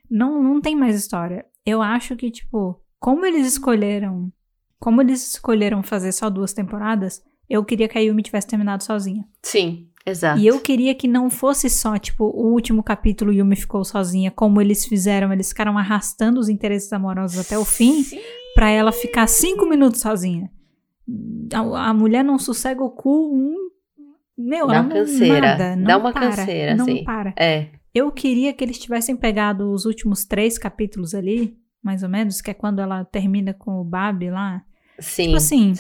Não, 0.10 0.42
não 0.42 0.60
tem 0.60 0.76
mais 0.76 0.96
história. 0.96 1.46
Eu 1.66 1.82
acho 1.82 2.16
que, 2.18 2.30
tipo, 2.32 2.82
como 3.00 3.26
eles 3.26 3.48
escolheram. 3.48 4.32
Como 4.80 5.02
eles 5.02 5.26
escolheram 5.34 5.84
fazer 5.84 6.12
só 6.12 6.30
duas 6.30 6.52
temporadas, 6.52 7.22
eu 7.48 7.64
queria 7.64 7.88
que 7.88 7.98
a 7.98 8.02
Yumi 8.02 8.24
tivesse 8.24 8.48
terminado 8.48 8.84
sozinha. 8.84 9.24
Sim, 9.44 9.88
exato. 10.04 10.42
E 10.42 10.48
eu 10.48 10.60
queria 10.60 10.96
que 10.96 11.08
não 11.08 11.30
fosse 11.30 11.70
só, 11.70 11.98
tipo, 12.00 12.26
o 12.26 12.52
último 12.52 12.82
capítulo 12.82 13.32
Yumi 13.32 13.56
ficou 13.56 13.86
sozinha, 13.86 14.32
como 14.32 14.60
eles 14.60 14.86
fizeram, 14.86 15.32
eles 15.32 15.50
ficaram 15.50 15.78
arrastando 15.78 16.40
os 16.40 16.50
interesses 16.50 16.92
amorosos 16.92 17.38
até 17.40 17.58
o 17.60 17.64
fim, 17.64 18.02
Sim. 18.02 18.20
pra 18.56 18.72
ela 18.72 18.92
ficar 18.92 19.28
cinco 19.28 19.68
minutos 19.68 20.02
sozinha. 20.02 20.50
A, 21.54 21.90
a 21.90 21.94
mulher 21.94 22.24
não 22.24 22.38
sossega 22.38 22.84
o 22.84 22.90
cu 22.90 23.34
um. 23.34 23.56
Meu, 24.38 24.68
Dá 24.68 24.76
ela 24.76 24.84
não 24.84 24.90
canseira. 24.90 25.42
nada, 25.42 25.76
não 25.76 25.84
Dá 25.84 25.98
uma 25.98 26.12
para, 26.14 26.30
canseira, 26.30 26.76
não 26.76 26.86
assim. 26.86 27.04
para. 27.04 27.34
É. 27.38 27.70
Eu 27.94 28.12
queria 28.12 28.54
que 28.54 28.64
eles 28.64 28.80
tivessem 28.80 29.16
pegado 29.16 29.72
os 29.72 29.86
últimos 29.86 30.26
três 30.26 30.58
capítulos 30.58 31.14
ali, 31.14 31.58
mais 31.84 32.04
ou 32.04 32.10
menos, 32.10 32.42
que 32.42 32.50
é 32.50 32.54
quando 32.54 32.80
ela 32.80 33.04
termina 33.04 33.54
com 33.54 33.80
o 33.80 33.84
Babi 33.84 34.30
lá. 34.30 34.64
Sim. 34.98 35.26
Tipo 35.26 35.38
assim, 35.38 35.74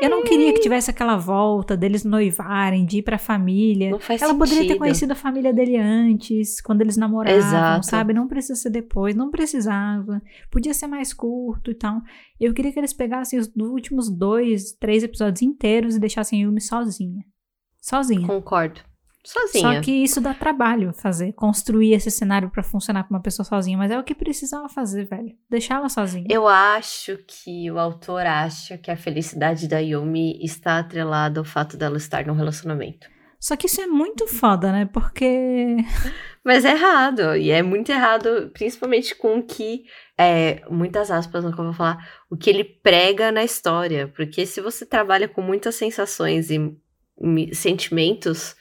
eu 0.00 0.10
não 0.10 0.22
queria 0.24 0.52
que 0.52 0.60
tivesse 0.60 0.90
aquela 0.90 1.16
volta 1.16 1.76
deles 1.76 2.04
noivarem, 2.04 2.84
de 2.84 2.98
ir 2.98 3.02
pra 3.02 3.18
família. 3.18 3.90
Não 3.90 3.98
faz 4.00 4.20
Ela 4.22 4.34
poderia 4.34 4.58
ter 4.58 4.68
sentido. 4.68 4.78
conhecido 4.78 5.12
a 5.12 5.16
família 5.16 5.52
dele 5.52 5.76
antes, 5.76 6.60
quando 6.60 6.80
eles 6.80 6.96
namoravam, 6.96 7.38
Exato. 7.38 7.86
sabe? 7.86 8.12
Não 8.12 8.26
precisa 8.26 8.54
ser 8.54 8.70
depois, 8.70 9.14
não 9.14 9.30
precisava. 9.30 10.20
Podia 10.50 10.74
ser 10.74 10.86
mais 10.86 11.12
curto 11.12 11.70
e 11.70 11.74
tal. 11.74 12.00
Eu 12.40 12.52
queria 12.54 12.72
que 12.72 12.78
eles 12.78 12.92
pegassem 12.92 13.38
os 13.38 13.50
últimos 13.56 14.08
dois, 14.10 14.72
três 14.72 15.02
episódios 15.02 15.42
inteiros 15.42 15.96
e 15.96 16.00
deixassem 16.00 16.42
Yumi 16.42 16.60
sozinha. 16.60 17.24
Sozinha. 17.80 18.26
Concordo. 18.26 18.80
Sozinha. 19.24 19.74
Só 19.74 19.80
que 19.80 19.90
isso 19.90 20.20
dá 20.20 20.32
trabalho 20.32 20.92
fazer, 20.94 21.32
construir 21.32 21.92
esse 21.92 22.10
cenário 22.10 22.50
pra 22.50 22.62
funcionar 22.62 23.04
com 23.04 23.14
uma 23.14 23.22
pessoa 23.22 23.44
sozinha, 23.44 23.76
mas 23.76 23.90
é 23.90 23.98
o 23.98 24.04
que 24.04 24.14
precisava 24.14 24.68
fazer, 24.68 25.04
velho. 25.04 25.36
Deixar 25.48 25.76
ela 25.76 25.88
sozinha. 25.88 26.26
Eu 26.28 26.48
acho 26.48 27.18
que 27.26 27.70
o 27.70 27.78
autor 27.78 28.24
acha 28.26 28.78
que 28.78 28.90
a 28.90 28.96
felicidade 28.96 29.68
da 29.68 29.78
Yumi 29.78 30.42
está 30.42 30.78
atrelada 30.78 31.40
ao 31.40 31.44
fato 31.44 31.76
dela 31.76 31.98
estar 31.98 32.26
num 32.26 32.34
relacionamento. 32.34 33.08
Só 33.38 33.56
que 33.56 33.66
isso 33.66 33.80
é 33.80 33.86
muito 33.86 34.26
foda, 34.26 34.72
né? 34.72 34.86
Porque 34.86 35.76
Mas 36.42 36.64
é 36.64 36.72
errado, 36.72 37.36
e 37.36 37.50
é 37.50 37.62
muito 37.62 37.92
errado, 37.92 38.50
principalmente 38.54 39.14
com 39.14 39.38
o 39.38 39.42
que, 39.42 39.84
é, 40.16 40.62
muitas 40.70 41.10
aspas 41.10 41.44
no 41.44 41.52
que 41.52 41.60
eu 41.60 41.66
vou 41.66 41.74
falar, 41.74 41.98
o 42.30 42.36
que 42.36 42.48
ele 42.48 42.64
prega 42.64 43.30
na 43.30 43.44
história. 43.44 44.08
Porque 44.08 44.46
se 44.46 44.60
você 44.60 44.86
trabalha 44.86 45.28
com 45.28 45.42
muitas 45.42 45.74
sensações 45.74 46.50
e 46.50 46.74
sentimentos, 47.52 48.56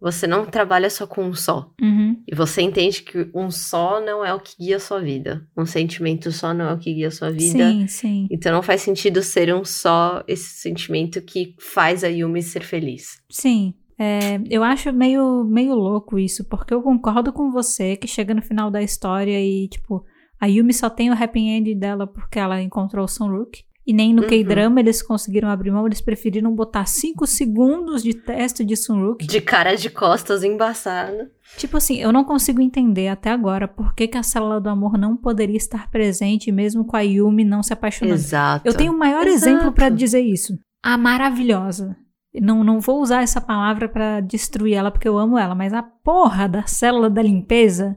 você 0.00 0.26
não 0.26 0.44
trabalha 0.44 0.90
só 0.90 1.06
com 1.06 1.24
um 1.24 1.34
só. 1.34 1.72
Uhum. 1.80 2.22
E 2.26 2.34
você 2.34 2.62
entende 2.62 3.02
que 3.02 3.30
um 3.34 3.50
só 3.50 4.00
não 4.00 4.24
é 4.24 4.34
o 4.34 4.40
que 4.40 4.54
guia 4.58 4.76
a 4.76 4.80
sua 4.80 5.00
vida. 5.00 5.46
Um 5.56 5.64
sentimento 5.64 6.30
só 6.30 6.52
não 6.52 6.66
é 6.66 6.72
o 6.74 6.78
que 6.78 6.92
guia 6.92 7.08
a 7.08 7.10
sua 7.10 7.30
vida. 7.30 7.70
Sim, 7.70 7.86
sim. 7.86 8.28
Então 8.30 8.52
não 8.52 8.62
faz 8.62 8.82
sentido 8.82 9.22
ser 9.22 9.54
um 9.54 9.64
só 9.64 10.22
esse 10.28 10.60
sentimento 10.60 11.22
que 11.22 11.54
faz 11.58 12.04
a 12.04 12.08
Yumi 12.08 12.42
ser 12.42 12.62
feliz. 12.62 13.20
Sim. 13.30 13.74
É, 13.98 14.40
eu 14.50 14.62
acho 14.64 14.92
meio, 14.92 15.44
meio 15.44 15.74
louco 15.74 16.18
isso, 16.18 16.44
porque 16.48 16.74
eu 16.74 16.82
concordo 16.82 17.32
com 17.32 17.50
você 17.50 17.96
que 17.96 18.08
chega 18.08 18.34
no 18.34 18.42
final 18.42 18.70
da 18.70 18.82
história 18.82 19.40
e, 19.40 19.68
tipo, 19.68 20.04
a 20.40 20.46
Yumi 20.46 20.74
só 20.74 20.90
tem 20.90 21.10
o 21.10 21.14
happy 21.14 21.40
end 21.40 21.74
dela 21.74 22.06
porque 22.06 22.38
ela 22.38 22.60
encontrou 22.60 23.04
o 23.04 23.08
Sunrook. 23.08 23.64
E 23.86 23.92
nem 23.92 24.14
no 24.14 24.22
Uhum. 24.22 24.28
K-drama 24.28 24.80
eles 24.80 25.02
conseguiram 25.02 25.50
abrir 25.50 25.70
mão, 25.70 25.86
eles 25.86 26.00
preferiram 26.00 26.54
botar 26.54 26.86
5 26.86 27.26
segundos 27.26 28.02
de 28.02 28.14
teste 28.14 28.64
de 28.64 28.76
Sunrook. 28.76 29.26
De 29.26 29.40
cara 29.42 29.76
de 29.76 29.90
costas 29.90 30.42
embaçado. 30.42 31.28
Tipo 31.58 31.76
assim, 31.76 31.96
eu 32.00 32.10
não 32.10 32.24
consigo 32.24 32.62
entender 32.62 33.08
até 33.08 33.30
agora 33.30 33.68
por 33.68 33.94
que, 33.94 34.08
que 34.08 34.16
a 34.16 34.22
célula 34.22 34.58
do 34.60 34.70
amor 34.70 34.96
não 34.96 35.14
poderia 35.16 35.56
estar 35.58 35.90
presente 35.90 36.50
mesmo 36.50 36.84
com 36.86 36.96
a 36.96 37.00
Yumi 37.02 37.44
não 37.44 37.62
se 37.62 37.72
apaixonando. 37.74 38.14
Exato. 38.16 38.66
Eu 38.66 38.74
tenho 38.74 38.92
o 38.92 38.98
maior 38.98 39.26
Exato. 39.26 39.50
exemplo 39.50 39.72
pra 39.72 39.90
dizer 39.90 40.20
isso. 40.20 40.58
A 40.82 40.96
maravilhosa. 40.96 41.96
Não, 42.40 42.64
não 42.64 42.80
vou 42.80 43.00
usar 43.00 43.22
essa 43.22 43.40
palavra 43.40 43.88
pra 43.88 44.18
destruir 44.20 44.74
ela 44.74 44.90
porque 44.90 45.06
eu 45.06 45.16
amo 45.18 45.38
ela, 45.38 45.54
mas 45.54 45.72
a 45.72 45.82
porra 45.82 46.48
da 46.48 46.66
célula 46.66 47.08
da 47.08 47.22
limpeza, 47.22 47.96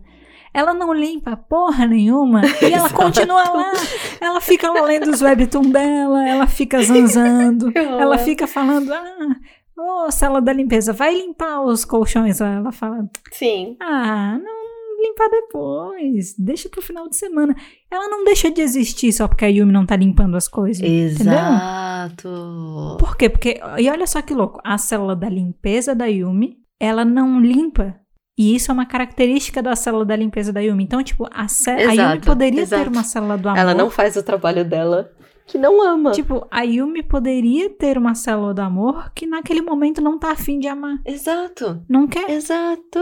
ela 0.58 0.74
não 0.74 0.92
limpa 0.92 1.38
porra 1.38 1.86
nenhuma 1.86 2.42
e 2.68 2.74
ela 2.74 2.90
continua 2.90 3.44
lá. 3.44 3.74
Ela 4.20 4.42
fica 4.42 4.72
lá 4.72 4.82
lendo 4.82 5.12
os 5.12 5.22
webtoons 5.22 5.70
dela, 5.70 6.28
ela 6.28 6.48
fica 6.48 6.82
zanzando, 6.82 7.72
ela 7.78 8.18
fica 8.18 8.48
falando, 8.48 8.92
ah, 8.92 9.36
ô 9.78 10.10
célula 10.10 10.42
da 10.42 10.52
limpeza, 10.52 10.92
vai 10.92 11.14
limpar 11.14 11.62
os 11.62 11.86
colchões. 11.86 12.42
Ela 12.42 12.72
fala, 12.72 13.08
Sim. 13.32 13.78
ah, 13.80 14.40
não, 14.40 15.00
limpar 15.00 15.30
depois. 15.30 16.34
Deixa 16.40 16.68
pro 16.70 16.82
final 16.82 17.08
de 17.08 17.16
semana. 17.16 17.56
Ela 17.92 18.10
não 18.10 18.24
deixa 18.24 18.50
de 18.50 18.60
existir 18.60 19.14
só 19.14 19.28
porque 19.28 19.46
a 19.46 19.50
Yumi 19.50 19.72
não 19.72 19.86
tá 19.86 19.96
limpando 19.96 20.36
as 20.36 20.48
coisas. 20.48 20.82
Entendeu? 20.82 21.34
Exato. 21.34 22.98
Por 23.00 23.16
quê? 23.16 23.30
Porque, 23.30 23.62
e 23.78 23.88
olha 23.92 24.08
só 24.08 24.24
que 24.24 24.34
louco, 24.34 24.60
a 24.64 24.76
célula 24.80 25.16
da 25.16 25.30
limpeza 25.30 25.94
da 25.94 26.08
Yumi, 26.08 26.58
ela 26.80 27.06
não 27.06 27.40
limpa. 27.40 27.96
E 28.38 28.56
isso 28.56 28.70
é 28.70 28.74
uma 28.74 28.86
característica 28.86 29.64
da 29.64 29.76
célula 29.76 30.06
da 30.06 30.16
limpeza 30.16 30.54
da 30.54 30.60
Yumi. 30.60 30.84
Então, 30.84 31.02
tipo, 31.04 31.28
a, 31.32 31.48
cé- 31.48 31.72
a 31.76 31.82
Yumi 31.82 31.94
Exato, 31.94 32.28
poderia 32.28 32.62
exato. 32.62 32.84
ter 32.84 32.90
uma 32.90 33.04
célula 33.04 33.38
do 33.38 33.50
amor. 33.50 33.60
Ela 33.60 33.74
não 33.74 33.90
faz 33.90 34.16
o 34.16 34.22
trabalho 34.24 34.64
dela 34.64 35.12
que 35.48 35.58
não 35.58 35.82
ama. 35.82 36.12
Tipo, 36.12 36.46
a 36.52 36.62
Yumi 36.62 37.02
poderia 37.02 37.70
ter 37.70 37.98
uma 37.98 38.14
célula 38.14 38.54
do 38.54 38.60
amor 38.62 39.12
que 39.16 39.26
naquele 39.26 39.62
momento 39.62 40.02
não 40.02 40.20
tá 40.20 40.32
afim 40.32 40.60
de 40.60 40.68
amar. 40.68 41.00
Exato. 41.06 41.82
Não 41.90 42.06
quer. 42.06 42.30
Exato. 42.30 43.00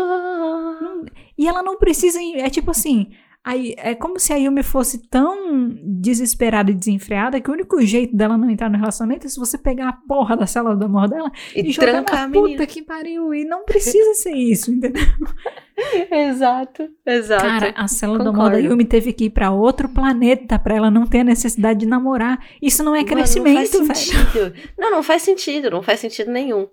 E 1.38 1.48
ela 1.48 1.62
não 1.64 1.78
precisa. 1.78 2.20
É 2.36 2.50
tipo 2.50 2.72
assim. 2.72 3.12
Aí, 3.46 3.76
é 3.78 3.94
como 3.94 4.20
se 4.20 4.34
a 4.34 4.38
Yumi 4.38 4.64
fosse 4.64 5.08
tão 5.08 5.70
desesperada 5.84 6.72
e 6.72 6.74
desenfreada 6.74 7.40
que 7.40 7.48
o 7.50 7.54
único 7.54 7.80
jeito 7.86 8.16
dela 8.18 8.38
não 8.40 8.50
entrar 8.50 8.72
no 8.72 8.78
relacionamento 8.80 9.28
é 9.28 9.30
se 9.30 9.40
você 9.40 9.56
pegar 9.56 9.90
a 9.90 9.94
porra 9.94 10.36
da 10.36 10.48
célula 10.48 10.76
do 10.76 10.86
amor 10.86 11.08
dela 11.08 11.32
E, 11.56 11.62
e, 11.62 11.72
jogar 11.72 11.92
trancar 11.92 12.16
na 12.22 12.24
a 12.26 12.28
puta 12.30 12.42
menina. 12.42 12.66
que 12.66 12.82
pariu. 12.82 13.34
E 13.36 13.46
não 13.46 13.64
precisa 13.64 14.16
ser 14.16 14.32
isso, 14.34 14.72
entendeu? 14.72 15.04
Exato. 16.12 16.90
Exato. 17.06 17.44
Cara, 17.44 17.74
a 17.76 17.88
célula 17.88 18.24
do 18.24 18.30
amor 18.30 18.52
da. 18.52 18.58
Yumi 18.58 18.86
teve 18.86 19.14
que 19.14 19.26
ir 19.26 19.30
pra 19.30 19.52
outro 19.52 19.90
planeta 19.90 20.58
pra 20.58 20.76
ela 20.76 20.90
não 20.90 21.06
ter 21.06 21.20
a 21.20 21.24
necessidade 21.24 21.80
de 21.82 21.86
namorar. 21.86 22.40
Isso 22.62 22.84
não 22.84 22.96
é 22.96 23.00
Mano, 23.00 23.10
crescimento, 23.10 23.80
não 23.80 23.86
faz 23.86 24.10
velho. 24.10 24.26
sentido. 24.26 24.54
Não, 24.78 24.92
não 24.92 25.04
faz 25.04 25.22
sentido, 25.22 25.70
não 25.70 25.84
faz 25.84 26.00
sentido 26.00 26.32
nenhum. 26.32 26.68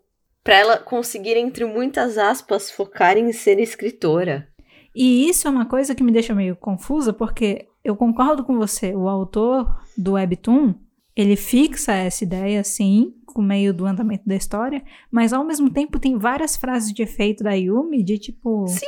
Pra 0.44 0.56
ela 0.56 0.76
conseguir, 0.78 1.36
entre 1.36 1.64
muitas 1.64 2.18
aspas, 2.18 2.70
focar 2.70 3.16
em 3.16 3.30
ser 3.32 3.60
escritora. 3.60 4.48
E 4.94 5.28
isso 5.28 5.48
é 5.48 5.50
uma 5.50 5.66
coisa 5.66 5.94
que 5.94 6.02
me 6.02 6.12
deixa 6.12 6.34
meio 6.34 6.56
confusa, 6.56 7.12
porque 7.12 7.68
eu 7.84 7.96
concordo 7.96 8.44
com 8.44 8.56
você. 8.56 8.94
O 8.94 9.08
autor 9.08 9.80
do 9.96 10.12
Webtoon, 10.12 10.74
ele 11.16 11.36
fixa 11.36 11.92
essa 11.92 12.24
ideia, 12.24 12.62
sim, 12.64 13.14
com 13.26 13.42
meio 13.42 13.72
do 13.72 13.86
andamento 13.86 14.24
da 14.26 14.34
história, 14.34 14.82
mas 15.10 15.32
ao 15.32 15.44
mesmo 15.44 15.70
tempo 15.70 15.98
tem 15.98 16.16
várias 16.18 16.56
frases 16.56 16.92
de 16.92 17.02
efeito 17.02 17.42
da 17.44 17.52
Yumi 17.52 18.02
de 18.02 18.18
tipo. 18.18 18.66
Sim! 18.68 18.86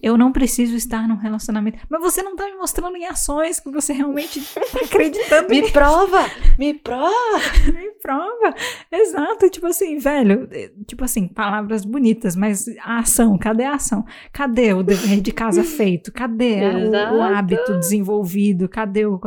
Eu 0.00 0.16
não 0.16 0.30
preciso 0.32 0.76
estar 0.76 1.08
num 1.08 1.16
relacionamento. 1.16 1.78
Mas 1.88 2.00
você 2.00 2.22
não 2.22 2.36
tá 2.36 2.44
me 2.46 2.54
mostrando 2.56 2.96
em 2.96 3.04
ações 3.04 3.58
que 3.60 3.70
você 3.70 3.92
realmente 3.92 4.40
tá 4.54 4.60
acreditando 4.84 5.48
Me 5.48 5.70
prova! 5.70 6.24
Me 6.58 6.74
prova! 6.74 7.10
Me 7.72 7.90
prova. 8.00 8.54
Exato, 8.90 9.50
tipo 9.50 9.66
assim, 9.66 9.98
velho, 9.98 10.48
eh, 10.52 10.70
tipo 10.86 11.04
assim, 11.04 11.26
palavras 11.28 11.84
bonitas, 11.84 12.36
mas 12.36 12.66
a 12.80 13.00
ação, 13.00 13.36
cadê 13.38 13.64
a 13.64 13.74
ação? 13.74 14.04
Cadê 14.32 14.72
o 14.72 14.82
dever 14.82 15.20
de 15.20 15.32
casa 15.32 15.62
feito? 15.64 16.12
Cadê 16.12 16.64
a- 16.64 17.12
o, 17.12 17.16
o 17.18 17.22
hábito 17.22 17.78
desenvolvido? 17.78 18.68
Cadê 18.68 19.04
o. 19.06 19.20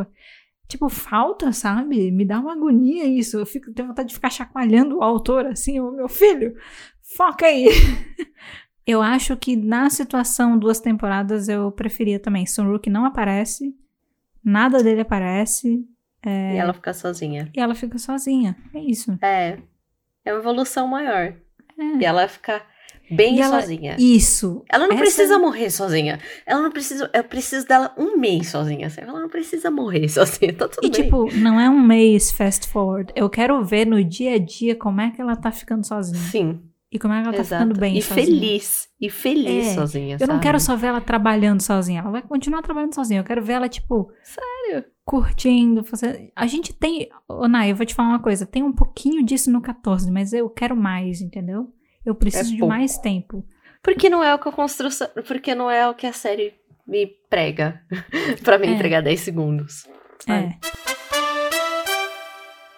Tipo, 0.68 0.88
falta, 0.88 1.52
sabe? 1.52 2.10
Me 2.10 2.24
dá 2.24 2.40
uma 2.40 2.52
agonia 2.52 3.04
isso. 3.04 3.38
Eu 3.38 3.46
fico, 3.46 3.72
tenho 3.72 3.88
vontade 3.88 4.08
de 4.08 4.14
ficar 4.14 4.30
chacoalhando 4.30 4.98
o 4.98 5.02
autor 5.02 5.46
assim, 5.46 5.78
ô 5.80 5.92
meu 5.92 6.08
filho, 6.08 6.56
foca 7.16 7.46
aí. 7.46 7.66
eu 8.86 9.00
acho 9.00 9.36
que 9.36 9.56
na 9.56 9.88
situação 9.90 10.58
duas 10.58 10.80
temporadas 10.80 11.48
eu 11.48 11.70
preferia 11.70 12.18
também. 12.18 12.46
Sunrook 12.46 12.90
não 12.90 13.04
aparece, 13.04 13.74
nada 14.44 14.82
dele 14.82 15.02
aparece. 15.02 15.86
E 16.24 16.56
ela 16.56 16.74
fica 16.74 16.92
sozinha. 16.92 17.48
E 17.54 17.60
ela 17.60 17.74
fica 17.74 17.98
sozinha. 17.98 18.56
É 18.74 18.80
isso. 18.80 19.16
É. 19.22 19.58
É 20.24 20.32
uma 20.32 20.40
evolução 20.40 20.88
maior. 20.88 21.36
É. 21.78 21.96
E 22.00 22.04
ela 22.04 22.26
fica 22.26 22.60
bem 23.10 23.36
E 23.36 23.40
ela- 23.40 23.60
sozinha. 23.60 23.96
Isso. 23.98 24.64
Ela 24.68 24.84
não 24.86 24.94
Essa- 24.94 25.02
precisa 25.02 25.38
morrer 25.38 25.70
sozinha. 25.70 26.18
Ela 26.46 26.62
não 26.62 26.70
precisa. 26.70 27.10
Eu 27.12 27.24
preciso 27.24 27.66
dela 27.66 27.94
um 27.96 28.16
mês 28.16 28.48
sozinha. 28.48 28.88
Ela 28.96 29.20
não 29.20 29.28
precisa 29.28 29.70
morrer 29.70 30.08
sozinha. 30.10 30.52
Tá 30.52 30.68
tudo 30.68 30.86
E 30.86 30.90
bem. 30.90 31.02
tipo, 31.04 31.28
não 31.36 31.60
é 31.60 31.68
um 31.70 31.80
mês 31.80 32.30
fast 32.32 32.68
forward. 32.68 33.12
Eu 33.16 33.28
quero 33.30 33.62
ver 33.64 33.86
no 33.86 34.02
dia 34.02 34.34
a 34.34 34.38
dia 34.38 34.74
como 34.74 35.00
é 35.00 35.10
que 35.10 35.20
ela 35.20 35.36
tá 35.36 35.50
ficando 35.52 35.86
sozinha. 35.86 36.18
Sim. 36.18 36.60
E 36.90 36.98
como 37.00 37.12
é 37.12 37.20
que 37.20 37.26
ela 37.28 37.36
tá 37.36 37.42
exato. 37.42 37.62
ficando 37.64 37.80
bem 37.80 37.98
e 37.98 38.02
sozinha. 38.02 38.26
feliz. 38.26 38.88
E 39.00 39.10
feliz 39.10 39.66
É, 39.66 39.74
sozinha. 39.74 40.16
Eu 40.20 40.26
não 40.26 40.34
sabe? 40.36 40.42
quero 40.42 40.60
só 40.60 40.76
ver 40.76 40.86
ela 40.86 41.00
trabalhando 41.00 41.60
sozinha. 41.60 42.00
Ela 42.00 42.10
vai 42.10 42.22
continuar 42.22 42.62
trabalhando 42.62 42.94
sozinha. 42.94 43.20
Eu 43.20 43.24
quero 43.24 43.42
ver 43.42 43.54
ela, 43.54 43.68
tipo. 43.68 44.10
Sério? 44.22 44.84
Curtindo, 45.04 45.84
fazendo. 45.84 46.18
A 46.34 46.46
gente 46.46 46.72
tem. 46.72 47.08
Ô, 47.28 47.46
Nai, 47.48 47.70
eu 47.72 47.76
vou 47.76 47.84
te 47.86 47.94
falar 47.94 48.08
uma 48.10 48.18
coisa. 48.22 48.46
Tem 48.46 48.62
um 48.62 48.72
pouquinho 48.72 49.24
disso 49.24 49.50
no 49.50 49.60
14, 49.60 50.10
mas 50.10 50.32
eu 50.32 50.48
quero 50.48 50.76
mais, 50.76 51.20
entendeu? 51.20 51.72
Eu 52.06 52.14
preciso 52.14 52.52
de 52.52 52.58
pouco. 52.58 52.72
mais 52.74 52.96
tempo. 52.98 53.44
Porque 53.82 54.08
não 54.08 54.22
é 54.24 54.34
o 54.34 54.38
que 54.38 54.48
a 54.48 54.52
construção. 54.52 55.08
Porque 55.26 55.54
não 55.54 55.70
é 55.70 55.88
o 55.88 55.94
que 55.94 56.06
a 56.06 56.12
série 56.12 56.54
me 56.86 57.06
prega. 57.28 57.82
pra 58.44 58.58
me 58.58 58.66
É. 58.68 58.70
entregar 58.70 59.02
10 59.02 59.20
segundos. 59.20 59.86
É. 60.28 60.54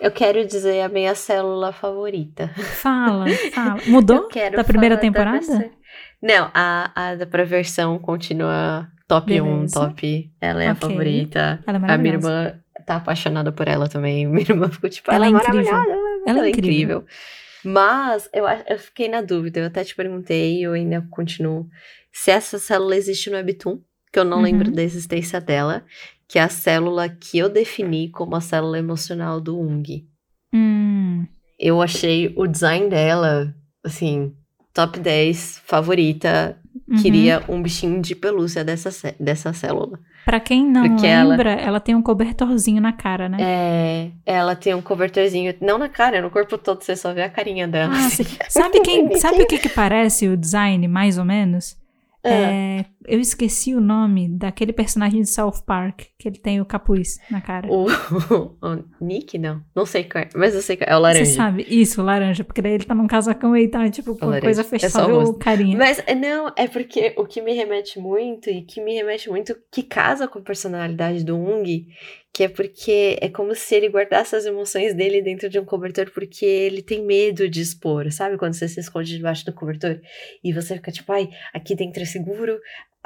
Eu 0.00 0.12
quero 0.12 0.46
dizer 0.46 0.80
a 0.82 0.88
minha 0.88 1.14
célula 1.14 1.72
favorita. 1.72 2.48
Fala, 2.56 3.26
fala. 3.52 3.80
Mudou? 3.86 4.28
Da 4.54 4.62
primeira 4.62 4.96
temporada? 4.96 5.38
versão- 5.40 5.70
Não, 6.22 6.50
a, 6.54 6.92
a 6.94 7.14
da 7.16 7.24
versão 7.44 7.98
continua 7.98 8.88
top 9.08 9.40
1, 9.40 9.44
Beleza. 9.44 9.80
top. 9.80 10.30
Ela 10.40 10.62
é 10.64 10.68
a 10.68 10.72
Ok. 10.72 10.88
favorita. 10.88 11.62
Ela 11.66 11.78
é 11.86 11.92
A 11.92 11.98
minha 11.98 12.14
irmã 12.14 12.54
tá 12.86 12.96
apaixonada 12.96 13.50
por 13.50 13.66
ela 13.66 13.88
também. 13.88 14.24
Minha 14.28 14.42
irmã 14.48 14.68
ficou 14.70 14.88
tipo, 14.88 15.10
Ela 15.10 15.26
ela, 15.26 15.36
é 15.36 15.40
é 15.40 15.42
incrível. 15.42 15.72
maravilhosa. 15.72 16.22
Ela 16.26 16.46
é 16.46 16.50
incrível. 16.50 17.04
Mas 17.64 18.28
eu, 18.32 18.44
eu 18.68 18.78
fiquei 18.78 19.08
na 19.08 19.20
dúvida, 19.20 19.60
eu 19.60 19.66
até 19.66 19.82
te 19.84 19.94
perguntei 19.94 20.58
e 20.58 20.62
eu 20.62 20.72
ainda 20.72 21.06
continuo. 21.10 21.68
Se 22.12 22.30
essa 22.30 22.58
célula 22.58 22.96
existe 22.96 23.30
no 23.30 23.36
Webtoon, 23.36 23.80
que 24.12 24.18
eu 24.18 24.24
não 24.24 24.38
Uhum. 24.38 24.42
lembro 24.44 24.70
da 24.72 24.82
existência 24.82 25.40
dela, 25.40 25.84
que 26.26 26.38
é 26.38 26.42
a 26.42 26.48
célula 26.48 27.08
que 27.08 27.38
eu 27.38 27.48
defini 27.48 28.10
como 28.10 28.36
a 28.36 28.40
célula 28.40 28.78
emocional 28.78 29.40
do 29.40 29.58
Ung. 29.58 30.06
Hum. 30.54 31.26
Eu 31.58 31.82
achei 31.82 32.32
o 32.36 32.46
design 32.46 32.88
dela, 32.88 33.54
assim, 33.84 34.32
top 34.72 34.98
10, 35.00 35.60
favorita. 35.64 36.58
uhum. 36.88 37.02
Queria 37.02 37.42
um 37.48 37.60
bichinho 37.62 38.00
de 38.00 38.14
pelúcia 38.14 38.64
dessa, 38.64 38.90
dessa 39.18 39.52
célula. 39.52 39.98
Pra 40.28 40.38
quem 40.40 40.62
não 40.66 40.86
Porque 40.90 41.06
ela- 41.06 41.30
lembra, 41.30 41.52
ela... 41.52 41.80
tem 41.80 41.94
um 41.94 42.02
cobertorzinho 42.02 42.82
na 42.82 42.92
cara, 42.92 43.30
né? 43.30 43.38
É, 43.40 44.10
ela 44.26 44.54
tem 44.54 44.74
um 44.74 44.82
cobertorzinho, 44.82 45.54
não 45.58 45.78
na 45.78 45.88
cara, 45.88 46.20
no 46.20 46.30
corpo 46.30 46.58
todo, 46.58 46.82
você 46.84 46.94
só 46.94 47.14
vê 47.14 47.22
a 47.22 47.30
carinha 47.30 47.66
dela. 47.66 47.94
Ah, 47.94 48.06
assim. 48.06 48.24
sim. 48.24 48.36
Sabe 48.46 48.80
quem, 48.80 49.10
sabe 49.16 49.40
o 49.42 49.46
que 49.46 49.56
que 49.58 49.70
parece 49.70 50.28
o 50.28 50.36
design, 50.36 50.86
mais 50.86 51.16
ou 51.16 51.24
menos? 51.24 51.78
Ah, 52.22 52.28
É, 52.28 52.84
eu 53.08 53.20
esqueci 53.20 53.74
o 53.74 53.80
nome 53.80 54.28
daquele 54.28 54.72
personagem 54.72 55.22
de 55.22 55.28
South 55.28 55.62
Park, 55.66 56.02
que 56.18 56.28
ele 56.28 56.38
tem 56.38 56.60
o 56.60 56.64
capuz 56.64 57.18
na 57.30 57.40
cara. 57.40 57.68
o, 57.70 57.86
o 58.62 58.84
Nick, 59.00 59.38
não. 59.38 59.62
Não 59.74 59.86
sei 59.86 60.04
qual 60.04 60.24
é, 60.24 60.28
mas 60.34 60.54
eu 60.54 60.62
sei 60.62 60.76
qual 60.76 60.88
é. 60.88 60.92
É 60.92 60.96
o 60.96 60.98
Você 60.98 61.02
laranja. 61.02 61.32
sabe? 61.32 61.66
Isso, 61.68 62.02
laranja, 62.02 62.44
porque 62.44 62.62
daí 62.62 62.72
ele 62.72 62.84
tá 62.84 62.94
num 62.94 63.06
casacão 63.06 63.56
e 63.56 63.68
tá, 63.68 63.88
tipo, 63.90 64.16
com 64.16 64.26
a 64.26 64.28
laranja. 64.28 64.46
coisa 64.46 64.60
É 64.60 64.64
fechada, 64.64 64.92
só 64.92 65.08
o 65.08 65.30
o 65.30 65.34
carinha. 65.34 65.76
Mas 65.76 66.02
é, 66.06 66.14
não, 66.14 66.52
é 66.56 66.68
porque 66.68 67.14
o 67.16 67.24
que 67.24 67.40
me 67.40 67.52
remete 67.52 67.98
muito 67.98 68.50
e 68.50 68.62
que 68.62 68.80
me 68.80 68.94
remete 68.94 69.28
muito, 69.28 69.56
que 69.72 69.82
casa 69.82 70.28
com 70.28 70.38
a 70.38 70.42
personalidade 70.42 71.24
do 71.24 71.36
Ung, 71.36 71.86
que 72.32 72.44
é 72.44 72.48
porque 72.48 73.18
é 73.20 73.28
como 73.28 73.54
se 73.54 73.74
ele 73.74 73.88
guardasse 73.88 74.36
as 74.36 74.44
emoções 74.44 74.94
dele 74.94 75.20
dentro 75.20 75.48
de 75.48 75.58
um 75.58 75.64
cobertor 75.64 76.10
porque 76.12 76.44
ele 76.44 76.82
tem 76.82 77.04
medo 77.04 77.48
de 77.48 77.60
expor, 77.60 78.10
sabe? 78.12 78.38
Quando 78.38 78.54
você 78.54 78.68
se 78.68 78.78
esconde 78.78 79.16
debaixo 79.16 79.44
do 79.44 79.52
cobertor 79.52 80.00
e 80.44 80.52
você 80.52 80.76
fica 80.76 80.92
tipo, 80.92 81.10
ai, 81.12 81.28
aqui 81.52 81.74
dentro 81.74 82.00
é 82.02 82.06
seguro, 82.06 82.58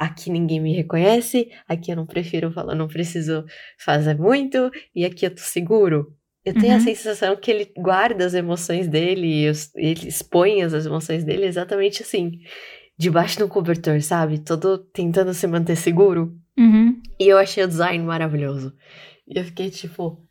aqui 0.03 0.29
ninguém 0.29 0.59
me 0.59 0.73
reconhece, 0.73 1.49
aqui 1.67 1.91
eu 1.91 1.95
não 1.95 2.05
prefiro 2.05 2.51
falar, 2.51 2.75
não 2.75 2.87
preciso 2.87 3.45
fazer 3.79 4.17
muito 4.17 4.69
e 4.95 5.05
aqui 5.05 5.25
eu 5.25 5.31
tô 5.33 5.41
seguro. 5.41 6.13
Eu 6.45 6.53
tenho 6.53 6.73
a 6.73 6.75
Uhum. 6.77 6.81
sensação 6.83 7.35
que 7.37 7.49
ele 7.49 7.71
guarda 7.77 8.25
as 8.25 8.33
emoções 8.33 8.87
dele, 8.87 9.45
ele 9.75 10.07
expõe 10.07 10.61
as 10.61 10.73
emoções 10.85 11.23
dele 11.23 11.45
exatamente 11.45 12.03
assim, 12.03 12.39
debaixo 12.97 13.37
de 13.37 13.43
um 13.45 13.47
cobertor, 13.47 14.01
sabe? 14.01 14.39
Todo 14.39 14.77
tentando 14.77 15.33
se 15.33 15.47
manter 15.47 15.77
seguro. 15.77 16.37
Uhum. 16.57 17.01
E 17.19 17.27
eu 17.27 17.37
achei 17.37 17.63
o 17.63 17.67
design 17.67 18.03
maravilhoso. 18.03 18.73
E 19.25 19.39
eu 19.39 19.45
fiquei 19.45 19.69
tipo, 19.69 20.21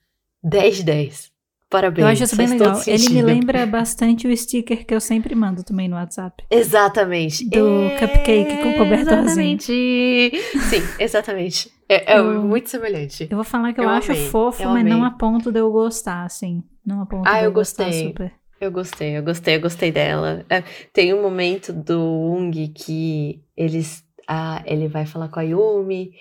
10 0.44 0.77
de 0.77 0.82
10. 0.85 1.31
Parabéns. 1.73 2.05
Eu 2.05 2.12
acho 2.12 2.23
isso 2.24 2.36
bem 2.36 2.47
legal. 2.49 2.78
Ele 2.86 3.09
me 3.09 3.23
lembra 3.23 3.65
bastante 3.66 4.28
o 4.28 4.36
sticker 4.36 4.85
que 4.86 4.94
eu 4.94 5.01
sempre 5.01 5.35
mando 5.35 5.65
também 5.65 5.89
no 5.89 5.97
WhatsApp. 5.97 6.44
Exatamente. 6.51 7.49
Do 7.49 7.89
cupcake 7.99 8.59
com 8.62 8.74
cobertorzinho. 8.74 9.57
Exatamente. 9.57 10.32
Sim, 10.69 10.82
exatamente. 11.01 11.70
É, 11.89 12.15
é 12.15 12.19
Eu- 12.19 12.43
muito 12.43 12.69
semelhante. 12.69 13.27
Eu 13.31 13.36
vou 13.36 13.44
falar 13.44 13.73
que 13.73 13.81
eu, 13.81 13.85
Eu 13.85 13.90
acho 13.90 14.12
amei, 14.12 14.27
fofo, 14.28 14.62
eu 14.62 14.69
mas 14.70 14.85
não 14.85 14.99
amei. 14.99 15.09
a 15.09 15.11
ponto 15.12 15.51
de 15.51 15.59
eu 15.61 15.73
gostar, 15.73 16.24
assim. 16.24 16.62
Não 16.85 17.01
a 17.03 17.07
ponto 17.07 17.27
Ah, 17.27 17.32
de 17.39 17.39
eu 17.40 17.44
eu 17.47 17.53
gostei. 17.53 18.09
super. 18.09 18.32
Eu 18.61 18.70
gostei, 18.70 19.16
eu 19.19 19.23
gostei, 19.23 19.57
eu 19.57 19.61
gostei 19.61 19.90
dela. 19.90 20.44
É, 20.49 20.62
tem 20.93 21.12
um 21.15 21.20
momento 21.23 21.73
do 21.73 21.99
Ung 22.01 22.53
que 22.69 23.43
eles, 23.57 24.05
ah, 24.28 24.62
ele 24.66 24.86
vai 24.89 25.05
falar 25.07 25.28
com 25.28 25.40
a 25.40 25.43
Yumi. 25.43 26.12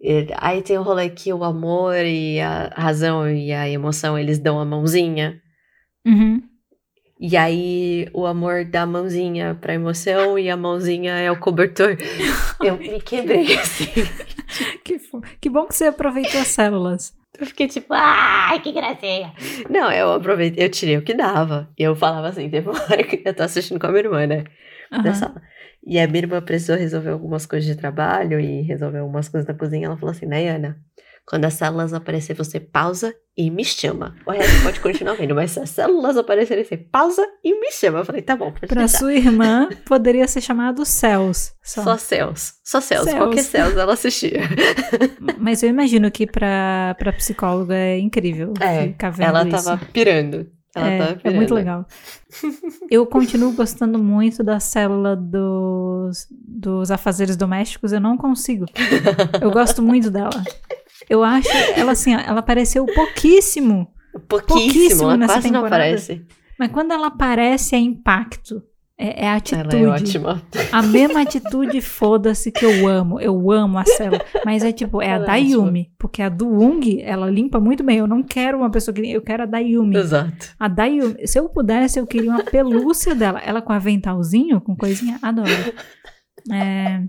E- 0.00 0.26
aí 0.36 0.62
tem 0.62 0.78
o 0.78 0.82
rolê 0.82 1.08
que 1.10 1.32
o 1.32 1.42
amor 1.44 1.96
e 1.96 2.40
a 2.40 2.70
razão 2.76 3.28
e 3.30 3.52
a 3.52 3.68
emoção 3.68 4.18
eles 4.18 4.38
dão 4.38 4.58
a 4.60 4.64
mãozinha. 4.64 5.40
Uhum. 6.06 6.42
E 7.20 7.36
aí 7.36 8.08
o 8.14 8.26
amor 8.26 8.64
dá 8.64 8.82
a 8.82 8.86
mãozinha 8.86 9.58
pra 9.60 9.74
emoção 9.74 10.38
e 10.38 10.48
a 10.48 10.56
mãozinha 10.56 11.14
é 11.14 11.30
o 11.30 11.38
cobertor. 11.40 11.96
Eu 12.62 12.76
me 12.78 13.00
quebrei 13.00 13.54
assim. 13.58 13.86
Que, 14.84 14.98
que 15.40 15.50
bom 15.50 15.66
que 15.66 15.74
você 15.74 15.86
aproveitou 15.86 16.40
as 16.40 16.48
células. 16.48 17.12
Eu 17.38 17.46
fiquei 17.46 17.68
tipo, 17.68 17.92
ai, 17.92 18.60
que 18.60 18.72
gracinha. 18.72 19.32
Não, 19.70 19.92
eu 19.92 20.12
aproveitei, 20.12 20.64
eu 20.64 20.68
tirei 20.70 20.96
o 20.96 21.02
que 21.02 21.14
dava. 21.14 21.68
E 21.78 21.82
eu 21.84 21.94
falava 21.94 22.28
assim, 22.28 22.48
teve 22.50 22.68
uma 22.68 22.82
hora 22.82 23.04
que 23.04 23.22
eu 23.24 23.34
tô 23.34 23.42
assistindo 23.44 23.78
com 23.78 23.86
a 23.86 23.90
minha 23.90 24.02
irmã, 24.04 24.26
né? 24.26 24.44
Da 25.04 25.12
sala. 25.14 25.40
E 25.88 25.98
a 25.98 26.06
minha 26.06 26.18
irmã 26.24 26.42
precisou 26.42 26.76
resolver 26.76 27.10
algumas 27.10 27.46
coisas 27.46 27.66
de 27.66 27.74
trabalho 27.74 28.38
e 28.38 28.60
resolver 28.62 28.98
algumas 28.98 29.28
coisas 29.28 29.48
na 29.48 29.54
cozinha. 29.54 29.86
Ela 29.86 29.96
falou 29.96 30.10
assim, 30.10 30.26
Nayana, 30.26 30.76
quando 31.26 31.46
as 31.46 31.54
células 31.54 31.94
aparecer, 31.94 32.34
você 32.34 32.60
pausa 32.60 33.14
e 33.36 33.50
me 33.50 33.64
chama. 33.64 34.14
O 34.26 34.30
resto 34.30 34.62
pode 34.62 34.80
continuar 34.80 35.14
vendo, 35.14 35.34
mas 35.34 35.52
se 35.52 35.60
as 35.60 35.70
células 35.70 36.16
aparecerem, 36.18 36.62
você 36.64 36.76
pausa 36.76 37.26
e 37.42 37.58
me 37.58 37.70
chama. 37.72 38.00
Eu 38.00 38.04
falei, 38.04 38.20
tá 38.20 38.36
bom, 38.36 38.52
deixar. 38.60 38.88
sua 38.88 39.14
irmã, 39.14 39.68
poderia 39.86 40.28
ser 40.28 40.40
chamado 40.42 40.84
Céus. 40.84 41.52
Só. 41.62 41.82
Só 41.84 41.96
céus. 41.96 42.52
Só 42.64 42.80
céus. 42.82 43.04
Céus. 43.04 43.16
Qualquer 43.18 43.42
céus 43.42 43.76
ela 43.76 43.94
assistia. 43.94 44.40
Mas 45.38 45.62
eu 45.62 45.70
imagino 45.70 46.10
que 46.10 46.26
pra, 46.26 46.94
pra 46.98 47.12
psicóloga 47.14 47.74
é 47.74 47.98
incrível 47.98 48.52
É, 48.60 48.88
ficar 48.88 49.10
vendo 49.10 49.26
ela 49.28 49.48
isso. 49.48 49.64
tava 49.64 49.80
pirando. 49.92 50.46
Ela 50.74 50.86
é, 50.90 50.98
tava 50.98 51.20
é 51.24 51.30
muito 51.30 51.54
legal. 51.54 51.86
Eu 52.90 53.06
continuo 53.06 53.52
gostando 53.52 53.98
muito 53.98 54.44
da 54.44 54.60
célula 54.60 55.16
dos, 55.16 56.26
dos 56.30 56.90
afazeres 56.90 57.36
domésticos, 57.36 57.92
eu 57.92 58.00
não 58.00 58.16
consigo. 58.16 58.66
Eu 59.40 59.50
gosto 59.50 59.82
muito 59.82 60.10
dela. 60.10 60.42
Eu 61.08 61.24
acho, 61.24 61.48
ela 61.74 61.92
assim, 61.92 62.12
ela 62.14 62.40
apareceu 62.40 62.84
pouquíssimo, 62.86 63.92
Pouquíssimo, 64.28 64.64
pouquíssimo 64.64 65.02
ela 65.04 65.16
nessa 65.16 65.32
quase 65.34 65.50
não 65.50 65.62
temporada. 65.62 65.84
aparece. 65.84 66.26
mas 66.58 66.70
quando 66.70 66.92
ela 66.92 67.06
aparece 67.06 67.74
é 67.74 67.78
impacto. 67.78 68.62
É, 69.00 69.26
é 69.26 69.30
atitude. 69.30 69.76
Ela 69.76 69.84
é 69.84 70.00
ótima. 70.00 70.42
A 70.72 70.82
mesma 70.82 71.22
atitude, 71.22 71.80
foda-se, 71.80 72.50
que 72.50 72.64
eu 72.64 72.88
amo. 72.88 73.20
Eu 73.20 73.50
amo 73.52 73.78
a 73.78 73.84
célula. 73.84 74.24
Mas 74.44 74.64
é 74.64 74.72
tipo, 74.72 75.00
é 75.00 75.12
a 75.12 75.14
Ela 75.14 75.24
é 75.24 75.26
da 75.28 75.36
Yumi. 75.36 75.92
Porque 75.96 76.20
a 76.20 76.28
do 76.28 76.48
Ung, 76.48 77.00
ela 77.00 77.30
limpa 77.30 77.60
muito 77.60 77.84
bem. 77.84 77.98
Eu 77.98 78.08
não 78.08 78.24
quero 78.24 78.58
uma 78.58 78.70
pessoa 78.70 78.92
que. 78.92 79.08
Eu 79.08 79.22
quero 79.22 79.44
a 79.44 79.46
da 79.46 79.58
Yumi. 79.58 79.96
Exato. 79.96 80.52
A 80.58 80.66
da 80.66 80.84
Yumi. 80.86 81.28
Se 81.28 81.38
eu 81.38 81.48
pudesse, 81.48 82.00
eu 82.00 82.06
queria 82.08 82.30
uma 82.30 82.42
pelúcia 82.42 83.14
dela. 83.14 83.38
Ela 83.38 83.62
com 83.62 83.72
aventalzinho, 83.72 84.60
com 84.60 84.74
coisinha, 84.74 85.16
adoro. 85.22 85.48
É, 86.50 87.02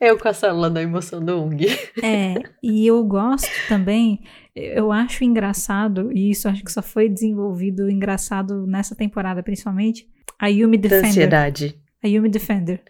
Eu 0.00 0.18
com 0.18 0.28
a 0.28 0.32
célula 0.32 0.70
da 0.70 0.82
emoção 0.82 1.24
do 1.24 1.42
Ung. 1.42 1.58
é, 2.02 2.34
e 2.62 2.86
eu 2.86 3.02
gosto 3.04 3.50
também. 3.68 4.20
Eu 4.54 4.92
acho 4.92 5.24
engraçado, 5.24 6.12
e 6.12 6.30
isso 6.30 6.48
acho 6.48 6.64
que 6.64 6.70
só 6.70 6.82
foi 6.82 7.08
desenvolvido 7.08 7.90
engraçado 7.90 8.66
nessa 8.66 8.94
temporada, 8.94 9.42
principalmente. 9.42 10.06
A 10.38 10.46
Yumi 10.48 10.76
Da 10.78 10.88
Defender. 10.88 11.08
ansiedade. 11.08 11.78
A 12.02 12.08
Yumi 12.08 12.28
Defender. 12.28 12.80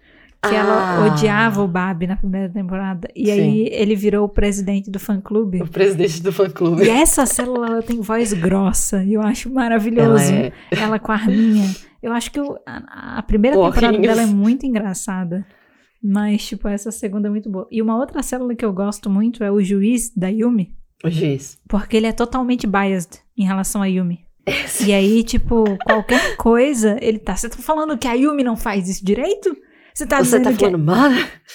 Que 0.41 0.55
Ah. 0.55 0.59
ela 0.59 1.07
odiava 1.07 1.63
o 1.63 1.67
Babi 1.67 2.07
na 2.07 2.17
primeira 2.17 2.49
temporada. 2.49 3.09
E 3.17 3.27
Sim. 3.27 3.33
aí 3.33 3.69
ele 3.73 3.97
virou 3.97 4.25
o 4.25 4.29
presidente 4.29 4.89
do 4.91 4.99
fã 5.01 5.21
clube. 5.21 5.61
O 5.63 5.67
presidente 5.67 6.23
do 6.23 6.33
fã 6.33 6.49
clube. 6.49 6.85
E 6.85 6.89
essa 6.91 7.27
célula 7.27 7.67
ela 7.67 7.83
tem 7.83 8.01
voz 8.01 8.33
grossa. 8.33 9.03
E 9.03 9.15
eu 9.15 9.23
acho 9.23 9.49
Ela 9.49 9.55
maravilhoso. 9.57 10.33
é. 10.33 10.53
Ela 10.71 10.99
com 11.01 11.11
a 11.11 11.17
arminha. 11.17 11.69
Eu 12.01 12.13
acho 12.13 12.31
que 12.31 12.39
o- 12.41 12.57
a, 12.65 13.19
a 13.19 13.23
primeira 13.25 13.57
Porrinhos. 13.57 13.75
temporada 13.81 13.99
dela 13.99 14.23
é 14.23 14.27
muito 14.27 14.65
engraçada. 14.65 15.45
Mas, 16.01 16.47
tipo, 16.47 16.69
essa 16.69 16.93
segunda 16.93 17.27
é 17.27 17.31
muito 17.31 17.51
boa. 17.51 17.67
E 17.73 17.83
uma 17.83 17.97
outra 17.97 18.23
célula 18.23 18.55
que 18.55 18.65
eu 18.65 18.73
gosto 18.73 19.11
muito 19.11 19.43
é 19.43 19.51
o 19.51 19.61
juiz 19.61 20.13
da 20.15 20.29
Yumi. 20.29 20.77
O 21.05 21.11
juiz. 21.11 21.59
Porque 21.69 21.97
ele 21.97 22.07
é 22.07 22.13
totalmente 22.13 22.65
biased 22.69 23.19
em 23.37 23.45
relação 23.45 23.83
a 23.83 23.87
Yumi. 23.87 24.21
E 24.87 24.93
aí, 24.93 25.23
tipo, 25.23 25.65
qualquer 25.85 26.37
coisa, 26.37 26.97
ele 27.01 27.19
tá. 27.19 27.37
Você 27.37 27.49
tá 27.49 27.57
falando 27.59 27.97
que 27.99 28.07
a 28.09 28.13
Yumi 28.15 28.43
não 28.45 28.57
faz 28.57 28.89
isso 28.89 29.05
direito? 29.05 29.57
Você 29.95 30.07
tá 30.07 30.19
Você 30.23 30.41
tá 30.41 30.53
que. 30.53 30.59
falando 30.59 30.79
mal? 30.79 31.11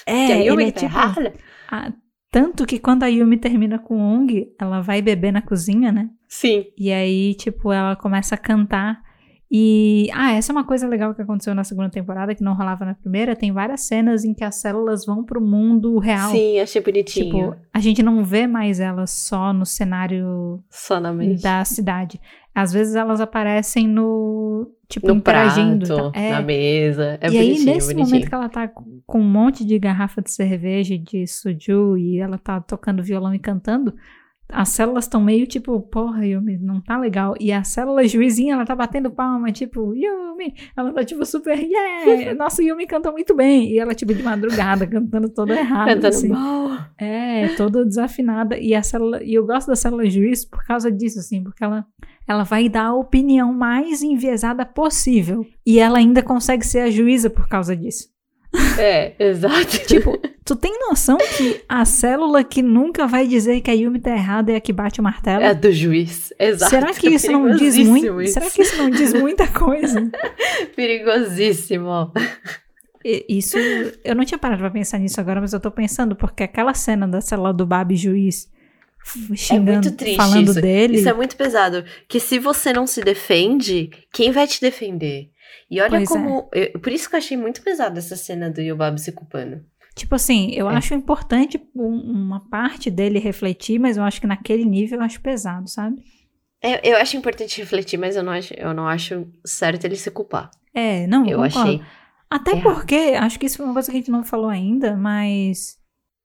é, 0.05 0.25
que 0.27 0.31
a 0.33 0.35
Yumi 0.37 0.63
ele 0.63 0.69
é 0.69 0.71
tá 0.71 0.79
tipo. 0.81 0.91
errada? 0.91 1.33
a- 1.69 1.91
tanto 2.31 2.65
que 2.65 2.79
quando 2.79 3.03
a 3.03 3.07
Yumi 3.07 3.37
termina 3.37 3.77
com 3.77 3.95
o 3.95 3.99
Ong, 4.01 4.47
ela 4.59 4.81
vai 4.81 5.01
beber 5.03 5.31
na 5.31 5.41
cozinha, 5.41 5.91
né? 5.91 6.09
Sim. 6.27 6.65
E 6.77 6.91
aí, 6.91 7.35
tipo, 7.35 7.71
ela 7.71 7.95
começa 7.95 8.33
a 8.33 8.37
cantar. 8.39 8.99
E. 9.55 10.09
Ah, 10.11 10.31
essa 10.33 10.51
é 10.51 10.55
uma 10.55 10.63
coisa 10.63 10.87
legal 10.87 11.13
que 11.13 11.21
aconteceu 11.21 11.53
na 11.53 11.63
segunda 11.63 11.87
temporada, 11.91 12.33
que 12.33 12.43
não 12.43 12.55
rolava 12.55 12.85
na 12.85 12.95
primeira. 12.95 13.35
Tem 13.35 13.51
várias 13.51 13.81
cenas 13.81 14.25
em 14.25 14.33
que 14.33 14.43
as 14.43 14.55
células 14.55 15.05
vão 15.05 15.23
pro 15.23 15.39
mundo 15.39 15.99
real. 15.99 16.31
Sim, 16.31 16.59
achei 16.59 16.81
bonitinho. 16.81 17.25
Tipo, 17.51 17.55
a 17.71 17.79
gente 17.79 18.01
não 18.01 18.23
vê 18.23 18.47
mais 18.47 18.79
elas 18.79 19.11
só 19.11 19.53
no 19.53 19.63
cenário 19.63 20.59
Só 20.71 20.99
da 20.99 21.63
cidade. 21.65 22.19
Às 22.55 22.71
vezes 22.71 22.95
elas 22.95 23.19
aparecem 23.19 23.87
no. 23.87 24.69
Tipo, 24.87 25.07
No 25.07 25.15
interagindo. 25.15 25.87
prato, 25.87 26.11
tá? 26.11 26.19
É. 26.19 26.31
na 26.31 26.41
mesa. 26.41 27.17
É 27.19 27.29
e 27.29 27.37
aí, 27.37 27.49
nesse 27.65 27.87
bonitinho. 27.93 27.99
momento 28.05 28.29
que 28.29 28.35
ela 28.35 28.49
tá 28.49 28.67
com 28.67 29.19
um 29.19 29.23
monte 29.23 29.65
de 29.65 29.79
garrafa 29.79 30.21
de 30.21 30.29
cerveja, 30.31 30.93
e 30.93 30.99
de 30.99 31.25
suju, 31.25 31.97
e 31.97 32.19
ela 32.19 32.37
tá 32.37 32.61
tocando 32.61 33.01
violão 33.01 33.33
e 33.33 33.39
cantando, 33.39 33.93
as 34.49 34.69
células 34.69 35.05
estão 35.05 35.21
meio 35.21 35.47
tipo, 35.47 35.79
porra, 35.81 36.25
Yumi, 36.25 36.57
não 36.57 36.79
tá 36.79 36.97
legal. 36.97 37.33
E 37.39 37.51
a 37.51 37.63
célula 37.63 38.07
juizinha, 38.07 38.53
ela 38.53 38.65
tá 38.65 38.75
batendo 38.75 39.09
palma, 39.09 39.51
tipo, 39.51 39.93
Yumi. 39.95 40.53
Ela 40.75 40.93
tá 40.93 41.03
tipo 41.03 41.25
super, 41.25 41.57
yeah, 41.57 42.33
nossa, 42.37 42.61
Yumi 42.63 42.85
canta 42.85 43.11
muito 43.11 43.35
bem. 43.35 43.71
E 43.71 43.79
ela, 43.79 43.95
tipo, 43.95 44.13
de 44.13 44.21
madrugada, 44.21 44.85
cantando 44.85 45.29
toda 45.29 45.55
errada. 45.55 45.95
Cantando 45.95 46.07
assim. 46.15 46.27
mal. 46.27 46.69
É, 46.97 47.47
toda 47.55 47.83
desafinada. 47.83 48.57
E 48.57 48.75
a 48.75 48.83
célula, 48.83 49.23
e 49.23 49.33
eu 49.33 49.45
gosto 49.45 49.67
da 49.67 49.75
célula 49.75 50.07
juiz 50.09 50.45
por 50.45 50.63
causa 50.65 50.91
disso, 50.91 51.19
assim, 51.19 51.43
porque 51.43 51.63
ela, 51.63 51.85
ela 52.27 52.43
vai 52.43 52.69
dar 52.69 52.87
a 52.87 52.95
opinião 52.95 53.51
mais 53.51 54.03
enviesada 54.03 54.65
possível. 54.65 55.45
E 55.65 55.79
ela 55.79 55.97
ainda 55.97 56.21
consegue 56.21 56.65
ser 56.65 56.79
a 56.81 56.91
juíza 56.91 57.29
por 57.29 57.47
causa 57.47 57.75
disso. 57.75 58.12
É, 58.77 59.13
exato. 59.19 59.79
Tipo, 59.87 60.19
tu 60.45 60.55
tem 60.55 60.77
noção 60.89 61.17
que 61.17 61.61
a 61.67 61.85
célula 61.85 62.43
que 62.43 62.61
nunca 62.61 63.07
vai 63.07 63.27
dizer 63.27 63.61
que 63.61 63.71
a 63.71 63.73
Yumi 63.73 63.99
tá 63.99 64.11
errada 64.11 64.51
é 64.51 64.55
a 64.55 64.61
que 64.61 64.71
bate 64.71 64.99
o 64.99 65.03
martelo? 65.03 65.43
É 65.43 65.49
a 65.49 65.53
do 65.53 65.71
juiz. 65.71 66.31
Exato. 66.39 66.69
Será 66.69 66.93
que 66.93 67.07
É 67.07 67.11
isso 67.11 67.31
não 67.31 67.55
diz 67.55 67.77
muito? 67.77 68.21
isso. 68.21 68.33
Será 68.33 68.49
que 68.49 68.61
isso 68.61 68.77
não 68.77 68.89
diz 68.89 69.13
muita 69.13 69.47
coisa? 69.47 70.09
Perigosíssimo. 70.75 72.11
Isso, 73.27 73.57
eu 74.03 74.15
não 74.15 74.23
tinha 74.23 74.37
parado 74.37 74.61
pra 74.61 74.71
pensar 74.71 74.97
nisso 74.97 75.19
agora, 75.19 75.41
mas 75.41 75.51
eu 75.51 75.59
tô 75.59 75.69
pensando, 75.69 76.15
porque 76.15 76.43
aquela 76.43 76.73
cena 76.73 77.05
da 77.07 77.19
célula 77.19 77.53
do 77.53 77.65
Babi 77.65 77.97
juiz 77.97 78.49
xingando, 79.35 79.91
triste 79.91 80.15
falando 80.15 80.51
isso. 80.51 80.61
dele. 80.61 80.97
Isso 80.97 81.09
é 81.09 81.13
muito 81.13 81.35
pesado. 81.35 81.83
Que 82.07 82.19
se 82.19 82.39
você 82.39 82.71
não 82.71 82.87
se 82.87 83.01
defende, 83.01 83.89
quem 84.11 84.31
vai 84.31 84.47
te 84.47 84.61
defender? 84.61 85.29
E 85.69 85.79
olha 85.81 85.89
Pois 85.89 86.09
é. 86.11 86.13
como. 86.13 86.49
eu- 86.53 86.79
por 86.79 86.91
isso 86.91 87.09
que 87.09 87.15
eu 87.15 87.19
achei 87.19 87.37
muito 87.37 87.61
pesado 87.61 87.97
essa 87.97 88.15
cena 88.15 88.49
do 88.49 88.61
Yobab 88.61 88.99
se 88.99 89.11
culpando. 89.11 89.63
Tipo 89.95 90.15
assim, 90.15 90.51
eu 90.53 90.69
É. 90.69 90.75
acho 90.75 90.93
importante 90.93 91.61
um- 91.75 92.01
uma 92.11 92.49
parte 92.49 92.89
dele 92.89 93.19
refletir, 93.19 93.79
mas 93.79 93.95
eu 93.97 94.03
acho 94.03 94.19
que 94.19 94.27
naquele 94.27 94.65
nível 94.65 94.99
eu 94.99 95.05
acho 95.05 95.21
pesado, 95.21 95.69
sabe? 95.69 96.01
É, 96.61 96.89
eu 96.91 96.97
acho 96.97 97.17
importante 97.17 97.59
refletir, 97.59 97.97
mas 97.99 98.15
eu 98.15 98.23
não 98.23 98.31
acho, 98.31 98.53
eu 98.55 98.73
não 98.73 98.87
acho 98.87 99.27
certo 99.45 99.83
ele 99.85 99.95
se 99.95 100.09
culpar. 100.09 100.49
É, 100.73 101.05
não, 101.07 101.25
Eu 101.27 101.37
concordo. 101.39 101.59
achei. 101.59 101.81
Até 102.29 102.51
errado. 102.53 102.63
porque, 102.63 102.95
acho 103.19 103.37
que 103.39 103.45
isso 103.45 103.57
foi 103.57 103.65
uma 103.65 103.73
coisa 103.73 103.91
que 103.91 103.97
a 103.97 103.99
gente 103.99 104.09
não 104.11 104.23
falou 104.23 104.49
ainda, 104.49 104.95
mas. 104.95 105.77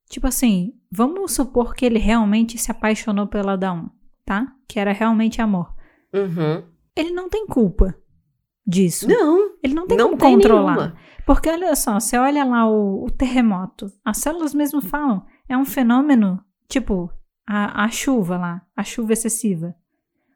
Tipo 0.08 0.26
assim, 0.26 0.72
vamos 0.90 1.32
supor 1.32 1.74
que 1.74 1.84
ele 1.84 1.98
realmente 1.98 2.56
se 2.56 2.70
apaixonou 2.70 3.26
pela 3.26 3.56
Dawn, 3.56 3.88
tá? 4.24 4.46
Que 4.66 4.80
era 4.80 4.92
realmente 4.92 5.42
amor. 5.42 5.74
Uhum. 6.14 6.62
Ele 6.96 7.10
não 7.10 7.28
tem 7.28 7.46
culpa 7.46 7.94
disso. 8.68 9.08
Não, 9.08 9.56
ele 9.62 9.74
não 9.74 9.86
tem 9.86 9.96
não 9.96 10.08
como 10.10 10.18
tem 10.18 10.34
controlar. 10.34 10.76
nenhuma. 10.76 10.96
Porque 11.26 11.48
olha 11.48 11.74
só, 11.74 11.98
você 11.98 12.16
olha 12.18 12.44
lá 12.44 12.68
o, 12.68 13.04
o 13.04 13.10
terremoto, 13.10 13.86
as 14.04 14.18
células 14.18 14.54
mesmo 14.54 14.80
falam, 14.80 15.24
é 15.48 15.56
um 15.56 15.64
fenômeno, 15.64 16.42
tipo, 16.68 17.10
a, 17.46 17.84
a 17.84 17.88
chuva 17.88 18.36
lá, 18.36 18.62
a 18.76 18.84
chuva 18.84 19.12
excessiva. 19.12 19.74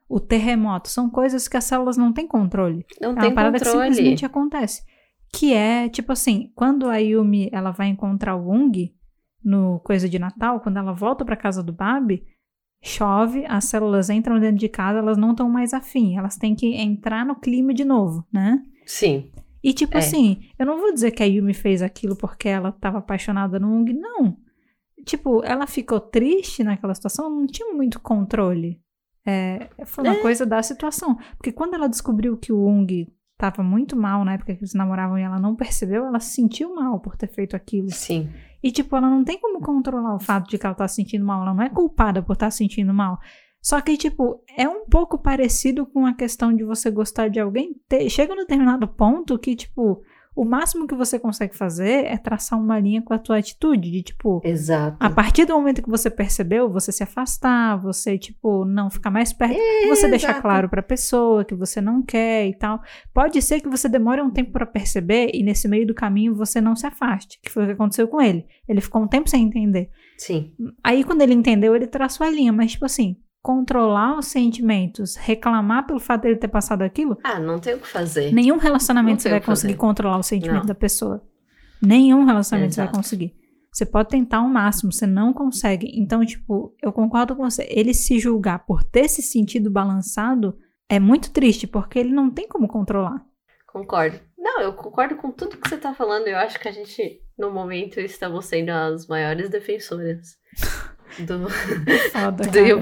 o 0.09 0.21
terremoto. 0.21 0.89
São 0.89 1.09
coisas 1.09 1.49
que 1.49 1.57
as 1.57 1.65
células 1.65 1.97
não 1.97 2.13
têm 2.13 2.27
controle. 2.27 2.85
Não 3.01 3.13
é 3.13 3.15
tem 3.15 3.29
uma 3.31 3.35
parada 3.35 3.59
controle. 3.59 3.89
que 3.89 3.95
simplesmente 3.95 4.27
acontece. 4.27 4.83
Que 5.33 5.55
é, 5.55 5.89
tipo 5.89 6.13
assim, 6.13 6.53
quando 6.55 6.89
a 6.89 6.99
Yumi 6.99 7.49
ela 7.51 7.71
vai 7.71 7.89
encontrar 7.89 8.37
o 8.37 8.49
Wong 8.49 8.95
no 9.43 9.81
Coisa 9.81 10.07
de 10.09 10.19
Natal, 10.19 10.61
quando 10.61 10.77
ela 10.77 10.93
volta 10.93 11.25
pra 11.25 11.35
casa 11.37 11.63
do 11.63 11.73
Babi, 11.73 12.23
chove, 12.83 13.45
as 13.47 13.65
células 13.67 14.11
entram 14.11 14.39
dentro 14.41 14.59
de 14.59 14.69
casa, 14.69 14.99
elas 14.99 15.17
não 15.17 15.31
estão 15.31 15.49
mais 15.49 15.73
afim, 15.73 16.17
elas 16.17 16.37
têm 16.37 16.55
que 16.55 16.75
entrar 16.75 17.25
no 17.25 17.37
clima 17.37 17.73
de 17.73 17.85
novo, 17.85 18.27
né? 18.33 18.63
Sim. 18.85 19.31
E 19.63 19.73
tipo 19.73 19.97
É. 19.97 19.99
assim, 20.01 20.41
eu 20.59 20.67
não 20.67 20.81
vou 20.81 20.93
dizer 20.93 21.13
que 21.13 21.23
a 21.23 21.27
Yumi 21.27 21.55
fez 21.55 21.81
aquilo 21.83 22.17
porque 22.17 22.49
ela 22.49 22.73
tava 22.73 22.99
apaixonada 22.99 23.61
no 23.61 23.71
Wong, 23.73 23.93
não. 23.93 24.37
Tipo, 25.05 25.43
ela 25.45 25.67
ficou 25.67 26.01
triste 26.01 26.63
naquela 26.65 26.95
situação, 26.95 27.31
não 27.31 27.47
tinha 27.47 27.73
muito 27.73 28.01
controle. 28.01 28.81
É, 29.25 29.69
foi 29.87 30.03
uma 30.05 30.15
É. 30.17 30.21
coisa 30.21 30.45
da 30.45 30.61
situação. 30.63 31.17
Porque 31.37 31.53
quando 31.53 31.75
ela 31.75 31.89
descobriu 31.89 32.37
que 32.37 32.53
o 32.53 32.59
Wong 32.59 33.09
tava 33.51 33.63
muito 33.63 33.97
mal 33.97 34.25
na 34.25 34.35
época 34.35 34.53
que 34.55 34.61
eles 34.61 34.75
namoravam 34.75 35.19
e 35.19 35.23
ela 35.23 35.39
não 35.39 35.55
percebeu, 35.57 36.05
ela 36.07 36.21
se 36.21 36.35
sentiu 36.35 36.75
mal 36.75 37.01
por 37.01 37.17
ter 37.17 37.29
feito 37.29 37.57
aquilo. 37.57 37.91
Sim. 37.91 38.31
E, 38.63 38.71
tipo, 38.71 38.95
ela 38.97 39.11
não 39.11 39.25
tem 39.25 39.41
como 39.41 39.61
controlar 39.61 40.15
o 40.15 40.21
fato 40.21 40.49
de 40.49 40.57
que 40.59 40.65
ela 40.65 40.75
tá 40.75 40.87
se 40.87 40.97
sentindo 40.97 41.25
mal. 41.25 41.43
Ela 41.43 41.55
não 41.55 41.63
é 41.65 41.69
culpada 41.69 42.23
por 42.23 42.35
estar 42.35 42.51
se 42.51 42.59
sentindo 42.59 42.95
mal. 42.95 43.19
Só 43.61 43.81
que, 43.81 43.97
tipo, 43.97 44.43
é 44.57 44.69
um 44.69 44.87
pouco 44.87 45.19
parecido 45.19 45.85
com 45.87 46.05
a 46.07 46.15
questão 46.15 46.55
de 46.55 46.65
você 46.65 46.91
gostar 46.91 47.29
de 47.29 47.39
alguém. 47.41 47.75
Te- 47.89 48.09
Chega 48.11 48.35
num 48.35 48.41
determinado 48.43 48.87
ponto 48.89 49.39
que, 49.39 49.55
tipo, 49.57 50.03
o 50.35 50.45
máximo 50.45 50.87
que 50.87 50.95
você 50.95 51.19
consegue 51.19 51.57
fazer 51.57 52.07
é 52.07 52.17
traçar 52.17 52.59
uma 52.59 52.79
linha 52.79 53.03
com 53.03 53.13
a 53.13 53.19
tua 53.19 53.39
atitude. 53.39 53.91
De, 53.91 54.03
tipo, 54.03 54.41
Exato. 54.45 54.97
a 54.99 55.11
partir 55.11 55.45
do 55.45 55.55
momento 55.55 55.83
que 55.83 55.91
você 55.91 56.09
percebeu, 56.09 56.71
você 56.71 56.91
se 56.91 57.03
afastar, 57.03 57.77
você, 57.77 58.17
tipo, 58.17 58.65
não 58.65 58.91
ficar 58.91 59.11
mais 59.11 59.33
perto, 59.33 59.57
você 59.89 60.09
deixar 60.09 60.41
claro 60.41 60.69
pra 60.69 60.83
pessoa 60.83 61.45
que 61.45 61.55
você 61.55 61.81
não 61.81 62.03
quer 62.03 62.47
e 62.47 62.55
tal. 62.55 62.81
Pode 63.13 63.41
ser 63.43 63.61
que 63.61 63.69
você 63.69 63.89
demore 63.89 64.23
um 64.23 64.31
tempo 64.31 64.53
pra 64.53 64.65
perceber 64.65 65.31
e 65.35 65.43
nesse 65.43 65.69
meio 65.69 65.87
do 65.87 65.95
caminho 65.95 66.35
você 66.35 66.61
não 66.61 66.75
se 66.75 66.87
afaste, 66.87 67.39
que 67.43 67.51
foi 67.51 67.65
o 67.65 67.67
que 67.67 67.73
aconteceu 67.73 68.09
com 68.09 68.21
ele. 68.21 68.47
Ele 68.67 68.81
ficou 68.81 69.03
um 69.03 69.09
tempo 69.09 69.29
sem 69.29 69.45
entender. 69.45 69.91
Sim. 70.17 70.53
Aí 70.83 71.05
quando 71.05 71.23
ele 71.23 71.35
entendeu, 71.35 71.77
ele 71.77 71.87
traçou 71.87 72.27
a 72.27 72.31
linha, 72.31 72.53
mas 72.53 72.73
tipo 72.73 72.85
assim, 72.85 73.17
controlar 73.43 74.17
os 74.19 74.27
sentimentos, 74.27 75.17
reclamar 75.17 75.87
pelo 75.87 75.99
fato 75.99 76.23
dele 76.23 76.37
ter 76.37 76.49
passado 76.49 76.83
aquilo, 76.83 77.19
Ah, 77.25 77.41
não 77.41 77.59
tem 77.59 77.75
o 77.75 77.79
que 77.79 77.89
fazer. 77.89 78.33
nenhum 78.33 78.57
relacionamento 78.57 79.17
Não 79.17 79.21
você 79.23 79.29
vai 79.31 79.39
o 79.39 79.41
que 79.41 79.47
fazer. 79.47 79.63
conseguir 79.67 79.79
controlar 79.79 80.19
o 80.19 80.23
sentimento 80.23 80.61
Não. 80.61 80.67
da 80.67 80.75
pessoa. 80.75 81.23
Nenhum 81.83 82.25
relacionamento 82.25 82.75
você 82.75 82.81
vai 82.81 82.87
Exato. 82.87 82.99
conseguir. 82.99 83.35
Você 83.73 83.85
pode 83.87 84.11
tentar 84.11 84.39
ao 84.39 84.49
máximo, 84.49 84.93
você 84.93 85.07
não 85.07 85.33
consegue. 85.33 85.91
Então, 85.99 86.25
tipo, 86.25 86.75
eu 86.83 86.93
concordo 86.93 87.35
com 87.35 87.43
você. 87.51 87.67
Ele 87.71 87.93
se 87.95 88.19
julgar 88.19 88.65
por 88.67 88.85
ter 88.85 89.09
se 89.09 89.23
sentido 89.23 89.71
balançado 89.71 90.57
é 90.89 91.01
muito 91.01 91.33
triste, 91.33 91.67
porque 91.67 91.99
ele 91.99 92.13
não 92.13 92.31
tem 92.31 92.47
como 92.47 92.69
controlar. 92.69 93.25
Concordo. 93.67 94.21
Não, 94.39 94.61
eu 94.61 94.75
concordo 94.75 95.17
com 95.17 95.31
tudo 95.33 95.57
que 95.57 95.69
você 95.69 95.79
tá 95.79 95.95
falando. 95.95 96.29
Eu 96.29 96.37
acho 96.37 96.61
que 96.61 96.69
a 96.69 96.73
gente, 96.73 97.21
no 97.39 97.51
momento, 97.51 97.99
estamos 97.99 98.45
sendo 98.45 98.69
as 98.71 99.07
maiores 99.07 99.49
defensoras 99.49 100.37
do, 101.21 101.49
Foda, 102.11 102.45
do 102.51 102.59
eu- 102.59 102.81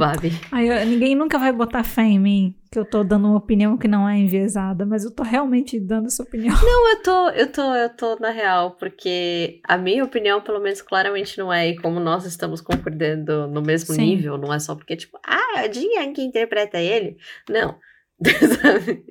ninguém 0.87 1.15
nunca 1.15 1.39
vai 1.39 1.53
botar 1.53 1.83
fé 1.85 2.03
em 2.03 2.19
mim, 2.19 2.55
que 2.71 2.79
eu 2.79 2.85
tô 2.85 3.03
dando 3.03 3.27
uma 3.29 3.37
opinião 3.37 3.77
que 3.77 3.89
não 3.89 4.09
é 4.09 4.17
enviesada, 4.19 4.87
mas 4.87 5.05
eu 5.05 5.11
tô 5.11 5.23
realmente 5.23 5.79
dando 5.81 6.07
essa 6.07 6.23
opinião. 6.23 6.55
Não, 6.63 6.91
eu 6.91 7.03
tô, 7.03 7.29
eu 7.31 7.53
tô, 7.53 7.75
eu 7.75 7.89
tô 7.97 8.17
na 8.21 8.31
real, 8.31 8.73
porque 8.79 9.61
a 9.67 9.77
minha 9.77 10.05
opinião, 10.05 10.41
pelo 10.41 10.61
menos, 10.61 10.81
claramente 10.83 11.37
não 11.39 11.53
é. 11.53 11.69
E 11.71 11.77
como 11.79 11.99
nós 12.01 12.25
estamos 12.25 12.61
concordando 12.61 13.49
no 13.49 13.61
mesmo 13.63 13.95
Sim. 13.95 14.03
nível, 14.07 14.39
não 14.39 14.53
é 14.55 14.59
só 14.59 14.75
porque, 14.75 14.97
tipo, 14.97 15.19
ah, 15.27 15.61
é 15.65 15.69
o 15.69 15.73
Jin 15.73 16.13
que 16.13 16.23
interpreta 16.23 16.79
ele. 16.79 17.17
Não. 17.49 17.77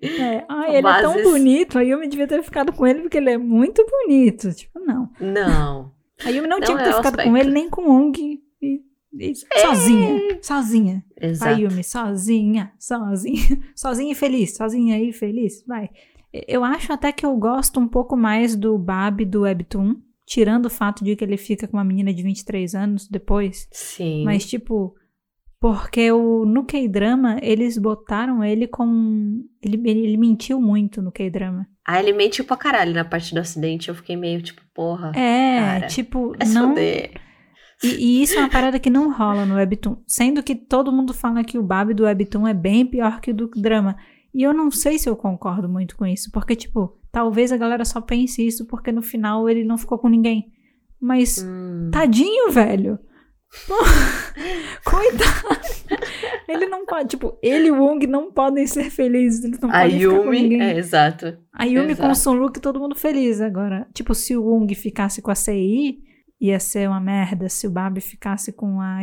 É, 0.01 0.45
ai, 0.47 0.75
ele 0.77 0.87
é 0.87 1.01
tão 1.01 1.13
Bases- 1.13 1.23
bonito, 1.23 1.77
aí 1.79 1.89
eu 1.89 1.99
me 1.99 2.07
devia 2.07 2.27
ter 2.27 2.41
ficado 2.43 2.71
com 2.71 2.85
ele 2.85 3.01
porque 3.01 3.17
ele 3.17 3.31
é 3.31 3.37
muito 3.37 3.85
bonito. 3.85 4.53
Tipo, 4.53 4.79
não. 4.79 5.09
Não. 5.19 5.91
Aí 6.25 6.37
eu 6.37 6.43
não, 6.43 6.59
Não 6.59 6.61
tinha 6.61 6.77
que 6.77 6.83
é 6.83 6.85
ter 6.85 6.91
o 6.91 6.97
ficado 6.97 7.13
aspecto. 7.13 7.29
com 7.31 7.37
ele 7.37 7.49
nem 7.51 7.69
com 7.69 7.81
o 7.83 7.91
Ong. 7.91 8.39
E, 9.19 9.31
e 9.31 9.61
sozinha. 9.61 10.39
Sozinha. 10.41 11.05
Vai, 11.19 11.29
Exato. 11.29 11.61
Yumi, 11.61 11.83
sozinha. 11.83 12.71
Sozinha. 12.79 13.59
Sozinha 13.75 14.11
e 14.11 14.15
feliz. 14.15 14.55
Sozinha 14.55 14.99
e 14.99 15.11
feliz. 15.11 15.63
Vai. 15.67 15.89
Eu 16.47 16.63
acho 16.63 16.93
até 16.93 17.11
que 17.11 17.25
eu 17.25 17.35
gosto 17.37 17.79
um 17.79 17.87
pouco 17.87 18.15
mais 18.15 18.55
do 18.55 18.77
Bab 18.77 19.23
do 19.25 19.41
Webtoon. 19.41 19.95
Tirando 20.25 20.67
o 20.67 20.69
fato 20.69 21.03
de 21.03 21.15
que 21.15 21.23
ele 21.23 21.37
fica 21.37 21.67
com 21.67 21.77
uma 21.77 21.83
menina 21.83 22.13
de 22.13 22.21
23 22.21 22.75
anos 22.75 23.07
depois. 23.07 23.67
Sim. 23.71 24.23
Mas, 24.23 24.45
tipo, 24.45 24.95
porque 25.59 26.09
o, 26.11 26.45
no 26.45 26.63
K-drama, 26.63 27.37
eles 27.41 27.77
botaram 27.77 28.43
ele 28.43 28.65
com. 28.65 29.43
Ele, 29.61 29.81
ele, 29.89 29.99
ele 30.05 30.17
mentiu 30.17 30.61
muito 30.61 31.01
no 31.01 31.11
K-drama. 31.11 31.67
Ah, 31.85 31.99
ele 31.99 32.13
mentiu 32.13 32.45
pra 32.45 32.55
caralho 32.55 32.93
na 32.93 33.03
parte 33.03 33.33
do 33.33 33.39
acidente. 33.39 33.89
Eu 33.89 33.95
fiquei 33.95 34.15
meio 34.15 34.41
tipo, 34.41 34.61
porra. 34.73 35.11
É, 35.15 35.59
Cara, 35.59 35.87
tipo, 35.87 36.33
É 36.39 36.45
não. 36.45 36.75
E, 37.83 37.87
e 38.19 38.23
isso 38.23 38.35
é 38.35 38.39
uma 38.39 38.49
parada 38.49 38.79
que 38.79 38.89
não 38.89 39.11
rola 39.11 39.45
no 39.45 39.55
Webtoon. 39.55 39.97
Sendo 40.05 40.43
que 40.43 40.53
todo 40.55 40.91
mundo 40.91 41.13
fala 41.13 41.43
que 41.43 41.57
o 41.57 41.63
Bab 41.63 41.93
do 41.93 42.03
Webtoon 42.03 42.47
é 42.47 42.53
bem 42.53 42.85
pior 42.85 43.21
que 43.21 43.31
o 43.31 43.33
do 43.33 43.47
drama. 43.55 43.95
E 44.33 44.43
eu 44.43 44.53
não 44.53 44.69
sei 44.69 44.99
se 44.99 45.09
eu 45.09 45.15
concordo 45.15 45.67
muito 45.69 45.95
com 45.95 46.05
isso. 46.05 46.29
Porque, 46.31 46.55
tipo, 46.55 46.97
talvez 47.11 47.51
a 47.51 47.57
galera 47.57 47.85
só 47.85 48.01
pense 48.01 48.45
isso 48.45 48.65
porque 48.67 48.91
no 48.91 49.01
final 49.01 49.49
ele 49.49 49.63
não 49.63 49.77
ficou 49.77 49.97
com 49.97 50.09
ninguém. 50.09 50.51
Mas, 51.01 51.41
Hum. 51.43 51.89
tadinho, 51.91 52.51
velho. 52.51 52.99
Coitado. 54.83 55.59
Ele 56.47 56.65
não 56.67 56.85
pode, 56.85 57.09
tipo, 57.09 57.37
ele 57.41 57.67
e 57.67 57.71
o 57.71 57.81
Wong 57.83 58.05
não 58.07 58.31
podem 58.31 58.65
ser 58.67 58.89
felizes. 58.89 59.43
Eles 59.43 59.59
não 59.59 59.69
A 59.69 59.81
podem 59.83 59.99
ficar 59.99 60.09
com 60.17 60.23
Yumi, 60.25 60.41
ninguém. 60.41 60.61
é, 60.61 60.77
exato. 60.77 61.37
A 61.53 61.63
Yumi 61.65 61.95
com 61.95 62.03
o 62.03 62.05
Exato. 62.11 62.15
Sunruk, 62.19 62.59
todo 62.59 62.79
mundo 62.79 62.95
feliz 62.95 63.39
agora. 63.41 63.87
Tipo, 63.93 64.13
se 64.15 64.35
o 64.35 64.43
Wong 64.43 64.73
ficasse 64.75 65.21
com 65.21 65.31
a 65.31 65.35
CI, 65.35 65.99
ia 66.39 66.59
ser 66.59 66.87
uma 66.87 66.99
merda. 66.99 67.49
Se 67.49 67.67
o 67.67 67.71
Babi 67.71 68.01
ficasse 68.01 68.51
com 68.51 68.79
a, 68.79 68.99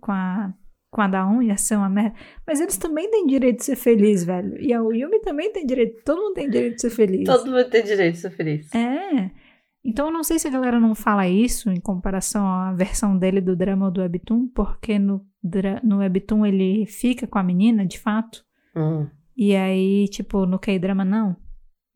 com 0.00 0.12
a, 0.12 0.54
com 0.90 1.00
a 1.00 1.06
Daon, 1.08 1.42
ia 1.42 1.56
ser 1.56 1.76
uma 1.76 1.88
merda. 1.88 2.14
Mas 2.46 2.60
eles 2.60 2.76
também 2.76 3.10
têm 3.10 3.26
direito 3.26 3.58
de 3.58 3.64
ser 3.64 3.76
feliz, 3.76 4.24
velho. 4.24 4.60
E 4.60 4.72
a 4.72 4.78
Yumi 4.78 5.20
também 5.20 5.52
tem 5.52 5.64
direito. 5.64 6.02
Todo 6.04 6.20
mundo 6.20 6.34
tem 6.34 6.50
direito 6.50 6.76
de 6.76 6.80
ser 6.80 6.90
feliz. 6.90 7.24
Todo 7.24 7.50
mundo 7.50 7.68
tem 7.70 7.84
direito 7.84 8.14
de 8.14 8.20
ser 8.20 8.30
feliz. 8.30 8.74
É. 8.74 9.30
Então 9.84 10.06
eu 10.06 10.12
não 10.12 10.22
sei 10.22 10.38
se 10.38 10.46
a 10.46 10.50
galera 10.50 10.78
não 10.78 10.94
fala 10.94 11.26
isso 11.26 11.68
em 11.70 11.80
comparação 11.80 12.46
à 12.46 12.72
versão 12.72 13.18
dele 13.18 13.40
do 13.40 13.56
drama 13.56 13.86
ou 13.86 13.90
do 13.90 14.00
Webtoon, 14.00 14.48
porque 14.54 14.96
no, 14.98 15.26
no 15.82 15.98
Webtoon 15.98 16.46
ele 16.46 16.86
fica 16.86 17.26
com 17.26 17.38
a 17.38 17.42
menina, 17.42 17.84
de 17.84 17.98
fato. 17.98 18.44
Hum, 18.76 19.08
E 19.36 19.56
aí, 19.56 20.06
tipo, 20.08 20.46
no 20.46 20.58
K-drama 20.58 21.04
não. 21.04 21.36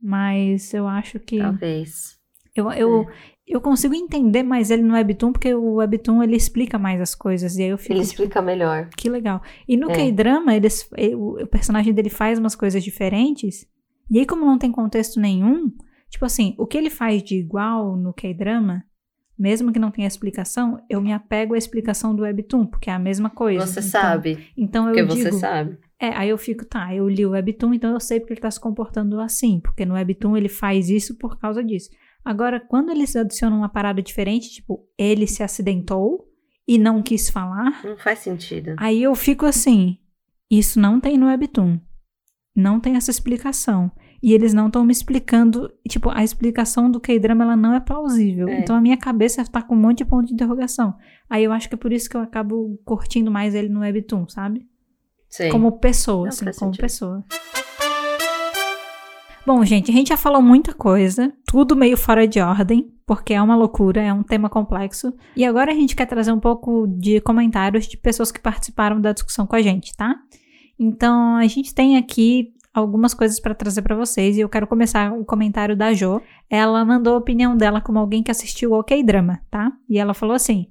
Mas 0.02 0.74
eu 0.74 0.86
acho 0.88 1.18
que. 1.20 1.38
talvez. 1.38 2.16
Eu, 2.54 2.72
eu, 2.72 3.06
eu 3.46 3.60
consigo 3.60 3.94
entender 3.94 4.42
mais 4.42 4.70
ele 4.70 4.82
no 4.82 4.94
Webtoon, 4.94 5.32
porque 5.32 5.54
o 5.54 5.74
Webtoon 5.74 6.22
ele 6.22 6.36
explica 6.36 6.78
mais 6.78 7.00
as 7.00 7.14
coisas. 7.14 7.56
E 7.56 7.62
aí 7.62 7.68
eu 7.68 7.78
fico. 7.78 7.92
Ele 7.92 8.00
tipo, 8.00 8.10
explica 8.12 8.42
melhor. 8.42 8.88
que 8.96 9.08
legal. 9.08 9.40
E 9.68 9.76
no 9.76 9.90
É. 9.90 9.94
K-drama, 9.94 10.54
eles, 10.54 10.88
o, 11.16 11.42
o 11.42 11.46
personagem 11.46 11.92
dele 11.94 12.10
faz 12.10 12.38
umas 12.38 12.54
coisas 12.56 12.82
diferentes. 12.82 13.66
E 14.10 14.18
aí, 14.18 14.26
como 14.26 14.44
não 14.44 14.58
tem 14.58 14.70
contexto 14.72 15.20
nenhum, 15.20 15.70
tipo 16.10 16.24
assim, 16.24 16.54
o 16.58 16.66
que 16.66 16.76
ele 16.78 16.90
faz 16.90 17.22
de 17.22 17.36
igual 17.36 17.96
no 17.96 18.12
K-drama, 18.12 18.82
mesmo 19.38 19.70
que 19.72 19.78
não 19.78 19.90
tenha 19.90 20.08
explicação, 20.08 20.78
eu 20.88 21.00
me 21.00 21.12
apego 21.12 21.54
à 21.54 21.58
explicação 21.58 22.14
do 22.14 22.22
Webtoon, 22.22 22.66
porque 22.66 22.88
é 22.88 22.92
a 22.94 22.98
mesma 22.98 23.28
coisa. 23.30 23.66
Você 23.66 23.80
Então- 23.80 23.90
sabe. 23.90 24.38
Então 24.56 24.88
eu 24.88 24.94
Porque 25.06 25.14
digo. 25.16 25.32
você 25.32 25.38
sabe. 25.38 25.76
É, 26.00 26.08
aí 26.10 26.28
eu 26.30 26.38
fico, 26.38 26.64
tá, 26.64 26.94
eu 26.94 27.08
li 27.08 27.24
o 27.24 27.30
Webtoon, 27.30 27.74
então 27.74 27.92
eu 27.92 28.00
sei 28.00 28.18
porque 28.20 28.34
ele 28.34 28.40
tá 28.40 28.50
se 28.50 28.60
comportando 28.60 29.20
assim, 29.20 29.60
porque 29.60 29.84
no 29.86 29.94
Webtoon 29.94 30.36
ele 30.36 30.48
faz 30.48 30.88
isso 30.90 31.16
por 31.18 31.38
causa 31.38 31.62
disso. 31.64 31.90
Agora, 32.26 32.58
quando 32.60 32.90
eles 32.90 33.14
adicionam 33.14 33.58
uma 33.58 33.68
parada 33.68 34.02
diferente, 34.02 34.50
tipo, 34.50 34.86
ele 34.98 35.26
se 35.26 35.42
acidentou 35.42 36.26
e 36.66 36.76
não 36.78 37.00
quis 37.02 37.30
falar, 37.30 37.80
Não 37.84 37.96
faz 37.96 38.18
sentido. 38.18 38.74
aí 38.78 39.00
eu 39.02 39.14
fico 39.14 39.46
assim, 39.46 39.98
isso 40.50 40.80
não 40.80 40.98
tem 41.00 41.16
no 41.16 41.26
Webtoon. 41.26 41.78
Não 42.54 42.80
tem 42.80 42.96
essa 42.96 43.10
explicação. 43.10 43.92
E 44.22 44.32
eles 44.32 44.52
não 44.54 44.66
estão 44.66 44.84
me 44.84 44.90
explicando, 44.90 45.70
tipo, 45.88 46.10
a 46.10 46.24
explicação 46.24 46.90
do 46.90 46.98
K-drama 46.98 47.44
ela 47.44 47.54
não 47.56 47.74
é 47.74 47.78
plausível. 47.80 48.48
É. 48.48 48.58
Então 48.58 48.74
a 48.74 48.80
minha 48.80 48.96
cabeça 48.96 49.44
tá 49.44 49.62
com 49.62 49.74
um 49.76 49.80
monte 49.80 49.98
de 49.98 50.04
ponto 50.06 50.26
de 50.26 50.32
interrogação. 50.34 50.96
Aí 51.30 51.44
eu 51.44 51.52
acho 51.52 51.68
que 51.68 51.74
é 51.74 51.78
por 51.78 51.92
isso 51.92 52.08
que 52.10 52.16
eu 52.16 52.20
acabo 52.22 52.76
curtindo 52.84 53.30
mais 53.30 53.54
ele 53.54 53.68
no 53.68 53.80
Webtoon, 53.80 54.26
sabe? 54.28 54.66
Sim. 55.28 55.50
Como 55.50 55.78
pessoa, 55.78 56.22
Não, 56.22 56.28
assim, 56.30 56.44
como 56.46 56.54
sentido. 56.54 56.80
pessoa. 56.80 57.24
Bom, 59.46 59.64
gente, 59.64 59.92
a 59.92 59.94
gente 59.94 60.08
já 60.08 60.16
falou 60.16 60.42
muita 60.42 60.74
coisa, 60.74 61.32
tudo 61.46 61.76
meio 61.76 61.96
fora 61.96 62.26
de 62.26 62.40
ordem, 62.40 62.92
porque 63.06 63.32
é 63.32 63.40
uma 63.40 63.54
loucura, 63.54 64.02
é 64.02 64.12
um 64.12 64.24
tema 64.24 64.50
complexo. 64.50 65.14
E 65.36 65.44
agora 65.44 65.70
a 65.70 65.74
gente 65.74 65.94
quer 65.94 66.06
trazer 66.06 66.32
um 66.32 66.40
pouco 66.40 66.84
de 66.88 67.20
comentários 67.20 67.86
de 67.86 67.96
pessoas 67.96 68.32
que 68.32 68.40
participaram 68.40 69.00
da 69.00 69.12
discussão 69.12 69.46
com 69.46 69.54
a 69.54 69.62
gente, 69.62 69.96
tá? 69.96 70.16
Então, 70.76 71.36
a 71.36 71.46
gente 71.46 71.72
tem 71.72 71.96
aqui 71.96 72.52
algumas 72.74 73.14
coisas 73.14 73.38
para 73.38 73.54
trazer 73.54 73.82
para 73.82 73.94
vocês 73.94 74.36
e 74.36 74.40
eu 74.40 74.48
quero 74.48 74.66
começar 74.66 75.12
o 75.12 75.24
comentário 75.24 75.76
da 75.76 75.94
Jo. 75.94 76.20
Ela 76.50 76.84
mandou 76.84 77.14
a 77.14 77.18
opinião 77.18 77.56
dela 77.56 77.80
como 77.80 78.00
alguém 78.00 78.24
que 78.24 78.32
assistiu 78.32 78.72
o 78.72 78.80
OK 78.80 79.00
Drama, 79.04 79.40
tá? 79.48 79.70
E 79.88 79.96
ela 79.96 80.12
falou 80.12 80.34
assim: 80.34 80.66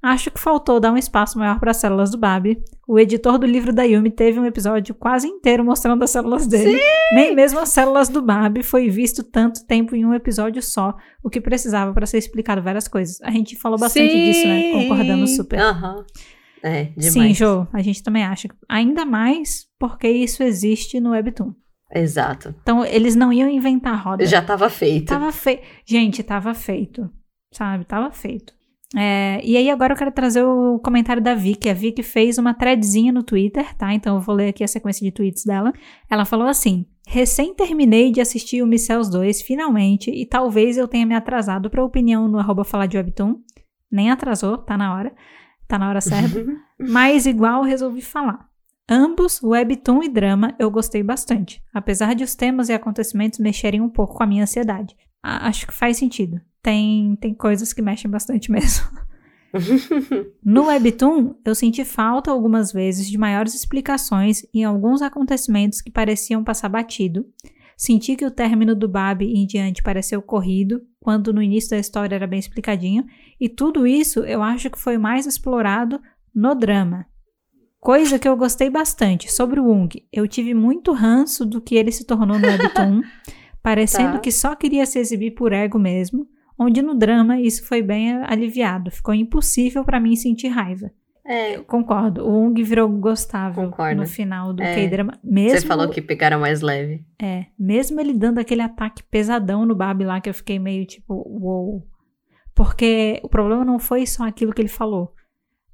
Acho 0.00 0.30
que 0.30 0.38
faltou 0.38 0.78
dar 0.78 0.92
um 0.92 0.96
espaço 0.96 1.38
maior 1.38 1.58
para 1.58 1.72
as 1.72 1.78
células 1.78 2.10
do 2.10 2.18
Babi. 2.18 2.62
O 2.86 2.98
editor 2.98 3.36
do 3.36 3.46
livro 3.46 3.72
da 3.72 3.82
Yumi 3.82 4.10
teve 4.10 4.38
um 4.38 4.46
episódio 4.46 4.94
quase 4.94 5.26
inteiro 5.26 5.64
mostrando 5.64 6.02
as 6.04 6.10
células 6.10 6.46
dele. 6.46 6.78
Sim! 6.78 6.84
Nem 7.14 7.34
mesmo 7.34 7.58
as 7.58 7.70
células 7.70 8.08
do 8.08 8.22
Babi 8.22 8.62
foi 8.62 8.88
visto 8.88 9.24
tanto 9.24 9.66
tempo 9.66 9.96
em 9.96 10.06
um 10.06 10.14
episódio 10.14 10.62
só, 10.62 10.94
o 11.22 11.28
que 11.28 11.40
precisava 11.40 11.92
para 11.92 12.06
ser 12.06 12.18
explicado 12.18 12.62
várias 12.62 12.86
coisas. 12.86 13.20
A 13.22 13.30
gente 13.30 13.56
falou 13.56 13.78
bastante 13.78 14.12
Sim! 14.12 14.24
disso, 14.24 14.46
né? 14.46 14.72
Concordamos 14.72 15.34
super. 15.34 15.58
Aham. 15.60 15.96
Uhum. 15.96 16.04
É, 16.62 16.84
demais. 16.96 17.12
Sim, 17.12 17.34
Jo, 17.34 17.68
a 17.72 17.80
gente 17.82 18.02
também 18.02 18.24
acha. 18.24 18.48
Ainda 18.68 19.04
mais 19.04 19.66
porque 19.78 20.08
isso 20.08 20.42
existe 20.42 21.00
no 21.00 21.10
Webtoon. 21.10 21.52
Exato. 21.94 22.54
Então, 22.62 22.84
eles 22.84 23.14
não 23.14 23.32
iam 23.32 23.48
inventar 23.48 24.02
roda. 24.02 24.26
Já 24.26 24.40
estava 24.40 24.68
feito. 24.68 25.06
Tava 25.06 25.32
feito. 25.32 25.62
Gente, 25.86 26.22
tava 26.22 26.52
feito. 26.54 27.08
Sabe? 27.52 27.84
Tava 27.84 28.10
feito. 28.10 28.52
É, 28.96 29.40
e 29.44 29.56
aí 29.56 29.68
agora 29.68 29.92
eu 29.92 29.96
quero 29.96 30.10
trazer 30.10 30.42
o 30.42 30.78
comentário 30.78 31.22
da 31.22 31.34
Vicky. 31.34 31.68
A 31.68 31.74
Vicky 31.74 32.02
fez 32.02 32.38
uma 32.38 32.54
threadzinha 32.54 33.12
no 33.12 33.22
Twitter, 33.22 33.74
tá? 33.76 33.92
Então 33.92 34.16
eu 34.16 34.20
vou 34.20 34.34
ler 34.34 34.48
aqui 34.48 34.64
a 34.64 34.68
sequência 34.68 35.04
de 35.04 35.12
tweets 35.12 35.44
dela. 35.44 35.72
Ela 36.08 36.24
falou 36.24 36.46
assim: 36.46 36.86
Recém 37.06 37.54
terminei 37.54 38.10
de 38.10 38.20
assistir 38.20 38.62
o 38.62 38.66
Micels 38.66 39.08
2, 39.10 39.42
finalmente, 39.42 40.10
e 40.10 40.26
talvez 40.26 40.76
eu 40.76 40.88
tenha 40.88 41.06
me 41.06 41.14
atrasado 41.14 41.70
para 41.70 41.84
opinião 41.84 42.28
no 42.28 42.38
arroba 42.38 42.64
falar 42.64 42.86
de 42.86 42.96
Webtoon. 42.96 43.36
Nem 43.90 44.10
atrasou, 44.10 44.58
tá 44.58 44.76
na 44.76 44.94
hora. 44.94 45.14
Tá 45.66 45.78
na 45.78 45.88
hora 45.88 46.00
certa. 46.00 46.44
Mas 46.78 47.26
igual 47.26 47.62
resolvi 47.62 48.00
falar. 48.00 48.48
Ambos, 48.90 49.42
webtoon 49.42 50.02
e 50.02 50.08
drama, 50.08 50.54
eu 50.58 50.70
gostei 50.70 51.02
bastante, 51.02 51.62
apesar 51.74 52.14
de 52.14 52.24
os 52.24 52.34
temas 52.34 52.70
e 52.70 52.72
acontecimentos 52.72 53.38
mexerem 53.38 53.82
um 53.82 53.90
pouco 53.90 54.14
com 54.14 54.22
a 54.22 54.26
minha 54.26 54.44
ansiedade. 54.44 54.96
acho 55.22 55.66
que 55.66 55.74
faz 55.74 55.98
sentido. 55.98 56.40
Tem, 56.62 57.16
tem 57.16 57.34
coisas 57.34 57.72
que 57.72 57.82
mexem 57.82 58.10
bastante 58.10 58.50
mesmo. 58.50 58.86
no 60.44 60.66
Webtoon, 60.66 61.34
eu 61.44 61.54
senti 61.54 61.84
falta 61.84 62.30
algumas 62.30 62.72
vezes 62.72 63.08
de 63.08 63.16
maiores 63.16 63.54
explicações 63.54 64.44
em 64.52 64.64
alguns 64.64 65.00
acontecimentos 65.00 65.80
que 65.80 65.90
pareciam 65.90 66.44
passar 66.44 66.68
batido. 66.68 67.26
Senti 67.76 68.16
que 68.16 68.26
o 68.26 68.30
término 68.30 68.74
do 68.74 68.88
Bab 68.88 69.24
em 69.24 69.46
diante 69.46 69.82
pareceu 69.82 70.20
corrido, 70.20 70.82
quando 71.00 71.32
no 71.32 71.40
início 71.40 71.70
da 71.70 71.78
história 71.78 72.16
era 72.16 72.26
bem 72.26 72.40
explicadinho, 72.40 73.06
e 73.40 73.48
tudo 73.48 73.86
isso 73.86 74.20
eu 74.20 74.42
acho 74.42 74.68
que 74.68 74.78
foi 74.78 74.98
mais 74.98 75.26
explorado 75.26 76.00
no 76.34 76.54
drama. 76.54 77.06
Coisa 77.80 78.18
que 78.18 78.28
eu 78.28 78.36
gostei 78.36 78.68
bastante. 78.68 79.32
Sobre 79.32 79.60
o 79.60 79.64
Wung, 79.64 79.88
eu 80.12 80.26
tive 80.26 80.52
muito 80.52 80.92
ranço 80.92 81.46
do 81.46 81.60
que 81.60 81.76
ele 81.76 81.92
se 81.92 82.04
tornou 82.04 82.36
no 82.38 82.46
Webtoon, 82.48 83.02
parecendo 83.62 84.14
tá. 84.14 84.18
que 84.18 84.32
só 84.32 84.56
queria 84.56 84.84
se 84.84 84.98
exibir 84.98 85.36
por 85.36 85.52
ego 85.52 85.78
mesmo, 85.78 86.26
onde 86.58 86.82
no 86.82 86.94
drama 86.94 87.40
isso 87.40 87.66
foi 87.66 87.82
bem 87.82 88.12
aliviado. 88.24 88.90
Ficou 88.90 89.14
impossível 89.14 89.84
para 89.84 90.00
mim 90.00 90.16
sentir 90.16 90.48
raiva. 90.48 90.90
É. 91.28 91.56
Eu 91.56 91.64
concordo. 91.64 92.26
O 92.26 92.46
Ung 92.46 92.62
virou 92.62 92.88
gostável 92.88 93.64
Concordo. 93.64 94.00
no 94.00 94.06
final 94.06 94.54
do 94.54 94.62
é. 94.62 94.74
K-drama. 94.74 95.18
Mesmo, 95.22 95.60
Você 95.60 95.66
falou 95.66 95.90
que 95.90 96.00
pegaram 96.00 96.40
mais 96.40 96.62
leve. 96.62 97.04
É. 97.20 97.44
Mesmo 97.58 98.00
ele 98.00 98.14
dando 98.14 98.38
aquele 98.38 98.62
ataque 98.62 99.02
pesadão 99.02 99.66
no 99.66 99.74
Bab 99.74 100.02
lá, 100.04 100.22
que 100.22 100.30
eu 100.30 100.34
fiquei 100.34 100.58
meio 100.58 100.86
tipo, 100.86 101.12
uou. 101.14 101.66
Wow. 101.66 101.86
Porque 102.54 103.20
o 103.22 103.28
problema 103.28 103.62
não 103.62 103.78
foi 103.78 104.06
só 104.06 104.26
aquilo 104.26 104.54
que 104.54 104.62
ele 104.62 104.68
falou. 104.68 105.12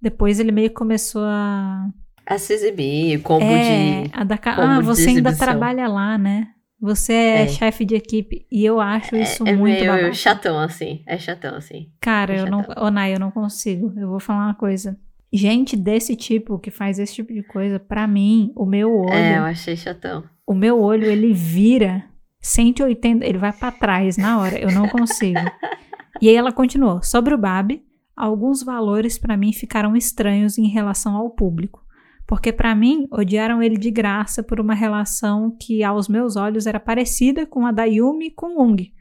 Depois 0.02 0.40
ele 0.40 0.50
meio 0.52 0.68
que 0.68 0.74
começou 0.74 1.22
a. 1.24 1.88
A 2.26 2.36
se 2.36 2.52
exibir, 2.52 3.22
como 3.22 3.44
é, 3.44 4.02
de. 4.02 4.10
A 4.12 4.24
da... 4.24 4.38
ah, 4.44 4.80
você 4.80 5.10
ainda 5.10 5.34
trabalha 5.36 5.86
lá, 5.86 6.18
né? 6.18 6.48
Você 6.80 7.12
é, 7.12 7.42
é. 7.42 7.48
chefe 7.48 7.84
de 7.84 7.94
equipe. 7.94 8.46
E 8.50 8.64
eu 8.64 8.80
acho 8.80 9.14
é, 9.16 9.22
isso 9.22 9.46
é, 9.46 9.54
muito 9.54 9.78
meio 9.78 9.86
babaca. 9.86 10.12
chatão, 10.12 10.58
assim. 10.58 11.02
É 11.06 11.18
chatão, 11.18 11.56
assim. 11.56 11.90
Cara, 12.00 12.34
é 12.34 12.40
eu 12.40 12.46
não. 12.46 12.64
Onai, 12.76 13.14
eu 13.14 13.20
não 13.20 13.30
consigo. 13.30 13.92
Eu 13.96 14.08
vou 14.08 14.20
falar 14.20 14.46
uma 14.46 14.54
coisa. 14.54 14.98
Gente 15.32 15.76
desse 15.76 16.14
tipo, 16.14 16.58
que 16.58 16.70
faz 16.70 16.98
esse 16.98 17.14
tipo 17.14 17.32
de 17.32 17.42
coisa, 17.42 17.80
para 17.80 18.06
mim, 18.06 18.52
o 18.54 18.64
meu 18.64 18.94
olho. 18.94 19.12
É, 19.12 19.38
eu 19.38 19.44
achei 19.44 19.76
chatão. 19.76 20.24
O 20.46 20.54
meu 20.54 20.80
olho, 20.80 21.06
ele 21.06 21.32
vira 21.32 22.04
180. 22.40 23.24
Ele 23.24 23.38
vai 23.38 23.52
para 23.52 23.72
trás 23.72 24.16
na 24.16 24.38
hora. 24.38 24.58
Eu 24.58 24.70
não 24.70 24.88
consigo. 24.88 25.40
e 26.20 26.28
aí 26.28 26.36
ela 26.36 26.52
continuou. 26.52 27.02
Sobre 27.02 27.34
o 27.34 27.38
Babi 27.38 27.82
alguns 28.16 28.62
valores 28.62 29.18
para 29.18 29.36
mim 29.36 29.52
ficaram 29.52 29.96
estranhos 29.96 30.58
em 30.58 30.68
relação 30.68 31.16
ao 31.16 31.30
público. 31.30 31.83
Porque 32.26 32.52
para 32.52 32.74
mim, 32.74 33.06
odiaram 33.10 33.62
ele 33.62 33.76
de 33.76 33.90
graça 33.90 34.42
por 34.42 34.58
uma 34.58 34.74
relação 34.74 35.54
que 35.60 35.82
aos 35.82 36.08
meus 36.08 36.36
olhos 36.36 36.66
era 36.66 36.80
parecida 36.80 37.46
com 37.46 37.66
a 37.66 37.72
da 37.72 37.84
Yumi 37.84 38.30
com 38.30 38.60
Ung. 38.62 38.92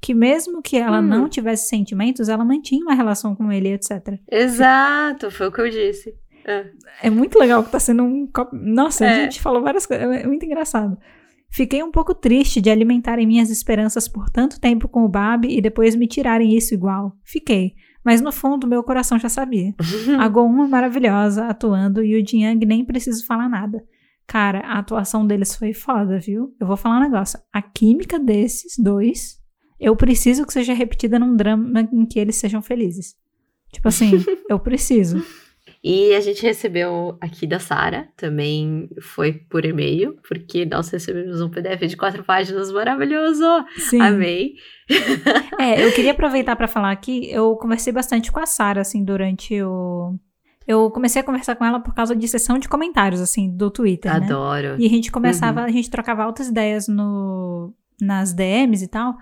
Que 0.00 0.14
mesmo 0.14 0.60
que 0.60 0.76
ela 0.76 0.98
hum. 0.98 1.02
não 1.02 1.28
tivesse 1.28 1.68
sentimentos, 1.68 2.28
ela 2.28 2.44
mantinha 2.44 2.82
uma 2.82 2.94
relação 2.94 3.36
com 3.36 3.52
ele, 3.52 3.72
etc. 3.72 4.18
Exato, 4.30 5.30
foi 5.30 5.46
o 5.46 5.52
que 5.52 5.60
eu 5.60 5.70
disse. 5.70 6.12
É, 6.44 6.66
é 7.04 7.10
muito 7.10 7.38
legal 7.38 7.62
que 7.62 7.70
tá 7.70 7.78
sendo 7.78 8.02
um. 8.02 8.28
Nossa, 8.52 9.04
é. 9.04 9.12
a 9.12 9.24
gente 9.24 9.40
falou 9.40 9.62
várias 9.62 9.86
coisas. 9.86 10.04
É 10.04 10.26
muito 10.26 10.44
engraçado. 10.44 10.98
Fiquei 11.48 11.82
um 11.82 11.90
pouco 11.90 12.14
triste 12.14 12.60
de 12.60 12.70
alimentarem 12.70 13.26
minhas 13.26 13.50
esperanças 13.50 14.08
por 14.08 14.30
tanto 14.30 14.58
tempo 14.58 14.88
com 14.88 15.04
o 15.04 15.08
Bab 15.08 15.46
e 15.46 15.60
depois 15.60 15.94
me 15.94 16.06
tirarem 16.06 16.56
isso 16.56 16.72
igual. 16.74 17.14
Fiquei. 17.22 17.74
Mas 18.04 18.20
no 18.20 18.32
fundo, 18.32 18.66
meu 18.66 18.82
coração 18.82 19.18
já 19.18 19.28
sabia. 19.28 19.74
a 20.20 20.28
Go 20.28 20.46
é 20.46 20.66
maravilhosa, 20.66 21.46
atuando, 21.46 22.02
e 22.02 22.20
o 22.20 22.26
Jiang 22.26 22.64
nem 22.66 22.84
preciso 22.84 23.24
falar 23.24 23.48
nada. 23.48 23.82
Cara, 24.26 24.60
a 24.60 24.78
atuação 24.78 25.26
deles 25.26 25.54
foi 25.54 25.72
foda, 25.72 26.18
viu? 26.18 26.54
Eu 26.58 26.66
vou 26.66 26.76
falar 26.76 26.98
um 26.98 27.02
negócio. 27.02 27.38
A 27.52 27.60
química 27.60 28.18
desses 28.18 28.76
dois, 28.78 29.38
eu 29.78 29.94
preciso 29.96 30.46
que 30.46 30.52
seja 30.52 30.72
repetida 30.72 31.18
num 31.18 31.36
drama 31.36 31.88
em 31.92 32.06
que 32.06 32.18
eles 32.18 32.36
sejam 32.36 32.62
felizes. 32.62 33.14
Tipo 33.72 33.88
assim, 33.88 34.12
eu 34.48 34.58
preciso. 34.58 35.22
E 35.84 36.14
a 36.14 36.20
gente 36.20 36.44
recebeu 36.44 37.18
aqui 37.20 37.44
da 37.44 37.58
Sara, 37.58 38.08
também 38.16 38.88
foi 39.00 39.32
por 39.32 39.64
e-mail, 39.64 40.16
porque 40.28 40.64
nós 40.64 40.88
recebemos 40.88 41.40
um 41.40 41.50
PDF 41.50 41.88
de 41.88 41.96
quatro 41.96 42.22
páginas 42.22 42.70
maravilhoso. 42.70 43.44
Sim. 43.76 44.00
Amei. 44.00 44.54
É, 45.58 45.84
eu 45.84 45.92
queria 45.92 46.12
aproveitar 46.12 46.54
para 46.54 46.68
falar 46.68 46.92
aqui, 46.92 47.28
eu 47.32 47.56
conversei 47.56 47.92
bastante 47.92 48.30
com 48.30 48.38
a 48.38 48.46
Sara, 48.46 48.82
assim, 48.82 49.04
durante 49.04 49.60
o. 49.60 50.14
Eu 50.68 50.88
comecei 50.92 51.20
a 51.20 51.24
conversar 51.24 51.56
com 51.56 51.64
ela 51.64 51.80
por 51.80 51.92
causa 51.92 52.14
de 52.14 52.28
sessão 52.28 52.60
de 52.60 52.68
comentários, 52.68 53.20
assim, 53.20 53.50
do 53.50 53.68
Twitter. 53.68 54.20
Né? 54.20 54.26
Adoro. 54.26 54.68
Né? 54.68 54.76
E 54.78 54.86
a 54.86 54.90
gente 54.90 55.10
começava, 55.10 55.62
uhum. 55.62 55.66
a 55.66 55.70
gente 55.70 55.90
trocava 55.90 56.22
altas 56.22 56.46
ideias 56.46 56.86
no, 56.86 57.74
nas 58.00 58.32
DMs 58.32 58.84
e 58.84 58.88
tal. 58.88 59.16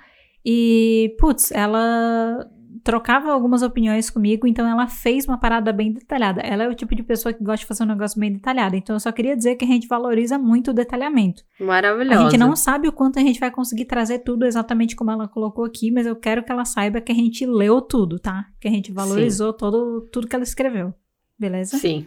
E, 0.44 1.16
putz, 1.18 1.50
ela 1.52 2.46
trocava 2.82 3.32
algumas 3.32 3.62
opiniões 3.62 4.10
comigo, 4.10 4.46
então 4.46 4.66
ela 4.66 4.86
fez 4.86 5.26
uma 5.26 5.38
parada 5.38 5.72
bem 5.72 5.92
detalhada. 5.92 6.40
Ela 6.40 6.64
é 6.64 6.68
o 6.68 6.74
tipo 6.74 6.94
de 6.94 7.02
pessoa 7.02 7.32
que 7.32 7.42
gosta 7.42 7.58
de 7.58 7.66
fazer 7.66 7.82
um 7.82 7.86
negócio 7.86 8.18
bem 8.18 8.32
detalhado. 8.32 8.76
Então 8.76 8.96
eu 8.96 9.00
só 9.00 9.12
queria 9.12 9.36
dizer 9.36 9.56
que 9.56 9.64
a 9.64 9.68
gente 9.68 9.86
valoriza 9.86 10.38
muito 10.38 10.70
o 10.70 10.74
detalhamento. 10.74 11.42
Maravilhoso. 11.58 12.18
A 12.18 12.22
gente 12.30 12.38
não 12.38 12.56
sabe 12.56 12.88
o 12.88 12.92
quanto 12.92 13.18
a 13.18 13.22
gente 13.22 13.40
vai 13.40 13.50
conseguir 13.50 13.84
trazer 13.84 14.20
tudo 14.20 14.44
exatamente 14.44 14.96
como 14.96 15.10
ela 15.10 15.28
colocou 15.28 15.64
aqui, 15.64 15.90
mas 15.90 16.06
eu 16.06 16.16
quero 16.16 16.42
que 16.42 16.50
ela 16.50 16.64
saiba 16.64 17.00
que 17.00 17.12
a 17.12 17.14
gente 17.14 17.44
leu 17.46 17.80
tudo, 17.80 18.18
tá? 18.18 18.46
Que 18.60 18.68
a 18.68 18.70
gente 18.70 18.92
valorizou 18.92 19.52
todo, 19.52 20.08
tudo 20.12 20.26
que 20.26 20.34
ela 20.34 20.44
escreveu. 20.44 20.94
Beleza? 21.38 21.78
Sim. 21.78 22.06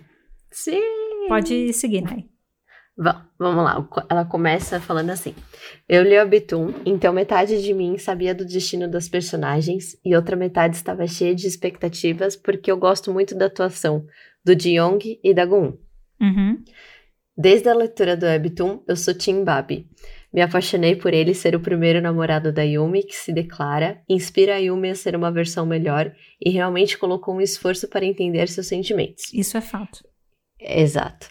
Sim. 0.51 0.81
Pode 1.27 1.73
seguir, 1.73 2.01
Nai. 2.01 2.25
Vamos 2.95 3.63
lá, 3.63 3.87
ela 4.07 4.23
começa 4.23 4.79
falando 4.79 5.09
assim: 5.09 5.33
Eu 5.89 6.03
li 6.03 6.15
o 6.15 6.21
Abitum, 6.21 6.73
então 6.85 7.11
metade 7.11 7.61
de 7.61 7.73
mim 7.73 7.97
sabia 7.97 8.35
do 8.35 8.45
destino 8.45 8.87
das 8.87 9.09
personagens 9.09 9.97
e 10.05 10.15
outra 10.15 10.35
metade 10.35 10.75
estava 10.75 11.07
cheia 11.07 11.33
de 11.33 11.47
expectativas 11.47 12.35
porque 12.35 12.71
eu 12.71 12.77
gosto 12.77 13.11
muito 13.11 13.35
da 13.35 13.47
atuação 13.47 14.05
do 14.45 14.53
Jiyong 14.59 15.19
e 15.23 15.33
da 15.33 15.45
Gun. 15.45 15.73
Uhum. 16.21 16.63
Desde 17.35 17.67
a 17.67 17.73
leitura 17.73 18.15
do 18.15 18.27
Abitum, 18.27 18.83
eu 18.87 18.95
sou 18.95 19.13
Tim 19.13 19.43
Babi. 19.43 19.87
Me 20.31 20.41
apaixonei 20.41 20.95
por 20.95 21.13
ele 21.13 21.33
ser 21.33 21.55
o 21.55 21.59
primeiro 21.59 21.99
namorado 22.01 22.51
da 22.51 22.63
Yumi 22.63 23.03
que 23.03 23.15
se 23.15 23.33
declara, 23.33 24.01
inspira 24.07 24.55
a 24.55 24.57
Yumi 24.57 24.89
a 24.89 24.95
ser 24.95 25.15
uma 25.15 25.31
versão 25.31 25.65
melhor 25.65 26.13
e 26.39 26.51
realmente 26.51 26.97
colocou 26.97 27.35
um 27.35 27.41
esforço 27.41 27.87
para 27.87 28.05
entender 28.05 28.47
seus 28.49 28.67
sentimentos. 28.67 29.31
Isso 29.33 29.57
é 29.57 29.61
fato. 29.61 30.03
Exato. 30.59 31.27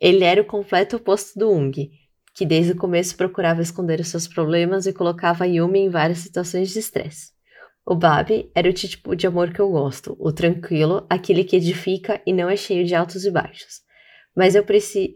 Ele 0.00 0.24
era 0.24 0.40
o 0.40 0.44
completo 0.44 0.96
oposto 0.96 1.38
do 1.38 1.50
Ung, 1.50 1.90
que 2.34 2.44
desde 2.44 2.72
o 2.72 2.76
começo 2.76 3.16
procurava 3.16 3.62
esconder 3.62 4.00
os 4.00 4.08
seus 4.08 4.26
problemas 4.26 4.86
e 4.86 4.92
colocava 4.92 5.46
Yumi 5.46 5.80
em 5.80 5.88
várias 5.88 6.18
situações 6.18 6.70
de 6.70 6.80
estresse. 6.80 7.32
O 7.86 7.94
Babi 7.94 8.50
era 8.54 8.68
o 8.68 8.72
tipo 8.72 9.14
de 9.14 9.26
amor 9.26 9.52
que 9.52 9.60
eu 9.60 9.70
gosto, 9.70 10.16
o 10.18 10.32
tranquilo, 10.32 11.06
aquele 11.08 11.44
que 11.44 11.56
edifica 11.56 12.20
e 12.26 12.32
não 12.32 12.48
é 12.48 12.56
cheio 12.56 12.84
de 12.84 12.94
altos 12.94 13.24
e 13.24 13.30
baixos. 13.30 13.84
Mas 14.34 14.56
eu, 14.56 14.64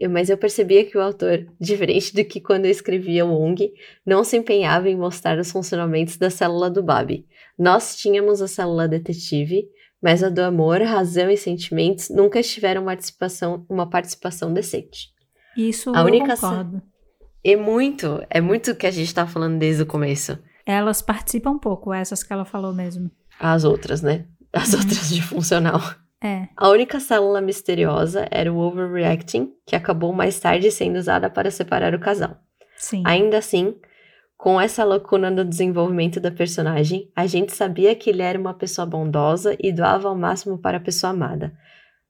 mas 0.09 0.29
eu 0.29 0.37
percebia 0.37 0.85
que 0.85 0.97
o 0.97 1.01
autor, 1.01 1.45
diferente 1.59 2.15
do 2.15 2.23
que 2.23 2.39
quando 2.39 2.65
eu 2.65 2.71
escrevia 2.71 3.25
o 3.25 3.43
Ung, 3.43 3.57
não 4.05 4.23
se 4.23 4.37
empenhava 4.37 4.89
em 4.89 4.95
mostrar 4.95 5.37
os 5.37 5.51
funcionamentos 5.51 6.15
da 6.15 6.29
célula 6.29 6.69
do 6.69 6.81
Babi. 6.81 7.25
Nós 7.57 7.97
tínhamos 7.97 8.41
a 8.41 8.47
célula 8.47 8.87
detetive, 8.87 9.67
mas 10.01 10.23
a 10.23 10.29
do 10.29 10.39
amor, 10.39 10.81
razão 10.81 11.29
e 11.29 11.37
sentimentos 11.37 12.09
nunca 12.09 12.41
tiveram 12.41 12.85
participação, 12.85 13.65
uma 13.69 13.89
participação 13.89 14.53
decente. 14.53 15.09
Isso 15.57 15.93
a 15.95 16.03
única 16.03 16.33
eu 16.33 16.37
concordo. 16.37 16.81
É 17.43 17.55
muito, 17.55 18.21
é 18.29 18.41
muito 18.41 18.71
o 18.71 18.75
que 18.75 18.87
a 18.87 18.91
gente 18.91 19.13
tá 19.13 19.25
falando 19.25 19.57
desde 19.57 19.83
o 19.83 19.85
começo. 19.85 20.37
Elas 20.65 21.01
participam 21.01 21.51
um 21.51 21.59
pouco, 21.59 21.93
essas 21.93 22.23
que 22.23 22.31
ela 22.31 22.45
falou 22.45 22.73
mesmo. 22.73 23.09
As 23.39 23.63
outras, 23.63 24.01
né? 24.01 24.25
As 24.51 24.73
uhum. 24.73 24.79
outras 24.79 25.09
de 25.09 25.21
funcional. 25.21 25.81
É. 26.21 26.49
A 26.55 26.69
única 26.69 26.99
célula 26.99 27.39
misteriosa 27.39 28.27
era 28.29 28.51
o 28.51 28.57
overreacting, 28.57 29.53
que 29.65 29.75
acabou 29.75 30.11
mais 30.11 30.39
tarde 30.39 30.69
sendo 30.69 30.97
usada 30.97 31.29
para 31.29 31.49
separar 31.49 31.95
o 31.95 31.99
casal. 31.99 32.37
Sim. 32.75 33.03
Ainda 33.05 33.37
assim, 33.37 33.75
com 34.39 34.59
essa 34.59 34.85
lacuna 34.85 35.29
no 35.29 35.43
desenvolvimento 35.43 36.17
da 36.17 36.31
personagem, 36.31 37.11
a 37.13 37.27
gente 37.27 37.51
sabia 37.51 37.93
que 37.93 38.09
ele 38.09 38.21
era 38.21 38.39
uma 38.39 38.53
pessoa 38.53 38.85
bondosa 38.85 39.53
e 39.59 39.69
doava 39.69 40.07
ao 40.07 40.17
máximo 40.17 40.57
para 40.57 40.77
a 40.77 40.79
pessoa 40.79 41.11
amada, 41.11 41.53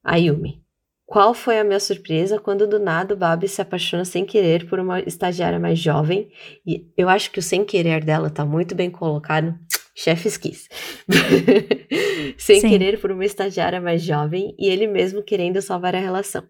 a 0.04 0.16
Yumi. 0.16 0.64
Qual 1.08 1.34
foi 1.34 1.58
a 1.58 1.64
minha 1.64 1.80
surpresa 1.80 2.38
quando 2.38 2.68
do 2.68 2.78
nada 2.78 3.16
o 3.16 3.18
Babi 3.18 3.48
se 3.48 3.64
apaixona 3.64 4.06
sem 4.06 4.28
querer 4.28 4.70
por 4.70 4.80
uma 4.80 5.00
estagiária 5.00 5.60
mais 5.60 5.80
jovem? 5.80 6.30
E 6.64 6.86
eu 6.96 7.10
acho 7.10 7.32
que 7.32 7.40
o 7.40 7.42
sem 7.42 7.66
querer 7.66 8.04
dela 8.04 8.30
tá 8.30 8.46
muito 8.46 8.76
bem 8.76 8.92
colocado. 8.92 9.56
Chefes 9.96 10.38
quis. 10.38 10.70
sem 12.38 12.62
Sim. 12.62 12.70
querer 12.70 13.02
por 13.02 13.12
uma 13.12 13.26
estagiária 13.26 13.82
mais 13.82 14.04
jovem 14.04 14.56
e 14.60 14.70
ele 14.70 14.86
mesmo 14.86 15.24
querendo 15.24 15.60
salvar 15.64 15.96
a 15.96 16.00
relação. 16.00 16.44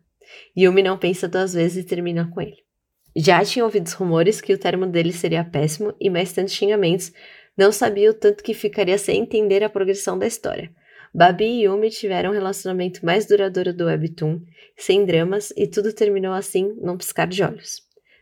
Yumi 0.58 0.83
não 0.83 0.98
pensa 0.98 1.25
duas 1.25 1.53
vezes 1.53 1.85
e 1.85 1.88
termina 1.88 2.30
com 2.30 2.41
ele. 2.41 2.68
Já 3.15 3.43
tinha 3.43 3.65
ouvido 3.65 3.88
os 3.88 3.93
rumores 3.93 4.39
que 4.39 4.53
o 4.53 4.57
termo 4.57 4.85
dele 4.85 5.11
seria 5.11 5.43
péssimo 5.43 5.93
e 5.99 6.09
mais 6.09 6.31
tantos 6.31 6.53
xingamentos, 6.53 7.11
não 7.57 7.71
sabia 7.71 8.11
o 8.11 8.13
tanto 8.13 8.43
que 8.43 8.53
ficaria 8.53 8.97
sem 8.97 9.21
entender 9.21 9.63
a 9.63 9.69
progressão 9.69 10.17
da 10.17 10.27
história. 10.27 10.71
Babi 11.13 11.45
e 11.45 11.63
Yumi 11.63 11.89
tiveram 11.89 12.29
um 12.29 12.33
relacionamento 12.33 13.03
mais 13.03 13.25
duradouro 13.25 13.73
do 13.73 13.85
Webtoon, 13.85 14.41
sem 14.77 15.05
dramas, 15.05 15.51
e 15.57 15.67
tudo 15.67 15.91
terminou 15.91 16.33
assim, 16.33 16.73
num 16.81 16.95
piscar 16.95 17.27
de 17.27 17.43
olhos. 17.43 17.81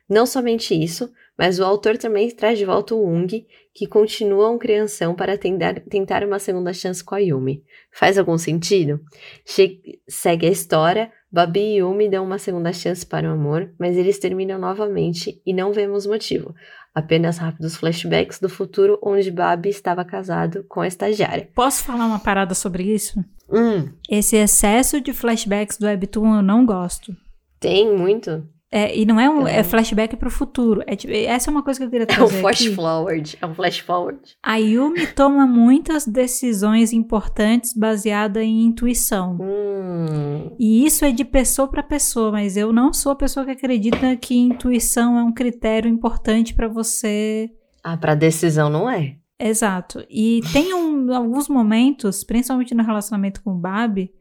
Não 0.09 0.25
somente 0.25 0.73
isso, 0.73 1.11
mas 1.37 1.59
o 1.59 1.65
autor 1.65 1.97
também 1.97 2.31
traz 2.31 2.57
de 2.57 2.65
volta 2.65 2.95
o 2.95 3.05
Ung, 3.05 3.45
que 3.73 3.85
continua 3.85 4.49
um 4.49 4.57
crianção 4.57 5.13
para 5.13 5.37
tentar, 5.37 5.81
tentar 5.81 6.23
uma 6.23 6.39
segunda 6.39 6.73
chance 6.73 7.03
com 7.03 7.13
a 7.13 7.19
Yumi. 7.19 7.63
Faz 7.91 8.17
algum 8.17 8.37
sentido? 8.37 9.01
Che 9.45 9.99
segue 10.07 10.47
a 10.47 10.49
história, 10.51 11.11
Babi 11.31 11.59
e 11.59 11.77
Yumi 11.77 12.09
dão 12.09 12.23
uma 12.23 12.37
segunda 12.39 12.71
chance 12.71 13.05
para 13.05 13.27
o 13.29 13.33
amor, 13.33 13.71
mas 13.79 13.97
eles 13.97 14.17
terminam 14.17 14.57
novamente 14.59 15.41
e 15.45 15.53
não 15.53 15.73
vemos 15.73 16.05
motivo. 16.05 16.55
Apenas 16.95 17.37
rápidos 17.37 17.75
flashbacks 17.75 18.39
do 18.39 18.49
futuro 18.49 18.97
onde 19.03 19.29
Babi 19.29 19.69
estava 19.69 20.03
casado 20.05 20.63
com 20.69 20.81
a 20.81 20.87
estagiária. 20.87 21.49
Posso 21.53 21.83
falar 21.83 22.05
uma 22.05 22.19
parada 22.19 22.55
sobre 22.55 22.83
isso? 22.83 23.19
Hum, 23.49 23.89
Esse 24.09 24.35
excesso 24.37 24.99
de 25.01 25.13
flashbacks 25.13 25.77
do 25.77 25.85
Webtoon 25.85 26.37
eu 26.37 26.41
não 26.41 26.65
gosto. 26.65 27.15
tem 27.59 27.95
muito. 27.95 28.47
É, 28.69 28.97
e 28.97 29.05
não 29.05 29.17
é 29.17 29.29
um 29.29 29.47
É. 29.47 29.59
é 29.59 29.63
flashback 29.63 30.17
pro 30.17 30.29
futuro. 30.29 30.83
É, 30.85 30.95
tipo, 30.95 31.13
essa 31.13 31.49
é 31.49 31.51
uma 31.51 31.63
coisa 31.63 31.79
que 31.79 31.85
eu 31.85 31.89
queria 31.89 32.03
É 32.09 32.11
um 32.13 32.17
trazer 32.27 32.41
flash 32.41 32.61
aqui. 32.65 32.75
forward. 32.75 33.37
É 33.41 33.45
um 33.45 33.53
flash 33.55 33.79
forward. 33.79 34.19
A 34.43 34.57
Yumi 34.57 35.07
toma 35.07 35.47
muitas 35.47 36.05
decisões 36.05 36.91
importantes 36.91 37.73
baseadas 37.73 38.43
em 38.43 38.63
intuição. 38.65 39.37
Hum, 39.39 40.55
E 40.59 40.85
isso 40.85 41.05
é 41.05 41.11
de 41.11 41.23
pessoa 41.23 41.67
para 41.69 41.81
pessoa, 41.83 42.31
mas 42.31 42.57
eu 42.57 42.73
não 42.73 42.91
sou 42.91 43.11
a 43.13 43.15
pessoa 43.15 43.45
que 43.45 43.51
acredita 43.51 44.15
que 44.17 44.35
intuição 44.35 45.17
é 45.17 45.23
um 45.23 45.31
critério 45.33 45.89
importante 45.89 46.53
para 46.53 46.67
você. 46.67 47.49
ah, 47.83 47.95
pra 47.95 48.15
decisão 48.15 48.69
não 48.69 48.89
é. 48.89 49.15
Exato. 49.39 50.03
E 50.09 50.41
tem 50.51 50.73
um- 50.73 51.13
alguns 51.13 51.47
momentos, 51.47 52.21
principalmente 52.23 52.75
no 52.75 52.83
relacionamento 52.83 53.41
com 53.41 53.51
o 53.51 53.57
Babi, 53.59 54.11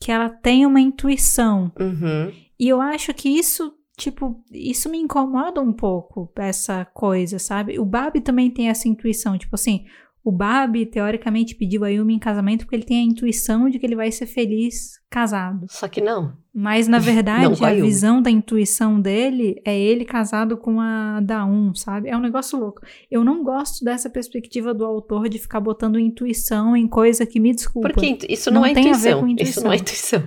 que 0.00 0.10
ela 0.10 0.28
tem 0.28 0.66
uma 0.66 0.80
intuição. 0.80 1.70
Uhum. 1.78 2.32
E 2.58 2.68
eu 2.68 2.80
acho 2.80 3.14
que 3.14 3.28
isso, 3.28 3.72
tipo, 3.96 4.42
isso 4.50 4.88
me 4.88 4.98
incomoda 4.98 5.60
um 5.60 5.72
pouco, 5.72 6.30
essa 6.36 6.84
coisa, 6.84 7.38
sabe? 7.38 7.78
O 7.78 7.84
Babi 7.84 8.20
também 8.20 8.50
tem 8.50 8.68
essa 8.68 8.88
intuição, 8.88 9.38
tipo 9.38 9.54
assim, 9.54 9.84
o 10.24 10.30
Babi 10.30 10.86
teoricamente 10.86 11.54
pediu 11.54 11.84
a 11.84 11.88
Yumi 11.88 12.14
em 12.14 12.18
casamento 12.18 12.64
porque 12.64 12.76
ele 12.76 12.84
tem 12.84 13.00
a 13.00 13.10
intuição 13.10 13.68
de 13.68 13.78
que 13.78 13.86
ele 13.86 13.96
vai 13.96 14.10
ser 14.12 14.26
feliz 14.26 15.00
casado. 15.10 15.66
Só 15.68 15.88
que 15.88 16.00
não. 16.00 16.36
Mas 16.54 16.86
na 16.86 16.98
Não 17.00 17.04
verdade, 17.04 17.58
com 17.58 17.64
a 17.64 17.72
visão 17.72 18.20
da 18.20 18.30
intuição 18.30 19.00
dele 19.00 19.60
é 19.64 19.78
ele 19.78 20.04
casado 20.04 20.56
com 20.56 20.80
a 20.80 21.20
Daum, 21.20 21.74
sabe? 21.74 22.08
É 22.10 22.16
um 22.16 22.20
negócio 22.20 22.58
louco. 22.58 22.82
Eu 23.10 23.24
não 23.24 23.42
gosto 23.42 23.84
dessa 23.84 24.10
perspectiva 24.10 24.74
do 24.74 24.84
autor 24.84 25.28
de 25.28 25.38
ficar 25.38 25.60
botando 25.60 25.98
intuição 25.98 26.76
em 26.76 26.86
coisa 26.86 27.24
que 27.24 27.40
me 27.40 27.54
desculpa. 27.54 27.88
Porque 27.88 28.18
isso 28.28 28.50
não, 28.50 28.60
Não 28.62 28.66
é 28.68 28.74
tem 28.74 28.90
a 28.90 28.96
ver 28.96 29.16
intuição. 29.16 29.20
com 29.20 29.26
Isso 29.28 29.32
intuição. 29.32 29.62
não 29.64 29.72
é 29.72 29.76
intuição. 29.76 30.22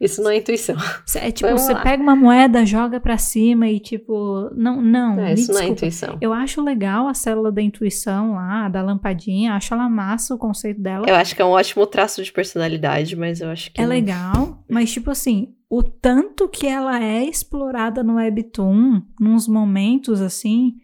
Isso 0.00 0.22
não 0.22 0.30
é 0.30 0.36
intuição. 0.36 0.76
É 1.16 1.30
tipo, 1.30 1.48
Vamos 1.48 1.62
você 1.62 1.72
lá. 1.72 1.80
pega 1.82 2.02
uma 2.02 2.14
moeda, 2.16 2.64
joga 2.66 3.00
pra 3.00 3.16
cima 3.16 3.68
e 3.68 3.80
tipo, 3.80 4.50
não, 4.54 4.80
não, 4.82 5.18
É, 5.18 5.32
isso 5.34 5.52
não 5.52 5.60
é 5.60 5.66
intuição. 5.68 6.18
Eu 6.20 6.32
acho 6.32 6.62
legal 6.62 7.08
a 7.08 7.14
célula 7.14 7.50
da 7.50 7.62
intuição 7.62 8.34
lá, 8.34 8.68
da 8.68 8.82
lampadinha, 8.82 9.54
acho 9.54 9.72
ela 9.72 9.88
massa 9.88 10.34
o 10.34 10.38
conceito 10.38 10.80
dela. 10.80 11.06
Eu 11.08 11.14
acho 11.14 11.34
que 11.34 11.40
é 11.40 11.44
um 11.44 11.50
ótimo 11.50 11.86
traço 11.86 12.22
de 12.22 12.30
personalidade, 12.32 13.16
mas 13.16 13.40
eu 13.40 13.48
acho 13.48 13.72
que. 13.72 13.80
É 13.80 13.84
não. 13.84 13.90
legal, 13.90 14.62
mas 14.68 14.92
tipo 14.92 15.10
assim, 15.10 15.54
o 15.70 15.82
tanto 15.84 16.48
que 16.48 16.66
ela 16.66 17.00
é 17.02 17.24
explorada 17.24 18.02
no 18.02 18.16
Webtoon, 18.16 19.02
nos 19.20 19.46
momentos 19.46 20.20
assim, 20.20 20.74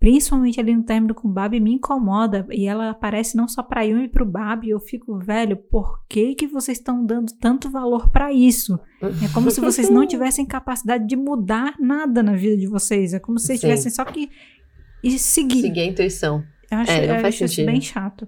principalmente 0.00 0.58
ali 0.58 0.74
no 0.74 0.82
término 0.82 1.14
com 1.14 1.28
o 1.28 1.32
Babi, 1.32 1.60
me 1.60 1.74
incomoda. 1.74 2.44
E 2.50 2.66
ela 2.66 2.90
aparece 2.90 3.36
não 3.36 3.46
só 3.46 3.62
pra 3.62 3.82
Yumi 3.82 4.06
e 4.06 4.08
pro 4.08 4.26
Babi, 4.26 4.70
eu 4.70 4.80
fico, 4.80 5.16
velho, 5.16 5.56
por 5.56 6.04
que 6.08 6.34
que 6.34 6.48
vocês 6.48 6.78
estão 6.78 7.06
dando 7.06 7.32
tanto 7.40 7.70
valor 7.70 8.10
pra 8.10 8.32
isso? 8.32 8.80
É 9.00 9.28
como 9.32 9.48
se 9.48 9.60
vocês 9.60 9.88
não 9.88 10.04
tivessem 10.08 10.44
capacidade 10.44 11.06
de 11.06 11.14
mudar 11.14 11.76
nada 11.78 12.20
na 12.20 12.34
vida 12.34 12.56
de 12.56 12.66
vocês. 12.66 13.14
É 13.14 13.20
como 13.20 13.38
se 13.38 13.46
vocês 13.46 13.60
Sim. 13.60 13.66
tivessem 13.68 13.92
só 13.92 14.04
que 14.04 14.28
e 15.04 15.18
seguir. 15.20 15.60
Seguir 15.62 15.80
a 15.82 15.86
intuição. 15.86 16.42
Eu 16.68 16.78
acho, 16.78 16.90
É, 16.90 17.06
não 17.06 17.14
eu 17.14 17.20
faz 17.20 17.34
acho 17.36 17.44
isso 17.44 17.54
sentido. 17.54 17.70
bem 17.70 17.80
chato. 17.80 18.26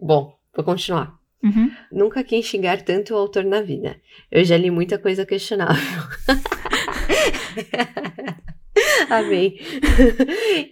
Bom, 0.00 0.32
vou 0.56 0.64
continuar. 0.64 1.19
Uhum. 1.42 1.70
Nunca 1.90 2.22
quis 2.22 2.44
xingar 2.44 2.82
tanto 2.82 3.14
o 3.14 3.16
autor 3.16 3.44
na 3.44 3.62
vida. 3.62 3.96
Eu 4.30 4.44
já 4.44 4.56
li 4.56 4.70
muita 4.70 4.98
coisa 4.98 5.24
questionável. 5.24 6.02
Amei. 9.08 9.58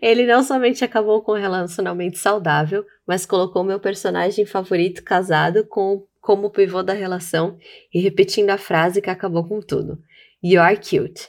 Ele 0.00 0.26
não 0.26 0.42
somente 0.42 0.84
acabou 0.84 1.22
com 1.22 1.32
um 1.32 1.40
relacionamento 1.40 2.18
saudável, 2.18 2.84
mas 3.06 3.26
colocou 3.26 3.64
meu 3.64 3.80
personagem 3.80 4.46
favorito 4.46 5.02
casado 5.02 5.66
com, 5.66 6.06
como 6.20 6.50
pivô 6.50 6.82
da 6.82 6.92
relação 6.92 7.58
e 7.92 8.00
repetindo 8.00 8.50
a 8.50 8.58
frase 8.58 9.00
que 9.00 9.10
acabou 9.10 9.46
com 9.46 9.60
tudo. 9.60 9.98
You 10.42 10.60
are 10.60 10.76
cute. 10.76 11.28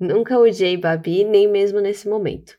Nunca 0.00 0.38
odiei 0.38 0.76
Babi, 0.76 1.24
nem 1.24 1.48
mesmo 1.48 1.80
nesse 1.80 2.08
momento. 2.08 2.56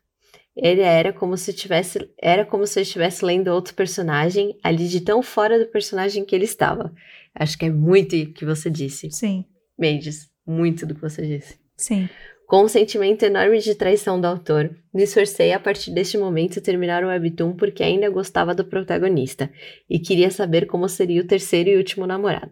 Ele 0.61 0.81
era 0.81 1.13
como 1.13 1.37
se 1.37 1.53
tivesse, 1.53 2.09
era 2.21 2.45
como 2.45 2.67
se 2.67 2.79
eu 2.79 2.83
estivesse 2.83 3.23
lendo 3.23 3.47
outro 3.47 3.73
personagem 3.73 4.57
ali 4.61 4.87
de 4.87 5.01
tão 5.01 5.23
fora 5.23 5.57
do 5.57 5.65
personagem 5.67 6.25
que 6.25 6.35
ele 6.35 6.45
estava. 6.45 6.93
Acho 7.33 7.57
que 7.57 7.65
é 7.65 7.69
muito 7.69 8.15
o 8.15 8.33
que 8.33 8.43
você 8.43 8.69
disse, 8.69 9.09
Sim, 9.11 9.45
Mendes. 9.77 10.29
Muito 10.45 10.85
do 10.85 10.95
que 10.95 11.01
você 11.01 11.21
disse. 11.25 11.59
sim. 11.77 12.09
Com 12.47 12.63
um 12.63 12.67
sentimento 12.67 13.21
enorme 13.21 13.59
de 13.59 13.75
traição 13.75 14.19
do 14.19 14.25
autor, 14.25 14.75
me 14.91 15.03
esforcei 15.03 15.53
a 15.53 15.59
partir 15.59 15.91
deste 15.91 16.17
momento 16.17 16.59
terminar 16.59 17.03
o 17.03 17.07
webtoon 17.07 17.53
porque 17.53 17.83
ainda 17.83 18.09
gostava 18.09 18.55
do 18.55 18.65
protagonista 18.65 19.51
e 19.87 19.99
queria 19.99 20.31
saber 20.31 20.65
como 20.65 20.89
seria 20.89 21.21
o 21.21 21.27
terceiro 21.27 21.69
e 21.69 21.77
último 21.77 22.07
namorado. 22.07 22.49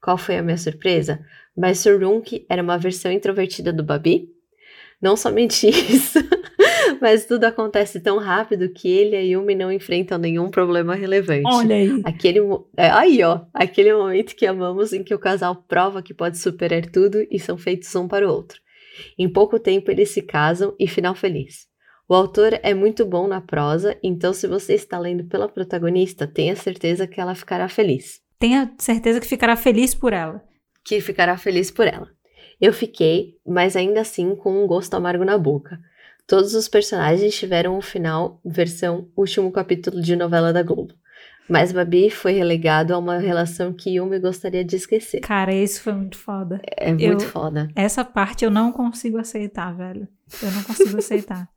Qual 0.00 0.16
foi 0.16 0.36
a 0.38 0.42
minha 0.44 0.56
surpresa? 0.56 1.18
Mas 1.56 1.80
Surunk 1.80 2.46
era 2.48 2.62
uma 2.62 2.78
versão 2.78 3.10
introvertida 3.10 3.72
do 3.72 3.82
Babi? 3.82 4.28
Não 5.00 5.16
somente 5.16 5.66
isso, 5.68 6.20
mas 7.00 7.26
tudo 7.26 7.44
acontece 7.44 8.00
tão 8.00 8.18
rápido 8.18 8.68
que 8.68 8.88
ele 8.88 9.16
e 9.16 9.18
a 9.18 9.20
Yumi 9.20 9.54
não 9.54 9.70
enfrentam 9.72 10.18
nenhum 10.18 10.50
problema 10.50 10.94
relevante. 10.94 11.42
Olha 11.46 11.76
aí. 11.76 12.00
Aquele, 12.04 12.40
é, 12.76 12.90
aí, 12.90 13.22
ó, 13.22 13.40
aquele 13.52 13.94
momento 13.94 14.34
que 14.34 14.46
amamos 14.46 14.92
em 14.92 15.02
que 15.02 15.14
o 15.14 15.18
casal 15.18 15.56
prova 15.68 16.02
que 16.02 16.14
pode 16.14 16.38
superar 16.38 16.86
tudo 16.86 17.26
e 17.30 17.38
são 17.38 17.56
feitos 17.56 17.94
um 17.94 18.06
para 18.06 18.26
o 18.26 18.30
outro. 18.30 18.60
Em 19.18 19.28
pouco 19.28 19.58
tempo 19.58 19.90
eles 19.90 20.10
se 20.10 20.22
casam 20.22 20.74
e 20.78 20.86
final 20.86 21.14
feliz. 21.14 21.66
O 22.08 22.14
autor 22.14 22.58
é 22.62 22.74
muito 22.74 23.06
bom 23.06 23.26
na 23.26 23.40
prosa, 23.40 23.96
então 24.02 24.34
se 24.34 24.46
você 24.46 24.74
está 24.74 24.98
lendo 24.98 25.24
pela 25.24 25.48
protagonista, 25.48 26.26
tenha 26.26 26.54
certeza 26.54 27.06
que 27.06 27.20
ela 27.20 27.34
ficará 27.34 27.68
feliz. 27.68 28.20
Tenha 28.38 28.74
certeza 28.78 29.20
que 29.20 29.26
ficará 29.26 29.56
feliz 29.56 29.94
por 29.94 30.12
ela. 30.12 30.42
Que 30.84 31.00
ficará 31.00 31.38
feliz 31.38 31.70
por 31.70 31.86
ela. 31.86 32.08
Eu 32.60 32.72
fiquei, 32.72 33.36
mas 33.46 33.76
ainda 33.76 34.00
assim 34.00 34.36
com 34.36 34.62
um 34.62 34.66
gosto 34.66 34.94
amargo 34.94 35.24
na 35.24 35.38
boca. 35.38 35.78
Todos 36.26 36.54
os 36.54 36.68
personagens 36.68 37.34
tiveram 37.36 37.76
um 37.76 37.82
final 37.82 38.40
versão 38.44 39.08
último 39.16 39.50
capítulo 39.50 40.00
de 40.00 40.16
novela 40.16 40.52
da 40.52 40.62
Globo. 40.62 40.94
Mas 41.48 41.72
Babi 41.72 42.08
foi 42.08 42.32
relegado 42.32 42.94
a 42.94 42.98
uma 42.98 43.18
relação 43.18 43.72
que 43.72 43.96
Yumi 43.96 44.18
gostaria 44.20 44.64
de 44.64 44.76
esquecer. 44.76 45.20
Cara, 45.20 45.52
isso 45.52 45.82
foi 45.82 45.92
muito 45.92 46.16
foda. 46.16 46.60
É 46.76 46.90
muito 46.92 47.04
Eu- 47.04 47.20
foda. 47.20 47.68
Essa 47.74 48.04
parte 48.04 48.44
eu 48.44 48.50
não 48.50 48.72
consigo 48.72 49.18
aceitar, 49.18 49.76
velho. 49.76 50.06
Eu 50.42 50.50
não 50.52 50.62
consigo 50.62 50.96
aceitar. 50.98 51.48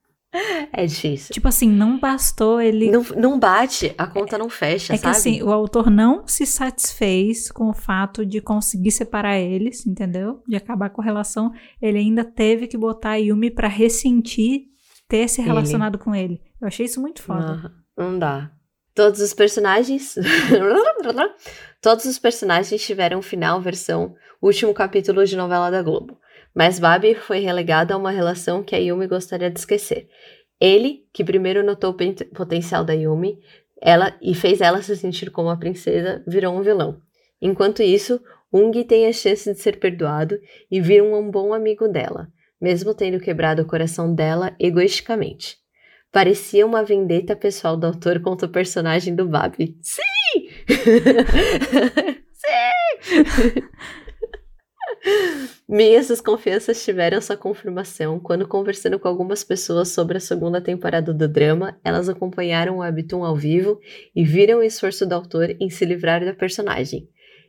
É 0.74 0.86
difícil. 0.86 1.34
Tipo 1.34 1.48
assim, 1.48 1.70
não 1.70 2.00
bastou 2.00 2.62
ele. 2.62 2.92
Não, 2.92 3.04
não 3.16 3.40
bate, 3.40 3.94
a 3.98 4.08
conta 4.08 4.38
não 4.38 4.50
fecha, 4.50 4.94
é 4.94 4.98
que 4.98 5.04
sabe? 5.04 5.16
assim, 5.16 5.44
o 5.44 5.52
autor 5.52 5.90
não 5.90 6.28
se 6.28 6.46
satisfez 6.46 7.52
com 7.52 7.70
o 7.70 7.74
fato 7.74 8.26
de 8.26 8.42
conseguir 8.42 8.92
separar 8.92 9.38
eles, 9.38 9.86
entendeu? 9.86 10.42
De 10.48 10.56
acabar 10.56 10.90
com 10.90 11.02
a 11.02 11.06
relação. 11.06 11.52
Ele 11.82 11.98
ainda 11.98 12.24
teve 12.24 12.68
que 12.68 12.78
botar 12.78 13.12
a 13.12 13.16
Yumi 13.16 13.52
pra 13.52 13.68
ressentir 13.68 14.66
ter 15.08 15.28
se 15.28 15.42
Ele. 15.42 15.50
relacionado 15.50 15.98
com 15.98 16.16
ele. 16.16 16.42
Eu 16.60 16.68
achei 16.68 16.86
isso 16.86 17.02
muito 17.02 17.22
foda. 17.22 17.46
Aham, 17.46 17.72
não 17.98 18.20
dá. 18.20 18.52
Todos 18.94 19.20
os 19.20 19.34
personagens. 19.34 20.16
Todos 21.82 22.06
os 22.06 22.18
personagens 22.18 22.82
tiveram 22.84 23.22
final 23.22 23.62
versão 23.62 24.16
último 24.42 24.74
capítulo 24.74 25.26
de 25.26 25.36
novela 25.36 25.70
da 25.70 25.82
Globo. 25.82 26.18
Mas 26.56 26.80
Babi 26.80 27.16
foi 27.16 27.40
relegado 27.40 27.92
a 27.92 27.98
uma 27.98 28.12
relação 28.12 28.64
que 28.64 28.74
a 28.74 28.78
Yumi 28.78 29.08
gostaria 29.08 29.52
de 29.52 29.60
esquecer. 29.60 30.08
Ele, 30.60 31.06
que 31.14 31.24
primeiro 31.24 31.62
notou 31.62 31.92
o 31.92 32.34
potencial 32.34 32.86
da 32.86 32.94
Yumi, 32.94 33.38
ela 33.82 34.18
e 34.22 34.34
fez 34.34 34.62
ela 34.62 34.82
se 34.82 34.96
sentir 34.96 35.30
como 35.32 35.50
a 35.50 35.58
princesa, 35.58 36.24
virou 36.26 36.56
um 36.56 36.62
vilão. 36.62 37.02
Enquanto 37.42 37.84
isso, 37.84 38.22
Ung 38.54 38.72
tem 38.86 39.06
a 39.06 39.12
chance 39.12 39.52
de 39.52 39.60
ser 39.60 39.80
perdoado 39.80 40.40
e 40.72 40.80
vir 40.80 41.04
um 41.04 41.30
bom 41.30 41.54
amigo 41.54 41.90
dela, 41.90 42.30
mesmo 42.62 42.94
tendo 42.94 43.20
quebrado 43.20 43.62
o 43.62 43.68
coração 43.68 44.16
dela 44.16 44.56
egoisticamente. 44.58 45.58
Parecia 46.10 46.66
uma 46.66 46.86
vendetta 46.86 47.36
pessoal 47.36 47.76
do 47.76 47.88
autor 47.88 48.22
contra 48.22 48.48
o 48.48 48.52
personagem 48.52 49.14
do 49.14 49.28
Babi. 49.28 49.78
Sim! 49.82 50.48
Sim! 52.32 53.62
Minhas 55.68 56.08
desconfianças 56.08 56.84
tiveram 56.84 57.22
sua 57.22 57.38
confirmação 57.38 58.20
quando, 58.20 58.48
conversando 58.48 59.00
com 59.00 59.08
algumas 59.08 59.44
pessoas 59.44 59.90
sobre 59.90 60.18
a 60.18 60.20
segunda 60.20 60.62
temporada 60.62 61.14
do 61.14 61.28
drama, 61.28 61.78
elas 61.84 62.10
acompanharam 62.10 62.78
o 62.78 62.80
Webtoon 62.80 63.24
ao 63.24 63.36
vivo 63.36 63.80
e 64.16 64.24
viram 64.24 64.60
o 64.60 64.64
esforço 64.64 65.06
do 65.06 65.14
autor 65.14 65.56
em 65.60 65.70
se 65.70 65.86
livrar 65.86 66.24
da 66.24 66.34
personagem. 66.34 67.08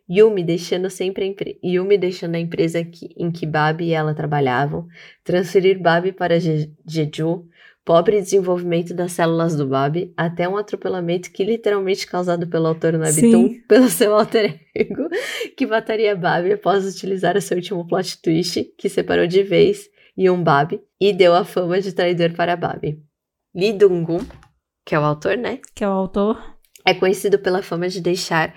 Yumi 0.08 0.44
deixando 0.44 0.88
sempre 0.88 1.36
a 1.40 1.66
Yumi 1.66 1.98
deixando 1.98 2.36
a 2.36 2.38
empresa 2.38 2.84
que, 2.84 3.12
em 3.16 3.30
que 3.30 3.44
Babi 3.44 3.86
e 3.86 3.92
ela 3.92 4.14
trabalhavam, 4.14 4.86
transferir 5.24 5.80
Babi 5.80 6.12
para 6.12 6.38
Je 6.38 6.70
Jeju, 6.86 7.44
pobre 7.86 8.20
desenvolvimento 8.20 8.92
das 8.92 9.12
células 9.12 9.54
do 9.54 9.64
Babi, 9.64 10.12
até 10.16 10.48
um 10.48 10.56
atropelamento 10.56 11.30
que 11.30 11.44
literalmente 11.44 12.04
causado 12.04 12.48
pelo 12.48 12.66
autor 12.66 12.94
no 12.94 12.98
Webtoon 12.98 13.60
pelo 13.68 13.88
seu 13.88 14.12
alter 14.12 14.60
ego, 14.74 15.08
que 15.56 15.64
mataria 15.68 16.16
Babi 16.16 16.52
após 16.52 16.84
utilizar 16.84 17.36
o 17.36 17.40
seu 17.40 17.56
último 17.56 17.86
plot 17.86 18.20
twist, 18.20 18.64
que 18.76 18.88
separou 18.88 19.28
de 19.28 19.44
vez 19.44 19.88
Yun 20.18 20.42
Babi 20.42 20.80
e 21.00 21.12
deu 21.12 21.32
a 21.32 21.44
fama 21.44 21.80
de 21.80 21.92
traidor 21.92 22.32
para 22.32 22.56
Babi. 22.56 23.00
Lee 23.54 23.72
Dong-gun, 23.72 24.26
que 24.84 24.96
é 24.96 24.98
o 24.98 25.04
autor, 25.04 25.36
né? 25.36 25.60
Que 25.72 25.84
é 25.84 25.88
o 25.88 25.92
autor. 25.92 26.56
É 26.84 26.92
conhecido 26.92 27.38
pela 27.38 27.62
fama 27.62 27.88
de 27.88 28.00
deixar 28.00 28.52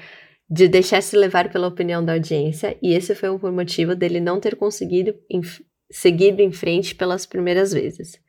de 0.49 0.67
deixar 0.67 1.03
se 1.03 1.15
levar 1.15 1.51
pela 1.51 1.67
opinião 1.67 2.03
da 2.03 2.13
audiência, 2.13 2.75
e 2.81 2.95
esse 2.95 3.13
foi 3.13 3.29
o 3.29 3.51
motivo 3.51 3.95
dele 3.95 4.19
não 4.19 4.39
ter 4.39 4.55
conseguido 4.55 5.13
seguido 5.91 6.41
em 6.41 6.51
frente 6.51 6.95
pelas 6.95 7.27
primeiras 7.27 7.71
vezes. 7.71 8.19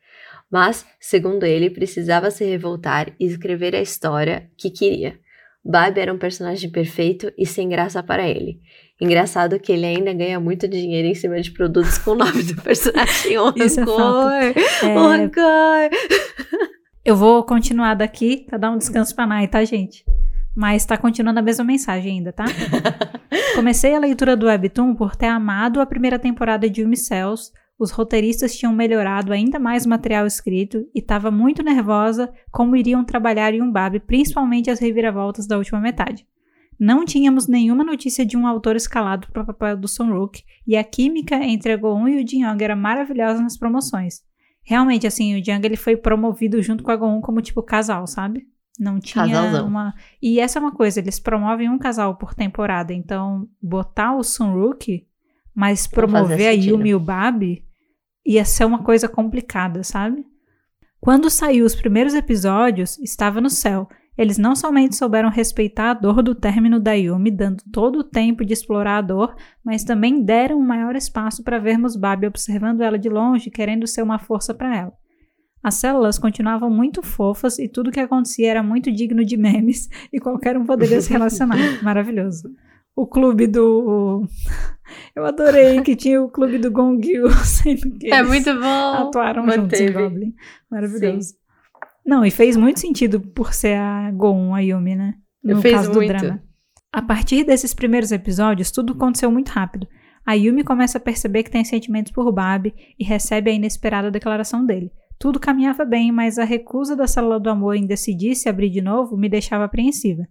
Mas, 0.51 0.85
segundo 0.99 1.45
ele, 1.45 1.69
precisava 1.69 2.29
se 2.29 2.43
revoltar 2.43 3.13
e 3.19 3.25
escrever 3.25 3.73
a 3.75 3.81
história 3.81 4.49
que 4.57 4.69
queria. 4.69 5.17
Bob 5.63 5.99
era 5.99 6.13
um 6.13 6.17
personagem 6.17 6.69
perfeito 6.69 7.31
e 7.37 7.45
sem 7.45 7.69
graça 7.69 8.01
para 8.01 8.27
ele. 8.27 8.59
Engraçado 8.99 9.59
que 9.59 9.71
ele 9.71 9.85
ainda 9.85 10.11
ganha 10.13 10.39
muito 10.39 10.67
dinheiro 10.67 11.07
em 11.07 11.15
cima 11.15 11.39
de 11.39 11.51
produtos 11.51 11.97
com 11.99 12.11
o 12.11 12.15
nome 12.15 12.43
do 12.43 12.61
personagem. 12.61 13.37
O 13.37 13.53
Isso 13.57 13.79
é 13.79 13.83
rancor! 13.83 14.31
É... 14.83 14.87
O 14.87 15.07
rancor! 15.07 15.89
Eu 17.05 17.15
vou 17.15 17.43
continuar 17.43 17.93
daqui 17.95 18.45
pra 18.47 18.57
dar 18.57 18.71
um 18.71 18.77
descanso 18.77 19.15
pra 19.15 19.25
Nai, 19.25 19.47
tá, 19.47 19.63
gente? 19.63 20.03
Mas 20.55 20.85
tá 20.85 20.97
continuando 20.97 21.39
a 21.39 21.43
mesma 21.43 21.63
mensagem 21.63 22.17
ainda, 22.17 22.33
tá? 22.33 22.45
Comecei 23.55 23.95
a 23.95 23.99
leitura 23.99 24.35
do 24.35 24.47
Webtoon 24.47 24.95
por 24.95 25.15
ter 25.15 25.27
amado 25.27 25.79
a 25.79 25.85
primeira 25.85 26.19
temporada 26.19 26.69
de 26.69 26.83
Cells, 26.95 27.51
os 27.81 27.89
roteiristas 27.89 28.55
tinham 28.55 28.71
melhorado 28.71 29.33
ainda 29.33 29.57
mais 29.57 29.87
o 29.87 29.89
material 29.89 30.27
escrito 30.27 30.87
e 30.93 30.99
estava 30.99 31.31
muito 31.31 31.63
nervosa 31.63 32.31
como 32.51 32.75
iriam 32.75 33.03
trabalhar 33.03 33.55
em 33.55 33.61
um 33.63 33.71
Bab, 33.71 33.99
principalmente 34.01 34.69
as 34.69 34.79
reviravoltas 34.79 35.47
da 35.47 35.57
última 35.57 35.81
metade. 35.81 36.27
Não 36.79 37.03
tínhamos 37.03 37.47
nenhuma 37.47 37.83
notícia 37.83 38.23
de 38.23 38.37
um 38.37 38.45
autor 38.45 38.75
escalado 38.75 39.27
para 39.33 39.41
o 39.41 39.45
papel 39.47 39.77
do 39.77 39.87
Sunrook 39.87 40.43
e 40.67 40.77
a 40.77 40.83
química 40.83 41.35
entre 41.37 41.71
a 41.71 41.77
Goon 41.77 42.07
e 42.07 42.23
o 42.23 42.27
Jin-young 42.27 42.63
era 42.63 42.75
maravilhosa 42.75 43.41
nas 43.41 43.57
promoções. 43.57 44.21
Realmente, 44.61 45.07
assim, 45.07 45.39
o 45.39 45.43
Jang 45.43 45.65
ele 45.65 45.75
foi 45.75 45.97
promovido 45.97 46.61
junto 46.61 46.83
com 46.83 46.91
a 46.91 46.95
Goon 46.95 47.19
como 47.19 47.41
tipo 47.41 47.63
casal, 47.63 48.05
sabe? 48.05 48.45
Não 48.79 48.99
tinha 48.99 49.25
Casalzão. 49.27 49.67
uma. 49.67 49.91
E 50.21 50.39
essa 50.39 50.59
é 50.59 50.61
uma 50.61 50.71
coisa, 50.71 50.99
eles 50.99 51.19
promovem 51.19 51.67
um 51.67 51.79
casal 51.79 52.15
por 52.15 52.35
temporada. 52.35 52.93
Então, 52.93 53.49
botar 53.59 54.15
o 54.15 54.23
Sunrook, 54.23 55.07
mas 55.53 55.85
Não 55.85 55.89
fazia 55.89 55.95
promover 55.95 56.47
a. 56.47 56.51
Yumi 56.51 56.89
e 56.89 56.95
o 56.95 56.99
Babi 56.99 57.70
ia 58.33 58.45
ser 58.45 58.65
uma 58.65 58.83
coisa 58.83 59.07
complicada, 59.07 59.83
sabe? 59.83 60.25
Quando 60.99 61.29
saiu 61.29 61.65
os 61.65 61.75
primeiros 61.75 62.13
episódios, 62.13 62.97
estava 62.99 63.41
no 63.41 63.49
céu. 63.49 63.87
Eles 64.17 64.37
não 64.37 64.55
somente 64.55 64.95
souberam 64.95 65.29
respeitar 65.29 65.91
a 65.91 65.93
dor 65.93 66.21
do 66.21 66.35
término 66.35 66.79
da 66.79 66.93
Yumi, 66.93 67.31
dando 67.31 67.63
todo 67.71 67.99
o 67.99 68.03
tempo 68.03 68.45
de 68.45 68.53
explorar 68.53 68.97
a 68.97 69.01
dor, 69.01 69.35
mas 69.63 69.83
também 69.83 70.23
deram 70.23 70.59
um 70.59 70.65
maior 70.65 70.95
espaço 70.95 71.43
para 71.43 71.57
vermos 71.57 71.95
Babi 71.95 72.27
observando 72.27 72.81
ela 72.81 72.99
de 72.99 73.09
longe, 73.09 73.49
querendo 73.49 73.87
ser 73.87 74.03
uma 74.03 74.19
força 74.19 74.53
para 74.53 74.77
ela. 74.77 74.93
As 75.63 75.75
células 75.75 76.19
continuavam 76.19 76.69
muito 76.69 77.01
fofas 77.01 77.59
e 77.59 77.67
tudo 77.67 77.91
que 77.91 77.99
acontecia 77.99 78.49
era 78.49 78.63
muito 78.63 78.91
digno 78.91 79.23
de 79.23 79.37
memes 79.37 79.89
e 80.11 80.19
qualquer 80.19 80.57
um 80.57 80.65
poderia 80.65 81.01
se 81.01 81.11
relacionar. 81.11 81.57
Maravilhoso. 81.81 82.49
O 83.01 83.07
clube 83.07 83.47
do. 83.47 84.27
Eu 85.15 85.25
adorei 85.25 85.81
que 85.81 85.95
tinha 85.95 86.21
o 86.21 86.29
clube 86.29 86.59
do 86.59 86.69
Gongyu, 86.69 87.31
sempre 87.43 87.89
que 87.97 88.13
É 88.13 88.21
muito 88.21 88.53
bom! 88.53 88.93
atuaram 89.07 89.43
juntos 89.49 89.79
em 89.79 89.85
Manteve. 89.85 89.93
Goblin. 89.93 90.35
Maravilhoso. 90.69 91.33
Não, 92.05 92.23
e 92.23 92.29
fez 92.29 92.55
muito 92.55 92.79
sentido 92.79 93.19
por 93.19 93.53
ser 93.55 93.75
a 93.77 94.11
Gon, 94.11 94.53
a 94.53 94.59
Yumi, 94.59 94.95
né? 94.95 95.15
No 95.43 95.61
Fez 95.61 95.73
caso 95.73 95.93
muito. 95.93 96.13
do 96.13 96.19
drama. 96.19 96.43
A 96.93 97.01
partir 97.01 97.43
desses 97.43 97.73
primeiros 97.73 98.11
episódios, 98.11 98.69
tudo 98.69 98.93
aconteceu 98.93 99.31
muito 99.31 99.49
rápido. 99.49 99.87
A 100.23 100.33
Yumi 100.33 100.63
começa 100.63 100.99
a 100.99 101.01
perceber 101.01 101.41
que 101.41 101.49
tem 101.49 101.63
sentimentos 101.65 102.11
por 102.11 102.31
Babi 102.31 102.71
e 102.99 103.03
recebe 103.03 103.49
a 103.49 103.53
inesperada 103.53 104.11
declaração 104.11 104.63
dele. 104.63 104.91
Tudo 105.17 105.39
caminhava 105.39 105.85
bem, 105.85 106.11
mas 106.11 106.37
a 106.37 106.43
recusa 106.43 106.95
da 106.95 107.07
célula 107.07 107.39
do 107.39 107.49
amor 107.49 107.75
em 107.75 107.87
decidir 107.87 108.35
se 108.35 108.47
abrir 108.47 108.69
de 108.69 108.81
novo 108.81 109.17
me 109.17 109.27
deixava 109.27 109.63
apreensiva. 109.63 110.27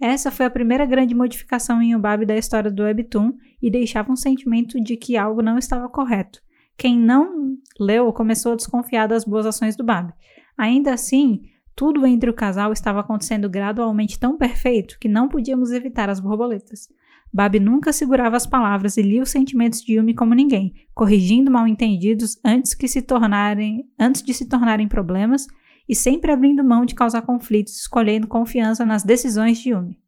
Essa 0.00 0.30
foi 0.30 0.46
a 0.46 0.50
primeira 0.50 0.86
grande 0.86 1.14
modificação 1.14 1.82
em 1.82 1.94
Ubabi 1.94 2.24
da 2.24 2.36
história 2.36 2.70
do 2.70 2.84
Webtoon 2.84 3.32
e 3.60 3.70
deixava 3.70 4.12
um 4.12 4.16
sentimento 4.16 4.80
de 4.80 4.96
que 4.96 5.16
algo 5.16 5.42
não 5.42 5.58
estava 5.58 5.88
correto. 5.88 6.40
Quem 6.76 6.96
não 6.96 7.56
leu 7.80 8.12
começou 8.12 8.52
a 8.52 8.56
desconfiar 8.56 9.08
das 9.08 9.24
boas 9.24 9.44
ações 9.44 9.74
do 9.76 9.82
Babi. 9.82 10.12
Ainda 10.56 10.94
assim, 10.94 11.42
tudo 11.74 12.06
entre 12.06 12.30
o 12.30 12.34
casal 12.34 12.72
estava 12.72 13.00
acontecendo 13.00 13.50
gradualmente 13.50 14.18
tão 14.18 14.36
perfeito 14.36 14.96
que 15.00 15.08
não 15.08 15.28
podíamos 15.28 15.72
evitar 15.72 16.08
as 16.08 16.20
borboletas. 16.20 16.88
Babi 17.32 17.60
nunca 17.60 17.92
segurava 17.92 18.36
as 18.36 18.46
palavras 18.46 18.96
e 18.96 19.02
lia 19.02 19.22
os 19.22 19.30
sentimentos 19.30 19.82
de 19.82 19.94
Yumi 19.94 20.14
como 20.14 20.34
ninguém, 20.34 20.72
corrigindo 20.94 21.50
mal-entendidos 21.50 22.38
antes, 22.44 22.72
que 22.72 22.88
se 22.88 23.02
tornarem, 23.02 23.86
antes 23.98 24.22
de 24.22 24.32
se 24.32 24.48
tornarem 24.48 24.88
problemas 24.88 25.46
e 25.88 25.94
sempre 25.94 26.30
abrindo 26.30 26.62
mão 26.62 26.84
de 26.84 26.94
causar 26.94 27.22
conflitos, 27.22 27.76
escolhendo 27.76 28.26
confiança 28.26 28.84
nas 28.84 29.02
decisões 29.02 29.58
de 29.58 29.70
Yumi. 29.70 29.98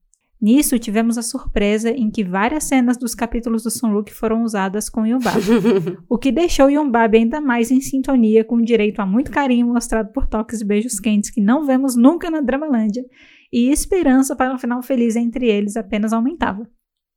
Nisso, 0.40 0.78
tivemos 0.78 1.18
a 1.18 1.22
surpresa 1.22 1.90
em 1.90 2.10
que 2.10 2.24
várias 2.24 2.64
cenas 2.64 2.96
dos 2.96 3.14
capítulos 3.14 3.62
do 3.62 3.70
Sunrook 3.70 4.10
foram 4.10 4.42
usadas 4.42 4.88
com 4.88 5.06
Yumbabi, 5.06 5.40
o 6.08 6.16
que 6.16 6.32
deixou 6.32 6.70
Yumbabi 6.70 7.18
ainda 7.18 7.42
mais 7.42 7.70
em 7.70 7.80
sintonia 7.80 8.42
com 8.42 8.56
o 8.56 8.64
direito 8.64 9.00
a 9.00 9.06
muito 9.06 9.30
carinho 9.30 9.66
mostrado 9.66 10.10
por 10.12 10.26
toques 10.26 10.62
e 10.62 10.64
beijos 10.64 10.98
quentes 10.98 11.30
que 11.30 11.42
não 11.42 11.66
vemos 11.66 11.94
nunca 11.94 12.30
na 12.30 12.40
Dramalândia, 12.40 13.04
e 13.52 13.70
esperança 13.70 14.34
para 14.34 14.54
um 14.54 14.58
final 14.58 14.82
feliz 14.82 15.14
entre 15.14 15.46
eles 15.46 15.76
apenas 15.76 16.12
aumentava. 16.12 16.66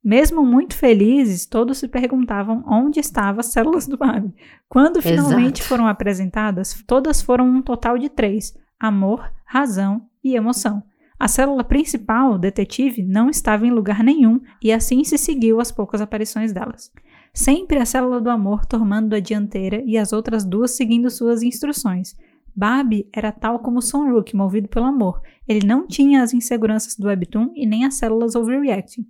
Mesmo 0.04 0.44
muito 0.44 0.76
felizes, 0.76 1.46
todos 1.46 1.78
se 1.78 1.88
perguntavam 1.88 2.62
onde 2.68 3.00
estavam 3.00 3.40
as 3.40 3.46
células 3.46 3.86
do 3.86 3.96
Babi. 3.96 4.34
Quando 4.68 5.00
finalmente 5.00 5.60
Exato. 5.60 5.68
foram 5.68 5.86
apresentadas, 5.86 6.84
todas 6.86 7.22
foram 7.22 7.48
um 7.48 7.62
total 7.62 7.96
de 7.96 8.10
três: 8.10 8.54
amor, 8.78 9.32
razão 9.46 10.06
e 10.22 10.36
emoção. 10.36 10.82
A 11.18 11.26
célula 11.26 11.64
principal, 11.64 12.36
detetive, 12.36 13.02
não 13.02 13.30
estava 13.30 13.66
em 13.66 13.70
lugar 13.70 14.04
nenhum 14.04 14.40
e 14.62 14.70
assim 14.70 15.02
se 15.04 15.16
seguiu 15.16 15.58
as 15.58 15.72
poucas 15.72 16.02
aparições 16.02 16.52
delas. 16.52 16.92
Sempre 17.32 17.78
a 17.78 17.86
célula 17.86 18.20
do 18.20 18.28
amor 18.28 18.66
tomando 18.66 19.14
a 19.14 19.20
dianteira 19.20 19.82
e 19.86 19.96
as 19.96 20.12
outras 20.12 20.44
duas 20.44 20.72
seguindo 20.72 21.08
suas 21.08 21.42
instruções. 21.42 22.14
Babi 22.54 23.08
era 23.10 23.32
tal 23.32 23.58
como 23.58 23.80
Sonrook, 23.80 24.36
movido 24.36 24.68
pelo 24.68 24.84
amor. 24.84 25.22
Ele 25.48 25.66
não 25.66 25.86
tinha 25.86 26.22
as 26.22 26.34
inseguranças 26.34 26.94
do 26.94 27.06
Webtoon 27.06 27.52
e 27.54 27.66
nem 27.66 27.86
as 27.86 27.94
células 27.94 28.34
overreacting. 28.34 29.06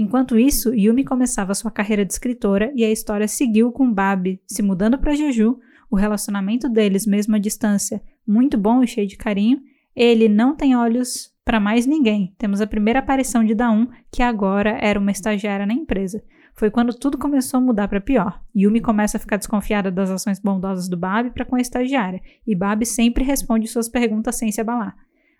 Enquanto 0.00 0.38
isso, 0.38 0.72
Yumi 0.72 1.02
começava 1.02 1.52
sua 1.56 1.72
carreira 1.72 2.04
de 2.04 2.12
escritora 2.12 2.70
e 2.76 2.84
a 2.84 2.90
história 2.90 3.26
seguiu 3.26 3.72
com 3.72 3.92
Babi 3.92 4.40
se 4.46 4.62
mudando 4.62 4.96
para 4.96 5.12
Jeju, 5.16 5.58
o 5.90 5.96
relacionamento 5.96 6.68
deles, 6.68 7.04
mesmo 7.04 7.34
à 7.34 7.38
distância, 7.40 8.00
muito 8.24 8.56
bom 8.56 8.80
e 8.80 8.86
cheio 8.86 9.08
de 9.08 9.16
carinho. 9.16 9.60
Ele 9.96 10.28
não 10.28 10.54
tem 10.54 10.76
olhos 10.76 11.34
para 11.44 11.58
mais 11.58 11.84
ninguém. 11.84 12.32
Temos 12.38 12.60
a 12.60 12.66
primeira 12.66 13.00
aparição 13.00 13.42
de 13.42 13.56
Daum, 13.56 13.88
que 14.12 14.22
agora 14.22 14.78
era 14.80 15.00
uma 15.00 15.10
estagiária 15.10 15.66
na 15.66 15.74
empresa. 15.74 16.22
Foi 16.54 16.70
quando 16.70 16.94
tudo 16.94 17.18
começou 17.18 17.58
a 17.58 17.60
mudar 17.60 17.88
para 17.88 18.00
pior. 18.00 18.40
Yumi 18.56 18.80
começa 18.80 19.16
a 19.16 19.20
ficar 19.20 19.36
desconfiada 19.36 19.90
das 19.90 20.12
ações 20.12 20.38
bondosas 20.38 20.88
do 20.88 20.96
Babi 20.96 21.32
para 21.32 21.44
com 21.44 21.56
a 21.56 21.60
estagiária, 21.60 22.22
e 22.46 22.54
Babi 22.54 22.86
sempre 22.86 23.24
responde 23.24 23.66
suas 23.66 23.88
perguntas 23.88 24.36
sem 24.36 24.52
se 24.52 24.60
abalar. 24.60 24.94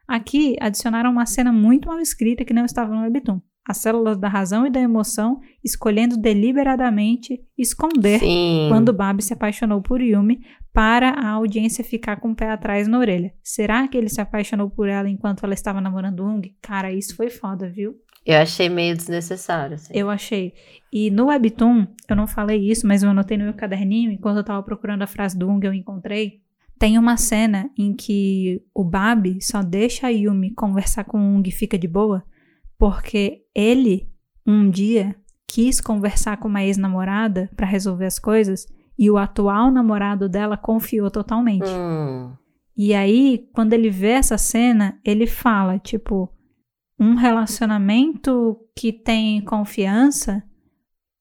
Aqui 0.08 0.56
adicionaram 0.58 1.12
uma 1.12 1.26
cena 1.26 1.52
muito 1.52 1.86
mal 1.86 2.00
escrita 2.00 2.44
que 2.44 2.52
não 2.52 2.64
estava 2.64 2.92
no 2.92 3.02
webtoon. 3.02 3.40
As 3.68 3.76
células 3.76 4.16
da 4.16 4.28
razão 4.28 4.66
e 4.66 4.70
da 4.70 4.80
emoção 4.80 5.40
escolhendo 5.62 6.16
deliberadamente 6.16 7.38
esconder 7.56 8.18
Sim. 8.18 8.66
quando 8.70 8.94
Babi 8.94 9.22
se 9.22 9.34
apaixonou 9.34 9.82
por 9.82 10.00
Yumi 10.00 10.40
para 10.72 11.10
a 11.10 11.28
audiência 11.32 11.84
ficar 11.84 12.16
com 12.16 12.30
o 12.30 12.34
pé 12.34 12.50
atrás 12.50 12.88
na 12.88 12.98
orelha. 12.98 13.34
Será 13.42 13.86
que 13.86 13.98
ele 13.98 14.08
se 14.08 14.22
apaixonou 14.22 14.70
por 14.70 14.88
ela 14.88 15.10
enquanto 15.10 15.44
ela 15.44 15.52
estava 15.52 15.82
namorando 15.82 16.24
Ung? 16.24 16.40
Cara, 16.62 16.90
isso 16.90 17.14
foi 17.14 17.28
foda, 17.28 17.68
viu? 17.68 17.94
Eu 18.24 18.38
achei 18.38 18.70
meio 18.70 18.96
desnecessário. 18.96 19.74
Assim. 19.74 19.92
Eu 19.94 20.08
achei. 20.08 20.54
E 20.90 21.10
no 21.10 21.26
Webtoon, 21.26 21.86
eu 22.08 22.16
não 22.16 22.26
falei 22.26 22.70
isso, 22.70 22.86
mas 22.86 23.02
eu 23.02 23.10
anotei 23.10 23.36
no 23.36 23.44
meu 23.44 23.54
caderninho, 23.54 24.10
enquanto 24.10 24.38
eu 24.38 24.44
tava 24.44 24.62
procurando 24.62 25.02
a 25.02 25.06
frase 25.06 25.38
do 25.38 25.48
Ung, 25.48 25.66
eu 25.66 25.74
encontrei. 25.74 26.40
Tem 26.78 26.96
uma 26.96 27.16
cena 27.16 27.70
em 27.76 27.92
que 27.92 28.62
o 28.72 28.84
Babi 28.84 29.38
só 29.42 29.62
deixa 29.62 30.06
a 30.06 30.10
Yumi 30.10 30.54
conversar 30.54 31.04
com 31.04 31.18
o 31.18 31.36
Ung 31.36 31.46
e 31.46 31.52
fica 31.52 31.76
de 31.76 31.88
boa, 31.88 32.24
porque 32.78 33.42
ele, 33.54 34.08
um 34.46 34.70
dia, 34.70 35.16
quis 35.46 35.80
conversar 35.80 36.36
com 36.36 36.48
uma 36.48 36.62
ex-namorada 36.62 37.50
para 37.56 37.66
resolver 37.66 38.06
as 38.06 38.18
coisas 38.18 38.66
e 38.98 39.10
o 39.10 39.16
atual 39.16 39.70
namorado 39.70 40.28
dela 40.28 40.56
confiou 40.56 41.10
totalmente. 41.10 41.68
Hum. 41.68 42.32
E 42.76 42.94
aí, 42.94 43.48
quando 43.52 43.72
ele 43.72 43.90
vê 43.90 44.10
essa 44.10 44.38
cena, 44.38 45.00
ele 45.04 45.26
fala, 45.26 45.78
tipo, 45.78 46.32
um 46.98 47.14
relacionamento 47.14 48.56
que 48.76 48.92
tem 48.92 49.40
confiança, 49.40 50.44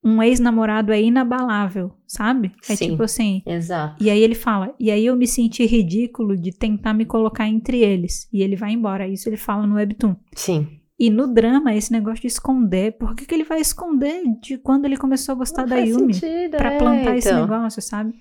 um 0.03 0.21
ex-namorado 0.21 0.93
é 0.93 1.01
inabalável, 1.01 1.91
sabe? 2.05 2.51
É 2.69 2.75
Sim. 2.75 2.91
tipo 2.91 3.03
assim. 3.03 3.41
Exato. 3.45 4.03
E 4.03 4.09
aí 4.09 4.21
ele 4.21 4.35
fala, 4.35 4.73
e 4.79 4.91
aí 4.91 5.05
eu 5.05 5.15
me 5.15 5.27
senti 5.27 5.65
ridículo 5.65 6.37
de 6.37 6.51
tentar 6.51 6.93
me 6.93 7.05
colocar 7.05 7.47
entre 7.47 7.79
eles. 7.79 8.27
E 8.31 8.41
ele 8.41 8.55
vai 8.55 8.71
embora. 8.71 9.07
Isso 9.07 9.27
ele 9.27 9.37
fala 9.37 9.65
no 9.65 9.75
Webtoon. 9.75 10.15
Sim. 10.33 10.79
E 10.99 11.09
no 11.11 11.27
drama, 11.31 11.75
esse 11.75 11.91
negócio 11.91 12.21
de 12.21 12.27
esconder, 12.27 12.93
por 12.97 13.15
que, 13.15 13.25
que 13.25 13.33
ele 13.35 13.43
vai 13.43 13.59
esconder 13.61 14.23
de 14.41 14.57
quando 14.57 14.85
ele 14.85 14.97
começou 14.97 15.33
a 15.33 15.37
gostar 15.37 15.61
Não 15.61 15.69
da 15.69 15.77
Yumi? 15.77 16.13
sentido, 16.13 16.57
Pra 16.57 16.73
é, 16.73 16.77
plantar 16.79 17.15
esse 17.17 17.27
então. 17.29 17.41
negócio, 17.41 17.81
sabe? 17.81 18.15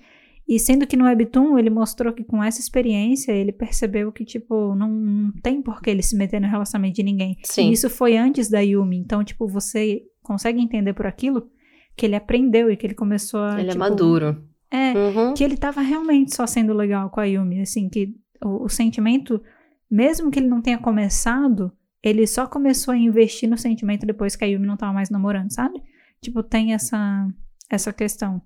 E 0.47 0.59
sendo 0.59 0.85
que 0.87 0.95
no 0.95 1.05
Webtoon 1.05 1.57
ele 1.59 1.69
mostrou 1.69 2.13
que 2.13 2.23
com 2.23 2.41
essa 2.41 2.61
experiência 2.61 3.31
ele 3.33 3.51
percebeu 3.51 4.11
que, 4.11 4.23
tipo, 4.23 4.75
não, 4.75 4.89
não 4.89 5.31
tem 5.43 5.61
por 5.61 5.81
que 5.81 5.89
ele 5.89 6.01
se 6.03 6.15
meter 6.15 6.39
no 6.39 6.47
relacionamento 6.47 6.95
de 6.95 7.03
ninguém. 7.03 7.35
Sim. 7.43 7.69
E 7.69 7.73
isso 7.73 7.89
foi 7.89 8.15
antes 8.15 8.47
da 8.49 8.59
Yumi. 8.59 8.95
Então, 8.97 9.23
tipo, 9.23 9.47
você 9.47 10.03
consegue 10.21 10.61
entender 10.61 10.93
por 10.93 11.05
aquilo 11.07 11.49
que 11.97 12.05
ele 12.05 12.15
aprendeu 12.15 12.69
e 12.71 12.77
que 12.77 12.85
ele 12.85 12.93
começou 12.93 13.41
a. 13.41 13.53
Ele 13.59 13.69
é 13.69 13.71
tipo, 13.71 13.79
maduro. 13.79 14.41
É, 14.69 14.93
Uhum. 14.93 15.33
que 15.33 15.43
ele 15.43 15.57
tava 15.57 15.81
realmente 15.81 16.35
só 16.35 16.45
sendo 16.45 16.73
legal 16.73 17.09
com 17.09 17.19
a 17.19 17.25
Yumi. 17.25 17.61
Assim, 17.61 17.89
que 17.89 18.13
o, 18.41 18.65
o 18.65 18.69
sentimento, 18.69 19.41
mesmo 19.89 20.29
que 20.31 20.39
ele 20.39 20.47
não 20.47 20.61
tenha 20.61 20.77
começado, 20.77 21.71
ele 22.07 22.25
só 22.25 22.47
começou 22.47 22.93
a 22.93 22.97
investir 22.97 23.49
no 23.49 23.57
sentimento 23.57 24.05
depois 24.05 24.35
que 24.35 24.43
a 24.45 24.47
Yumi 24.47 24.65
não 24.65 24.77
tava 24.77 24.93
mais 24.93 25.09
namorando, 25.09 25.51
sabe? 25.51 25.81
Tipo, 26.21 26.41
tem 26.41 26.73
essa, 26.73 27.27
essa 27.69 27.91
questão. 27.91 28.41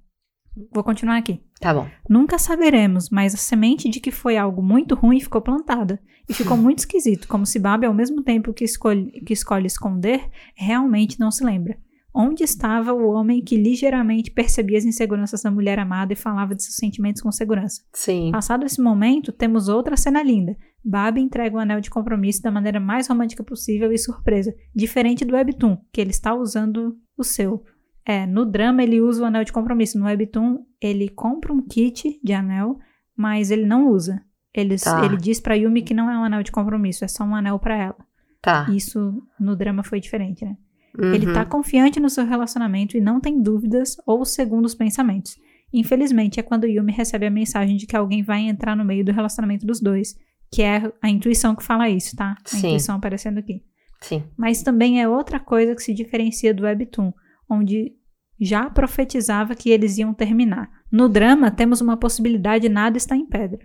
Vou 0.73 0.83
continuar 0.83 1.17
aqui. 1.17 1.41
Tá 1.59 1.73
bom. 1.73 1.87
Nunca 2.09 2.37
saberemos, 2.37 3.09
mas 3.09 3.33
a 3.33 3.37
semente 3.37 3.87
de 3.87 3.99
que 3.99 4.11
foi 4.11 4.35
algo 4.35 4.61
muito 4.61 4.95
ruim 4.95 5.19
ficou 5.19 5.41
plantada. 5.41 6.01
E 6.27 6.33
ficou 6.33 6.55
muito 6.57 6.79
esquisito, 6.79 7.27
como 7.27 7.45
se 7.45 7.59
Babi, 7.59 7.85
ao 7.85 7.93
mesmo 7.93 8.23
tempo 8.23 8.53
que 8.53 8.65
escolhe, 8.65 9.11
que 9.21 9.33
escolhe 9.33 9.67
esconder, 9.67 10.29
realmente 10.55 11.19
não 11.19 11.31
se 11.31 11.43
lembra. 11.43 11.77
Onde 12.13 12.43
estava 12.43 12.91
o 12.93 13.09
homem 13.09 13.41
que 13.41 13.55
ligeiramente 13.55 14.31
percebia 14.31 14.77
as 14.77 14.83
inseguranças 14.85 15.41
da 15.43 15.49
mulher 15.51 15.79
amada 15.79 16.11
e 16.11 16.15
falava 16.15 16.53
de 16.53 16.61
seus 16.63 16.75
sentimentos 16.75 17.21
com 17.21 17.31
segurança? 17.31 17.81
Sim. 17.93 18.31
Passado 18.31 18.65
esse 18.65 18.81
momento, 18.81 19.31
temos 19.31 19.69
outra 19.69 19.95
cena 19.95 20.21
linda. 20.21 20.57
Babi 20.83 21.21
entrega 21.21 21.55
o 21.55 21.59
anel 21.59 21.79
de 21.79 21.89
compromisso 21.89 22.41
da 22.41 22.51
maneira 22.51 22.79
mais 22.79 23.07
romântica 23.07 23.43
possível 23.43 23.91
e 23.93 23.97
surpresa, 23.97 24.53
diferente 24.75 25.23
do 25.23 25.35
Webtoon, 25.35 25.77
que 25.93 26.01
ele 26.01 26.09
está 26.11 26.33
usando 26.35 26.97
o 27.17 27.23
seu. 27.23 27.63
É, 28.05 28.25
no 28.25 28.45
drama 28.45 28.83
ele 28.83 28.99
usa 28.99 29.23
o 29.23 29.25
anel 29.25 29.43
de 29.45 29.53
compromisso, 29.53 29.97
no 29.97 30.05
Webtoon 30.05 30.65
ele 30.81 31.07
compra 31.07 31.53
um 31.53 31.61
kit 31.61 32.19
de 32.21 32.33
anel, 32.33 32.77
mas 33.15 33.51
ele 33.51 33.65
não 33.65 33.87
usa. 33.87 34.21
Ele, 34.53 34.75
Tá. 34.77 35.05
ele 35.05 35.15
diz 35.15 35.39
pra 35.39 35.53
Yumi 35.55 35.81
que 35.81 35.93
não 35.93 36.09
é 36.09 36.17
um 36.17 36.23
anel 36.23 36.43
de 36.43 36.51
compromisso, 36.51 37.05
é 37.05 37.07
só 37.07 37.23
um 37.23 37.35
anel 37.35 37.57
pra 37.59 37.77
ela. 37.77 37.95
Tá. 38.41 38.67
Isso 38.69 39.23
no 39.39 39.55
drama 39.55 39.83
foi 39.83 39.99
diferente, 40.01 40.43
né? 40.43 40.57
Uhum. 40.97 41.13
Ele 41.13 41.33
tá 41.33 41.45
confiante 41.45 41.99
no 41.99 42.09
seu 42.09 42.25
relacionamento 42.25 42.97
e 42.97 43.01
não 43.01 43.19
tem 43.19 43.41
dúvidas 43.41 43.97
ou 44.05 44.25
segundos 44.25 44.75
pensamentos. 44.75 45.37
Infelizmente, 45.73 46.39
é 46.39 46.43
quando 46.43 46.67
Yumi 46.67 46.91
recebe 46.91 47.25
a 47.25 47.31
mensagem 47.31 47.77
de 47.77 47.87
que 47.87 47.95
alguém 47.95 48.21
vai 48.21 48.41
entrar 48.41 48.75
no 48.75 48.83
meio 48.83 49.05
do 49.05 49.11
relacionamento 49.11 49.65
dos 49.65 49.79
dois, 49.79 50.15
que 50.51 50.61
é 50.61 50.91
a 51.01 51.09
intuição 51.09 51.55
que 51.55 51.63
fala 51.63 51.89
isso, 51.89 52.15
tá? 52.15 52.35
A 52.43 52.49
Sim. 52.49 52.57
intuição 52.57 52.95
aparecendo 52.95 53.37
aqui. 53.37 53.63
Sim. 54.01 54.23
Mas 54.35 54.61
também 54.61 55.01
é 55.01 55.07
outra 55.07 55.39
coisa 55.39 55.73
que 55.75 55.81
se 55.83 55.93
diferencia 55.93 56.53
do 56.53 56.63
Webtoon, 56.63 57.13
onde 57.49 57.93
já 58.39 58.69
profetizava 58.69 59.55
que 59.55 59.69
eles 59.69 59.97
iam 59.97 60.13
terminar. 60.13 60.69
No 60.91 61.07
drama, 61.07 61.51
temos 61.51 61.79
uma 61.79 61.95
possibilidade 61.95 62.67
nada 62.67 62.97
está 62.97 63.15
em 63.15 63.25
pedra. 63.25 63.59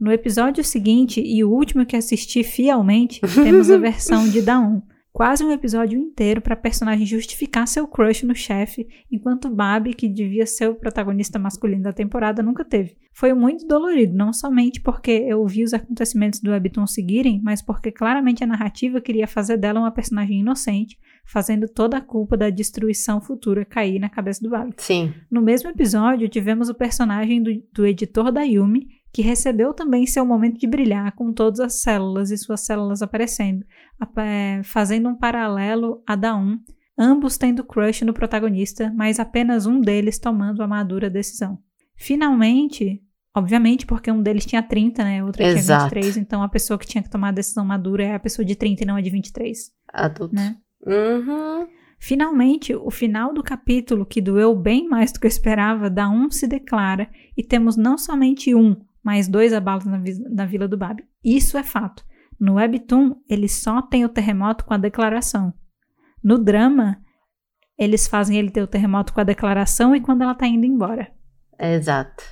No 0.00 0.10
episódio 0.10 0.64
seguinte 0.64 1.20
e 1.20 1.44
o 1.44 1.50
último 1.50 1.84
que 1.84 1.96
assisti 1.96 2.42
fielmente, 2.42 3.20
temos 3.20 3.70
a 3.70 3.76
versão 3.78 4.28
de 4.28 4.40
Dawn. 4.40 4.80
Quase 5.12 5.44
um 5.44 5.52
episódio 5.52 5.98
inteiro 5.98 6.40
para 6.40 6.54
a 6.54 6.56
personagem 6.56 7.04
justificar 7.04 7.68
seu 7.68 7.86
crush 7.86 8.22
no 8.22 8.34
chefe, 8.34 8.88
enquanto 9.10 9.50
Babi, 9.50 9.92
que 9.92 10.08
devia 10.08 10.46
ser 10.46 10.70
o 10.70 10.74
protagonista 10.74 11.38
masculino 11.38 11.82
da 11.82 11.92
temporada, 11.92 12.42
nunca 12.42 12.64
teve. 12.64 12.96
Foi 13.12 13.34
muito 13.34 13.66
dolorido, 13.66 14.16
não 14.16 14.32
somente 14.32 14.80
porque 14.80 15.10
eu 15.10 15.46
vi 15.46 15.64
os 15.64 15.74
acontecimentos 15.74 16.40
do 16.40 16.50
Webtoon 16.50 16.86
seguirem, 16.86 17.42
mas 17.44 17.60
porque 17.60 17.92
claramente 17.92 18.42
a 18.42 18.46
narrativa 18.46 19.02
queria 19.02 19.26
fazer 19.26 19.58
dela 19.58 19.80
uma 19.80 19.90
personagem 19.90 20.40
inocente, 20.40 20.98
fazendo 21.26 21.68
toda 21.68 21.98
a 21.98 22.00
culpa 22.00 22.34
da 22.34 22.48
destruição 22.48 23.20
futura 23.20 23.66
cair 23.66 23.98
na 23.98 24.08
cabeça 24.08 24.40
do 24.42 24.48
Babi. 24.48 24.72
Sim. 24.78 25.12
No 25.30 25.42
mesmo 25.42 25.68
episódio, 25.68 26.26
tivemos 26.26 26.70
o 26.70 26.74
personagem 26.74 27.42
do, 27.42 27.50
do 27.70 27.86
editor 27.86 28.32
da 28.32 28.42
Yumi, 28.42 28.88
que 29.12 29.20
recebeu 29.22 29.74
também 29.74 30.06
seu 30.06 30.24
momento 30.24 30.58
de 30.58 30.66
brilhar 30.66 31.12
com 31.12 31.32
todas 31.32 31.60
as 31.60 31.80
células 31.82 32.30
e 32.30 32.38
suas 32.38 32.60
células 32.62 33.02
aparecendo, 33.02 33.64
ap- 34.00 34.18
é, 34.18 34.62
fazendo 34.64 35.08
um 35.08 35.14
paralelo 35.14 36.02
a 36.06 36.16
Dawn, 36.16 36.58
ambos 36.98 37.36
tendo 37.36 37.62
crush 37.64 38.02
no 38.04 38.14
protagonista, 38.14 38.92
mas 38.96 39.20
apenas 39.20 39.66
um 39.66 39.80
deles 39.80 40.18
tomando 40.18 40.62
a 40.62 40.66
madura 40.66 41.10
decisão. 41.10 41.58
Finalmente, 41.96 43.02
obviamente 43.34 43.86
porque 43.86 44.10
um 44.10 44.22
deles 44.22 44.44
tinha 44.44 44.62
30, 44.62 45.02
né, 45.04 45.22
o 45.22 45.26
outro 45.26 45.42
tinha 45.42 45.54
Exato. 45.54 45.84
23, 45.94 46.16
então 46.16 46.42
a 46.42 46.48
pessoa 46.48 46.78
que 46.78 46.86
tinha 46.86 47.02
que 47.02 47.08
tomar 47.10 47.28
a 47.28 47.32
decisão 47.32 47.64
madura 47.64 48.04
é 48.04 48.14
a 48.14 48.18
pessoa 48.20 48.44
de 48.44 48.54
30 48.54 48.82
e 48.82 48.86
não 48.86 48.96
a 48.96 49.00
de 49.00 49.08
23, 49.10 49.70
Adulto. 49.92 50.34
né? 50.34 50.56
Uhum. 50.86 51.66
Finalmente, 51.98 52.74
o 52.74 52.90
final 52.90 53.32
do 53.32 53.42
capítulo, 53.42 54.04
que 54.04 54.20
doeu 54.20 54.56
bem 54.56 54.88
mais 54.88 55.12
do 55.12 55.20
que 55.20 55.26
eu 55.26 55.28
esperava, 55.28 55.88
da 55.88 56.08
um 56.10 56.28
se 56.30 56.48
declara 56.48 57.08
e 57.36 57.42
temos 57.44 57.76
não 57.76 57.96
somente 57.96 58.52
um, 58.54 58.76
mas 59.04 59.28
dois 59.28 59.52
abalos 59.52 59.84
na, 59.84 60.00
na 60.30 60.46
Vila 60.46 60.68
do 60.68 60.76
Babi. 60.76 61.04
Isso 61.24 61.56
é 61.58 61.62
fato. 61.62 62.04
No 62.40 62.54
Webtoon, 62.54 63.16
ele 63.28 63.48
só 63.48 63.80
tem 63.82 64.04
o 64.04 64.08
terremoto 64.08 64.64
com 64.64 64.74
a 64.74 64.78
declaração. 64.78 65.52
No 66.22 66.38
drama, 66.38 66.98
eles 67.78 68.06
fazem 68.06 68.38
ele 68.38 68.50
ter 68.50 68.62
o 68.62 68.66
terremoto 68.66 69.12
com 69.12 69.20
a 69.20 69.24
declaração 69.24 69.94
e 69.94 70.00
quando 70.00 70.22
ela 70.22 70.34
tá 70.34 70.46
indo 70.46 70.64
embora. 70.66 71.10
Exato. 71.58 72.22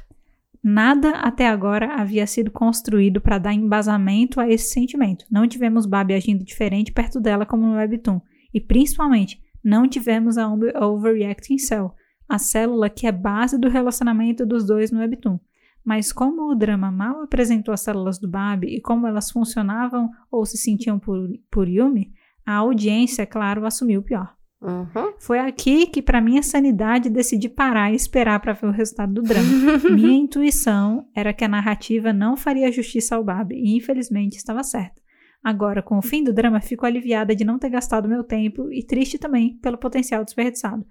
Nada 0.62 1.10
até 1.12 1.48
agora 1.48 1.94
havia 1.94 2.26
sido 2.26 2.50
construído 2.50 3.20
para 3.20 3.38
dar 3.38 3.54
embasamento 3.54 4.38
a 4.40 4.48
esse 4.48 4.72
sentimento. 4.72 5.24
Não 5.30 5.48
tivemos 5.48 5.86
Babi 5.86 6.12
agindo 6.12 6.44
diferente 6.44 6.92
perto 6.92 7.18
dela 7.20 7.46
como 7.46 7.64
no 7.66 7.76
Webtoon. 7.76 8.20
E 8.52 8.60
principalmente, 8.60 9.40
não 9.64 9.88
tivemos 9.88 10.36
a 10.36 10.48
over- 10.52 10.76
Overreacting 10.76 11.58
Cell, 11.58 11.94
a 12.28 12.38
célula 12.38 12.90
que 12.90 13.06
é 13.06 13.12
base 13.12 13.58
do 13.58 13.68
relacionamento 13.68 14.44
dos 14.44 14.66
dois 14.66 14.90
no 14.90 14.98
Webtoon. 15.00 15.38
Mas 15.84 16.12
como 16.12 16.50
o 16.50 16.54
drama 16.54 16.90
mal 16.90 17.22
apresentou 17.22 17.72
as 17.72 17.80
células 17.80 18.18
do 18.18 18.28
Babi 18.28 18.68
e 18.68 18.80
como 18.80 19.06
elas 19.06 19.30
funcionavam 19.30 20.10
ou 20.30 20.44
se 20.44 20.58
sentiam 20.58 20.98
por, 20.98 21.28
por 21.50 21.68
Yumi, 21.68 22.12
a 22.44 22.54
audiência, 22.54 23.22
é 23.22 23.26
claro, 23.26 23.64
assumiu 23.64 24.00
o 24.00 24.04
pior. 24.04 24.34
Uhum. 24.60 25.14
Foi 25.18 25.38
aqui 25.38 25.86
que, 25.86 26.02
para 26.02 26.20
minha 26.20 26.42
sanidade, 26.42 27.08
decidi 27.08 27.48
parar 27.48 27.92
e 27.92 27.96
esperar 27.96 28.40
para 28.40 28.52
ver 28.52 28.66
o 28.66 28.72
resultado 28.72 29.14
do 29.14 29.22
drama. 29.22 29.48
Minha 29.90 30.18
intuição 30.18 31.06
era 31.14 31.32
que 31.32 31.44
a 31.44 31.48
narrativa 31.48 32.12
não 32.12 32.36
faria 32.36 32.70
justiça 32.70 33.16
ao 33.16 33.24
Babi, 33.24 33.54
e 33.54 33.76
infelizmente 33.76 34.36
estava 34.36 34.62
certa. 34.62 35.00
Agora, 35.42 35.82
com 35.82 35.96
o 35.96 36.02
fim 36.02 36.22
do 36.22 36.34
drama, 36.34 36.60
fico 36.60 36.84
aliviada 36.84 37.34
de 37.34 37.44
não 37.44 37.58
ter 37.58 37.70
gastado 37.70 38.08
meu 38.08 38.22
tempo 38.22 38.70
e 38.70 38.84
triste 38.84 39.18
também 39.18 39.56
pelo 39.62 39.78
potencial 39.78 40.22
desperdiçado. 40.22 40.84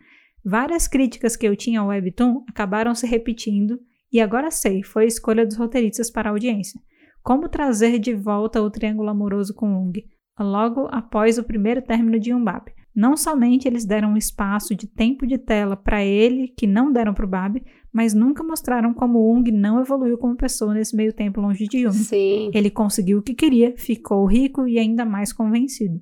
Várias 0.43 0.87
críticas 0.87 1.35
que 1.35 1.47
eu 1.47 1.55
tinha 1.55 1.81
ao 1.81 1.87
Webtoon 1.87 2.43
acabaram 2.47 2.95
se 2.95 3.05
repetindo, 3.05 3.79
e 4.11 4.19
agora 4.19 4.51
sei, 4.51 4.83
foi 4.83 5.03
a 5.03 5.07
escolha 5.07 5.45
dos 5.45 5.57
roteiristas 5.57 6.09
para 6.09 6.29
a 6.29 6.31
audiência. 6.31 6.79
Como 7.21 7.49
trazer 7.49 7.99
de 7.99 8.13
volta 8.13 8.61
o 8.61 8.69
triângulo 8.69 9.09
amoroso 9.09 9.53
com 9.53 9.73
Ung, 9.75 9.93
logo 10.39 10.87
após 10.91 11.37
o 11.37 11.43
primeiro 11.43 11.81
término 11.81 12.19
de 12.19 12.33
Umbap. 12.33 12.71
Não 12.95 13.15
somente 13.15 13.67
eles 13.67 13.85
deram 13.85 14.13
um 14.13 14.17
espaço 14.17 14.75
de 14.75 14.87
tempo 14.87 15.27
de 15.27 15.37
tela 15.37 15.77
para 15.77 16.03
ele 16.03 16.47
que 16.47 16.65
não 16.65 16.91
deram 16.91 17.13
para 17.13 17.25
o 17.25 17.29
Babi, 17.29 17.63
mas 17.93 18.13
nunca 18.13 18.43
mostraram 18.43 18.93
como 18.93 19.31
Ung 19.31 19.51
não 19.51 19.79
evoluiu 19.79 20.17
como 20.17 20.35
pessoa 20.35 20.73
nesse 20.73 20.95
meio 20.95 21.13
tempo 21.13 21.39
longe 21.39 21.67
de 21.67 21.79
Yumi. 21.79 21.95
Sim. 21.95 22.51
Ele 22.53 22.69
conseguiu 22.69 23.19
o 23.19 23.21
que 23.21 23.33
queria, 23.33 23.73
ficou 23.77 24.25
rico 24.25 24.67
e 24.67 24.79
ainda 24.79 25.05
mais 25.05 25.31
convencido. 25.31 26.01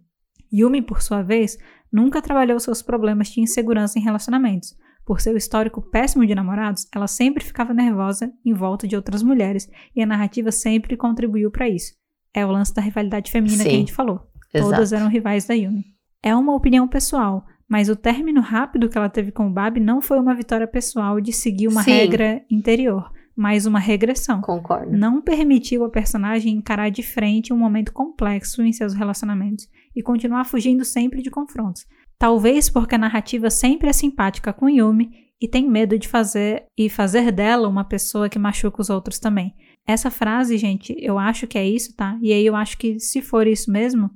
Yumi, 0.52 0.82
por 0.82 1.02
sua 1.02 1.22
vez, 1.22 1.58
nunca 1.92 2.22
trabalhou 2.22 2.60
seus 2.60 2.82
problemas 2.82 3.28
de 3.28 3.42
insegurança 3.42 4.00
em 4.00 4.02
relacionamentos. 4.02 4.74
Por 5.08 5.22
seu 5.22 5.38
histórico 5.38 5.82
péssimo 5.82 6.26
de 6.26 6.36
namorados, 6.36 6.86
ela 6.94 7.08
sempre 7.08 7.42
ficava 7.42 7.74
nervosa 7.74 8.30
em 8.46 8.54
volta 8.54 8.86
de 8.86 8.94
outras 8.94 9.24
mulheres 9.24 9.70
e 9.96 10.04
a 10.04 10.06
narrativa 10.06 10.52
sempre 10.52 10.98
contribuiu 10.98 11.50
para 11.50 11.70
isso. 11.70 11.94
É 12.34 12.46
o 12.46 12.52
lance 12.52 12.74
da 12.74 12.82
rivalidade 12.82 13.32
feminina 13.32 13.64
Sim. 13.64 13.70
que 13.70 13.76
a 13.76 13.80
gente 13.80 13.94
falou. 13.94 14.28
Exato. 14.54 14.70
Todas 14.70 14.92
eram 14.92 15.08
rivais 15.08 15.46
da 15.46 15.54
Yumi. 15.54 15.86
É 16.22 16.36
uma 16.36 16.54
opinião 16.54 16.90
pessoal, 16.90 17.46
mas 17.70 17.88
o 17.88 17.96
término 17.96 18.42
rápido 18.42 18.90
que 18.90 18.98
ela 18.98 19.08
teve 19.08 19.32
com 19.32 19.48
o 19.48 19.50
Babi 19.50 19.80
não 19.80 20.02
foi 20.02 20.20
uma 20.20 20.36
vitória 20.36 20.68
pessoal 20.68 21.22
de 21.22 21.32
seguir 21.32 21.70
uma 21.70 21.84
Sim. 21.84 21.92
regra 21.92 22.44
interior, 22.52 23.10
mas 23.34 23.66
uma 23.66 23.80
regressão. 23.80 24.42
Concordo. 24.42 24.92
Não 24.92 25.22
permitiu 25.22 25.86
a 25.86 25.90
personagem 25.90 26.54
encarar 26.54 26.90
de 26.90 27.02
frente 27.02 27.54
um 27.54 27.58
momento 27.58 27.94
complexo 27.94 28.62
em 28.62 28.74
seus 28.74 28.94
relacionamentos 28.94 29.70
e 29.96 30.04
continuar 30.04 30.44
fugindo 30.44 30.84
sempre 30.84 31.22
de 31.22 31.32
confrontos. 31.32 31.86
Talvez 32.20 32.70
porque 32.70 32.96
a 32.96 33.00
narrativa 33.00 33.50
sempre 33.50 33.90
é 33.90 33.94
simpática 33.94 34.52
com 34.52 34.70
Yumi 34.70 35.12
e 35.40 35.48
tem 35.48 35.70
medo 35.70 35.98
de 36.00 36.08
fazer 36.08 36.66
e 36.78 36.90
fazer 36.90 37.32
dela 37.32 37.68
uma 37.68 37.84
pessoa 37.84 38.30
que 38.30 38.40
machuca 38.40 38.82
os 38.82 38.90
outros 38.90 39.20
também. 39.20 39.54
Essa 39.86 40.10
frase, 40.10 40.58
gente, 40.58 40.96
eu 41.00 41.18
acho 41.18 41.48
que 41.48 41.58
é 41.58 41.66
isso, 41.66 41.96
tá? 41.96 42.18
E 42.22 42.34
aí 42.34 42.46
eu 42.46 42.56
acho 42.56 42.78
que 42.78 43.00
se 43.00 43.22
for 43.22 43.48
isso 43.48 43.72
mesmo 43.72 44.10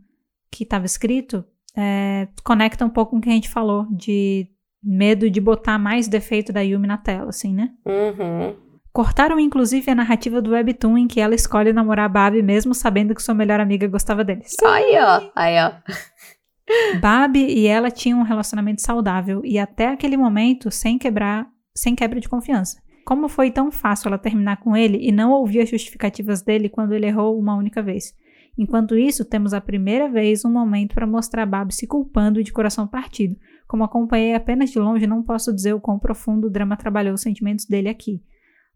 que 0.51 0.63
estava 0.63 0.85
escrito, 0.85 1.45
é, 1.77 2.27
conecta 2.43 2.83
um 2.83 2.89
pouco 2.89 3.11
com 3.11 3.17
o 3.17 3.21
que 3.21 3.30
a 3.30 3.33
gente 3.33 3.49
falou 3.49 3.85
de 3.89 4.47
medo 4.83 5.30
de 5.30 5.39
botar 5.39 5.77
mais 5.77 6.07
defeito 6.07 6.51
da 6.51 6.61
Yumi 6.61 6.88
na 6.88 6.97
tela, 6.97 7.30
assim, 7.30 7.53
né? 7.53 7.69
Uhum. 7.85 8.55
Cortaram 8.91 9.39
inclusive 9.39 9.89
a 9.89 9.95
narrativa 9.95 10.41
do 10.41 10.51
Webtoon 10.51 10.97
em 10.97 11.07
que 11.07 11.21
ela 11.21 11.33
escolhe 11.33 11.71
namorar 11.71 12.05
a 12.05 12.09
Babi 12.09 12.43
mesmo 12.43 12.73
sabendo 12.73 13.15
que 13.15 13.23
sua 13.23 13.33
melhor 13.33 13.61
amiga 13.61 13.88
gostava 13.88 14.23
dele. 14.23 14.41
Aí, 14.65 14.97
ó. 14.99 15.31
Aí, 15.33 15.55
ó. 15.63 15.71
Babi 17.00 17.45
e 17.45 17.67
ela 17.67 17.90
tinham 17.91 18.19
um 18.19 18.24
relacionamento 18.24 18.82
saudável 18.82 19.41
e 19.43 19.58
até 19.58 19.88
aquele 19.88 20.17
momento 20.17 20.69
sem 20.72 20.98
quebrar, 20.98 21.48
sem 21.75 21.95
quebra 21.95 22.19
de 22.19 22.30
confiança. 22.30 22.82
Como 23.06 23.27
foi 23.27 23.51
tão 23.51 23.72
fácil 23.72 24.09
ela 24.09 24.17
terminar 24.17 24.58
com 24.58 24.75
ele 24.75 24.98
e 25.01 25.11
não 25.11 25.32
ouvir 25.32 25.61
as 25.61 25.69
justificativas 25.69 26.41
dele 26.41 26.69
quando 26.69 26.93
ele 26.93 27.08
errou 27.08 27.40
uma 27.40 27.56
única 27.56 27.82
vez? 27.82 28.14
Enquanto 28.58 28.98
isso, 28.98 29.25
temos 29.25 29.53
a 29.53 29.61
primeira 29.61 30.09
vez 30.09 30.45
um 30.45 30.51
momento 30.51 30.93
para 30.93 31.08
mostrar 31.08 31.45
Babi 31.45 31.74
se 31.74 31.88
culpando 31.88 32.43
de 32.43 32.51
coração 32.51 32.88
partido. 32.88 33.35
Como 33.67 33.83
acompanhei 33.83 34.35
apenas 34.35 34.69
de 34.69 34.77
longe, 34.77 35.08
não 35.08 35.24
posso 35.24 35.53
dizer 35.53 35.74
o 35.74 35.80
quão 35.80 35.98
profundo 35.98 36.48
o 36.48 36.50
drama 36.50 36.75
trabalhou 36.75 37.14
os 37.14 37.22
sentimentos 37.22 37.66
dele 37.66 37.90
aqui. 37.90 38.22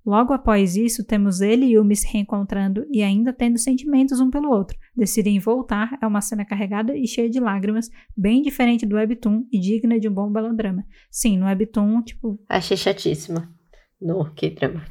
Logo 0.05 0.33
após 0.33 0.75
isso, 0.75 1.03
temos 1.03 1.41
ele 1.41 1.65
e 1.65 1.73
Yumi 1.73 1.95
se 1.95 2.07
reencontrando 2.07 2.85
e 2.91 3.01
ainda 3.01 3.33
tendo 3.33 3.57
sentimentos 3.57 4.19
um 4.19 4.29
pelo 4.29 4.51
outro. 4.51 4.77
Decidem 4.95 5.39
voltar, 5.39 5.97
é 5.99 6.05
uma 6.05 6.21
cena 6.21 6.45
carregada 6.45 6.95
e 6.95 7.07
cheia 7.07 7.27
de 7.29 7.39
lágrimas, 7.39 7.89
bem 8.15 8.43
diferente 8.43 8.85
do 8.85 8.95
Webtoon 8.95 9.45
e 9.51 9.59
digna 9.59 9.99
de 9.99 10.07
um 10.07 10.13
bom 10.13 10.29
melodrama. 10.29 10.85
Sim, 11.09 11.39
no 11.39 11.45
Webtoon, 11.47 12.03
tipo, 12.03 12.39
Achei 12.47 12.77
chatíssima. 12.77 13.51
No 13.99 14.31
que 14.33 14.51
drama. 14.51 14.83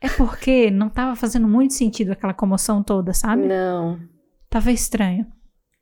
é 0.00 0.08
porque 0.08 0.70
não 0.70 0.88
tava 0.88 1.14
fazendo 1.16 1.46
muito 1.46 1.74
sentido 1.74 2.12
aquela 2.12 2.32
comoção 2.32 2.82
toda, 2.82 3.12
sabe? 3.12 3.46
Não. 3.46 4.00
Tava 4.48 4.72
estranho. 4.72 5.26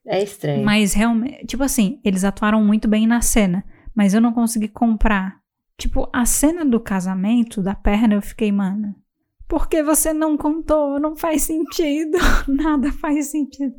É 0.04 0.20
estranho. 0.22 0.64
Mas 0.64 0.94
realmente, 0.94 1.46
tipo 1.46 1.62
assim, 1.62 2.00
eles 2.04 2.24
atuaram 2.24 2.64
muito 2.64 2.88
bem 2.88 3.06
na 3.06 3.20
cena, 3.20 3.64
mas 3.94 4.14
eu 4.14 4.20
não 4.20 4.32
consegui 4.32 4.66
comprar. 4.66 5.39
Tipo, 5.80 6.10
a 6.12 6.26
cena 6.26 6.62
do 6.62 6.78
casamento 6.78 7.62
da 7.62 7.74
perna, 7.74 8.12
eu 8.12 8.20
fiquei, 8.20 8.52
mano, 8.52 8.94
por 9.48 9.66
que 9.66 9.82
você 9.82 10.12
não 10.12 10.36
contou? 10.36 11.00
Não 11.00 11.16
faz 11.16 11.40
sentido. 11.40 12.18
Nada 12.46 12.92
faz 12.92 13.30
sentido. 13.30 13.74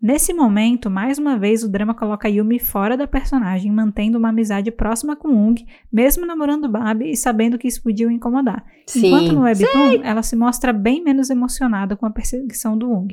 Nesse 0.00 0.32
momento, 0.32 0.88
mais 0.88 1.18
uma 1.18 1.38
vez, 1.38 1.62
o 1.62 1.68
drama 1.68 1.92
coloca 1.92 2.26
Yumi 2.26 2.58
fora 2.58 2.96
da 2.96 3.06
personagem, 3.06 3.70
mantendo 3.70 4.16
uma 4.16 4.30
amizade 4.30 4.70
próxima 4.70 5.14
com 5.14 5.28
Ung, 5.28 5.62
mesmo 5.92 6.24
namorando 6.24 6.70
Babi 6.70 7.10
e 7.10 7.16
sabendo 7.18 7.58
que 7.58 7.68
isso 7.68 7.82
podia 7.82 8.08
o 8.08 8.10
incomodar. 8.10 8.64
Sim. 8.86 9.08
Enquanto 9.08 9.32
no 9.32 9.42
Webtoon, 9.42 10.02
ela 10.02 10.22
se 10.22 10.36
mostra 10.36 10.72
bem 10.72 11.04
menos 11.04 11.28
emocionada 11.28 11.94
com 11.96 12.06
a 12.06 12.10
perseguição 12.10 12.78
do 12.78 12.90
Ung. 12.90 13.08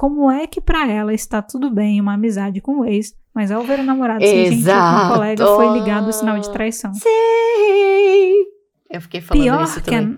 Como 0.00 0.30
é 0.30 0.46
que 0.46 0.62
pra 0.62 0.90
ela 0.90 1.12
está 1.12 1.42
tudo 1.42 1.70
bem 1.70 2.00
uma 2.00 2.14
amizade 2.14 2.58
com 2.62 2.78
o 2.78 2.84
ex, 2.86 3.14
mas 3.34 3.50
ao 3.50 3.62
ver 3.62 3.80
o 3.80 3.82
namorado 3.82 4.24
ser 4.24 4.46
gentil 4.46 4.72
com 4.72 5.04
um 5.04 5.08
colega 5.12 5.46
foi 5.46 5.78
ligado 5.78 6.08
o 6.08 6.12
sinal 6.14 6.38
de 6.38 6.50
traição? 6.50 6.94
Sim. 6.94 7.10
Eu 8.90 8.98
fiquei 9.02 9.20
falando 9.20 9.42
Pior 9.42 9.62
isso 9.62 9.82
que, 9.82 9.94
a, 9.94 10.00
também. 10.00 10.16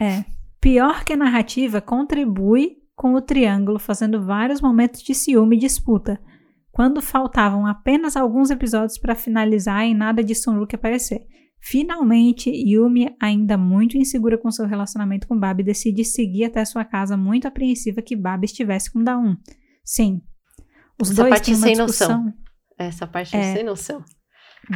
é, 0.00 0.24
pior 0.60 1.04
que 1.04 1.12
a 1.12 1.16
narrativa 1.16 1.80
contribui 1.80 2.72
com 2.96 3.14
o 3.14 3.20
triângulo, 3.20 3.78
fazendo 3.78 4.20
vários 4.20 4.60
momentos 4.60 5.00
de 5.00 5.14
ciúme 5.14 5.54
e 5.54 5.60
disputa, 5.60 6.20
quando 6.72 7.00
faltavam 7.00 7.68
apenas 7.68 8.16
alguns 8.16 8.50
episódios 8.50 8.98
para 8.98 9.14
finalizar 9.14 9.86
e 9.86 9.94
nada 9.94 10.24
de 10.24 10.34
Sunruk 10.34 10.74
aparecer. 10.74 11.20
Finalmente, 11.66 12.50
Yumi, 12.50 13.08
ainda 13.18 13.56
muito 13.56 13.96
insegura 13.96 14.36
com 14.36 14.50
seu 14.50 14.66
relacionamento 14.66 15.26
com 15.26 15.38
Babi, 15.38 15.62
decide 15.62 16.04
seguir 16.04 16.44
até 16.44 16.62
sua 16.62 16.84
casa, 16.84 17.16
muito 17.16 17.48
apreensiva 17.48 18.02
que 18.02 18.14
Babi 18.14 18.44
estivesse 18.44 18.92
com 18.92 19.02
Daum. 19.02 19.34
Sim, 19.82 20.20
os 21.00 21.08
Essa 21.10 21.22
dois 21.22 21.30
parte 21.30 21.44
têm 21.46 21.54
uma 21.54 21.66
sem 21.66 21.76
noção. 21.76 22.08
discussão 22.26 22.34
Essa 22.78 23.06
parte 23.06 23.34
É. 23.34 23.54
sem 23.54 23.64
noção. 23.64 24.04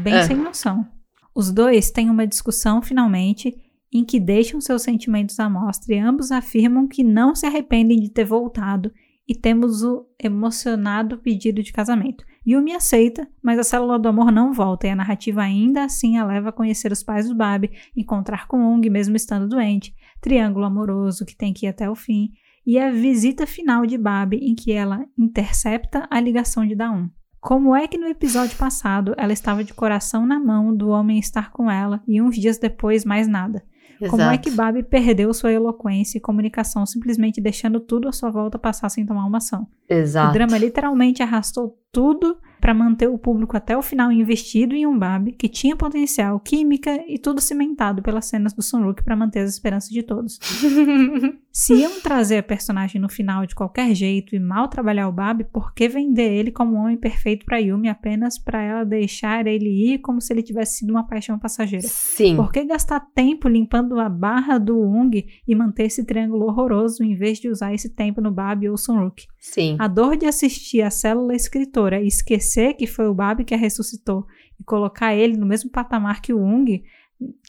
bem 0.02 0.15
É. 0.15 0.23
sem 0.23 0.34
noção. 0.36 0.86
Os 1.34 1.52
dois 1.52 1.91
têm 1.91 2.08
uma 2.08 2.26
discussão, 2.26 2.81
finalmente, 2.81 3.55
em 3.92 4.02
que 4.02 4.18
deixam 4.18 4.58
seus 4.58 4.81
sentimentos 4.83 5.39
à 5.39 5.49
mostra 5.49 5.94
e 5.94 5.99
ambos 5.99 6.33
afirmam 6.33 6.89
que 6.89 7.05
não 7.05 7.34
se 7.34 7.44
arrependem 7.44 8.00
de 8.00 8.10
ter 8.10 8.25
voltado 8.25 8.91
e 9.28 9.34
temos 9.34 9.83
o 9.83 10.07
emocionado 10.18 11.18
pedido 11.18 11.62
de 11.62 11.70
casamento. 11.70 12.25
Yumi 12.49 12.73
aceita, 12.73 13.28
mas 13.43 13.59
a 13.59 13.62
célula 13.62 13.99
do 13.99 14.09
amor 14.09 14.33
não 14.33 14.55
volta 14.55 14.86
e 14.86 14.91
a 14.91 14.97
narrativa 14.97 15.43
ainda 15.43 15.85
assim 15.85 16.17
a 16.17 16.25
leva 16.25 16.49
a 16.49 16.52
conhecer 16.52 16.91
os 16.91 17.02
pais 17.02 17.28
do 17.28 17.35
Babi, 17.35 17.70
encontrar 17.94 18.47
com 18.47 18.65
Ung 18.65 18.89
mesmo 18.89 19.15
estando 19.15 19.47
doente, 19.47 19.94
triângulo 20.18 20.65
amoroso 20.65 21.27
que 21.27 21.36
tem 21.36 21.52
que 21.52 21.67
ir 21.67 21.68
até 21.68 21.91
o 21.91 21.94
fim, 21.94 22.33
e 22.67 22.78
a 22.78 22.91
visita 22.91 23.47
final 23.47 23.85
de 23.85 23.99
Babi 23.99 24.39
em 24.39 24.55
que 24.55 24.73
ela 24.73 25.05
intercepta 25.18 26.07
a 26.10 26.18
ligação 26.18 26.67
de 26.67 26.75
Daum. 26.75 27.10
Como 27.39 27.77
é 27.77 27.86
que 27.86 27.99
no 27.99 28.09
episódio 28.09 28.57
passado 28.57 29.15
ela 29.18 29.33
estava 29.33 29.62
de 29.62 29.75
coração 29.75 30.27
na 30.27 30.41
mão 30.41 30.75
do 30.75 30.89
homem 30.89 31.18
estar 31.18 31.51
com 31.51 31.70
ela 31.70 32.02
e 32.09 32.20
uns 32.20 32.35
dias 32.35 32.59
depois 32.59 33.05
mais 33.05 33.28
nada? 33.28 33.62
Como 34.09 34.23
é 34.23 34.27
Exato. 34.27 34.41
que 34.43 34.51
Babi 34.51 34.83
perdeu 34.83 35.33
sua 35.35 35.52
eloquência 35.52 36.18
e 36.18 36.20
comunicação 36.20 36.86
simplesmente 36.86 37.41
deixando 37.41 37.81
tudo 37.81 38.09
à 38.09 38.12
sua 38.12 38.31
volta 38.31 38.59
passar 38.59 38.89
sem 38.89 39.05
tomar 39.05 39.25
uma 39.27 39.39
ação? 39.39 39.67
Exato. 39.89 40.31
O 40.31 40.33
drama 40.33 40.59
literalmente 40.59 41.23
arrastou 41.23 41.77
tudo 41.91 42.39
para 42.60 42.75
manter 42.75 43.09
o 43.09 43.18
público 43.18 43.57
até 43.57 43.77
o 43.77 43.83
final 43.83 44.12
investido 44.12 44.75
em 44.75 44.86
um 44.86 44.99
Babi 44.99 45.33
que 45.33 45.49
tinha 45.49 45.77
potencial, 45.77 46.39
química 46.41 47.02
e 47.09 47.18
tudo 47.18 47.41
cimentado 47.41 48.02
pelas 48.02 48.27
cenas 48.27 48.52
do 48.52 48.62
Sunruk 48.62 49.02
para 49.02 49.17
manter 49.17 49.41
as 49.41 49.51
esperanças 49.51 49.91
de 49.91 50.02
todos. 50.02 50.39
Se 51.59 51.75
iam 51.75 52.01
trazer 52.01 52.39
a 52.39 52.43
personagem 52.45 53.01
no 53.01 53.09
final 53.09 53.45
de 53.45 53.53
qualquer 53.53 53.93
jeito 53.93 54.33
e 54.33 54.39
mal 54.39 54.69
trabalhar 54.69 55.09
o 55.09 55.12
Babi, 55.12 55.43
por 55.43 55.75
que 55.75 55.89
vender 55.89 56.33
ele 56.33 56.53
como 56.53 56.77
um 56.77 56.83
homem 56.83 56.97
perfeito 56.97 57.45
para 57.45 57.59
Yumi 57.59 57.89
apenas 57.89 58.39
para 58.39 58.62
ela 58.62 58.85
deixar 58.85 59.45
ele 59.45 59.69
ir 59.69 59.99
como 59.99 60.20
se 60.20 60.33
ele 60.33 60.41
tivesse 60.41 60.78
sido 60.78 60.91
uma 60.91 61.05
paixão 61.05 61.37
passageira? 61.37 61.89
Sim. 61.89 62.37
Por 62.37 62.53
que 62.53 62.65
gastar 62.65 63.01
tempo 63.12 63.49
limpando 63.49 63.99
a 63.99 64.09
barra 64.09 64.57
do 64.57 64.78
Ung 64.81 65.11
e 65.49 65.55
manter 65.57 65.87
esse 65.87 66.05
triângulo 66.05 66.47
horroroso 66.47 67.03
em 67.03 67.17
vez 67.17 67.41
de 67.41 67.49
usar 67.49 67.75
esse 67.75 67.93
tempo 67.93 68.20
no 68.20 68.31
Babi 68.31 68.69
ou 68.69 68.77
Sunruk? 68.77 69.27
Sim. 69.41 69.75
A 69.81 69.89
dor 69.89 70.17
de 70.17 70.27
assistir 70.27 70.83
a 70.83 70.91
célula 70.91 71.35
escritora 71.35 72.01
e 72.01 72.07
esquecer 72.07 72.75
que 72.75 72.87
foi 72.87 73.09
o 73.09 73.15
Babi 73.15 73.45
que 73.45 73.55
a 73.55 73.59
ressuscitou 73.59 74.25
e 74.61 74.62
colocar 74.62 75.12
ele 75.12 75.37
no 75.37 75.45
mesmo 75.45 75.73
patamar 75.73 76.20
que 76.20 76.33
o 76.33 76.41
Ung, 76.41 76.85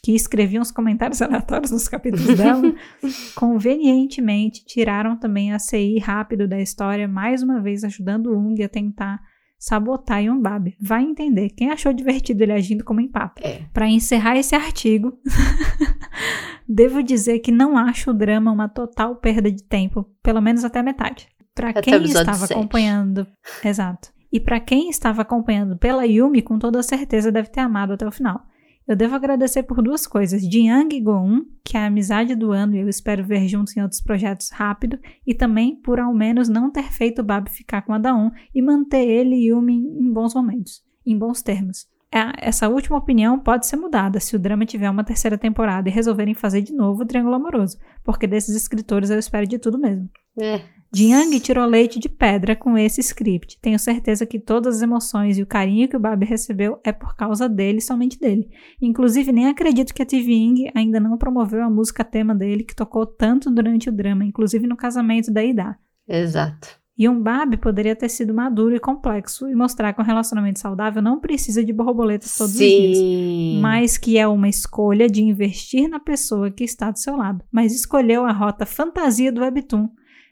que 0.02 0.12
escrevia 0.12 0.60
uns 0.60 0.70
comentários 0.70 1.20
aleatórios 1.22 1.70
nos 1.70 1.88
capítulos 1.88 2.36
dela, 2.36 2.74
convenientemente 3.34 4.64
tiraram 4.64 5.16
também 5.16 5.52
a 5.52 5.58
CI 5.58 5.98
rápido 5.98 6.48
da 6.48 6.60
história, 6.60 7.06
mais 7.06 7.42
uma 7.42 7.60
vez 7.60 7.84
ajudando 7.84 8.28
o 8.28 8.38
Ung 8.38 8.62
a 8.62 8.68
tentar 8.68 9.20
sabotar 9.58 10.24
Yonbab. 10.24 10.74
Vai 10.80 11.02
entender. 11.02 11.50
Quem 11.50 11.70
achou 11.70 11.92
divertido 11.92 12.42
ele 12.42 12.52
agindo 12.52 12.82
como 12.82 13.00
empate? 13.00 13.44
É. 13.44 13.62
Para 13.72 13.86
encerrar 13.86 14.36
esse 14.36 14.54
artigo, 14.54 15.18
devo 16.66 17.02
dizer 17.02 17.40
que 17.40 17.52
não 17.52 17.76
acho 17.76 18.10
o 18.10 18.14
drama 18.14 18.50
uma 18.50 18.68
total 18.68 19.16
perda 19.16 19.52
de 19.52 19.62
tempo, 19.62 20.08
pelo 20.22 20.40
menos 20.40 20.64
até 20.64 20.78
a 20.78 20.82
metade. 20.82 21.28
Para 21.54 21.74
quem 21.74 22.02
estava 22.04 22.38
sete. 22.38 22.52
acompanhando, 22.54 23.26
exato. 23.62 24.10
E 24.32 24.40
para 24.40 24.60
quem 24.60 24.88
estava 24.88 25.22
acompanhando 25.22 25.76
pela 25.76 26.06
Yumi, 26.06 26.40
com 26.40 26.58
toda 26.58 26.82
certeza 26.82 27.30
deve 27.30 27.50
ter 27.50 27.60
amado 27.60 27.92
até 27.92 28.06
o 28.06 28.12
final. 28.12 28.40
Eu 28.86 28.96
devo 28.96 29.14
agradecer 29.14 29.62
por 29.62 29.82
duas 29.82 30.06
coisas: 30.06 30.42
Jiang 30.42 30.94
e 30.94 31.00
Goon, 31.00 31.42
que 31.64 31.76
é 31.76 31.80
a 31.80 31.86
amizade 31.86 32.34
do 32.34 32.52
ano 32.52 32.74
e 32.74 32.80
eu 32.80 32.88
espero 32.88 33.24
ver 33.24 33.46
juntos 33.46 33.76
em 33.76 33.82
outros 33.82 34.00
projetos 34.00 34.50
rápido, 34.50 34.98
e 35.26 35.34
também 35.34 35.76
por 35.76 36.00
ao 36.00 36.12
menos 36.12 36.48
não 36.48 36.70
ter 36.70 36.90
feito 36.90 37.20
o 37.20 37.24
Bab 37.24 37.48
ficar 37.50 37.82
com 37.82 37.92
a 37.92 37.98
Daon 37.98 38.30
e 38.54 38.60
manter 38.60 39.06
ele 39.06 39.36
e 39.36 39.48
Yumi 39.50 39.74
em 39.74 40.12
bons 40.12 40.34
momentos, 40.34 40.82
em 41.06 41.16
bons 41.16 41.42
termos. 41.42 41.88
É, 42.12 42.48
essa 42.48 42.68
última 42.68 42.98
opinião 42.98 43.38
pode 43.38 43.66
ser 43.68 43.76
mudada 43.76 44.18
se 44.18 44.34
o 44.34 44.38
drama 44.38 44.66
tiver 44.66 44.90
uma 44.90 45.04
terceira 45.04 45.38
temporada 45.38 45.88
e 45.88 45.92
resolverem 45.92 46.34
fazer 46.34 46.60
de 46.60 46.72
novo 46.72 47.02
o 47.02 47.06
Triângulo 47.06 47.36
Amoroso, 47.36 47.78
porque 48.02 48.26
desses 48.26 48.56
escritores 48.56 49.10
eu 49.10 49.18
espero 49.18 49.46
de 49.46 49.58
tudo 49.60 49.78
mesmo. 49.78 50.10
É. 50.40 50.60
Jiang 50.92 51.38
tirou 51.38 51.66
leite 51.66 52.00
de 52.00 52.08
pedra 52.08 52.56
com 52.56 52.76
esse 52.76 53.00
script. 53.00 53.58
Tenho 53.60 53.78
certeza 53.78 54.26
que 54.26 54.40
todas 54.40 54.76
as 54.76 54.82
emoções 54.82 55.38
e 55.38 55.42
o 55.42 55.46
carinho 55.46 55.88
que 55.88 55.96
o 55.96 56.00
Babi 56.00 56.26
recebeu 56.26 56.80
é 56.82 56.90
por 56.90 57.14
causa 57.14 57.48
dele, 57.48 57.80
somente 57.80 58.18
dele. 58.18 58.48
Inclusive, 58.82 59.30
nem 59.30 59.46
acredito 59.46 59.94
que 59.94 60.02
a 60.02 60.06
TV 60.06 60.32
Ing 60.32 60.70
ainda 60.74 60.98
não 60.98 61.16
promoveu 61.16 61.62
a 61.62 61.70
música 61.70 62.02
tema 62.02 62.34
dele, 62.34 62.64
que 62.64 62.74
tocou 62.74 63.06
tanto 63.06 63.50
durante 63.50 63.88
o 63.88 63.92
drama, 63.92 64.24
inclusive 64.24 64.66
no 64.66 64.76
casamento 64.76 65.32
da 65.32 65.44
Ida. 65.44 65.78
Exato. 66.08 66.80
E 66.98 67.08
um 67.08 67.22
Babi 67.22 67.56
poderia 67.56 67.96
ter 67.96 68.10
sido 68.10 68.34
maduro 68.34 68.76
e 68.76 68.80
complexo 68.80 69.48
e 69.48 69.54
mostrar 69.54 69.94
que 69.94 70.02
um 70.02 70.04
relacionamento 70.04 70.58
saudável 70.58 71.00
não 71.00 71.18
precisa 71.18 71.64
de 71.64 71.72
borboletas 71.72 72.36
todos 72.36 72.52
Sim. 72.52 72.90
os 72.90 72.98
dias. 72.98 73.62
Mas 73.62 73.96
que 73.96 74.18
é 74.18 74.28
uma 74.28 74.50
escolha 74.50 75.08
de 75.08 75.22
investir 75.22 75.88
na 75.88 75.98
pessoa 75.98 76.50
que 76.50 76.62
está 76.62 76.90
do 76.90 76.98
seu 76.98 77.16
lado. 77.16 77.42
Mas 77.50 77.74
escolheu 77.74 78.26
a 78.26 78.32
rota 78.32 78.66
fantasia 78.66 79.32
do 79.32 79.40
Webtoon 79.40 79.88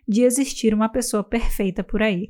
de 0.09 0.23
existir 0.23 0.73
uma 0.73 0.89
pessoa 0.89 1.23
perfeita 1.23 1.85
por 1.85 2.03
aí. 2.03 2.29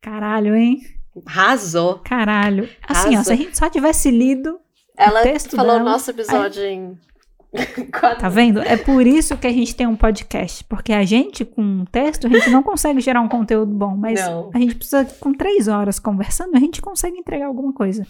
Caralho, 0.00 0.54
hein? 0.56 0.80
Arrasou. 1.26 1.98
Caralho. 1.98 2.68
Assim, 2.86 3.16
ó, 3.16 3.22
se 3.22 3.32
a 3.32 3.36
gente 3.36 3.56
só 3.56 3.68
tivesse 3.68 4.10
lido, 4.10 4.58
Ela 4.96 5.22
texto 5.22 5.56
falou 5.56 5.78
dela- 5.78 5.90
nosso 5.90 6.10
episódio 6.10 6.62
em. 6.64 6.98
Quatro- 7.92 8.20
tá 8.20 8.28
vendo? 8.28 8.60
É 8.60 8.76
por 8.76 9.04
isso 9.04 9.36
que 9.36 9.46
a 9.46 9.52
gente 9.52 9.74
tem 9.74 9.84
um 9.86 9.96
podcast. 9.96 10.62
Porque 10.64 10.92
a 10.92 11.04
gente, 11.04 11.44
com 11.44 11.60
um 11.62 11.84
texto, 11.84 12.28
a 12.28 12.30
gente 12.30 12.48
não 12.48 12.62
consegue 12.62 13.00
gerar 13.00 13.20
um 13.20 13.28
conteúdo 13.28 13.72
bom. 13.74 13.96
Mas 13.96 14.20
Não. 14.20 14.50
a 14.54 14.58
gente 14.58 14.76
precisa, 14.76 15.04
com 15.18 15.32
três 15.32 15.66
horas 15.66 15.98
conversando, 15.98 16.56
a 16.56 16.60
gente 16.60 16.80
consegue 16.80 17.18
entregar 17.18 17.46
alguma 17.46 17.72
coisa. 17.72 18.06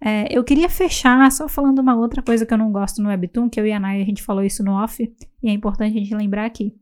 É, 0.00 0.26
eu 0.30 0.44
queria 0.44 0.68
fechar 0.68 1.30
só 1.32 1.48
falando 1.48 1.80
uma 1.80 1.96
outra 1.96 2.22
coisa 2.22 2.46
que 2.46 2.54
eu 2.54 2.58
não 2.58 2.70
gosto 2.70 3.02
no 3.02 3.08
Webtoon, 3.08 3.50
que 3.50 3.58
eu 3.60 3.66
e 3.66 3.72
a 3.72 3.80
Naya, 3.80 4.00
a 4.00 4.06
gente 4.06 4.22
falou 4.22 4.44
isso 4.44 4.62
no 4.62 4.72
off, 4.80 5.02
e 5.42 5.48
é 5.48 5.52
importante 5.52 5.96
a 5.96 6.00
gente 6.00 6.14
lembrar 6.14 6.44
aqui. 6.46 6.72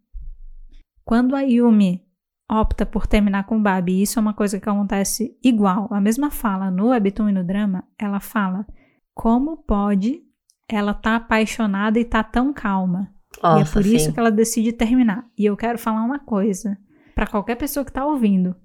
Quando 1.07 1.37
a 1.37 1.41
Yumi 1.43 2.03
opta 2.51 2.85
por 2.85 3.07
terminar 3.07 3.45
com 3.47 3.57
o 3.59 3.63
Babi, 3.63 3.93
e 3.95 4.03
isso 4.03 4.19
é 4.19 4.23
uma 4.23 4.35
coisa 4.35 4.59
que 4.61 4.69
acontece 4.69 5.39
igual, 5.43 5.87
a 5.93 6.01
mesma 6.01 6.31
fala 6.33 6.69
no 6.71 6.89
Webtoon 6.89 7.29
e 7.29 7.33
no 7.33 7.45
drama, 7.45 7.85
ela 7.99 8.19
fala 8.21 8.67
como 9.15 9.57
pode 9.57 10.21
ela 10.69 10.93
tá 10.93 11.15
apaixonada 11.15 11.97
e 12.01 12.05
tá 12.05 12.25
tão 12.25 12.53
calma. 12.53 13.09
e 13.37 13.47
é 13.47 13.49
Nossa, 13.61 13.73
por 13.73 13.87
isso 13.87 14.07
sim. 14.07 14.13
que 14.13 14.19
ela 14.19 14.33
decide 14.33 14.73
terminar. 14.73 15.25
E 15.39 15.45
eu 15.45 15.57
quero 15.57 15.79
falar 15.79 16.03
uma 16.03 16.19
coisa 16.19 16.77
pra 17.15 17.25
qualquer 17.25 17.55
pessoa 17.55 17.85
que 17.85 17.93
tá 17.93 18.05
ouvindo. 18.05 18.57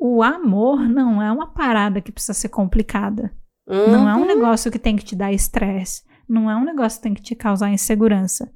O 0.00 0.22
amor 0.22 0.88
não 0.88 1.20
é 1.20 1.30
uma 1.30 1.46
parada 1.52 2.00
que 2.00 2.10
precisa 2.10 2.32
ser 2.32 2.48
complicada. 2.48 3.34
Não 3.68 4.08
é 4.08 4.14
um 4.14 4.20
Uhum. 4.20 4.26
negócio 4.26 4.70
que 4.70 4.78
tem 4.78 4.96
que 4.96 5.04
te 5.04 5.14
dar 5.14 5.30
estresse. 5.30 6.02
Não 6.26 6.50
é 6.50 6.56
um 6.56 6.64
negócio 6.64 6.98
que 6.98 7.02
tem 7.02 7.12
que 7.14 7.22
te 7.22 7.34
causar 7.34 7.68
insegurança. 7.70 8.50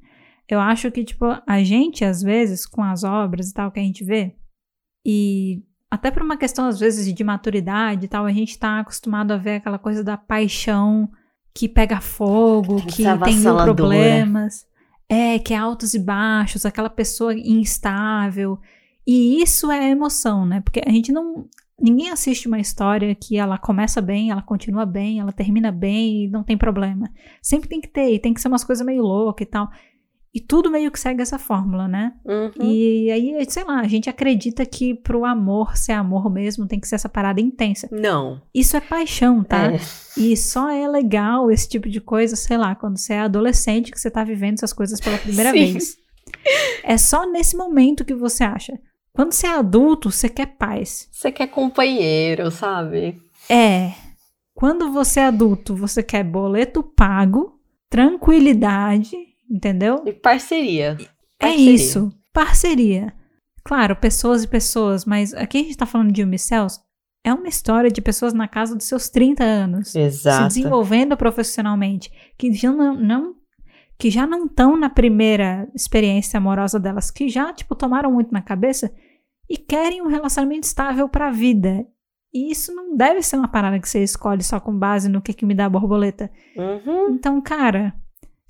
Eu 0.47 0.59
acho 0.59 0.91
que, 0.91 1.03
tipo, 1.03 1.25
a 1.47 1.63
gente, 1.63 2.03
às 2.03 2.21
vezes, 2.21 2.65
com 2.65 2.83
as 2.83 3.03
obras 3.03 3.49
e 3.49 3.53
tal 3.53 3.71
que 3.71 3.79
a 3.79 3.83
gente 3.83 4.03
vê, 4.03 4.35
e 5.05 5.63
até 5.89 6.09
por 6.09 6.23
uma 6.23 6.37
questão, 6.37 6.67
às 6.67 6.79
vezes, 6.79 7.13
de 7.13 7.23
maturidade 7.23 8.05
e 8.05 8.07
tal, 8.07 8.25
a 8.25 8.31
gente 8.31 8.57
tá 8.57 8.79
acostumado 8.79 9.31
a 9.31 9.37
ver 9.37 9.55
aquela 9.55 9.77
coisa 9.77 10.03
da 10.03 10.15
paixão 10.15 11.09
que 11.53 11.67
pega 11.67 11.99
fogo, 11.99 12.77
que 12.85 13.03
que 13.03 13.17
tem 13.23 13.35
mil 13.35 13.55
problemas. 13.57 14.65
É, 15.09 15.37
que 15.37 15.53
é 15.53 15.57
altos 15.57 15.93
e 15.93 15.99
baixos, 15.99 16.65
aquela 16.65 16.89
pessoa 16.89 17.33
instável. 17.33 18.57
E 19.05 19.41
isso 19.41 19.69
é 19.69 19.89
emoção, 19.89 20.45
né? 20.45 20.61
Porque 20.61 20.81
a 20.85 20.89
gente 20.89 21.11
não. 21.11 21.49
Ninguém 21.77 22.09
assiste 22.09 22.47
uma 22.47 22.59
história 22.59 23.13
que 23.15 23.35
ela 23.37 23.57
começa 23.57 23.99
bem, 23.99 24.29
ela 24.29 24.41
continua 24.41 24.85
bem, 24.85 25.19
ela 25.19 25.31
termina 25.33 25.71
bem 25.71 26.25
e 26.25 26.29
não 26.29 26.43
tem 26.43 26.55
problema. 26.55 27.09
Sempre 27.41 27.67
tem 27.67 27.81
que 27.81 27.87
ter, 27.87 28.13
e 28.13 28.19
tem 28.19 28.33
que 28.33 28.39
ser 28.39 28.47
umas 28.47 28.63
coisas 28.63 28.85
meio 28.85 29.01
loucas 29.01 29.45
e 29.45 29.49
tal. 29.49 29.67
E 30.33 30.39
tudo 30.39 30.71
meio 30.71 30.89
que 30.89 30.99
segue 30.99 31.21
essa 31.21 31.37
fórmula, 31.37 31.89
né? 31.89 32.13
Uhum. 32.23 32.51
E 32.61 33.11
aí, 33.11 33.45
sei 33.49 33.65
lá, 33.65 33.81
a 33.81 33.87
gente 33.87 34.09
acredita 34.09 34.65
que 34.65 34.95
pro 34.95 35.25
amor 35.25 35.75
ser 35.75 35.91
amor 35.91 36.31
mesmo 36.31 36.65
tem 36.65 36.79
que 36.79 36.87
ser 36.87 36.95
essa 36.95 37.09
parada 37.09 37.41
intensa. 37.41 37.89
Não. 37.91 38.41
Isso 38.55 38.77
é 38.77 38.79
paixão, 38.79 39.43
tá? 39.43 39.73
É. 39.73 39.79
E 40.17 40.37
só 40.37 40.69
é 40.69 40.87
legal 40.87 41.51
esse 41.51 41.67
tipo 41.67 41.89
de 41.89 41.99
coisa, 41.99 42.37
sei 42.37 42.57
lá, 42.57 42.75
quando 42.75 42.97
você 42.97 43.13
é 43.13 43.19
adolescente 43.19 43.91
que 43.91 43.99
você 43.99 44.09
tá 44.09 44.23
vivendo 44.23 44.53
essas 44.53 44.71
coisas 44.71 45.01
pela 45.01 45.17
primeira 45.17 45.51
Sim. 45.51 45.73
vez. 45.73 45.97
É 46.83 46.97
só 46.97 47.29
nesse 47.29 47.57
momento 47.57 48.05
que 48.05 48.15
você 48.15 48.45
acha. 48.45 48.79
Quando 49.13 49.33
você 49.33 49.47
é 49.47 49.51
adulto, 49.57 50.09
você 50.09 50.29
quer 50.29 50.45
paz. 50.45 51.09
Você 51.11 51.29
quer 51.29 51.47
companheiro, 51.47 52.49
sabe? 52.49 53.21
É. 53.49 53.91
Quando 54.55 54.91
você 54.93 55.19
é 55.19 55.25
adulto, 55.25 55.75
você 55.75 56.01
quer 56.01 56.23
boleto 56.23 56.81
pago, 56.81 57.59
tranquilidade, 57.89 59.17
entendeu? 59.51 60.01
E 60.05 60.13
parceria. 60.13 60.97
É 61.39 61.47
Parceria. 61.47 61.71
isso. 61.73 62.11
Parceria. 62.33 63.13
Claro, 63.63 63.95
pessoas 63.95 64.43
e 64.43 64.47
pessoas, 64.47 65.05
mas 65.05 65.33
aqui 65.33 65.59
a 65.59 65.63
gente 65.63 65.77
tá 65.77 65.85
falando 65.85 66.11
de 66.11 66.37
Cells 66.37 66.79
é 67.23 67.31
uma 67.31 67.47
história 67.47 67.91
de 67.91 68.01
pessoas 68.01 68.33
na 68.33 68.47
casa 68.47 68.75
dos 68.75 68.85
seus 68.87 69.07
30 69.09 69.43
anos. 69.43 69.89
se 69.89 69.99
Exato. 69.99 70.47
desenvolvendo 70.47 71.15
profissionalmente, 71.15 72.09
que 72.37 72.51
já 72.51 72.71
não, 72.71 72.95
não- 72.95 73.35
que 73.99 74.09
já 74.09 74.25
não 74.25 74.45
estão 74.45 74.75
na 74.75 74.89
primeira 74.89 75.69
experiência 75.75 76.37
amorosa 76.37 76.79
delas, 76.79 77.11
que 77.11 77.29
já 77.29 77.53
tipo 77.53 77.75
tomaram 77.75 78.11
muito 78.11 78.31
na 78.31 78.41
cabeça 78.41 78.91
e 79.47 79.55
querem 79.57 80.01
um 80.01 80.07
relacionamento 80.07 80.63
estável 80.65 81.07
para 81.07 81.27
a 81.27 81.31
vida. 81.31 81.85
E 82.33 82.49
isso 82.51 82.73
não 82.73 82.95
deve 82.95 83.21
ser 83.21 83.35
uma 83.35 83.47
parada 83.49 83.79
que 83.79 83.87
você 83.87 84.01
escolhe 84.01 84.41
só 84.41 84.59
com 84.59 84.75
base 84.75 85.07
no 85.09 85.21
que, 85.21 85.33
que 85.33 85.45
me 85.45 85.53
dá 85.53 85.69
borboleta. 85.69 86.31
Uhum. 86.55 87.09
Então, 87.13 87.39
cara, 87.41 87.93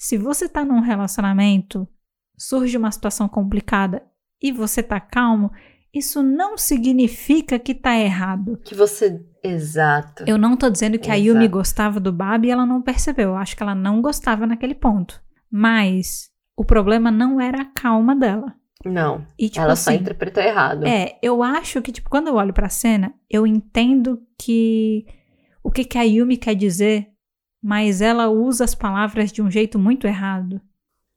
se 0.01 0.17
você 0.17 0.49
tá 0.49 0.65
num 0.65 0.79
relacionamento, 0.79 1.87
surge 2.35 2.75
uma 2.75 2.89
situação 2.91 3.29
complicada 3.29 4.01
e 4.41 4.51
você 4.51 4.81
tá 4.81 4.99
calmo, 4.99 5.51
isso 5.93 6.23
não 6.23 6.57
significa 6.57 7.59
que 7.59 7.75
tá 7.75 7.95
errado. 7.95 8.59
Que 8.63 8.73
você. 8.73 9.23
Exato. 9.43 10.23
Eu 10.25 10.39
não 10.39 10.57
tô 10.57 10.71
dizendo 10.71 10.97
que 10.97 11.11
a 11.11 11.19
Exato. 11.19 11.37
Yumi 11.37 11.47
gostava 11.47 11.99
do 11.99 12.11
Babi 12.11 12.47
e 12.47 12.51
ela 12.51 12.65
não 12.65 12.81
percebeu. 12.81 13.29
Eu 13.29 13.35
acho 13.35 13.55
que 13.55 13.61
ela 13.61 13.75
não 13.75 14.01
gostava 14.01 14.47
naquele 14.47 14.73
ponto. 14.73 15.21
Mas 15.51 16.31
o 16.57 16.65
problema 16.65 17.11
não 17.11 17.39
era 17.39 17.61
a 17.61 17.65
calma 17.65 18.15
dela. 18.15 18.55
Não. 18.83 19.23
E 19.37 19.49
tipo 19.49 19.63
ela 19.63 19.75
só 19.75 19.91
assim, 19.91 19.99
interpretou 19.99 20.41
errado. 20.41 20.87
é, 20.87 21.19
eu 21.21 21.43
acho 21.43 21.79
que 21.79 21.91
tipo 21.91 22.09
quando 22.09 22.29
eu 22.29 22.35
olho 22.37 22.53
pra 22.53 22.69
cena, 22.69 23.13
eu 23.29 23.45
entendo 23.45 24.19
que 24.35 25.05
o 25.63 25.69
que 25.69 25.83
que 25.83 25.99
a 25.99 26.01
Yumi 26.01 26.37
quer 26.37 26.55
dizer, 26.55 27.10
mas 27.61 28.01
ela 28.01 28.29
usa 28.29 28.63
as 28.63 28.73
palavras 28.75 29.31
de 29.31 29.41
um 29.41 29.49
jeito 29.49 29.77
muito 29.77 30.07
errado. 30.07 30.59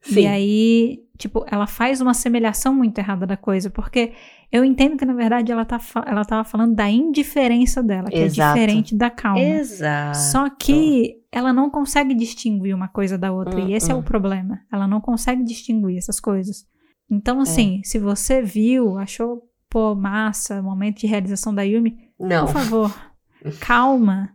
Sim. 0.02 0.20
E 0.20 0.26
aí, 0.26 0.98
tipo, 1.16 1.44
ela 1.48 1.66
faz 1.66 2.00
uma 2.00 2.12
semelhação 2.12 2.74
muito 2.74 2.98
errada 2.98 3.26
da 3.26 3.36
coisa, 3.36 3.70
porque 3.70 4.12
eu 4.52 4.64
entendo 4.64 4.98
que 4.98 5.04
na 5.04 5.14
verdade 5.14 5.50
ela 5.50 5.64
tá 5.64 5.80
ela 6.06 6.24
tava 6.24 6.44
falando 6.44 6.74
da 6.74 6.88
indiferença 6.88 7.82
dela, 7.82 8.10
que 8.10 8.18
Exato. 8.18 8.58
é 8.58 8.60
diferente 8.60 8.94
da 8.94 9.08
calma. 9.10 9.40
Exato. 9.40 10.18
Só 10.18 10.50
que 10.50 11.16
ela 11.32 11.52
não 11.52 11.70
consegue 11.70 12.14
distinguir 12.14 12.74
uma 12.74 12.86
coisa 12.86 13.16
da 13.16 13.32
outra, 13.32 13.60
Hum, 13.60 13.68
e 13.68 13.74
esse 13.74 13.90
é 13.90 13.94
hum. 13.94 14.00
o 14.00 14.02
problema. 14.02 14.60
Ela 14.70 14.86
não 14.86 15.00
consegue 15.00 15.42
distinguir 15.42 15.96
essas 15.96 16.20
coisas. 16.20 16.62
É. 17.10 17.14
Então, 17.14 17.40
assim, 17.40 17.80
se 17.82 17.98
você 17.98 18.42
viu, 18.42 18.98
achou, 18.98 19.42
pô, 19.70 19.94
massa, 19.94 20.62
momento 20.62 20.98
de 20.98 21.06
realização 21.06 21.54
da 21.54 21.62
Yumi, 21.62 21.98
Não. 22.20 22.44
por 22.46 22.52
favor, 22.52 22.94
calma. 23.60 24.30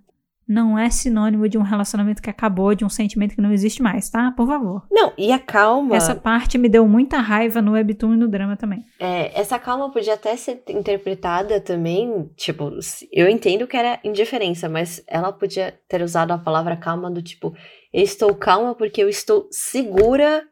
Não 0.49 0.79
é 0.79 0.89
sinônimo 0.89 1.47
de 1.47 1.59
um 1.59 1.61
relacionamento 1.61 2.23
que 2.23 2.29
acabou, 2.29 2.73
de 2.73 2.83
um 2.83 2.89
sentimento 2.89 3.35
que 3.35 3.41
não 3.41 3.51
existe 3.51 3.83
mais, 3.83 4.09
tá? 4.09 4.33
Por 4.35 4.47
favor. 4.47 4.83
Não, 4.89 5.13
e 5.15 5.31
a 5.31 5.37
calma. 5.37 5.95
Essa 5.95 6.15
parte 6.15 6.57
me 6.57 6.67
deu 6.67 6.87
muita 6.87 7.19
raiva 7.19 7.61
no 7.61 7.73
webtoon 7.73 8.15
e 8.15 8.17
no 8.17 8.27
drama 8.27 8.57
também. 8.57 8.83
É, 8.99 9.39
essa 9.39 9.59
calma 9.59 9.91
podia 9.91 10.15
até 10.15 10.35
ser 10.35 10.63
interpretada 10.69 11.61
também, 11.61 12.27
tipo, 12.35 12.71
eu 13.13 13.29
entendo 13.29 13.67
que 13.67 13.77
era 13.77 13.99
indiferença, 14.03 14.67
mas 14.67 15.03
ela 15.07 15.31
podia 15.31 15.79
ter 15.87 16.01
usado 16.01 16.31
a 16.31 16.37
palavra 16.39 16.75
calma 16.75 17.11
do 17.11 17.21
tipo, 17.21 17.53
eu 17.93 18.01
estou 18.01 18.33
calma 18.33 18.73
porque 18.73 19.03
eu 19.03 19.09
estou 19.09 19.47
segura 19.51 20.43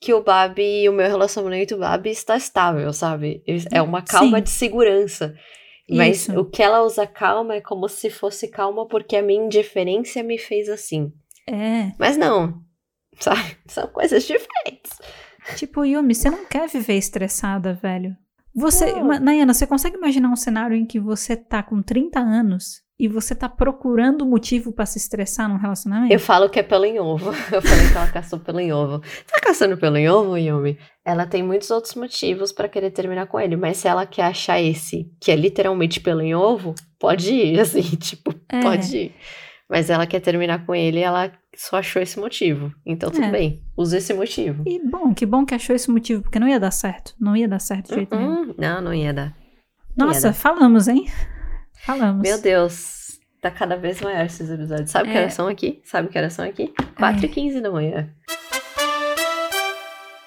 que 0.00 0.12
o 0.12 0.22
Babi, 0.22 0.88
o 0.88 0.92
meu 0.92 1.06
relacionamento 1.06 1.76
Babi 1.76 2.10
está 2.10 2.36
estável, 2.36 2.92
sabe? 2.92 3.42
É 3.70 3.80
uma 3.80 4.02
calma 4.02 4.38
Sim. 4.38 4.44
de 4.44 4.50
segurança. 4.50 5.34
Mas 5.88 6.22
Isso. 6.28 6.38
o 6.38 6.44
que 6.44 6.62
ela 6.62 6.82
usa 6.82 7.06
calma 7.06 7.56
é 7.56 7.60
como 7.60 7.88
se 7.88 8.08
fosse 8.08 8.48
calma 8.48 8.86
porque 8.88 9.16
a 9.16 9.22
minha 9.22 9.44
indiferença 9.44 10.22
me 10.22 10.38
fez 10.38 10.68
assim. 10.68 11.12
É. 11.46 11.92
Mas 11.98 12.16
não, 12.16 12.62
sabe? 13.20 13.56
São 13.66 13.86
coisas 13.88 14.24
diferentes. 14.24 14.92
Tipo, 15.56 15.84
Yumi, 15.84 16.14
você 16.14 16.30
não 16.30 16.46
quer 16.46 16.68
viver 16.68 16.96
estressada, 16.96 17.74
velho. 17.74 18.16
Você, 18.54 18.92
Não. 18.92 19.18
Nayana, 19.20 19.52
você 19.52 19.66
consegue 19.66 19.96
imaginar 19.96 20.30
um 20.30 20.36
cenário 20.36 20.76
em 20.76 20.86
que 20.86 21.00
você 21.00 21.36
tá 21.36 21.62
com 21.62 21.82
30 21.82 22.20
anos 22.20 22.83
e 22.98 23.08
você 23.08 23.34
tá 23.34 23.48
procurando 23.48 24.24
motivo 24.24 24.72
para 24.72 24.86
se 24.86 24.98
estressar 24.98 25.48
num 25.48 25.56
relacionamento? 25.56 26.12
Eu 26.12 26.20
falo 26.20 26.48
que 26.48 26.60
é 26.60 26.62
pelo 26.62 26.84
em 26.84 27.00
ovo. 27.00 27.30
Eu 27.52 27.60
falei 27.60 27.88
que 27.90 27.96
ela 27.96 28.08
caçou 28.08 28.38
pelo 28.38 28.60
em 28.60 28.72
ovo. 28.72 29.00
Tá 29.26 29.40
caçando 29.40 29.76
pelo 29.76 29.96
em 29.96 30.08
ovo, 30.08 30.38
Yumi? 30.38 30.78
Ela 31.04 31.26
tem 31.26 31.42
muitos 31.42 31.70
outros 31.70 31.94
motivos 31.96 32.52
para 32.52 32.68
querer 32.68 32.90
terminar 32.90 33.26
com 33.26 33.38
ele, 33.40 33.56
mas 33.56 33.78
se 33.78 33.88
ela 33.88 34.06
quer 34.06 34.22
achar 34.22 34.60
esse, 34.60 35.10
que 35.20 35.30
é 35.30 35.36
literalmente 35.36 36.00
pelo 36.00 36.22
em 36.22 36.34
ovo, 36.34 36.74
pode 36.98 37.32
ir, 37.32 37.58
assim, 37.60 37.82
tipo, 37.82 38.32
é. 38.48 38.60
pode 38.62 38.96
ir. 38.96 39.14
Mas 39.68 39.90
ela 39.90 40.06
quer 40.06 40.20
terminar 40.20 40.64
com 40.64 40.74
ele 40.74 41.00
e 41.00 41.02
ela 41.02 41.32
só 41.56 41.78
achou 41.78 42.00
esse 42.00 42.18
motivo. 42.18 42.72
Então 42.86 43.10
tudo 43.10 43.24
é. 43.24 43.30
bem, 43.30 43.62
usa 43.76 43.98
esse 43.98 44.14
motivo. 44.14 44.62
E 44.66 44.78
bom, 44.88 45.12
que 45.12 45.26
bom 45.26 45.44
que 45.44 45.54
achou 45.54 45.74
esse 45.74 45.90
motivo, 45.90 46.22
porque 46.22 46.38
não 46.38 46.48
ia 46.48 46.60
dar 46.60 46.70
certo. 46.70 47.14
Não 47.18 47.36
ia 47.36 47.48
dar 47.48 47.58
certo 47.58 47.88
de 47.88 47.94
jeito 47.96 48.14
uh 48.14 48.18
-uh. 48.18 48.20
nenhum. 48.20 48.54
Não, 48.56 48.80
não 48.80 48.94
ia 48.94 49.12
dar. 49.12 49.36
Nossa, 49.96 50.28
ia 50.28 50.32
dar. 50.32 50.38
falamos, 50.38 50.86
hein? 50.86 51.06
Falamos. 51.84 52.22
Meu 52.22 52.40
Deus, 52.40 53.20
tá 53.42 53.50
cada 53.50 53.76
vez 53.76 54.00
maior 54.00 54.24
esses 54.24 54.48
episódios. 54.48 54.90
Sabe 54.90 55.10
é. 55.10 55.12
que 55.12 55.18
horas 55.18 55.34
são 55.34 55.46
aqui? 55.46 55.82
Sabe 55.84 56.08
que 56.08 56.16
horas 56.16 56.32
são 56.32 56.44
aqui? 56.44 56.72
4 56.96 57.22
é. 57.22 57.24
e 57.26 57.28
15 57.28 57.60
da 57.60 57.70
manhã. 57.70 58.10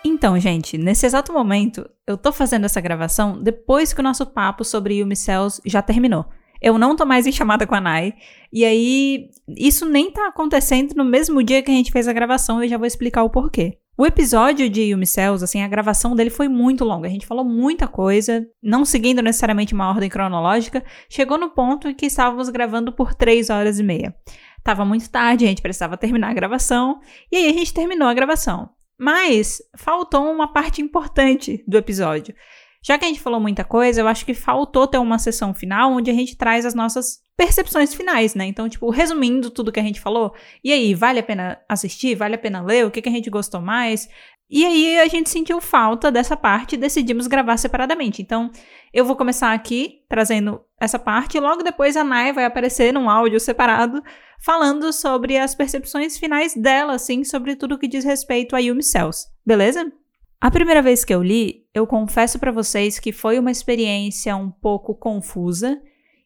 Então, 0.05 0.39
gente, 0.39 0.77
nesse 0.77 1.07
exato 1.07 1.33
momento, 1.33 1.89
eu 2.05 2.15
tô 2.15 2.31
fazendo 2.31 2.65
essa 2.65 2.79
gravação 2.79 3.41
depois 3.41 3.91
que 3.91 3.99
o 3.99 4.03
nosso 4.03 4.25
papo 4.27 4.63
sobre 4.63 4.99
Yumi 4.99 5.15
Cells 5.15 5.59
já 5.65 5.81
terminou. 5.81 6.25
Eu 6.61 6.77
não 6.77 6.95
tô 6.95 7.05
mais 7.05 7.25
em 7.25 7.31
chamada 7.31 7.65
com 7.65 7.73
a 7.73 7.81
Nai. 7.81 8.13
E 8.53 8.63
aí, 8.63 9.29
isso 9.47 9.85
nem 9.87 10.11
tá 10.11 10.27
acontecendo 10.27 10.93
no 10.95 11.03
mesmo 11.03 11.41
dia 11.41 11.63
que 11.63 11.71
a 11.71 11.73
gente 11.73 11.91
fez 11.91 12.07
a 12.07 12.13
gravação, 12.13 12.61
eu 12.63 12.69
já 12.69 12.77
vou 12.77 12.85
explicar 12.85 13.23
o 13.23 13.29
porquê. 13.31 13.79
O 14.00 14.06
episódio 14.06 14.69
de 14.69 14.84
Yumi 14.84 15.08
Cells, 15.08 15.43
assim, 15.43 15.64
a 15.64 15.67
gravação 15.67 16.16
dele 16.16 16.30
foi 16.30 16.48
muito 16.48 16.85
longa. 16.85 17.08
A 17.08 17.11
gente 17.11 17.26
falou 17.26 17.43
muita 17.43 17.88
coisa, 17.88 18.45
não 18.61 18.85
seguindo 18.85 19.24
necessariamente 19.24 19.74
uma 19.74 19.90
ordem 19.90 20.08
cronológica. 20.08 20.85
Chegou 21.09 21.35
no 21.35 21.50
ponto 21.50 21.90
em 21.90 21.95
que 21.95 22.06
estávamos 22.06 22.48
gravando 22.50 22.92
por 22.92 23.16
três 23.16 23.50
horas 23.50 23.80
e 23.80 23.84
meia. 23.84 24.16
Tava 24.64 24.85
muito 24.85 25.09
tarde, 25.09 25.45
a 25.45 25.48
gente 25.48 25.64
precisava 25.64 25.98
terminar 25.98 26.30
a 26.30 26.34
gravação. 26.35 27.00
E 27.32 27.38
aí 27.38 27.48
a 27.48 27.53
gente 27.53 27.74
terminou 27.74 28.08
a 28.08 28.14
gravação. 28.14 28.69
Mas 29.00 29.58
faltou 29.76 30.32
uma 30.32 30.53
parte 30.53 30.80
importante 30.80 31.64
do 31.67 31.76
episódio. 31.76 32.35
Já 32.81 32.97
que 32.97 33.06
a 33.06 33.07
gente 33.07 33.19
falou 33.19 33.39
muita 33.39 33.64
coisa, 33.64 34.01
eu 34.01 34.07
acho 34.07 34.25
que 34.25 34.33
faltou 34.33 34.88
ter 34.88 34.97
uma 34.97 35.19
sessão 35.19 35.53
final 35.53 35.91
onde 35.91 36.09
a 36.09 36.14
gente 36.14 36.38
traz 36.38 36.65
as 36.65 36.73
nossas 36.73 37.19
percepções 37.35 37.93
finais, 37.93 38.33
né? 38.33 38.45
Então, 38.45 38.67
tipo, 38.67 38.89
resumindo 38.89 39.51
tudo 39.51 39.72
que 39.72 39.80
a 39.80 39.83
gente 39.83 39.99
falou, 39.99 40.33
e 40.64 40.72
aí, 40.72 40.93
vale 40.95 41.19
a 41.19 41.23
pena 41.23 41.59
assistir? 41.69 42.15
Vale 42.15 42.35
a 42.35 42.39
pena 42.39 42.61
ler? 42.61 42.85
O 42.85 42.91
que, 42.91 43.01
que 43.01 43.09
a 43.09 43.11
gente 43.11 43.30
gostou 43.30 43.61
mais? 43.61 44.09
E 44.49 44.65
aí 44.65 44.97
a 44.99 45.07
gente 45.07 45.30
sentiu 45.30 45.59
falta 45.59 46.09
dessa 46.09 46.38
parte 46.38 46.73
e 46.73 46.77
decidimos 46.77 47.27
gravar 47.27 47.57
separadamente. 47.57 48.22
Então, 48.22 48.49
eu 48.93 49.03
vou 49.03 49.15
começar 49.15 49.53
aqui 49.53 50.01
trazendo 50.07 50.61
essa 50.80 50.97
parte 50.97 51.38
e 51.38 51.39
logo 51.39 51.64
depois 51.64 51.97
a 51.97 52.03
Nai 52.03 52.31
vai 52.31 52.45
aparecer 52.45 52.93
num 52.93 53.09
áudio 53.09 53.39
separado 53.39 54.01
falando 54.39 54.93
sobre 54.93 55.38
as 55.38 55.53
percepções 55.53 56.17
finais 56.17 56.56
dela, 56.56 56.93
assim, 56.93 57.23
sobre 57.25 57.56
tudo 57.56 57.77
que 57.77 57.88
diz 57.88 58.06
respeito 58.06 58.56
a 58.56 58.59
Yumi 58.59 58.83
Cells. 58.83 59.27
Beleza? 59.45 59.91
A 60.39 60.49
primeira 60.49 60.81
vez 60.81 61.03
que 61.03 61.14
eu 61.14 61.22
li, 61.22 61.65
eu 61.77 61.85
confesso 61.85 62.39
para 62.39 62.51
vocês 62.51 62.99
que 62.99 63.11
foi 63.11 63.38
uma 63.38 63.51
experiência 63.51 64.35
um 64.35 64.49
pouco 64.49 64.95
confusa 64.95 65.80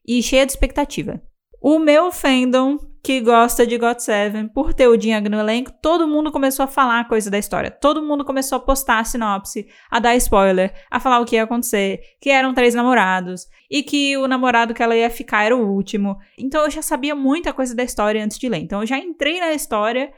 e 0.07 0.23
cheia 0.23 0.45
de 0.45 0.51
expectativa. 0.51 1.21
O 1.61 1.77
meu 1.77 2.11
fandom, 2.11 2.77
que 3.03 3.19
gosta 3.19 3.67
de 3.67 3.77
God 3.77 3.99
Seven, 3.99 4.47
por 4.47 4.73
ter 4.73 4.88
o 4.88 4.97
Dinhag 4.97 5.27
no 5.30 5.39
elenco, 5.39 5.71
todo 5.81 6.07
mundo 6.07 6.31
começou 6.31 6.63
a 6.63 6.67
falar 6.67 7.07
coisa 7.07 7.30
da 7.30 7.38
história. 7.38 7.69
Todo 7.69 8.01
mundo 8.01 8.25
começou 8.25 8.55
a 8.55 8.61
postar 8.61 8.99
a 8.99 9.03
sinopse, 9.03 9.67
a 9.89 9.99
dar 9.99 10.15
spoiler, 10.15 10.73
a 10.89 10.99
falar 10.99 11.19
o 11.19 11.25
que 11.25 11.35
ia 11.35 11.43
acontecer, 11.43 11.99
que 12.19 12.30
eram 12.30 12.53
três 12.53 12.73
namorados, 12.73 13.47
e 13.69 13.83
que 13.83 14.17
o 14.17 14.27
namorado 14.27 14.73
que 14.73 14.81
ela 14.81 14.95
ia 14.95 15.09
ficar 15.09 15.43
era 15.43 15.55
o 15.55 15.67
último. 15.67 16.17
Então 16.38 16.63
eu 16.63 16.71
já 16.71 16.81
sabia 16.81 17.13
muita 17.13 17.53
coisa 17.53 17.75
da 17.75 17.83
história 17.83 18.23
antes 18.23 18.39
de 18.39 18.49
ler. 18.49 18.59
Então 18.59 18.81
eu 18.81 18.88
já 18.88 18.97
entrei 18.97 19.39
na 19.39 19.53
história 19.53 20.11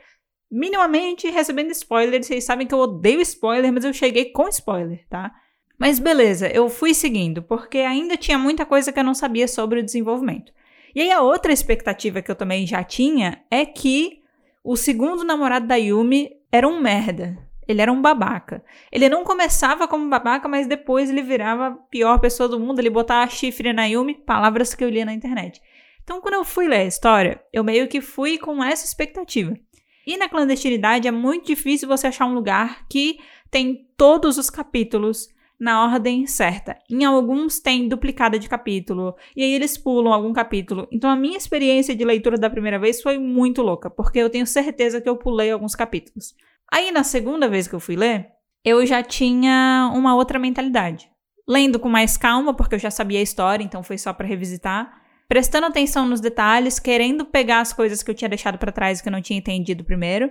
minimamente 0.53 1.29
recebendo 1.31 1.71
spoiler. 1.71 2.23
Vocês 2.23 2.43
sabem 2.43 2.67
que 2.67 2.73
eu 2.73 2.79
odeio 2.79 3.19
spoiler, 3.21 3.73
mas 3.73 3.83
eu 3.83 3.91
cheguei 3.91 4.25
com 4.25 4.47
spoiler, 4.47 5.03
tá? 5.09 5.33
Mas 5.79 5.97
beleza, 5.97 6.47
eu 6.47 6.69
fui 6.69 6.93
seguindo, 6.93 7.41
porque 7.41 7.79
ainda 7.79 8.15
tinha 8.15 8.37
muita 8.37 8.65
coisa 8.65 8.93
que 8.93 8.99
eu 8.99 9.03
não 9.03 9.15
sabia 9.15 9.47
sobre 9.47 9.79
o 9.79 9.83
desenvolvimento. 9.83 10.53
E 10.93 11.01
aí 11.01 11.11
a 11.11 11.21
outra 11.21 11.51
expectativa 11.51 12.21
que 12.21 12.29
eu 12.29 12.35
também 12.35 12.67
já 12.67 12.83
tinha 12.83 13.43
é 13.49 13.65
que 13.65 14.21
o 14.63 14.75
segundo 14.75 15.23
namorado 15.23 15.65
da 15.65 15.75
Yumi 15.75 16.29
era 16.51 16.67
um 16.67 16.79
merda. 16.79 17.35
Ele 17.67 17.81
era 17.81 17.91
um 17.91 18.01
babaca. 18.01 18.63
Ele 18.91 19.09
não 19.09 19.23
começava 19.23 19.87
como 19.87 20.07
babaca, 20.07 20.47
mas 20.47 20.67
depois 20.67 21.09
ele 21.09 21.23
virava 21.23 21.67
a 21.67 21.71
pior 21.71 22.19
pessoa 22.19 22.47
do 22.47 22.59
mundo. 22.59 22.79
Ele 22.79 22.89
botava 22.89 23.29
chifre 23.31 23.73
na 23.73 23.85
Yumi, 23.85 24.13
palavras 24.13 24.75
que 24.75 24.83
eu 24.83 24.89
lia 24.89 25.05
na 25.05 25.13
internet. 25.13 25.61
Então, 26.03 26.21
quando 26.21 26.35
eu 26.35 26.43
fui 26.43 26.67
ler 26.67 26.81
a 26.81 26.85
história, 26.85 27.41
eu 27.51 27.63
meio 27.63 27.87
que 27.87 28.01
fui 28.01 28.37
com 28.37 28.63
essa 28.63 28.85
expectativa. 28.85 29.57
E 30.05 30.17
na 30.17 30.27
clandestinidade 30.27 31.07
é 31.07 31.11
muito 31.11 31.47
difícil 31.47 31.87
você 31.87 32.07
achar 32.07 32.25
um 32.25 32.33
lugar 32.33 32.85
que 32.87 33.19
tem 33.49 33.87
todos 33.97 34.37
os 34.37 34.49
capítulos 34.49 35.29
na 35.59 35.83
ordem 35.83 36.27
certa. 36.27 36.77
Em 36.89 37.05
alguns 37.05 37.59
tem 37.59 37.87
duplicada 37.87 38.37
de 38.37 38.49
capítulo, 38.49 39.15
e 39.35 39.43
aí 39.43 39.53
eles 39.53 39.77
pulam 39.77 40.11
algum 40.11 40.33
capítulo. 40.33 40.87
Então 40.91 41.09
a 41.09 41.15
minha 41.15 41.37
experiência 41.37 41.95
de 41.95 42.03
leitura 42.03 42.37
da 42.37 42.49
primeira 42.49 42.77
vez 42.77 43.01
foi 43.01 43.17
muito 43.17 43.61
louca, 43.61 43.89
porque 43.89 44.19
eu 44.19 44.29
tenho 44.29 44.45
certeza 44.45 44.99
que 44.99 45.07
eu 45.07 45.15
pulei 45.15 45.51
alguns 45.51 45.75
capítulos. 45.75 46.33
Aí 46.71 46.91
na 46.91 47.03
segunda 47.03 47.47
vez 47.47 47.67
que 47.67 47.75
eu 47.75 47.79
fui 47.79 47.95
ler, 47.95 48.27
eu 48.65 48.85
já 48.85 49.01
tinha 49.01 49.89
uma 49.93 50.15
outra 50.15 50.39
mentalidade. 50.39 51.09
Lendo 51.47 51.79
com 51.79 51.89
mais 51.89 52.17
calma, 52.17 52.53
porque 52.53 52.75
eu 52.75 52.79
já 52.79 52.89
sabia 52.89 53.19
a 53.19 53.23
história, 53.23 53.63
então 53.63 53.83
foi 53.83 53.97
só 53.97 54.11
para 54.13 54.27
revisitar 54.27 55.02
prestando 55.33 55.65
atenção 55.65 56.07
nos 56.07 56.21
detalhes, 56.21 56.77
querendo 56.77 57.25
pegar 57.25 57.61
as 57.61 57.73
coisas 57.73 58.03
que 58.03 58.11
eu 58.11 58.13
tinha 58.13 58.29
deixado 58.29 58.59
para 58.59 58.71
trás 58.71 58.99
e 58.99 59.01
que 59.01 59.09
eu 59.09 59.11
não 59.11 59.19
tinha 59.19 59.39
entendido 59.39 59.83
primeiro. 59.83 60.29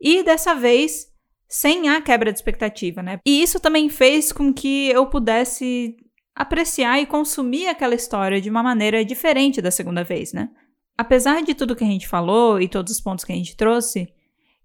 E 0.00 0.22
dessa 0.22 0.54
vez, 0.54 1.08
sem 1.48 1.88
a 1.88 2.00
quebra 2.00 2.30
de 2.30 2.38
expectativa, 2.38 3.02
né? 3.02 3.18
E 3.26 3.42
isso 3.42 3.58
também 3.58 3.88
fez 3.88 4.30
com 4.30 4.54
que 4.54 4.88
eu 4.88 5.04
pudesse 5.06 5.96
apreciar 6.32 7.00
e 7.00 7.06
consumir 7.06 7.66
aquela 7.66 7.96
história 7.96 8.40
de 8.40 8.48
uma 8.48 8.62
maneira 8.62 9.04
diferente 9.04 9.60
da 9.60 9.72
segunda 9.72 10.04
vez, 10.04 10.32
né? 10.32 10.48
Apesar 10.96 11.42
de 11.42 11.52
tudo 11.52 11.74
que 11.74 11.82
a 11.82 11.88
gente 11.88 12.06
falou 12.06 12.60
e 12.60 12.68
todos 12.68 12.92
os 12.92 13.00
pontos 13.00 13.24
que 13.24 13.32
a 13.32 13.36
gente 13.36 13.56
trouxe, 13.56 14.06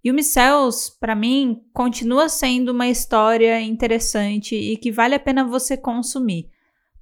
Yumi 0.05 0.23
Cells, 0.23 0.95
para 0.99 1.15
mim, 1.15 1.59
continua 1.73 2.29
sendo 2.29 2.69
uma 2.69 2.87
história 2.87 3.59
interessante 3.59 4.53
e 4.53 4.77
que 4.77 4.91
vale 4.91 5.15
a 5.15 5.19
pena 5.19 5.43
você 5.43 5.75
consumir. 5.75 6.50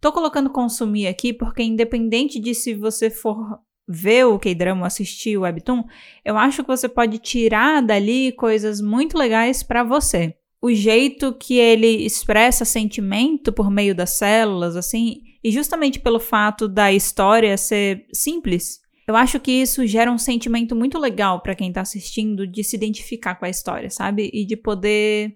Tô 0.01 0.11
colocando 0.11 0.49
consumir 0.49 1.07
aqui 1.07 1.33
porque, 1.33 1.61
independente 1.61 2.39
de 2.39 2.55
se 2.55 2.73
você 2.73 3.09
for 3.09 3.59
ver 3.87 4.25
o 4.25 4.37
K-drama, 4.37 4.85
assistir 4.85 5.37
o 5.37 5.41
webtoon, 5.41 5.83
eu 6.23 6.37
acho 6.37 6.63
que 6.63 6.67
você 6.67 6.87
pode 6.87 7.17
tirar 7.17 7.81
dali 7.81 8.31
coisas 8.31 8.79
muito 8.79 9.17
legais 9.17 9.63
para 9.63 9.83
você. 9.83 10.35
O 10.61 10.71
jeito 10.71 11.33
que 11.33 11.57
ele 11.57 12.05
expressa 12.05 12.63
sentimento 12.63 13.51
por 13.51 13.71
meio 13.71 13.95
das 13.95 14.11
células, 14.11 14.75
assim, 14.75 15.21
e 15.43 15.51
justamente 15.51 15.99
pelo 15.99 16.19
fato 16.19 16.67
da 16.67 16.91
história 16.93 17.57
ser 17.57 18.05
simples, 18.13 18.79
eu 19.07 19.15
acho 19.15 19.39
que 19.39 19.51
isso 19.51 19.87
gera 19.87 20.11
um 20.11 20.17
sentimento 20.17 20.75
muito 20.75 20.99
legal 20.99 21.41
para 21.41 21.55
quem 21.55 21.73
tá 21.73 21.81
assistindo 21.81 22.45
de 22.45 22.63
se 22.63 22.75
identificar 22.75 23.35
com 23.35 23.45
a 23.45 23.49
história, 23.49 23.89
sabe? 23.89 24.29
E 24.31 24.45
de 24.45 24.55
poder 24.55 25.35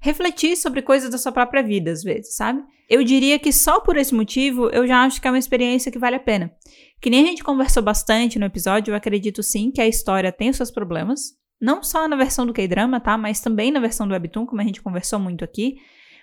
refletir 0.00 0.56
sobre 0.56 0.82
coisas 0.82 1.10
da 1.10 1.18
sua 1.18 1.30
própria 1.30 1.62
vida, 1.62 1.92
às 1.92 2.02
vezes, 2.02 2.34
sabe? 2.34 2.62
Eu 2.88 3.02
diria 3.02 3.38
que 3.38 3.52
só 3.52 3.80
por 3.80 3.96
esse 3.96 4.14
motivo 4.14 4.68
eu 4.70 4.86
já 4.86 5.02
acho 5.02 5.20
que 5.20 5.26
é 5.26 5.30
uma 5.30 5.38
experiência 5.38 5.90
que 5.90 5.98
vale 5.98 6.16
a 6.16 6.20
pena. 6.20 6.52
Que 7.00 7.10
nem 7.10 7.24
a 7.24 7.26
gente 7.26 7.42
conversou 7.44 7.82
bastante 7.82 8.38
no 8.38 8.46
episódio, 8.46 8.92
eu 8.92 8.96
acredito 8.96 9.42
sim 9.42 9.70
que 9.70 9.80
a 9.80 9.88
história 9.88 10.32
tem 10.32 10.50
os 10.50 10.56
seus 10.56 10.70
problemas. 10.70 11.34
Não 11.60 11.82
só 11.82 12.06
na 12.06 12.16
versão 12.16 12.46
do 12.46 12.52
K-drama, 12.52 13.00
tá? 13.00 13.16
Mas 13.18 13.40
também 13.40 13.70
na 13.70 13.80
versão 13.80 14.06
do 14.06 14.12
Webtoon, 14.12 14.46
como 14.46 14.60
a 14.60 14.64
gente 14.64 14.82
conversou 14.82 15.18
muito 15.18 15.44
aqui. 15.44 15.76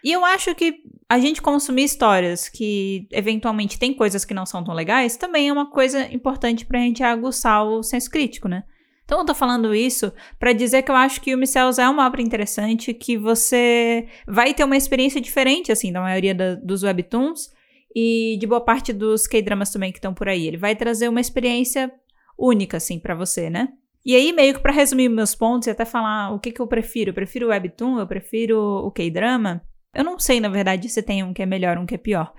E 0.04 0.12
eu 0.12 0.24
acho 0.26 0.54
que 0.54 0.82
a 1.10 1.18
gente 1.18 1.42
consumir 1.42 1.86
histórias 1.86 2.50
que 2.50 3.08
eventualmente 3.12 3.80
tem 3.80 3.94
coisas 3.94 4.26
que 4.26 4.34
não 4.34 4.46
são 4.46 4.64
tão 4.64 4.74
legais 4.74 5.16
também 5.16 5.48
é 5.48 5.54
uma 5.54 5.70
coisa 5.70 6.12
importante 6.14 6.66
pra 6.66 6.80
gente 6.80 7.02
aguçar 7.02 7.66
o 7.66 7.82
senso 7.82 8.10
crítico, 8.10 8.50
né? 8.50 8.64
Então 9.14 9.22
eu 9.22 9.28
tô 9.28 9.36
falando 9.36 9.76
isso 9.76 10.12
para 10.40 10.54
dizer 10.54 10.82
que 10.82 10.90
eu 10.90 10.96
acho 10.96 11.22
que 11.22 11.36
o 11.36 11.38
Micels 11.38 11.78
é 11.78 11.88
uma 11.88 12.08
obra 12.08 12.20
interessante, 12.20 12.96
que 12.96 13.16
você 13.16 14.08
vai 14.28 14.56
ter 14.56 14.64
uma 14.64 14.76
experiência 14.76 15.22
diferente, 15.22 15.72
assim, 15.72 15.92
da 15.94 16.02
maioria 16.02 16.34
da, 16.34 16.56
dos 16.56 16.82
webtoons 16.82 17.52
e 17.96 18.36
de 18.40 18.48
boa 18.48 18.60
parte 18.60 18.92
dos 18.92 19.28
K-dramas 19.28 19.70
também 19.70 19.92
que 19.92 20.00
estão 20.00 20.16
por 20.16 20.28
aí. 20.28 20.48
Ele 20.48 20.58
vai 20.58 20.76
trazer 20.76 21.10
uma 21.10 21.22
experiência 21.22 21.94
única, 22.36 22.78
assim, 22.78 22.98
para 22.98 23.14
você, 23.14 23.52
né? 23.52 23.70
E 24.04 24.16
aí, 24.16 24.34
meio 24.34 24.56
que 24.56 24.62
pra 24.62 24.74
resumir 24.74 25.10
meus 25.10 25.36
pontos 25.36 25.68
e 25.68 25.70
até 25.70 25.86
falar 25.86 26.34
o 26.34 26.40
que, 26.40 26.52
que 26.52 26.60
eu 26.60 26.66
prefiro. 26.66 27.12
Eu 27.12 27.14
prefiro 27.14 27.46
o 27.46 27.50
webtoon, 27.50 28.00
eu 28.00 28.08
prefiro 28.08 28.60
o 28.60 28.90
K-drama. 28.90 29.62
Eu 29.94 30.04
não 30.04 30.18
sei, 30.18 30.40
na 30.40 30.50
verdade, 30.50 30.90
se 30.90 31.04
tem 31.04 31.22
um 31.24 31.36
que 31.36 31.44
é 31.44 31.46
melhor, 31.46 31.78
um 31.78 31.86
que 31.86 31.94
é 31.94 32.00
pior. 32.00 32.34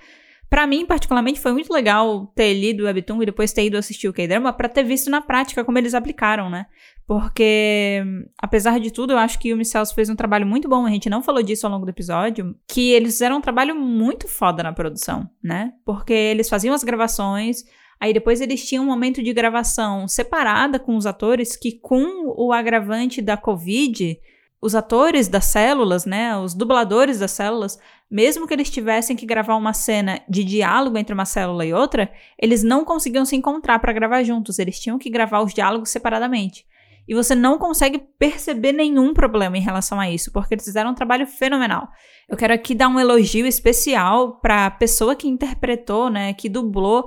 Para 0.55 0.69
mim, 0.69 0.87
particularmente, 0.87 1.41
foi 1.41 1.53
muito 1.53 1.73
legal 1.73 2.29
ter 2.33 2.55
lido 2.55 2.85
o 2.85 2.87
Webtoon 2.87 3.21
e 3.21 3.27
depois 3.27 3.53
ter 3.53 3.67
ido 3.67 3.77
assistir 3.77 4.07
o 4.07 4.13
K-Drama 4.13 4.53
pra 4.53 4.69
ter 4.69 4.85
visto 4.85 5.11
na 5.11 5.21
prática 5.21 5.65
como 5.65 5.79
eles 5.79 5.95
aplicaram, 5.95 6.49
né? 6.49 6.67
Porque, 7.09 8.01
apesar 8.39 8.79
de 8.79 8.93
tudo, 8.93 9.15
eu 9.15 9.19
acho 9.19 9.37
que 9.41 9.53
o 9.53 9.57
Micels 9.57 9.91
fez 9.91 10.09
um 10.09 10.15
trabalho 10.15 10.47
muito 10.47 10.69
bom. 10.69 10.87
A 10.87 10.91
gente 10.91 11.11
não 11.11 11.25
falou 11.25 11.43
disso 11.43 11.67
ao 11.67 11.73
longo 11.73 11.85
do 11.85 11.89
episódio. 11.89 12.55
Que 12.69 12.93
eles 12.93 13.15
fizeram 13.15 13.39
um 13.39 13.41
trabalho 13.41 13.75
muito 13.75 14.29
foda 14.29 14.63
na 14.63 14.73
produção, 14.73 15.29
né? 15.43 15.73
Porque 15.85 16.13
eles 16.13 16.49
faziam 16.49 16.73
as 16.73 16.85
gravações, 16.85 17.65
Aí 18.01 18.13
depois 18.13 18.41
eles 18.41 18.65
tinham 18.65 18.85
um 18.85 18.89
momento 18.89 19.23
de 19.23 19.33
gravação 19.33 20.07
separada 20.07 20.79
com 20.79 20.97
os 20.97 21.07
atores 21.07 21.57
que 21.57 21.81
com 21.81 22.33
o 22.37 22.53
agravante 22.53 23.23
da 23.23 23.37
Covid, 23.37 24.19
os 24.65 24.75
atores 24.75 25.29
das 25.29 25.45
células, 25.45 26.07
né, 26.07 26.35
os 26.39 26.55
dubladores 26.55 27.19
das 27.19 27.33
células, 27.33 27.79
mesmo 28.11 28.47
que 28.47 28.55
eles 28.55 28.71
tivessem 28.71 29.15
que 29.15 29.27
gravar 29.27 29.57
uma 29.57 29.75
cena 29.75 30.23
de 30.27 30.43
diálogo 30.43 30.97
entre 30.97 31.13
uma 31.13 31.27
célula 31.27 31.67
e 31.67 31.75
outra, 31.75 32.11
eles 32.41 32.63
não 32.63 32.83
conseguiam 32.83 33.27
se 33.27 33.37
encontrar 33.37 33.79
para 33.79 33.93
gravar 33.93 34.23
juntos, 34.23 34.59
eles 34.59 34.81
tinham 34.81 34.99
que 34.99 35.11
gravar 35.11 35.43
os 35.43 35.53
diálogos 35.53 35.91
separadamente. 35.91 36.65
E 37.07 37.15
você 37.15 37.35
não 37.35 37.59
consegue 37.59 37.99
perceber 38.19 38.73
nenhum 38.73 39.13
problema 39.13 39.59
em 39.59 39.61
relação 39.61 40.01
a 40.01 40.11
isso, 40.11 40.33
porque 40.33 40.55
eles 40.55 40.65
fizeram 40.65 40.93
um 40.93 40.95
trabalho 40.95 41.27
fenomenal. 41.27 41.87
Eu 42.27 42.35
quero 42.35 42.55
aqui 42.55 42.75
dar 42.75 42.89
um 42.89 42.99
elogio 42.99 43.47
especial 43.47 44.41
para 44.41 44.65
a 44.65 44.71
pessoa 44.71 45.15
que 45.15 45.29
interpretou, 45.29 46.09
né, 46.09 46.33
que 46.33 46.49
dublou 46.49 47.07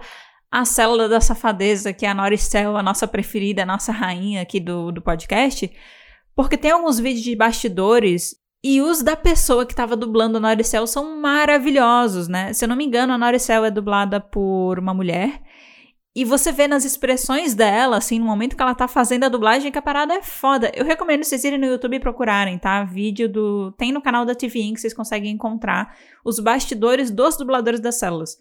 a 0.52 0.64
célula 0.64 1.10
da 1.10 1.20
safadeza, 1.20 1.92
que 1.92 2.06
é 2.06 2.10
a 2.10 2.14
Noricel, 2.14 2.78
a 2.78 2.84
nossa 2.84 3.08
preferida, 3.08 3.64
a 3.64 3.66
nossa 3.66 3.92
rainha 3.92 4.44
aqui 4.44 4.60
do, 4.60 4.92
do 4.92 5.02
podcast, 5.02 5.72
porque 6.38 6.56
tem 6.56 6.70
alguns 6.70 7.00
vídeos 7.00 7.24
de 7.24 7.36
bastidores 7.36 8.36
e 8.64 8.80
os 8.80 9.02
da 9.02 9.16
pessoa 9.16 9.66
que 9.66 9.74
estava 9.74 9.96
dublando 9.96 10.38
a 10.38 10.40
Noricel 10.40 10.86
são 10.86 11.20
maravilhosos, 11.20 12.28
né? 12.28 12.54
Se 12.54 12.64
eu 12.64 12.70
não 12.70 12.76
me 12.76 12.86
engano, 12.86 13.12
a 13.12 13.18
Noricel 13.18 13.66
é 13.66 13.72
dublada 13.72 14.22
por 14.22 14.78
uma 14.78 14.94
mulher 14.94 15.42
e 16.16 16.24
você 16.24 16.52
vê 16.52 16.68
nas 16.68 16.86
expressões 16.86 17.56
dela, 17.56 17.98
assim, 17.98 18.20
no 18.20 18.26
momento 18.26 18.56
que 18.56 18.62
ela 18.62 18.76
tá 18.76 18.88
fazendo 18.88 19.24
a 19.24 19.30
dublagem, 19.30 19.72
que 19.72 19.80
a 19.80 19.82
parada 19.82 20.14
é 20.14 20.22
foda. 20.22 20.72
Eu 20.76 20.86
recomendo 20.86 21.24
vocês 21.24 21.44
irem 21.44 21.58
no 21.58 21.66
YouTube 21.66 21.96
e 21.96 22.00
procurarem, 22.00 22.60
tá? 22.60 22.84
Vídeo 22.84 23.28
do. 23.28 23.72
Tem 23.72 23.92
no 23.92 24.02
canal 24.02 24.24
da 24.24 24.36
TV 24.36 24.62
Inc. 24.62 24.80
vocês 24.80 24.94
conseguem 24.94 25.32
encontrar 25.32 25.96
os 26.24 26.40
bastidores 26.40 27.10
dos 27.10 27.36
dubladores 27.36 27.80
das 27.80 27.96
células. 27.96 28.38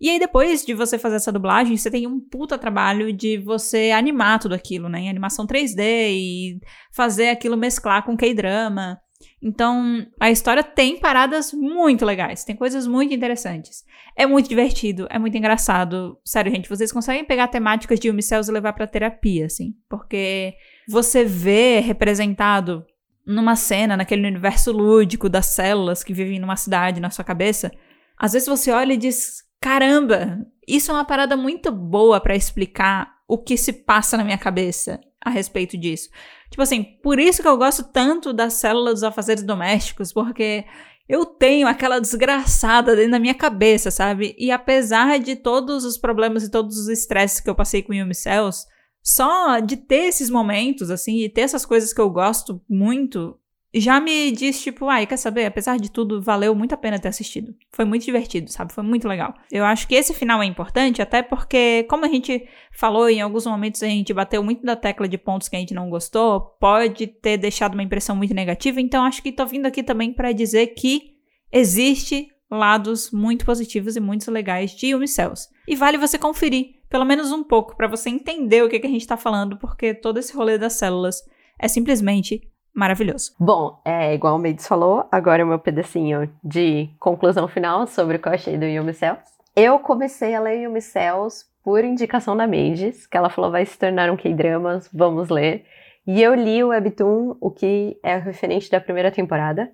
E 0.00 0.10
aí, 0.10 0.18
depois 0.18 0.64
de 0.64 0.74
você 0.74 0.98
fazer 0.98 1.16
essa 1.16 1.32
dublagem, 1.32 1.76
você 1.76 1.90
tem 1.90 2.06
um 2.06 2.20
puta 2.20 2.58
trabalho 2.58 3.12
de 3.12 3.38
você 3.38 3.90
animar 3.90 4.38
tudo 4.38 4.54
aquilo, 4.54 4.88
né? 4.88 5.00
Em 5.00 5.10
animação 5.10 5.46
3D 5.46 6.10
e 6.10 6.60
fazer 6.92 7.28
aquilo 7.28 7.56
mesclar 7.56 8.04
com 8.04 8.16
K-drama. 8.16 8.98
Então, 9.42 10.06
a 10.20 10.30
história 10.30 10.62
tem 10.62 10.98
paradas 10.98 11.52
muito 11.52 12.04
legais, 12.04 12.44
tem 12.44 12.56
coisas 12.56 12.86
muito 12.86 13.14
interessantes. 13.14 13.84
É 14.16 14.26
muito 14.26 14.48
divertido, 14.48 15.06
é 15.10 15.18
muito 15.18 15.36
engraçado. 15.36 16.18
Sério, 16.24 16.52
gente, 16.52 16.68
vocês 16.68 16.92
conseguem 16.92 17.24
pegar 17.24 17.48
temáticas 17.48 18.00
de 18.00 18.10
Umicels 18.10 18.48
e 18.48 18.52
levar 18.52 18.72
pra 18.72 18.86
terapia, 18.86 19.46
assim. 19.46 19.74
Porque 19.88 20.54
você 20.88 21.24
vê 21.24 21.80
representado 21.80 22.84
numa 23.26 23.56
cena, 23.56 23.96
naquele 23.96 24.26
universo 24.26 24.70
lúdico 24.72 25.28
das 25.28 25.46
células 25.46 26.04
que 26.04 26.14
vivem 26.14 26.38
numa 26.38 26.56
cidade 26.56 27.00
na 27.00 27.10
sua 27.10 27.24
cabeça. 27.24 27.72
Às 28.18 28.32
vezes 28.32 28.48
você 28.48 28.70
olha 28.70 28.94
e 28.94 28.96
diz: 28.96 29.45
caramba, 29.66 30.46
isso 30.64 30.92
é 30.92 30.94
uma 30.94 31.04
parada 31.04 31.36
muito 31.36 31.72
boa 31.72 32.20
para 32.20 32.36
explicar 32.36 33.16
o 33.26 33.36
que 33.36 33.56
se 33.56 33.72
passa 33.72 34.16
na 34.16 34.22
minha 34.22 34.38
cabeça 34.38 35.00
a 35.20 35.28
respeito 35.28 35.76
disso. 35.76 36.08
Tipo 36.48 36.62
assim, 36.62 36.84
por 37.02 37.18
isso 37.18 37.42
que 37.42 37.48
eu 37.48 37.56
gosto 37.56 37.82
tanto 37.82 38.32
da 38.32 38.48
célula 38.48 38.92
dos 38.92 39.02
afazeres 39.02 39.42
domésticos, 39.42 40.12
porque 40.12 40.64
eu 41.08 41.26
tenho 41.26 41.66
aquela 41.66 41.98
desgraçada 41.98 42.94
dentro 42.94 43.10
da 43.10 43.18
minha 43.18 43.34
cabeça, 43.34 43.90
sabe? 43.90 44.36
E 44.38 44.52
apesar 44.52 45.18
de 45.18 45.34
todos 45.34 45.84
os 45.84 45.98
problemas 45.98 46.44
e 46.44 46.50
todos 46.50 46.78
os 46.78 46.86
estresses 46.88 47.40
que 47.40 47.50
eu 47.50 47.54
passei 47.56 47.82
com 47.82 47.92
Yumi 47.92 48.14
Cells, 48.14 48.66
só 49.02 49.58
de 49.58 49.76
ter 49.76 50.04
esses 50.04 50.30
momentos, 50.30 50.92
assim, 50.92 51.24
e 51.24 51.28
ter 51.28 51.40
essas 51.40 51.66
coisas 51.66 51.92
que 51.92 52.00
eu 52.00 52.08
gosto 52.08 52.62
muito, 52.70 53.36
já 53.74 54.00
me 54.00 54.30
diz, 54.32 54.62
tipo, 54.62 54.88
ai, 54.88 55.06
quer 55.06 55.16
saber? 55.16 55.44
Apesar 55.44 55.76
de 55.76 55.90
tudo, 55.90 56.22
valeu 56.22 56.54
muito 56.54 56.74
a 56.74 56.78
pena 56.78 56.98
ter 56.98 57.08
assistido. 57.08 57.54
Foi 57.72 57.84
muito 57.84 58.04
divertido, 58.04 58.50
sabe? 58.50 58.72
Foi 58.72 58.82
muito 58.82 59.06
legal. 59.06 59.34
Eu 59.50 59.64
acho 59.64 59.86
que 59.86 59.94
esse 59.94 60.14
final 60.14 60.42
é 60.42 60.46
importante, 60.46 61.02
até 61.02 61.22
porque, 61.22 61.84
como 61.84 62.04
a 62.04 62.08
gente 62.08 62.48
falou, 62.72 63.08
em 63.08 63.20
alguns 63.20 63.46
momentos 63.46 63.82
a 63.82 63.86
gente 63.86 64.14
bateu 64.14 64.42
muito 64.42 64.62
da 64.62 64.76
tecla 64.76 65.06
de 65.08 65.18
pontos 65.18 65.48
que 65.48 65.56
a 65.56 65.58
gente 65.58 65.74
não 65.74 65.90
gostou, 65.90 66.40
pode 66.58 67.06
ter 67.06 67.36
deixado 67.36 67.74
uma 67.74 67.82
impressão 67.82 68.16
muito 68.16 68.32
negativa, 68.32 68.80
então 68.80 69.04
acho 69.04 69.22
que 69.22 69.32
tô 69.32 69.44
vindo 69.44 69.66
aqui 69.66 69.82
também 69.82 70.12
para 70.12 70.32
dizer 70.32 70.68
que 70.68 71.16
existe 71.52 72.28
lados 72.50 73.10
muito 73.10 73.44
positivos 73.44 73.96
e 73.96 74.00
muito 74.00 74.30
legais 74.30 74.70
de 74.70 74.94
Umicels. 74.94 75.48
E 75.66 75.74
vale 75.74 75.98
você 75.98 76.18
conferir, 76.18 76.76
pelo 76.88 77.04
menos 77.04 77.32
um 77.32 77.42
pouco, 77.42 77.76
para 77.76 77.88
você 77.88 78.08
entender 78.08 78.62
o 78.62 78.68
que, 78.68 78.78
que 78.78 78.86
a 78.86 78.90
gente 78.90 79.06
tá 79.06 79.16
falando, 79.16 79.58
porque 79.58 79.92
todo 79.92 80.18
esse 80.18 80.34
rolê 80.34 80.56
das 80.56 80.74
células 80.74 81.22
é 81.58 81.68
simplesmente 81.68 82.40
maravilhoso. 82.76 83.34
Bom, 83.40 83.80
é 83.84 84.14
igual 84.14 84.36
o 84.36 84.38
Mendes 84.38 84.68
falou, 84.68 85.08
agora 85.10 85.40
é 85.40 85.44
o 85.44 85.48
meu 85.48 85.58
pedacinho 85.58 86.30
de 86.44 86.90
conclusão 87.00 87.48
final 87.48 87.86
sobre 87.86 88.18
o 88.18 88.20
que 88.20 88.28
eu 88.28 88.32
achei 88.32 88.58
do 88.58 88.66
Yumi 88.66 88.92
Cells. 88.92 89.24
Eu 89.56 89.78
comecei 89.78 90.34
a 90.34 90.40
ler 90.40 90.64
Yumi 90.64 90.82
Cells 90.82 91.46
por 91.64 91.82
indicação 91.82 92.36
da 92.36 92.46
Mendes, 92.46 93.06
que 93.06 93.16
ela 93.16 93.30
falou 93.30 93.50
vai 93.50 93.64
se 93.64 93.78
tornar 93.78 94.10
um 94.10 94.16
K-drama, 94.16 94.80
vamos 94.92 95.30
ler. 95.30 95.64
E 96.06 96.22
eu 96.22 96.34
li 96.34 96.62
o 96.62 96.68
Webtoon, 96.68 97.36
o 97.40 97.50
que 97.50 97.98
é 98.02 98.18
referente 98.18 98.70
da 98.70 98.80
primeira 98.80 99.10
temporada, 99.10 99.72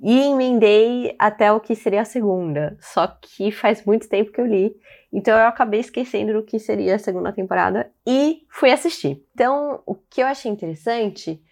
e 0.00 0.18
emendei 0.20 1.14
até 1.18 1.50
o 1.50 1.60
que 1.60 1.74
seria 1.74 2.02
a 2.02 2.04
segunda. 2.04 2.76
Só 2.80 3.06
que 3.20 3.50
faz 3.50 3.84
muito 3.84 4.08
tempo 4.08 4.30
que 4.30 4.40
eu 4.40 4.46
li, 4.46 4.74
então 5.12 5.36
eu 5.36 5.46
acabei 5.46 5.80
esquecendo 5.80 6.32
do 6.32 6.42
que 6.42 6.58
seria 6.58 6.94
a 6.94 6.98
segunda 6.98 7.32
temporada 7.32 7.90
e 8.06 8.42
fui 8.48 8.70
assistir. 8.70 9.22
Então, 9.34 9.82
o 9.84 9.94
que 9.94 10.22
eu 10.22 10.26
achei 10.26 10.50
interessante 10.50 11.42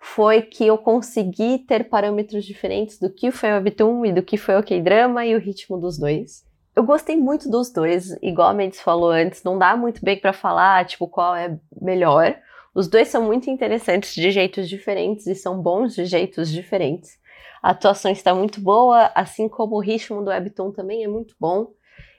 foi 0.00 0.40
que 0.40 0.66
eu 0.66 0.78
consegui 0.78 1.58
ter 1.58 1.84
parâmetros 1.84 2.44
diferentes 2.44 2.98
do 2.98 3.10
que 3.10 3.30
foi 3.30 3.50
o 3.50 3.54
Webtoon 3.56 4.06
e 4.06 4.12
do 4.12 4.22
que 4.22 4.38
foi 4.38 4.56
o 4.56 4.62
K-drama 4.62 5.26
e 5.26 5.36
o 5.36 5.38
ritmo 5.38 5.78
dos 5.78 5.98
dois. 5.98 6.42
Eu 6.74 6.84
gostei 6.84 7.16
muito 7.16 7.50
dos 7.50 7.70
dois, 7.70 8.10
igual 8.22 8.48
a 8.48 8.54
Mendes 8.54 8.80
falou 8.80 9.10
antes, 9.10 9.42
não 9.42 9.58
dá 9.58 9.76
muito 9.76 10.02
bem 10.02 10.18
para 10.18 10.32
falar, 10.32 10.86
tipo, 10.86 11.06
qual 11.06 11.36
é 11.36 11.58
melhor. 11.80 12.34
Os 12.74 12.88
dois 12.88 13.08
são 13.08 13.22
muito 13.22 13.50
interessantes 13.50 14.14
de 14.14 14.30
jeitos 14.30 14.68
diferentes 14.68 15.26
e 15.26 15.34
são 15.34 15.60
bons 15.60 15.94
de 15.94 16.06
jeitos 16.06 16.48
diferentes. 16.50 17.18
A 17.62 17.70
atuação 17.70 18.10
está 18.10 18.34
muito 18.34 18.60
boa, 18.60 19.10
assim 19.14 19.48
como 19.48 19.76
o 19.76 19.80
ritmo 19.80 20.22
do 20.22 20.30
Webtoon 20.30 20.72
também 20.72 21.04
é 21.04 21.08
muito 21.08 21.34
bom. 21.38 21.72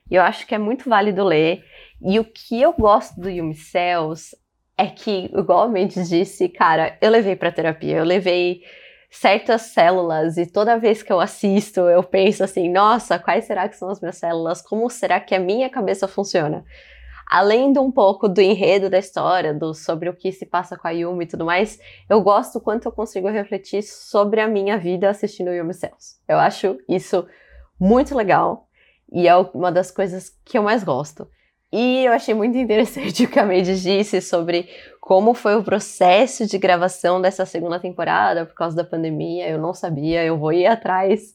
E 0.09 0.15
eu 0.15 0.21
acho 0.21 0.45
que 0.45 0.53
é 0.53 0.57
muito 0.59 0.87
válido 0.87 1.23
ler. 1.23 1.63
E 2.01 2.19
o 2.19 2.25
que 2.25 2.61
eu 2.61 2.73
gosto 2.73 3.19
do 3.19 3.29
Yumi 3.29 3.55
Cells 3.55 4.35
é 4.81 4.87
que, 4.87 5.29
igual 5.37 5.61
a 5.61 5.67
Mendes 5.67 6.09
disse, 6.09 6.49
cara, 6.49 6.97
eu 6.99 7.11
levei 7.11 7.35
para 7.35 7.51
terapia, 7.51 7.97
eu 7.97 8.03
levei 8.03 8.61
certas 9.11 9.63
células 9.73 10.37
e 10.37 10.45
toda 10.47 10.79
vez 10.79 11.03
que 11.03 11.13
eu 11.13 11.19
assisto, 11.19 11.81
eu 11.81 12.01
penso 12.01 12.43
assim, 12.43 12.67
nossa, 12.67 13.19
quais 13.19 13.45
será 13.45 13.69
que 13.69 13.75
são 13.75 13.89
as 13.89 14.01
minhas 14.01 14.17
células? 14.17 14.59
Como 14.59 14.89
será 14.89 15.19
que 15.19 15.35
a 15.35 15.39
minha 15.39 15.69
cabeça 15.69 16.07
funciona? 16.07 16.65
Além 17.29 17.71
de 17.71 17.77
um 17.77 17.91
pouco 17.91 18.27
do 18.27 18.41
enredo 18.41 18.89
da 18.89 18.97
história, 18.97 19.53
do, 19.53 19.73
sobre 19.75 20.09
o 20.09 20.15
que 20.15 20.31
se 20.31 20.47
passa 20.47 20.75
com 20.75 20.87
a 20.87 20.91
Yumi 20.91 21.25
e 21.25 21.27
tudo 21.27 21.45
mais, 21.45 21.77
eu 22.09 22.19
gosto 22.19 22.59
quanto 22.59 22.87
eu 22.87 22.91
consigo 22.91 23.29
refletir 23.29 23.83
sobre 23.83 24.41
a 24.41 24.47
minha 24.47 24.79
vida 24.79 25.09
assistindo 25.09 25.53
Yumi 25.53 25.75
Cells. 25.75 26.17
Eu 26.27 26.39
acho 26.39 26.79
isso 26.89 27.27
muito 27.79 28.15
legal 28.15 28.67
e 29.13 29.27
é 29.27 29.35
uma 29.35 29.71
das 29.71 29.91
coisas 29.91 30.29
que 30.43 30.57
eu 30.57 30.63
mais 30.63 30.83
gosto. 30.83 31.27
E 31.71 32.03
eu 32.05 32.11
achei 32.11 32.33
muito 32.33 32.57
interessante 32.57 33.23
o 33.25 33.29
que 33.29 33.39
a 33.39 33.45
Made 33.45 33.81
disse 33.81 34.21
sobre 34.21 34.69
como 34.99 35.33
foi 35.33 35.55
o 35.55 35.63
processo 35.63 36.45
de 36.45 36.57
gravação 36.57 37.21
dessa 37.21 37.45
segunda 37.45 37.79
temporada 37.79 38.45
por 38.45 38.53
causa 38.53 38.75
da 38.75 38.83
pandemia. 38.83 39.47
Eu 39.49 39.57
não 39.57 39.73
sabia, 39.73 40.23
eu 40.23 40.37
vou 40.37 40.51
ir 40.51 40.65
atrás 40.65 41.33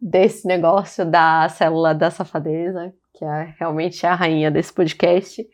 desse 0.00 0.46
negócio 0.46 1.04
da 1.04 1.48
célula 1.48 1.94
da 1.94 2.10
safadeza, 2.10 2.92
que 3.14 3.24
é 3.24 3.54
realmente 3.58 4.06
a 4.06 4.14
rainha 4.14 4.50
desse 4.50 4.72
podcast. 4.72 5.46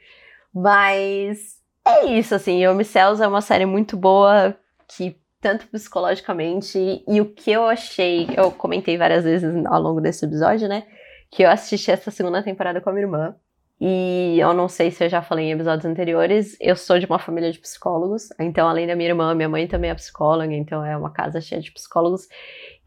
Mas 0.54 1.58
é 1.86 2.06
isso, 2.06 2.34
assim, 2.34 2.62
Yomi 2.62 2.84
Cells 2.84 3.22
é 3.22 3.26
uma 3.26 3.40
série 3.40 3.66
muito 3.66 3.96
boa 3.96 4.56
que 4.86 5.18
tanto 5.40 5.66
psicologicamente 5.68 7.04
e 7.06 7.20
o 7.20 7.26
que 7.26 7.50
eu 7.50 7.66
achei, 7.66 8.28
eu 8.36 8.50
comentei 8.50 8.98
várias 8.98 9.24
vezes 9.24 9.64
ao 9.66 9.80
longo 9.80 10.00
desse 10.00 10.24
episódio, 10.24 10.68
né? 10.68 10.86
Que 11.30 11.44
eu 11.44 11.50
assisti 11.50 11.90
essa 11.90 12.10
segunda 12.10 12.42
temporada 12.42 12.80
com 12.80 12.90
a 12.90 12.92
minha 12.92 13.04
irmã. 13.04 13.36
E 13.80 14.38
eu 14.40 14.52
não 14.54 14.68
sei 14.68 14.90
se 14.90 15.04
eu 15.04 15.08
já 15.08 15.22
falei 15.22 15.46
em 15.46 15.52
episódios 15.52 15.84
anteriores, 15.84 16.56
eu 16.60 16.74
sou 16.74 16.98
de 16.98 17.06
uma 17.06 17.18
família 17.18 17.52
de 17.52 17.60
psicólogos, 17.60 18.28
então 18.38 18.68
além 18.68 18.88
da 18.88 18.96
minha 18.96 19.10
irmã, 19.10 19.32
minha 19.36 19.48
mãe 19.48 19.68
também 19.68 19.88
é 19.90 19.94
psicóloga, 19.94 20.52
então 20.52 20.84
é 20.84 20.96
uma 20.96 21.10
casa 21.10 21.40
cheia 21.40 21.60
de 21.60 21.70
psicólogos. 21.70 22.26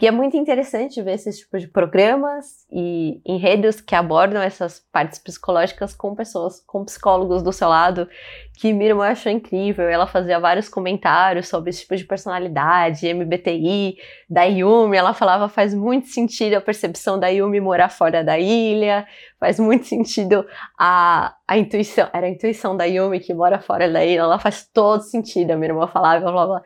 Que 0.02 0.08
é 0.08 0.12
muito 0.12 0.36
interessante 0.36 1.00
ver 1.00 1.14
esse 1.14 1.32
tipo 1.32 1.60
de 1.60 1.68
programas 1.68 2.66
e 2.72 3.22
enredos 3.24 3.80
que 3.80 3.94
abordam 3.94 4.42
essas 4.42 4.80
partes 4.92 5.20
psicológicas 5.20 5.94
com 5.94 6.16
pessoas, 6.16 6.60
com 6.66 6.84
psicólogos 6.84 7.44
do 7.44 7.54
seu 7.54 7.70
lado, 7.70 8.10
que 8.58 8.74
minha 8.74 8.90
irmã 8.90 9.10
achou 9.10 9.32
incrível. 9.32 9.88
Ela 9.88 10.08
fazia 10.08 10.40
vários 10.40 10.68
comentários 10.68 11.48
sobre 11.48 11.70
esse 11.70 11.82
tipo 11.82 11.96
de 11.96 12.04
personalidade, 12.04 13.14
MBTI, 13.14 13.96
da 14.28 14.42
Yumi. 14.42 14.98
Ela 14.98 15.14
falava 15.14 15.48
faz 15.48 15.72
muito 15.72 16.08
sentido 16.08 16.56
a 16.56 16.62
percepção 16.62 17.20
da 17.20 17.28
Yumi 17.28 17.60
morar 17.60 17.90
fora 17.90 18.24
da 18.24 18.40
ilha, 18.40 19.06
faz 19.40 19.60
muito 19.60 19.86
sentido 19.86 20.48
a, 20.80 21.36
a 21.48 21.60
intuição, 21.60 22.10
era 22.12 22.26
a 22.26 22.30
intuição 22.32 22.76
da 22.76 22.86
Yumi 22.86 23.20
que 23.20 23.36
mora 23.36 23.60
fora 23.60 23.88
da 23.88 24.04
ilha, 24.04 24.22
ela 24.22 24.40
faz 24.40 24.68
todo 24.74 25.02
sentido, 25.02 25.52
a 25.52 25.56
minha 25.56 25.70
irmã 25.70 25.86
falava, 25.86 26.32
blá. 26.32 26.64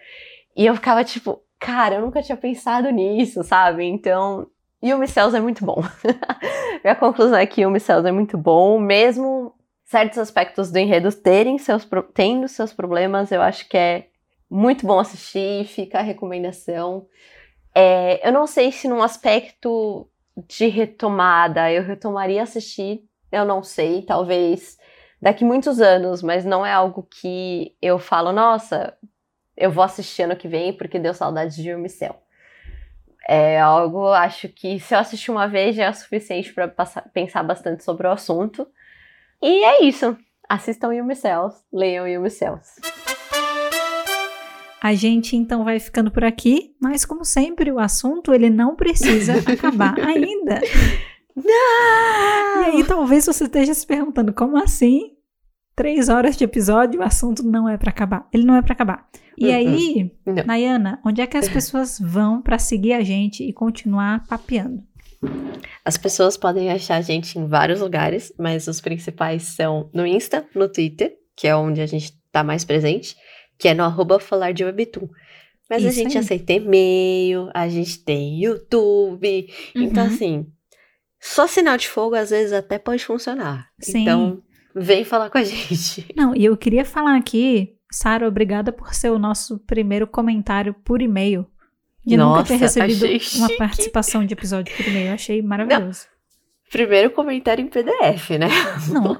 E 0.55 0.65
eu 0.65 0.73
ficava 0.73 1.03
tipo, 1.03 1.43
cara, 1.59 1.95
eu 1.95 2.01
nunca 2.01 2.21
tinha 2.21 2.37
pensado 2.37 2.89
nisso, 2.89 3.43
sabe? 3.43 3.85
Então, 3.85 4.47
Yumi 4.83 5.07
Cells 5.07 5.35
é 5.35 5.39
muito 5.39 5.65
bom. 5.65 5.81
Minha 6.83 6.95
conclusão 6.95 7.37
é 7.37 7.45
que 7.45 7.61
Yumi 7.61 7.79
Cells 7.79 8.07
é 8.07 8.11
muito 8.11 8.37
bom, 8.37 8.79
mesmo 8.79 9.53
certos 9.85 10.17
aspectos 10.17 10.71
do 10.71 10.77
enredo 10.77 11.11
terem 11.11 11.57
seus, 11.57 11.87
tendo 12.13 12.47
seus 12.47 12.73
problemas, 12.73 13.31
eu 13.31 13.41
acho 13.41 13.67
que 13.69 13.77
é 13.77 14.07
muito 14.49 14.85
bom 14.85 14.99
assistir, 14.99 15.65
fica 15.65 15.99
a 15.99 16.03
recomendação. 16.03 17.07
É, 17.73 18.27
eu 18.27 18.31
não 18.31 18.47
sei 18.47 18.71
se 18.71 18.87
num 18.87 19.01
aspecto 19.01 20.09
de 20.47 20.67
retomada 20.67 21.71
eu 21.71 21.83
retomaria 21.83 22.43
assistir, 22.43 23.03
eu 23.31 23.45
não 23.45 23.63
sei, 23.63 24.01
talvez 24.01 24.77
daqui 25.21 25.43
muitos 25.43 25.79
anos, 25.79 26.21
mas 26.21 26.45
não 26.45 26.65
é 26.65 26.71
algo 26.71 27.07
que 27.09 27.75
eu 27.81 27.97
falo, 27.97 28.31
nossa, 28.31 28.95
eu 29.57 29.71
vou 29.71 29.83
assistir 29.83 30.23
ano 30.23 30.35
que 30.35 30.47
vem 30.47 30.73
porque 30.73 30.99
deu 30.99 31.13
saudade 31.13 31.61
de 31.61 31.89
Céu. 31.89 32.21
É 33.27 33.59
algo, 33.59 34.07
acho 34.09 34.47
que 34.49 34.79
se 34.79 34.93
eu 34.93 34.99
assistir 34.99 35.31
uma 35.31 35.47
vez 35.47 35.75
já 35.75 35.85
é 35.85 35.89
o 35.89 35.93
suficiente 35.93 36.53
para 36.53 36.67
pensar 37.11 37.41
bastante 37.41 37.83
sobre 37.83 38.05
o 38.05 38.11
assunto. 38.11 38.67
E 39.41 39.63
é 39.63 39.83
isso. 39.83 40.15
Assistam 40.47 40.93
Yumi 40.93 41.15
Cells, 41.15 41.57
leiam 41.73 42.07
Yumi 42.07 42.29
Cells. 42.29 42.79
A 44.81 44.93
gente 44.93 45.35
então 45.35 45.63
vai 45.63 45.79
ficando 45.79 46.11
por 46.11 46.23
aqui, 46.23 46.75
mas 46.79 47.03
como 47.03 47.25
sempre 47.25 47.71
o 47.71 47.79
assunto 47.79 48.31
ele 48.31 48.51
não 48.51 48.75
precisa 48.75 49.33
acabar 49.51 49.99
ainda. 49.99 50.61
Não! 51.35 52.61
E 52.61 52.65
aí 52.65 52.83
talvez 52.83 53.25
você 53.25 53.45
esteja 53.45 53.73
se 53.73 53.87
perguntando 53.87 54.31
como 54.31 54.55
assim? 54.57 55.14
Três 55.75 56.07
horas 56.07 56.37
de 56.37 56.43
episódio, 56.43 57.01
o 57.01 57.03
assunto 57.03 57.43
não 57.43 57.67
é 57.67 57.77
para 57.77 57.89
acabar. 57.89 58.27
Ele 58.31 58.45
não 58.45 58.55
é 58.55 58.61
para 58.61 58.73
acabar. 58.73 59.09
E 59.37 59.47
uh 59.47 59.49
-uh. 59.49 59.55
aí, 59.55 60.11
não. 60.25 60.43
Nayana, 60.45 61.01
onde 61.05 61.21
é 61.21 61.27
que 61.27 61.35
as 61.35 61.49
pessoas 61.49 61.99
vão 61.99 62.41
para 62.41 62.57
seguir 62.57 62.93
a 62.93 63.01
gente 63.01 63.43
e 63.43 63.51
continuar 63.51 64.25
papeando? 64.27 64.81
As 65.83 65.97
pessoas 65.97 66.37
podem 66.37 66.71
achar 66.71 66.95
a 66.97 67.01
gente 67.01 67.37
em 67.37 67.47
vários 67.47 67.81
lugares, 67.81 68.31
mas 68.37 68.67
os 68.67 68.79
principais 68.79 69.43
são 69.43 69.89
no 69.93 70.05
Insta, 70.05 70.47
no 70.55 70.69
Twitter, 70.69 71.13
que 71.35 71.47
é 71.47 71.55
onde 71.55 71.81
a 71.81 71.85
gente 71.85 72.13
tá 72.31 72.43
mais 72.43 72.63
presente, 72.63 73.15
que 73.57 73.67
é 73.67 73.73
no 73.73 73.83
arroba 73.83 74.19
falar 74.19 74.53
de 74.53 74.63
Webtoon. 74.63 75.09
Mas 75.69 75.81
Isso 75.81 75.89
a 75.89 76.03
gente 76.03 76.17
aí. 76.17 76.23
aceita 76.23 76.53
e-mail, 76.53 77.49
a 77.53 77.67
gente 77.67 77.99
tem 77.99 78.41
YouTube. 78.41 79.47
Então, 79.75 79.81
uhum. 79.81 79.87
Então, 79.87 80.05
assim, 80.05 80.47
só 81.19 81.47
sinal 81.47 81.77
de 81.77 81.87
fogo 81.87 82.15
às 82.15 82.29
vezes 82.29 82.53
até 82.53 82.77
pode 82.77 83.03
funcionar. 83.03 83.69
Sim. 83.79 84.01
Então, 84.01 84.43
vem 84.75 85.05
falar 85.05 85.29
com 85.29 85.37
a 85.37 85.43
gente. 85.43 86.05
Não, 86.15 86.35
e 86.35 86.45
eu 86.45 86.57
queria 86.57 86.83
falar 86.83 87.15
aqui, 87.15 87.75
Sara, 87.91 88.27
obrigada 88.27 88.71
por 88.71 88.93
ser 88.93 89.11
o 89.11 89.19
nosso 89.19 89.59
primeiro 89.59 90.05
comentário 90.05 90.73
por 90.73 91.01
e-mail. 91.01 91.47
De 92.05 92.15
Nossa, 92.17 92.37
nunca 92.37 92.47
ter 92.47 92.57
recebido 92.57 93.05
uma 93.37 93.49
participação 93.57 94.23
de 94.23 94.33
episódio 94.33 94.75
por 94.75 94.85
e-mail. 94.85 95.13
Achei 95.13 95.41
maravilhoso. 95.41 96.05
Não. 96.05 96.71
Primeiro 96.71 97.09
comentário 97.09 97.63
em 97.63 97.67
PDF, 97.67 98.31
né? 98.31 98.47
Não. 98.91 99.17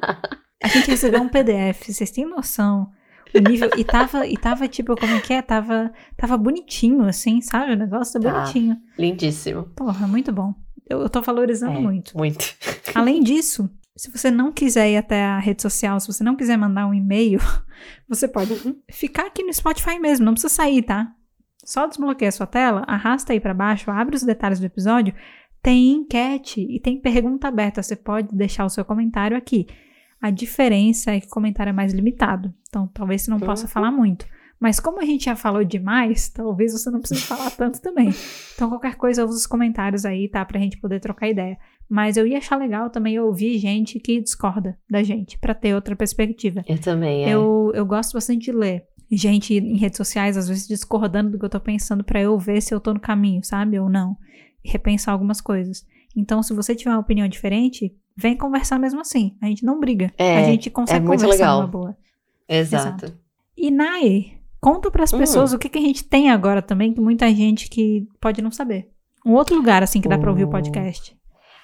A 0.61 0.67
gente 0.67 0.91
recebeu 0.91 1.21
um 1.21 1.29
PDF, 1.29 1.87
vocês 1.87 2.11
têm 2.11 2.25
noção 2.25 2.91
o 3.37 3.49
nível. 3.49 3.69
E 3.77 3.83
tava, 3.83 4.25
e 4.25 4.37
tava 4.37 4.67
tipo, 4.67 4.95
como 4.95 5.13
é 5.15 5.21
que 5.21 5.33
é? 5.33 5.41
Tava, 5.41 5.91
tava 6.15 6.37
bonitinho, 6.37 7.05
assim, 7.05 7.41
sabe? 7.41 7.73
O 7.73 7.75
negócio 7.75 8.19
tá 8.19 8.31
bonitinho. 8.31 8.77
Lindíssimo. 8.97 9.63
Porra, 9.75 10.07
muito 10.07 10.31
bom. 10.31 10.53
Eu, 10.89 11.01
eu 11.01 11.09
tô 11.09 11.21
valorizando 11.21 11.77
é, 11.77 11.81
muito. 11.81 12.17
Muito. 12.17 12.55
Além 12.93 13.21
disso, 13.21 13.69
se 13.95 14.11
você 14.11 14.29
não 14.29 14.51
quiser 14.51 14.91
ir 14.91 14.97
até 14.97 15.23
a 15.23 15.39
rede 15.39 15.61
social, 15.61 15.99
se 15.99 16.07
você 16.07 16.23
não 16.23 16.35
quiser 16.35 16.57
mandar 16.57 16.85
um 16.85 16.93
e-mail, 16.93 17.39
você 18.07 18.27
pode 18.27 18.53
uhum. 18.53 18.75
ficar 18.91 19.27
aqui 19.27 19.43
no 19.43 19.53
Spotify 19.53 19.99
mesmo, 19.99 20.25
não 20.25 20.33
precisa 20.33 20.53
sair, 20.53 20.83
tá? 20.83 21.13
Só 21.63 21.87
desbloqueia 21.87 22.29
a 22.29 22.31
sua 22.31 22.45
tela, 22.45 22.83
arrasta 22.87 23.33
aí 23.33 23.39
para 23.39 23.53
baixo, 23.53 23.89
abre 23.89 24.15
os 24.15 24.23
detalhes 24.23 24.59
do 24.59 24.65
episódio, 24.65 25.15
tem 25.61 25.93
enquete 25.93 26.61
e 26.61 26.79
tem 26.79 27.01
pergunta 27.01 27.47
aberta. 27.47 27.81
Você 27.81 27.95
pode 27.95 28.35
deixar 28.35 28.65
o 28.65 28.69
seu 28.69 28.85
comentário 28.85 29.35
aqui. 29.35 29.65
A 30.21 30.29
diferença 30.29 31.11
é 31.11 31.19
que 31.19 31.25
o 31.25 31.31
comentário 31.31 31.71
é 31.71 31.73
mais 31.73 31.91
limitado. 31.91 32.53
Então, 32.69 32.87
talvez 32.93 33.23
você 33.23 33.31
não 33.31 33.39
possa 33.39 33.63
uhum. 33.63 33.69
falar 33.69 33.91
muito. 33.91 34.27
Mas 34.59 34.79
como 34.79 35.01
a 35.01 35.05
gente 35.05 35.25
já 35.25 35.35
falou 35.35 35.63
demais, 35.63 36.29
talvez 36.29 36.71
você 36.71 36.89
não 36.89 36.99
precise 36.99 37.21
falar 37.21 37.51
tanto 37.51 37.81
também. 37.81 38.09
Então, 38.55 38.69
qualquer 38.69 38.95
coisa, 38.95 39.25
usa 39.25 39.37
os 39.37 39.45
comentários 39.45 40.05
aí, 40.05 40.29
tá? 40.29 40.43
Pra 40.45 40.59
gente 40.59 40.77
poder 40.77 40.99
trocar 40.99 41.29
ideia. 41.29 41.57
Mas 41.89 42.17
eu 42.17 42.25
ia 42.25 42.37
achar 42.37 42.57
legal 42.57 42.89
também 42.89 43.19
ouvir 43.19 43.57
gente 43.59 43.99
que 43.99 44.19
discorda 44.21 44.77
da 44.89 45.03
gente, 45.03 45.37
para 45.37 45.53
ter 45.53 45.75
outra 45.75 45.95
perspectiva. 45.95 46.63
Eu 46.67 46.79
também, 46.79 47.25
é. 47.25 47.29
Eu, 47.29 47.71
eu 47.75 47.85
gosto 47.85 48.13
bastante 48.13 48.45
de 48.45 48.51
ler 48.51 48.85
gente 49.11 49.53
em 49.53 49.77
redes 49.77 49.97
sociais, 49.97 50.35
às 50.35 50.47
vezes 50.47 50.67
discordando 50.67 51.31
do 51.31 51.39
que 51.39 51.45
eu 51.45 51.49
tô 51.49 51.59
pensando, 51.59 52.03
para 52.03 52.21
eu 52.21 52.37
ver 52.39 52.61
se 52.61 52.73
eu 52.73 52.79
tô 52.79 52.93
no 52.93 52.99
caminho, 52.99 53.43
sabe? 53.43 53.79
Ou 53.79 53.89
não. 53.89 54.17
E 54.63 54.69
repensar 54.69 55.11
algumas 55.11 55.41
coisas. 55.41 55.85
Então, 56.15 56.41
se 56.41 56.53
você 56.53 56.73
tiver 56.73 56.91
uma 56.91 56.99
opinião 56.99 57.27
diferente, 57.27 57.93
vem 58.15 58.37
conversar 58.37 58.79
mesmo 58.79 59.01
assim. 59.01 59.35
A 59.41 59.47
gente 59.47 59.65
não 59.65 59.79
briga. 59.79 60.11
É, 60.17 60.37
a 60.37 60.43
gente 60.43 60.69
consegue 60.69 61.03
é 61.03 61.07
muito 61.07 61.21
conversar 61.21 61.43
legal. 61.43 61.61
numa 61.61 61.67
boa. 61.67 61.97
Exato. 62.47 63.05
Exato. 63.05 63.19
E 63.57 63.69
Nai, 63.69 64.37
conta 64.65 64.89
para 64.89 65.03
as 65.03 65.13
hum. 65.13 65.19
pessoas 65.19 65.53
o 65.53 65.59
que, 65.59 65.69
que 65.69 65.77
a 65.77 65.81
gente 65.81 66.03
tem 66.03 66.31
agora 66.31 66.59
também, 66.59 66.91
que 66.91 66.99
muita 66.99 67.29
gente 67.29 67.69
que 67.69 68.07
pode 68.19 68.41
não 68.41 68.49
saber. 68.49 68.89
Um 69.23 69.33
outro 69.33 69.55
lugar 69.55 69.83
assim 69.83 70.01
que 70.01 70.09
dá 70.09 70.17
para 70.17 70.31
ouvir 70.31 70.45
o 70.45 70.49
podcast. 70.49 71.15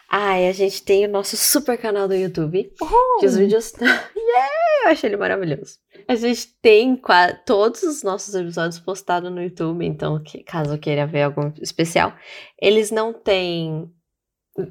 Ah, 0.08 0.40
e 0.40 0.48
a 0.48 0.52
gente 0.54 0.84
tem 0.84 1.06
o 1.06 1.10
nosso 1.10 1.36
super 1.36 1.78
canal 1.80 2.08
do 2.08 2.14
YouTube. 2.14 2.72
Uhum. 2.80 3.20
Que 3.20 3.26
os 3.26 3.36
vídeos. 3.36 3.74
yeah! 3.82 4.52
Eu 4.84 4.92
achei 4.92 5.10
ele 5.10 5.18
maravilhoso. 5.18 5.78
A 6.08 6.16
gente 6.16 6.48
tem 6.62 7.00
todos 7.46 7.82
os 7.82 8.04
nossos 8.04 8.36
episódios 8.36 8.80
postados 8.80 9.32
no 9.32 9.42
YouTube, 9.42 9.84
então, 9.86 10.22
que, 10.22 10.44
caso 10.44 10.78
queira 10.78 11.08
ver 11.08 11.24
algum 11.24 11.52
especial, 11.60 12.14
eles 12.62 12.92
não 12.92 13.14
têm 13.14 13.90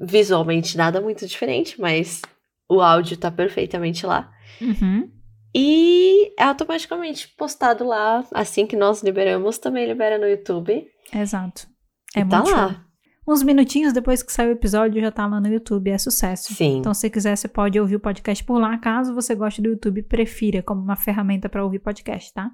visualmente 0.01 0.77
nada 0.77 1.01
muito 1.01 1.25
diferente, 1.25 1.79
mas 1.81 2.21
o 2.69 2.79
áudio 2.79 3.17
tá 3.17 3.31
perfeitamente 3.31 4.05
lá. 4.05 4.31
Uhum. 4.61 5.09
E 5.53 6.33
é 6.39 6.43
automaticamente 6.43 7.27
postado 7.37 7.85
lá, 7.85 8.25
assim 8.33 8.65
que 8.65 8.75
nós 8.75 9.03
liberamos, 9.03 9.57
também 9.57 9.85
libera 9.85 10.17
no 10.17 10.25
YouTube. 10.25 10.87
Exato. 11.13 11.67
É 12.15 12.21
e 12.21 12.25
tá 12.25 12.37
muito 12.37 12.51
lá. 12.51 12.69
Show. 12.69 12.91
Uns 13.27 13.43
minutinhos 13.43 13.93
depois 13.93 14.23
que 14.23 14.33
sai 14.33 14.47
o 14.47 14.51
episódio 14.51 14.99
já 14.99 15.11
tá 15.11 15.27
lá 15.27 15.39
no 15.39 15.47
YouTube, 15.47 15.89
é 15.89 15.97
sucesso. 15.97 16.53
Sim. 16.53 16.79
Então, 16.79 16.93
se 16.93 17.09
quiser, 17.09 17.35
você 17.35 17.47
pode 17.47 17.79
ouvir 17.79 17.95
o 17.95 17.99
podcast 17.99 18.43
por 18.43 18.59
lá, 18.59 18.77
caso 18.77 19.13
você 19.13 19.35
goste 19.35 19.61
do 19.61 19.69
YouTube, 19.69 20.01
prefira 20.03 20.63
como 20.63 20.81
uma 20.81 20.95
ferramenta 20.95 21.47
para 21.47 21.63
ouvir 21.63 21.79
podcast, 21.79 22.33
tá? 22.33 22.51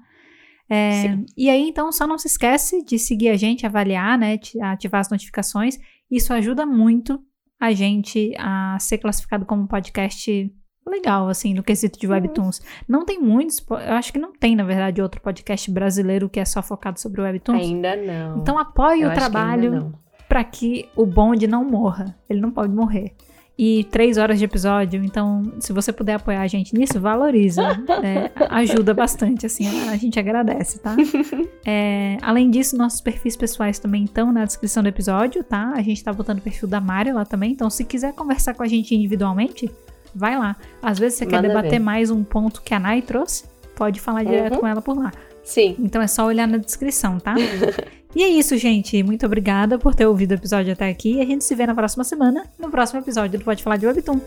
É, 0.69 1.17
e 1.37 1.49
aí, 1.49 1.69
então, 1.69 1.91
só 1.93 2.05
não 2.05 2.17
se 2.17 2.27
esquece 2.27 2.83
de 2.83 2.99
seguir 2.99 3.29
a 3.29 3.37
gente, 3.37 3.65
avaliar, 3.65 4.17
né, 4.17 4.37
ativar 4.61 4.99
as 4.99 5.09
notificações. 5.09 5.79
Isso 6.11 6.33
ajuda 6.33 6.65
muito 6.65 7.23
a 7.59 7.71
gente 7.71 8.33
a 8.37 8.77
ser 8.79 8.97
classificado 8.97 9.45
como 9.45 9.67
podcast 9.67 10.53
legal, 10.89 11.29
assim, 11.29 11.53
no 11.53 11.63
quesito 11.63 11.99
de 11.99 12.07
webtoons. 12.07 12.61
Não 12.87 13.05
tem 13.05 13.19
muitos, 13.19 13.63
eu 13.69 13.93
acho 13.93 14.11
que 14.11 14.19
não 14.19 14.33
tem, 14.33 14.55
na 14.55 14.63
verdade, 14.63 15.01
outro 15.01 15.21
podcast 15.21 15.69
brasileiro 15.71 16.29
que 16.29 16.39
é 16.39 16.45
só 16.45 16.61
focado 16.61 16.99
sobre 16.99 17.21
webtoons. 17.21 17.61
Ainda 17.61 17.95
não. 17.95 18.37
Então 18.39 18.57
apoie 18.57 19.01
eu 19.01 19.09
o 19.09 19.13
trabalho 19.13 19.93
para 20.27 20.43
que 20.43 20.89
o 20.95 21.05
bonde 21.05 21.47
não 21.47 21.63
morra. 21.63 22.15
Ele 22.29 22.41
não 22.41 22.51
pode 22.51 22.73
morrer 22.73 23.13
e 23.57 23.85
três 23.85 24.17
horas 24.17 24.37
de 24.37 24.45
episódio. 24.45 25.03
Então, 25.03 25.51
se 25.59 25.73
você 25.73 25.91
puder 25.91 26.15
apoiar 26.15 26.41
a 26.41 26.47
gente 26.47 26.73
nisso, 26.77 26.99
valoriza. 26.99 27.67
É, 28.03 28.31
ajuda 28.49 28.93
bastante, 28.93 29.45
assim, 29.45 29.65
a, 29.67 29.91
a 29.91 29.97
gente 29.97 30.19
agradece, 30.19 30.79
tá? 30.79 30.95
É, 31.65 32.17
além 32.21 32.49
disso, 32.49 32.77
nossos 32.77 33.01
perfis 33.01 33.35
pessoais 33.35 33.79
também 33.79 34.03
estão 34.03 34.31
na 34.31 34.45
descrição 34.45 34.83
do 34.83 34.87
episódio, 34.87 35.43
tá? 35.43 35.73
A 35.75 35.81
gente 35.81 36.03
tá 36.03 36.13
botando 36.13 36.39
o 36.39 36.41
perfil 36.41 36.67
da 36.67 36.79
Mari 36.79 37.11
lá 37.11 37.25
também. 37.25 37.51
Então, 37.51 37.69
se 37.69 37.83
quiser 37.83 38.13
conversar 38.13 38.53
com 38.53 38.63
a 38.63 38.67
gente 38.67 38.93
individualmente, 38.95 39.69
vai 40.17 40.37
lá. 40.37 40.55
Às 40.81 40.99
vezes 40.99 41.17
você 41.17 41.25
Manda 41.25 41.41
quer 41.41 41.47
debater 41.47 41.71
ver. 41.71 41.79
mais 41.79 42.11
um 42.11 42.23
ponto 42.23 42.61
que 42.61 42.73
a 42.73 42.79
Nai 42.79 43.01
trouxe, 43.01 43.45
pode 43.75 43.99
falar 43.99 44.23
uhum. 44.23 44.31
direto 44.31 44.59
com 44.59 44.67
ela 44.67 44.81
por 44.81 44.97
lá. 44.97 45.11
Sim. 45.43 45.75
Então 45.79 46.01
é 46.01 46.07
só 46.07 46.25
olhar 46.25 46.47
na 46.47 46.57
descrição, 46.57 47.19
tá? 47.19 47.35
e 48.13 48.23
é 48.23 48.27
isso, 48.27 48.57
gente. 48.57 49.01
Muito 49.01 49.25
obrigada 49.25 49.77
por 49.77 49.95
ter 49.95 50.05
ouvido 50.05 50.31
o 50.31 50.35
episódio 50.35 50.73
até 50.73 50.89
aqui. 50.89 51.15
E 51.15 51.21
a 51.21 51.25
gente 51.25 51.43
se 51.45 51.55
vê 51.55 51.65
na 51.65 51.73
próxima 51.73 52.03
semana, 52.03 52.45
no 52.59 52.69
próximo 52.69 52.99
episódio 52.99 53.39
do 53.39 53.45
Pode 53.45 53.63
Falar 53.63 53.77
de 53.77 53.87
Webtoon. 53.87 54.19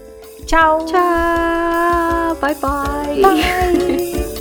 Tchau! 0.46 0.86
Tchau! 0.86 2.36
Bye, 2.40 2.54
bye! 2.54 3.20
bye. 3.20 4.30